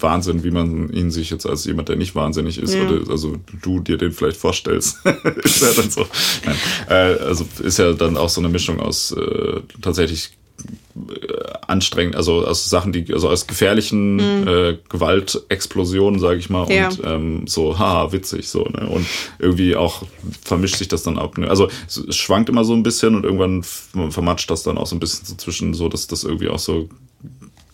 Wahnsinn, 0.00 0.44
wie 0.44 0.50
man 0.50 0.90
ihn 0.92 1.10
sich 1.10 1.30
jetzt 1.30 1.46
als 1.46 1.64
jemand, 1.64 1.88
der 1.88 1.96
nicht 1.96 2.14
wahnsinnig 2.14 2.58
ist, 2.58 2.74
ja. 2.74 2.86
oder 2.88 3.10
also 3.10 3.36
du 3.62 3.80
dir 3.80 3.96
den 3.96 4.12
vielleicht 4.12 4.36
vorstellst, 4.36 4.98
ist 5.44 5.62
ja 5.62 5.72
dann 5.74 5.90
so. 5.90 6.06
Nein. 6.44 6.56
Äh, 6.88 7.22
also 7.24 7.46
ist 7.62 7.78
ja 7.78 7.92
dann 7.92 8.16
auch 8.16 8.28
so 8.28 8.40
eine 8.40 8.48
Mischung 8.48 8.80
aus 8.80 9.12
äh, 9.12 9.60
tatsächlich 9.80 10.30
äh, 10.60 11.28
anstrengend, 11.68 12.16
also 12.16 12.44
aus 12.44 12.68
Sachen, 12.68 12.92
die, 12.92 13.12
also 13.12 13.28
aus 13.28 13.46
gefährlichen 13.46 14.16
mhm. 14.16 14.48
äh, 14.48 14.78
Gewaltexplosionen, 14.88 16.18
sage 16.18 16.38
ich 16.40 16.50
mal, 16.50 16.70
ja. 16.72 16.88
und 16.88 17.00
ähm, 17.04 17.46
so, 17.46 17.78
haha, 17.78 18.10
witzig, 18.10 18.48
so, 18.48 18.64
ne? 18.64 18.88
Und 18.88 19.06
irgendwie 19.38 19.76
auch 19.76 20.02
vermischt 20.42 20.76
sich 20.76 20.88
das 20.88 21.04
dann 21.04 21.18
ab. 21.18 21.38
Ne? 21.38 21.48
Also 21.48 21.68
es, 21.86 21.98
es, 21.98 22.16
schwankt 22.16 22.48
immer 22.48 22.64
so 22.64 22.72
ein 22.72 22.82
bisschen 22.82 23.14
und 23.14 23.24
irgendwann 23.24 23.62
vermatscht 24.10 24.50
das 24.50 24.64
dann 24.64 24.76
auch 24.76 24.86
so 24.86 24.96
ein 24.96 25.00
bisschen 25.00 25.24
so 25.24 25.36
zwischen 25.36 25.74
so, 25.74 25.88
dass 25.88 26.08
das 26.08 26.24
irgendwie 26.24 26.48
auch 26.48 26.58
so 26.58 26.88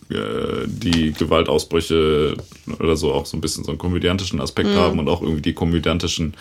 äh, 0.09 0.67
die 0.67 1.13
Gewaltausbrüche 1.13 2.35
oder 2.79 2.95
so 2.95 3.13
auch 3.13 3.25
so 3.25 3.37
ein 3.37 3.41
bisschen 3.41 3.63
so 3.63 3.71
einen 3.71 3.79
komödiantischen 3.79 4.39
Aspekt 4.39 4.69
mhm. 4.69 4.75
haben 4.75 4.99
und 4.99 5.07
auch 5.07 5.21
irgendwie 5.21 5.41
die 5.41 5.53
komödiantischen 5.53 6.35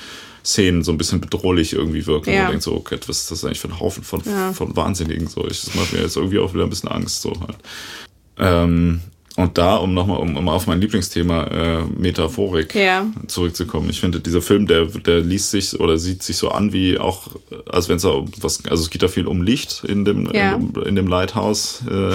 Szenen 0.45 0.83
so 0.83 0.93
ein 0.93 0.99
bisschen 0.99 1.21
bedrohlich 1.21 1.73
irgendwie 1.73 2.07
wirken. 2.07 2.31
Ja. 2.31 2.37
Und 2.37 2.43
man 2.43 2.51
denkt 2.53 2.65
so, 2.65 2.75
okay, 2.75 2.99
was 3.07 3.21
ist 3.21 3.31
das 3.31 3.45
eigentlich 3.45 3.61
für 3.61 3.69
ein 3.69 3.81
Haufen 3.81 4.05
von, 4.05 4.23
ja. 4.27 4.53
von 4.53 4.77
Wahnsinnigen? 4.77 5.27
So, 5.29 5.47
ich, 5.47 5.65
das 5.65 5.75
macht 5.75 5.93
mir 5.93 6.01
jetzt 6.01 6.17
irgendwie 6.17 6.39
auch 6.39 6.53
wieder 6.53 6.65
ein 6.65 6.71
bisschen 6.71 6.91
Angst. 6.91 7.23
So 7.23 7.33
halt. 7.41 7.57
Ähm, 8.39 9.01
und 9.37 9.59
da, 9.59 9.77
um 9.77 9.95
nochmal 9.95 10.19
um, 10.19 10.37
um 10.37 10.49
auf 10.49 10.69
mein 10.69 10.81
Lieblingsthema 10.81 11.45
äh, 11.45 11.85
Metaphorik 11.99 12.75
ja. 12.75 13.07
zurückzukommen. 13.27 13.91
Ich 13.91 13.99
finde, 13.99 14.21
dieser 14.21 14.41
Film, 14.41 14.69
der, 14.69 14.85
der 14.85 15.21
liest 15.21 15.51
sich 15.51 15.79
oder 15.81 15.99
sieht 15.99 16.23
sich 16.23 16.37
so 16.37 16.51
an 16.51 16.73
wie 16.73 16.99
auch, 16.99 17.29
als 17.67 17.89
wenn 17.89 17.97
es 17.97 18.03
da 18.03 18.11
um 18.11 18.31
was, 18.41 18.65
also 18.67 18.85
es 18.85 18.91
geht 18.91 19.03
da 19.03 19.09
viel 19.09 19.27
um 19.27 19.43
Licht 19.43 19.83
in 19.85 20.05
dem, 20.05 20.31
ja. 20.33 20.55
in, 20.55 20.73
dem 20.73 20.83
in 20.85 20.95
dem 20.95 21.09
Lighthouse, 21.09 21.83
äh, 21.91 22.15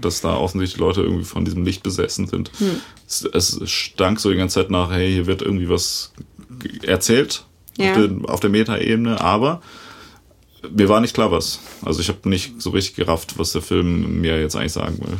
dass 0.00 0.22
da 0.22 0.36
offensichtlich 0.36 0.80
Leute 0.80 1.02
irgendwie 1.02 1.24
von 1.24 1.44
diesem 1.44 1.64
Licht 1.64 1.82
besessen 1.82 2.28
sind. 2.28 2.50
Hm. 2.58 2.80
Es, 3.06 3.28
es 3.30 3.70
stank 3.70 4.18
so 4.18 4.30
die 4.30 4.36
ganze 4.36 4.60
Zeit 4.60 4.70
nach, 4.70 4.90
hey, 4.90 5.12
hier 5.12 5.26
wird 5.26 5.42
irgendwie 5.42 5.68
was 5.68 6.14
erzählt 6.82 7.44
ja. 7.76 7.90
auf, 7.90 7.96
der, 7.98 8.30
auf 8.30 8.40
der 8.40 8.50
Meta-Ebene, 8.50 9.20
aber 9.20 9.60
mir 10.74 10.88
war 10.88 11.00
nicht 11.00 11.14
klar, 11.14 11.30
was. 11.30 11.60
Also 11.84 12.00
ich 12.00 12.08
habe 12.08 12.28
nicht 12.28 12.60
so 12.60 12.70
richtig 12.70 12.96
gerafft, 12.96 13.38
was 13.38 13.52
der 13.52 13.62
Film 13.62 14.20
mir 14.20 14.40
jetzt 14.40 14.56
eigentlich 14.56 14.72
sagen 14.72 14.98
will. 15.00 15.16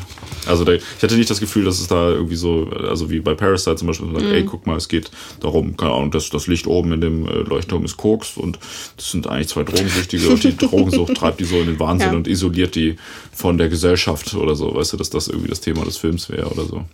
Also 0.46 0.64
der, 0.64 0.76
ich 0.76 1.02
hatte 1.02 1.16
nicht 1.16 1.30
das 1.30 1.40
Gefühl, 1.40 1.64
dass 1.64 1.80
es 1.80 1.88
da 1.88 2.10
irgendwie 2.10 2.36
so, 2.36 2.68
also 2.88 3.10
wie 3.10 3.20
bei 3.20 3.34
Parasite 3.34 3.76
zum 3.76 3.88
Beispiel, 3.88 4.12
sagt, 4.12 4.24
mm. 4.24 4.32
ey, 4.32 4.44
guck 4.44 4.66
mal, 4.66 4.76
es 4.76 4.88
geht 4.88 5.10
darum, 5.40 5.76
keine 5.76 5.92
Ahnung, 5.92 6.10
dass 6.10 6.30
das 6.30 6.46
Licht 6.46 6.66
oben 6.66 6.92
in 6.92 7.00
dem 7.00 7.26
äh, 7.26 7.32
Leuchtturm 7.32 7.84
ist 7.84 7.96
Koks 7.96 8.36
und 8.36 8.58
das 8.96 9.10
sind 9.10 9.26
eigentlich 9.26 9.48
zwei 9.48 9.64
Drogensüchtige 9.64 10.28
und 10.28 10.42
die 10.44 10.56
Drogensucht 10.56 11.14
treibt 11.14 11.40
die 11.40 11.44
so 11.44 11.56
in 11.60 11.66
den 11.66 11.80
Wahnsinn 11.80 12.10
ja. 12.10 12.16
und 12.16 12.28
isoliert 12.28 12.74
die 12.74 12.96
von 13.32 13.58
der 13.58 13.68
Gesellschaft 13.68 14.34
oder 14.34 14.54
so, 14.54 14.74
weißt 14.74 14.92
du, 14.92 14.96
dass 14.96 15.10
das 15.10 15.28
irgendwie 15.28 15.48
das 15.48 15.60
Thema 15.60 15.84
des 15.84 15.96
Films 15.96 16.28
wäre 16.28 16.48
oder 16.48 16.64
so. 16.64 16.84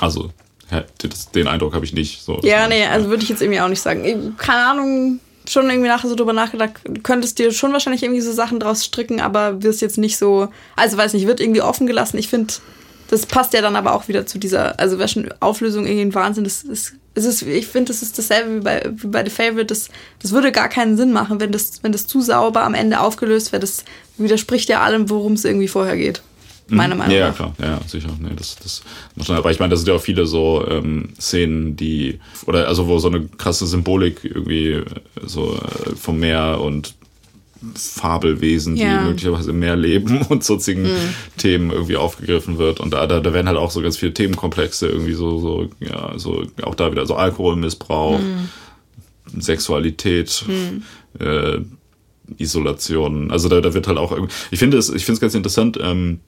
Also 0.00 0.30
den 1.34 1.46
Eindruck 1.46 1.74
habe 1.74 1.84
ich 1.84 1.92
nicht. 1.92 2.22
So, 2.22 2.40
ja, 2.42 2.66
nee, 2.68 2.84
also 2.84 3.08
würde 3.08 3.22
ich 3.22 3.28
jetzt 3.28 3.40
irgendwie 3.40 3.60
auch 3.60 3.68
nicht 3.68 3.80
sagen. 3.80 4.34
Keine 4.36 4.66
Ahnung, 4.66 5.20
schon 5.50 5.68
irgendwie 5.68 5.88
nachher 5.88 6.08
so 6.08 6.14
drüber 6.14 6.32
nachgedacht, 6.32 6.72
könntest 7.02 7.38
dir 7.38 7.52
schon 7.52 7.72
wahrscheinlich 7.72 8.02
irgendwie 8.02 8.20
so 8.20 8.32
Sachen 8.32 8.60
draus 8.60 8.84
stricken, 8.84 9.20
aber 9.20 9.62
wirst 9.62 9.80
jetzt 9.80 9.98
nicht 9.98 10.18
so, 10.18 10.48
also 10.76 10.96
weiß 10.96 11.14
nicht, 11.14 11.26
wird 11.26 11.40
irgendwie 11.40 11.62
offen 11.62 11.86
gelassen. 11.86 12.18
Ich 12.18 12.28
finde, 12.28 12.54
das 13.08 13.26
passt 13.26 13.52
ja 13.54 13.62
dann 13.62 13.76
aber 13.76 13.94
auch 13.94 14.08
wieder 14.08 14.26
zu 14.26 14.38
dieser, 14.38 14.78
also 14.80 14.98
wäre 14.98 15.08
schon 15.08 15.28
Auflösung 15.40 15.86
irgendwie 15.86 16.06
ein 16.06 16.14
Wahnsinn. 16.14 16.44
Das 16.44 16.62
ist, 16.62 16.94
es 17.14 17.24
ist, 17.24 17.42
ich 17.42 17.66
finde, 17.66 17.92
das 17.92 18.02
ist 18.02 18.18
dasselbe 18.18 18.56
wie 18.56 18.60
bei, 18.60 18.90
wie 18.94 19.06
bei 19.06 19.24
The 19.24 19.30
Favorite. 19.30 19.66
Das, 19.66 19.88
das 20.20 20.32
würde 20.32 20.52
gar 20.52 20.68
keinen 20.68 20.96
Sinn 20.96 21.12
machen, 21.12 21.40
wenn 21.40 21.52
das, 21.52 21.82
wenn 21.82 21.92
das 21.92 22.06
zu 22.06 22.20
sauber 22.20 22.62
am 22.64 22.74
Ende 22.74 23.00
aufgelöst 23.00 23.52
wäre. 23.52 23.60
Das 23.60 23.84
widerspricht 24.18 24.68
ja 24.68 24.82
allem, 24.82 25.08
worum 25.08 25.34
es 25.34 25.44
irgendwie 25.44 25.68
vorher 25.68 25.96
geht. 25.96 26.22
Meiner 26.68 26.94
mhm. 26.94 26.98
Meinung 26.98 27.16
nach. 27.16 27.26
Ja, 27.26 27.30
klar, 27.32 27.54
ja, 27.60 27.80
sicher. 27.86 28.08
Nee, 28.18 28.30
das, 28.36 28.56
das 28.56 28.82
muss 29.14 29.28
man, 29.28 29.38
aber 29.38 29.50
ich 29.50 29.60
meine, 29.60 29.70
das 29.70 29.80
sind 29.80 29.88
ja 29.88 29.94
auch 29.94 30.00
viele 30.02 30.26
so 30.26 30.66
ähm, 30.68 31.10
Szenen, 31.20 31.76
die, 31.76 32.18
oder 32.46 32.66
also 32.66 32.88
wo 32.88 32.98
so 32.98 33.08
eine 33.08 33.26
krasse 33.38 33.66
Symbolik 33.66 34.24
irgendwie 34.24 34.82
so 35.24 35.54
äh, 35.54 35.94
vom 35.94 36.18
Meer 36.18 36.60
und 36.60 36.94
Fabelwesen, 37.74 38.76
ja. 38.76 38.98
die 38.98 39.08
möglicherweise 39.08 39.50
im 39.50 39.60
Meer 39.60 39.76
leben 39.76 40.22
und 40.28 40.44
sonstigen 40.44 40.82
mhm. 40.82 41.14
Themen 41.36 41.70
irgendwie 41.70 41.96
aufgegriffen 41.96 42.58
wird. 42.58 42.80
Und 42.80 42.92
da, 42.92 43.06
da, 43.06 43.20
da 43.20 43.32
werden 43.32 43.46
halt 43.46 43.58
auch 43.58 43.70
so 43.70 43.80
ganz 43.80 43.96
viele 43.96 44.12
Themenkomplexe 44.14 44.88
irgendwie 44.88 45.14
so, 45.14 45.38
so, 45.38 45.68
ja, 45.80 46.18
so 46.18 46.44
auch 46.62 46.74
da 46.74 46.90
wieder 46.90 47.06
so 47.06 47.14
Alkoholmissbrauch, 47.14 48.18
mhm. 48.18 49.40
Sexualität, 49.40 50.44
mhm. 50.46 50.82
Äh, 51.18 51.60
Isolation. 52.38 53.30
Also 53.30 53.48
da, 53.48 53.60
da 53.60 53.72
wird 53.72 53.86
halt 53.86 53.98
auch 53.98 54.10
irgendwie, 54.10 54.34
ich 54.50 54.58
finde 54.58 54.78
es, 54.78 54.90
ich 54.90 55.04
finde 55.04 55.14
es 55.14 55.20
ganz 55.20 55.34
interessant, 55.34 55.78
ähm, 55.80 56.20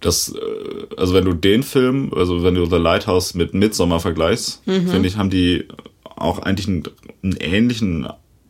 das, 0.00 0.34
äh, 0.34 0.94
also 0.96 1.14
wenn 1.14 1.24
du 1.24 1.32
den 1.32 1.62
Film, 1.62 2.12
also 2.14 2.42
wenn 2.42 2.54
du 2.54 2.66
The 2.66 2.76
Lighthouse 2.76 3.34
mit 3.34 3.54
Midsommar 3.54 4.00
vergleichst, 4.00 4.66
mhm. 4.66 4.88
finde 4.88 5.08
ich, 5.08 5.16
haben 5.16 5.30
die 5.30 5.66
auch 6.04 6.40
eigentlich 6.40 6.68
einen, 6.68 6.84
einen, 7.22 7.36
ähnlichen 7.36 8.08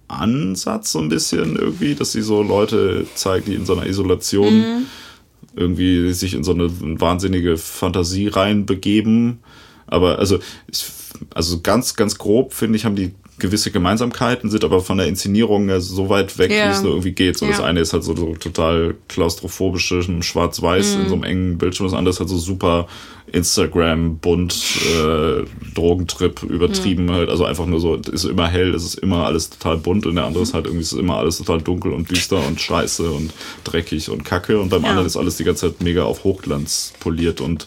Ansatz 0.09 0.93
so 0.93 0.99
ein 0.99 1.09
bisschen 1.09 1.57
irgendwie, 1.57 1.95
dass 1.95 2.13
sie 2.13 2.23
so 2.23 2.43
Leute 2.43 3.07
zeigen, 3.15 3.47
die 3.47 3.55
in 3.55 3.67
so 3.67 3.75
einer 3.75 3.87
Isolation 3.87 4.55
mhm. 4.55 4.87
irgendwie 5.55 6.13
sich 6.13 6.35
in 6.35 6.45
so 6.45 6.53
eine 6.53 6.71
wahnsinnige 7.01 7.57
Fantasie 7.57 8.29
reinbegeben. 8.29 9.41
Aber 9.87 10.19
also, 10.19 10.39
ich, 10.71 10.87
also 11.35 11.61
ganz, 11.61 11.95
ganz 11.95 12.19
grob 12.19 12.55
finde 12.55 12.77
ich, 12.77 12.85
haben 12.85 12.97
die 12.97 13.15
gewisse 13.39 13.71
Gemeinsamkeiten 13.71 14.51
sind, 14.51 14.65
aber 14.65 14.81
von 14.81 14.99
der 14.99 15.07
Inszenierung 15.07 15.69
ja 15.69 15.81
so 15.81 16.09
weit 16.09 16.39
weg, 16.39 16.51
ja. 16.51 16.67
wie 16.67 16.71
es 16.71 16.83
nur 16.83 16.93
irgendwie 16.93 17.13
geht. 17.13 17.39
So 17.39 17.45
ja. 17.45 17.53
das 17.53 17.61
eine 17.61 17.81
ist 17.81 17.93
halt 17.93 18.05
so, 18.05 18.15
so 18.17 18.35
total 18.35 18.95
klaustrophobische 19.09 20.03
Schwarz-Weiß 20.23 20.97
mhm. 20.97 21.03
in 21.03 21.09
so 21.09 21.15
einem 21.15 21.25
engen 21.25 21.59
Bildschirm, 21.59 21.87
das 21.87 21.95
andere 21.95 22.11
ist 22.11 22.21
halt 22.21 22.29
so 22.29 22.39
super 22.39 22.87
Instagram, 23.33 24.19
bunt, 24.19 24.55
äh, 24.97 25.45
Drogentrip, 25.75 26.43
übertrieben 26.43 27.07
mhm. 27.07 27.13
halt. 27.13 27.29
Also 27.29 27.45
einfach 27.45 27.67
nur 27.67 27.81
so, 27.81 27.97
ist 27.97 28.25
immer 28.25 28.49
hell, 28.49 28.75
es 28.75 28.85
ist 28.85 28.95
immer 28.97 29.27
alles 29.27 29.51
total 29.51 29.77
bunt 29.77 30.07
und 30.07 30.15
der 30.15 30.25
andere 30.25 30.43
ist 30.43 30.55
halt 30.55 30.67
irgendwie, 30.67 30.83
es 30.83 30.93
ist 30.93 30.99
immer 30.99 31.19
alles 31.19 31.39
total 31.39 31.61
dunkel 31.61 31.93
und 31.93 32.11
düster 32.11 32.45
und 32.47 32.61
scheiße 32.61 33.11
und 33.11 33.33
dreckig 33.65 34.11
und 34.11 34.25
kacke 34.25 34.59
und 34.59 34.71
beim 34.71 34.83
ja. 34.83 34.91
anderen 34.91 35.07
ist 35.07 35.17
alles 35.17 35.37
die 35.37 35.45
ganze 35.45 35.69
Zeit 35.69 35.83
mega 35.83 36.05
auf 36.05 36.25
Hochglanz 36.25 36.95
poliert 37.01 37.41
und 37.41 37.67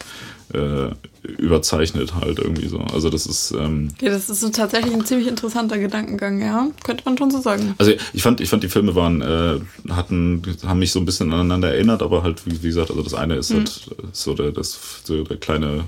äh, 0.52 0.90
überzeichnet 1.22 2.14
halt 2.14 2.38
irgendwie 2.38 2.66
so. 2.66 2.78
Also 2.78 3.08
das 3.08 3.26
ist. 3.26 3.52
Ähm, 3.52 3.88
ja, 4.00 4.10
das 4.10 4.28
ist 4.28 4.40
so 4.40 4.48
tatsächlich 4.48 4.92
ein 4.92 5.04
ziemlich 5.04 5.28
interessanter 5.28 5.78
Gedankengang, 5.78 6.40
ja. 6.40 6.68
Könnte 6.82 7.04
man 7.04 7.16
schon 7.16 7.30
so 7.30 7.40
sagen. 7.40 7.74
Also 7.78 7.92
ich 8.12 8.22
fand, 8.22 8.40
ich 8.40 8.48
fand 8.48 8.62
die 8.64 8.68
Filme 8.68 8.94
waren, 8.94 9.22
äh, 9.22 9.60
hatten, 9.90 10.42
haben 10.64 10.80
mich 10.80 10.90
so 10.92 10.98
ein 10.98 11.04
bisschen 11.04 11.32
aneinander 11.32 11.72
erinnert, 11.72 12.02
aber 12.02 12.22
halt, 12.22 12.44
wie, 12.46 12.62
wie 12.62 12.68
gesagt, 12.68 12.90
also 12.90 13.02
das 13.02 13.14
eine 13.14 13.36
ist 13.36 13.50
mhm. 13.50 13.58
halt 13.58 13.90
so 14.12 14.34
der, 14.34 14.50
das, 14.50 14.78
so 15.04 15.22
der 15.22 15.36
kleine 15.36 15.84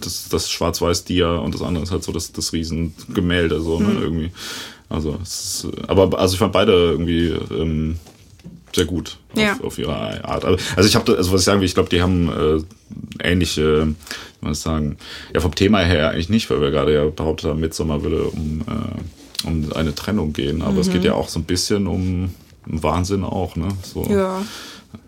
das, 0.00 0.28
das 0.28 0.50
Schwarz-Weiß-Dia 0.50 1.36
und 1.36 1.54
das 1.54 1.62
andere 1.62 1.84
ist 1.84 1.92
halt 1.92 2.02
so 2.02 2.12
das, 2.12 2.32
das 2.32 2.52
Riesengemälde, 2.52 3.60
so, 3.60 3.78
ne, 3.78 3.88
mhm. 3.88 4.02
irgendwie. 4.02 4.30
Also, 4.88 5.18
es 5.22 5.64
ist, 5.64 5.88
aber 5.88 6.18
also 6.18 6.34
ich 6.34 6.38
fand 6.38 6.52
beide 6.52 6.72
irgendwie 6.72 7.28
ähm, 7.50 7.98
sehr 8.74 8.84
gut 8.84 9.18
ja. 9.34 9.52
auf, 9.52 9.64
auf, 9.64 9.78
ihre 9.78 9.94
Art. 9.94 10.44
Also, 10.44 10.58
also 10.76 10.88
ich 10.88 10.94
habe, 10.94 11.16
also 11.16 11.32
was 11.32 11.40
ich 11.40 11.44
sagen 11.44 11.60
will, 11.60 11.66
ich 11.66 11.74
glaube, 11.74 11.88
die 11.88 12.02
haben 12.02 12.66
äh, 13.20 13.28
ähnliche, 13.30 13.88
wie 13.88 14.44
man 14.44 14.54
sagen, 14.54 14.96
ja 15.34 15.40
vom 15.40 15.54
Thema 15.54 15.80
her 15.80 16.10
eigentlich 16.10 16.28
nicht, 16.28 16.50
weil 16.50 16.60
wir 16.60 16.70
gerade 16.70 16.94
ja 16.94 17.04
behauptet 17.04 17.50
haben, 17.50 17.60
Midsommar 17.60 18.02
würde 18.02 18.24
um, 18.24 18.62
äh, 18.62 19.46
um 19.46 19.72
eine 19.72 19.94
Trennung 19.94 20.32
gehen, 20.32 20.62
aber 20.62 20.72
mhm. 20.72 20.80
es 20.80 20.90
geht 20.90 21.04
ja 21.04 21.14
auch 21.14 21.28
so 21.28 21.38
ein 21.38 21.44
bisschen 21.44 21.86
um 21.86 22.34
Wahnsinn 22.66 23.24
auch, 23.24 23.56
ne? 23.56 23.68
So. 23.82 24.06
Ja. 24.08 24.42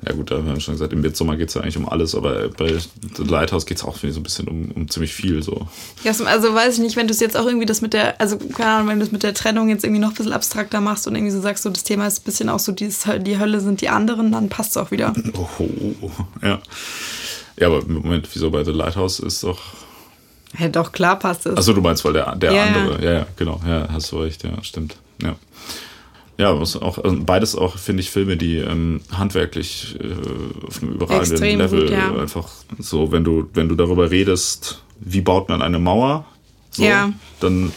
Ja 0.06 0.12
gut, 0.12 0.31
da 0.31 0.36
haben 0.36 0.47
wir 0.47 0.61
schon 0.61 0.74
gesagt, 0.74 0.93
im 0.93 1.01
Mitsommer 1.01 1.36
geht 1.36 1.48
es 1.48 1.55
ja 1.55 1.62
eigentlich 1.62 1.77
um 1.77 1.89
alles, 1.89 2.15
aber 2.15 2.48
bei 2.48 2.74
The 3.16 3.24
Lighthouse 3.24 3.65
geht 3.65 3.78
es 3.78 3.85
auch 3.85 3.97
so 3.97 4.06
ein 4.06 4.23
bisschen 4.23 4.48
um, 4.48 4.70
um 4.73 4.89
ziemlich 4.89 5.15
viel 5.15 5.43
so. 5.43 5.66
Ja, 6.02 6.12
also 6.27 6.55
weiß 6.55 6.74
ich 6.74 6.81
nicht, 6.81 6.97
wenn 6.97 7.06
du 7.06 7.12
es 7.12 7.20
jetzt 7.20 7.36
auch 7.36 7.47
irgendwie 7.47 7.66
das 7.66 7.81
mit 7.81 7.93
der, 7.93 8.20
also 8.20 8.36
keine 8.39 8.70
Ahnung, 8.70 8.89
wenn 8.89 8.98
du 8.98 9.06
es 9.06 9.12
mit 9.12 9.23
der 9.23 9.35
Trennung 9.35 9.69
jetzt 9.69 9.85
irgendwie 9.85 10.01
noch 10.01 10.11
ein 10.11 10.15
bisschen 10.15 10.32
abstrakter 10.32 10.81
machst 10.81 11.06
und 11.06 11.15
irgendwie 11.15 11.32
so 11.32 11.40
sagst, 11.40 11.62
so 11.62 11.70
das 11.70 11.85
Thema 11.85 12.06
ist 12.06 12.20
ein 12.20 12.24
bisschen 12.24 12.48
auch 12.48 12.59
so, 12.59 12.73
dieses, 12.73 13.05
die 13.20 13.39
Hölle 13.39 13.61
sind 13.61 13.81
die 13.81 13.89
anderen, 13.89 14.32
dann 14.32 14.48
passt 14.48 14.73
es 14.73 14.77
auch 14.77 14.90
wieder. 14.90 15.12
Oh, 15.36 16.11
ja. 16.43 16.61
Ja, 17.59 17.66
aber 17.69 17.81
im 17.81 17.94
Moment, 17.94 18.28
wieso 18.32 18.51
bei 18.51 18.65
The 18.65 18.70
Lighthouse 18.73 19.20
ist 19.20 19.43
doch. 19.43 19.61
Ja, 20.59 20.69
doch, 20.69 20.93
klar 20.93 21.19
passt 21.19 21.47
es. 21.47 21.56
Achso, 21.56 21.73
du 21.73 21.81
meinst, 21.81 22.05
weil 22.05 22.12
der, 22.12 22.35
der 22.36 22.52
ja, 22.52 22.65
andere, 22.65 23.05
ja, 23.05 23.12
ja, 23.12 23.27
genau, 23.36 23.61
ja, 23.66 23.89
hast 23.90 24.12
du 24.12 24.19
recht, 24.19 24.44
ja, 24.44 24.62
stimmt. 24.62 24.97
Ja. 25.23 25.36
Ja, 26.36 26.61
was 26.61 26.77
auch, 26.77 26.98
also 26.98 27.16
beides 27.24 27.55
auch, 27.55 27.78
finde 27.78 28.01
ich, 28.02 28.11
Filme, 28.11 28.36
die 28.36 28.56
ähm, 28.56 29.01
handwerklich 29.12 29.97
äh, 30.01 30.66
auf 30.66 30.82
einem 30.82 30.93
überragenden 30.93 31.32
Extrem 31.32 31.59
Level 31.61 31.81
gut, 31.82 31.90
ja. 31.90 32.15
einfach 32.16 32.48
so, 32.78 33.12
wenn 33.12 33.23
du, 33.23 33.48
wenn 33.55 33.69
du 33.69 33.77
darüber 33.77 34.11
redest, 34.11 34.82
wie 34.98 35.20
baut 35.20 35.48
man 35.48 35.62
eine 35.62 35.78
Mauer, 35.78 36.24
so, 36.70 36.82
ja. 36.82 37.12
dann 37.39 37.73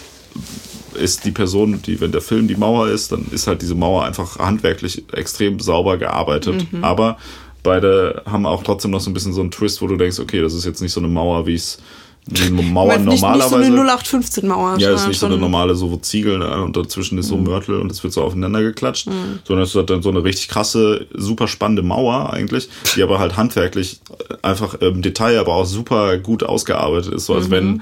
ist 0.95 1.25
die 1.25 1.31
Person, 1.31 1.81
die, 1.83 2.01
wenn 2.01 2.11
der 2.11 2.21
Film 2.21 2.47
die 2.47 2.55
Mauer 2.55 2.87
ist, 2.87 3.11
dann 3.11 3.25
ist 3.31 3.45
halt 3.45 3.61
diese 3.61 3.75
Mauer 3.75 4.05
einfach 4.05 4.39
handwerklich 4.39 5.03
extrem 5.13 5.59
sauber 5.59 5.97
gearbeitet. 5.97 6.71
Mhm. 6.71 6.83
Aber 6.83 7.17
beide 7.63 8.23
haben 8.25 8.45
auch 8.45 8.63
trotzdem 8.63 8.91
noch 8.91 9.01
so 9.01 9.09
ein 9.09 9.13
bisschen 9.13 9.33
so 9.33 9.41
einen 9.41 9.51
Twist, 9.51 9.81
wo 9.81 9.87
du 9.87 9.97
denkst, 9.97 10.19
okay, 10.19 10.41
das 10.41 10.53
ist 10.53 10.65
jetzt 10.65 10.81
nicht 10.81 10.93
so 10.93 10.99
eine 10.99 11.07
Mauer, 11.07 11.45
wie 11.45 11.53
ich 11.53 11.61
es 11.61 11.79
Die 12.27 12.49
Mauern 12.51 13.05
nicht, 13.05 13.21
normalerweise. 13.21 13.57
Nicht 13.59 13.67
so 13.67 13.81
eine 13.81 13.91
0815-Mauer. 13.91 14.77
Ja, 14.79 14.91
das 14.91 15.01
ist 15.03 15.07
nicht 15.07 15.19
so 15.19 15.27
eine 15.27 15.37
normale 15.37 15.75
so 15.75 15.95
Ziegel 15.97 16.39
ne, 16.39 16.61
und 16.61 16.75
dazwischen 16.75 17.17
ist 17.17 17.27
so 17.27 17.37
Mörtel 17.37 17.79
und 17.79 17.91
es 17.91 18.03
wird 18.03 18.13
so 18.13 18.21
aufeinander 18.21 18.61
geklatscht, 18.61 19.07
Mhm. 19.07 19.39
sondern 19.45 19.63
es 19.65 19.73
hat 19.75 19.89
dann 19.89 20.01
so 20.01 20.09
eine 20.09 20.23
richtig 20.23 20.49
krasse, 20.49 21.07
super 21.13 21.47
spannende 21.47 21.83
Mauer 21.83 22.33
eigentlich, 22.33 22.69
die 22.95 23.03
aber 23.03 23.19
halt 23.19 23.37
handwerklich 23.37 24.01
einfach 24.41 24.75
im 24.75 25.01
Detail, 25.01 25.39
aber 25.39 25.53
auch 25.53 25.65
super 25.65 26.17
gut 26.17 26.43
ausgearbeitet 26.43 27.13
ist, 27.13 27.25
so 27.25 27.33
als 27.35 27.49
wenn 27.49 27.81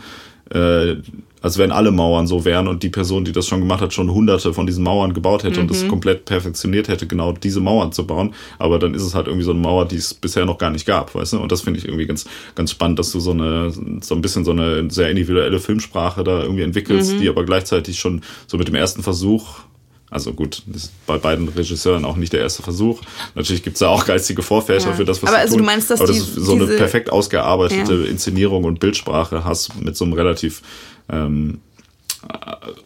äh, 0.52 0.98
als 1.46 1.60
wenn 1.60 1.72
alle 1.72 1.92
Mauern 1.92 2.26
so 2.26 2.44
wären 2.44 2.68
und 2.68 2.82
die 2.82 2.90
Person, 2.90 3.24
die 3.24 3.32
das 3.32 3.46
schon 3.46 3.60
gemacht 3.60 3.80
hat, 3.80 3.94
schon 3.94 4.12
hunderte 4.12 4.52
von 4.52 4.66
diesen 4.66 4.84
Mauern 4.84 5.14
gebaut 5.14 5.44
hätte 5.44 5.60
und 5.60 5.70
es 5.70 5.88
komplett 5.88 6.26
perfektioniert 6.26 6.88
hätte, 6.88 7.06
genau 7.06 7.34
diese 7.34 7.60
Mauern 7.60 7.92
zu 7.92 8.08
bauen. 8.08 8.34
Aber 8.58 8.80
dann 8.80 8.96
ist 8.96 9.04
es 9.04 9.14
halt 9.14 9.28
irgendwie 9.28 9.46
so 9.46 9.52
eine 9.52 9.60
Mauer, 9.60 9.88
die 9.88 9.98
es 9.98 10.16
bisher 10.16 10.48
noch 10.48 10.58
gar 10.58 10.72
nicht 10.72 10.88
gab, 10.88 11.14
weißt 11.14 11.34
du? 11.34 11.40
Und 11.40 11.52
das 11.52 11.62
finde 11.62 11.80
ich 11.80 11.86
irgendwie 11.86 12.08
ganz, 12.08 12.26
ganz 12.56 12.72
spannend, 12.72 12.98
dass 12.98 13.12
du 13.12 13.20
so 13.20 13.30
eine, 13.30 13.70
so 14.02 14.16
ein 14.16 14.22
bisschen 14.22 14.44
so 14.44 14.50
eine 14.50 14.90
sehr 14.90 15.12
individuelle 15.12 15.60
Filmsprache 15.60 16.24
da 16.24 16.42
irgendwie 16.42 16.64
entwickelst, 16.64 17.20
die 17.20 17.30
aber 17.30 17.46
gleichzeitig 17.46 18.00
schon 18.00 18.22
so 18.48 18.58
mit 18.58 18.68
dem 18.68 18.74
ersten 18.74 19.04
Versuch 19.04 19.60
also 20.10 20.34
gut, 20.34 20.62
das 20.68 20.84
ist 20.84 20.92
bei 21.08 21.18
beiden 21.18 21.50
Regisseuren 21.50 22.06
auch 22.06 22.16
nicht 22.16 22.32
der 22.34 22.40
erste 22.42 22.64
Versuch. 22.64 23.02
Natürlich 23.34 23.64
gibt's 23.64 23.80
da 23.80 23.90
auch 23.90 24.06
geistige 24.06 24.42
Vorväter 24.44 24.90
Ja. 24.90 24.94
für 24.94 25.04
das, 25.06 25.22
was 25.22 25.30
Aber 25.30 25.38
sie 25.38 25.42
also 25.42 25.54
tun. 25.56 25.60
du 25.60 25.66
meinst, 25.66 25.90
dass 25.90 26.00
Aber 26.00 26.08
das 26.08 26.16
die- 26.18 26.22
ist 26.40 26.46
so 26.46 26.54
eine 26.54 26.68
perfekt 26.68 27.12
ausgearbeitete 27.12 27.94
Ja. 27.94 28.06
Inszenierung 28.06 28.64
und 28.64 28.80
Bildsprache 28.80 29.44
hast 29.44 29.76
mit 29.82 29.98
so 29.98 30.06
einem 30.06 30.14
relativ 30.14 30.62
ähm, 31.10 31.60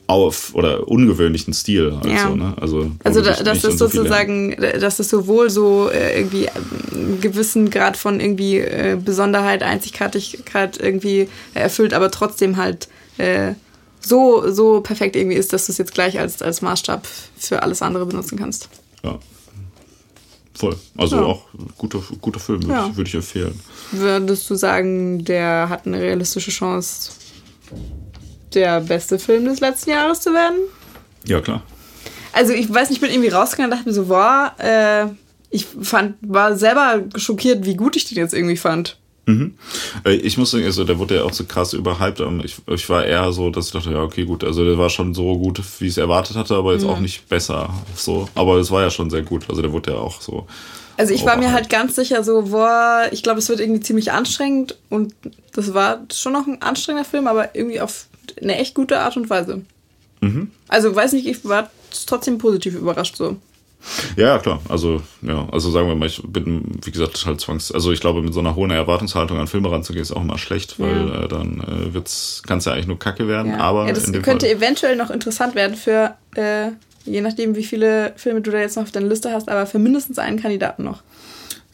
auf 0.07 0.53
oder 0.53 0.87
ungewöhnlichen 0.87 1.53
Stil. 1.53 1.95
Halt 1.95 2.05
Ja. 2.11 2.29
ne? 2.29 2.53
Also, 2.59 2.91
Also 3.03 3.21
da, 3.21 3.33
das 3.41 3.63
ist 3.63 3.77
so 3.77 3.87
sozusagen, 3.87 4.55
dass 4.79 4.99
es 4.99 5.09
sowohl 5.09 5.49
so 5.49 5.89
äh, 5.89 6.17
irgendwie 6.19 6.49
einen 6.49 7.21
gewissen 7.21 7.69
Grad 7.69 7.95
von 7.95 8.19
irgendwie 8.19 8.57
äh, 8.57 8.97
Besonderheit, 9.03 9.63
Einzigartigkeit 9.63 10.77
irgendwie 10.81 11.29
erfüllt, 11.53 11.93
aber 11.93 12.11
trotzdem 12.11 12.57
halt 12.57 12.89
äh, 13.17 13.53
so, 13.99 14.51
so 14.51 14.81
perfekt 14.81 15.15
irgendwie 15.15 15.35
ist, 15.37 15.51
dass 15.53 15.65
du 15.65 15.71
es 15.71 15.77
jetzt 15.77 15.93
gleich 15.93 16.19
als, 16.19 16.41
als 16.41 16.61
Maßstab 16.61 17.05
für 17.37 17.61
alles 17.63 17.81
andere 17.81 18.05
benutzen 18.05 18.37
kannst. 18.37 18.69
Ja. 19.03 19.19
Voll. 20.53 20.75
Also 20.97 21.15
Ja. 21.17 21.21
auch 21.23 21.43
guter, 21.77 22.01
guter 22.21 22.39
Film, 22.39 22.63
würde 22.63 22.73
Ja. 22.73 22.87
ich, 22.89 22.97
würde 22.97 23.07
ich 23.07 23.15
empfehlen. 23.15 23.59
Würdest 23.91 24.49
du 24.49 24.55
sagen, 24.55 25.23
der 25.23 25.67
hat 25.69 25.85
eine 25.87 25.99
realistische 26.01 26.51
Chance, 26.51 27.11
der 28.53 28.81
beste 28.81 29.19
Film 29.19 29.45
des 29.45 29.59
letzten 29.59 29.91
Jahres 29.91 30.21
zu 30.21 30.33
werden? 30.33 30.57
Ja, 31.25 31.39
klar. 31.41 31.61
Also 32.33 32.53
ich 32.53 32.71
weiß 32.73 32.89
nicht, 32.89 32.97
ich 32.97 33.01
bin 33.01 33.11
irgendwie 33.11 33.29
rausgegangen 33.29 33.71
und 33.71 33.77
dachte 33.77 33.89
mir 33.89 33.95
so, 33.95 34.05
boah, 34.05 34.53
äh, 34.59 35.07
ich 35.49 35.65
fand, 35.81 36.15
war 36.21 36.55
selber 36.55 37.03
schockiert, 37.15 37.65
wie 37.65 37.75
gut 37.75 37.95
ich 37.95 38.05
den 38.05 38.17
jetzt 38.17 38.33
irgendwie 38.33 38.57
fand. 38.57 38.97
Äh, 40.05 40.13
Ich 40.15 40.37
muss 40.37 40.51
sagen, 40.51 40.65
also 40.65 40.83
der 40.83 40.97
wurde 40.99 41.15
ja 41.15 41.23
auch 41.23 41.33
so 41.33 41.43
krass 41.45 41.73
überhyped. 41.73 42.21
aber 42.21 42.43
Ich, 42.43 42.55
ich 42.67 42.89
war 42.89 43.05
eher 43.05 43.31
so, 43.31 43.49
dass 43.49 43.67
ich 43.67 43.71
dachte, 43.73 43.91
ja, 43.91 44.01
okay, 44.01 44.25
gut, 44.25 44.43
also 44.43 44.63
der 44.65 44.77
war 44.77 44.89
schon 44.89 45.13
so 45.13 45.37
gut, 45.37 45.61
wie 45.79 45.85
ich 45.85 45.91
es 45.91 45.97
erwartet 45.97 46.35
hatte, 46.35 46.55
aber 46.55 46.73
jetzt 46.73 46.85
auch 46.85 46.99
nicht 46.99 47.27
besser. 47.29 47.73
So. 47.95 48.27
Aber 48.35 48.57
es 48.57 48.71
war 48.71 48.81
ja 48.81 48.89
schon 48.89 49.09
sehr 49.09 49.21
gut. 49.23 49.45
Also 49.49 49.61
der 49.61 49.71
wurde 49.71 49.91
ja 49.91 49.97
auch 49.97 50.21
so. 50.21 50.47
Also 50.97 51.13
ich 51.13 51.25
war 51.25 51.37
mir 51.37 51.53
halt 51.53 51.69
ganz 51.69 51.95
sicher 51.95 52.23
so, 52.25 52.41
boah, 52.49 53.03
ich 53.11 53.23
glaube, 53.23 53.39
es 53.39 53.47
wird 53.47 53.61
irgendwie 53.61 53.79
ziemlich 53.79 54.11
anstrengend 54.11 54.75
und 54.89 55.13
das 55.53 55.73
war 55.73 56.01
schon 56.13 56.33
noch 56.33 56.45
ein 56.45 56.61
anstrengender 56.61 57.09
Film, 57.09 57.27
aber 57.27 57.55
irgendwie 57.55 57.79
auf 57.79 58.07
eine 58.41 58.57
echt 58.57 58.75
gute 58.75 58.99
Art 58.99 59.15
und 59.15 59.29
Weise. 59.29 59.61
Also 60.67 60.93
weiß 60.93 61.13
nicht, 61.13 61.25
ich 61.25 61.45
war 61.45 61.69
trotzdem 62.05 62.37
positiv 62.37 62.75
überrascht 62.75 63.15
so. 63.15 63.37
Ja, 64.17 64.37
klar. 64.39 64.59
Also, 64.67 65.01
ja, 65.21 65.47
also 65.51 65.71
sagen 65.71 65.87
wir 65.87 65.95
mal, 65.95 66.05
ich 66.07 66.21
bin, 66.25 66.79
wie 66.83 66.91
gesagt, 66.91 67.25
halt 67.25 67.39
zwangs. 67.39 67.71
Also 67.71 67.91
ich 67.91 68.01
glaube, 68.01 68.21
mit 68.21 68.33
so 68.33 68.39
einer 68.41 68.55
hohen 68.55 68.71
Erwartungshaltung 68.71 69.37
an 69.39 69.47
Filme 69.47 69.71
ranzugehen, 69.71 70.01
ist 70.03 70.11
auch 70.11 70.21
immer 70.21 70.37
schlecht, 70.37 70.79
weil 70.79 71.07
Ja. 71.07 71.23
äh, 71.23 71.27
dann 71.27 71.61
äh, 71.61 71.93
wird's, 71.93 72.41
kann's 72.45 72.65
ja 72.65 72.73
eigentlich 72.73 72.87
nur 72.87 72.99
Kacke 72.99 73.27
werden. 73.27 73.53
Ja. 73.53 73.59
Aber 73.59 73.87
ja, 73.87 73.93
das 73.93 74.11
könnte 74.11 74.45
Fall, 74.47 74.55
eventuell 74.55 74.95
noch 74.95 75.09
interessant 75.09 75.55
werden 75.55 75.75
für, 75.75 76.15
äh, 76.35 76.71
je 77.05 77.21
nachdem, 77.21 77.55
wie 77.55 77.63
viele 77.63 78.13
Filme 78.17 78.41
du 78.41 78.51
da 78.51 78.59
jetzt 78.59 78.75
noch 78.75 78.83
auf 78.83 78.91
deiner 78.91 79.07
Liste 79.07 79.31
hast, 79.31 79.49
aber 79.49 79.65
für 79.65 79.79
mindestens 79.79 80.19
einen 80.19 80.41
Kandidaten 80.41 80.83
noch. 80.83 81.01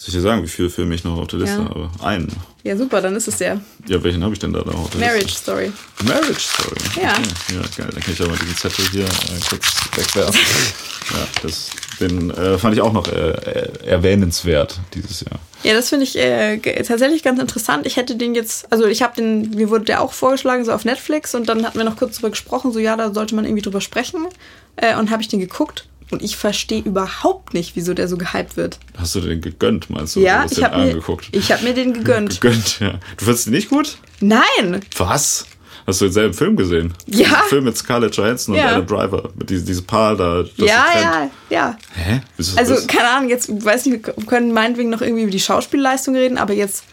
Soll 0.06 0.10
ich 0.10 0.14
dir 0.16 0.22
sagen, 0.22 0.44
wie 0.44 0.48
viele 0.48 0.70
Filme 0.70 0.94
ich 0.96 1.04
noch 1.04 1.18
auf 1.18 1.28
der 1.28 1.40
Liste 1.40 1.58
Ja. 1.62 1.70
habe? 1.70 1.90
Einen. 2.04 2.32
Ja, 2.64 2.76
super, 2.78 3.02
dann 3.02 3.16
ist 3.16 3.28
es 3.28 3.38
der 3.38 3.60
Ja, 3.88 4.04
welchen 4.04 4.24
habe 4.24 4.34
ich 4.34 4.40
denn 4.40 4.54
da 4.54 4.60
noch 4.60 4.76
auf 4.76 4.90
der 4.92 5.00
Marriage 5.02 5.26
Liste? 5.26 5.40
Story. 5.42 5.72
Marriage 6.04 6.40
Story. 6.40 6.76
Ja. 7.02 7.12
Okay. 7.14 7.56
Ja, 7.56 7.62
geil. 7.78 7.90
Dann 7.94 8.02
kann 8.04 8.14
ich 8.14 8.20
ja 8.20 8.28
mal 8.28 8.38
diesen 8.38 8.56
Zettel 8.56 8.86
hier 8.92 9.04
äh, 9.06 9.40
kurz 9.50 9.76
wegwerfen. 9.96 10.40
ja, 11.12 11.28
das, 11.42 11.70
den 12.00 12.30
äh, 12.32 12.58
fand 12.58 12.76
ich 12.76 12.82
auch 12.82 12.94
noch 12.94 13.08
äh, 13.08 13.30
äh, 13.32 13.86
erwähnenswert 13.88 14.80
dieses 14.94 15.22
Jahr. 15.22 15.40
Ja, 15.64 15.74
das 15.74 15.90
finde 15.90 16.04
ich 16.06 16.18
äh, 16.18 16.58
tatsächlich 16.84 17.24
ganz 17.24 17.40
interessant. 17.40 17.86
Ich 17.88 17.98
hätte 17.98 18.16
den 18.16 18.36
jetzt, 18.36 18.72
also 18.72 18.86
ich 18.86 19.02
habe 19.02 19.16
den, 19.16 19.50
mir 19.52 19.70
wurde 19.70 19.86
der 19.86 20.02
auch 20.02 20.14
vorgeschlagen, 20.14 20.66
so 20.66 20.72
auf 20.72 20.86
Netflix 20.86 21.34
und 21.34 21.50
dann 21.50 21.66
hatten 21.66 21.78
wir 21.78 21.86
noch 21.86 21.98
kurz 21.98 22.18
drüber 22.18 22.30
gesprochen, 22.30 22.72
so 22.72 22.80
ja, 22.80 22.96
da 22.96 23.14
sollte 23.14 23.34
man 23.36 23.46
irgendwie 23.46 23.64
drüber 23.64 23.82
sprechen. 23.82 24.28
Äh, 24.76 24.96
und 24.98 25.10
habe 25.10 25.22
ich 25.22 25.28
den 25.30 25.40
geguckt 25.40 25.88
und 26.12 26.22
ich 26.22 26.38
verstehe 26.38 26.82
überhaupt 26.82 27.54
nicht, 27.54 27.76
wieso 27.76 27.94
der 27.94 28.08
so 28.08 28.18
gehypt 28.18 28.58
wird. 28.58 28.80
Hast 28.98 29.16
du 29.16 29.22
den 29.22 29.42
gegönnt, 29.42 29.90
meinst 29.90 30.16
du? 30.16 30.20
ja, 30.22 30.46
Du 30.46 30.52
ich 30.54 30.64
habe 30.64 30.78
mir, 30.78 31.02
ich 31.32 31.52
hab 31.52 31.62
mir 31.64 31.74
den 31.74 31.94
gegönnt. 31.94 32.40
Gegönnt, 32.42 32.80
ja. 32.80 32.92
Du 33.18 33.26
findest 33.26 33.48
ihn 33.48 33.54
nicht 33.54 33.70
gut? 33.70 33.98
Nein! 34.22 34.82
Was? 34.98 35.46
Hast 35.88 36.02
du 36.02 36.06
denselben 36.06 36.34
Film 36.34 36.56
gesehen? 36.56 36.94
Ja. 37.06 37.28
Den 37.28 37.50
Film 37.50 37.64
mit 37.66 37.78
Scarlett 37.78 38.16
Johansson 38.18 38.56
und 38.56 38.60
Ja. 38.62 38.70
Adam 38.70 38.88
Driver. 38.88 39.30
Mit 39.36 39.50
diese, 39.52 39.66
diese 39.66 39.84
Paar 39.84 40.16
da. 40.16 40.44
Ja, 40.58 40.86
ja, 41.00 41.30
ja. 41.52 41.78
Hä? 41.94 42.22
Also, 42.58 42.74
das? 42.74 42.88
keine 42.88 43.08
Ahnung, 43.10 43.30
jetzt 43.30 43.50
weiß 43.64 43.86
nicht, 43.86 44.06
wir 44.08 44.14
können 44.26 44.52
meinetwegen 44.52 44.90
noch 44.90 45.02
irgendwie 45.02 45.24
über 45.24 45.32
die 45.32 45.40
Schauspielleistung 45.40 46.16
reden, 46.16 46.38
aber 46.40 46.54
jetzt 46.54 46.86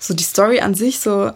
so 0.00 0.14
die 0.14 0.24
Story 0.24 0.60
an 0.60 0.74
sich, 0.74 0.98
so, 0.98 1.30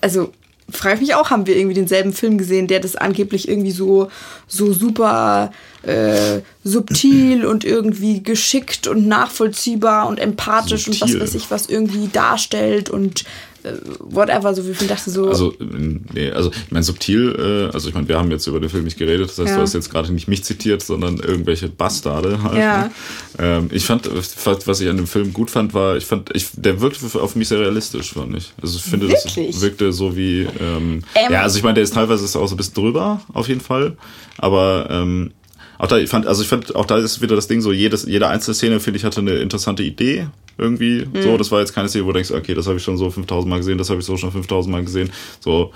also 0.00 0.32
frage 0.70 0.96
ich 0.96 1.00
mich 1.00 1.14
auch, 1.14 1.30
haben 1.30 1.46
wir 1.46 1.56
irgendwie 1.56 1.74
denselben 1.74 2.12
Film 2.12 2.38
gesehen, 2.38 2.66
der 2.68 2.78
das 2.80 2.94
angeblich 2.94 3.48
irgendwie 3.48 3.70
so, 3.72 4.08
so 4.46 4.72
super 4.72 5.50
äh, 5.86 6.40
subtil 6.64 7.46
und 7.46 7.64
irgendwie 7.64 8.22
geschickt 8.22 8.88
und 8.88 9.06
nachvollziehbar 9.06 10.08
und 10.08 10.18
empathisch 10.18 10.88
und 10.88 10.94
Subtil. 10.94 11.20
was 11.20 11.28
weiß 11.28 11.34
ich, 11.36 11.50
was 11.50 11.68
irgendwie 11.68 12.08
darstellt 12.12 12.90
und 12.90 13.24
äh, 13.62 13.72
whatever, 14.00 14.52
so 14.52 14.66
wie 14.66 14.72
ich 14.72 14.78
dachte 14.88 15.10
so. 15.10 15.28
Also, 15.28 15.54
nee, 15.60 16.30
also 16.32 16.50
ich 16.50 16.70
meine, 16.72 16.82
subtil, 16.82 17.68
äh, 17.70 17.74
also 17.74 17.88
ich 17.88 17.94
meine, 17.94 18.08
wir 18.08 18.18
haben 18.18 18.32
jetzt 18.32 18.48
über 18.48 18.58
den 18.58 18.68
Film 18.68 18.82
nicht 18.82 18.98
geredet, 18.98 19.28
das 19.30 19.38
heißt, 19.38 19.50
Ja. 19.50 19.56
du 19.56 19.62
hast 19.62 19.74
jetzt 19.74 19.90
gerade 19.90 20.12
nicht 20.12 20.26
mich 20.26 20.42
zitiert, 20.42 20.82
sondern 20.82 21.18
irgendwelche 21.18 21.68
Bastarde 21.68 22.42
halt. 22.42 22.58
Ja. 22.58 22.78
Ne? 22.78 22.90
Ähm, 23.38 23.68
ich 23.72 23.84
fand, 23.84 24.08
was 24.66 24.80
ich 24.80 24.88
an 24.88 24.96
dem 24.96 25.06
Film 25.06 25.32
gut 25.32 25.50
fand, 25.52 25.72
war, 25.72 25.96
ich 25.96 26.04
fand, 26.04 26.34
ich, 26.34 26.48
der 26.54 26.80
wirkte 26.80 27.06
auf 27.20 27.36
mich 27.36 27.46
sehr 27.46 27.60
realistisch, 27.60 28.12
fand 28.12 28.36
ich. 28.36 28.52
Also 28.60 28.76
ich 28.78 28.82
finde, 28.84 29.08
Wirklich? 29.08 29.52
das 29.52 29.60
wirkte 29.60 29.92
so 29.92 30.16
wie, 30.16 30.48
ähm, 30.60 31.02
Ähm. 31.14 31.32
ja, 31.32 31.42
also 31.42 31.58
ich 31.58 31.62
meine, 31.62 31.74
der 31.74 31.84
ist 31.84 31.94
teilweise 31.94 32.24
ist 32.24 32.34
auch 32.34 32.48
so 32.48 32.54
ein 32.54 32.56
bisschen 32.56 32.74
drüber, 32.74 33.20
auf 33.32 33.46
jeden 33.48 33.60
Fall, 33.60 33.96
aber 34.38 34.88
ähm, 34.90 35.30
auch 35.78 35.88
da, 35.88 35.98
ich 35.98 36.10
fand, 36.10 36.26
also 36.26 36.42
ich 36.42 36.48
fand, 36.48 36.74
auch 36.74 36.86
da 36.86 36.98
ist 36.98 37.20
wieder 37.20 37.36
das 37.36 37.48
Ding 37.48 37.60
so, 37.60 37.72
jedes, 37.72 38.04
jede 38.04 38.28
einzelne 38.28 38.54
Szene, 38.54 38.80
finde 38.80 38.98
ich, 38.98 39.04
hatte 39.04 39.20
eine 39.20 39.34
interessante 39.34 39.82
Idee 39.82 40.28
irgendwie. 40.58 41.04
Mhm. 41.12 41.22
So, 41.22 41.36
das 41.36 41.50
war 41.52 41.60
jetzt 41.60 41.74
keine 41.74 41.88
Szene, 41.88 42.04
wo 42.04 42.08
du 42.08 42.14
denkst, 42.14 42.30
okay, 42.30 42.54
das 42.54 42.66
habe 42.66 42.76
ich 42.78 42.82
schon 42.82 42.96
so 42.96 43.10
5000 43.10 43.48
Mal 43.50 43.58
gesehen, 43.58 43.78
das 43.78 43.90
habe 43.90 44.00
ich 44.00 44.06
so 44.06 44.16
schon 44.16 44.32
5000 44.32 44.72
Mal 44.72 44.84
gesehen. 44.84 45.10
So, 45.40 45.72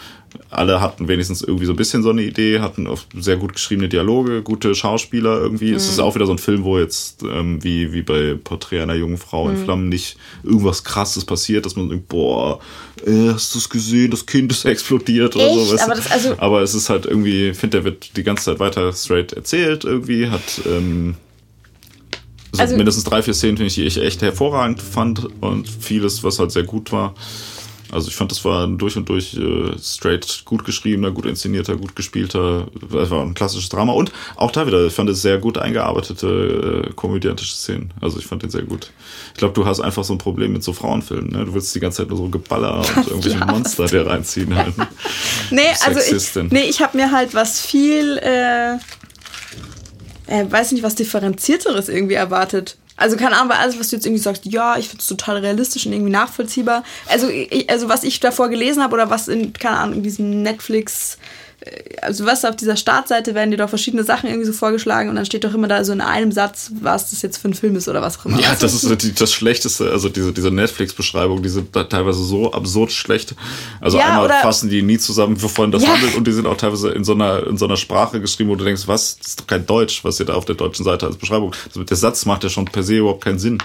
alle 0.49 0.81
hatten 0.81 1.09
wenigstens 1.09 1.43
irgendwie 1.43 1.67
so 1.67 1.73
ein 1.73 1.77
bisschen 1.77 2.03
so 2.03 2.11
eine 2.11 2.23
Idee, 2.23 2.61
hatten 2.61 2.87
oft 2.87 3.07
sehr 3.19 3.37
gut 3.37 3.53
geschriebene 3.53 3.89
Dialoge, 3.89 4.43
gute 4.43 4.75
Schauspieler 4.75 5.41
irgendwie. 5.41 5.73
Es 5.73 5.87
Mhm. 5.87 5.91
ist 5.91 5.99
auch 6.01 6.15
wieder 6.15 6.27
so 6.27 6.33
ein 6.33 6.39
Film, 6.39 6.63
wo 6.65 6.79
jetzt, 6.79 7.23
ähm, 7.25 7.63
wie, 7.65 7.93
wie 7.93 8.03
bei 8.03 8.35
Porträt 8.43 8.81
einer 8.81 8.95
jungen 8.95 9.19
Frau 9.19 9.47
Mhm. 9.47 9.51
in 9.57 9.65
Flammen 9.65 9.89
nicht 9.89 10.17
irgendwas 10.45 10.85
krasses 10.85 11.25
passiert, 11.25 11.67
dass 11.67 11.77
man 11.77 11.89
denkt, 11.89 12.09
boah, 12.09 12.61
äh, 13.07 13.31
hast 13.33 13.55
du 13.55 13.59
es 13.59 13.69
gesehen, 13.69 14.11
das 14.11 14.25
Kind 14.25 14.51
ist 14.53 14.65
explodiert 14.65 15.35
oder 15.37 15.53
so. 15.53 15.73
Weißt? 15.73 15.83
Aber 15.85 15.95
das- 15.95 16.11
also- 16.11 16.35
Aber 16.39 16.63
es 16.63 16.75
ist 16.75 16.89
halt 16.91 17.07
irgendwie, 17.07 17.49
ich 17.51 17.57
finde, 17.59 17.79
der 17.79 17.85
wird 17.85 18.17
die 18.17 18.23
ganze 18.23 18.45
Zeit 18.45 18.61
weiter 18.61 18.93
straight 18.93 19.33
erzählt 19.33 19.85
irgendwie, 19.85 20.29
hat 20.29 20.61
ähm, 20.67 21.17
so 22.53 22.61
Also- 22.63 22.77
mindestens 22.77 23.05
drei, 23.05 23.23
vier 23.23 23.35
Szenen, 23.35 23.57
finde 23.57 23.69
ich, 23.69 23.75
die 23.75 23.85
ich 23.85 23.99
echt 24.01 24.23
hervorragend 24.23 24.81
fand 24.83 25.29
und 25.41 25.69
vieles, 25.69 26.23
was 26.25 26.39
halt 26.39 26.51
sehr 26.53 26.65
gut 26.65 26.93
war. 26.93 27.15
Also 27.93 28.07
ich 28.07 28.15
fand, 28.15 28.31
das 28.31 28.45
war 28.45 28.65
ein 28.69 28.79
durch 28.79 28.97
und 28.97 29.09
durch 29.09 29.35
äh, 29.37 29.73
straight 29.83 30.43
gut 30.45 30.65
geschriebener, 30.65 31.11
gut 31.11 31.27
inszenierter, 31.27 31.75
gut 31.77 31.97
gespielter, 31.97 32.69
das 32.89 33.11
war 33.11 33.21
ein 33.23 33.35
klassisches 33.35 33.69
Drama 33.69 33.93
und 33.95 34.13
auch 34.37 34.53
da 34.53 34.65
wieder, 34.65 34.87
ich 34.87 34.93
fand 34.93 35.11
es 35.11 35.23
sehr 35.23 35.39
gut 35.39 35.59
eingearbeitete 35.59 36.87
äh, 36.89 36.93
komödiantische 36.93 37.53
Szenen. 37.57 37.93
Also 38.01 38.21
ich 38.21 38.27
fand 38.27 38.45
den 38.45 38.51
sehr 38.51 38.63
gut. 38.63 38.93
Ich 39.33 39.39
glaube, 39.39 39.55
du 39.55 39.67
hast 39.67 39.81
einfach 39.81 40.05
so 40.05 40.15
ein 40.15 40.19
Problem 40.19 40.53
mit 40.53 40.63
so 40.63 40.73
Frauenfilmen, 40.73 41.31
ne? 41.33 41.45
Du 41.47 41.55
willst 41.55 41.75
die 41.75 41.81
ganze 41.81 41.99
Zeit 42.03 42.11
nur 42.11 42.19
so 42.19 42.29
Geballer 42.29 42.79
und 42.97 43.07
irgendwelche. 43.09 43.45
Monster 43.45 43.87
dir 43.87 44.07
reinziehen 44.07 44.55
halt. 44.55 44.79
ne? 44.79 44.87
Nee, 45.51 45.61
also 45.85 45.99
ich, 45.99 46.05
Sexistin. 46.07 46.47
nee, 46.53 46.69
ich 46.71 46.81
habe 46.81 46.97
mir 46.97 47.11
halt 47.11 47.35
was 47.35 47.61
viel, 47.61 48.19
äh, 48.19 48.77
äh, 50.31 50.51
weiß 50.51 50.73
nicht, 50.73 50.83
was 50.83 50.95
differenzierteres 50.95 51.89
irgendwie 51.89 52.15
erwartet. 52.15 52.77
Also 52.97 53.17
keine 53.17 53.37
Ahnung, 53.37 53.51
weil 53.51 53.59
alles, 53.59 53.79
was 53.79 53.89
du 53.89 53.97
jetzt 53.97 54.07
irgendwie 54.07 54.23
sagst, 54.23 54.45
ja, 54.45 54.77
ich 54.77 54.89
finde 54.89 55.01
es 55.01 55.07
total 55.07 55.39
realistisch 55.39 55.87
und 55.87 55.93
irgendwie 55.93 56.13
nachvollziehbar. 56.13 56.85
Also, 57.09 57.29
ich, 57.29 57.69
also 57.71 57.89
was 57.89 58.05
ich 58.05 58.21
davor 58.21 58.49
gelesen 58.49 58.83
habe 58.83 58.95
oder 58.95 59.11
was 59.11 59.27
in, 59.27 59.53
keine 59.55 59.79
Ahnung, 59.79 59.97
in 59.97 60.03
diesem 60.03 60.43
Netflix 60.43 61.19
also 62.01 62.25
was 62.25 62.45
auf 62.45 62.57
dieser 62.57 62.77
Startseite 62.77 63.35
werden 63.35 63.51
dir 63.51 63.59
doch 63.59 63.69
verschiedene 63.69 64.03
Sachen 64.03 64.29
irgendwie 64.29 64.47
so 64.47 64.53
vorgeschlagen 64.53 65.11
und 65.11 65.17
dann 65.17 65.27
steht 65.27 65.45
doch 65.45 65.53
immer 65.53 65.69
da 65.69 65.85
so 65.85 65.93
in 65.93 66.01
einem 66.01 66.33
Satz, 66.33 66.71
was 66.81 67.11
das 67.11 67.21
jetzt 67.23 67.39
für 67.39 67.49
ein 67.49 67.55
Film 67.55 67.77
ist 67.77 67.89
oder 67.89 68.01
was 68.01 68.19
auch 68.19 68.27
immer. 68.27 68.41
Ja, 68.41 68.57
das 68.59 68.73
ist 68.73 69.03
die, 69.03 69.15
das 69.15 69.33
Schlechteste, 69.33 69.91
also 69.91 70.09
diese, 70.09 70.33
diese 70.33 70.51
Netflix-Beschreibungen, 70.51 71.43
die 71.43 71.51
sind 71.51 71.73
teilweise 71.73 72.23
so 72.23 72.53
absurd 72.53 72.93
schlecht. 72.93 73.35
Also 73.81 73.99
ja, 73.99 74.07
einmal 74.07 74.31
fassen 74.41 74.71
die 74.71 74.83
nie 74.83 74.99
zusammen, 74.99 75.41
wovon 75.43 75.71
das 75.71 75.83
ja. 75.83 75.91
handelt 75.91 76.17
und 76.17 76.27
die 76.27 76.33
sind 76.33 76.47
auch 76.47 76.57
teilweise 76.57 76.91
in 76.91 77.05
so 77.05 77.13
einer, 77.13 77.47
in 77.47 77.59
so 77.59 77.67
einer 77.67 77.77
Sprache 77.77 78.21
geschrieben, 78.21 78.49
wo 78.51 78.57
du 78.57 78.65
denkst, 78.65 78.87
was, 78.87 79.19
das 79.19 79.29
ist 79.29 79.41
doch 79.41 79.47
kein 79.47 79.67
Deutsch, 79.67 80.03
was 80.05 80.19
ihr 80.19 80.27
da 80.27 80.35
auf 80.35 80.47
der 80.47 80.57
deutschen 80.57 80.85
Seite 80.85 81.07
als 81.07 81.17
Beschreibung. 81.17 81.55
Also 81.67 81.85
der 81.85 81.97
Satz 81.97 82.25
macht 82.25 82.43
ja 82.43 82.49
schon 82.49 82.65
per 82.65 82.83
se 82.83 82.97
überhaupt 82.97 83.25
keinen 83.25 83.39
Sinn. 83.39 83.59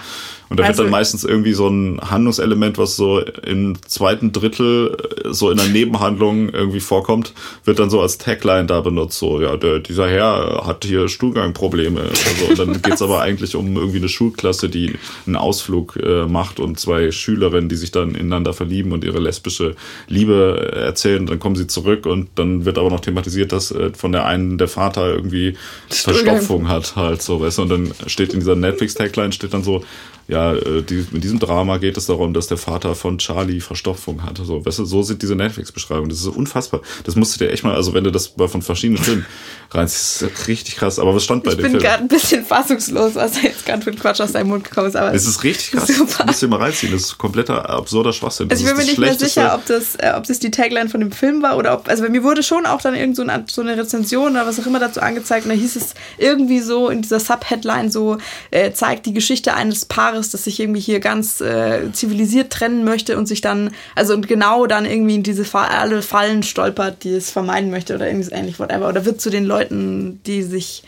Und 0.48 0.60
da 0.60 0.64
also, 0.64 0.78
wird 0.78 0.86
dann 0.86 0.92
meistens 0.92 1.24
irgendwie 1.24 1.52
so 1.54 1.68
ein 1.68 2.00
Handlungselement, 2.00 2.78
was 2.78 2.96
so 2.96 3.20
im 3.20 3.76
zweiten 3.86 4.32
Drittel 4.32 4.96
äh, 5.24 5.32
so 5.32 5.50
in 5.50 5.56
der 5.56 5.66
Nebenhandlung 5.66 6.50
irgendwie 6.50 6.80
vorkommt, 6.80 7.32
wird 7.64 7.78
dann 7.78 7.85
so 7.90 8.00
als 8.00 8.18
Tagline 8.18 8.66
da 8.66 8.80
benutzt. 8.80 9.18
So, 9.18 9.40
ja, 9.40 9.56
der, 9.56 9.78
dieser 9.78 10.08
Herr 10.08 10.66
hat 10.66 10.84
hier 10.84 11.08
Stuhlgangprobleme. 11.08 12.00
Also, 12.00 12.44
und 12.50 12.58
dann 12.58 12.82
geht's 12.82 13.02
aber 13.02 13.20
eigentlich 13.20 13.56
um 13.56 13.76
irgendwie 13.76 13.98
eine 13.98 14.08
Schulklasse, 14.08 14.68
die 14.68 14.94
einen 15.26 15.36
Ausflug 15.36 15.96
äh, 15.96 16.26
macht 16.26 16.60
und 16.60 16.78
zwei 16.78 17.10
Schülerinnen, 17.10 17.68
die 17.68 17.76
sich 17.76 17.90
dann 17.90 18.14
ineinander 18.14 18.52
verlieben 18.52 18.92
und 18.92 19.04
ihre 19.04 19.18
lesbische 19.18 19.76
Liebe 20.08 20.72
erzählen. 20.74 21.26
Dann 21.26 21.38
kommen 21.38 21.56
sie 21.56 21.66
zurück 21.66 22.06
und 22.06 22.28
dann 22.34 22.64
wird 22.64 22.78
aber 22.78 22.90
noch 22.90 23.00
thematisiert, 23.00 23.52
dass 23.52 23.70
äh, 23.70 23.90
von 23.94 24.12
der 24.12 24.26
einen 24.26 24.58
der 24.58 24.68
Vater 24.68 25.14
irgendwie 25.14 25.56
Verstopfung 25.88 26.68
hat 26.68 26.96
halt 26.96 27.22
so, 27.22 27.40
weißt 27.40 27.58
du. 27.58 27.62
Und 27.62 27.68
dann 27.70 27.92
steht 28.06 28.32
in 28.32 28.40
dieser 28.40 28.56
Netflix-Tagline 28.56 29.32
steht 29.32 29.54
dann 29.54 29.62
so, 29.62 29.82
ja, 30.28 30.54
äh, 30.54 30.82
die, 30.82 31.06
in 31.12 31.20
diesem 31.20 31.38
Drama 31.38 31.78
geht 31.78 31.96
es 31.96 32.06
darum, 32.06 32.34
dass 32.34 32.48
der 32.48 32.58
Vater 32.58 32.94
von 32.94 33.18
Charlie 33.18 33.60
Verstopfung 33.60 34.22
hatte. 34.24 34.44
So, 34.44 34.64
weißt 34.64 34.80
du, 34.80 34.84
so 34.84 35.02
sind 35.02 35.22
diese 35.22 35.36
Netflix-Beschreibungen. 35.36 36.08
Das 36.08 36.18
ist 36.18 36.26
unfassbar. 36.26 36.80
Das 37.04 37.14
musst 37.14 37.34
du 37.34 37.44
dir 37.44 37.52
echt 37.52 37.64
mal, 37.64 37.74
also 37.74 37.94
wenn 37.94 38.04
du 38.04 38.10
das 38.10 38.36
mal 38.36 38.48
von 38.48 38.62
verschiedenen 38.62 39.02
Filmen 39.02 39.26
reinziehst, 39.70 40.22
ist 40.22 40.48
richtig 40.48 40.76
krass. 40.76 40.98
Aber 40.98 41.14
was 41.14 41.24
stand 41.24 41.44
bei 41.44 41.50
ich 41.50 41.56
dem 41.56 41.62
Film? 41.62 41.76
Ich 41.76 41.82
bin 41.82 41.88
gerade 41.88 42.02
ein 42.02 42.08
bisschen 42.08 42.44
fassungslos, 42.44 43.14
was 43.14 43.40
jetzt 43.42 43.64
gerade 43.66 43.82
für 43.82 43.90
ein 43.90 43.98
Quatsch 43.98 44.20
aus 44.20 44.32
deinem 44.32 44.48
Mund 44.48 44.64
gekommen 44.64 44.88
ist. 44.88 44.96
Aber 44.96 45.14
es 45.14 45.26
ist 45.26 45.44
richtig 45.44 45.72
krass. 45.72 45.86
Super. 45.86 46.06
Das 46.18 46.26
musst 46.26 46.42
du 46.42 46.46
dir 46.46 46.50
mal 46.50 46.62
reinziehen. 46.62 46.92
Das 46.92 47.02
ist 47.02 47.18
kompletter 47.18 47.68
absurder 47.70 48.12
Schwachsinn. 48.12 48.50
Also 48.50 48.64
ich 48.64 48.68
bin 48.68 48.76
mir 48.76 48.84
nicht 48.84 48.98
mehr 48.98 49.14
sicher, 49.14 49.54
ob 49.54 49.64
das, 49.66 49.96
äh, 49.96 50.12
ob 50.16 50.24
das 50.26 50.40
die 50.40 50.50
Tagline 50.50 50.88
von 50.88 51.00
dem 51.00 51.12
Film 51.12 51.42
war 51.42 51.56
oder 51.56 51.74
ob, 51.74 51.88
also 51.88 52.02
bei 52.02 52.08
mir 52.08 52.22
wurde 52.22 52.42
schon 52.42 52.66
auch 52.66 52.80
dann 52.80 52.94
irgend 52.94 53.16
so 53.16 53.22
eine, 53.22 53.44
so 53.48 53.62
eine 53.62 53.76
Rezension 53.76 54.32
oder 54.32 54.46
was 54.46 54.58
auch 54.58 54.66
immer 54.66 54.80
dazu 54.80 55.00
angezeigt 55.00 55.46
und 55.46 55.50
da 55.50 55.56
hieß 55.56 55.76
es 55.76 55.94
irgendwie 56.18 56.60
so 56.60 56.88
in 56.88 57.02
dieser 57.02 57.20
Subheadline 57.20 57.90
so, 57.90 58.18
äh, 58.50 58.72
zeigt 58.72 59.06
die 59.06 59.12
Geschichte 59.12 59.54
eines 59.54 59.84
Paares, 59.84 60.15
das 60.30 60.44
sich 60.44 60.60
irgendwie 60.60 60.80
hier 60.80 61.00
ganz 61.00 61.40
äh, 61.40 61.92
zivilisiert 61.92 62.52
trennen 62.52 62.84
möchte 62.84 63.16
und 63.16 63.26
sich 63.26 63.40
dann, 63.40 63.70
also 63.94 64.14
und 64.14 64.28
genau 64.28 64.66
dann 64.66 64.84
irgendwie 64.84 65.16
in 65.16 65.22
diese 65.22 65.44
alle 65.54 66.02
Fallen 66.02 66.42
stolpert, 66.42 67.04
die 67.04 67.14
es 67.14 67.30
vermeiden 67.30 67.70
möchte 67.70 67.94
oder 67.94 68.06
irgendwie 68.06 68.34
ähnlich, 68.34 68.58
whatever. 68.58 68.88
Oder 68.88 69.04
wird 69.04 69.20
zu 69.20 69.30
den 69.30 69.44
Leuten, 69.44 70.20
die 70.26 70.42
sich, 70.42 70.82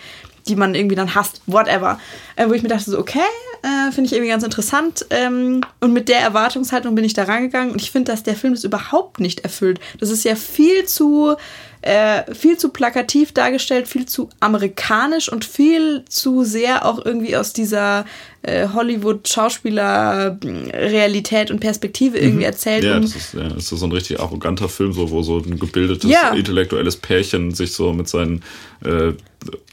die 0.49 0.57
man 0.57 0.75
irgendwie 0.75 0.97
dann 0.97 1.15
hasst, 1.15 1.43
whatever. 1.47 2.01
Äh, 2.37 2.49
wo 2.49 2.53
ich 2.53 2.62
mir 2.62 2.69
dachte, 2.69 2.91
so, 2.91 2.99
okay, 2.99 3.20
äh, 3.62 3.93
finde 3.93 4.07
ich 4.07 4.12
irgendwie 4.12 4.31
ganz 4.31 4.45
interessant. 4.45 5.07
Ähm, 5.11 5.61
und 5.81 5.93
mit 5.93 6.09
der 6.09 6.20
Erwartungshaltung 6.20 6.95
bin 6.95 7.05
ich 7.05 7.15
da 7.15 7.25
rangegangen 7.25 7.73
und 7.73 7.83
ich 7.83 7.91
finde, 7.91 8.12
dass 8.12 8.23
der 8.23 8.37
Film 8.37 8.55
das 8.55 8.65
überhaupt 8.65 9.20
nicht 9.20 9.41
erfüllt. 9.41 9.81
Das 9.99 10.09
ist 10.11 10.25
ja 10.25 10.35
viel 10.35 10.87
zu 10.87 11.37
äh, 11.81 12.35
viel 12.35 12.57
zu 12.57 12.70
plakativ 12.70 13.31
dargestellt, 13.33 13.87
viel 13.87 14.07
zu 14.07 14.31
amerikanisch 14.41 15.31
und 15.31 15.45
viel 15.45 16.05
zu 16.09 16.43
sehr 16.43 16.85
auch 16.85 17.05
irgendwie 17.05 17.37
aus 17.37 17.53
dieser 17.53 18.05
äh, 18.43 18.66
Hollywood-Schauspieler-Realität 18.69 21.53
und 21.53 21.61
Perspektive 21.61 22.19
irgendwie 22.19 22.39
mhm. 22.39 22.47
erzählt. 22.47 22.83
Ja, 22.83 22.99
das 22.99 23.15
ist, 23.15 23.35
ja, 23.35 23.49
das 23.49 23.70
ist 23.70 23.79
so 23.79 23.87
ein 23.87 23.93
richtig 23.93 24.19
arroganter 24.19 24.69
Film, 24.69 24.93
so, 24.93 25.09
wo 25.11 25.23
so 25.23 25.39
ein 25.39 25.57
gebildetes, 25.59 26.11
ja. 26.11 26.31
intellektuelles 26.31 26.97
Pärchen 26.97 27.55
sich 27.55 27.73
so 27.73 27.93
mit 27.93 28.09
seinen 28.09 28.43
äh, 28.85 29.12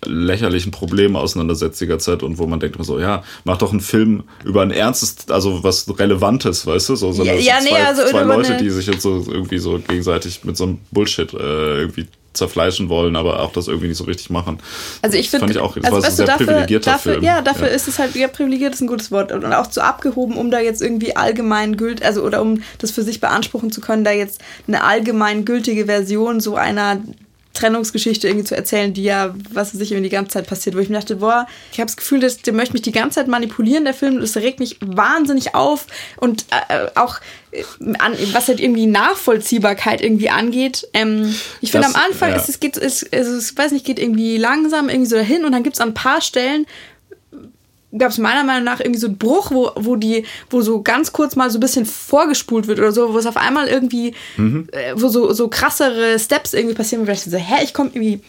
lächerlichen 0.03 0.71
Problemen 0.71 1.15
auseinandersetzt 1.15 1.81
die 1.81 1.87
ganze 1.87 2.11
Zeit 2.11 2.23
und 2.23 2.37
wo 2.37 2.45
man 2.47 2.59
denkt 2.59 2.75
immer 2.75 2.85
so, 2.85 2.99
ja, 2.99 3.23
mach 3.43 3.57
doch 3.57 3.71
einen 3.71 3.81
Film 3.81 4.23
über 4.43 4.61
ein 4.61 4.71
ernstes, 4.71 5.29
also 5.29 5.63
was 5.63 5.87
Relevantes, 5.97 6.65
weißt 6.67 6.89
du? 6.89 6.95
So, 6.95 7.11
so, 7.11 7.23
ja, 7.23 7.33
ja, 7.33 7.59
zwei, 7.59 7.69
nee, 7.69 7.75
also 7.77 8.05
zwei 8.05 8.23
Leute, 8.23 8.57
die 8.57 8.69
sich 8.69 8.87
jetzt 8.87 9.01
so 9.01 9.25
irgendwie 9.27 9.57
so 9.57 9.79
gegenseitig 9.79 10.43
mit 10.43 10.57
so 10.57 10.65
einem 10.65 10.79
Bullshit 10.91 11.33
äh, 11.33 11.79
irgendwie 11.81 12.07
zerfleischen 12.35 12.89
wollen, 12.89 13.15
aber 13.15 13.39
auch 13.41 13.51
das 13.51 13.67
irgendwie 13.67 13.87
nicht 13.87 13.97
so 13.97 14.03
richtig 14.03 14.29
machen. 14.29 14.59
Also 15.01 15.17
ich 15.17 15.29
finde, 15.29 15.47
das 15.47 15.57
also, 15.57 15.81
war 15.83 16.01
so 16.01 16.07
ein 16.07 16.13
sehr 16.13 16.25
dafür, 16.25 16.47
privilegierter 16.47 16.91
dafür, 16.91 17.13
Film. 17.13 17.23
Ja, 17.23 17.41
dafür 17.41 17.67
ja. 17.67 17.73
ist 17.73 17.87
es 17.87 17.97
halt, 17.97 18.15
ja, 18.15 18.27
privilegiert 18.27 18.73
ist 18.75 18.81
ein 18.81 18.87
gutes 18.87 19.11
Wort 19.11 19.31
und 19.31 19.45
auch 19.45 19.67
zu 19.67 19.81
abgehoben, 19.81 20.35
um 20.35 20.51
da 20.51 20.59
jetzt 20.59 20.81
irgendwie 20.81 21.15
allgemein 21.15 21.77
gilt, 21.77 22.03
also 22.03 22.23
oder 22.23 22.41
um 22.41 22.61
das 22.77 22.91
für 22.91 23.03
sich 23.03 23.21
beanspruchen 23.21 23.71
zu 23.71 23.81
können, 23.81 24.03
da 24.03 24.11
jetzt 24.11 24.41
eine 24.67 24.83
allgemein 24.83 25.45
gültige 25.45 25.85
Version 25.85 26.39
so 26.39 26.55
einer 26.55 27.01
Trennungsgeschichte 27.55 28.27
irgendwie 28.27 28.45
zu 28.45 28.55
erzählen, 28.55 28.93
die 28.93 29.03
ja, 29.03 29.33
was 29.51 29.71
sich 29.71 29.91
irgendwie 29.91 30.09
die 30.09 30.15
ganze 30.15 30.33
Zeit 30.33 30.47
passiert, 30.47 30.75
wo 30.75 30.79
ich 30.79 30.89
mir 30.89 30.99
dachte, 30.99 31.17
boah, 31.17 31.47
ich 31.71 31.79
habe 31.79 31.87
das 31.87 31.97
Gefühl, 31.97 32.19
dass, 32.19 32.37
der 32.37 32.53
möchte 32.53 32.73
mich 32.73 32.83
die 32.83 32.91
ganze 32.91 33.15
Zeit 33.15 33.27
manipulieren, 33.27 33.85
der 33.85 33.93
Film, 33.93 34.19
das 34.19 34.37
regt 34.37 34.59
mich 34.59 34.77
wahnsinnig 34.81 35.55
auf 35.55 35.87
und 36.17 36.45
äh, 36.69 36.87
auch 36.95 37.19
äh, 37.51 37.63
an, 37.97 38.13
was 38.33 38.47
halt 38.47 38.59
irgendwie 38.59 38.85
Nachvollziehbarkeit 38.85 40.01
irgendwie 40.01 40.29
angeht. 40.29 40.87
Ähm, 40.93 41.33
ich 41.61 41.71
finde 41.71 41.87
am 41.87 41.95
Anfang, 41.95 42.29
ja. 42.29 42.35
es, 42.35 42.49
es 42.49 42.59
geht, 42.59 42.77
es, 42.77 43.01
es, 43.01 43.51
ich 43.51 43.57
weiß 43.57 43.71
nicht, 43.71 43.85
geht 43.85 43.99
irgendwie 43.99 44.37
langsam 44.37 44.89
irgendwie 44.89 45.09
so 45.09 45.15
dahin 45.15 45.45
und 45.45 45.51
dann 45.51 45.63
gibt 45.63 45.75
es 45.75 45.81
an 45.81 45.89
ein 45.89 45.93
paar 45.95 46.21
Stellen, 46.21 46.67
gab 47.97 48.11
es 48.11 48.17
meiner 48.17 48.43
Meinung 48.43 48.63
nach 48.63 48.79
irgendwie 48.79 48.99
so 48.99 49.07
einen 49.07 49.17
Bruch, 49.17 49.51
wo, 49.51 49.71
wo 49.75 49.95
die, 49.95 50.25
wo 50.49 50.61
so 50.61 50.81
ganz 50.81 51.11
kurz 51.11 51.35
mal 51.35 51.49
so 51.49 51.57
ein 51.57 51.61
bisschen 51.61 51.85
vorgespult 51.85 52.67
wird 52.67 52.79
oder 52.79 52.91
so, 52.91 53.13
wo 53.13 53.17
es 53.17 53.25
auf 53.25 53.37
einmal 53.37 53.67
irgendwie, 53.67 54.13
mhm. 54.37 54.67
äh, 54.71 54.93
wo 54.95 55.07
so, 55.07 55.33
so 55.33 55.47
krassere 55.47 56.19
Steps 56.19 56.53
irgendwie 56.53 56.75
passieren, 56.75 57.07
wo 57.07 57.11
ich 57.11 57.21
so, 57.21 57.37
hä, 57.37 57.63
ich 57.63 57.73
komme 57.73 57.91
irgendwie 57.93 58.21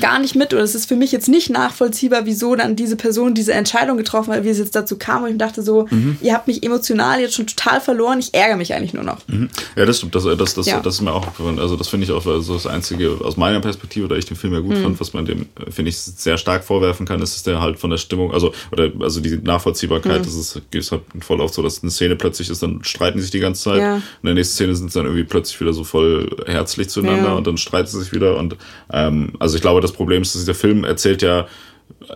gar 0.00 0.18
nicht 0.18 0.34
mit 0.34 0.52
oder 0.52 0.62
es 0.62 0.74
ist 0.74 0.86
für 0.86 0.96
mich 0.96 1.12
jetzt 1.12 1.28
nicht 1.28 1.50
nachvollziehbar, 1.50 2.24
wieso 2.24 2.54
dann 2.54 2.76
diese 2.76 2.96
Person 2.96 3.34
diese 3.34 3.52
Entscheidung 3.52 3.96
getroffen 3.96 4.32
hat, 4.32 4.44
wie 4.44 4.48
es 4.48 4.58
jetzt 4.58 4.74
dazu 4.74 4.96
kam. 4.96 5.24
Und 5.24 5.30
ich 5.30 5.38
dachte 5.38 5.62
so, 5.62 5.86
mhm. 5.90 6.16
ihr 6.20 6.34
habt 6.34 6.46
mich 6.46 6.62
emotional 6.62 7.20
jetzt 7.20 7.34
schon 7.34 7.46
total 7.46 7.80
verloren, 7.80 8.18
ich 8.18 8.34
ärgere 8.34 8.56
mich 8.56 8.74
eigentlich 8.74 8.94
nur 8.94 9.04
noch. 9.04 9.18
Mhm. 9.28 9.48
Ja, 9.76 9.84
das 9.84 9.98
stimmt. 9.98 10.14
Das, 10.14 10.24
das, 10.24 10.54
das, 10.54 10.66
ja. 10.66 10.80
das 10.80 10.94
ist 10.94 11.00
mir 11.00 11.12
auch, 11.12 11.26
also 11.58 11.76
das 11.76 11.88
finde 11.88 12.04
ich 12.04 12.12
auch 12.12 12.24
also 12.26 12.54
das 12.54 12.66
Einzige 12.66 13.18
aus 13.22 13.36
meiner 13.36 13.60
Perspektive, 13.60 14.08
da 14.08 14.16
ich 14.16 14.24
den 14.24 14.36
Film 14.36 14.54
ja 14.54 14.60
gut 14.60 14.76
mhm. 14.76 14.82
fand, 14.82 15.00
was 15.00 15.12
man 15.12 15.24
dem, 15.24 15.46
finde 15.70 15.90
ich, 15.90 15.98
sehr 15.98 16.38
stark 16.38 16.64
vorwerfen 16.64 17.06
kann, 17.06 17.20
ist, 17.20 17.34
dass 17.34 17.42
der 17.42 17.60
halt 17.60 17.78
von 17.78 17.90
der 17.90 17.98
Stimmung, 17.98 18.32
also, 18.32 18.52
oder, 18.70 18.90
also 19.00 19.20
die 19.20 19.38
Nachvollziehbarkeit, 19.38 20.20
mhm. 20.20 20.24
das 20.24 20.34
ist, 20.34 20.60
ist 20.72 20.92
halt 20.92 21.02
voll 21.20 21.40
oft 21.40 21.54
so, 21.54 21.62
dass 21.62 21.82
eine 21.82 21.90
Szene 21.90 22.16
plötzlich 22.16 22.48
ist, 22.48 22.62
dann 22.62 22.82
streiten 22.84 23.18
sie 23.18 23.22
sich 23.22 23.30
die 23.30 23.40
ganze 23.40 23.62
Zeit. 23.62 23.80
Ja. 23.80 23.96
In 23.96 24.02
der 24.24 24.34
nächsten 24.34 24.54
Szene 24.54 24.74
sind 24.74 24.92
sie 24.92 24.98
dann 24.98 25.06
irgendwie 25.06 25.24
plötzlich 25.24 25.60
wieder 25.60 25.72
so 25.72 25.84
voll 25.84 26.34
herzlich 26.46 26.88
zueinander 26.88 27.30
ja. 27.30 27.34
und 27.34 27.46
dann 27.46 27.58
streiten 27.58 27.88
sie 27.88 28.00
sich 28.00 28.12
wieder 28.12 28.38
und, 28.38 28.56
ähm, 28.92 29.32
also 29.38 29.56
ich 29.56 29.62
glaube, 29.62 29.81
das 29.82 29.92
Problem 29.92 30.22
ist, 30.22 30.34
dass 30.34 30.42
dieser 30.42 30.54
Film 30.54 30.84
erzählt 30.84 31.22
ja 31.22 31.46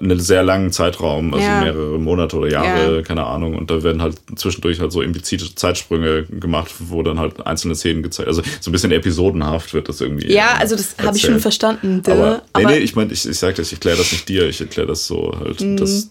einen 0.00 0.20
sehr 0.20 0.42
langen 0.42 0.72
Zeitraum, 0.72 1.32
also 1.34 1.46
ja. 1.46 1.60
mehrere 1.60 1.98
Monate 1.98 2.36
oder 2.36 2.50
Jahre, 2.50 2.96
ja. 2.96 3.02
keine 3.02 3.24
Ahnung. 3.24 3.56
Und 3.56 3.70
da 3.70 3.82
werden 3.82 4.02
halt 4.02 4.16
zwischendurch 4.36 4.80
halt 4.80 4.92
so 4.92 5.02
implizite 5.02 5.54
Zeitsprünge 5.54 6.24
gemacht, 6.24 6.72
wo 6.78 7.02
dann 7.02 7.18
halt 7.18 7.46
einzelne 7.46 7.74
Szenen 7.74 8.02
gezeigt, 8.02 8.28
also 8.28 8.42
so 8.60 8.70
ein 8.70 8.72
bisschen 8.72 8.92
episodenhaft 8.92 9.74
wird 9.74 9.88
das 9.88 10.00
irgendwie. 10.00 10.32
Ja, 10.32 10.56
also 10.58 10.76
das 10.76 10.96
habe 11.02 11.16
ich 11.16 11.22
schon 11.22 11.40
verstanden. 11.40 12.02
Aber, 12.06 12.42
aber 12.52 12.66
nee, 12.68 12.78
nee, 12.78 12.78
ich 12.78 12.96
meine, 12.96 13.12
ich, 13.12 13.28
ich 13.28 13.38
sage 13.38 13.54
das, 13.54 13.68
ich 13.68 13.74
erkläre 13.74 13.98
das 13.98 14.12
nicht 14.12 14.28
dir, 14.28 14.48
ich 14.48 14.60
erkläre 14.60 14.86
das 14.86 15.06
so 15.06 15.34
halt, 15.38 15.60
mhm. 15.60 15.76
das 15.76 16.10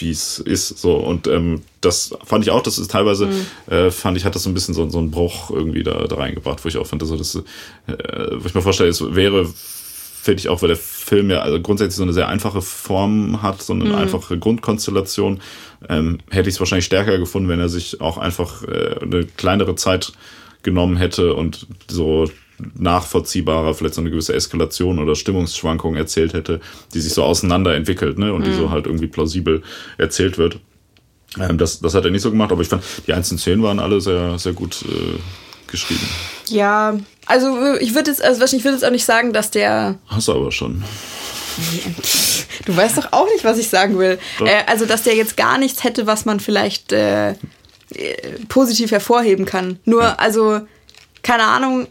wie 0.00 0.10
es 0.10 0.38
ist. 0.38 0.78
So. 0.78 0.96
Und 0.96 1.26
ähm, 1.26 1.62
das 1.80 2.14
fand 2.24 2.44
ich 2.44 2.50
auch, 2.50 2.62
das 2.62 2.78
ist 2.78 2.90
teilweise, 2.90 3.26
mhm. 3.26 3.72
äh, 3.72 3.90
fand 3.90 4.16
ich, 4.16 4.24
hat 4.24 4.34
das 4.34 4.42
so 4.42 4.50
ein 4.50 4.54
bisschen 4.54 4.74
so, 4.74 4.88
so 4.88 4.98
einen 4.98 5.10
Bruch 5.10 5.50
irgendwie 5.50 5.82
da, 5.82 6.06
da 6.06 6.16
reingebracht, 6.16 6.64
wo 6.64 6.68
ich 6.68 6.76
auch 6.76 6.86
fand, 6.86 7.02
also 7.02 7.16
das, 7.16 7.34
äh, 7.34 7.42
wo 8.38 8.46
ich 8.46 8.54
mir 8.54 8.62
vorstelle, 8.62 8.90
es 8.90 9.02
wäre 9.14 9.48
finde 10.26 10.40
ich 10.40 10.48
auch, 10.48 10.60
weil 10.60 10.68
der 10.68 10.76
Film 10.76 11.30
ja 11.30 11.40
also 11.40 11.60
grundsätzlich 11.60 11.96
so 11.96 12.02
eine 12.02 12.12
sehr 12.12 12.28
einfache 12.28 12.60
Form 12.60 13.42
hat, 13.42 13.62
so 13.62 13.72
eine 13.72 13.84
mhm. 13.84 13.94
einfache 13.94 14.36
Grundkonstellation, 14.38 15.40
ähm, 15.88 16.18
hätte 16.30 16.48
ich 16.48 16.56
es 16.56 16.60
wahrscheinlich 16.60 16.84
stärker 16.84 17.16
gefunden, 17.18 17.48
wenn 17.48 17.60
er 17.60 17.68
sich 17.68 18.00
auch 18.00 18.18
einfach 18.18 18.64
äh, 18.64 18.96
eine 19.00 19.24
kleinere 19.24 19.76
Zeit 19.76 20.12
genommen 20.64 20.96
hätte 20.96 21.34
und 21.34 21.68
so 21.88 22.28
nachvollziehbarer, 22.74 23.74
vielleicht 23.74 23.94
so 23.94 24.00
eine 24.00 24.10
gewisse 24.10 24.34
Eskalation 24.34 24.98
oder 24.98 25.14
Stimmungsschwankung 25.14 25.94
erzählt 25.94 26.32
hätte, 26.32 26.60
die 26.92 27.00
sich 27.00 27.14
so 27.14 27.22
auseinander 27.22 27.76
entwickelt, 27.76 28.18
ne, 28.18 28.32
und 28.32 28.40
mhm. 28.40 28.44
die 28.46 28.52
so 28.52 28.70
halt 28.70 28.86
irgendwie 28.86 29.06
plausibel 29.06 29.62
erzählt 29.96 30.38
wird. 30.38 30.58
Ähm, 31.38 31.56
das, 31.56 31.80
das 31.80 31.94
hat 31.94 32.04
er 32.04 32.10
nicht 32.10 32.22
so 32.22 32.32
gemacht, 32.32 32.50
aber 32.50 32.62
ich 32.62 32.68
fand, 32.68 32.82
die 33.06 33.12
einzelnen 33.12 33.38
Szenen 33.38 33.62
waren 33.62 33.78
alle 33.78 34.00
sehr, 34.00 34.38
sehr 34.40 34.54
gut 34.54 34.84
äh, 34.88 35.20
geschrieben. 35.68 36.08
Ja, 36.48 36.98
also 37.26 37.74
ich 37.76 37.94
würde 37.94 38.10
jetzt, 38.10 38.22
also 38.22 38.44
ich 38.44 38.64
würde 38.64 38.76
jetzt 38.76 38.84
auch 38.84 38.90
nicht 38.90 39.04
sagen, 39.04 39.32
dass 39.32 39.50
der. 39.50 39.98
Hast 40.06 40.28
du 40.28 40.32
aber 40.32 40.52
schon. 40.52 40.82
Du 42.66 42.76
weißt 42.76 42.98
doch 42.98 43.12
auch 43.12 43.26
nicht, 43.32 43.44
was 43.44 43.58
ich 43.58 43.68
sagen 43.68 43.98
will. 43.98 44.18
Äh, 44.40 44.64
also, 44.66 44.84
dass 44.84 45.02
der 45.02 45.14
jetzt 45.14 45.36
gar 45.36 45.56
nichts 45.58 45.84
hätte, 45.84 46.06
was 46.06 46.26
man 46.26 46.38
vielleicht 46.38 46.92
äh, 46.92 47.34
positiv 48.48 48.90
hervorheben 48.90 49.46
kann. 49.46 49.78
Nur, 49.84 50.02
ja. 50.02 50.14
also, 50.16 50.60
keine 51.22 51.44
Ahnung, 51.44 51.86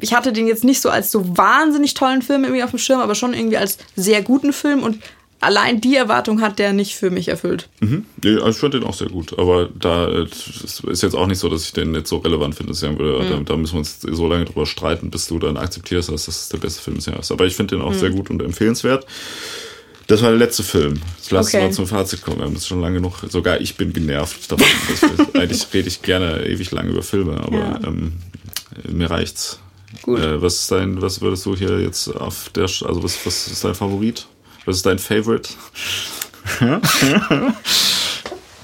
ich 0.00 0.14
hatte 0.14 0.32
den 0.32 0.46
jetzt 0.46 0.64
nicht 0.64 0.80
so 0.80 0.90
als 0.90 1.10
so 1.10 1.36
wahnsinnig 1.36 1.94
tollen 1.94 2.22
Film 2.22 2.44
irgendwie 2.44 2.62
auf 2.62 2.70
dem 2.70 2.78
Schirm, 2.78 3.00
aber 3.00 3.14
schon 3.14 3.34
irgendwie 3.34 3.56
als 3.56 3.78
sehr 3.96 4.22
guten 4.22 4.52
Film 4.52 4.82
und 4.82 5.02
allein 5.44 5.80
die 5.80 5.94
Erwartung 5.96 6.40
hat 6.40 6.58
der 6.58 6.72
nicht 6.72 6.94
für 6.96 7.10
mich 7.10 7.28
erfüllt. 7.28 7.68
Mhm. 7.80 8.04
Ja, 8.24 8.36
also 8.38 8.50
ich 8.50 8.56
fand 8.56 8.74
den 8.74 8.84
auch 8.84 8.94
sehr 8.94 9.08
gut. 9.08 9.38
Aber 9.38 9.68
da 9.78 10.08
äh, 10.08 10.26
ist 10.90 11.02
jetzt 11.02 11.14
auch 11.14 11.26
nicht 11.26 11.38
so, 11.38 11.48
dass 11.48 11.64
ich 11.64 11.72
den 11.72 11.94
jetzt 11.94 12.08
so 12.10 12.18
relevant 12.18 12.54
finde. 12.54 12.70
dass 12.72 12.78
ich 12.78 12.80
sagen 12.88 12.98
würde, 12.98 13.28
da, 13.28 13.36
da 13.40 13.56
müssen 13.56 13.74
wir 13.74 13.78
uns 13.80 14.00
so 14.00 14.26
lange 14.28 14.44
drüber 14.44 14.66
streiten, 14.66 15.10
bis 15.10 15.26
du 15.26 15.38
dann 15.38 15.56
akzeptierst, 15.56 16.10
dass 16.10 16.26
das 16.26 16.48
der 16.48 16.58
beste 16.58 16.82
Film 16.82 16.96
des 16.96 17.06
Jahres 17.06 17.26
ist. 17.26 17.32
Aber 17.32 17.46
ich 17.46 17.54
finde 17.56 17.76
den 17.76 17.84
auch 17.84 17.94
sehr 17.94 18.10
gut 18.10 18.30
und 18.30 18.42
empfehlenswert. 18.42 19.06
Das 20.06 20.20
war 20.20 20.28
der 20.28 20.38
letzte 20.38 20.62
Film. 20.62 21.00
Jetzt 21.16 21.30
lass 21.30 21.46
uns 21.46 21.54
Okay. 21.54 21.64
mal 21.64 21.72
zum 21.72 21.86
Fazit 21.86 22.20
kommen. 22.22 22.38
Wir 22.38 22.44
haben 22.44 22.52
jetzt 22.52 22.66
schon 22.68 22.80
lange 22.82 22.96
genug. 22.96 23.14
Sogar 23.30 23.60
ich 23.60 23.76
bin 23.76 23.92
genervt 23.94 24.52
davon. 24.52 24.66
eigentlich 25.34 25.66
rede 25.72 25.88
ich 25.88 26.02
gerne 26.02 26.44
ewig 26.46 26.70
lange 26.72 26.90
über 26.90 27.02
Filme, 27.02 27.40
aber 27.40 27.56
Ja. 27.58 27.80
ähm, 27.86 28.12
mir 28.90 29.10
reicht's. 29.10 29.60
Gut. 30.02 30.18
Äh, 30.20 30.42
was 30.42 30.56
ist 30.62 30.72
dein, 30.72 31.00
was 31.00 31.20
würdest 31.22 31.46
du 31.46 31.56
hier 31.56 31.80
jetzt 31.80 32.08
auf 32.08 32.50
der, 32.50 32.64
also 32.64 33.02
was, 33.02 33.24
was 33.24 33.46
ist 33.46 33.64
dein 33.64 33.74
Favorit? 33.74 34.26
Was 34.64 34.76
ist 34.76 34.86
dein 34.86 34.98
Favorite? 34.98 35.50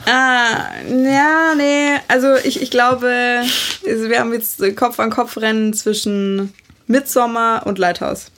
Ah, 0.06 0.70
ja, 0.88 1.54
nee. 1.54 1.90
Also 2.08 2.34
ich, 2.36 2.60
ich 2.62 2.70
glaube, 2.70 3.42
also 3.86 4.08
wir 4.08 4.18
haben 4.18 4.32
jetzt 4.32 4.60
Kopf 4.74 4.98
an 4.98 5.10
Kopf 5.10 5.36
Rennen 5.36 5.74
zwischen 5.74 6.52
Midsommar 6.86 7.66
und 7.66 7.78
Lighthouse. 7.78 8.32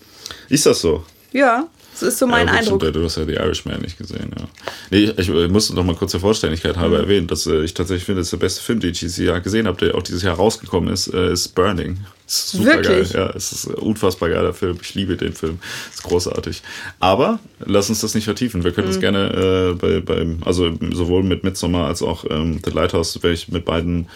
Ist 0.48 0.66
das 0.66 0.80
so? 0.80 1.05
Ja, 1.32 1.68
das 1.93 2.02
ist 2.02 2.19
so 2.19 2.27
mein 2.27 2.47
ja, 2.47 2.55
Eindruck. 2.55 2.81
stimmt, 2.82 2.97
Du 2.97 3.05
hast 3.05 3.16
ja 3.16 3.24
The 3.24 3.35
Irishman 3.35 3.81
nicht 3.81 3.98
gesehen, 3.98 4.31
ja. 4.39 4.44
Nee, 4.90 5.12
ich, 5.16 5.28
ich 5.28 5.48
muss 5.51 5.73
noch 5.73 5.85
mal 5.85 5.94
kurz 5.94 6.12
der 6.12 6.20
Vollständigkeit 6.20 6.77
halber 6.77 6.97
Mhm. 6.98 7.02
erwähnen, 7.05 7.27
dass 7.27 7.47
äh, 7.47 7.62
ich 7.62 7.74
tatsächlich 7.74 8.05
finde, 8.05 8.20
das 8.20 8.27
ist 8.28 8.32
der 8.32 8.39
beste 8.39 8.62
Film, 8.62 8.81
den 8.81 8.90
ich 8.93 9.01
dieses 9.01 9.19
Jahr 9.19 9.40
gesehen 9.40 9.66
habe, 9.66 9.78
der 9.78 9.94
auch 9.94 10.02
dieses 10.02 10.23
Jahr 10.23 10.36
rausgekommen 10.36 10.93
ist, 10.93 11.09
äh, 11.12 11.32
ist 11.32 11.55
Burning. 11.55 11.98
Ist 12.27 12.51
super 12.52 12.64
Wirklich? 12.77 13.12
geil. 13.12 13.23
Ja, 13.28 13.36
es 13.36 13.52
ist 13.52 13.66
ein 13.69 13.74
unfassbar 13.74 14.31
geiler 14.31 14.55
Film. 14.55 14.78
Ich 14.82 14.94
liebe 14.94 15.16
den 15.16 15.32
Film. 15.35 15.59
Ist 15.93 16.02
großartig. 16.02 16.62
Aber 16.98 17.39
lass 17.64 17.89
uns 17.90 18.01
das 18.01 18.14
nicht 18.14 18.24
vertiefen. 18.24 18.64
Wir 18.64 18.73
können 18.73 18.86
Mhm. 18.89 18.93
uns 18.94 19.01
gerne 19.01 19.73
äh, 19.73 19.74
bei, 19.74 20.01
beim, 20.01 20.39
also 20.44 20.73
sowohl 20.93 21.23
mit 21.23 21.44
Midsommar 21.44 21.86
als 21.89 22.02
auch 22.02 22.24
ähm, 22.31 22.60
The 22.64 22.70
Lighthouse 22.70 23.23
wäre 23.23 23.35
ich 23.35 23.48
mit 23.48 23.64
beiden 23.64 24.09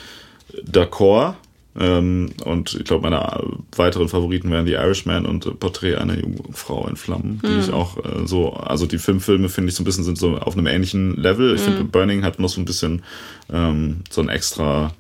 d'accord. 0.65 1.35
Ähm, 1.79 2.31
und 2.45 2.75
ich 2.75 2.85
glaube, 2.85 3.09
meine 3.09 3.43
weiteren 3.77 4.09
Favoriten 4.09 4.51
wären 4.51 4.67
The 4.67 4.75
Irishman 4.75 5.27
und 5.27 5.47
äh, 5.47 5.51
Porträt 5.51 5.97
einer 5.97 6.19
jungen 6.19 6.53
Frau 6.53 6.87
in 6.89 6.97
Flammen, 6.97 7.41
die 7.45 7.59
ich 7.59 7.73
auch 7.73 7.99
äh, 7.99 8.27
so, 8.27 8.53
also 8.53 8.87
die 8.87 8.99
fünf 8.99 9.25
Filme 9.25 9.49
finde 9.49 9.71
ich 9.71 9.77
so 9.77 9.83
ein 9.83 9.85
bisschen 9.85 10.05
sind 10.05 10.19
so 10.19 10.37
auf 10.39 10.57
einem 10.57 10.67
ähnlichen 10.67 11.17
Level. 11.17 11.55
Ich 11.55 11.61
finde, 11.61 11.85
Burning 11.85 12.25
hat 12.25 12.39
noch 12.39 12.49
so 12.49 12.61
ein 12.61 12.65
bisschen 12.65 13.03
ähm, 13.53 14.03
so 14.11 14.23
ein 14.23 14.29
extra 14.29 14.93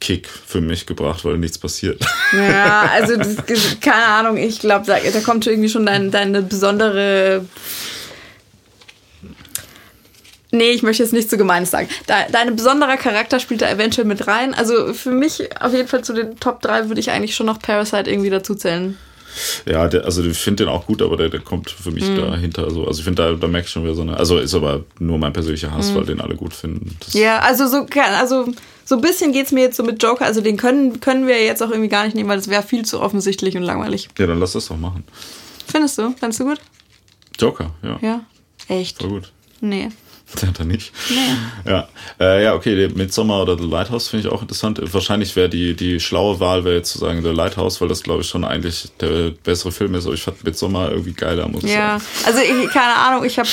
Kick 0.00 0.28
für 0.28 0.60
mich 0.60 0.86
gebracht, 0.86 1.24
weil 1.24 1.38
nichts 1.38 1.58
passiert. 1.58 2.04
Ja, 2.32 2.90
also 2.92 3.16
das, 3.46 3.80
keine 3.80 4.06
Ahnung, 4.06 4.36
ich 4.36 4.60
glaube, 4.60 4.86
da, 4.86 4.98
da 4.98 5.20
kommt 5.20 5.46
irgendwie 5.46 5.68
schon 5.68 5.86
dein, 5.86 6.10
deine 6.10 6.42
besondere. 6.42 7.44
Nee, 10.50 10.70
ich 10.70 10.82
möchte 10.82 11.02
jetzt 11.02 11.12
nicht 11.12 11.28
so 11.28 11.36
gemeines 11.36 11.70
sagen. 11.70 11.88
Dein 12.06 12.56
besonderer 12.56 12.96
Charakter 12.96 13.38
spielt 13.38 13.60
da 13.60 13.70
eventuell 13.70 14.06
mit 14.06 14.26
rein. 14.26 14.54
Also 14.54 14.94
für 14.94 15.10
mich 15.10 15.42
auf 15.60 15.74
jeden 15.74 15.88
Fall 15.88 16.02
zu 16.02 16.14
den 16.14 16.40
Top 16.40 16.62
3 16.62 16.88
würde 16.88 17.00
ich 17.00 17.10
eigentlich 17.10 17.34
schon 17.34 17.46
noch 17.46 17.58
Parasite 17.58 18.10
irgendwie 18.10 18.30
dazu 18.30 18.54
zählen. 18.54 18.96
Ja, 19.66 19.88
der, 19.88 20.04
also 20.04 20.24
ich 20.24 20.38
finde 20.38 20.64
den 20.64 20.72
auch 20.72 20.86
gut, 20.86 21.02
aber 21.02 21.16
der, 21.16 21.28
der 21.28 21.40
kommt 21.40 21.70
für 21.70 21.90
mich 21.90 22.04
dahinter 22.14 22.70
so. 22.70 22.86
Also 22.86 23.00
ich 23.00 23.04
finde, 23.04 23.22
da, 23.22 23.32
da 23.34 23.46
merke 23.46 23.66
ich 23.66 23.72
schon 23.72 23.84
wieder 23.84 23.94
so 23.94 24.02
eine. 24.02 24.16
Also 24.16 24.38
ist 24.38 24.54
aber 24.54 24.84
nur 24.98 25.18
mein 25.18 25.32
persönlicher 25.32 25.70
Hass, 25.70 25.94
weil 25.94 26.04
den 26.04 26.20
alle 26.20 26.34
gut 26.34 26.54
finden. 26.54 26.96
Ja, 27.12 27.40
also 27.40 27.68
so, 27.68 27.86
also 28.16 28.52
so 28.84 28.94
ein 28.94 29.00
bisschen 29.00 29.32
geht's 29.32 29.52
mir 29.52 29.60
jetzt 29.60 29.76
so 29.76 29.82
mit 29.82 30.02
Joker. 30.02 30.24
Also 30.24 30.40
den 30.40 30.56
können, 30.56 31.00
können 31.00 31.26
wir 31.26 31.44
jetzt 31.44 31.62
auch 31.62 31.70
irgendwie 31.70 31.90
gar 31.90 32.04
nicht 32.04 32.16
nehmen, 32.16 32.28
weil 32.28 32.38
das 32.38 32.48
wäre 32.48 32.62
viel 32.62 32.84
zu 32.84 33.00
offensichtlich 33.00 33.56
und 33.56 33.62
langweilig. 33.62 34.08
ja, 34.18 34.26
dann 34.26 34.40
lass 34.40 34.52
das 34.52 34.66
doch 34.66 34.78
machen. 34.78 35.04
Findest 35.70 35.98
du? 35.98 36.14
Findest 36.18 36.40
du 36.40 36.44
gut? 36.46 36.60
Joker, 37.38 37.70
ja. 37.82 37.98
Ja. 38.00 38.20
Echt? 38.68 38.98
Voll 38.98 39.10
gut. 39.10 39.32
Nee. 39.60 39.90
Ja, 40.42 40.48
dann 40.56 40.68
nicht. 40.68 40.92
Ja, 41.64 41.88
äh, 42.20 42.44
ja 42.44 42.54
okay, 42.54 42.76
der 42.76 42.90
Midsommar 42.90 43.42
oder 43.42 43.56
The 43.58 43.64
Lighthouse 43.66 44.08
finde 44.08 44.26
ich 44.28 44.32
auch 44.32 44.42
interessant. 44.42 44.80
Wahrscheinlich 44.82 45.34
wäre 45.36 45.48
die, 45.48 45.74
die 45.74 46.00
schlaue 46.00 46.38
Wahl 46.38 46.64
wäre 46.64 46.76
jetzt 46.76 46.92
zu 46.92 46.98
sagen 46.98 47.22
The 47.22 47.30
Lighthouse, 47.30 47.80
weil 47.80 47.88
das 47.88 48.02
glaube 48.02 48.20
ich 48.22 48.28
schon 48.28 48.44
eigentlich 48.44 48.88
der 49.00 49.30
bessere 49.30 49.72
Film 49.72 49.94
ist. 49.94 50.04
Aber 50.04 50.14
ich 50.14 50.22
fand 50.22 50.44
Midsommar 50.44 50.90
irgendwie 50.90 51.12
geiler, 51.14 51.48
muss 51.48 51.64
ich 51.64 51.72
Ja, 51.72 51.98
sagen. 51.98 52.04
also 52.26 52.40
ich, 52.40 52.70
keine 52.70 52.94
Ahnung, 52.94 53.24
ich 53.24 53.38
habe 53.38 53.48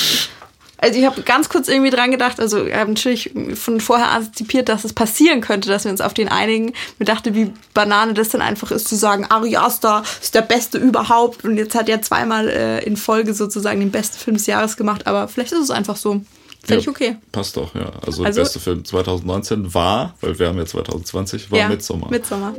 also 0.78 0.98
ich 0.98 1.06
habe 1.06 1.22
ganz 1.22 1.48
kurz 1.48 1.68
irgendwie 1.68 1.90
dran 1.90 2.10
gedacht, 2.10 2.38
also 2.38 2.66
ich 2.66 2.74
habe 2.74 2.90
natürlich 2.90 3.30
von 3.54 3.80
vorher 3.80 4.10
antizipiert, 4.10 4.68
dass 4.68 4.84
es 4.84 4.92
passieren 4.92 5.40
könnte, 5.40 5.70
dass 5.70 5.84
wir 5.84 5.90
uns 5.90 6.02
auf 6.02 6.12
den 6.12 6.28
einigen. 6.28 6.74
Mir 6.98 7.06
dachte, 7.06 7.34
wie 7.34 7.50
Banane 7.72 8.12
das 8.12 8.28
dann 8.28 8.42
einfach 8.42 8.70
ist, 8.70 8.86
zu 8.86 8.94
sagen, 8.94 9.24
Ari 9.24 9.56
Aster 9.56 10.02
ist 10.20 10.34
der 10.34 10.42
Beste 10.42 10.76
überhaupt 10.76 11.44
und 11.44 11.56
jetzt 11.56 11.74
hat 11.74 11.88
er 11.88 12.02
zweimal 12.02 12.48
äh, 12.50 12.84
in 12.84 12.98
Folge 12.98 13.32
sozusagen 13.32 13.80
den 13.80 13.90
besten 13.90 14.18
Film 14.18 14.36
des 14.36 14.46
Jahres 14.46 14.76
gemacht, 14.76 15.06
aber 15.06 15.28
vielleicht 15.28 15.52
ist 15.52 15.60
es 15.60 15.70
einfach 15.70 15.96
so. 15.96 16.20
Fände 16.66 16.80
ich 16.80 16.86
Ja, 16.86 16.92
okay. 16.92 17.16
Passt 17.32 17.56
doch, 17.56 17.74
ja. 17.74 17.90
Also, 18.04 18.24
Also- 18.24 18.24
der 18.24 18.32
beste 18.42 18.60
Film 18.60 18.84
2019 18.84 19.72
war, 19.74 20.14
weil 20.20 20.38
wir 20.38 20.48
haben 20.48 20.58
ja 20.58 20.66
2020, 20.66 21.50
war 21.50 21.58
ja, 21.58 21.68
Midsommar. 21.68 22.10
Midsommar. 22.10 22.54